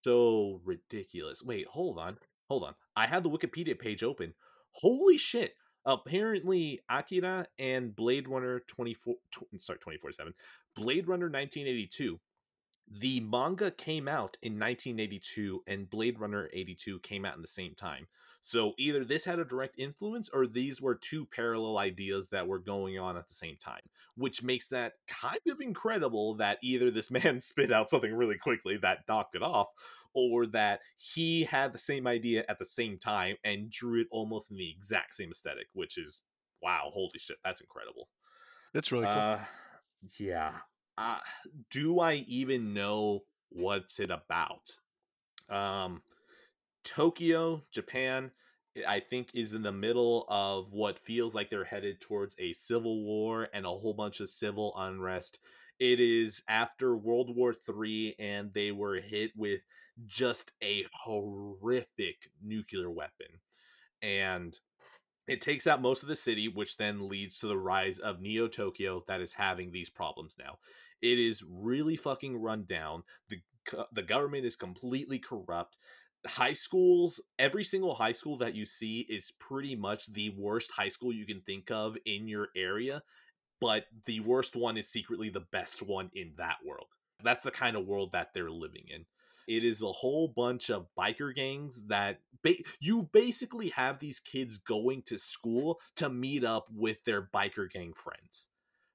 so 0.02 0.60
ridiculous. 0.64 1.42
Wait 1.42 1.66
hold 1.66 1.98
on 1.98 2.18
hold 2.48 2.64
on. 2.64 2.74
I 2.96 3.06
had 3.06 3.22
the 3.22 3.30
Wikipedia 3.30 3.78
page 3.78 4.02
open. 4.02 4.34
Holy 4.72 5.16
shit! 5.16 5.54
Apparently 5.86 6.80
Akira 6.90 7.46
and 7.58 7.94
Blade 7.94 8.28
Runner 8.28 8.60
24 8.68 9.14
tw- 9.32 9.60
sorry 9.60 9.78
24/7 9.78 10.32
Blade 10.76 11.08
Runner 11.08 11.28
1982 11.30 12.20
the 12.90 13.20
manga 13.20 13.70
came 13.70 14.08
out 14.08 14.36
in 14.42 14.58
1982 14.58 15.62
and 15.66 15.88
Blade 15.88 16.18
Runner 16.18 16.50
82 16.52 16.98
came 17.00 17.24
out 17.24 17.36
in 17.36 17.42
the 17.42 17.48
same 17.48 17.74
time. 17.74 18.08
So 18.40 18.72
either 18.78 19.04
this 19.04 19.24
had 19.24 19.38
a 19.38 19.44
direct 19.44 19.78
influence 19.78 20.28
or 20.32 20.46
these 20.46 20.80
were 20.80 20.94
two 20.94 21.26
parallel 21.26 21.78
ideas 21.78 22.30
that 22.30 22.48
were 22.48 22.58
going 22.58 22.98
on 22.98 23.16
at 23.16 23.28
the 23.28 23.34
same 23.34 23.56
time, 23.56 23.82
which 24.16 24.42
makes 24.42 24.68
that 24.68 24.94
kind 25.06 25.40
of 25.48 25.60
incredible 25.60 26.34
that 26.36 26.58
either 26.62 26.90
this 26.90 27.10
man 27.10 27.40
spit 27.40 27.70
out 27.70 27.90
something 27.90 28.12
really 28.12 28.38
quickly 28.38 28.76
that 28.78 29.04
knocked 29.08 29.36
it 29.36 29.42
off 29.42 29.68
or 30.12 30.46
that 30.46 30.80
he 30.96 31.44
had 31.44 31.72
the 31.72 31.78
same 31.78 32.06
idea 32.06 32.44
at 32.48 32.58
the 32.58 32.64
same 32.64 32.98
time 32.98 33.36
and 33.44 33.70
drew 33.70 34.00
it 34.00 34.08
almost 34.10 34.50
in 34.50 34.56
the 34.56 34.70
exact 34.70 35.14
same 35.14 35.30
aesthetic, 35.30 35.66
which 35.74 35.96
is 35.96 36.22
wow, 36.62 36.90
holy 36.92 37.18
shit, 37.18 37.36
that's 37.44 37.60
incredible. 37.60 38.08
That's 38.74 38.90
really 38.90 39.04
cool. 39.04 39.12
Uh, 39.12 39.38
yeah. 40.18 40.52
Uh, 40.98 41.18
do 41.70 42.00
I 42.00 42.24
even 42.28 42.74
know 42.74 43.24
what's 43.50 44.00
it 44.00 44.10
about? 44.10 44.76
Um, 45.48 46.02
Tokyo, 46.84 47.62
Japan, 47.72 48.30
I 48.86 49.00
think 49.00 49.30
is 49.34 49.52
in 49.52 49.62
the 49.62 49.72
middle 49.72 50.26
of 50.28 50.72
what 50.72 50.98
feels 50.98 51.34
like 51.34 51.50
they're 51.50 51.64
headed 51.64 52.00
towards 52.00 52.36
a 52.38 52.52
civil 52.52 53.02
war 53.04 53.48
and 53.52 53.66
a 53.66 53.70
whole 53.70 53.94
bunch 53.94 54.20
of 54.20 54.30
civil 54.30 54.72
unrest. 54.76 55.38
It 55.78 55.98
is 55.98 56.42
after 56.48 56.96
World 56.96 57.34
War 57.34 57.54
III, 57.68 58.14
and 58.18 58.52
they 58.52 58.70
were 58.70 58.96
hit 59.00 59.32
with 59.36 59.60
just 60.06 60.52
a 60.62 60.86
horrific 60.92 62.30
nuclear 62.42 62.90
weapon. 62.90 63.40
And 64.02 64.58
it 65.30 65.40
takes 65.40 65.68
out 65.68 65.80
most 65.80 66.02
of 66.02 66.08
the 66.08 66.16
city, 66.16 66.48
which 66.48 66.76
then 66.76 67.08
leads 67.08 67.38
to 67.38 67.46
the 67.46 67.56
rise 67.56 68.00
of 68.00 68.20
Neo 68.20 68.48
Tokyo 68.48 69.04
that 69.06 69.20
is 69.20 69.32
having 69.32 69.70
these 69.70 69.88
problems 69.88 70.34
now. 70.36 70.58
It 71.00 71.20
is 71.20 71.44
really 71.48 71.94
fucking 71.94 72.36
run 72.36 72.64
down. 72.68 73.04
The 73.28 73.36
uh, 73.78 73.84
the 73.92 74.02
government 74.02 74.44
is 74.44 74.56
completely 74.56 75.20
corrupt. 75.20 75.76
High 76.26 76.54
schools, 76.54 77.20
every 77.38 77.62
single 77.62 77.94
high 77.94 78.12
school 78.12 78.38
that 78.38 78.56
you 78.56 78.66
see 78.66 79.06
is 79.08 79.32
pretty 79.38 79.76
much 79.76 80.12
the 80.12 80.30
worst 80.36 80.72
high 80.72 80.88
school 80.88 81.12
you 81.12 81.24
can 81.24 81.42
think 81.42 81.70
of 81.70 81.96
in 82.06 82.26
your 82.26 82.48
area, 82.56 83.00
but 83.60 83.84
the 84.06 84.18
worst 84.20 84.56
one 84.56 84.76
is 84.76 84.88
secretly 84.88 85.30
the 85.30 85.46
best 85.52 85.80
one 85.80 86.10
in 86.14 86.32
that 86.38 86.56
world. 86.66 86.88
That's 87.22 87.44
the 87.44 87.52
kind 87.52 87.76
of 87.76 87.86
world 87.86 88.10
that 88.12 88.34
they're 88.34 88.50
living 88.50 88.86
in. 88.92 89.04
It 89.50 89.64
is 89.64 89.82
a 89.82 89.90
whole 89.90 90.28
bunch 90.28 90.70
of 90.70 90.86
biker 90.96 91.34
gangs 91.34 91.82
that 91.88 92.20
ba- 92.44 92.62
you 92.78 93.08
basically 93.12 93.70
have 93.70 93.98
these 93.98 94.20
kids 94.20 94.58
going 94.58 95.02
to 95.06 95.18
school 95.18 95.80
to 95.96 96.08
meet 96.08 96.44
up 96.44 96.68
with 96.72 97.02
their 97.02 97.28
biker 97.34 97.68
gang 97.68 97.92
friends. 97.92 98.46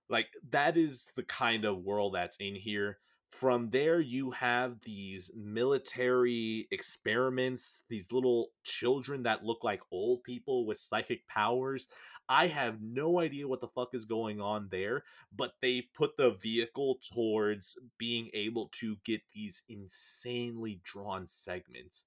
Like 0.10 0.27
that 0.52 0.77
is 0.77 1.11
the 1.18 1.23
kind 1.23 1.65
of 1.65 1.84
world 1.84 2.15
that's 2.15 2.38
in 2.38 2.56
here. 2.56 2.99
From 3.32 3.69
there, 3.69 3.99
you 3.99 4.32
have 4.32 4.80
these 4.80 5.30
military 5.36 6.69
experiments, 6.72 7.84
these 7.90 8.14
little 8.14 8.52
children 8.64 9.23
that 9.23 9.44
look 9.44 9.61
like 9.61 9.82
old 9.91 10.23
people 10.23 10.65
with 10.65 10.77
psychic 10.77 11.27
powers. 11.27 11.90
I 12.27 12.47
have 12.47 12.81
no 12.81 13.19
idea 13.19 13.47
what 13.47 13.61
the 13.61 13.68
fuck 13.68 13.93
is 13.93 14.06
going 14.06 14.41
on 14.41 14.69
there, 14.72 15.03
but 15.35 15.53
they 15.61 15.88
put 15.93 16.18
the 16.18 16.31
vehicle 16.31 16.99
towards 17.14 17.77
being 17.97 18.30
able 18.34 18.69
to 18.80 18.97
get 19.06 19.22
these 19.34 19.61
insanely 19.69 20.81
drawn 20.84 21.27
segments. 21.27 22.06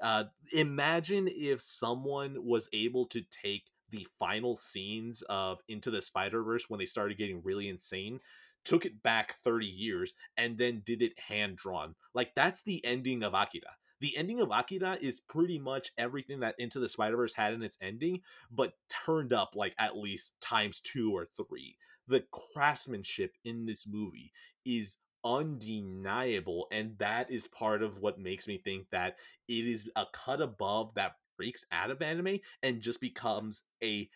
Uh, 0.00 0.24
imagine 0.52 1.28
if 1.28 1.60
someone 1.60 2.36
was 2.44 2.68
able 2.72 3.06
to 3.06 3.22
take 3.42 3.64
the 3.90 4.06
final 4.18 4.56
scenes 4.56 5.22
of 5.28 5.60
Into 5.68 5.90
the 5.90 6.02
Spider 6.02 6.42
Verse 6.42 6.68
when 6.68 6.78
they 6.78 6.86
started 6.86 7.18
getting 7.18 7.42
really 7.42 7.68
insane, 7.68 8.20
took 8.64 8.84
it 8.84 9.02
back 9.02 9.36
30 9.42 9.66
years, 9.66 10.14
and 10.36 10.58
then 10.58 10.82
did 10.84 11.02
it 11.02 11.18
hand 11.18 11.56
drawn. 11.56 11.94
Like, 12.14 12.34
that's 12.34 12.62
the 12.62 12.84
ending 12.84 13.22
of 13.22 13.34
Akira. 13.34 13.76
The 14.00 14.16
ending 14.16 14.40
of 14.40 14.50
Akira 14.50 14.96
is 15.00 15.20
pretty 15.20 15.58
much 15.58 15.90
everything 15.98 16.40
that 16.40 16.54
Into 16.58 16.78
the 16.78 16.88
Spider 16.88 17.16
Verse 17.16 17.34
had 17.34 17.52
in 17.52 17.62
its 17.62 17.78
ending, 17.80 18.20
but 18.50 18.74
turned 18.88 19.32
up 19.32 19.54
like 19.56 19.74
at 19.78 19.96
least 19.96 20.34
times 20.40 20.80
two 20.80 21.16
or 21.16 21.26
three. 21.36 21.76
The 22.06 22.24
craftsmanship 22.54 23.32
in 23.44 23.66
this 23.66 23.86
movie 23.86 24.32
is 24.64 24.96
undeniable, 25.24 26.68
and 26.70 26.96
that 26.98 27.30
is 27.30 27.48
part 27.48 27.82
of 27.82 27.98
what 27.98 28.18
makes 28.20 28.46
me 28.46 28.58
think 28.58 28.86
that 28.90 29.16
it 29.48 29.66
is 29.66 29.90
a 29.96 30.06
cut 30.12 30.40
above 30.40 30.94
that 30.94 31.16
breaks 31.36 31.64
out 31.72 31.90
of 31.90 32.00
anime 32.02 32.38
and 32.62 32.80
just 32.80 33.00
becomes 33.00 33.62
a 33.82 34.08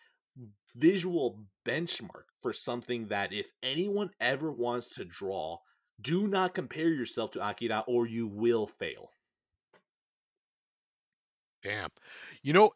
visual 0.75 1.43
benchmark 1.65 2.23
for 2.41 2.53
something 2.53 3.07
that 3.07 3.31
if 3.31 3.45
anyone 3.61 4.09
ever 4.19 4.51
wants 4.51 4.89
to 4.89 5.05
draw, 5.05 5.57
do 6.01 6.27
not 6.27 6.55
compare 6.55 6.89
yourself 6.89 7.31
to 7.31 7.47
Akira 7.47 7.83
or 7.87 8.07
you 8.07 8.27
will 8.27 8.65
fail. 8.65 9.11
Damn. 11.63 11.89
You 12.41 12.53
know, 12.53 12.71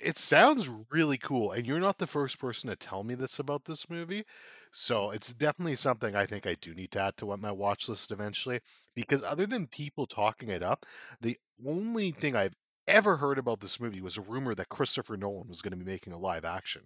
it 0.00 0.18
sounds 0.18 0.68
really 0.90 1.16
cool, 1.18 1.52
and 1.52 1.66
you're 1.66 1.78
not 1.80 1.98
the 1.98 2.06
first 2.06 2.38
person 2.38 2.68
to 2.70 2.76
tell 2.76 3.04
me 3.04 3.14
this 3.14 3.38
about 3.38 3.64
this 3.64 3.88
movie. 3.88 4.24
So 4.72 5.10
it's 5.12 5.32
definitely 5.34 5.76
something 5.76 6.16
I 6.16 6.26
think 6.26 6.46
I 6.46 6.54
do 6.56 6.74
need 6.74 6.90
to 6.92 7.00
add 7.00 7.16
to 7.18 7.26
what 7.26 7.38
my 7.38 7.52
watch 7.52 7.88
list 7.88 8.10
eventually. 8.10 8.60
Because 8.94 9.22
other 9.22 9.46
than 9.46 9.66
people 9.68 10.06
talking 10.06 10.48
it 10.48 10.62
up, 10.62 10.86
the 11.20 11.38
only 11.64 12.10
thing 12.12 12.34
I've 12.34 12.54
ever 12.88 13.16
heard 13.16 13.38
about 13.38 13.60
this 13.60 13.78
movie 13.78 14.00
was 14.00 14.16
a 14.18 14.22
rumor 14.22 14.54
that 14.56 14.68
Christopher 14.68 15.16
Nolan 15.16 15.48
was 15.48 15.62
going 15.62 15.70
to 15.72 15.76
be 15.84 15.84
making 15.90 16.12
a 16.12 16.18
live 16.18 16.44
action 16.44 16.82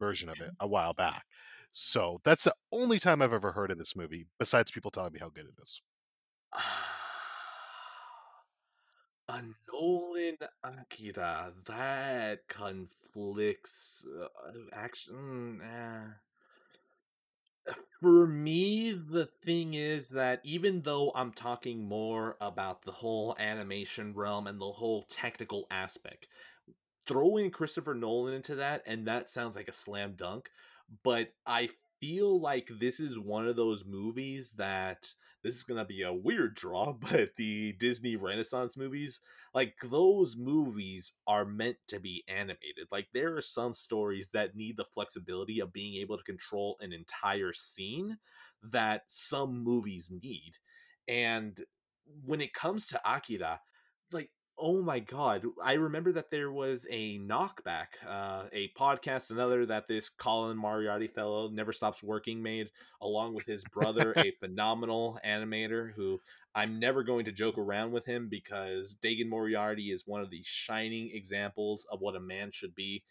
version 0.00 0.28
of 0.28 0.40
it 0.40 0.50
a 0.60 0.66
while 0.66 0.92
back. 0.92 1.24
So 1.70 2.20
that's 2.24 2.44
the 2.44 2.54
only 2.72 2.98
time 2.98 3.22
I've 3.22 3.32
ever 3.32 3.52
heard 3.52 3.70
of 3.70 3.78
this 3.78 3.94
movie, 3.94 4.26
besides 4.40 4.70
people 4.72 4.90
telling 4.90 5.12
me 5.12 5.20
how 5.20 5.28
good 5.30 5.46
it 5.46 5.62
is. 5.62 5.80
Ah, 6.52 6.95
a 9.28 9.42
Nolan 9.72 10.36
Akira 10.62 11.52
that 11.66 12.46
conflicts 12.48 14.04
uh, 14.20 14.52
action. 14.72 15.60
Eh. 15.62 17.72
For 18.00 18.26
me, 18.26 18.92
the 18.92 19.26
thing 19.26 19.74
is 19.74 20.10
that 20.10 20.40
even 20.44 20.82
though 20.82 21.10
I'm 21.14 21.32
talking 21.32 21.88
more 21.88 22.36
about 22.40 22.82
the 22.82 22.92
whole 22.92 23.34
animation 23.38 24.14
realm 24.14 24.46
and 24.46 24.60
the 24.60 24.70
whole 24.70 25.02
technical 25.08 25.66
aspect, 25.70 26.28
throwing 27.06 27.50
Christopher 27.50 27.94
Nolan 27.94 28.34
into 28.34 28.56
that, 28.56 28.82
and 28.86 29.08
that 29.08 29.30
sounds 29.30 29.56
like 29.56 29.68
a 29.68 29.72
slam 29.72 30.14
dunk, 30.16 30.50
but 31.02 31.32
I 31.44 31.70
feel 32.00 32.40
like 32.40 32.70
this 32.80 33.00
is 33.00 33.18
one 33.18 33.46
of 33.46 33.56
those 33.56 33.84
movies 33.84 34.52
that 34.56 35.10
this 35.42 35.56
is 35.56 35.62
going 35.62 35.78
to 35.78 35.84
be 35.84 36.02
a 36.02 36.12
weird 36.12 36.54
draw, 36.54 36.92
but 37.10 37.30
the 37.36 37.72
Disney 37.74 38.16
Renaissance 38.16 38.76
movies, 38.76 39.20
like 39.54 39.74
those 39.82 40.36
movies 40.36 41.12
are 41.26 41.44
meant 41.44 41.76
to 41.88 42.00
be 42.00 42.24
animated. 42.28 42.88
Like 42.90 43.08
there 43.14 43.36
are 43.36 43.42
some 43.42 43.74
stories 43.74 44.30
that 44.32 44.56
need 44.56 44.76
the 44.76 44.86
flexibility 44.94 45.60
of 45.60 45.72
being 45.72 46.00
able 46.00 46.16
to 46.18 46.24
control 46.24 46.76
an 46.80 46.92
entire 46.92 47.52
scene 47.52 48.18
that 48.62 49.02
some 49.08 49.62
movies 49.62 50.10
need. 50.10 50.52
And 51.08 51.64
when 52.24 52.40
it 52.40 52.52
comes 52.52 52.86
to 52.86 53.00
Akira, 53.04 53.60
like 54.12 54.30
Oh 54.58 54.80
my 54.80 55.00
god! 55.00 55.44
I 55.62 55.74
remember 55.74 56.12
that 56.12 56.30
there 56.30 56.50
was 56.50 56.86
a 56.90 57.18
knockback, 57.18 57.88
uh, 58.08 58.44
a 58.52 58.70
podcast, 58.78 59.30
another 59.30 59.66
that 59.66 59.86
this 59.86 60.08
Colin 60.08 60.56
Moriarty 60.56 61.08
fellow 61.08 61.48
never 61.50 61.74
stops 61.74 62.02
working 62.02 62.42
made, 62.42 62.70
along 63.02 63.34
with 63.34 63.44
his 63.44 63.62
brother, 63.64 64.14
a 64.16 64.30
phenomenal 64.40 65.18
animator 65.26 65.92
who 65.92 66.20
I'm 66.54 66.78
never 66.78 67.02
going 67.02 67.26
to 67.26 67.32
joke 67.32 67.58
around 67.58 67.92
with 67.92 68.06
him 68.06 68.28
because 68.30 68.96
Dagan 69.02 69.28
Moriarty 69.28 69.90
is 69.90 70.06
one 70.06 70.22
of 70.22 70.30
the 70.30 70.42
shining 70.42 71.10
examples 71.12 71.86
of 71.92 72.00
what 72.00 72.16
a 72.16 72.20
man 72.20 72.50
should 72.50 72.74
be 72.74 73.04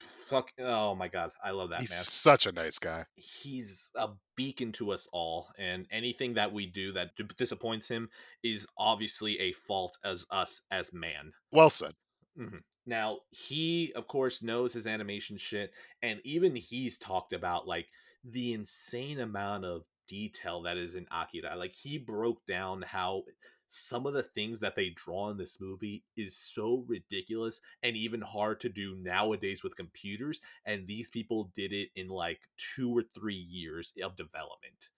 fuck 0.00 0.50
oh 0.60 0.94
my 0.94 1.08
god 1.08 1.30
i 1.42 1.50
love 1.50 1.70
that 1.70 1.80
he's 1.80 1.90
man 1.90 2.04
such 2.04 2.46
a 2.46 2.52
nice 2.52 2.78
guy. 2.78 3.04
He's 3.16 3.90
a 3.94 4.08
beacon 4.36 4.72
to 4.72 4.92
us 4.92 5.08
all 5.12 5.48
and 5.58 5.86
anything 5.90 6.34
that 6.34 6.52
we 6.52 6.66
do 6.66 6.92
that 6.92 7.10
d- 7.16 7.24
disappoints 7.36 7.88
him 7.88 8.08
is 8.42 8.66
obviously 8.76 9.38
a 9.40 9.52
fault 9.52 9.98
as 10.04 10.26
us 10.30 10.62
as 10.70 10.92
man. 10.92 11.32
Well 11.50 11.70
said. 11.70 11.94
Mm-hmm. 12.38 12.58
now 12.86 13.18
he 13.30 13.92
of 13.96 14.06
course 14.06 14.42
knows 14.42 14.72
his 14.72 14.86
animation 14.86 15.38
shit 15.38 15.72
and 16.02 16.20
even 16.22 16.54
he's 16.54 16.96
talked 16.98 17.32
about 17.32 17.66
like 17.66 17.86
the 18.24 18.52
insane 18.52 19.18
amount 19.18 19.64
of 19.64 19.82
detail 20.08 20.62
that 20.62 20.76
is 20.76 20.94
in 20.94 21.06
akira. 21.10 21.56
Like 21.56 21.72
he 21.72 21.98
broke 21.98 22.44
down 22.46 22.82
how 22.82 23.22
some 23.68 24.06
of 24.06 24.14
the 24.14 24.22
things 24.22 24.60
that 24.60 24.74
they 24.74 24.88
draw 24.88 25.28
in 25.28 25.36
this 25.36 25.60
movie 25.60 26.02
is 26.16 26.34
so 26.34 26.84
ridiculous 26.88 27.60
and 27.82 27.96
even 27.96 28.22
hard 28.22 28.60
to 28.60 28.68
do 28.70 28.96
nowadays 28.96 29.62
with 29.62 29.76
computers 29.76 30.40
and 30.64 30.86
these 30.86 31.10
people 31.10 31.52
did 31.54 31.72
it 31.72 31.90
in 31.94 32.08
like 32.08 32.40
2 32.74 32.96
or 32.96 33.02
3 33.14 33.34
years 33.34 33.92
of 34.02 34.16
development. 34.16 34.88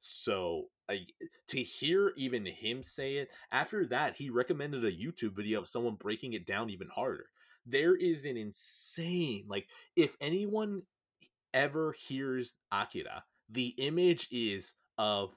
So 0.00 0.66
like 0.88 1.14
to 1.48 1.62
hear 1.62 2.12
even 2.16 2.44
him 2.44 2.82
say 2.82 3.16
it 3.16 3.30
after 3.50 3.86
that 3.86 4.16
he 4.16 4.30
recommended 4.30 4.84
a 4.84 4.92
youtube 4.92 5.34
video 5.34 5.60
of 5.60 5.66
someone 5.66 5.94
breaking 5.94 6.34
it 6.34 6.46
down 6.46 6.70
even 6.70 6.88
harder. 6.88 7.26
There 7.64 7.96
is 7.96 8.26
an 8.26 8.36
insane 8.36 9.46
like 9.48 9.68
if 9.96 10.16
anyone 10.20 10.82
ever 11.54 11.92
hears 11.92 12.52
akira 12.70 13.24
the 13.48 13.68
image 13.78 14.28
is 14.30 14.74
of 14.98 15.34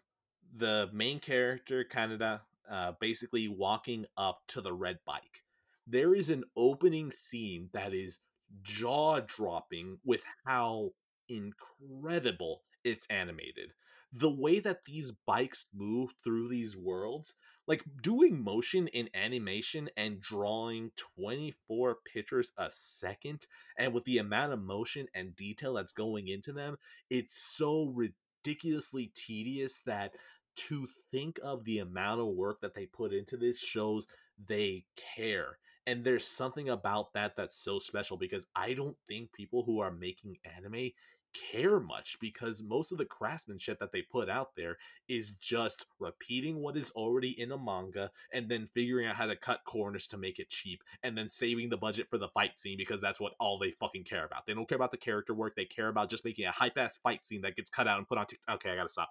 the 0.57 0.89
main 0.91 1.19
character 1.19 1.85
kaneda 1.85 2.41
uh, 2.71 2.93
basically 2.99 3.47
walking 3.47 4.05
up 4.17 4.39
to 4.47 4.61
the 4.61 4.73
red 4.73 4.99
bike. 5.05 5.43
There 5.85 6.15
is 6.15 6.29
an 6.29 6.45
opening 6.55 7.11
scene 7.11 7.69
that 7.73 7.93
is 7.93 8.19
jaw 8.63 9.19
dropping 9.19 9.99
with 10.05 10.21
how 10.45 10.91
incredible 11.27 12.61
it's 12.83 13.07
animated. 13.07 13.73
The 14.13 14.29
way 14.29 14.59
that 14.59 14.83
these 14.85 15.13
bikes 15.25 15.65
move 15.73 16.09
through 16.23 16.49
these 16.49 16.75
worlds, 16.75 17.33
like 17.65 17.83
doing 18.01 18.43
motion 18.43 18.87
in 18.89 19.09
animation 19.13 19.89
and 19.95 20.19
drawing 20.19 20.91
24 20.97 21.97
pictures 22.13 22.51
a 22.57 22.69
second, 22.71 23.45
and 23.77 23.93
with 23.93 24.03
the 24.03 24.17
amount 24.17 24.51
of 24.51 24.61
motion 24.61 25.07
and 25.15 25.35
detail 25.35 25.73
that's 25.75 25.93
going 25.93 26.27
into 26.27 26.51
them, 26.51 26.77
it's 27.09 27.35
so 27.35 27.93
ridiculously 27.95 29.11
tedious 29.15 29.81
that 29.85 30.15
to 30.55 30.87
think 31.11 31.39
of 31.43 31.63
the 31.63 31.79
amount 31.79 32.21
of 32.21 32.27
work 32.27 32.61
that 32.61 32.73
they 32.75 32.85
put 32.85 33.13
into 33.13 33.37
this 33.37 33.59
shows 33.59 34.07
they 34.47 34.85
care. 35.15 35.57
And 35.87 36.03
there's 36.03 36.27
something 36.27 36.69
about 36.69 37.13
that 37.13 37.35
that's 37.35 37.57
so 37.57 37.79
special 37.79 38.17
because 38.17 38.45
I 38.55 38.73
don't 38.73 38.97
think 39.07 39.33
people 39.33 39.63
who 39.63 39.79
are 39.79 39.91
making 39.91 40.37
anime 40.45 40.91
care 41.33 41.79
much 41.79 42.17
because 42.19 42.61
most 42.61 42.91
of 42.91 42.97
the 42.97 43.05
craftsmanship 43.05 43.79
that 43.79 43.91
they 43.91 44.01
put 44.01 44.29
out 44.29 44.55
there 44.55 44.77
is 45.07 45.31
just 45.39 45.85
repeating 45.99 46.57
what 46.57 46.77
is 46.77 46.91
already 46.91 47.39
in 47.39 47.51
a 47.51 47.57
manga 47.57 48.11
and 48.33 48.49
then 48.49 48.67
figuring 48.73 49.07
out 49.07 49.15
how 49.15 49.25
to 49.25 49.35
cut 49.35 49.61
corners 49.65 50.07
to 50.07 50.17
make 50.17 50.39
it 50.39 50.49
cheap 50.49 50.83
and 51.03 51.17
then 51.17 51.29
saving 51.29 51.69
the 51.69 51.77
budget 51.77 52.07
for 52.09 52.17
the 52.17 52.27
fight 52.29 52.57
scene 52.59 52.77
because 52.77 53.01
that's 53.01 53.19
what 53.19 53.33
all 53.39 53.57
they 53.57 53.71
fucking 53.79 54.03
care 54.03 54.25
about. 54.25 54.45
They 54.45 54.53
don't 54.53 54.67
care 54.67 54.75
about 54.75 54.91
the 54.91 54.97
character 54.97 55.33
work, 55.33 55.55
they 55.55 55.65
care 55.65 55.87
about 55.87 56.09
just 56.09 56.25
making 56.25 56.45
a 56.45 56.51
hype 56.51 56.77
ass 56.77 56.97
fight 57.01 57.25
scene 57.25 57.41
that 57.41 57.55
gets 57.55 57.69
cut 57.69 57.87
out 57.87 57.97
and 57.97 58.07
put 58.07 58.17
on 58.17 58.25
TikTok. 58.25 58.55
Okay, 58.55 58.71
I 58.71 58.75
gotta 58.75 58.89
stop. 58.89 59.09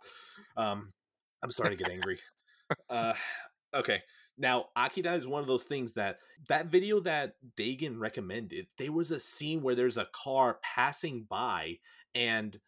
Um, 0.57 0.93
I'm 1.43 1.51
sorry 1.51 1.77
to 1.77 1.83
get 1.83 1.93
angry. 1.93 2.19
uh, 2.91 3.15
okay. 3.75 4.03
Now, 4.39 4.67
Akira 4.77 5.17
is 5.17 5.27
one 5.27 5.43
of 5.43 5.49
those 5.49 5.65
things 5.65 5.95
that 5.95 6.19
that 6.49 6.67
video 6.67 7.01
that 7.01 7.35
Dagan 7.59 7.99
recommended, 7.99 8.67
there 8.79 8.93
was 8.93 9.11
a 9.11 9.21
scene 9.21 9.63
where 9.63 9.75
there's 9.75 9.99
a 9.99 10.09
car 10.15 10.59
passing 10.63 11.27
by 11.29 11.79
and 12.15 12.59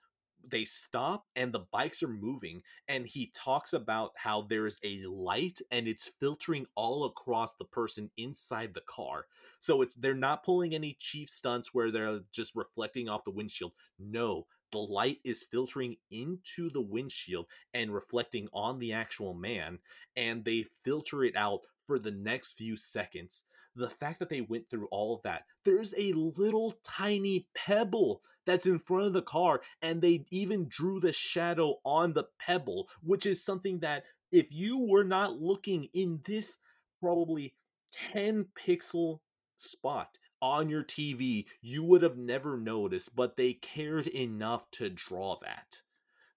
they 0.48 0.64
stop 0.64 1.26
and 1.36 1.52
the 1.52 1.66
bikes 1.72 2.02
are 2.02 2.08
moving 2.08 2.62
and 2.88 3.06
he 3.06 3.32
talks 3.34 3.72
about 3.72 4.10
how 4.16 4.42
there's 4.42 4.78
a 4.84 5.00
light 5.06 5.60
and 5.70 5.86
it's 5.86 6.10
filtering 6.20 6.66
all 6.74 7.04
across 7.04 7.54
the 7.54 7.64
person 7.64 8.10
inside 8.16 8.74
the 8.74 8.82
car 8.88 9.26
so 9.60 9.82
it's 9.82 9.94
they're 9.94 10.14
not 10.14 10.44
pulling 10.44 10.74
any 10.74 10.96
cheap 10.98 11.30
stunts 11.30 11.72
where 11.72 11.90
they're 11.90 12.20
just 12.32 12.54
reflecting 12.54 13.08
off 13.08 13.24
the 13.24 13.30
windshield 13.30 13.72
no 13.98 14.44
the 14.72 14.78
light 14.78 15.18
is 15.22 15.44
filtering 15.44 15.96
into 16.10 16.70
the 16.70 16.80
windshield 16.80 17.46
and 17.74 17.94
reflecting 17.94 18.48
on 18.52 18.78
the 18.78 18.92
actual 18.92 19.34
man, 19.34 19.78
and 20.16 20.44
they 20.44 20.66
filter 20.84 21.24
it 21.24 21.36
out 21.36 21.60
for 21.86 21.98
the 21.98 22.10
next 22.10 22.54
few 22.58 22.76
seconds. 22.76 23.44
The 23.76 23.90
fact 23.90 24.18
that 24.18 24.28
they 24.28 24.40
went 24.40 24.68
through 24.68 24.88
all 24.90 25.14
of 25.14 25.22
that, 25.22 25.44
there's 25.64 25.94
a 25.96 26.12
little 26.12 26.74
tiny 26.82 27.46
pebble 27.54 28.22
that's 28.44 28.66
in 28.66 28.80
front 28.80 29.06
of 29.06 29.12
the 29.12 29.22
car, 29.22 29.62
and 29.80 30.00
they 30.02 30.24
even 30.30 30.68
drew 30.68 31.00
the 31.00 31.12
shadow 31.12 31.76
on 31.84 32.12
the 32.12 32.24
pebble, 32.38 32.88
which 33.02 33.24
is 33.26 33.44
something 33.44 33.78
that 33.80 34.04
if 34.32 34.46
you 34.50 34.78
were 34.78 35.04
not 35.04 35.40
looking 35.40 35.88
in 35.94 36.20
this 36.24 36.56
probably 37.00 37.54
10 37.92 38.46
pixel 38.58 39.20
spot 39.58 40.18
on 40.42 40.68
your 40.68 40.82
TV, 40.82 41.46
you 41.62 41.84
would 41.84 42.02
have 42.02 42.18
never 42.18 42.58
noticed, 42.58 43.14
but 43.14 43.36
they 43.36 43.54
cared 43.54 44.08
enough 44.08 44.70
to 44.72 44.90
draw 44.90 45.38
that. 45.42 45.80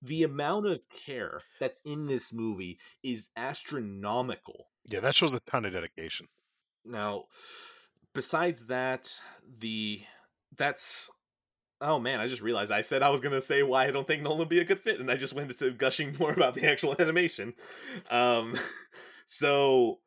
The 0.02 0.24
amount 0.24 0.68
of 0.68 0.82
care 1.06 1.42
that's 1.60 1.82
in 1.84 2.06
this 2.06 2.32
movie 2.32 2.78
is 3.04 3.30
astronomical. 3.36 4.68
Yeah, 4.88 5.00
that 5.00 5.16
shows 5.16 5.32
a 5.32 5.42
ton 5.50 5.66
of 5.66 5.74
dedication. 5.74 6.28
Now, 6.86 7.24
besides 8.14 8.68
that, 8.68 9.12
the 9.60 10.02
that's 10.56 11.10
oh 11.82 12.00
man, 12.00 12.20
I 12.20 12.28
just 12.28 12.44
realized 12.44 12.72
I 12.72 12.82
said 12.82 13.02
I 13.02 13.10
was 13.10 13.22
gonna 13.22 13.42
say 13.42 13.64
why 13.64 13.88
I 13.88 13.92
don't 13.92 14.06
think 14.06 14.22
Nolan 14.22 14.40
would 14.40 14.50
be 14.50 14.60
a 14.60 14.66
good 14.66 14.80
fit, 14.80 15.00
and 15.00 15.10
I 15.10 15.16
just 15.16 15.34
went 15.34 15.50
into 15.50 15.72
gushing 15.72 16.16
more 16.20 16.34
about 16.34 16.54
the 16.54 16.70
actual 16.70 16.96
animation. 17.00 17.54
Um, 18.12 18.54
so 19.26 20.00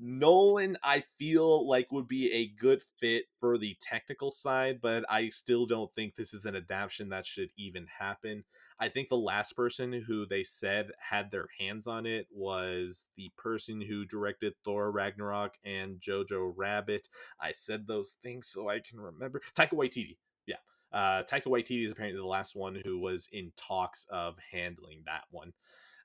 Nolan, 0.00 0.76
I 0.82 1.04
feel 1.18 1.68
like 1.68 1.92
would 1.92 2.08
be 2.08 2.32
a 2.32 2.48
good 2.48 2.82
fit 2.98 3.24
for 3.38 3.58
the 3.58 3.76
technical 3.80 4.30
side, 4.30 4.80
but 4.80 5.04
I 5.08 5.28
still 5.28 5.66
don't 5.66 5.94
think 5.94 6.16
this 6.16 6.34
is 6.34 6.44
an 6.44 6.56
adaptation 6.56 7.10
that 7.10 7.26
should 7.26 7.50
even 7.56 7.86
happen. 7.98 8.44
I 8.80 8.88
think 8.88 9.08
the 9.08 9.16
last 9.16 9.54
person 9.54 9.92
who 9.92 10.26
they 10.26 10.42
said 10.42 10.90
had 10.98 11.30
their 11.30 11.46
hands 11.58 11.86
on 11.86 12.04
it 12.04 12.26
was 12.32 13.06
the 13.16 13.30
person 13.36 13.80
who 13.80 14.04
directed 14.04 14.54
Thor 14.64 14.90
Ragnarok 14.90 15.54
and 15.64 16.00
Jojo 16.00 16.52
Rabbit. 16.56 17.08
I 17.40 17.52
said 17.52 17.86
those 17.86 18.16
things 18.22 18.48
so 18.48 18.68
I 18.68 18.80
can 18.80 18.98
remember. 18.98 19.40
Taika 19.56 19.74
Waititi. 19.74 20.16
Yeah. 20.46 20.56
Uh, 20.92 21.22
Taika 21.22 21.46
Waititi 21.46 21.84
is 21.84 21.92
apparently 21.92 22.20
the 22.20 22.26
last 22.26 22.56
one 22.56 22.80
who 22.84 22.98
was 22.98 23.28
in 23.32 23.52
talks 23.56 24.04
of 24.10 24.34
handling 24.50 25.02
that 25.06 25.24
one. 25.30 25.52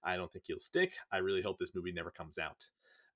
I 0.03 0.16
don't 0.16 0.32
think 0.32 0.45
he'll 0.48 0.59
stick. 0.59 0.93
I 1.11 1.17
really 1.17 1.41
hope 1.41 1.57
this 1.57 1.74
movie 1.74 1.91
never 1.91 2.11
comes 2.11 2.38
out. 2.38 2.67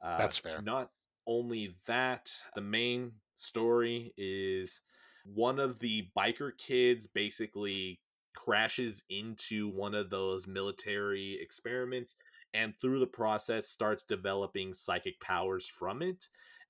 Uh, 0.03 0.17
That's 0.17 0.37
fair. 0.37 0.61
Not 0.61 0.89
only 1.27 1.75
that, 1.85 2.31
the 2.55 2.61
main 2.61 3.11
story 3.37 4.13
is 4.17 4.81
one 5.25 5.59
of 5.59 5.79
the 5.79 6.07
biker 6.17 6.51
kids 6.57 7.07
basically 7.07 7.99
crashes 8.35 9.03
into 9.09 9.69
one 9.69 9.93
of 9.93 10.09
those 10.09 10.47
military 10.47 11.37
experiments 11.41 12.15
and 12.53 12.73
through 12.79 12.99
the 12.99 13.07
process 13.07 13.67
starts 13.69 14.03
developing 14.03 14.73
psychic 14.73 15.19
powers 15.19 15.65
from 15.67 16.01
it 16.01 16.27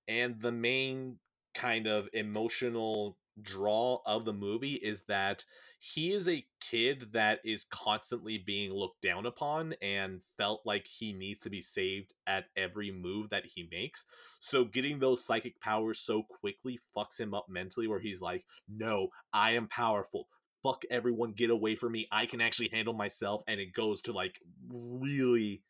and 0.08 0.40
the 0.42 0.52
main 0.52 1.18
kind 1.54 1.88
of 1.88 2.08
emotional 2.14 3.18
draw 3.42 4.00
of 4.06 4.26
the 4.26 4.34
movie 4.34 4.74
is 4.74 5.04
that 5.04 5.44
he 5.84 6.14
is 6.14 6.30
a 6.30 6.46
kid 6.60 7.08
that 7.14 7.40
is 7.44 7.66
constantly 7.66 8.38
being 8.38 8.72
looked 8.72 9.02
down 9.02 9.26
upon 9.26 9.74
and 9.82 10.22
felt 10.38 10.62
like 10.64 10.86
he 10.86 11.12
needs 11.12 11.40
to 11.40 11.50
be 11.50 11.60
saved 11.60 12.14
at 12.28 12.46
every 12.56 12.92
move 12.92 13.32
that 13.32 13.46
he 13.56 13.68
makes. 13.72 14.06
So 14.42 14.64
getting 14.64 15.00
those 15.00 15.26
psychic 15.26 15.60
powers 15.60 16.00
so 16.00 16.22
quickly 16.22 16.80
fucks 16.96 17.20
him 17.20 17.34
up 17.34 17.48
mentally 17.50 17.88
where 17.88 18.00
he's 18.00 18.22
like, 18.22 18.46
"No, 18.70 19.08
I 19.34 19.56
am 19.56 19.68
powerful. 19.68 20.28
Fuck 20.62 20.84
everyone, 20.92 21.34
get 21.34 21.50
away 21.50 21.76
from 21.76 21.94
me. 21.94 22.08
I 22.12 22.28
can 22.28 22.42
actually 22.42 22.70
handle 22.70 22.94
myself." 22.94 23.42
And 23.48 23.60
it 23.60 23.74
goes 23.74 24.02
to 24.02 24.12
like 24.12 24.40
really 24.70 25.64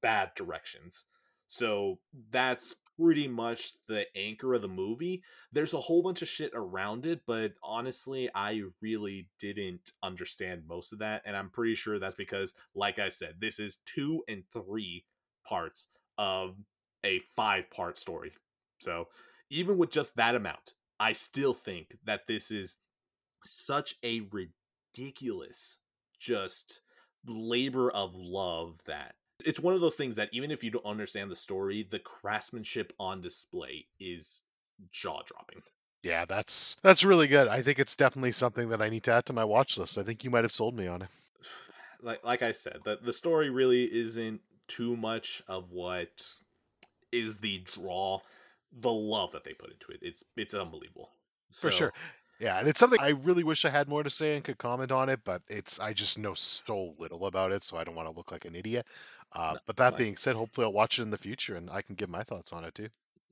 bad 0.00 0.30
directions. 0.36 1.06
So 1.48 1.98
that's 2.30 2.76
pretty 2.98 3.28
much 3.28 3.74
the 3.88 4.04
anchor 4.16 4.54
of 4.54 4.62
the 4.62 4.68
movie. 4.68 5.22
There's 5.52 5.74
a 5.74 5.80
whole 5.80 6.02
bunch 6.02 6.22
of 6.22 6.28
shit 6.28 6.52
around 6.54 7.06
it, 7.06 7.20
but 7.26 7.52
honestly, 7.62 8.30
I 8.34 8.62
really 8.80 9.28
didn't 9.38 9.92
understand 10.02 10.62
most 10.66 10.92
of 10.92 11.00
that. 11.00 11.22
And 11.24 11.36
I'm 11.36 11.50
pretty 11.50 11.74
sure 11.74 11.98
that's 11.98 12.16
because, 12.16 12.54
like 12.74 12.98
I 12.98 13.08
said, 13.08 13.34
this 13.40 13.58
is 13.58 13.78
two 13.86 14.22
and 14.28 14.42
three 14.52 15.04
parts 15.46 15.88
of 16.18 16.56
a 17.04 17.20
five 17.34 17.70
part 17.70 17.98
story. 17.98 18.32
So 18.80 19.08
even 19.50 19.78
with 19.78 19.90
just 19.90 20.16
that 20.16 20.34
amount, 20.34 20.74
I 20.98 21.12
still 21.12 21.54
think 21.54 21.98
that 22.04 22.26
this 22.26 22.50
is 22.50 22.78
such 23.44 23.94
a 24.02 24.22
ridiculous, 24.32 25.76
just 26.18 26.80
labor 27.26 27.90
of 27.90 28.14
love 28.14 28.80
that 28.86 29.14
it's 29.46 29.60
one 29.60 29.74
of 29.74 29.80
those 29.80 29.94
things 29.94 30.16
that 30.16 30.28
even 30.32 30.50
if 30.50 30.64
you 30.64 30.70
don't 30.70 30.84
understand 30.84 31.30
the 31.30 31.36
story, 31.36 31.86
the 31.88 32.00
craftsmanship 32.00 32.92
on 32.98 33.22
display 33.22 33.86
is 34.00 34.42
jaw 34.90 35.22
dropping. 35.24 35.62
Yeah, 36.02 36.24
that's 36.24 36.76
that's 36.82 37.04
really 37.04 37.28
good. 37.28 37.48
I 37.48 37.62
think 37.62 37.78
it's 37.78 37.96
definitely 37.96 38.32
something 38.32 38.68
that 38.70 38.82
I 38.82 38.88
need 38.88 39.04
to 39.04 39.12
add 39.12 39.26
to 39.26 39.32
my 39.32 39.44
watch 39.44 39.78
list. 39.78 39.98
I 39.98 40.02
think 40.02 40.24
you 40.24 40.30
might 40.30 40.44
have 40.44 40.52
sold 40.52 40.74
me 40.76 40.86
on 40.86 41.02
it. 41.02 41.08
Like 42.02 42.22
like 42.22 42.42
I 42.42 42.52
said, 42.52 42.80
the 42.84 42.98
the 43.02 43.12
story 43.12 43.48
really 43.48 43.84
isn't 43.84 44.42
too 44.68 44.98
much 44.98 45.42
of 45.48 45.70
what 45.70 46.26
is 47.10 47.38
the 47.38 47.58
draw. 47.60 48.20
The 48.70 48.92
love 48.92 49.32
that 49.32 49.44
they 49.44 49.54
put 49.54 49.72
into 49.72 49.92
it, 49.92 50.00
it's 50.02 50.22
it's 50.36 50.52
unbelievable. 50.52 51.08
So, 51.50 51.68
For 51.68 51.70
sure. 51.72 51.92
Yeah, 52.38 52.58
and 52.58 52.68
it's 52.68 52.78
something 52.78 53.00
I 53.00 53.10
really 53.10 53.44
wish 53.44 53.64
I 53.64 53.70
had 53.70 53.88
more 53.88 54.02
to 54.02 54.10
say 54.10 54.34
and 54.34 54.44
could 54.44 54.58
comment 54.58 54.92
on 54.92 55.08
it, 55.08 55.20
but 55.24 55.42
it's 55.48 55.80
I 55.80 55.92
just 55.92 56.18
know 56.18 56.34
so 56.34 56.94
little 56.98 57.26
about 57.26 57.52
it, 57.52 57.64
so 57.64 57.76
I 57.76 57.84
don't 57.84 57.94
want 57.94 58.08
to 58.08 58.14
look 58.14 58.30
like 58.30 58.44
an 58.44 58.54
idiot. 58.54 58.86
Uh, 59.32 59.52
no, 59.54 59.60
but 59.66 59.76
that 59.76 59.92
fine. 59.92 59.98
being 59.98 60.16
said, 60.16 60.36
hopefully 60.36 60.66
I'll 60.66 60.72
watch 60.72 60.98
it 60.98 61.02
in 61.02 61.10
the 61.10 61.18
future 61.18 61.56
and 61.56 61.70
I 61.70 61.82
can 61.82 61.94
give 61.94 62.08
my 62.08 62.22
thoughts 62.22 62.52
on 62.52 62.64
it 62.64 62.74
too. 62.74 62.88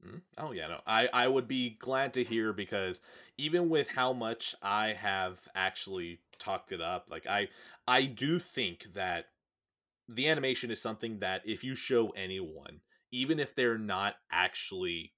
Mm-hmm. 0.06 0.18
Oh 0.38 0.52
yeah, 0.52 0.68
no, 0.68 0.80
I 0.86 1.08
I 1.12 1.28
would 1.28 1.48
be 1.48 1.76
glad 1.78 2.14
to 2.14 2.24
hear 2.24 2.52
because 2.52 3.00
even 3.38 3.68
with 3.68 3.88
how 3.88 4.12
much 4.12 4.54
I 4.62 4.92
have 4.92 5.38
actually 5.54 6.20
talked 6.38 6.72
it 6.72 6.80
up, 6.80 7.06
like 7.10 7.26
I 7.26 7.48
I 7.86 8.04
do 8.04 8.38
think 8.38 8.86
that 8.94 9.26
the 10.08 10.28
animation 10.28 10.70
is 10.70 10.80
something 10.80 11.20
that 11.20 11.42
if 11.46 11.64
you 11.64 11.74
show 11.74 12.10
anyone, 12.10 12.80
even 13.10 13.40
if 13.40 13.54
they're 13.54 13.78
not 13.78 14.16
actually 14.30 15.13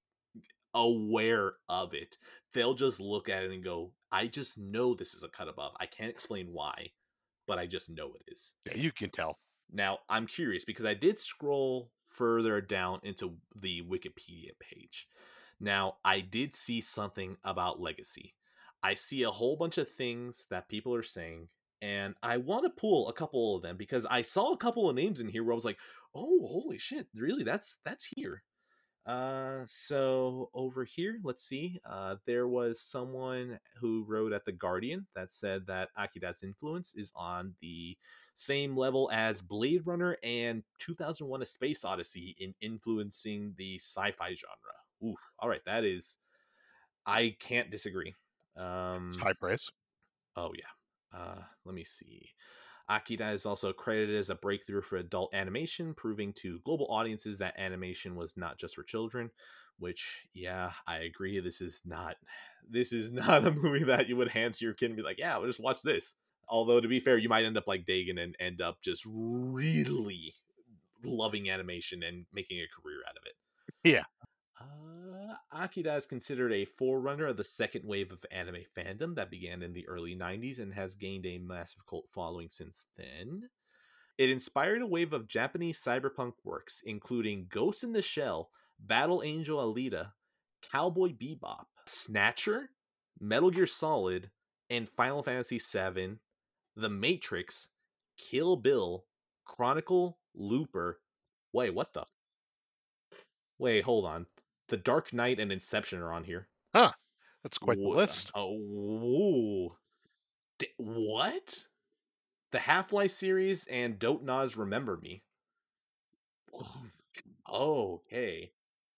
aware 0.77 1.55
of 1.67 1.93
it, 1.93 2.17
they'll 2.53 2.75
just 2.75 2.99
look 2.99 3.27
at 3.27 3.43
it 3.43 3.51
and 3.51 3.63
go, 3.63 3.91
I 4.11 4.27
just 4.27 4.57
know 4.57 4.93
this 4.93 5.13
is 5.13 5.23
a 5.23 5.29
cut 5.29 5.49
above. 5.49 5.73
I 5.79 5.87
can't 5.87 6.09
explain 6.09 6.47
why, 6.51 6.91
but 7.47 7.57
I 7.57 7.65
just 7.65 7.89
know 7.89 8.13
it 8.13 8.31
is. 8.31 8.53
Yeah, 8.67 8.77
you 8.77 8.91
can 8.91 9.09
tell. 9.09 9.39
Now, 9.71 9.99
I'm 10.07 10.27
curious 10.27 10.63
because 10.63 10.85
I 10.85 10.93
did 10.93 11.19
scroll 11.19 11.91
further 12.07 12.61
down 12.61 12.99
into 13.03 13.35
the 13.59 13.81
Wikipedia 13.81 14.51
page. 14.59 15.07
Now, 15.59 15.95
I 16.05 16.21
did 16.21 16.55
see 16.55 16.79
something 16.79 17.35
about 17.43 17.81
legacy. 17.81 18.35
I 18.83 18.93
see 18.93 19.23
a 19.23 19.31
whole 19.31 19.57
bunch 19.57 19.77
of 19.77 19.89
things 19.89 20.45
that 20.51 20.69
people 20.69 20.93
are 20.93 21.03
saying, 21.03 21.49
and 21.81 22.13
I 22.21 22.37
want 22.37 22.63
to 22.63 22.69
pull 22.69 23.09
a 23.09 23.13
couple 23.13 23.55
of 23.55 23.63
them 23.63 23.75
because 23.75 24.05
I 24.09 24.21
saw 24.21 24.53
a 24.53 24.57
couple 24.57 24.87
of 24.87 24.95
names 24.95 25.19
in 25.19 25.27
here 25.27 25.43
where 25.43 25.53
I 25.53 25.55
was 25.55 25.65
like, 25.65 25.79
"Oh, 26.15 26.47
holy 26.47 26.77
shit! 26.77 27.07
Really? 27.15 27.43
That's 27.43 27.77
that's 27.83 28.07
here." 28.15 28.43
Uh, 29.07 29.63
so 29.67 30.49
over 30.53 30.83
here, 30.83 31.19
let's 31.23 31.43
see. 31.43 31.79
Uh, 31.89 32.17
there 32.25 32.47
was 32.49 32.81
someone 32.81 33.57
who 33.79 34.03
wrote 34.05 34.33
at 34.33 34.43
the 34.43 34.51
Guardian 34.51 35.07
that 35.15 35.31
said 35.31 35.65
that 35.67 35.89
Akira's 35.97 36.43
influence 36.43 36.93
is 36.93 37.11
on 37.15 37.53
the 37.61 37.97
same 38.33 38.75
level 38.75 39.09
as 39.13 39.41
Blade 39.41 39.83
Runner 39.85 40.17
and 40.23 40.61
2001: 40.79 41.41
A 41.41 41.45
Space 41.45 41.85
Odyssey 41.85 42.35
in 42.39 42.53
influencing 42.59 43.53
the 43.57 43.79
sci-fi 43.79 44.35
genre. 44.35 44.75
Oof. 45.05 45.19
All 45.39 45.47
right, 45.47 45.63
that 45.65 45.85
is. 45.85 46.17
I 47.05 47.37
can't 47.39 47.71
disagree. 47.71 48.13
Um, 48.57 49.07
it's 49.07 49.17
high 49.17 49.33
praise. 49.39 49.69
Oh 50.35 50.51
yeah. 50.53 51.17
Uh, 51.17 51.41
let 51.63 51.73
me 51.75 51.85
see. 51.85 52.29
Akira 52.89 53.31
is 53.31 53.45
also 53.45 53.73
credited 53.73 54.17
as 54.17 54.29
a 54.29 54.35
breakthrough 54.35 54.81
for 54.81 54.97
adult 54.97 55.33
animation, 55.33 55.93
proving 55.93 56.33
to 56.33 56.59
global 56.63 56.87
audiences 56.89 57.37
that 57.37 57.59
animation 57.59 58.15
was 58.15 58.37
not 58.37 58.57
just 58.57 58.75
for 58.75 58.83
children. 58.83 59.29
Which, 59.79 60.27
yeah, 60.33 60.71
I 60.87 60.99
agree. 60.99 61.39
This 61.39 61.61
is 61.61 61.81
not 61.85 62.15
this 62.69 62.91
is 62.93 63.11
not 63.11 63.45
a 63.45 63.51
movie 63.51 63.83
that 63.85 64.07
you 64.07 64.17
would 64.17 64.29
hand 64.29 64.55
to 64.55 64.65
your 64.65 64.73
kid 64.73 64.87
and 64.87 64.95
be 64.95 65.03
like, 65.03 65.19
"Yeah, 65.19 65.37
well, 65.37 65.47
just 65.47 65.59
watch 65.59 65.81
this." 65.81 66.15
Although 66.49 66.79
to 66.79 66.87
be 66.87 66.99
fair, 66.99 67.17
you 67.17 67.29
might 67.29 67.45
end 67.45 67.57
up 67.57 67.67
like 67.67 67.85
Dagan 67.85 68.19
and 68.21 68.35
end 68.39 68.61
up 68.61 68.81
just 68.81 69.03
really 69.05 70.33
loving 71.03 71.49
animation 71.49 72.03
and 72.03 72.25
making 72.33 72.59
a 72.59 72.81
career 72.81 72.99
out 73.07 73.17
of 73.17 73.23
it. 73.25 73.33
Yeah. 73.83 74.03
Uh, 74.59 74.96
Akira 75.51 75.95
is 75.95 76.05
considered 76.05 76.51
a 76.51 76.65
forerunner 76.65 77.27
of 77.27 77.37
the 77.37 77.43
second 77.43 77.85
wave 77.85 78.11
of 78.11 78.25
anime 78.31 78.63
fandom 78.77 79.15
that 79.15 79.31
began 79.31 79.61
in 79.61 79.73
the 79.73 79.87
early 79.87 80.15
90s 80.15 80.59
and 80.59 80.73
has 80.73 80.95
gained 80.95 81.25
a 81.25 81.37
massive 81.37 81.85
cult 81.87 82.05
following 82.13 82.49
since 82.49 82.85
then. 82.97 83.49
It 84.17 84.29
inspired 84.29 84.81
a 84.81 84.87
wave 84.87 85.13
of 85.13 85.27
Japanese 85.27 85.81
cyberpunk 85.81 86.33
works, 86.43 86.81
including 86.85 87.47
Ghost 87.49 87.83
in 87.83 87.93
the 87.93 88.01
Shell, 88.01 88.49
Battle 88.79 89.21
Angel 89.23 89.59
Alita, 89.59 90.11
Cowboy 90.71 91.09
Bebop, 91.09 91.65
Snatcher, 91.85 92.69
Metal 93.19 93.51
Gear 93.51 93.67
Solid, 93.67 94.31
and 94.69 94.89
Final 94.89 95.23
Fantasy 95.23 95.59
VII, 95.59 96.17
The 96.75 96.89
Matrix, 96.89 97.67
Kill 98.17 98.55
Bill, 98.55 99.05
Chronicle, 99.45 100.17
Looper. 100.35 100.99
Wait, 101.53 101.73
what 101.73 101.93
the? 101.93 102.05
Wait, 103.59 103.83
hold 103.83 104.05
on. 104.05 104.25
The 104.69 104.77
Dark 104.77 105.13
Knight 105.13 105.39
and 105.39 105.51
Inception 105.51 105.99
are 105.99 106.11
on 106.11 106.23
here. 106.23 106.47
Huh. 106.73 106.91
That's 107.43 107.57
quite 107.57 107.77
what? 107.79 107.91
the 107.91 107.97
list. 107.97 108.31
Oh, 108.35 109.75
D- 110.59 110.67
what? 110.77 111.65
The 112.51 112.59
Half 112.59 112.91
Life 112.91 113.11
series 113.11 113.67
and 113.67 113.99
Don't 113.99 114.23
Nod's 114.23 114.57
Remember 114.57 114.97
Me. 114.97 115.23
Oh, 117.49 118.01
okay. 118.07 118.51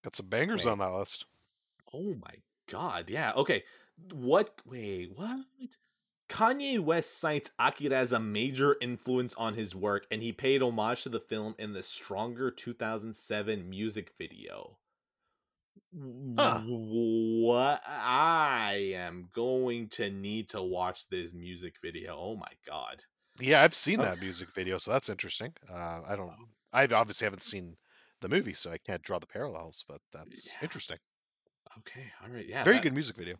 Got 0.03 0.15
some 0.15 0.27
bangers 0.27 0.61
okay. 0.61 0.71
on 0.71 0.79
that 0.79 0.97
list. 0.97 1.25
Oh 1.93 2.15
my 2.15 2.33
god, 2.69 3.09
yeah. 3.09 3.33
Okay. 3.35 3.63
What 4.11 4.61
wait, 4.65 5.11
what? 5.15 5.45
Kanye 6.29 6.79
West 6.79 7.19
cites 7.19 7.51
Akira 7.59 7.97
as 7.97 8.13
a 8.13 8.19
major 8.19 8.77
influence 8.81 9.33
on 9.35 9.55
his 9.55 9.75
work, 9.75 10.05
and 10.11 10.21
he 10.21 10.31
paid 10.31 10.61
homage 10.61 11.03
to 11.03 11.09
the 11.09 11.19
film 11.19 11.55
in 11.57 11.73
the 11.73 11.83
Stronger 11.83 12.51
2007 12.51 13.69
music 13.69 14.13
video. 14.17 14.77
Huh. 16.37 16.61
What 16.67 17.81
I 17.87 18.91
am 18.95 19.27
going 19.33 19.89
to 19.89 20.09
need 20.11 20.49
to 20.49 20.61
watch 20.61 21.07
this 21.09 21.33
music 21.33 21.75
video. 21.83 22.15
Oh 22.19 22.35
my 22.35 22.51
god. 22.67 23.03
Yeah, 23.39 23.63
I've 23.63 23.73
seen 23.73 23.99
that 24.01 24.19
music 24.19 24.49
video, 24.53 24.77
so 24.77 24.91
that's 24.91 25.09
interesting. 25.09 25.51
Uh, 25.69 26.01
I 26.07 26.15
don't. 26.15 26.29
Oh. 26.29 26.45
I 26.73 26.85
obviously 26.85 27.25
haven't 27.25 27.41
seen 27.43 27.75
the 28.21 28.29
movie, 28.29 28.53
so 28.53 28.69
I 28.71 28.77
can't 28.77 29.01
draw 29.01 29.17
the 29.19 29.25
parallels. 29.27 29.83
But 29.87 30.01
that's 30.13 30.47
Yeah. 30.47 30.59
interesting. 30.61 30.97
Okay, 31.79 32.11
all 32.21 32.29
right, 32.29 32.45
yeah. 32.47 32.63
Very 32.63 32.77
that- 32.77 32.83
good 32.83 32.93
music 32.93 33.15
video. 33.15 33.35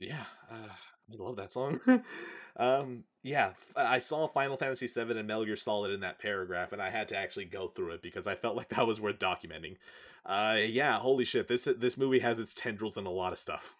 Yeah, 0.00 0.24
uh, 0.50 0.68
I 1.12 1.22
love 1.22 1.36
that 1.36 1.52
song. 1.52 1.80
um, 2.56 3.04
yeah, 3.22 3.52
I 3.76 3.98
saw 3.98 4.28
Final 4.28 4.56
Fantasy 4.56 4.86
VII 4.86 5.18
and 5.18 5.26
Metal 5.26 5.44
Gear 5.44 5.56
Solid 5.56 5.92
in 5.92 6.00
that 6.00 6.18
paragraph, 6.18 6.72
and 6.72 6.80
I 6.80 6.90
had 6.90 7.08
to 7.08 7.16
actually 7.16 7.44
go 7.46 7.68
through 7.68 7.92
it 7.92 8.02
because 8.02 8.26
I 8.26 8.34
felt 8.34 8.56
like 8.56 8.68
that 8.70 8.86
was 8.86 9.00
worth 9.00 9.18
documenting. 9.18 9.76
Uh, 10.24 10.58
yeah, 10.64 10.98
holy 10.98 11.24
shit, 11.24 11.48
this 11.48 11.64
this 11.76 11.96
movie 11.96 12.18
has 12.18 12.38
its 12.38 12.54
tendrils 12.54 12.96
in 12.96 13.06
a 13.06 13.10
lot 13.10 13.32
of 13.32 13.38
stuff. 13.38 13.74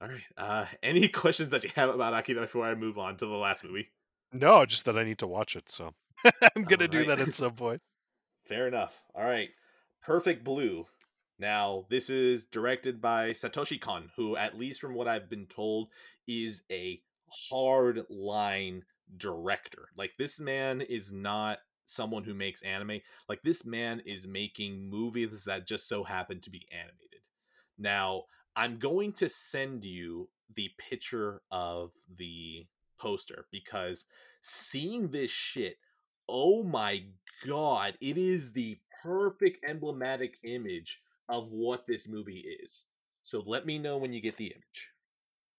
All 0.00 0.08
right, 0.08 0.22
uh, 0.36 0.66
any 0.82 1.08
questions 1.08 1.50
that 1.50 1.64
you 1.64 1.70
have 1.74 1.90
about 1.90 2.14
Akira 2.14 2.42
before 2.42 2.64
I 2.64 2.74
move 2.74 2.98
on 2.98 3.16
to 3.16 3.26
the 3.26 3.32
last 3.32 3.64
movie? 3.64 3.88
No, 4.32 4.66
just 4.66 4.84
that 4.84 4.98
I 4.98 5.04
need 5.04 5.18
to 5.18 5.26
watch 5.26 5.56
it. 5.56 5.70
So 5.70 5.92
I'm 6.56 6.64
gonna 6.64 6.88
do 6.88 7.04
that 7.06 7.20
at 7.20 7.34
some 7.34 7.54
point. 7.54 7.80
Fair 8.46 8.68
enough. 8.68 8.94
All 9.14 9.24
right. 9.24 9.50
Perfect 10.02 10.44
Blue. 10.44 10.86
Now, 11.38 11.86
this 11.88 12.10
is 12.10 12.44
directed 12.44 13.00
by 13.00 13.30
Satoshi 13.30 13.80
Kon, 13.80 14.10
who, 14.16 14.36
at 14.36 14.58
least 14.58 14.80
from 14.80 14.94
what 14.94 15.06
I've 15.06 15.30
been 15.30 15.46
told, 15.46 15.88
is 16.26 16.62
a 16.70 17.00
hard 17.50 18.04
line 18.10 18.84
director. 19.16 19.88
Like, 19.96 20.12
this 20.18 20.40
man 20.40 20.80
is 20.80 21.12
not 21.12 21.58
someone 21.86 22.24
who 22.24 22.34
makes 22.34 22.62
anime. 22.62 23.00
Like, 23.28 23.42
this 23.42 23.64
man 23.64 24.02
is 24.04 24.26
making 24.26 24.90
movies 24.90 25.44
that 25.44 25.66
just 25.66 25.88
so 25.88 26.02
happen 26.02 26.40
to 26.40 26.50
be 26.50 26.66
animated. 26.72 27.20
Now, 27.78 28.24
I'm 28.56 28.78
going 28.78 29.12
to 29.14 29.28
send 29.28 29.84
you 29.84 30.28
the 30.56 30.70
picture 30.78 31.42
of 31.52 31.92
the 32.16 32.66
poster 32.98 33.46
because 33.52 34.06
seeing 34.42 35.08
this 35.08 35.30
shit, 35.30 35.76
oh 36.28 36.64
my 36.64 37.04
god, 37.46 37.96
it 38.00 38.18
is 38.18 38.52
the 38.52 38.78
perfect 39.02 39.64
emblematic 39.68 40.38
image 40.42 41.00
of 41.28 41.50
what 41.50 41.86
this 41.86 42.08
movie 42.08 42.44
is. 42.64 42.84
So 43.22 43.42
let 43.46 43.66
me 43.66 43.78
know 43.78 43.98
when 43.98 44.12
you 44.12 44.20
get 44.20 44.36
the 44.36 44.46
image. 44.46 44.90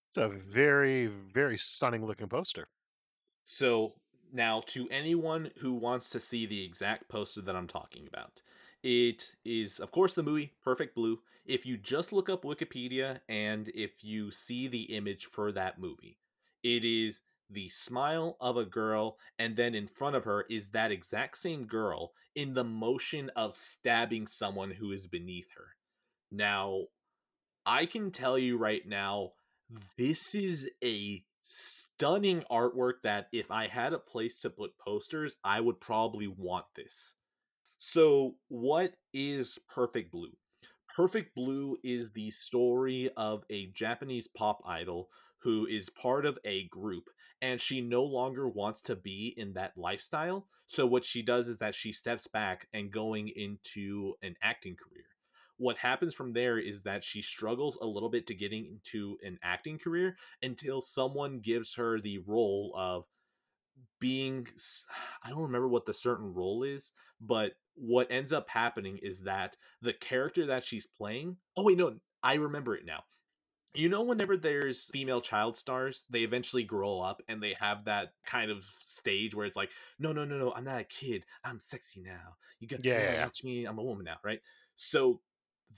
It's 0.09 0.17
a 0.17 0.29
very, 0.29 1.07
very 1.07 1.57
stunning 1.57 2.05
looking 2.05 2.27
poster. 2.27 2.67
So 3.45 3.93
now, 4.31 4.61
to 4.67 4.87
anyone 4.89 5.51
who 5.59 5.73
wants 5.73 6.09
to 6.11 6.19
see 6.19 6.45
the 6.45 6.63
exact 6.63 7.09
poster 7.09 7.41
that 7.41 7.55
I'm 7.55 7.67
talking 7.67 8.07
about, 8.07 8.41
it 8.83 9.35
is, 9.43 9.79
of 9.79 9.91
course, 9.91 10.13
the 10.13 10.23
movie 10.23 10.53
Perfect 10.63 10.95
Blue. 10.95 11.19
If 11.45 11.65
you 11.65 11.77
just 11.77 12.13
look 12.13 12.29
up 12.29 12.43
Wikipedia 12.43 13.19
and 13.27 13.69
if 13.73 14.03
you 14.03 14.31
see 14.31 14.67
the 14.67 14.83
image 14.95 15.25
for 15.25 15.51
that 15.51 15.79
movie, 15.79 16.17
it 16.63 16.85
is 16.85 17.21
the 17.49 17.69
smile 17.69 18.37
of 18.39 18.57
a 18.57 18.65
girl, 18.65 19.17
and 19.37 19.55
then 19.55 19.73
in 19.75 19.87
front 19.87 20.15
of 20.15 20.25
her 20.25 20.45
is 20.49 20.69
that 20.69 20.91
exact 20.91 21.37
same 21.37 21.65
girl 21.65 22.13
in 22.35 22.53
the 22.53 22.63
motion 22.63 23.31
of 23.35 23.53
stabbing 23.53 24.27
someone 24.27 24.71
who 24.71 24.91
is 24.91 25.07
beneath 25.07 25.47
her. 25.55 25.75
Now, 26.31 26.83
I 27.65 27.85
can 27.85 28.11
tell 28.11 28.37
you 28.37 28.57
right 28.57 28.87
now, 28.87 29.31
this 29.97 30.33
is 30.35 30.69
a 30.83 31.23
stunning 31.41 32.43
artwork 32.51 33.01
that 33.03 33.27
if 33.31 33.51
I 33.51 33.67
had 33.67 33.93
a 33.93 33.99
place 33.99 34.39
to 34.41 34.49
put 34.49 34.77
posters, 34.77 35.35
I 35.43 35.59
would 35.59 35.79
probably 35.79 36.27
want 36.27 36.65
this. 36.75 37.13
So, 37.77 38.35
what 38.47 38.93
is 39.13 39.57
Perfect 39.73 40.11
Blue? 40.11 40.35
Perfect 40.95 41.33
Blue 41.33 41.77
is 41.83 42.11
the 42.11 42.31
story 42.31 43.09
of 43.15 43.43
a 43.49 43.67
Japanese 43.67 44.27
pop 44.27 44.61
idol 44.65 45.09
who 45.39 45.65
is 45.65 45.89
part 45.89 46.25
of 46.25 46.37
a 46.43 46.67
group 46.67 47.05
and 47.41 47.59
she 47.59 47.81
no 47.81 48.03
longer 48.03 48.47
wants 48.47 48.81
to 48.81 48.95
be 48.95 49.33
in 49.37 49.53
that 49.53 49.77
lifestyle. 49.77 50.47
So, 50.67 50.85
what 50.85 51.05
she 51.05 51.21
does 51.21 51.47
is 51.47 51.57
that 51.59 51.75
she 51.75 51.91
steps 51.91 52.27
back 52.27 52.67
and 52.73 52.91
going 52.91 53.29
into 53.29 54.15
an 54.21 54.35
acting 54.41 54.75
career. 54.75 55.05
What 55.57 55.77
happens 55.77 56.15
from 56.15 56.33
there 56.33 56.57
is 56.57 56.83
that 56.83 57.03
she 57.03 57.21
struggles 57.21 57.77
a 57.81 57.85
little 57.85 58.09
bit 58.09 58.27
to 58.27 58.33
getting 58.33 58.65
into 58.65 59.17
an 59.23 59.39
acting 59.43 59.77
career 59.77 60.15
until 60.41 60.79
someone 60.79 61.39
gives 61.39 61.75
her 61.75 61.99
the 61.99 62.19
role 62.19 62.73
of 62.77 63.05
being 63.99 64.47
I 65.23 65.29
don't 65.29 65.43
remember 65.43 65.67
what 65.67 65.85
the 65.85 65.93
certain 65.93 66.33
role 66.33 66.63
is, 66.63 66.91
but 67.19 67.53
what 67.75 68.11
ends 68.11 68.33
up 68.33 68.49
happening 68.49 68.99
is 69.01 69.21
that 69.21 69.55
the 69.81 69.93
character 69.93 70.45
that 70.47 70.65
she's 70.65 70.85
playing, 70.85 71.37
oh 71.55 71.63
wait, 71.63 71.77
no, 71.77 71.95
I 72.21 72.35
remember 72.35 72.75
it 72.75 72.85
now. 72.85 73.03
You 73.75 73.87
know, 73.87 74.01
whenever 74.01 74.35
there's 74.35 74.85
female 74.85 75.21
child 75.21 75.55
stars, 75.55 76.03
they 76.09 76.21
eventually 76.21 76.63
grow 76.63 76.99
up 76.99 77.21
and 77.27 77.41
they 77.41 77.55
have 77.59 77.85
that 77.85 78.13
kind 78.25 78.49
of 78.49 78.65
stage 78.79 79.35
where 79.35 79.45
it's 79.45 79.55
like, 79.55 79.69
no, 79.99 80.11
no, 80.11 80.25
no, 80.25 80.37
no, 80.37 80.51
I'm 80.53 80.63
not 80.63 80.79
a 80.79 80.85
kid. 80.85 81.23
I'm 81.43 81.59
sexy 81.59 82.01
now. 82.01 82.35
You 82.59 82.67
got 82.67 82.83
Yeah, 82.83 82.99
yeah, 82.99 83.13
yeah, 83.13 83.23
watch 83.23 83.43
me. 83.43 83.65
I'm 83.65 83.77
a 83.77 83.83
woman 83.83 84.05
now, 84.05 84.17
right? 84.23 84.39
So 84.75 85.21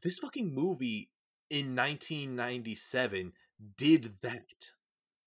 this 0.02 0.20
fucking 0.20 0.54
movie 0.54 1.10
in 1.50 1.76
1997 1.76 3.34
did 3.78 4.14
that 4.22 4.72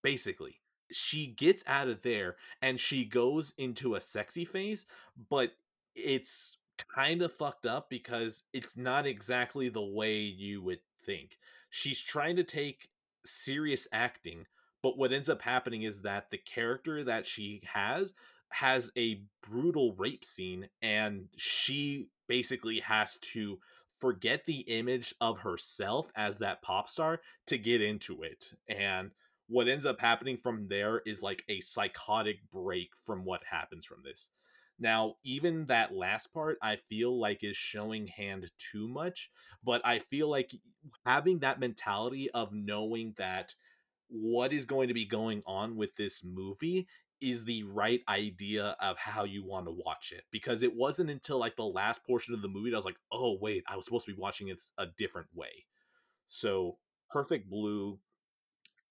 basically 0.03 0.61
she 0.91 1.27
gets 1.27 1.63
out 1.67 1.89
of 1.89 2.03
there 2.03 2.37
and 2.63 2.81
she 2.81 3.05
goes 3.05 3.53
into 3.59 3.95
a 3.95 4.01
sexy 4.01 4.45
phase 4.45 4.87
but 5.29 5.53
it's 5.95 6.57
kind 6.95 7.23
of 7.23 7.33
fucked 7.33 7.67
up 7.67 7.89
because 7.89 8.43
it's 8.53 8.77
not 8.77 9.07
exactly 9.07 9.69
the 9.69 9.85
way 9.85 10.19
you 10.19 10.63
would 10.63 10.81
think 11.05 11.39
she's 11.75 12.01
trying 12.01 12.37
to 12.37 12.45
take 12.45 12.89
serious 13.27 13.89
acting 13.93 14.47
but 14.83 14.99
what 14.99 15.13
ends 15.13 15.29
up 15.29 15.43
happening 15.43 15.83
is 15.83 16.03
that 16.03 16.31
the 16.31 16.39
character 16.39 17.03
that 17.05 17.27
she 17.27 17.63
has 17.65 18.13
has 18.51 18.93
a 18.97 19.23
brutal 19.49 19.95
rape 19.95 20.25
scene 20.25 20.69
and 20.83 21.27
she 21.37 22.09
basically 22.29 22.79
has 22.81 23.19
to 23.19 23.59
forget 23.99 24.45
the 24.45 24.61
image 24.61 25.15
of 25.21 25.39
herself 25.39 26.07
as 26.15 26.39
that 26.39 26.63
pop 26.63 26.89
star 26.89 27.21
to 27.47 27.59
get 27.59 27.83
into 27.83 28.23
it 28.23 28.53
and 28.69 29.11
what 29.49 29.69
ends 29.69 29.85
up 29.85 30.01
happening 30.01 30.37
from 30.37 30.69
there 30.69 31.03
is 31.05 31.23
like 31.23 31.45
a 31.49 31.61
psychotic 31.61 32.39
break 32.51 32.91
from 33.05 33.25
what 33.25 33.43
happens 33.51 33.85
from 33.85 33.99
this. 34.05 34.29
Now, 34.79 35.15
even 35.23 35.67
that 35.67 35.95
last 35.95 36.33
part, 36.33 36.59
I 36.63 36.77
feel 36.89 37.19
like 37.19 37.45
is 37.45 37.57
showing 37.57 38.09
hand 38.09 38.51
too 38.59 38.89
much, 38.89 39.31
but 39.63 39.81
I 39.85 40.01
feel 40.01 40.29
like 40.29 40.51
having 41.07 41.39
that 41.41 41.61
mentality 41.61 42.31
of 42.33 42.53
knowing 42.53 43.15
that 43.19 43.55
what 44.09 44.53
is 44.53 44.67
going 44.67 44.89
to 44.89 44.95
be 44.95 45.07
going 45.07 45.43
on 45.47 45.77
with 45.77 45.95
this 45.97 46.23
movie 46.25 46.87
is 47.21 47.45
the 47.45 47.63
right 47.63 48.03
idea 48.09 48.77
of 48.81 48.99
how 48.99 49.25
you 49.25 49.45
want 49.45 49.67
to 49.67 49.73
watch 49.73 50.13
it 50.13 50.25
because 50.31 50.63
it 50.63 50.75
wasn't 50.75 51.09
until 51.09 51.39
like 51.39 51.57
the 51.57 51.65
last 51.65 52.05
portion 52.05 52.35
of 52.35 52.43
the 52.43 52.49
movie 52.49 52.71
that 52.71 52.77
I 52.77 52.79
was 52.79 52.85
like, 52.85 52.99
oh, 53.13 53.39
wait, 53.41 53.65
I 53.69 53.77
was 53.77 53.85
supposed 53.85 54.07
to 54.07 54.13
be 54.13 54.21
watching 54.21 54.49
it 54.49 54.63
a 54.77 54.87
different 54.99 55.29
way. 55.35 55.65
So, 56.27 56.79
Perfect 57.11 57.49
Blue 57.49 57.99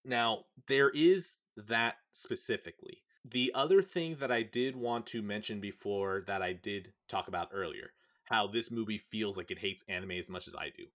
now, 0.05 0.45
there 0.67 0.89
is 0.89 1.37
that 1.55 1.95
specifically. 2.13 3.03
The 3.25 3.51
other 3.53 3.81
thing 3.81 4.17
that 4.17 4.31
I 4.31 4.43
did 4.43 4.75
want 4.75 5.07
to 5.07 5.21
mention 5.21 5.61
before 5.61 6.23
that 6.27 6.41
I 6.41 6.53
did 6.53 6.93
talk 7.07 7.27
about 7.27 7.49
earlier, 7.53 7.93
how 8.25 8.47
this 8.47 8.69
movie 8.69 8.97
feels 8.97 9.37
like 9.37 9.49
it 9.49 9.59
hates 9.59 9.83
anime 9.87 10.11
as 10.11 10.29
much 10.29 10.47
as 10.47 10.55
I 10.55 10.69
do. 10.69 10.87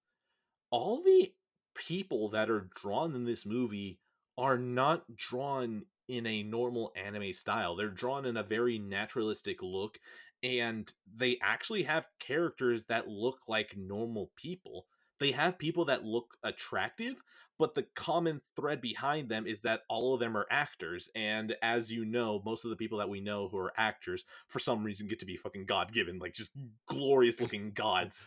All 0.70 1.02
the 1.02 1.32
people 1.74 2.28
that 2.30 2.50
are 2.50 2.68
drawn 2.74 3.14
in 3.14 3.24
this 3.24 3.46
movie 3.46 3.98
are 4.36 4.58
not 4.58 5.16
drawn 5.16 5.86
in 6.06 6.26
a 6.26 6.42
normal 6.42 6.92
anime 6.96 7.32
style. 7.32 7.76
They're 7.76 7.88
drawn 7.88 8.26
in 8.26 8.36
a 8.36 8.42
very 8.42 8.78
naturalistic 8.78 9.62
look, 9.62 9.98
and 10.42 10.92
they 11.16 11.38
actually 11.42 11.84
have 11.84 12.08
characters 12.18 12.84
that 12.84 13.08
look 13.08 13.40
like 13.48 13.76
normal 13.76 14.30
people. 14.36 14.86
They 15.18 15.32
have 15.32 15.58
people 15.58 15.86
that 15.86 16.04
look 16.04 16.36
attractive, 16.42 17.16
but 17.58 17.74
the 17.74 17.86
common 17.94 18.40
thread 18.56 18.80
behind 18.80 19.28
them 19.28 19.46
is 19.46 19.62
that 19.62 19.80
all 19.88 20.14
of 20.14 20.20
them 20.20 20.36
are 20.36 20.46
actors 20.50 21.08
and 21.14 21.54
as 21.62 21.90
you 21.90 22.04
know 22.04 22.40
most 22.44 22.64
of 22.64 22.70
the 22.70 22.76
people 22.76 22.98
that 22.98 23.08
we 23.08 23.20
know 23.20 23.48
who 23.48 23.58
are 23.58 23.72
actors 23.76 24.24
for 24.46 24.58
some 24.58 24.84
reason 24.84 25.08
get 25.08 25.20
to 25.20 25.26
be 25.26 25.36
fucking 25.36 25.66
god 25.66 25.92
given 25.92 26.18
like 26.18 26.32
just 26.32 26.52
glorious 26.86 27.40
looking 27.40 27.72
gods. 27.72 28.26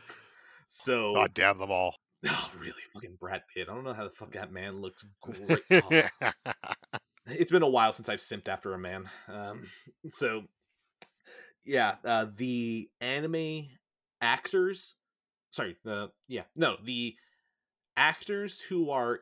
So 0.67 1.13
God 1.15 1.33
damn 1.33 1.57
them 1.57 1.71
all. 1.71 1.95
oh 2.27 2.51
really? 2.59 2.73
Fucking 2.93 3.17
brad 3.19 3.43
pitt. 3.53 3.67
I 3.69 3.73
don't 3.73 3.83
know 3.83 3.93
how 3.93 4.03
the 4.03 4.11
fuck 4.11 4.31
that 4.33 4.51
man 4.51 4.81
looks 4.81 5.05
great. 5.21 5.59
Oh, 5.71 6.01
it's 7.25 7.51
been 7.51 7.63
a 7.63 7.69
while 7.69 7.93
since 7.93 8.09
i've 8.09 8.19
simped 8.19 8.47
after 8.47 8.73
a 8.73 8.79
man. 8.79 9.09
Um 9.27 9.63
so 10.09 10.43
yeah 11.65 11.95
uh 12.03 12.25
the 12.35 12.89
anime 13.01 13.67
actors 14.19 14.95
sorry 15.51 15.75
uh 15.87 16.07
yeah 16.27 16.41
no 16.55 16.75
the 16.83 17.15
actors 17.95 18.61
who 18.61 18.89
are 18.89 19.21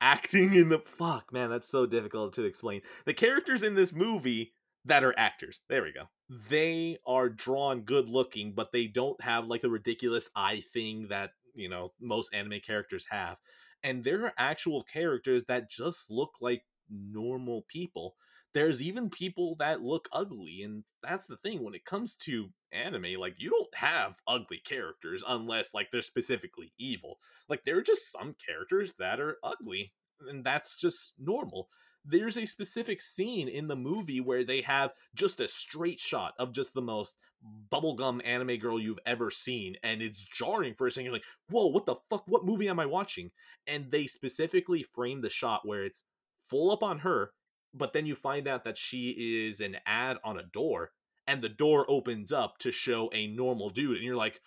acting 0.00 0.54
in 0.54 0.68
the 0.68 0.78
fuck 0.78 1.32
man 1.32 1.50
that's 1.50 1.68
so 1.68 1.86
difficult 1.86 2.34
to 2.34 2.44
explain. 2.44 2.82
The 3.06 3.14
characters 3.14 3.62
in 3.62 3.74
this 3.74 3.92
movie 3.92 4.52
that 4.84 5.04
are 5.04 5.14
actors 5.16 5.60
there 5.68 5.82
we 5.82 5.92
go. 5.92 6.08
They 6.50 6.98
are 7.06 7.28
drawn 7.28 7.82
good 7.82 8.08
looking 8.08 8.52
but 8.52 8.72
they 8.72 8.86
don't 8.86 9.20
have 9.22 9.46
like 9.46 9.62
the 9.62 9.70
ridiculous 9.70 10.28
eye 10.36 10.62
thing 10.72 11.08
that 11.08 11.30
you 11.54 11.68
know 11.68 11.92
most 12.00 12.34
anime 12.34 12.60
characters 12.60 13.06
have. 13.10 13.38
And 13.82 14.02
there 14.04 14.24
are 14.24 14.32
actual 14.38 14.82
characters 14.82 15.44
that 15.44 15.70
just 15.70 16.10
look 16.10 16.36
like 16.40 16.62
normal 16.90 17.64
people 17.68 18.16
there's 18.54 18.80
even 18.80 19.10
people 19.10 19.56
that 19.58 19.82
look 19.82 20.08
ugly 20.12 20.62
and 20.62 20.84
that's 21.02 21.26
the 21.26 21.36
thing 21.36 21.62
when 21.62 21.74
it 21.74 21.84
comes 21.84 22.14
to 22.14 22.48
anime 22.72 23.18
like 23.18 23.34
you 23.36 23.50
don't 23.50 23.74
have 23.74 24.14
ugly 24.26 24.60
characters 24.64 25.22
unless 25.26 25.74
like 25.74 25.90
they're 25.90 26.02
specifically 26.02 26.72
evil. 26.78 27.18
Like 27.48 27.64
there 27.64 27.76
are 27.76 27.82
just 27.82 28.12
some 28.12 28.34
characters 28.44 28.94
that 28.98 29.20
are 29.20 29.38
ugly 29.42 29.92
and 30.28 30.44
that's 30.44 30.76
just 30.76 31.14
normal. 31.18 31.68
There's 32.04 32.38
a 32.38 32.46
specific 32.46 33.02
scene 33.02 33.48
in 33.48 33.66
the 33.66 33.76
movie 33.76 34.20
where 34.20 34.44
they 34.44 34.60
have 34.62 34.92
just 35.14 35.40
a 35.40 35.48
straight 35.48 35.98
shot 35.98 36.34
of 36.38 36.52
just 36.52 36.74
the 36.74 36.82
most 36.82 37.16
bubblegum 37.72 38.20
anime 38.24 38.58
girl 38.58 38.80
you've 38.80 38.98
ever 39.04 39.30
seen 39.30 39.76
and 39.82 40.00
it's 40.00 40.24
jarring 40.24 40.74
for 40.74 40.86
a 40.86 40.90
second 40.90 41.04
you're 41.04 41.12
like 41.12 41.24
whoa 41.50 41.66
what 41.66 41.86
the 41.86 41.96
fuck? 42.08 42.22
What 42.26 42.44
movie 42.44 42.68
am 42.68 42.78
i 42.78 42.86
watching? 42.86 43.32
And 43.66 43.90
they 43.90 44.06
specifically 44.06 44.82
frame 44.82 45.22
the 45.22 45.28
shot 45.28 45.66
where 45.66 45.84
it's 45.84 46.04
full 46.46 46.70
up 46.70 46.82
on 46.82 47.00
her 47.00 47.32
but 47.74 47.92
then 47.92 48.06
you 48.06 48.14
find 48.14 48.46
out 48.46 48.64
that 48.64 48.78
she 48.78 49.46
is 49.48 49.60
an 49.60 49.76
ad 49.84 50.16
on 50.24 50.38
a 50.38 50.42
door 50.42 50.92
and 51.26 51.42
the 51.42 51.48
door 51.48 51.84
opens 51.88 52.32
up 52.32 52.58
to 52.58 52.70
show 52.70 53.10
a 53.12 53.26
normal 53.26 53.70
dude 53.70 53.96
and 53.96 54.04
you're 54.04 54.16
like 54.16 54.40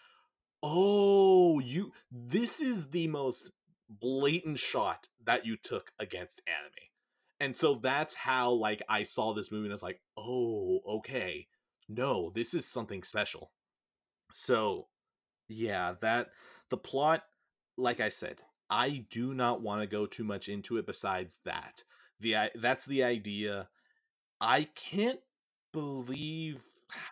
oh 0.63 1.59
you 1.59 1.91
this 2.11 2.59
is 2.59 2.89
the 2.89 3.07
most 3.07 3.51
blatant 3.89 4.59
shot 4.59 5.07
that 5.25 5.45
you 5.45 5.55
took 5.55 5.91
against 5.99 6.41
anime. 6.47 6.71
And 7.39 7.55
so 7.55 7.75
that's 7.75 8.15
how 8.15 8.51
like 8.51 8.81
i 8.89 9.03
saw 9.03 9.33
this 9.33 9.51
movie 9.51 9.65
and 9.65 9.73
i 9.73 9.75
was 9.75 9.83
like 9.83 10.01
oh 10.17 10.79
okay. 10.87 11.47
No 11.89 12.31
this 12.33 12.53
is 12.53 12.65
something 12.65 13.03
special. 13.03 13.51
So 14.33 14.87
yeah 15.47 15.93
that 16.01 16.29
the 16.69 16.77
plot 16.77 17.23
like 17.77 18.01
i 18.01 18.09
said 18.09 18.41
i 18.69 19.05
do 19.09 19.33
not 19.33 19.61
want 19.61 19.79
to 19.79 19.87
go 19.87 20.05
too 20.05 20.25
much 20.25 20.49
into 20.49 20.75
it 20.75 20.85
besides 20.85 21.37
that 21.45 21.83
the 22.19 22.35
that's 22.55 22.85
the 22.85 23.03
idea. 23.03 23.69
I 24.41 24.65
can't 24.75 25.19
believe 25.73 26.61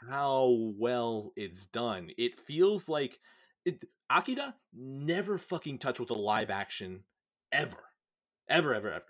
how 0.10 0.74
well 0.78 1.34
it's 1.36 1.66
done. 1.68 2.12
It 2.18 2.40
feels 2.40 2.88
like 2.90 3.20
it, 3.66 3.84
akira 4.10 4.56
never 4.74 5.38
fucking 5.38 5.80
touched 5.80 6.00
with 6.00 6.10
a 6.12 6.14
live 6.14 6.50
action 6.50 7.04
ever 7.52 7.84
ever 8.50 8.74
ever 8.74 8.92
ever. 8.92 9.06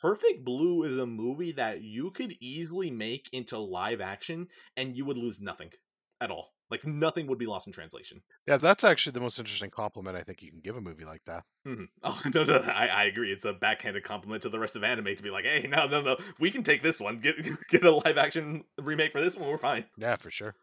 Perfect 0.00 0.44
blue 0.44 0.84
is 0.84 0.98
a 0.98 1.06
movie 1.06 1.52
that 1.52 1.82
you 1.82 2.10
could 2.12 2.36
easily 2.40 2.90
make 2.90 3.28
into 3.32 3.58
live 3.58 4.00
action 4.00 4.48
and 4.76 4.96
you 4.96 5.04
would 5.04 5.18
lose 5.18 5.40
nothing 5.40 5.72
at 6.20 6.30
all 6.30 6.53
like 6.70 6.84
nothing 6.84 7.26
would 7.26 7.38
be 7.38 7.46
lost 7.46 7.66
in 7.66 7.72
translation 7.72 8.22
Yeah, 8.46 8.56
that's 8.56 8.84
actually 8.84 9.12
the 9.12 9.20
most 9.20 9.38
interesting 9.38 9.70
compliment 9.70 10.16
I 10.16 10.22
think 10.22 10.42
you 10.42 10.50
can 10.50 10.60
give 10.60 10.76
a 10.76 10.80
movie 10.80 11.04
like 11.04 11.22
that. 11.26 11.44
Mhm. 11.66 11.88
Oh 12.02 12.20
no, 12.34 12.44
no, 12.44 12.58
I, 12.58 12.86
I 12.86 13.04
agree. 13.04 13.32
It's 13.32 13.44
a 13.44 13.52
backhanded 13.52 14.04
compliment 14.04 14.42
to 14.42 14.48
the 14.48 14.58
rest 14.58 14.76
of 14.76 14.84
anime 14.84 15.14
to 15.16 15.22
be 15.22 15.30
like, 15.30 15.44
hey, 15.44 15.66
no, 15.68 15.86
no, 15.86 16.00
no, 16.02 16.16
we 16.38 16.50
can 16.50 16.62
take 16.62 16.82
this 16.82 17.00
one, 17.00 17.20
get 17.20 17.36
get 17.68 17.84
a 17.84 17.90
live 17.90 18.18
action 18.18 18.64
remake 18.78 19.12
for 19.12 19.20
this 19.20 19.36
one, 19.36 19.48
we're 19.48 19.58
fine. 19.58 19.84
Yeah, 19.96 20.16
for 20.16 20.30
sure. 20.30 20.54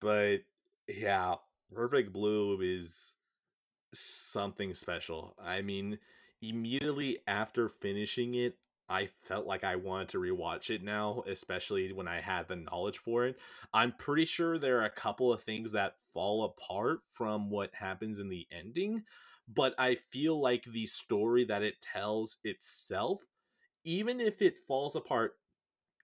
But 0.00 0.38
yeah, 0.86 1.36
Perfect 1.72 2.12
Blue 2.12 2.60
is 2.60 3.14
something 3.94 4.74
special. 4.74 5.34
I 5.42 5.62
mean, 5.62 5.98
immediately 6.42 7.18
after 7.26 7.68
finishing 7.68 8.34
it, 8.34 8.56
I 8.88 9.08
felt 9.24 9.46
like 9.46 9.64
I 9.64 9.76
wanted 9.76 10.08
to 10.10 10.18
rewatch 10.18 10.70
it 10.70 10.82
now, 10.82 11.22
especially 11.26 11.92
when 11.92 12.08
I 12.08 12.20
had 12.20 12.48
the 12.48 12.56
knowledge 12.56 12.98
for 12.98 13.26
it. 13.26 13.36
I'm 13.74 13.92
pretty 13.92 14.24
sure 14.24 14.58
there 14.58 14.80
are 14.80 14.86
a 14.86 14.90
couple 14.90 15.32
of 15.32 15.42
things 15.42 15.72
that 15.72 15.96
fall 16.14 16.44
apart 16.44 17.00
from 17.12 17.50
what 17.50 17.74
happens 17.74 18.18
in 18.18 18.28
the 18.28 18.46
ending, 18.50 19.02
but 19.46 19.74
I 19.78 19.96
feel 20.10 20.40
like 20.40 20.64
the 20.64 20.86
story 20.86 21.44
that 21.44 21.62
it 21.62 21.80
tells 21.82 22.38
itself, 22.44 23.20
even 23.84 24.20
if 24.20 24.40
it 24.40 24.56
falls 24.66 24.96
apart 24.96 25.34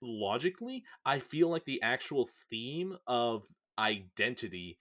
logically, 0.02 0.84
I 1.06 1.18
feel 1.20 1.48
like 1.48 1.64
the 1.64 1.82
actual 1.82 2.28
theme 2.50 2.96
of 3.06 3.46
identity 3.78 4.78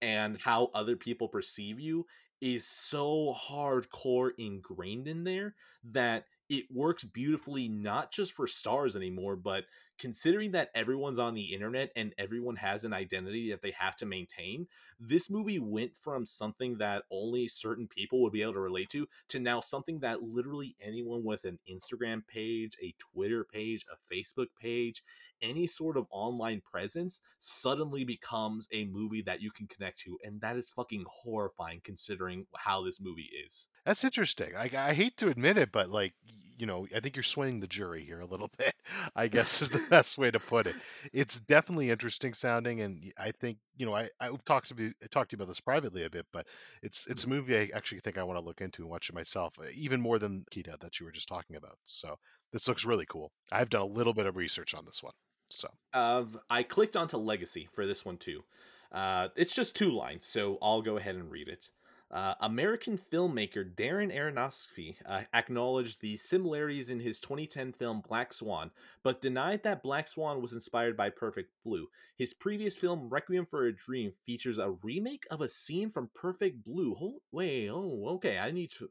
and 0.00 0.40
how 0.40 0.70
other 0.74 0.96
people 0.96 1.28
perceive 1.28 1.78
you 1.78 2.06
is 2.40 2.66
so 2.66 3.34
hardcore 3.38 4.32
ingrained 4.36 5.06
in 5.06 5.22
there 5.22 5.54
that 5.84 6.24
it 6.52 6.66
works 6.70 7.02
beautifully 7.02 7.66
not 7.66 8.12
just 8.12 8.34
for 8.34 8.46
stars 8.46 8.94
anymore 8.94 9.36
but 9.36 9.64
considering 9.98 10.52
that 10.52 10.68
everyone's 10.74 11.18
on 11.18 11.34
the 11.34 11.54
internet 11.54 11.90
and 11.96 12.14
everyone 12.18 12.56
has 12.56 12.84
an 12.84 12.92
identity 12.92 13.50
that 13.50 13.62
they 13.62 13.72
have 13.78 13.96
to 13.96 14.04
maintain 14.04 14.66
this 15.04 15.28
movie 15.28 15.58
went 15.58 15.92
from 16.00 16.24
something 16.24 16.78
that 16.78 17.02
only 17.10 17.48
certain 17.48 17.88
people 17.88 18.22
would 18.22 18.32
be 18.32 18.42
able 18.42 18.52
to 18.52 18.60
relate 18.60 18.88
to 18.90 19.08
to 19.28 19.40
now 19.40 19.60
something 19.60 19.98
that 20.00 20.22
literally 20.22 20.76
anyone 20.80 21.24
with 21.24 21.44
an 21.44 21.58
Instagram 21.70 22.22
page, 22.26 22.76
a 22.80 22.94
Twitter 22.98 23.44
page, 23.44 23.84
a 23.92 24.14
Facebook 24.14 24.48
page, 24.60 25.02
any 25.40 25.66
sort 25.66 25.96
of 25.96 26.06
online 26.10 26.60
presence 26.60 27.20
suddenly 27.40 28.04
becomes 28.04 28.68
a 28.72 28.84
movie 28.84 29.22
that 29.22 29.42
you 29.42 29.50
can 29.50 29.66
connect 29.66 29.98
to 29.98 30.18
and 30.22 30.40
that 30.40 30.56
is 30.56 30.68
fucking 30.68 31.04
horrifying 31.08 31.80
considering 31.82 32.46
how 32.56 32.84
this 32.84 33.00
movie 33.00 33.30
is. 33.46 33.66
That's 33.84 34.04
interesting. 34.04 34.54
I, 34.56 34.70
I 34.76 34.94
hate 34.94 35.16
to 35.16 35.28
admit 35.28 35.58
it, 35.58 35.72
but 35.72 35.90
like 35.90 36.14
you 36.62 36.66
know, 36.66 36.86
I 36.94 37.00
think 37.00 37.16
you're 37.16 37.24
swaying 37.24 37.58
the 37.58 37.66
jury 37.66 38.04
here 38.04 38.20
a 38.20 38.24
little 38.24 38.48
bit. 38.58 38.72
I 39.16 39.26
guess 39.26 39.62
is 39.62 39.70
the 39.70 39.84
best 39.90 40.16
way 40.16 40.30
to 40.30 40.38
put 40.38 40.68
it. 40.68 40.76
It's 41.12 41.40
definitely 41.40 41.90
interesting 41.90 42.34
sounding, 42.34 42.80
and 42.80 43.12
I 43.18 43.32
think 43.32 43.58
you 43.76 43.86
know, 43.86 43.94
I 43.94 44.08
I've 44.20 44.44
talked 44.44 44.68
to 44.68 44.82
you 44.82 44.92
talked 45.10 45.30
to 45.30 45.34
you 45.34 45.38
about 45.38 45.48
this 45.48 45.60
privately 45.60 46.04
a 46.04 46.10
bit, 46.10 46.26
but 46.32 46.46
it's 46.82 47.06
it's 47.06 47.24
a 47.24 47.28
movie 47.28 47.56
I 47.56 47.70
actually 47.76 48.00
think 48.00 48.18
I 48.18 48.22
want 48.24 48.38
to 48.38 48.44
look 48.44 48.60
into 48.60 48.82
and 48.82 48.90
watch 48.90 49.08
it 49.08 49.14
myself, 49.14 49.58
uh, 49.58 49.64
even 49.74 50.00
more 50.00 50.18
than 50.18 50.44
Kita 50.52 50.78
that 50.80 51.00
you 51.00 51.06
were 51.06 51.12
just 51.12 51.28
talking 51.28 51.56
about. 51.56 51.78
So 51.84 52.16
this 52.52 52.68
looks 52.68 52.84
really 52.84 53.06
cool. 53.06 53.32
I've 53.50 53.70
done 53.70 53.82
a 53.82 53.86
little 53.86 54.14
bit 54.14 54.26
of 54.26 54.36
research 54.36 54.74
on 54.74 54.84
this 54.84 55.02
one. 55.02 55.14
So 55.50 55.68
Of 55.94 56.38
I 56.50 56.62
clicked 56.64 56.96
onto 56.96 57.16
Legacy 57.16 57.66
for 57.66 57.86
this 57.86 58.04
one 58.04 58.18
too. 58.18 58.44
Uh, 58.90 59.28
it's 59.36 59.54
just 59.54 59.74
two 59.76 59.90
lines, 59.90 60.26
so 60.26 60.58
I'll 60.60 60.82
go 60.82 60.96
ahead 60.98 61.14
and 61.16 61.30
read 61.30 61.48
it. 61.48 61.70
Uh, 62.12 62.34
American 62.42 62.98
filmmaker 62.98 63.74
Darren 63.74 64.14
Aronofsky 64.14 64.96
uh, 65.06 65.22
acknowledged 65.32 66.00
the 66.00 66.14
similarities 66.18 66.90
in 66.90 67.00
his 67.00 67.18
2010 67.20 67.72
film 67.72 68.02
Black 68.06 68.34
Swan, 68.34 68.70
but 69.02 69.22
denied 69.22 69.62
that 69.62 69.82
Black 69.82 70.06
Swan 70.06 70.42
was 70.42 70.52
inspired 70.52 70.94
by 70.94 71.08
Perfect 71.08 71.50
Blue. 71.64 71.86
His 72.18 72.34
previous 72.34 72.76
film 72.76 73.08
Requiem 73.08 73.46
for 73.46 73.64
a 73.64 73.74
Dream 73.74 74.12
features 74.26 74.58
a 74.58 74.72
remake 74.82 75.24
of 75.30 75.40
a 75.40 75.48
scene 75.48 75.90
from 75.90 76.10
Perfect 76.14 76.62
Blue. 76.62 76.94
Hold, 76.94 77.20
wait, 77.32 77.70
oh, 77.70 78.02
okay. 78.16 78.38
I 78.38 78.50
need 78.50 78.72
to. 78.72 78.90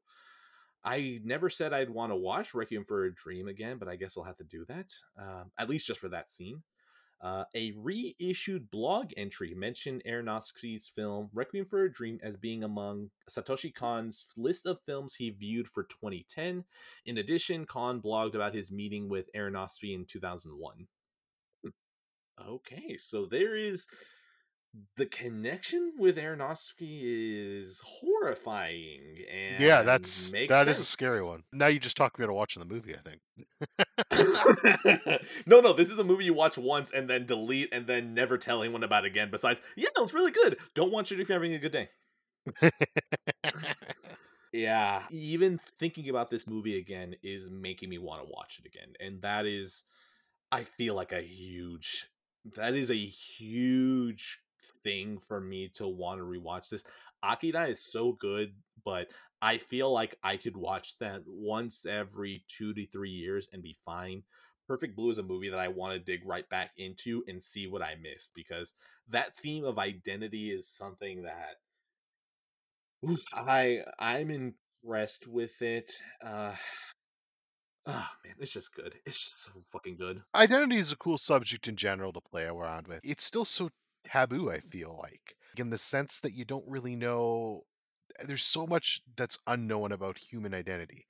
I 0.84 1.20
never 1.24 1.52
said 1.52 1.74
I'd 1.74 1.92
want 1.92 2.12
to 2.12 2.16
watch 2.16 2.56
Requiem 2.56 2.86
for 2.88 3.06
a 3.06 3.14
Dream 3.14 3.48
again, 3.48 3.78
but 3.78 3.88
I 3.88 3.98
guess 3.98 4.18
I'll 4.18 4.24
have 4.24 4.38
to 4.38 4.44
do 4.44 4.66
that. 4.68 4.92
Um, 5.20 5.52
at 5.60 5.70
least 5.70 5.86
just 5.86 6.00
for 6.00 6.10
that 6.10 6.32
scene. 6.32 6.64
Uh, 7.22 7.44
a 7.54 7.72
reissued 7.78 8.70
blog 8.72 9.12
entry 9.16 9.54
mentioned 9.54 10.02
Aronofsky's 10.08 10.88
film 10.88 11.30
Requiem 11.34 11.66
for 11.66 11.84
a 11.84 11.92
Dream 11.92 12.20
as 12.24 12.36
being 12.36 12.64
among 12.64 13.12
Satoshi 13.30 13.74
Kon's 13.74 14.26
list 14.36 14.66
of 14.66 14.80
films 14.88 15.14
he 15.14 15.30
viewed 15.30 15.68
for 15.68 15.84
2010. 15.84 16.64
In 17.06 17.18
addition, 17.20 17.66
Kon 17.66 18.02
blogged 18.02 18.34
about 18.34 18.56
his 18.56 18.72
meeting 18.72 19.08
with 19.08 19.30
Aronofsky 19.36 19.94
in 19.94 20.06
2001. 20.06 20.88
Hmm. 21.64 21.70
Okay, 22.50 22.98
so 22.98 23.28
there 23.28 23.56
is 23.56 23.86
the 24.96 25.06
connection 25.06 25.94
with 25.98 26.18
Aronofsky 26.18 27.02
is 27.62 27.82
horrifying 27.84 29.18
and 29.30 29.62
yeah, 29.64 29.82
that's 29.82 30.32
makes 30.32 30.50
that 30.50 30.68
is 30.68 30.80
a 30.80 30.86
scary 30.86 31.22
one. 31.24 31.44
Now 31.52 31.68
you 31.68 31.80
just 31.80 31.98
talked 31.98 32.18
me 32.18 32.24
into 32.24 32.34
watching 32.34 32.62
the 32.62 32.74
movie. 32.74 32.96
I 32.96 33.00
think. 33.02 33.20
no, 35.46 35.60
no, 35.60 35.74
this 35.74 35.90
is 35.90 36.00
a 36.00 36.04
movie 36.04 36.26
you 36.26 36.34
watch 36.34 36.58
once 36.58 36.92
and 36.92 37.10
then 37.10 37.26
delete 37.26 37.74
and 37.74 37.86
then 37.86 38.14
never 38.14 38.38
tell 38.38 38.64
anyone 38.64 38.84
about 38.84 39.04
again. 39.06 39.30
Besides, 39.30 39.62
yeah, 39.76 39.90
it 39.96 40.02
was 40.02 40.14
really 40.14 40.32
good. 40.32 40.58
Don't 40.74 40.92
watch 40.92 41.12
it 41.12 41.20
if 41.20 41.28
you're 41.28 41.38
having 41.38 41.54
a 41.54 41.60
good 41.60 41.74
day. 41.74 41.90
Yeah, 44.54 45.04
even 45.10 45.60
thinking 45.80 46.10
about 46.10 46.30
this 46.30 46.46
movie 46.46 46.78
again 46.78 47.16
is 47.24 47.50
making 47.50 47.90
me 47.90 47.98
want 47.98 48.22
to 48.24 48.30
watch 48.30 48.60
it 48.60 48.68
again. 48.68 48.94
And 49.00 49.22
that 49.22 49.46
is, 49.46 49.84
I 50.52 50.66
feel 50.66 50.94
like 50.94 51.14
a 51.14 51.22
huge, 51.22 52.08
that 52.56 52.76
is 52.76 52.92
a 52.92 52.96
huge 52.96 54.40
thing 54.84 55.20
for 55.28 55.40
me 55.40 55.70
to 55.76 55.88
want 55.88 56.20
to 56.20 56.26
rewatch 56.26 56.70
this. 56.70 56.84
Akira 57.24 57.68
is 57.68 57.92
so 57.92 58.14
good, 58.14 58.54
but 58.84 59.08
I 59.42 59.58
feel 59.58 59.92
like 59.92 60.16
I 60.24 60.38
could 60.38 60.56
watch 60.56 60.98
that 61.00 61.24
once 61.26 61.86
every 61.86 62.44
two 62.48 62.74
to 62.74 62.86
three 62.88 63.10
years 63.10 63.50
and 63.52 63.64
be 63.64 63.78
fine. 63.86 64.24
Perfect 64.68 64.96
Blue 64.96 65.10
is 65.10 65.18
a 65.18 65.24
movie 65.24 65.50
that 65.50 65.60
I 65.60 65.68
want 65.68 65.94
to 65.94 66.00
dig 66.00 66.26
right 66.26 66.48
back 66.50 66.72
into 66.78 67.24
and 67.28 67.42
see 67.44 67.68
what 67.68 67.82
I 67.82 67.96
missed 67.96 68.32
because 68.36 68.74
that 69.10 69.38
theme 69.38 69.66
of 69.66 69.80
identity 69.80 70.52
is 70.52 70.68
something 70.68 71.24
that 71.24 71.58
oof, 73.10 73.24
I 73.34 73.82
I'm 74.00 74.32
impressed 74.32 75.28
with 75.28 75.62
it. 75.62 75.92
Uh 76.24 76.56
oh 77.88 78.10
man, 78.24 78.36
it's 78.40 78.52
just 78.52 78.74
good. 78.74 78.94
It's 79.06 79.22
just 79.22 79.44
so 79.44 79.52
fucking 79.72 79.98
good. 79.98 80.22
Identity 80.36 80.78
is 80.78 80.92
a 80.92 80.98
cool 80.98 81.18
subject 81.18 81.68
in 81.68 81.76
general 81.76 82.14
to 82.14 82.22
play 82.22 82.46
around 82.46 82.88
with. 82.88 83.02
It's 83.04 83.24
still 83.24 83.46
so 83.46 83.70
taboo, 84.04 84.50
I 84.50 84.60
feel 84.60 84.98
like, 85.02 85.36
in 85.58 85.70
the 85.70 85.78
sense 85.78 86.20
that 86.20 86.34
you 86.34 86.46
don't 86.46 86.68
really 86.68 86.96
know 86.96 87.64
eh, 88.20 88.26
there's 88.28 88.44
so 88.44 88.66
much 88.68 89.02
that's 89.16 89.40
unknown 89.48 89.92
about 89.92 90.18
human 90.18 90.54
identity 90.54 91.06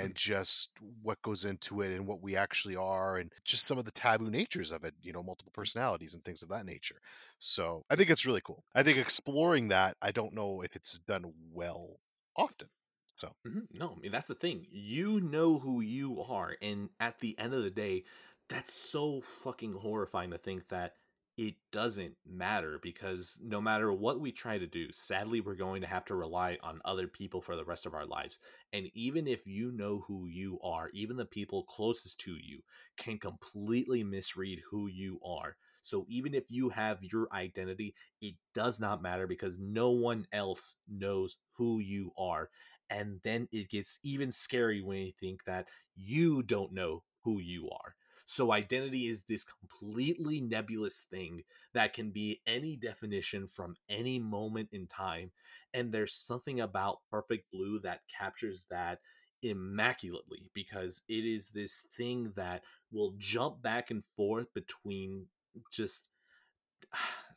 hmm. 0.00 0.06
and 0.06 0.14
just 0.14 0.70
what 1.02 1.20
goes 1.22 1.44
into 1.44 1.82
it 1.82 1.92
and 1.94 2.06
what 2.06 2.22
we 2.22 2.36
actually 2.36 2.76
are 2.76 3.16
and 3.18 3.32
just 3.44 3.66
some 3.66 3.78
of 3.78 3.84
the 3.84 3.92
taboo 3.92 4.30
natures 4.30 4.70
of 4.70 4.84
it 4.84 4.94
you 5.00 5.12
know 5.12 5.22
multiple 5.22 5.52
hmm. 5.54 5.54
personalities 5.54 6.14
and 6.14 6.24
things 6.24 6.42
of 6.42 6.48
that 6.50 6.66
nature. 6.66 7.00
So 7.38 7.84
i 7.90 7.96
think 7.96 8.10
it's 8.10 8.26
really 8.26 8.42
cool. 8.42 8.64
I 8.74 8.82
think 8.82 8.98
exploring 8.98 9.68
that 9.68 9.96
i 10.02 10.10
don't 10.12 10.34
know 10.34 10.62
if 10.62 10.76
it's 10.76 10.98
done 11.00 11.32
well 11.52 11.98
often 12.36 12.68
so. 13.16 13.34
Mhm. 13.46 13.66
No, 13.72 13.94
I 13.96 14.00
mean 14.00 14.12
that's 14.12 14.28
the 14.28 14.34
thing. 14.34 14.66
You 14.70 15.20
know 15.20 15.58
who 15.58 15.80
you 15.80 16.22
are, 16.22 16.56
and 16.62 16.90
at 17.00 17.18
the 17.20 17.36
end 17.38 17.54
of 17.54 17.62
the 17.62 17.70
day, 17.70 18.04
that's 18.48 18.72
so 18.72 19.20
fucking 19.20 19.72
horrifying 19.74 20.30
to 20.30 20.38
think 20.38 20.68
that 20.68 20.96
it 21.38 21.54
doesn't 21.72 22.16
matter 22.26 22.80
because 22.82 23.38
no 23.40 23.60
matter 23.60 23.92
what 23.92 24.20
we 24.20 24.32
try 24.32 24.58
to 24.58 24.66
do, 24.66 24.88
sadly 24.92 25.40
we're 25.40 25.54
going 25.54 25.80
to 25.80 25.86
have 25.86 26.04
to 26.06 26.16
rely 26.16 26.58
on 26.64 26.80
other 26.84 27.06
people 27.08 27.40
for 27.40 27.56
the 27.56 27.64
rest 27.64 27.86
of 27.86 27.94
our 27.94 28.04
lives. 28.04 28.40
And 28.74 28.90
even 28.94 29.28
if 29.28 29.46
you 29.46 29.70
know 29.72 30.04
who 30.08 30.26
you 30.26 30.58
are, 30.64 30.90
even 30.92 31.16
the 31.16 31.24
people 31.24 31.62
closest 31.62 32.18
to 32.22 32.32
you 32.32 32.60
can 32.96 33.18
completely 33.18 34.02
misread 34.04 34.58
who 34.68 34.88
you 34.88 35.20
are. 35.24 35.56
So 35.80 36.04
even 36.08 36.34
if 36.34 36.44
you 36.50 36.70
have 36.70 36.98
your 37.04 37.28
identity, 37.32 37.94
it 38.20 38.34
does 38.52 38.80
not 38.80 39.00
matter 39.00 39.28
because 39.28 39.60
no 39.60 39.90
one 39.92 40.26
else 40.32 40.76
knows 40.88 41.38
who 41.56 41.78
you 41.78 42.10
are 42.18 42.50
and 42.90 43.20
then 43.22 43.46
it 43.52 43.68
gets 43.70 43.98
even 44.02 44.32
scary 44.32 44.80
when 44.80 44.98
you 44.98 45.12
think 45.20 45.44
that 45.44 45.68
you 45.94 46.42
don't 46.42 46.72
know 46.72 47.02
who 47.22 47.38
you 47.38 47.68
are. 47.70 47.94
So 48.30 48.52
identity 48.52 49.06
is 49.06 49.22
this 49.22 49.42
completely 49.42 50.42
nebulous 50.42 51.06
thing 51.10 51.44
that 51.72 51.94
can 51.94 52.10
be 52.10 52.42
any 52.46 52.76
definition 52.76 53.48
from 53.48 53.74
any 53.88 54.18
moment 54.18 54.68
in 54.70 54.86
time 54.86 55.32
and 55.72 55.90
there's 55.92 56.12
something 56.14 56.60
about 56.60 57.00
Perfect 57.10 57.50
Blue 57.50 57.80
that 57.80 58.02
captures 58.06 58.66
that 58.70 58.98
immaculately 59.42 60.50
because 60.52 61.00
it 61.08 61.24
is 61.24 61.48
this 61.48 61.84
thing 61.96 62.32
that 62.36 62.64
will 62.92 63.14
jump 63.16 63.62
back 63.62 63.90
and 63.90 64.02
forth 64.14 64.52
between 64.52 65.26
just 65.72 66.08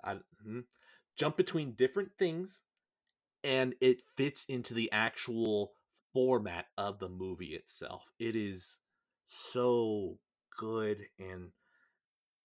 I, 0.03 0.18
hmm, 0.44 0.61
jump 1.18 1.38
between 1.38 1.72
different 1.74 2.11
things 2.20 2.64
and 3.44 3.76
it 3.82 4.03
fits 4.18 4.45
into 4.45 4.74
the 4.74 4.92
actual 4.92 5.74
format 6.14 6.68
of 6.78 7.00
the 7.00 7.10
movie 7.10 7.56
itself. 7.56 8.03
It 8.20 8.36
is 8.36 8.78
so 9.28 10.20
good 10.58 11.00
and 11.20 11.50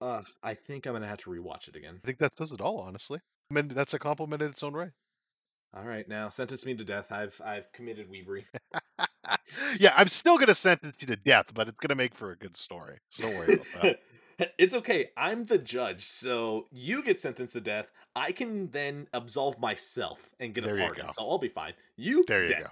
uh 0.00 0.22
I 0.42 0.54
think 0.54 0.86
I'm 0.86 0.92
to 1.02 1.08
have 1.08 1.18
to 1.18 1.30
rewatch 1.30 1.68
it 1.68 1.76
again. 1.76 2.00
i 2.02 2.06
think 2.06 2.18
that 2.18 2.34
does 2.36 2.52
it 2.52 2.60
all 2.60 2.78
honestly 2.80 3.18
i 3.50 3.54
mean 3.54 3.68
that's 3.68 3.94
a 3.94 3.98
compliment 3.98 4.42
in 4.42 4.50
its 4.50 4.62
own 4.62 4.74
right 4.74 4.92
All 5.74 5.84
right, 5.84 6.08
now 6.08 6.28
sentence 6.30 6.64
me 6.64 6.74
to 6.74 6.84
death. 6.84 7.12
I've 7.12 7.38
I've 7.44 7.70
committed 7.72 8.08
Weebury. 8.10 8.44
yeah 9.80 9.92
i'm 9.96 10.08
still 10.08 10.38
to 10.48 10.54
sentence 10.54 10.96
you 11.00 11.06
to 11.08 11.16
death 11.16 11.46
but 11.54 11.68
it's 11.68 11.78
to 11.88 11.94
make 11.94 12.14
for 12.14 12.30
a 12.30 12.36
good 12.36 12.56
story 12.56 12.98
so 13.10 13.24
don't 13.24 13.34
worry 13.34 13.54
about 13.54 13.66
that 13.82 13.98
it's 14.58 14.74
okay. 14.74 15.08
I'm 15.16 15.44
the 15.44 15.56
judge, 15.56 16.04
so 16.04 16.66
you 16.70 17.02
get 17.02 17.22
sentenced 17.22 17.54
to 17.54 17.60
death. 17.62 17.86
I 18.14 18.32
can 18.32 18.68
then 18.70 19.06
absolve 19.14 19.58
myself 19.58 20.18
and 20.38 20.52
get 20.52 20.64
There 20.64 20.76
a 20.76 20.78
pardon, 20.78 21.10
so 21.14 21.22
I'll 21.26 21.38
be 21.38 21.48
fine. 21.48 21.72
You 21.96 22.22
there 22.28 22.42
you 22.42 22.48
dead. 22.50 22.64
go 22.64 22.66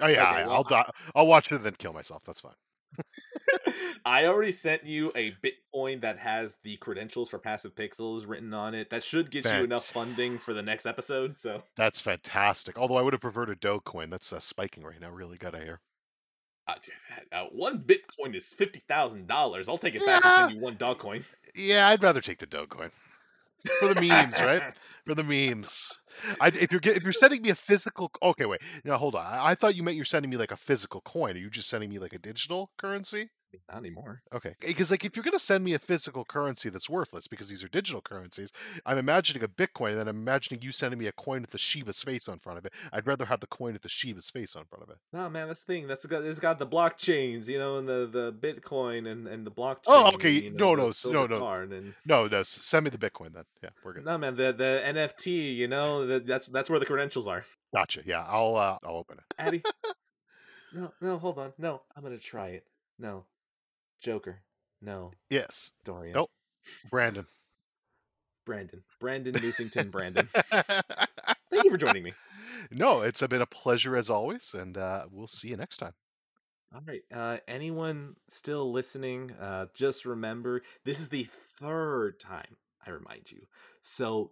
oh 0.00 0.08
yeah 0.08 0.22
Okay, 0.22 0.42
I- 0.42 0.46
well, 0.46 0.56
i'll 0.56 0.62
die 0.64 0.86
i'll 1.14 1.26
watch 1.28 1.46
it 1.52 1.56
and 1.56 1.64
then 1.64 1.74
kill 1.78 1.92
myself 1.92 2.22
that's 2.24 2.40
fine 2.40 2.54
I 4.04 4.26
already 4.26 4.52
sent 4.52 4.84
you 4.84 5.12
a 5.14 5.34
Bitcoin 5.42 6.00
that 6.02 6.18
has 6.18 6.56
the 6.64 6.76
credentials 6.76 7.28
for 7.28 7.38
Passive 7.38 7.74
Pixels 7.74 8.28
written 8.28 8.52
on 8.54 8.74
it. 8.74 8.90
That 8.90 9.02
should 9.04 9.30
get 9.30 9.44
you 9.44 9.64
enough 9.64 9.86
funding 9.86 10.38
for 10.38 10.54
the 10.54 10.62
next 10.62 10.86
episode. 10.86 11.38
So, 11.38 11.62
That's 11.76 12.00
fantastic. 12.00 12.78
Although 12.78 12.96
I 12.96 13.02
would 13.02 13.12
have 13.12 13.22
preferred 13.22 13.50
a 13.50 13.56
Dogecoin. 13.56 14.10
That's 14.10 14.32
uh, 14.32 14.40
spiking 14.40 14.84
right 14.84 15.00
now. 15.00 15.10
Really 15.10 15.38
good, 15.38 15.54
I 15.54 15.62
hear. 15.64 15.80
uh, 16.68 16.74
uh, 17.32 17.44
one 17.52 17.80
Bitcoin 17.80 18.34
is 18.34 18.52
fifty 18.52 18.80
thousand 18.80 19.26
dollars. 19.26 19.68
I'll 19.68 19.78
take 19.78 19.94
it 19.94 20.04
back 20.04 20.24
and 20.24 20.34
send 20.34 20.54
you 20.54 20.60
one 20.60 20.76
Dogcoin. 20.76 21.24
Yeah, 21.54 21.88
I'd 21.88 22.02
rather 22.02 22.20
take 22.20 22.38
the 22.38 22.46
Dogecoin 22.46 22.90
for 23.78 23.94
the 23.94 24.00
memes, 24.00 24.40
right? 24.40 24.62
For 25.06 25.14
the 25.14 25.24
memes. 25.24 25.98
I, 26.40 26.48
if 26.48 26.72
you're 26.72 26.80
if 26.84 27.02
you're 27.02 27.12
sending 27.12 27.42
me 27.42 27.50
a 27.50 27.54
physical, 27.54 28.10
okay, 28.22 28.46
wait, 28.46 28.60
now 28.84 28.96
hold 28.96 29.14
on. 29.14 29.24
I, 29.24 29.50
I 29.50 29.54
thought 29.54 29.74
you 29.74 29.82
meant 29.82 29.96
you're 29.96 30.04
sending 30.04 30.30
me 30.30 30.36
like 30.36 30.52
a 30.52 30.56
physical 30.56 31.00
coin. 31.02 31.36
Are 31.36 31.40
you 31.40 31.50
just 31.50 31.68
sending 31.68 31.90
me 31.90 31.98
like 31.98 32.12
a 32.12 32.18
digital 32.18 32.70
currency? 32.78 33.30
Not 33.68 33.78
anymore. 33.78 34.22
Okay, 34.32 34.54
because 34.60 34.90
like 34.90 35.04
if 35.04 35.16
you're 35.16 35.24
gonna 35.24 35.38
send 35.38 35.64
me 35.64 35.74
a 35.74 35.78
physical 35.78 36.24
currency 36.24 36.68
that's 36.68 36.88
worthless 36.88 37.26
because 37.26 37.48
these 37.48 37.64
are 37.64 37.68
digital 37.68 38.00
currencies, 38.00 38.52
I'm 38.86 38.98
imagining 38.98 39.42
a 39.42 39.48
Bitcoin, 39.48 39.90
and 39.90 39.98
then 40.00 40.08
I'm 40.08 40.18
imagining 40.18 40.62
you 40.62 40.70
sending 40.72 40.98
me 40.98 41.06
a 41.06 41.12
coin 41.12 41.40
with 41.40 41.50
the 41.50 41.58
Shiba's 41.58 42.00
face 42.02 42.28
on 42.28 42.38
front 42.38 42.58
of 42.58 42.64
it. 42.64 42.72
I'd 42.92 43.06
rather 43.06 43.24
have 43.24 43.40
the 43.40 43.46
coin 43.48 43.72
with 43.72 43.82
the 43.82 43.88
Shiba's 43.88 44.30
face 44.30 44.54
on 44.54 44.66
front 44.66 44.84
of 44.84 44.90
it. 44.90 44.98
No, 45.12 45.28
man, 45.28 45.48
that's 45.48 45.64
the 45.64 45.72
thing. 45.72 45.88
That's 45.88 46.06
got 46.06 46.22
it's 46.22 46.40
got 46.40 46.58
the 46.58 46.66
blockchains, 46.66 47.48
you 47.48 47.58
know, 47.58 47.78
and 47.78 47.88
the 47.88 48.08
the 48.12 48.32
Bitcoin 48.32 49.10
and 49.10 49.26
and 49.26 49.44
the 49.44 49.50
oh, 49.50 49.60
blockchain. 49.60 49.78
Oh, 49.88 50.12
okay, 50.14 50.30
you 50.30 50.52
no, 50.52 50.74
know, 50.74 50.84
no, 50.84 50.88
s- 50.90 51.06
no, 51.06 51.26
no. 51.26 51.44
and 51.46 51.94
No, 52.06 52.26
no, 52.28 52.42
send 52.44 52.84
me 52.84 52.90
the 52.90 52.98
Bitcoin 52.98 53.32
then. 53.34 53.44
Yeah, 53.62 53.70
we're 53.84 53.94
good. 53.94 54.04
no, 54.04 54.16
man, 54.16 54.36
the 54.36 54.52
the 54.52 54.80
NFT, 54.84 55.56
you 55.56 55.66
know, 55.68 55.99
that 56.06 56.26
that's 56.26 56.46
that's 56.48 56.70
where 56.70 56.78
the 56.80 56.86
credentials 56.86 57.26
are. 57.26 57.44
Gotcha. 57.74 58.02
Yeah, 58.04 58.24
I'll 58.26 58.56
uh, 58.56 58.78
I'll 58.84 58.96
open 58.96 59.18
it. 59.18 59.24
Addy, 59.38 59.62
no, 60.72 60.92
no, 61.00 61.18
hold 61.18 61.38
on, 61.38 61.52
no, 61.58 61.82
I'm 61.96 62.02
gonna 62.02 62.18
try 62.18 62.48
it. 62.48 62.64
No, 62.98 63.24
Joker, 64.00 64.40
no, 64.82 65.12
Yes, 65.30 65.72
Dorian, 65.84 66.14
Nope. 66.14 66.30
Brandon. 66.90 67.26
Brandon, 68.46 68.82
Brandon 68.98 69.34
Newsington, 69.34 69.90
Brandon. 69.90 70.28
Thank 70.50 71.64
you 71.64 71.70
for 71.70 71.76
joining 71.76 72.02
me. 72.02 72.12
no, 72.70 73.02
it's 73.02 73.24
been 73.26 73.42
a 73.42 73.46
pleasure 73.46 73.96
as 73.96 74.10
always, 74.10 74.54
and 74.54 74.76
uh, 74.76 75.04
we'll 75.10 75.28
see 75.28 75.48
you 75.48 75.56
next 75.56 75.76
time. 75.76 75.92
All 76.74 76.82
right. 76.86 77.02
Uh, 77.12 77.38
anyone 77.48 78.14
still 78.28 78.70
listening? 78.72 79.32
Uh, 79.40 79.66
just 79.74 80.04
remember, 80.06 80.62
this 80.84 81.00
is 81.00 81.08
the 81.08 81.26
third 81.58 82.20
time 82.20 82.56
I 82.86 82.90
remind 82.90 83.30
you. 83.30 83.40
So 83.82 84.30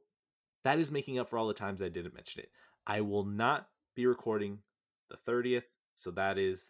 that 0.68 0.78
is 0.78 0.92
making 0.92 1.18
up 1.18 1.30
for 1.30 1.38
all 1.38 1.48
the 1.48 1.54
times 1.54 1.80
I 1.80 1.88
didn't 1.88 2.14
mention 2.14 2.42
it. 2.42 2.50
I 2.86 3.00
will 3.00 3.24
not 3.24 3.68
be 3.96 4.04
recording 4.04 4.58
the 5.08 5.16
30th, 5.16 5.62
so 5.96 6.10
that 6.10 6.36
is 6.36 6.68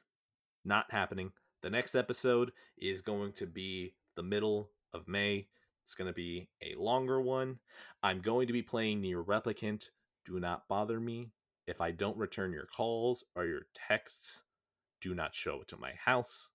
not 0.64 0.86
happening. 0.90 1.32
The 1.62 1.70
next 1.70 1.96
episode 1.96 2.52
is 2.78 3.00
going 3.00 3.32
to 3.32 3.46
be 3.46 3.94
the 4.14 4.22
middle 4.22 4.70
of 4.94 5.08
May. 5.08 5.48
It's 5.84 5.96
going 5.96 6.06
to 6.06 6.14
be 6.14 6.48
a 6.62 6.80
longer 6.80 7.20
one. 7.20 7.58
I'm 8.00 8.20
going 8.20 8.46
to 8.46 8.52
be 8.52 8.62
playing 8.62 9.02
NieR 9.02 9.26
Replicant. 9.26 9.86
Do 10.24 10.38
not 10.38 10.68
bother 10.68 11.00
me 11.00 11.32
if 11.66 11.80
I 11.80 11.90
don't 11.90 12.16
return 12.16 12.52
your 12.52 12.66
calls 12.66 13.24
or 13.34 13.46
your 13.46 13.62
texts 13.74 14.42
do 15.00 15.12
not 15.12 15.34
show 15.34 15.62
it 15.62 15.68
to 15.68 15.76
my 15.76 15.94
house. 16.04 16.50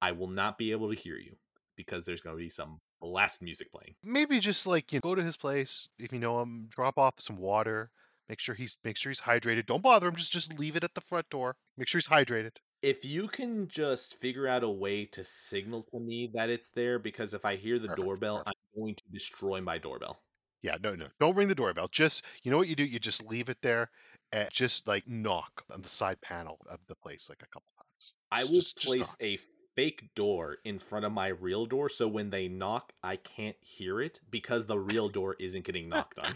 I 0.00 0.12
will 0.12 0.28
not 0.28 0.58
be 0.58 0.70
able 0.70 0.94
to 0.94 1.00
hear 1.00 1.16
you 1.16 1.34
because 1.74 2.04
there's 2.04 2.20
going 2.20 2.36
to 2.36 2.42
be 2.42 2.50
some 2.50 2.78
blast 3.04 3.42
music 3.42 3.70
playing. 3.70 3.94
Maybe 4.02 4.40
just 4.40 4.66
like 4.66 4.92
you 4.92 4.98
know, 4.98 5.10
go 5.10 5.14
to 5.14 5.22
his 5.22 5.36
place 5.36 5.88
if 5.98 6.12
you 6.12 6.18
know 6.18 6.40
him. 6.40 6.66
Drop 6.70 6.98
off 6.98 7.14
some 7.18 7.36
water. 7.36 7.90
Make 8.28 8.40
sure 8.40 8.54
he's 8.54 8.78
make 8.84 8.96
sure 8.96 9.10
he's 9.10 9.20
hydrated. 9.20 9.66
Don't 9.66 9.82
bother 9.82 10.08
him. 10.08 10.16
Just 10.16 10.32
just 10.32 10.58
leave 10.58 10.76
it 10.76 10.84
at 10.84 10.94
the 10.94 11.00
front 11.02 11.28
door. 11.28 11.56
Make 11.76 11.88
sure 11.88 11.98
he's 11.98 12.08
hydrated. 12.08 12.52
If 12.82 13.04
you 13.04 13.28
can 13.28 13.68
just 13.68 14.16
figure 14.20 14.46
out 14.48 14.62
a 14.62 14.68
way 14.68 15.04
to 15.06 15.24
signal 15.24 15.84
to 15.90 16.00
me 16.00 16.30
that 16.34 16.50
it's 16.50 16.68
there, 16.70 16.98
because 16.98 17.32
if 17.34 17.44
I 17.44 17.56
hear 17.56 17.78
the 17.78 17.88
Perfect, 17.88 18.04
doorbell, 18.04 18.38
perfect. 18.38 18.56
I'm 18.76 18.80
going 18.82 18.94
to 18.94 19.04
destroy 19.12 19.60
my 19.60 19.78
doorbell. 19.78 20.20
Yeah, 20.62 20.76
no, 20.82 20.94
no. 20.94 21.06
Don't 21.20 21.36
ring 21.36 21.48
the 21.48 21.54
doorbell. 21.54 21.88
Just 21.88 22.24
you 22.42 22.50
know 22.50 22.56
what 22.58 22.68
you 22.68 22.76
do? 22.76 22.84
You 22.84 22.98
just 22.98 23.24
leave 23.26 23.48
it 23.50 23.58
there 23.60 23.90
and 24.32 24.50
just 24.50 24.86
like 24.86 25.06
knock 25.06 25.62
on 25.72 25.82
the 25.82 25.88
side 25.88 26.20
panel 26.22 26.58
of 26.70 26.78
the 26.88 26.94
place 26.96 27.28
like 27.28 27.42
a 27.42 27.46
couple 27.48 27.68
times. 27.76 28.12
I 28.32 28.44
will 28.44 28.60
just- 28.60 28.78
place 28.78 29.14
a 29.20 29.36
fake 29.76 30.10
door 30.14 30.58
in 30.64 30.78
front 30.78 31.04
of 31.04 31.12
my 31.12 31.28
real 31.28 31.66
door 31.66 31.88
so 31.88 32.06
when 32.06 32.30
they 32.30 32.48
knock, 32.48 32.92
I 33.02 33.16
can't 33.16 33.56
hear 33.60 34.00
it 34.00 34.20
because 34.30 34.66
the 34.66 34.78
real 34.78 35.08
door 35.08 35.36
isn't 35.38 35.64
getting 35.64 35.88
knocked 35.88 36.18
on. 36.18 36.34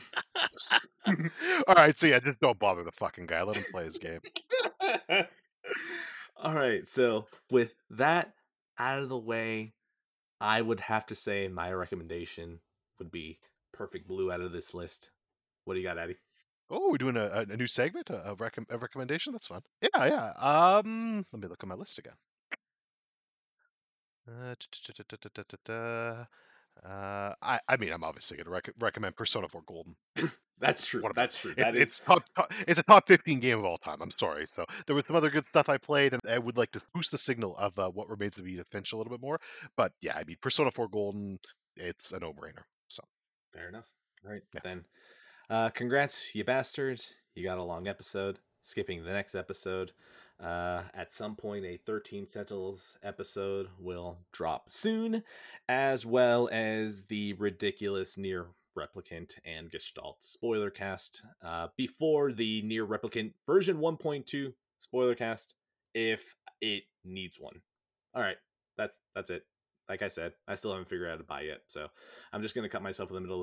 All 1.69 1.75
right, 1.75 1.97
so 1.97 2.07
yeah, 2.07 2.21
just 2.21 2.41
don't 2.41 2.59
bother 2.59 2.85
the 2.85 2.93
fucking 2.93 3.27
guy. 3.27 3.43
Let 3.43 3.57
him 3.57 3.65
play 3.71 3.85
his 3.85 3.99
game. 3.99 4.21
All 6.41 6.55
right. 6.55 6.87
So 6.89 7.27
with 7.51 7.75
that 7.91 8.35
out 8.79 9.03
of 9.03 9.09
the 9.09 9.19
way, 9.19 9.73
I 10.41 10.63
would 10.63 10.81
have 10.81 11.07
to 11.07 11.15
say 11.15 11.49
my 11.49 11.73
recommendation 11.73 12.61
would 12.99 13.11
be 13.11 13.41
Perfect 13.73 14.07
Blue 14.07 14.31
out 14.31 14.41
of 14.41 14.53
this 14.53 14.73
list. 14.73 15.11
What 15.65 15.75
do 15.75 15.81
you 15.81 15.87
got, 15.87 15.99
Addy? 15.99 16.17
Oh, 16.71 16.91
we're 16.91 16.99
doing 16.99 17.17
a, 17.17 17.45
a 17.49 17.57
new 17.57 17.67
segment, 17.67 18.11
a, 18.11 18.31
a, 18.31 18.37
recom- 18.37 18.71
a 18.71 18.79
recommendation. 18.79 19.33
That's 19.33 19.47
fun. 19.47 19.63
Yeah, 19.83 20.07
yeah. 20.07 20.33
Um, 20.37 21.25
let 21.33 21.43
me 21.43 21.49
look 21.49 21.63
at 21.63 21.69
my 21.69 21.75
list 21.75 21.99
again. 21.99 22.15
Uh. 26.87 27.33
I, 27.43 27.59
I 27.69 27.77
mean, 27.77 27.93
I'm 27.93 28.05
obviously 28.05 28.37
going 28.37 28.45
to 28.45 28.51
rec- 28.51 28.71
recommend 28.79 29.17
Persona 29.17 29.49
4 29.49 29.63
Golden. 29.67 29.97
That's 30.61 30.87
true. 30.87 31.03
What 31.03 31.11
about- 31.11 31.23
That's 31.23 31.37
true. 31.37 31.51
It- 31.53 31.57
That 31.57 31.75
is 31.77 31.83
it's 31.93 32.01
top, 32.05 32.23
top, 32.37 32.53
it's 32.67 32.79
a 32.79 32.83
top 32.85 33.07
15 33.09 33.41
game 33.41 33.59
of 33.59 33.65
all 33.65 33.79
time. 33.79 34.01
I'm 34.01 34.11
sorry. 34.13 34.47
So 34.55 34.65
there 34.87 34.95
was 34.95 35.05
some 35.07 35.17
other 35.17 35.31
good 35.31 35.47
stuff 35.49 35.69
I 35.69 35.79
played, 35.79 36.13
and 36.13 36.23
I 36.29 36.39
would 36.39 36.57
like 36.57 36.71
to 36.73 36.81
boost 36.95 37.11
the 37.11 37.19
signal 37.19 37.57
of 37.57 37.77
uh, 37.79 37.89
what 37.91 38.09
remains 38.09 38.39
of 38.39 38.47
Edith 38.47 38.69
Finch 38.71 38.93
a 38.93 38.97
little 38.97 39.11
bit 39.11 39.21
more. 39.21 39.41
But 39.77 39.93
yeah, 40.03 40.17
I 40.17 40.25
mean, 40.25 40.37
Persona 40.41 40.71
4 40.71 40.89
Golden, 40.89 41.39
it's 41.77 42.13
a 42.13 42.21
no-brainer. 42.21 42.63
So 42.89 43.03
fair 43.53 43.69
enough. 43.69 43.87
All 44.25 44.33
right. 44.33 44.43
Yeah. 44.55 44.61
Then 44.65 44.85
uh 45.51 45.71
congrats, 45.71 46.35
you 46.35 46.45
bastards. 46.45 47.15
You 47.35 47.45
got 47.45 47.59
a 47.59 47.63
long 47.63 47.87
episode. 47.89 48.39
skipping 48.63 49.03
the 49.05 49.13
next 49.13 49.35
episode. 49.35 49.93
Uh, 50.43 50.83
at 50.95 51.13
some 51.13 51.35
point, 51.35 51.65
a 51.65 51.79
13 51.85 52.27
Sentinels 52.27 52.97
episode 53.03 53.69
will 53.79 54.19
drop 54.33 54.71
soon, 54.71 55.23
as 55.69 56.07
well 56.07 56.49
as 56.53 57.05
the 57.05 57.33
ridiculous 57.35 58.17
NieR 58.17 58.47
Replicant 58.79 59.33
and 59.45 59.71
Gestalt 59.71 60.23
spoiler 60.23 60.71
cast 60.71 61.23
uh, 61.45 61.69
before 61.77 62.33
the 62.33 62.63
NieR 62.63 62.87
Replicant 62.87 63.33
version 63.47 63.79
1.2 63.79 64.53
spoiler 64.79 65.17
cast, 65.17 65.55
if 65.95 66.37
it 66.61 66.85
needs 67.05 67.41
one. 67.41 67.61
All 68.15 68.23
right, 68.23 68.37
that's 68.77 68.99
that's 69.15 69.31
it. 69.31 69.45
Like 69.89 70.03
I 70.03 70.09
said, 70.09 70.35
I 70.47 70.55
still 70.55 70.71
haven't 70.71 70.89
figured 70.89 71.09
out 71.09 71.13
how 71.13 71.17
to 71.17 71.25
buy 71.25 71.41
yet, 71.43 71.63
so 71.67 71.89
I'm 72.33 72.43
just 72.43 72.55
gonna 72.55 72.69
cut 72.69 72.83
myself 72.83 73.11
in 73.11 73.15
the 73.15 73.21
middle. 73.21 73.41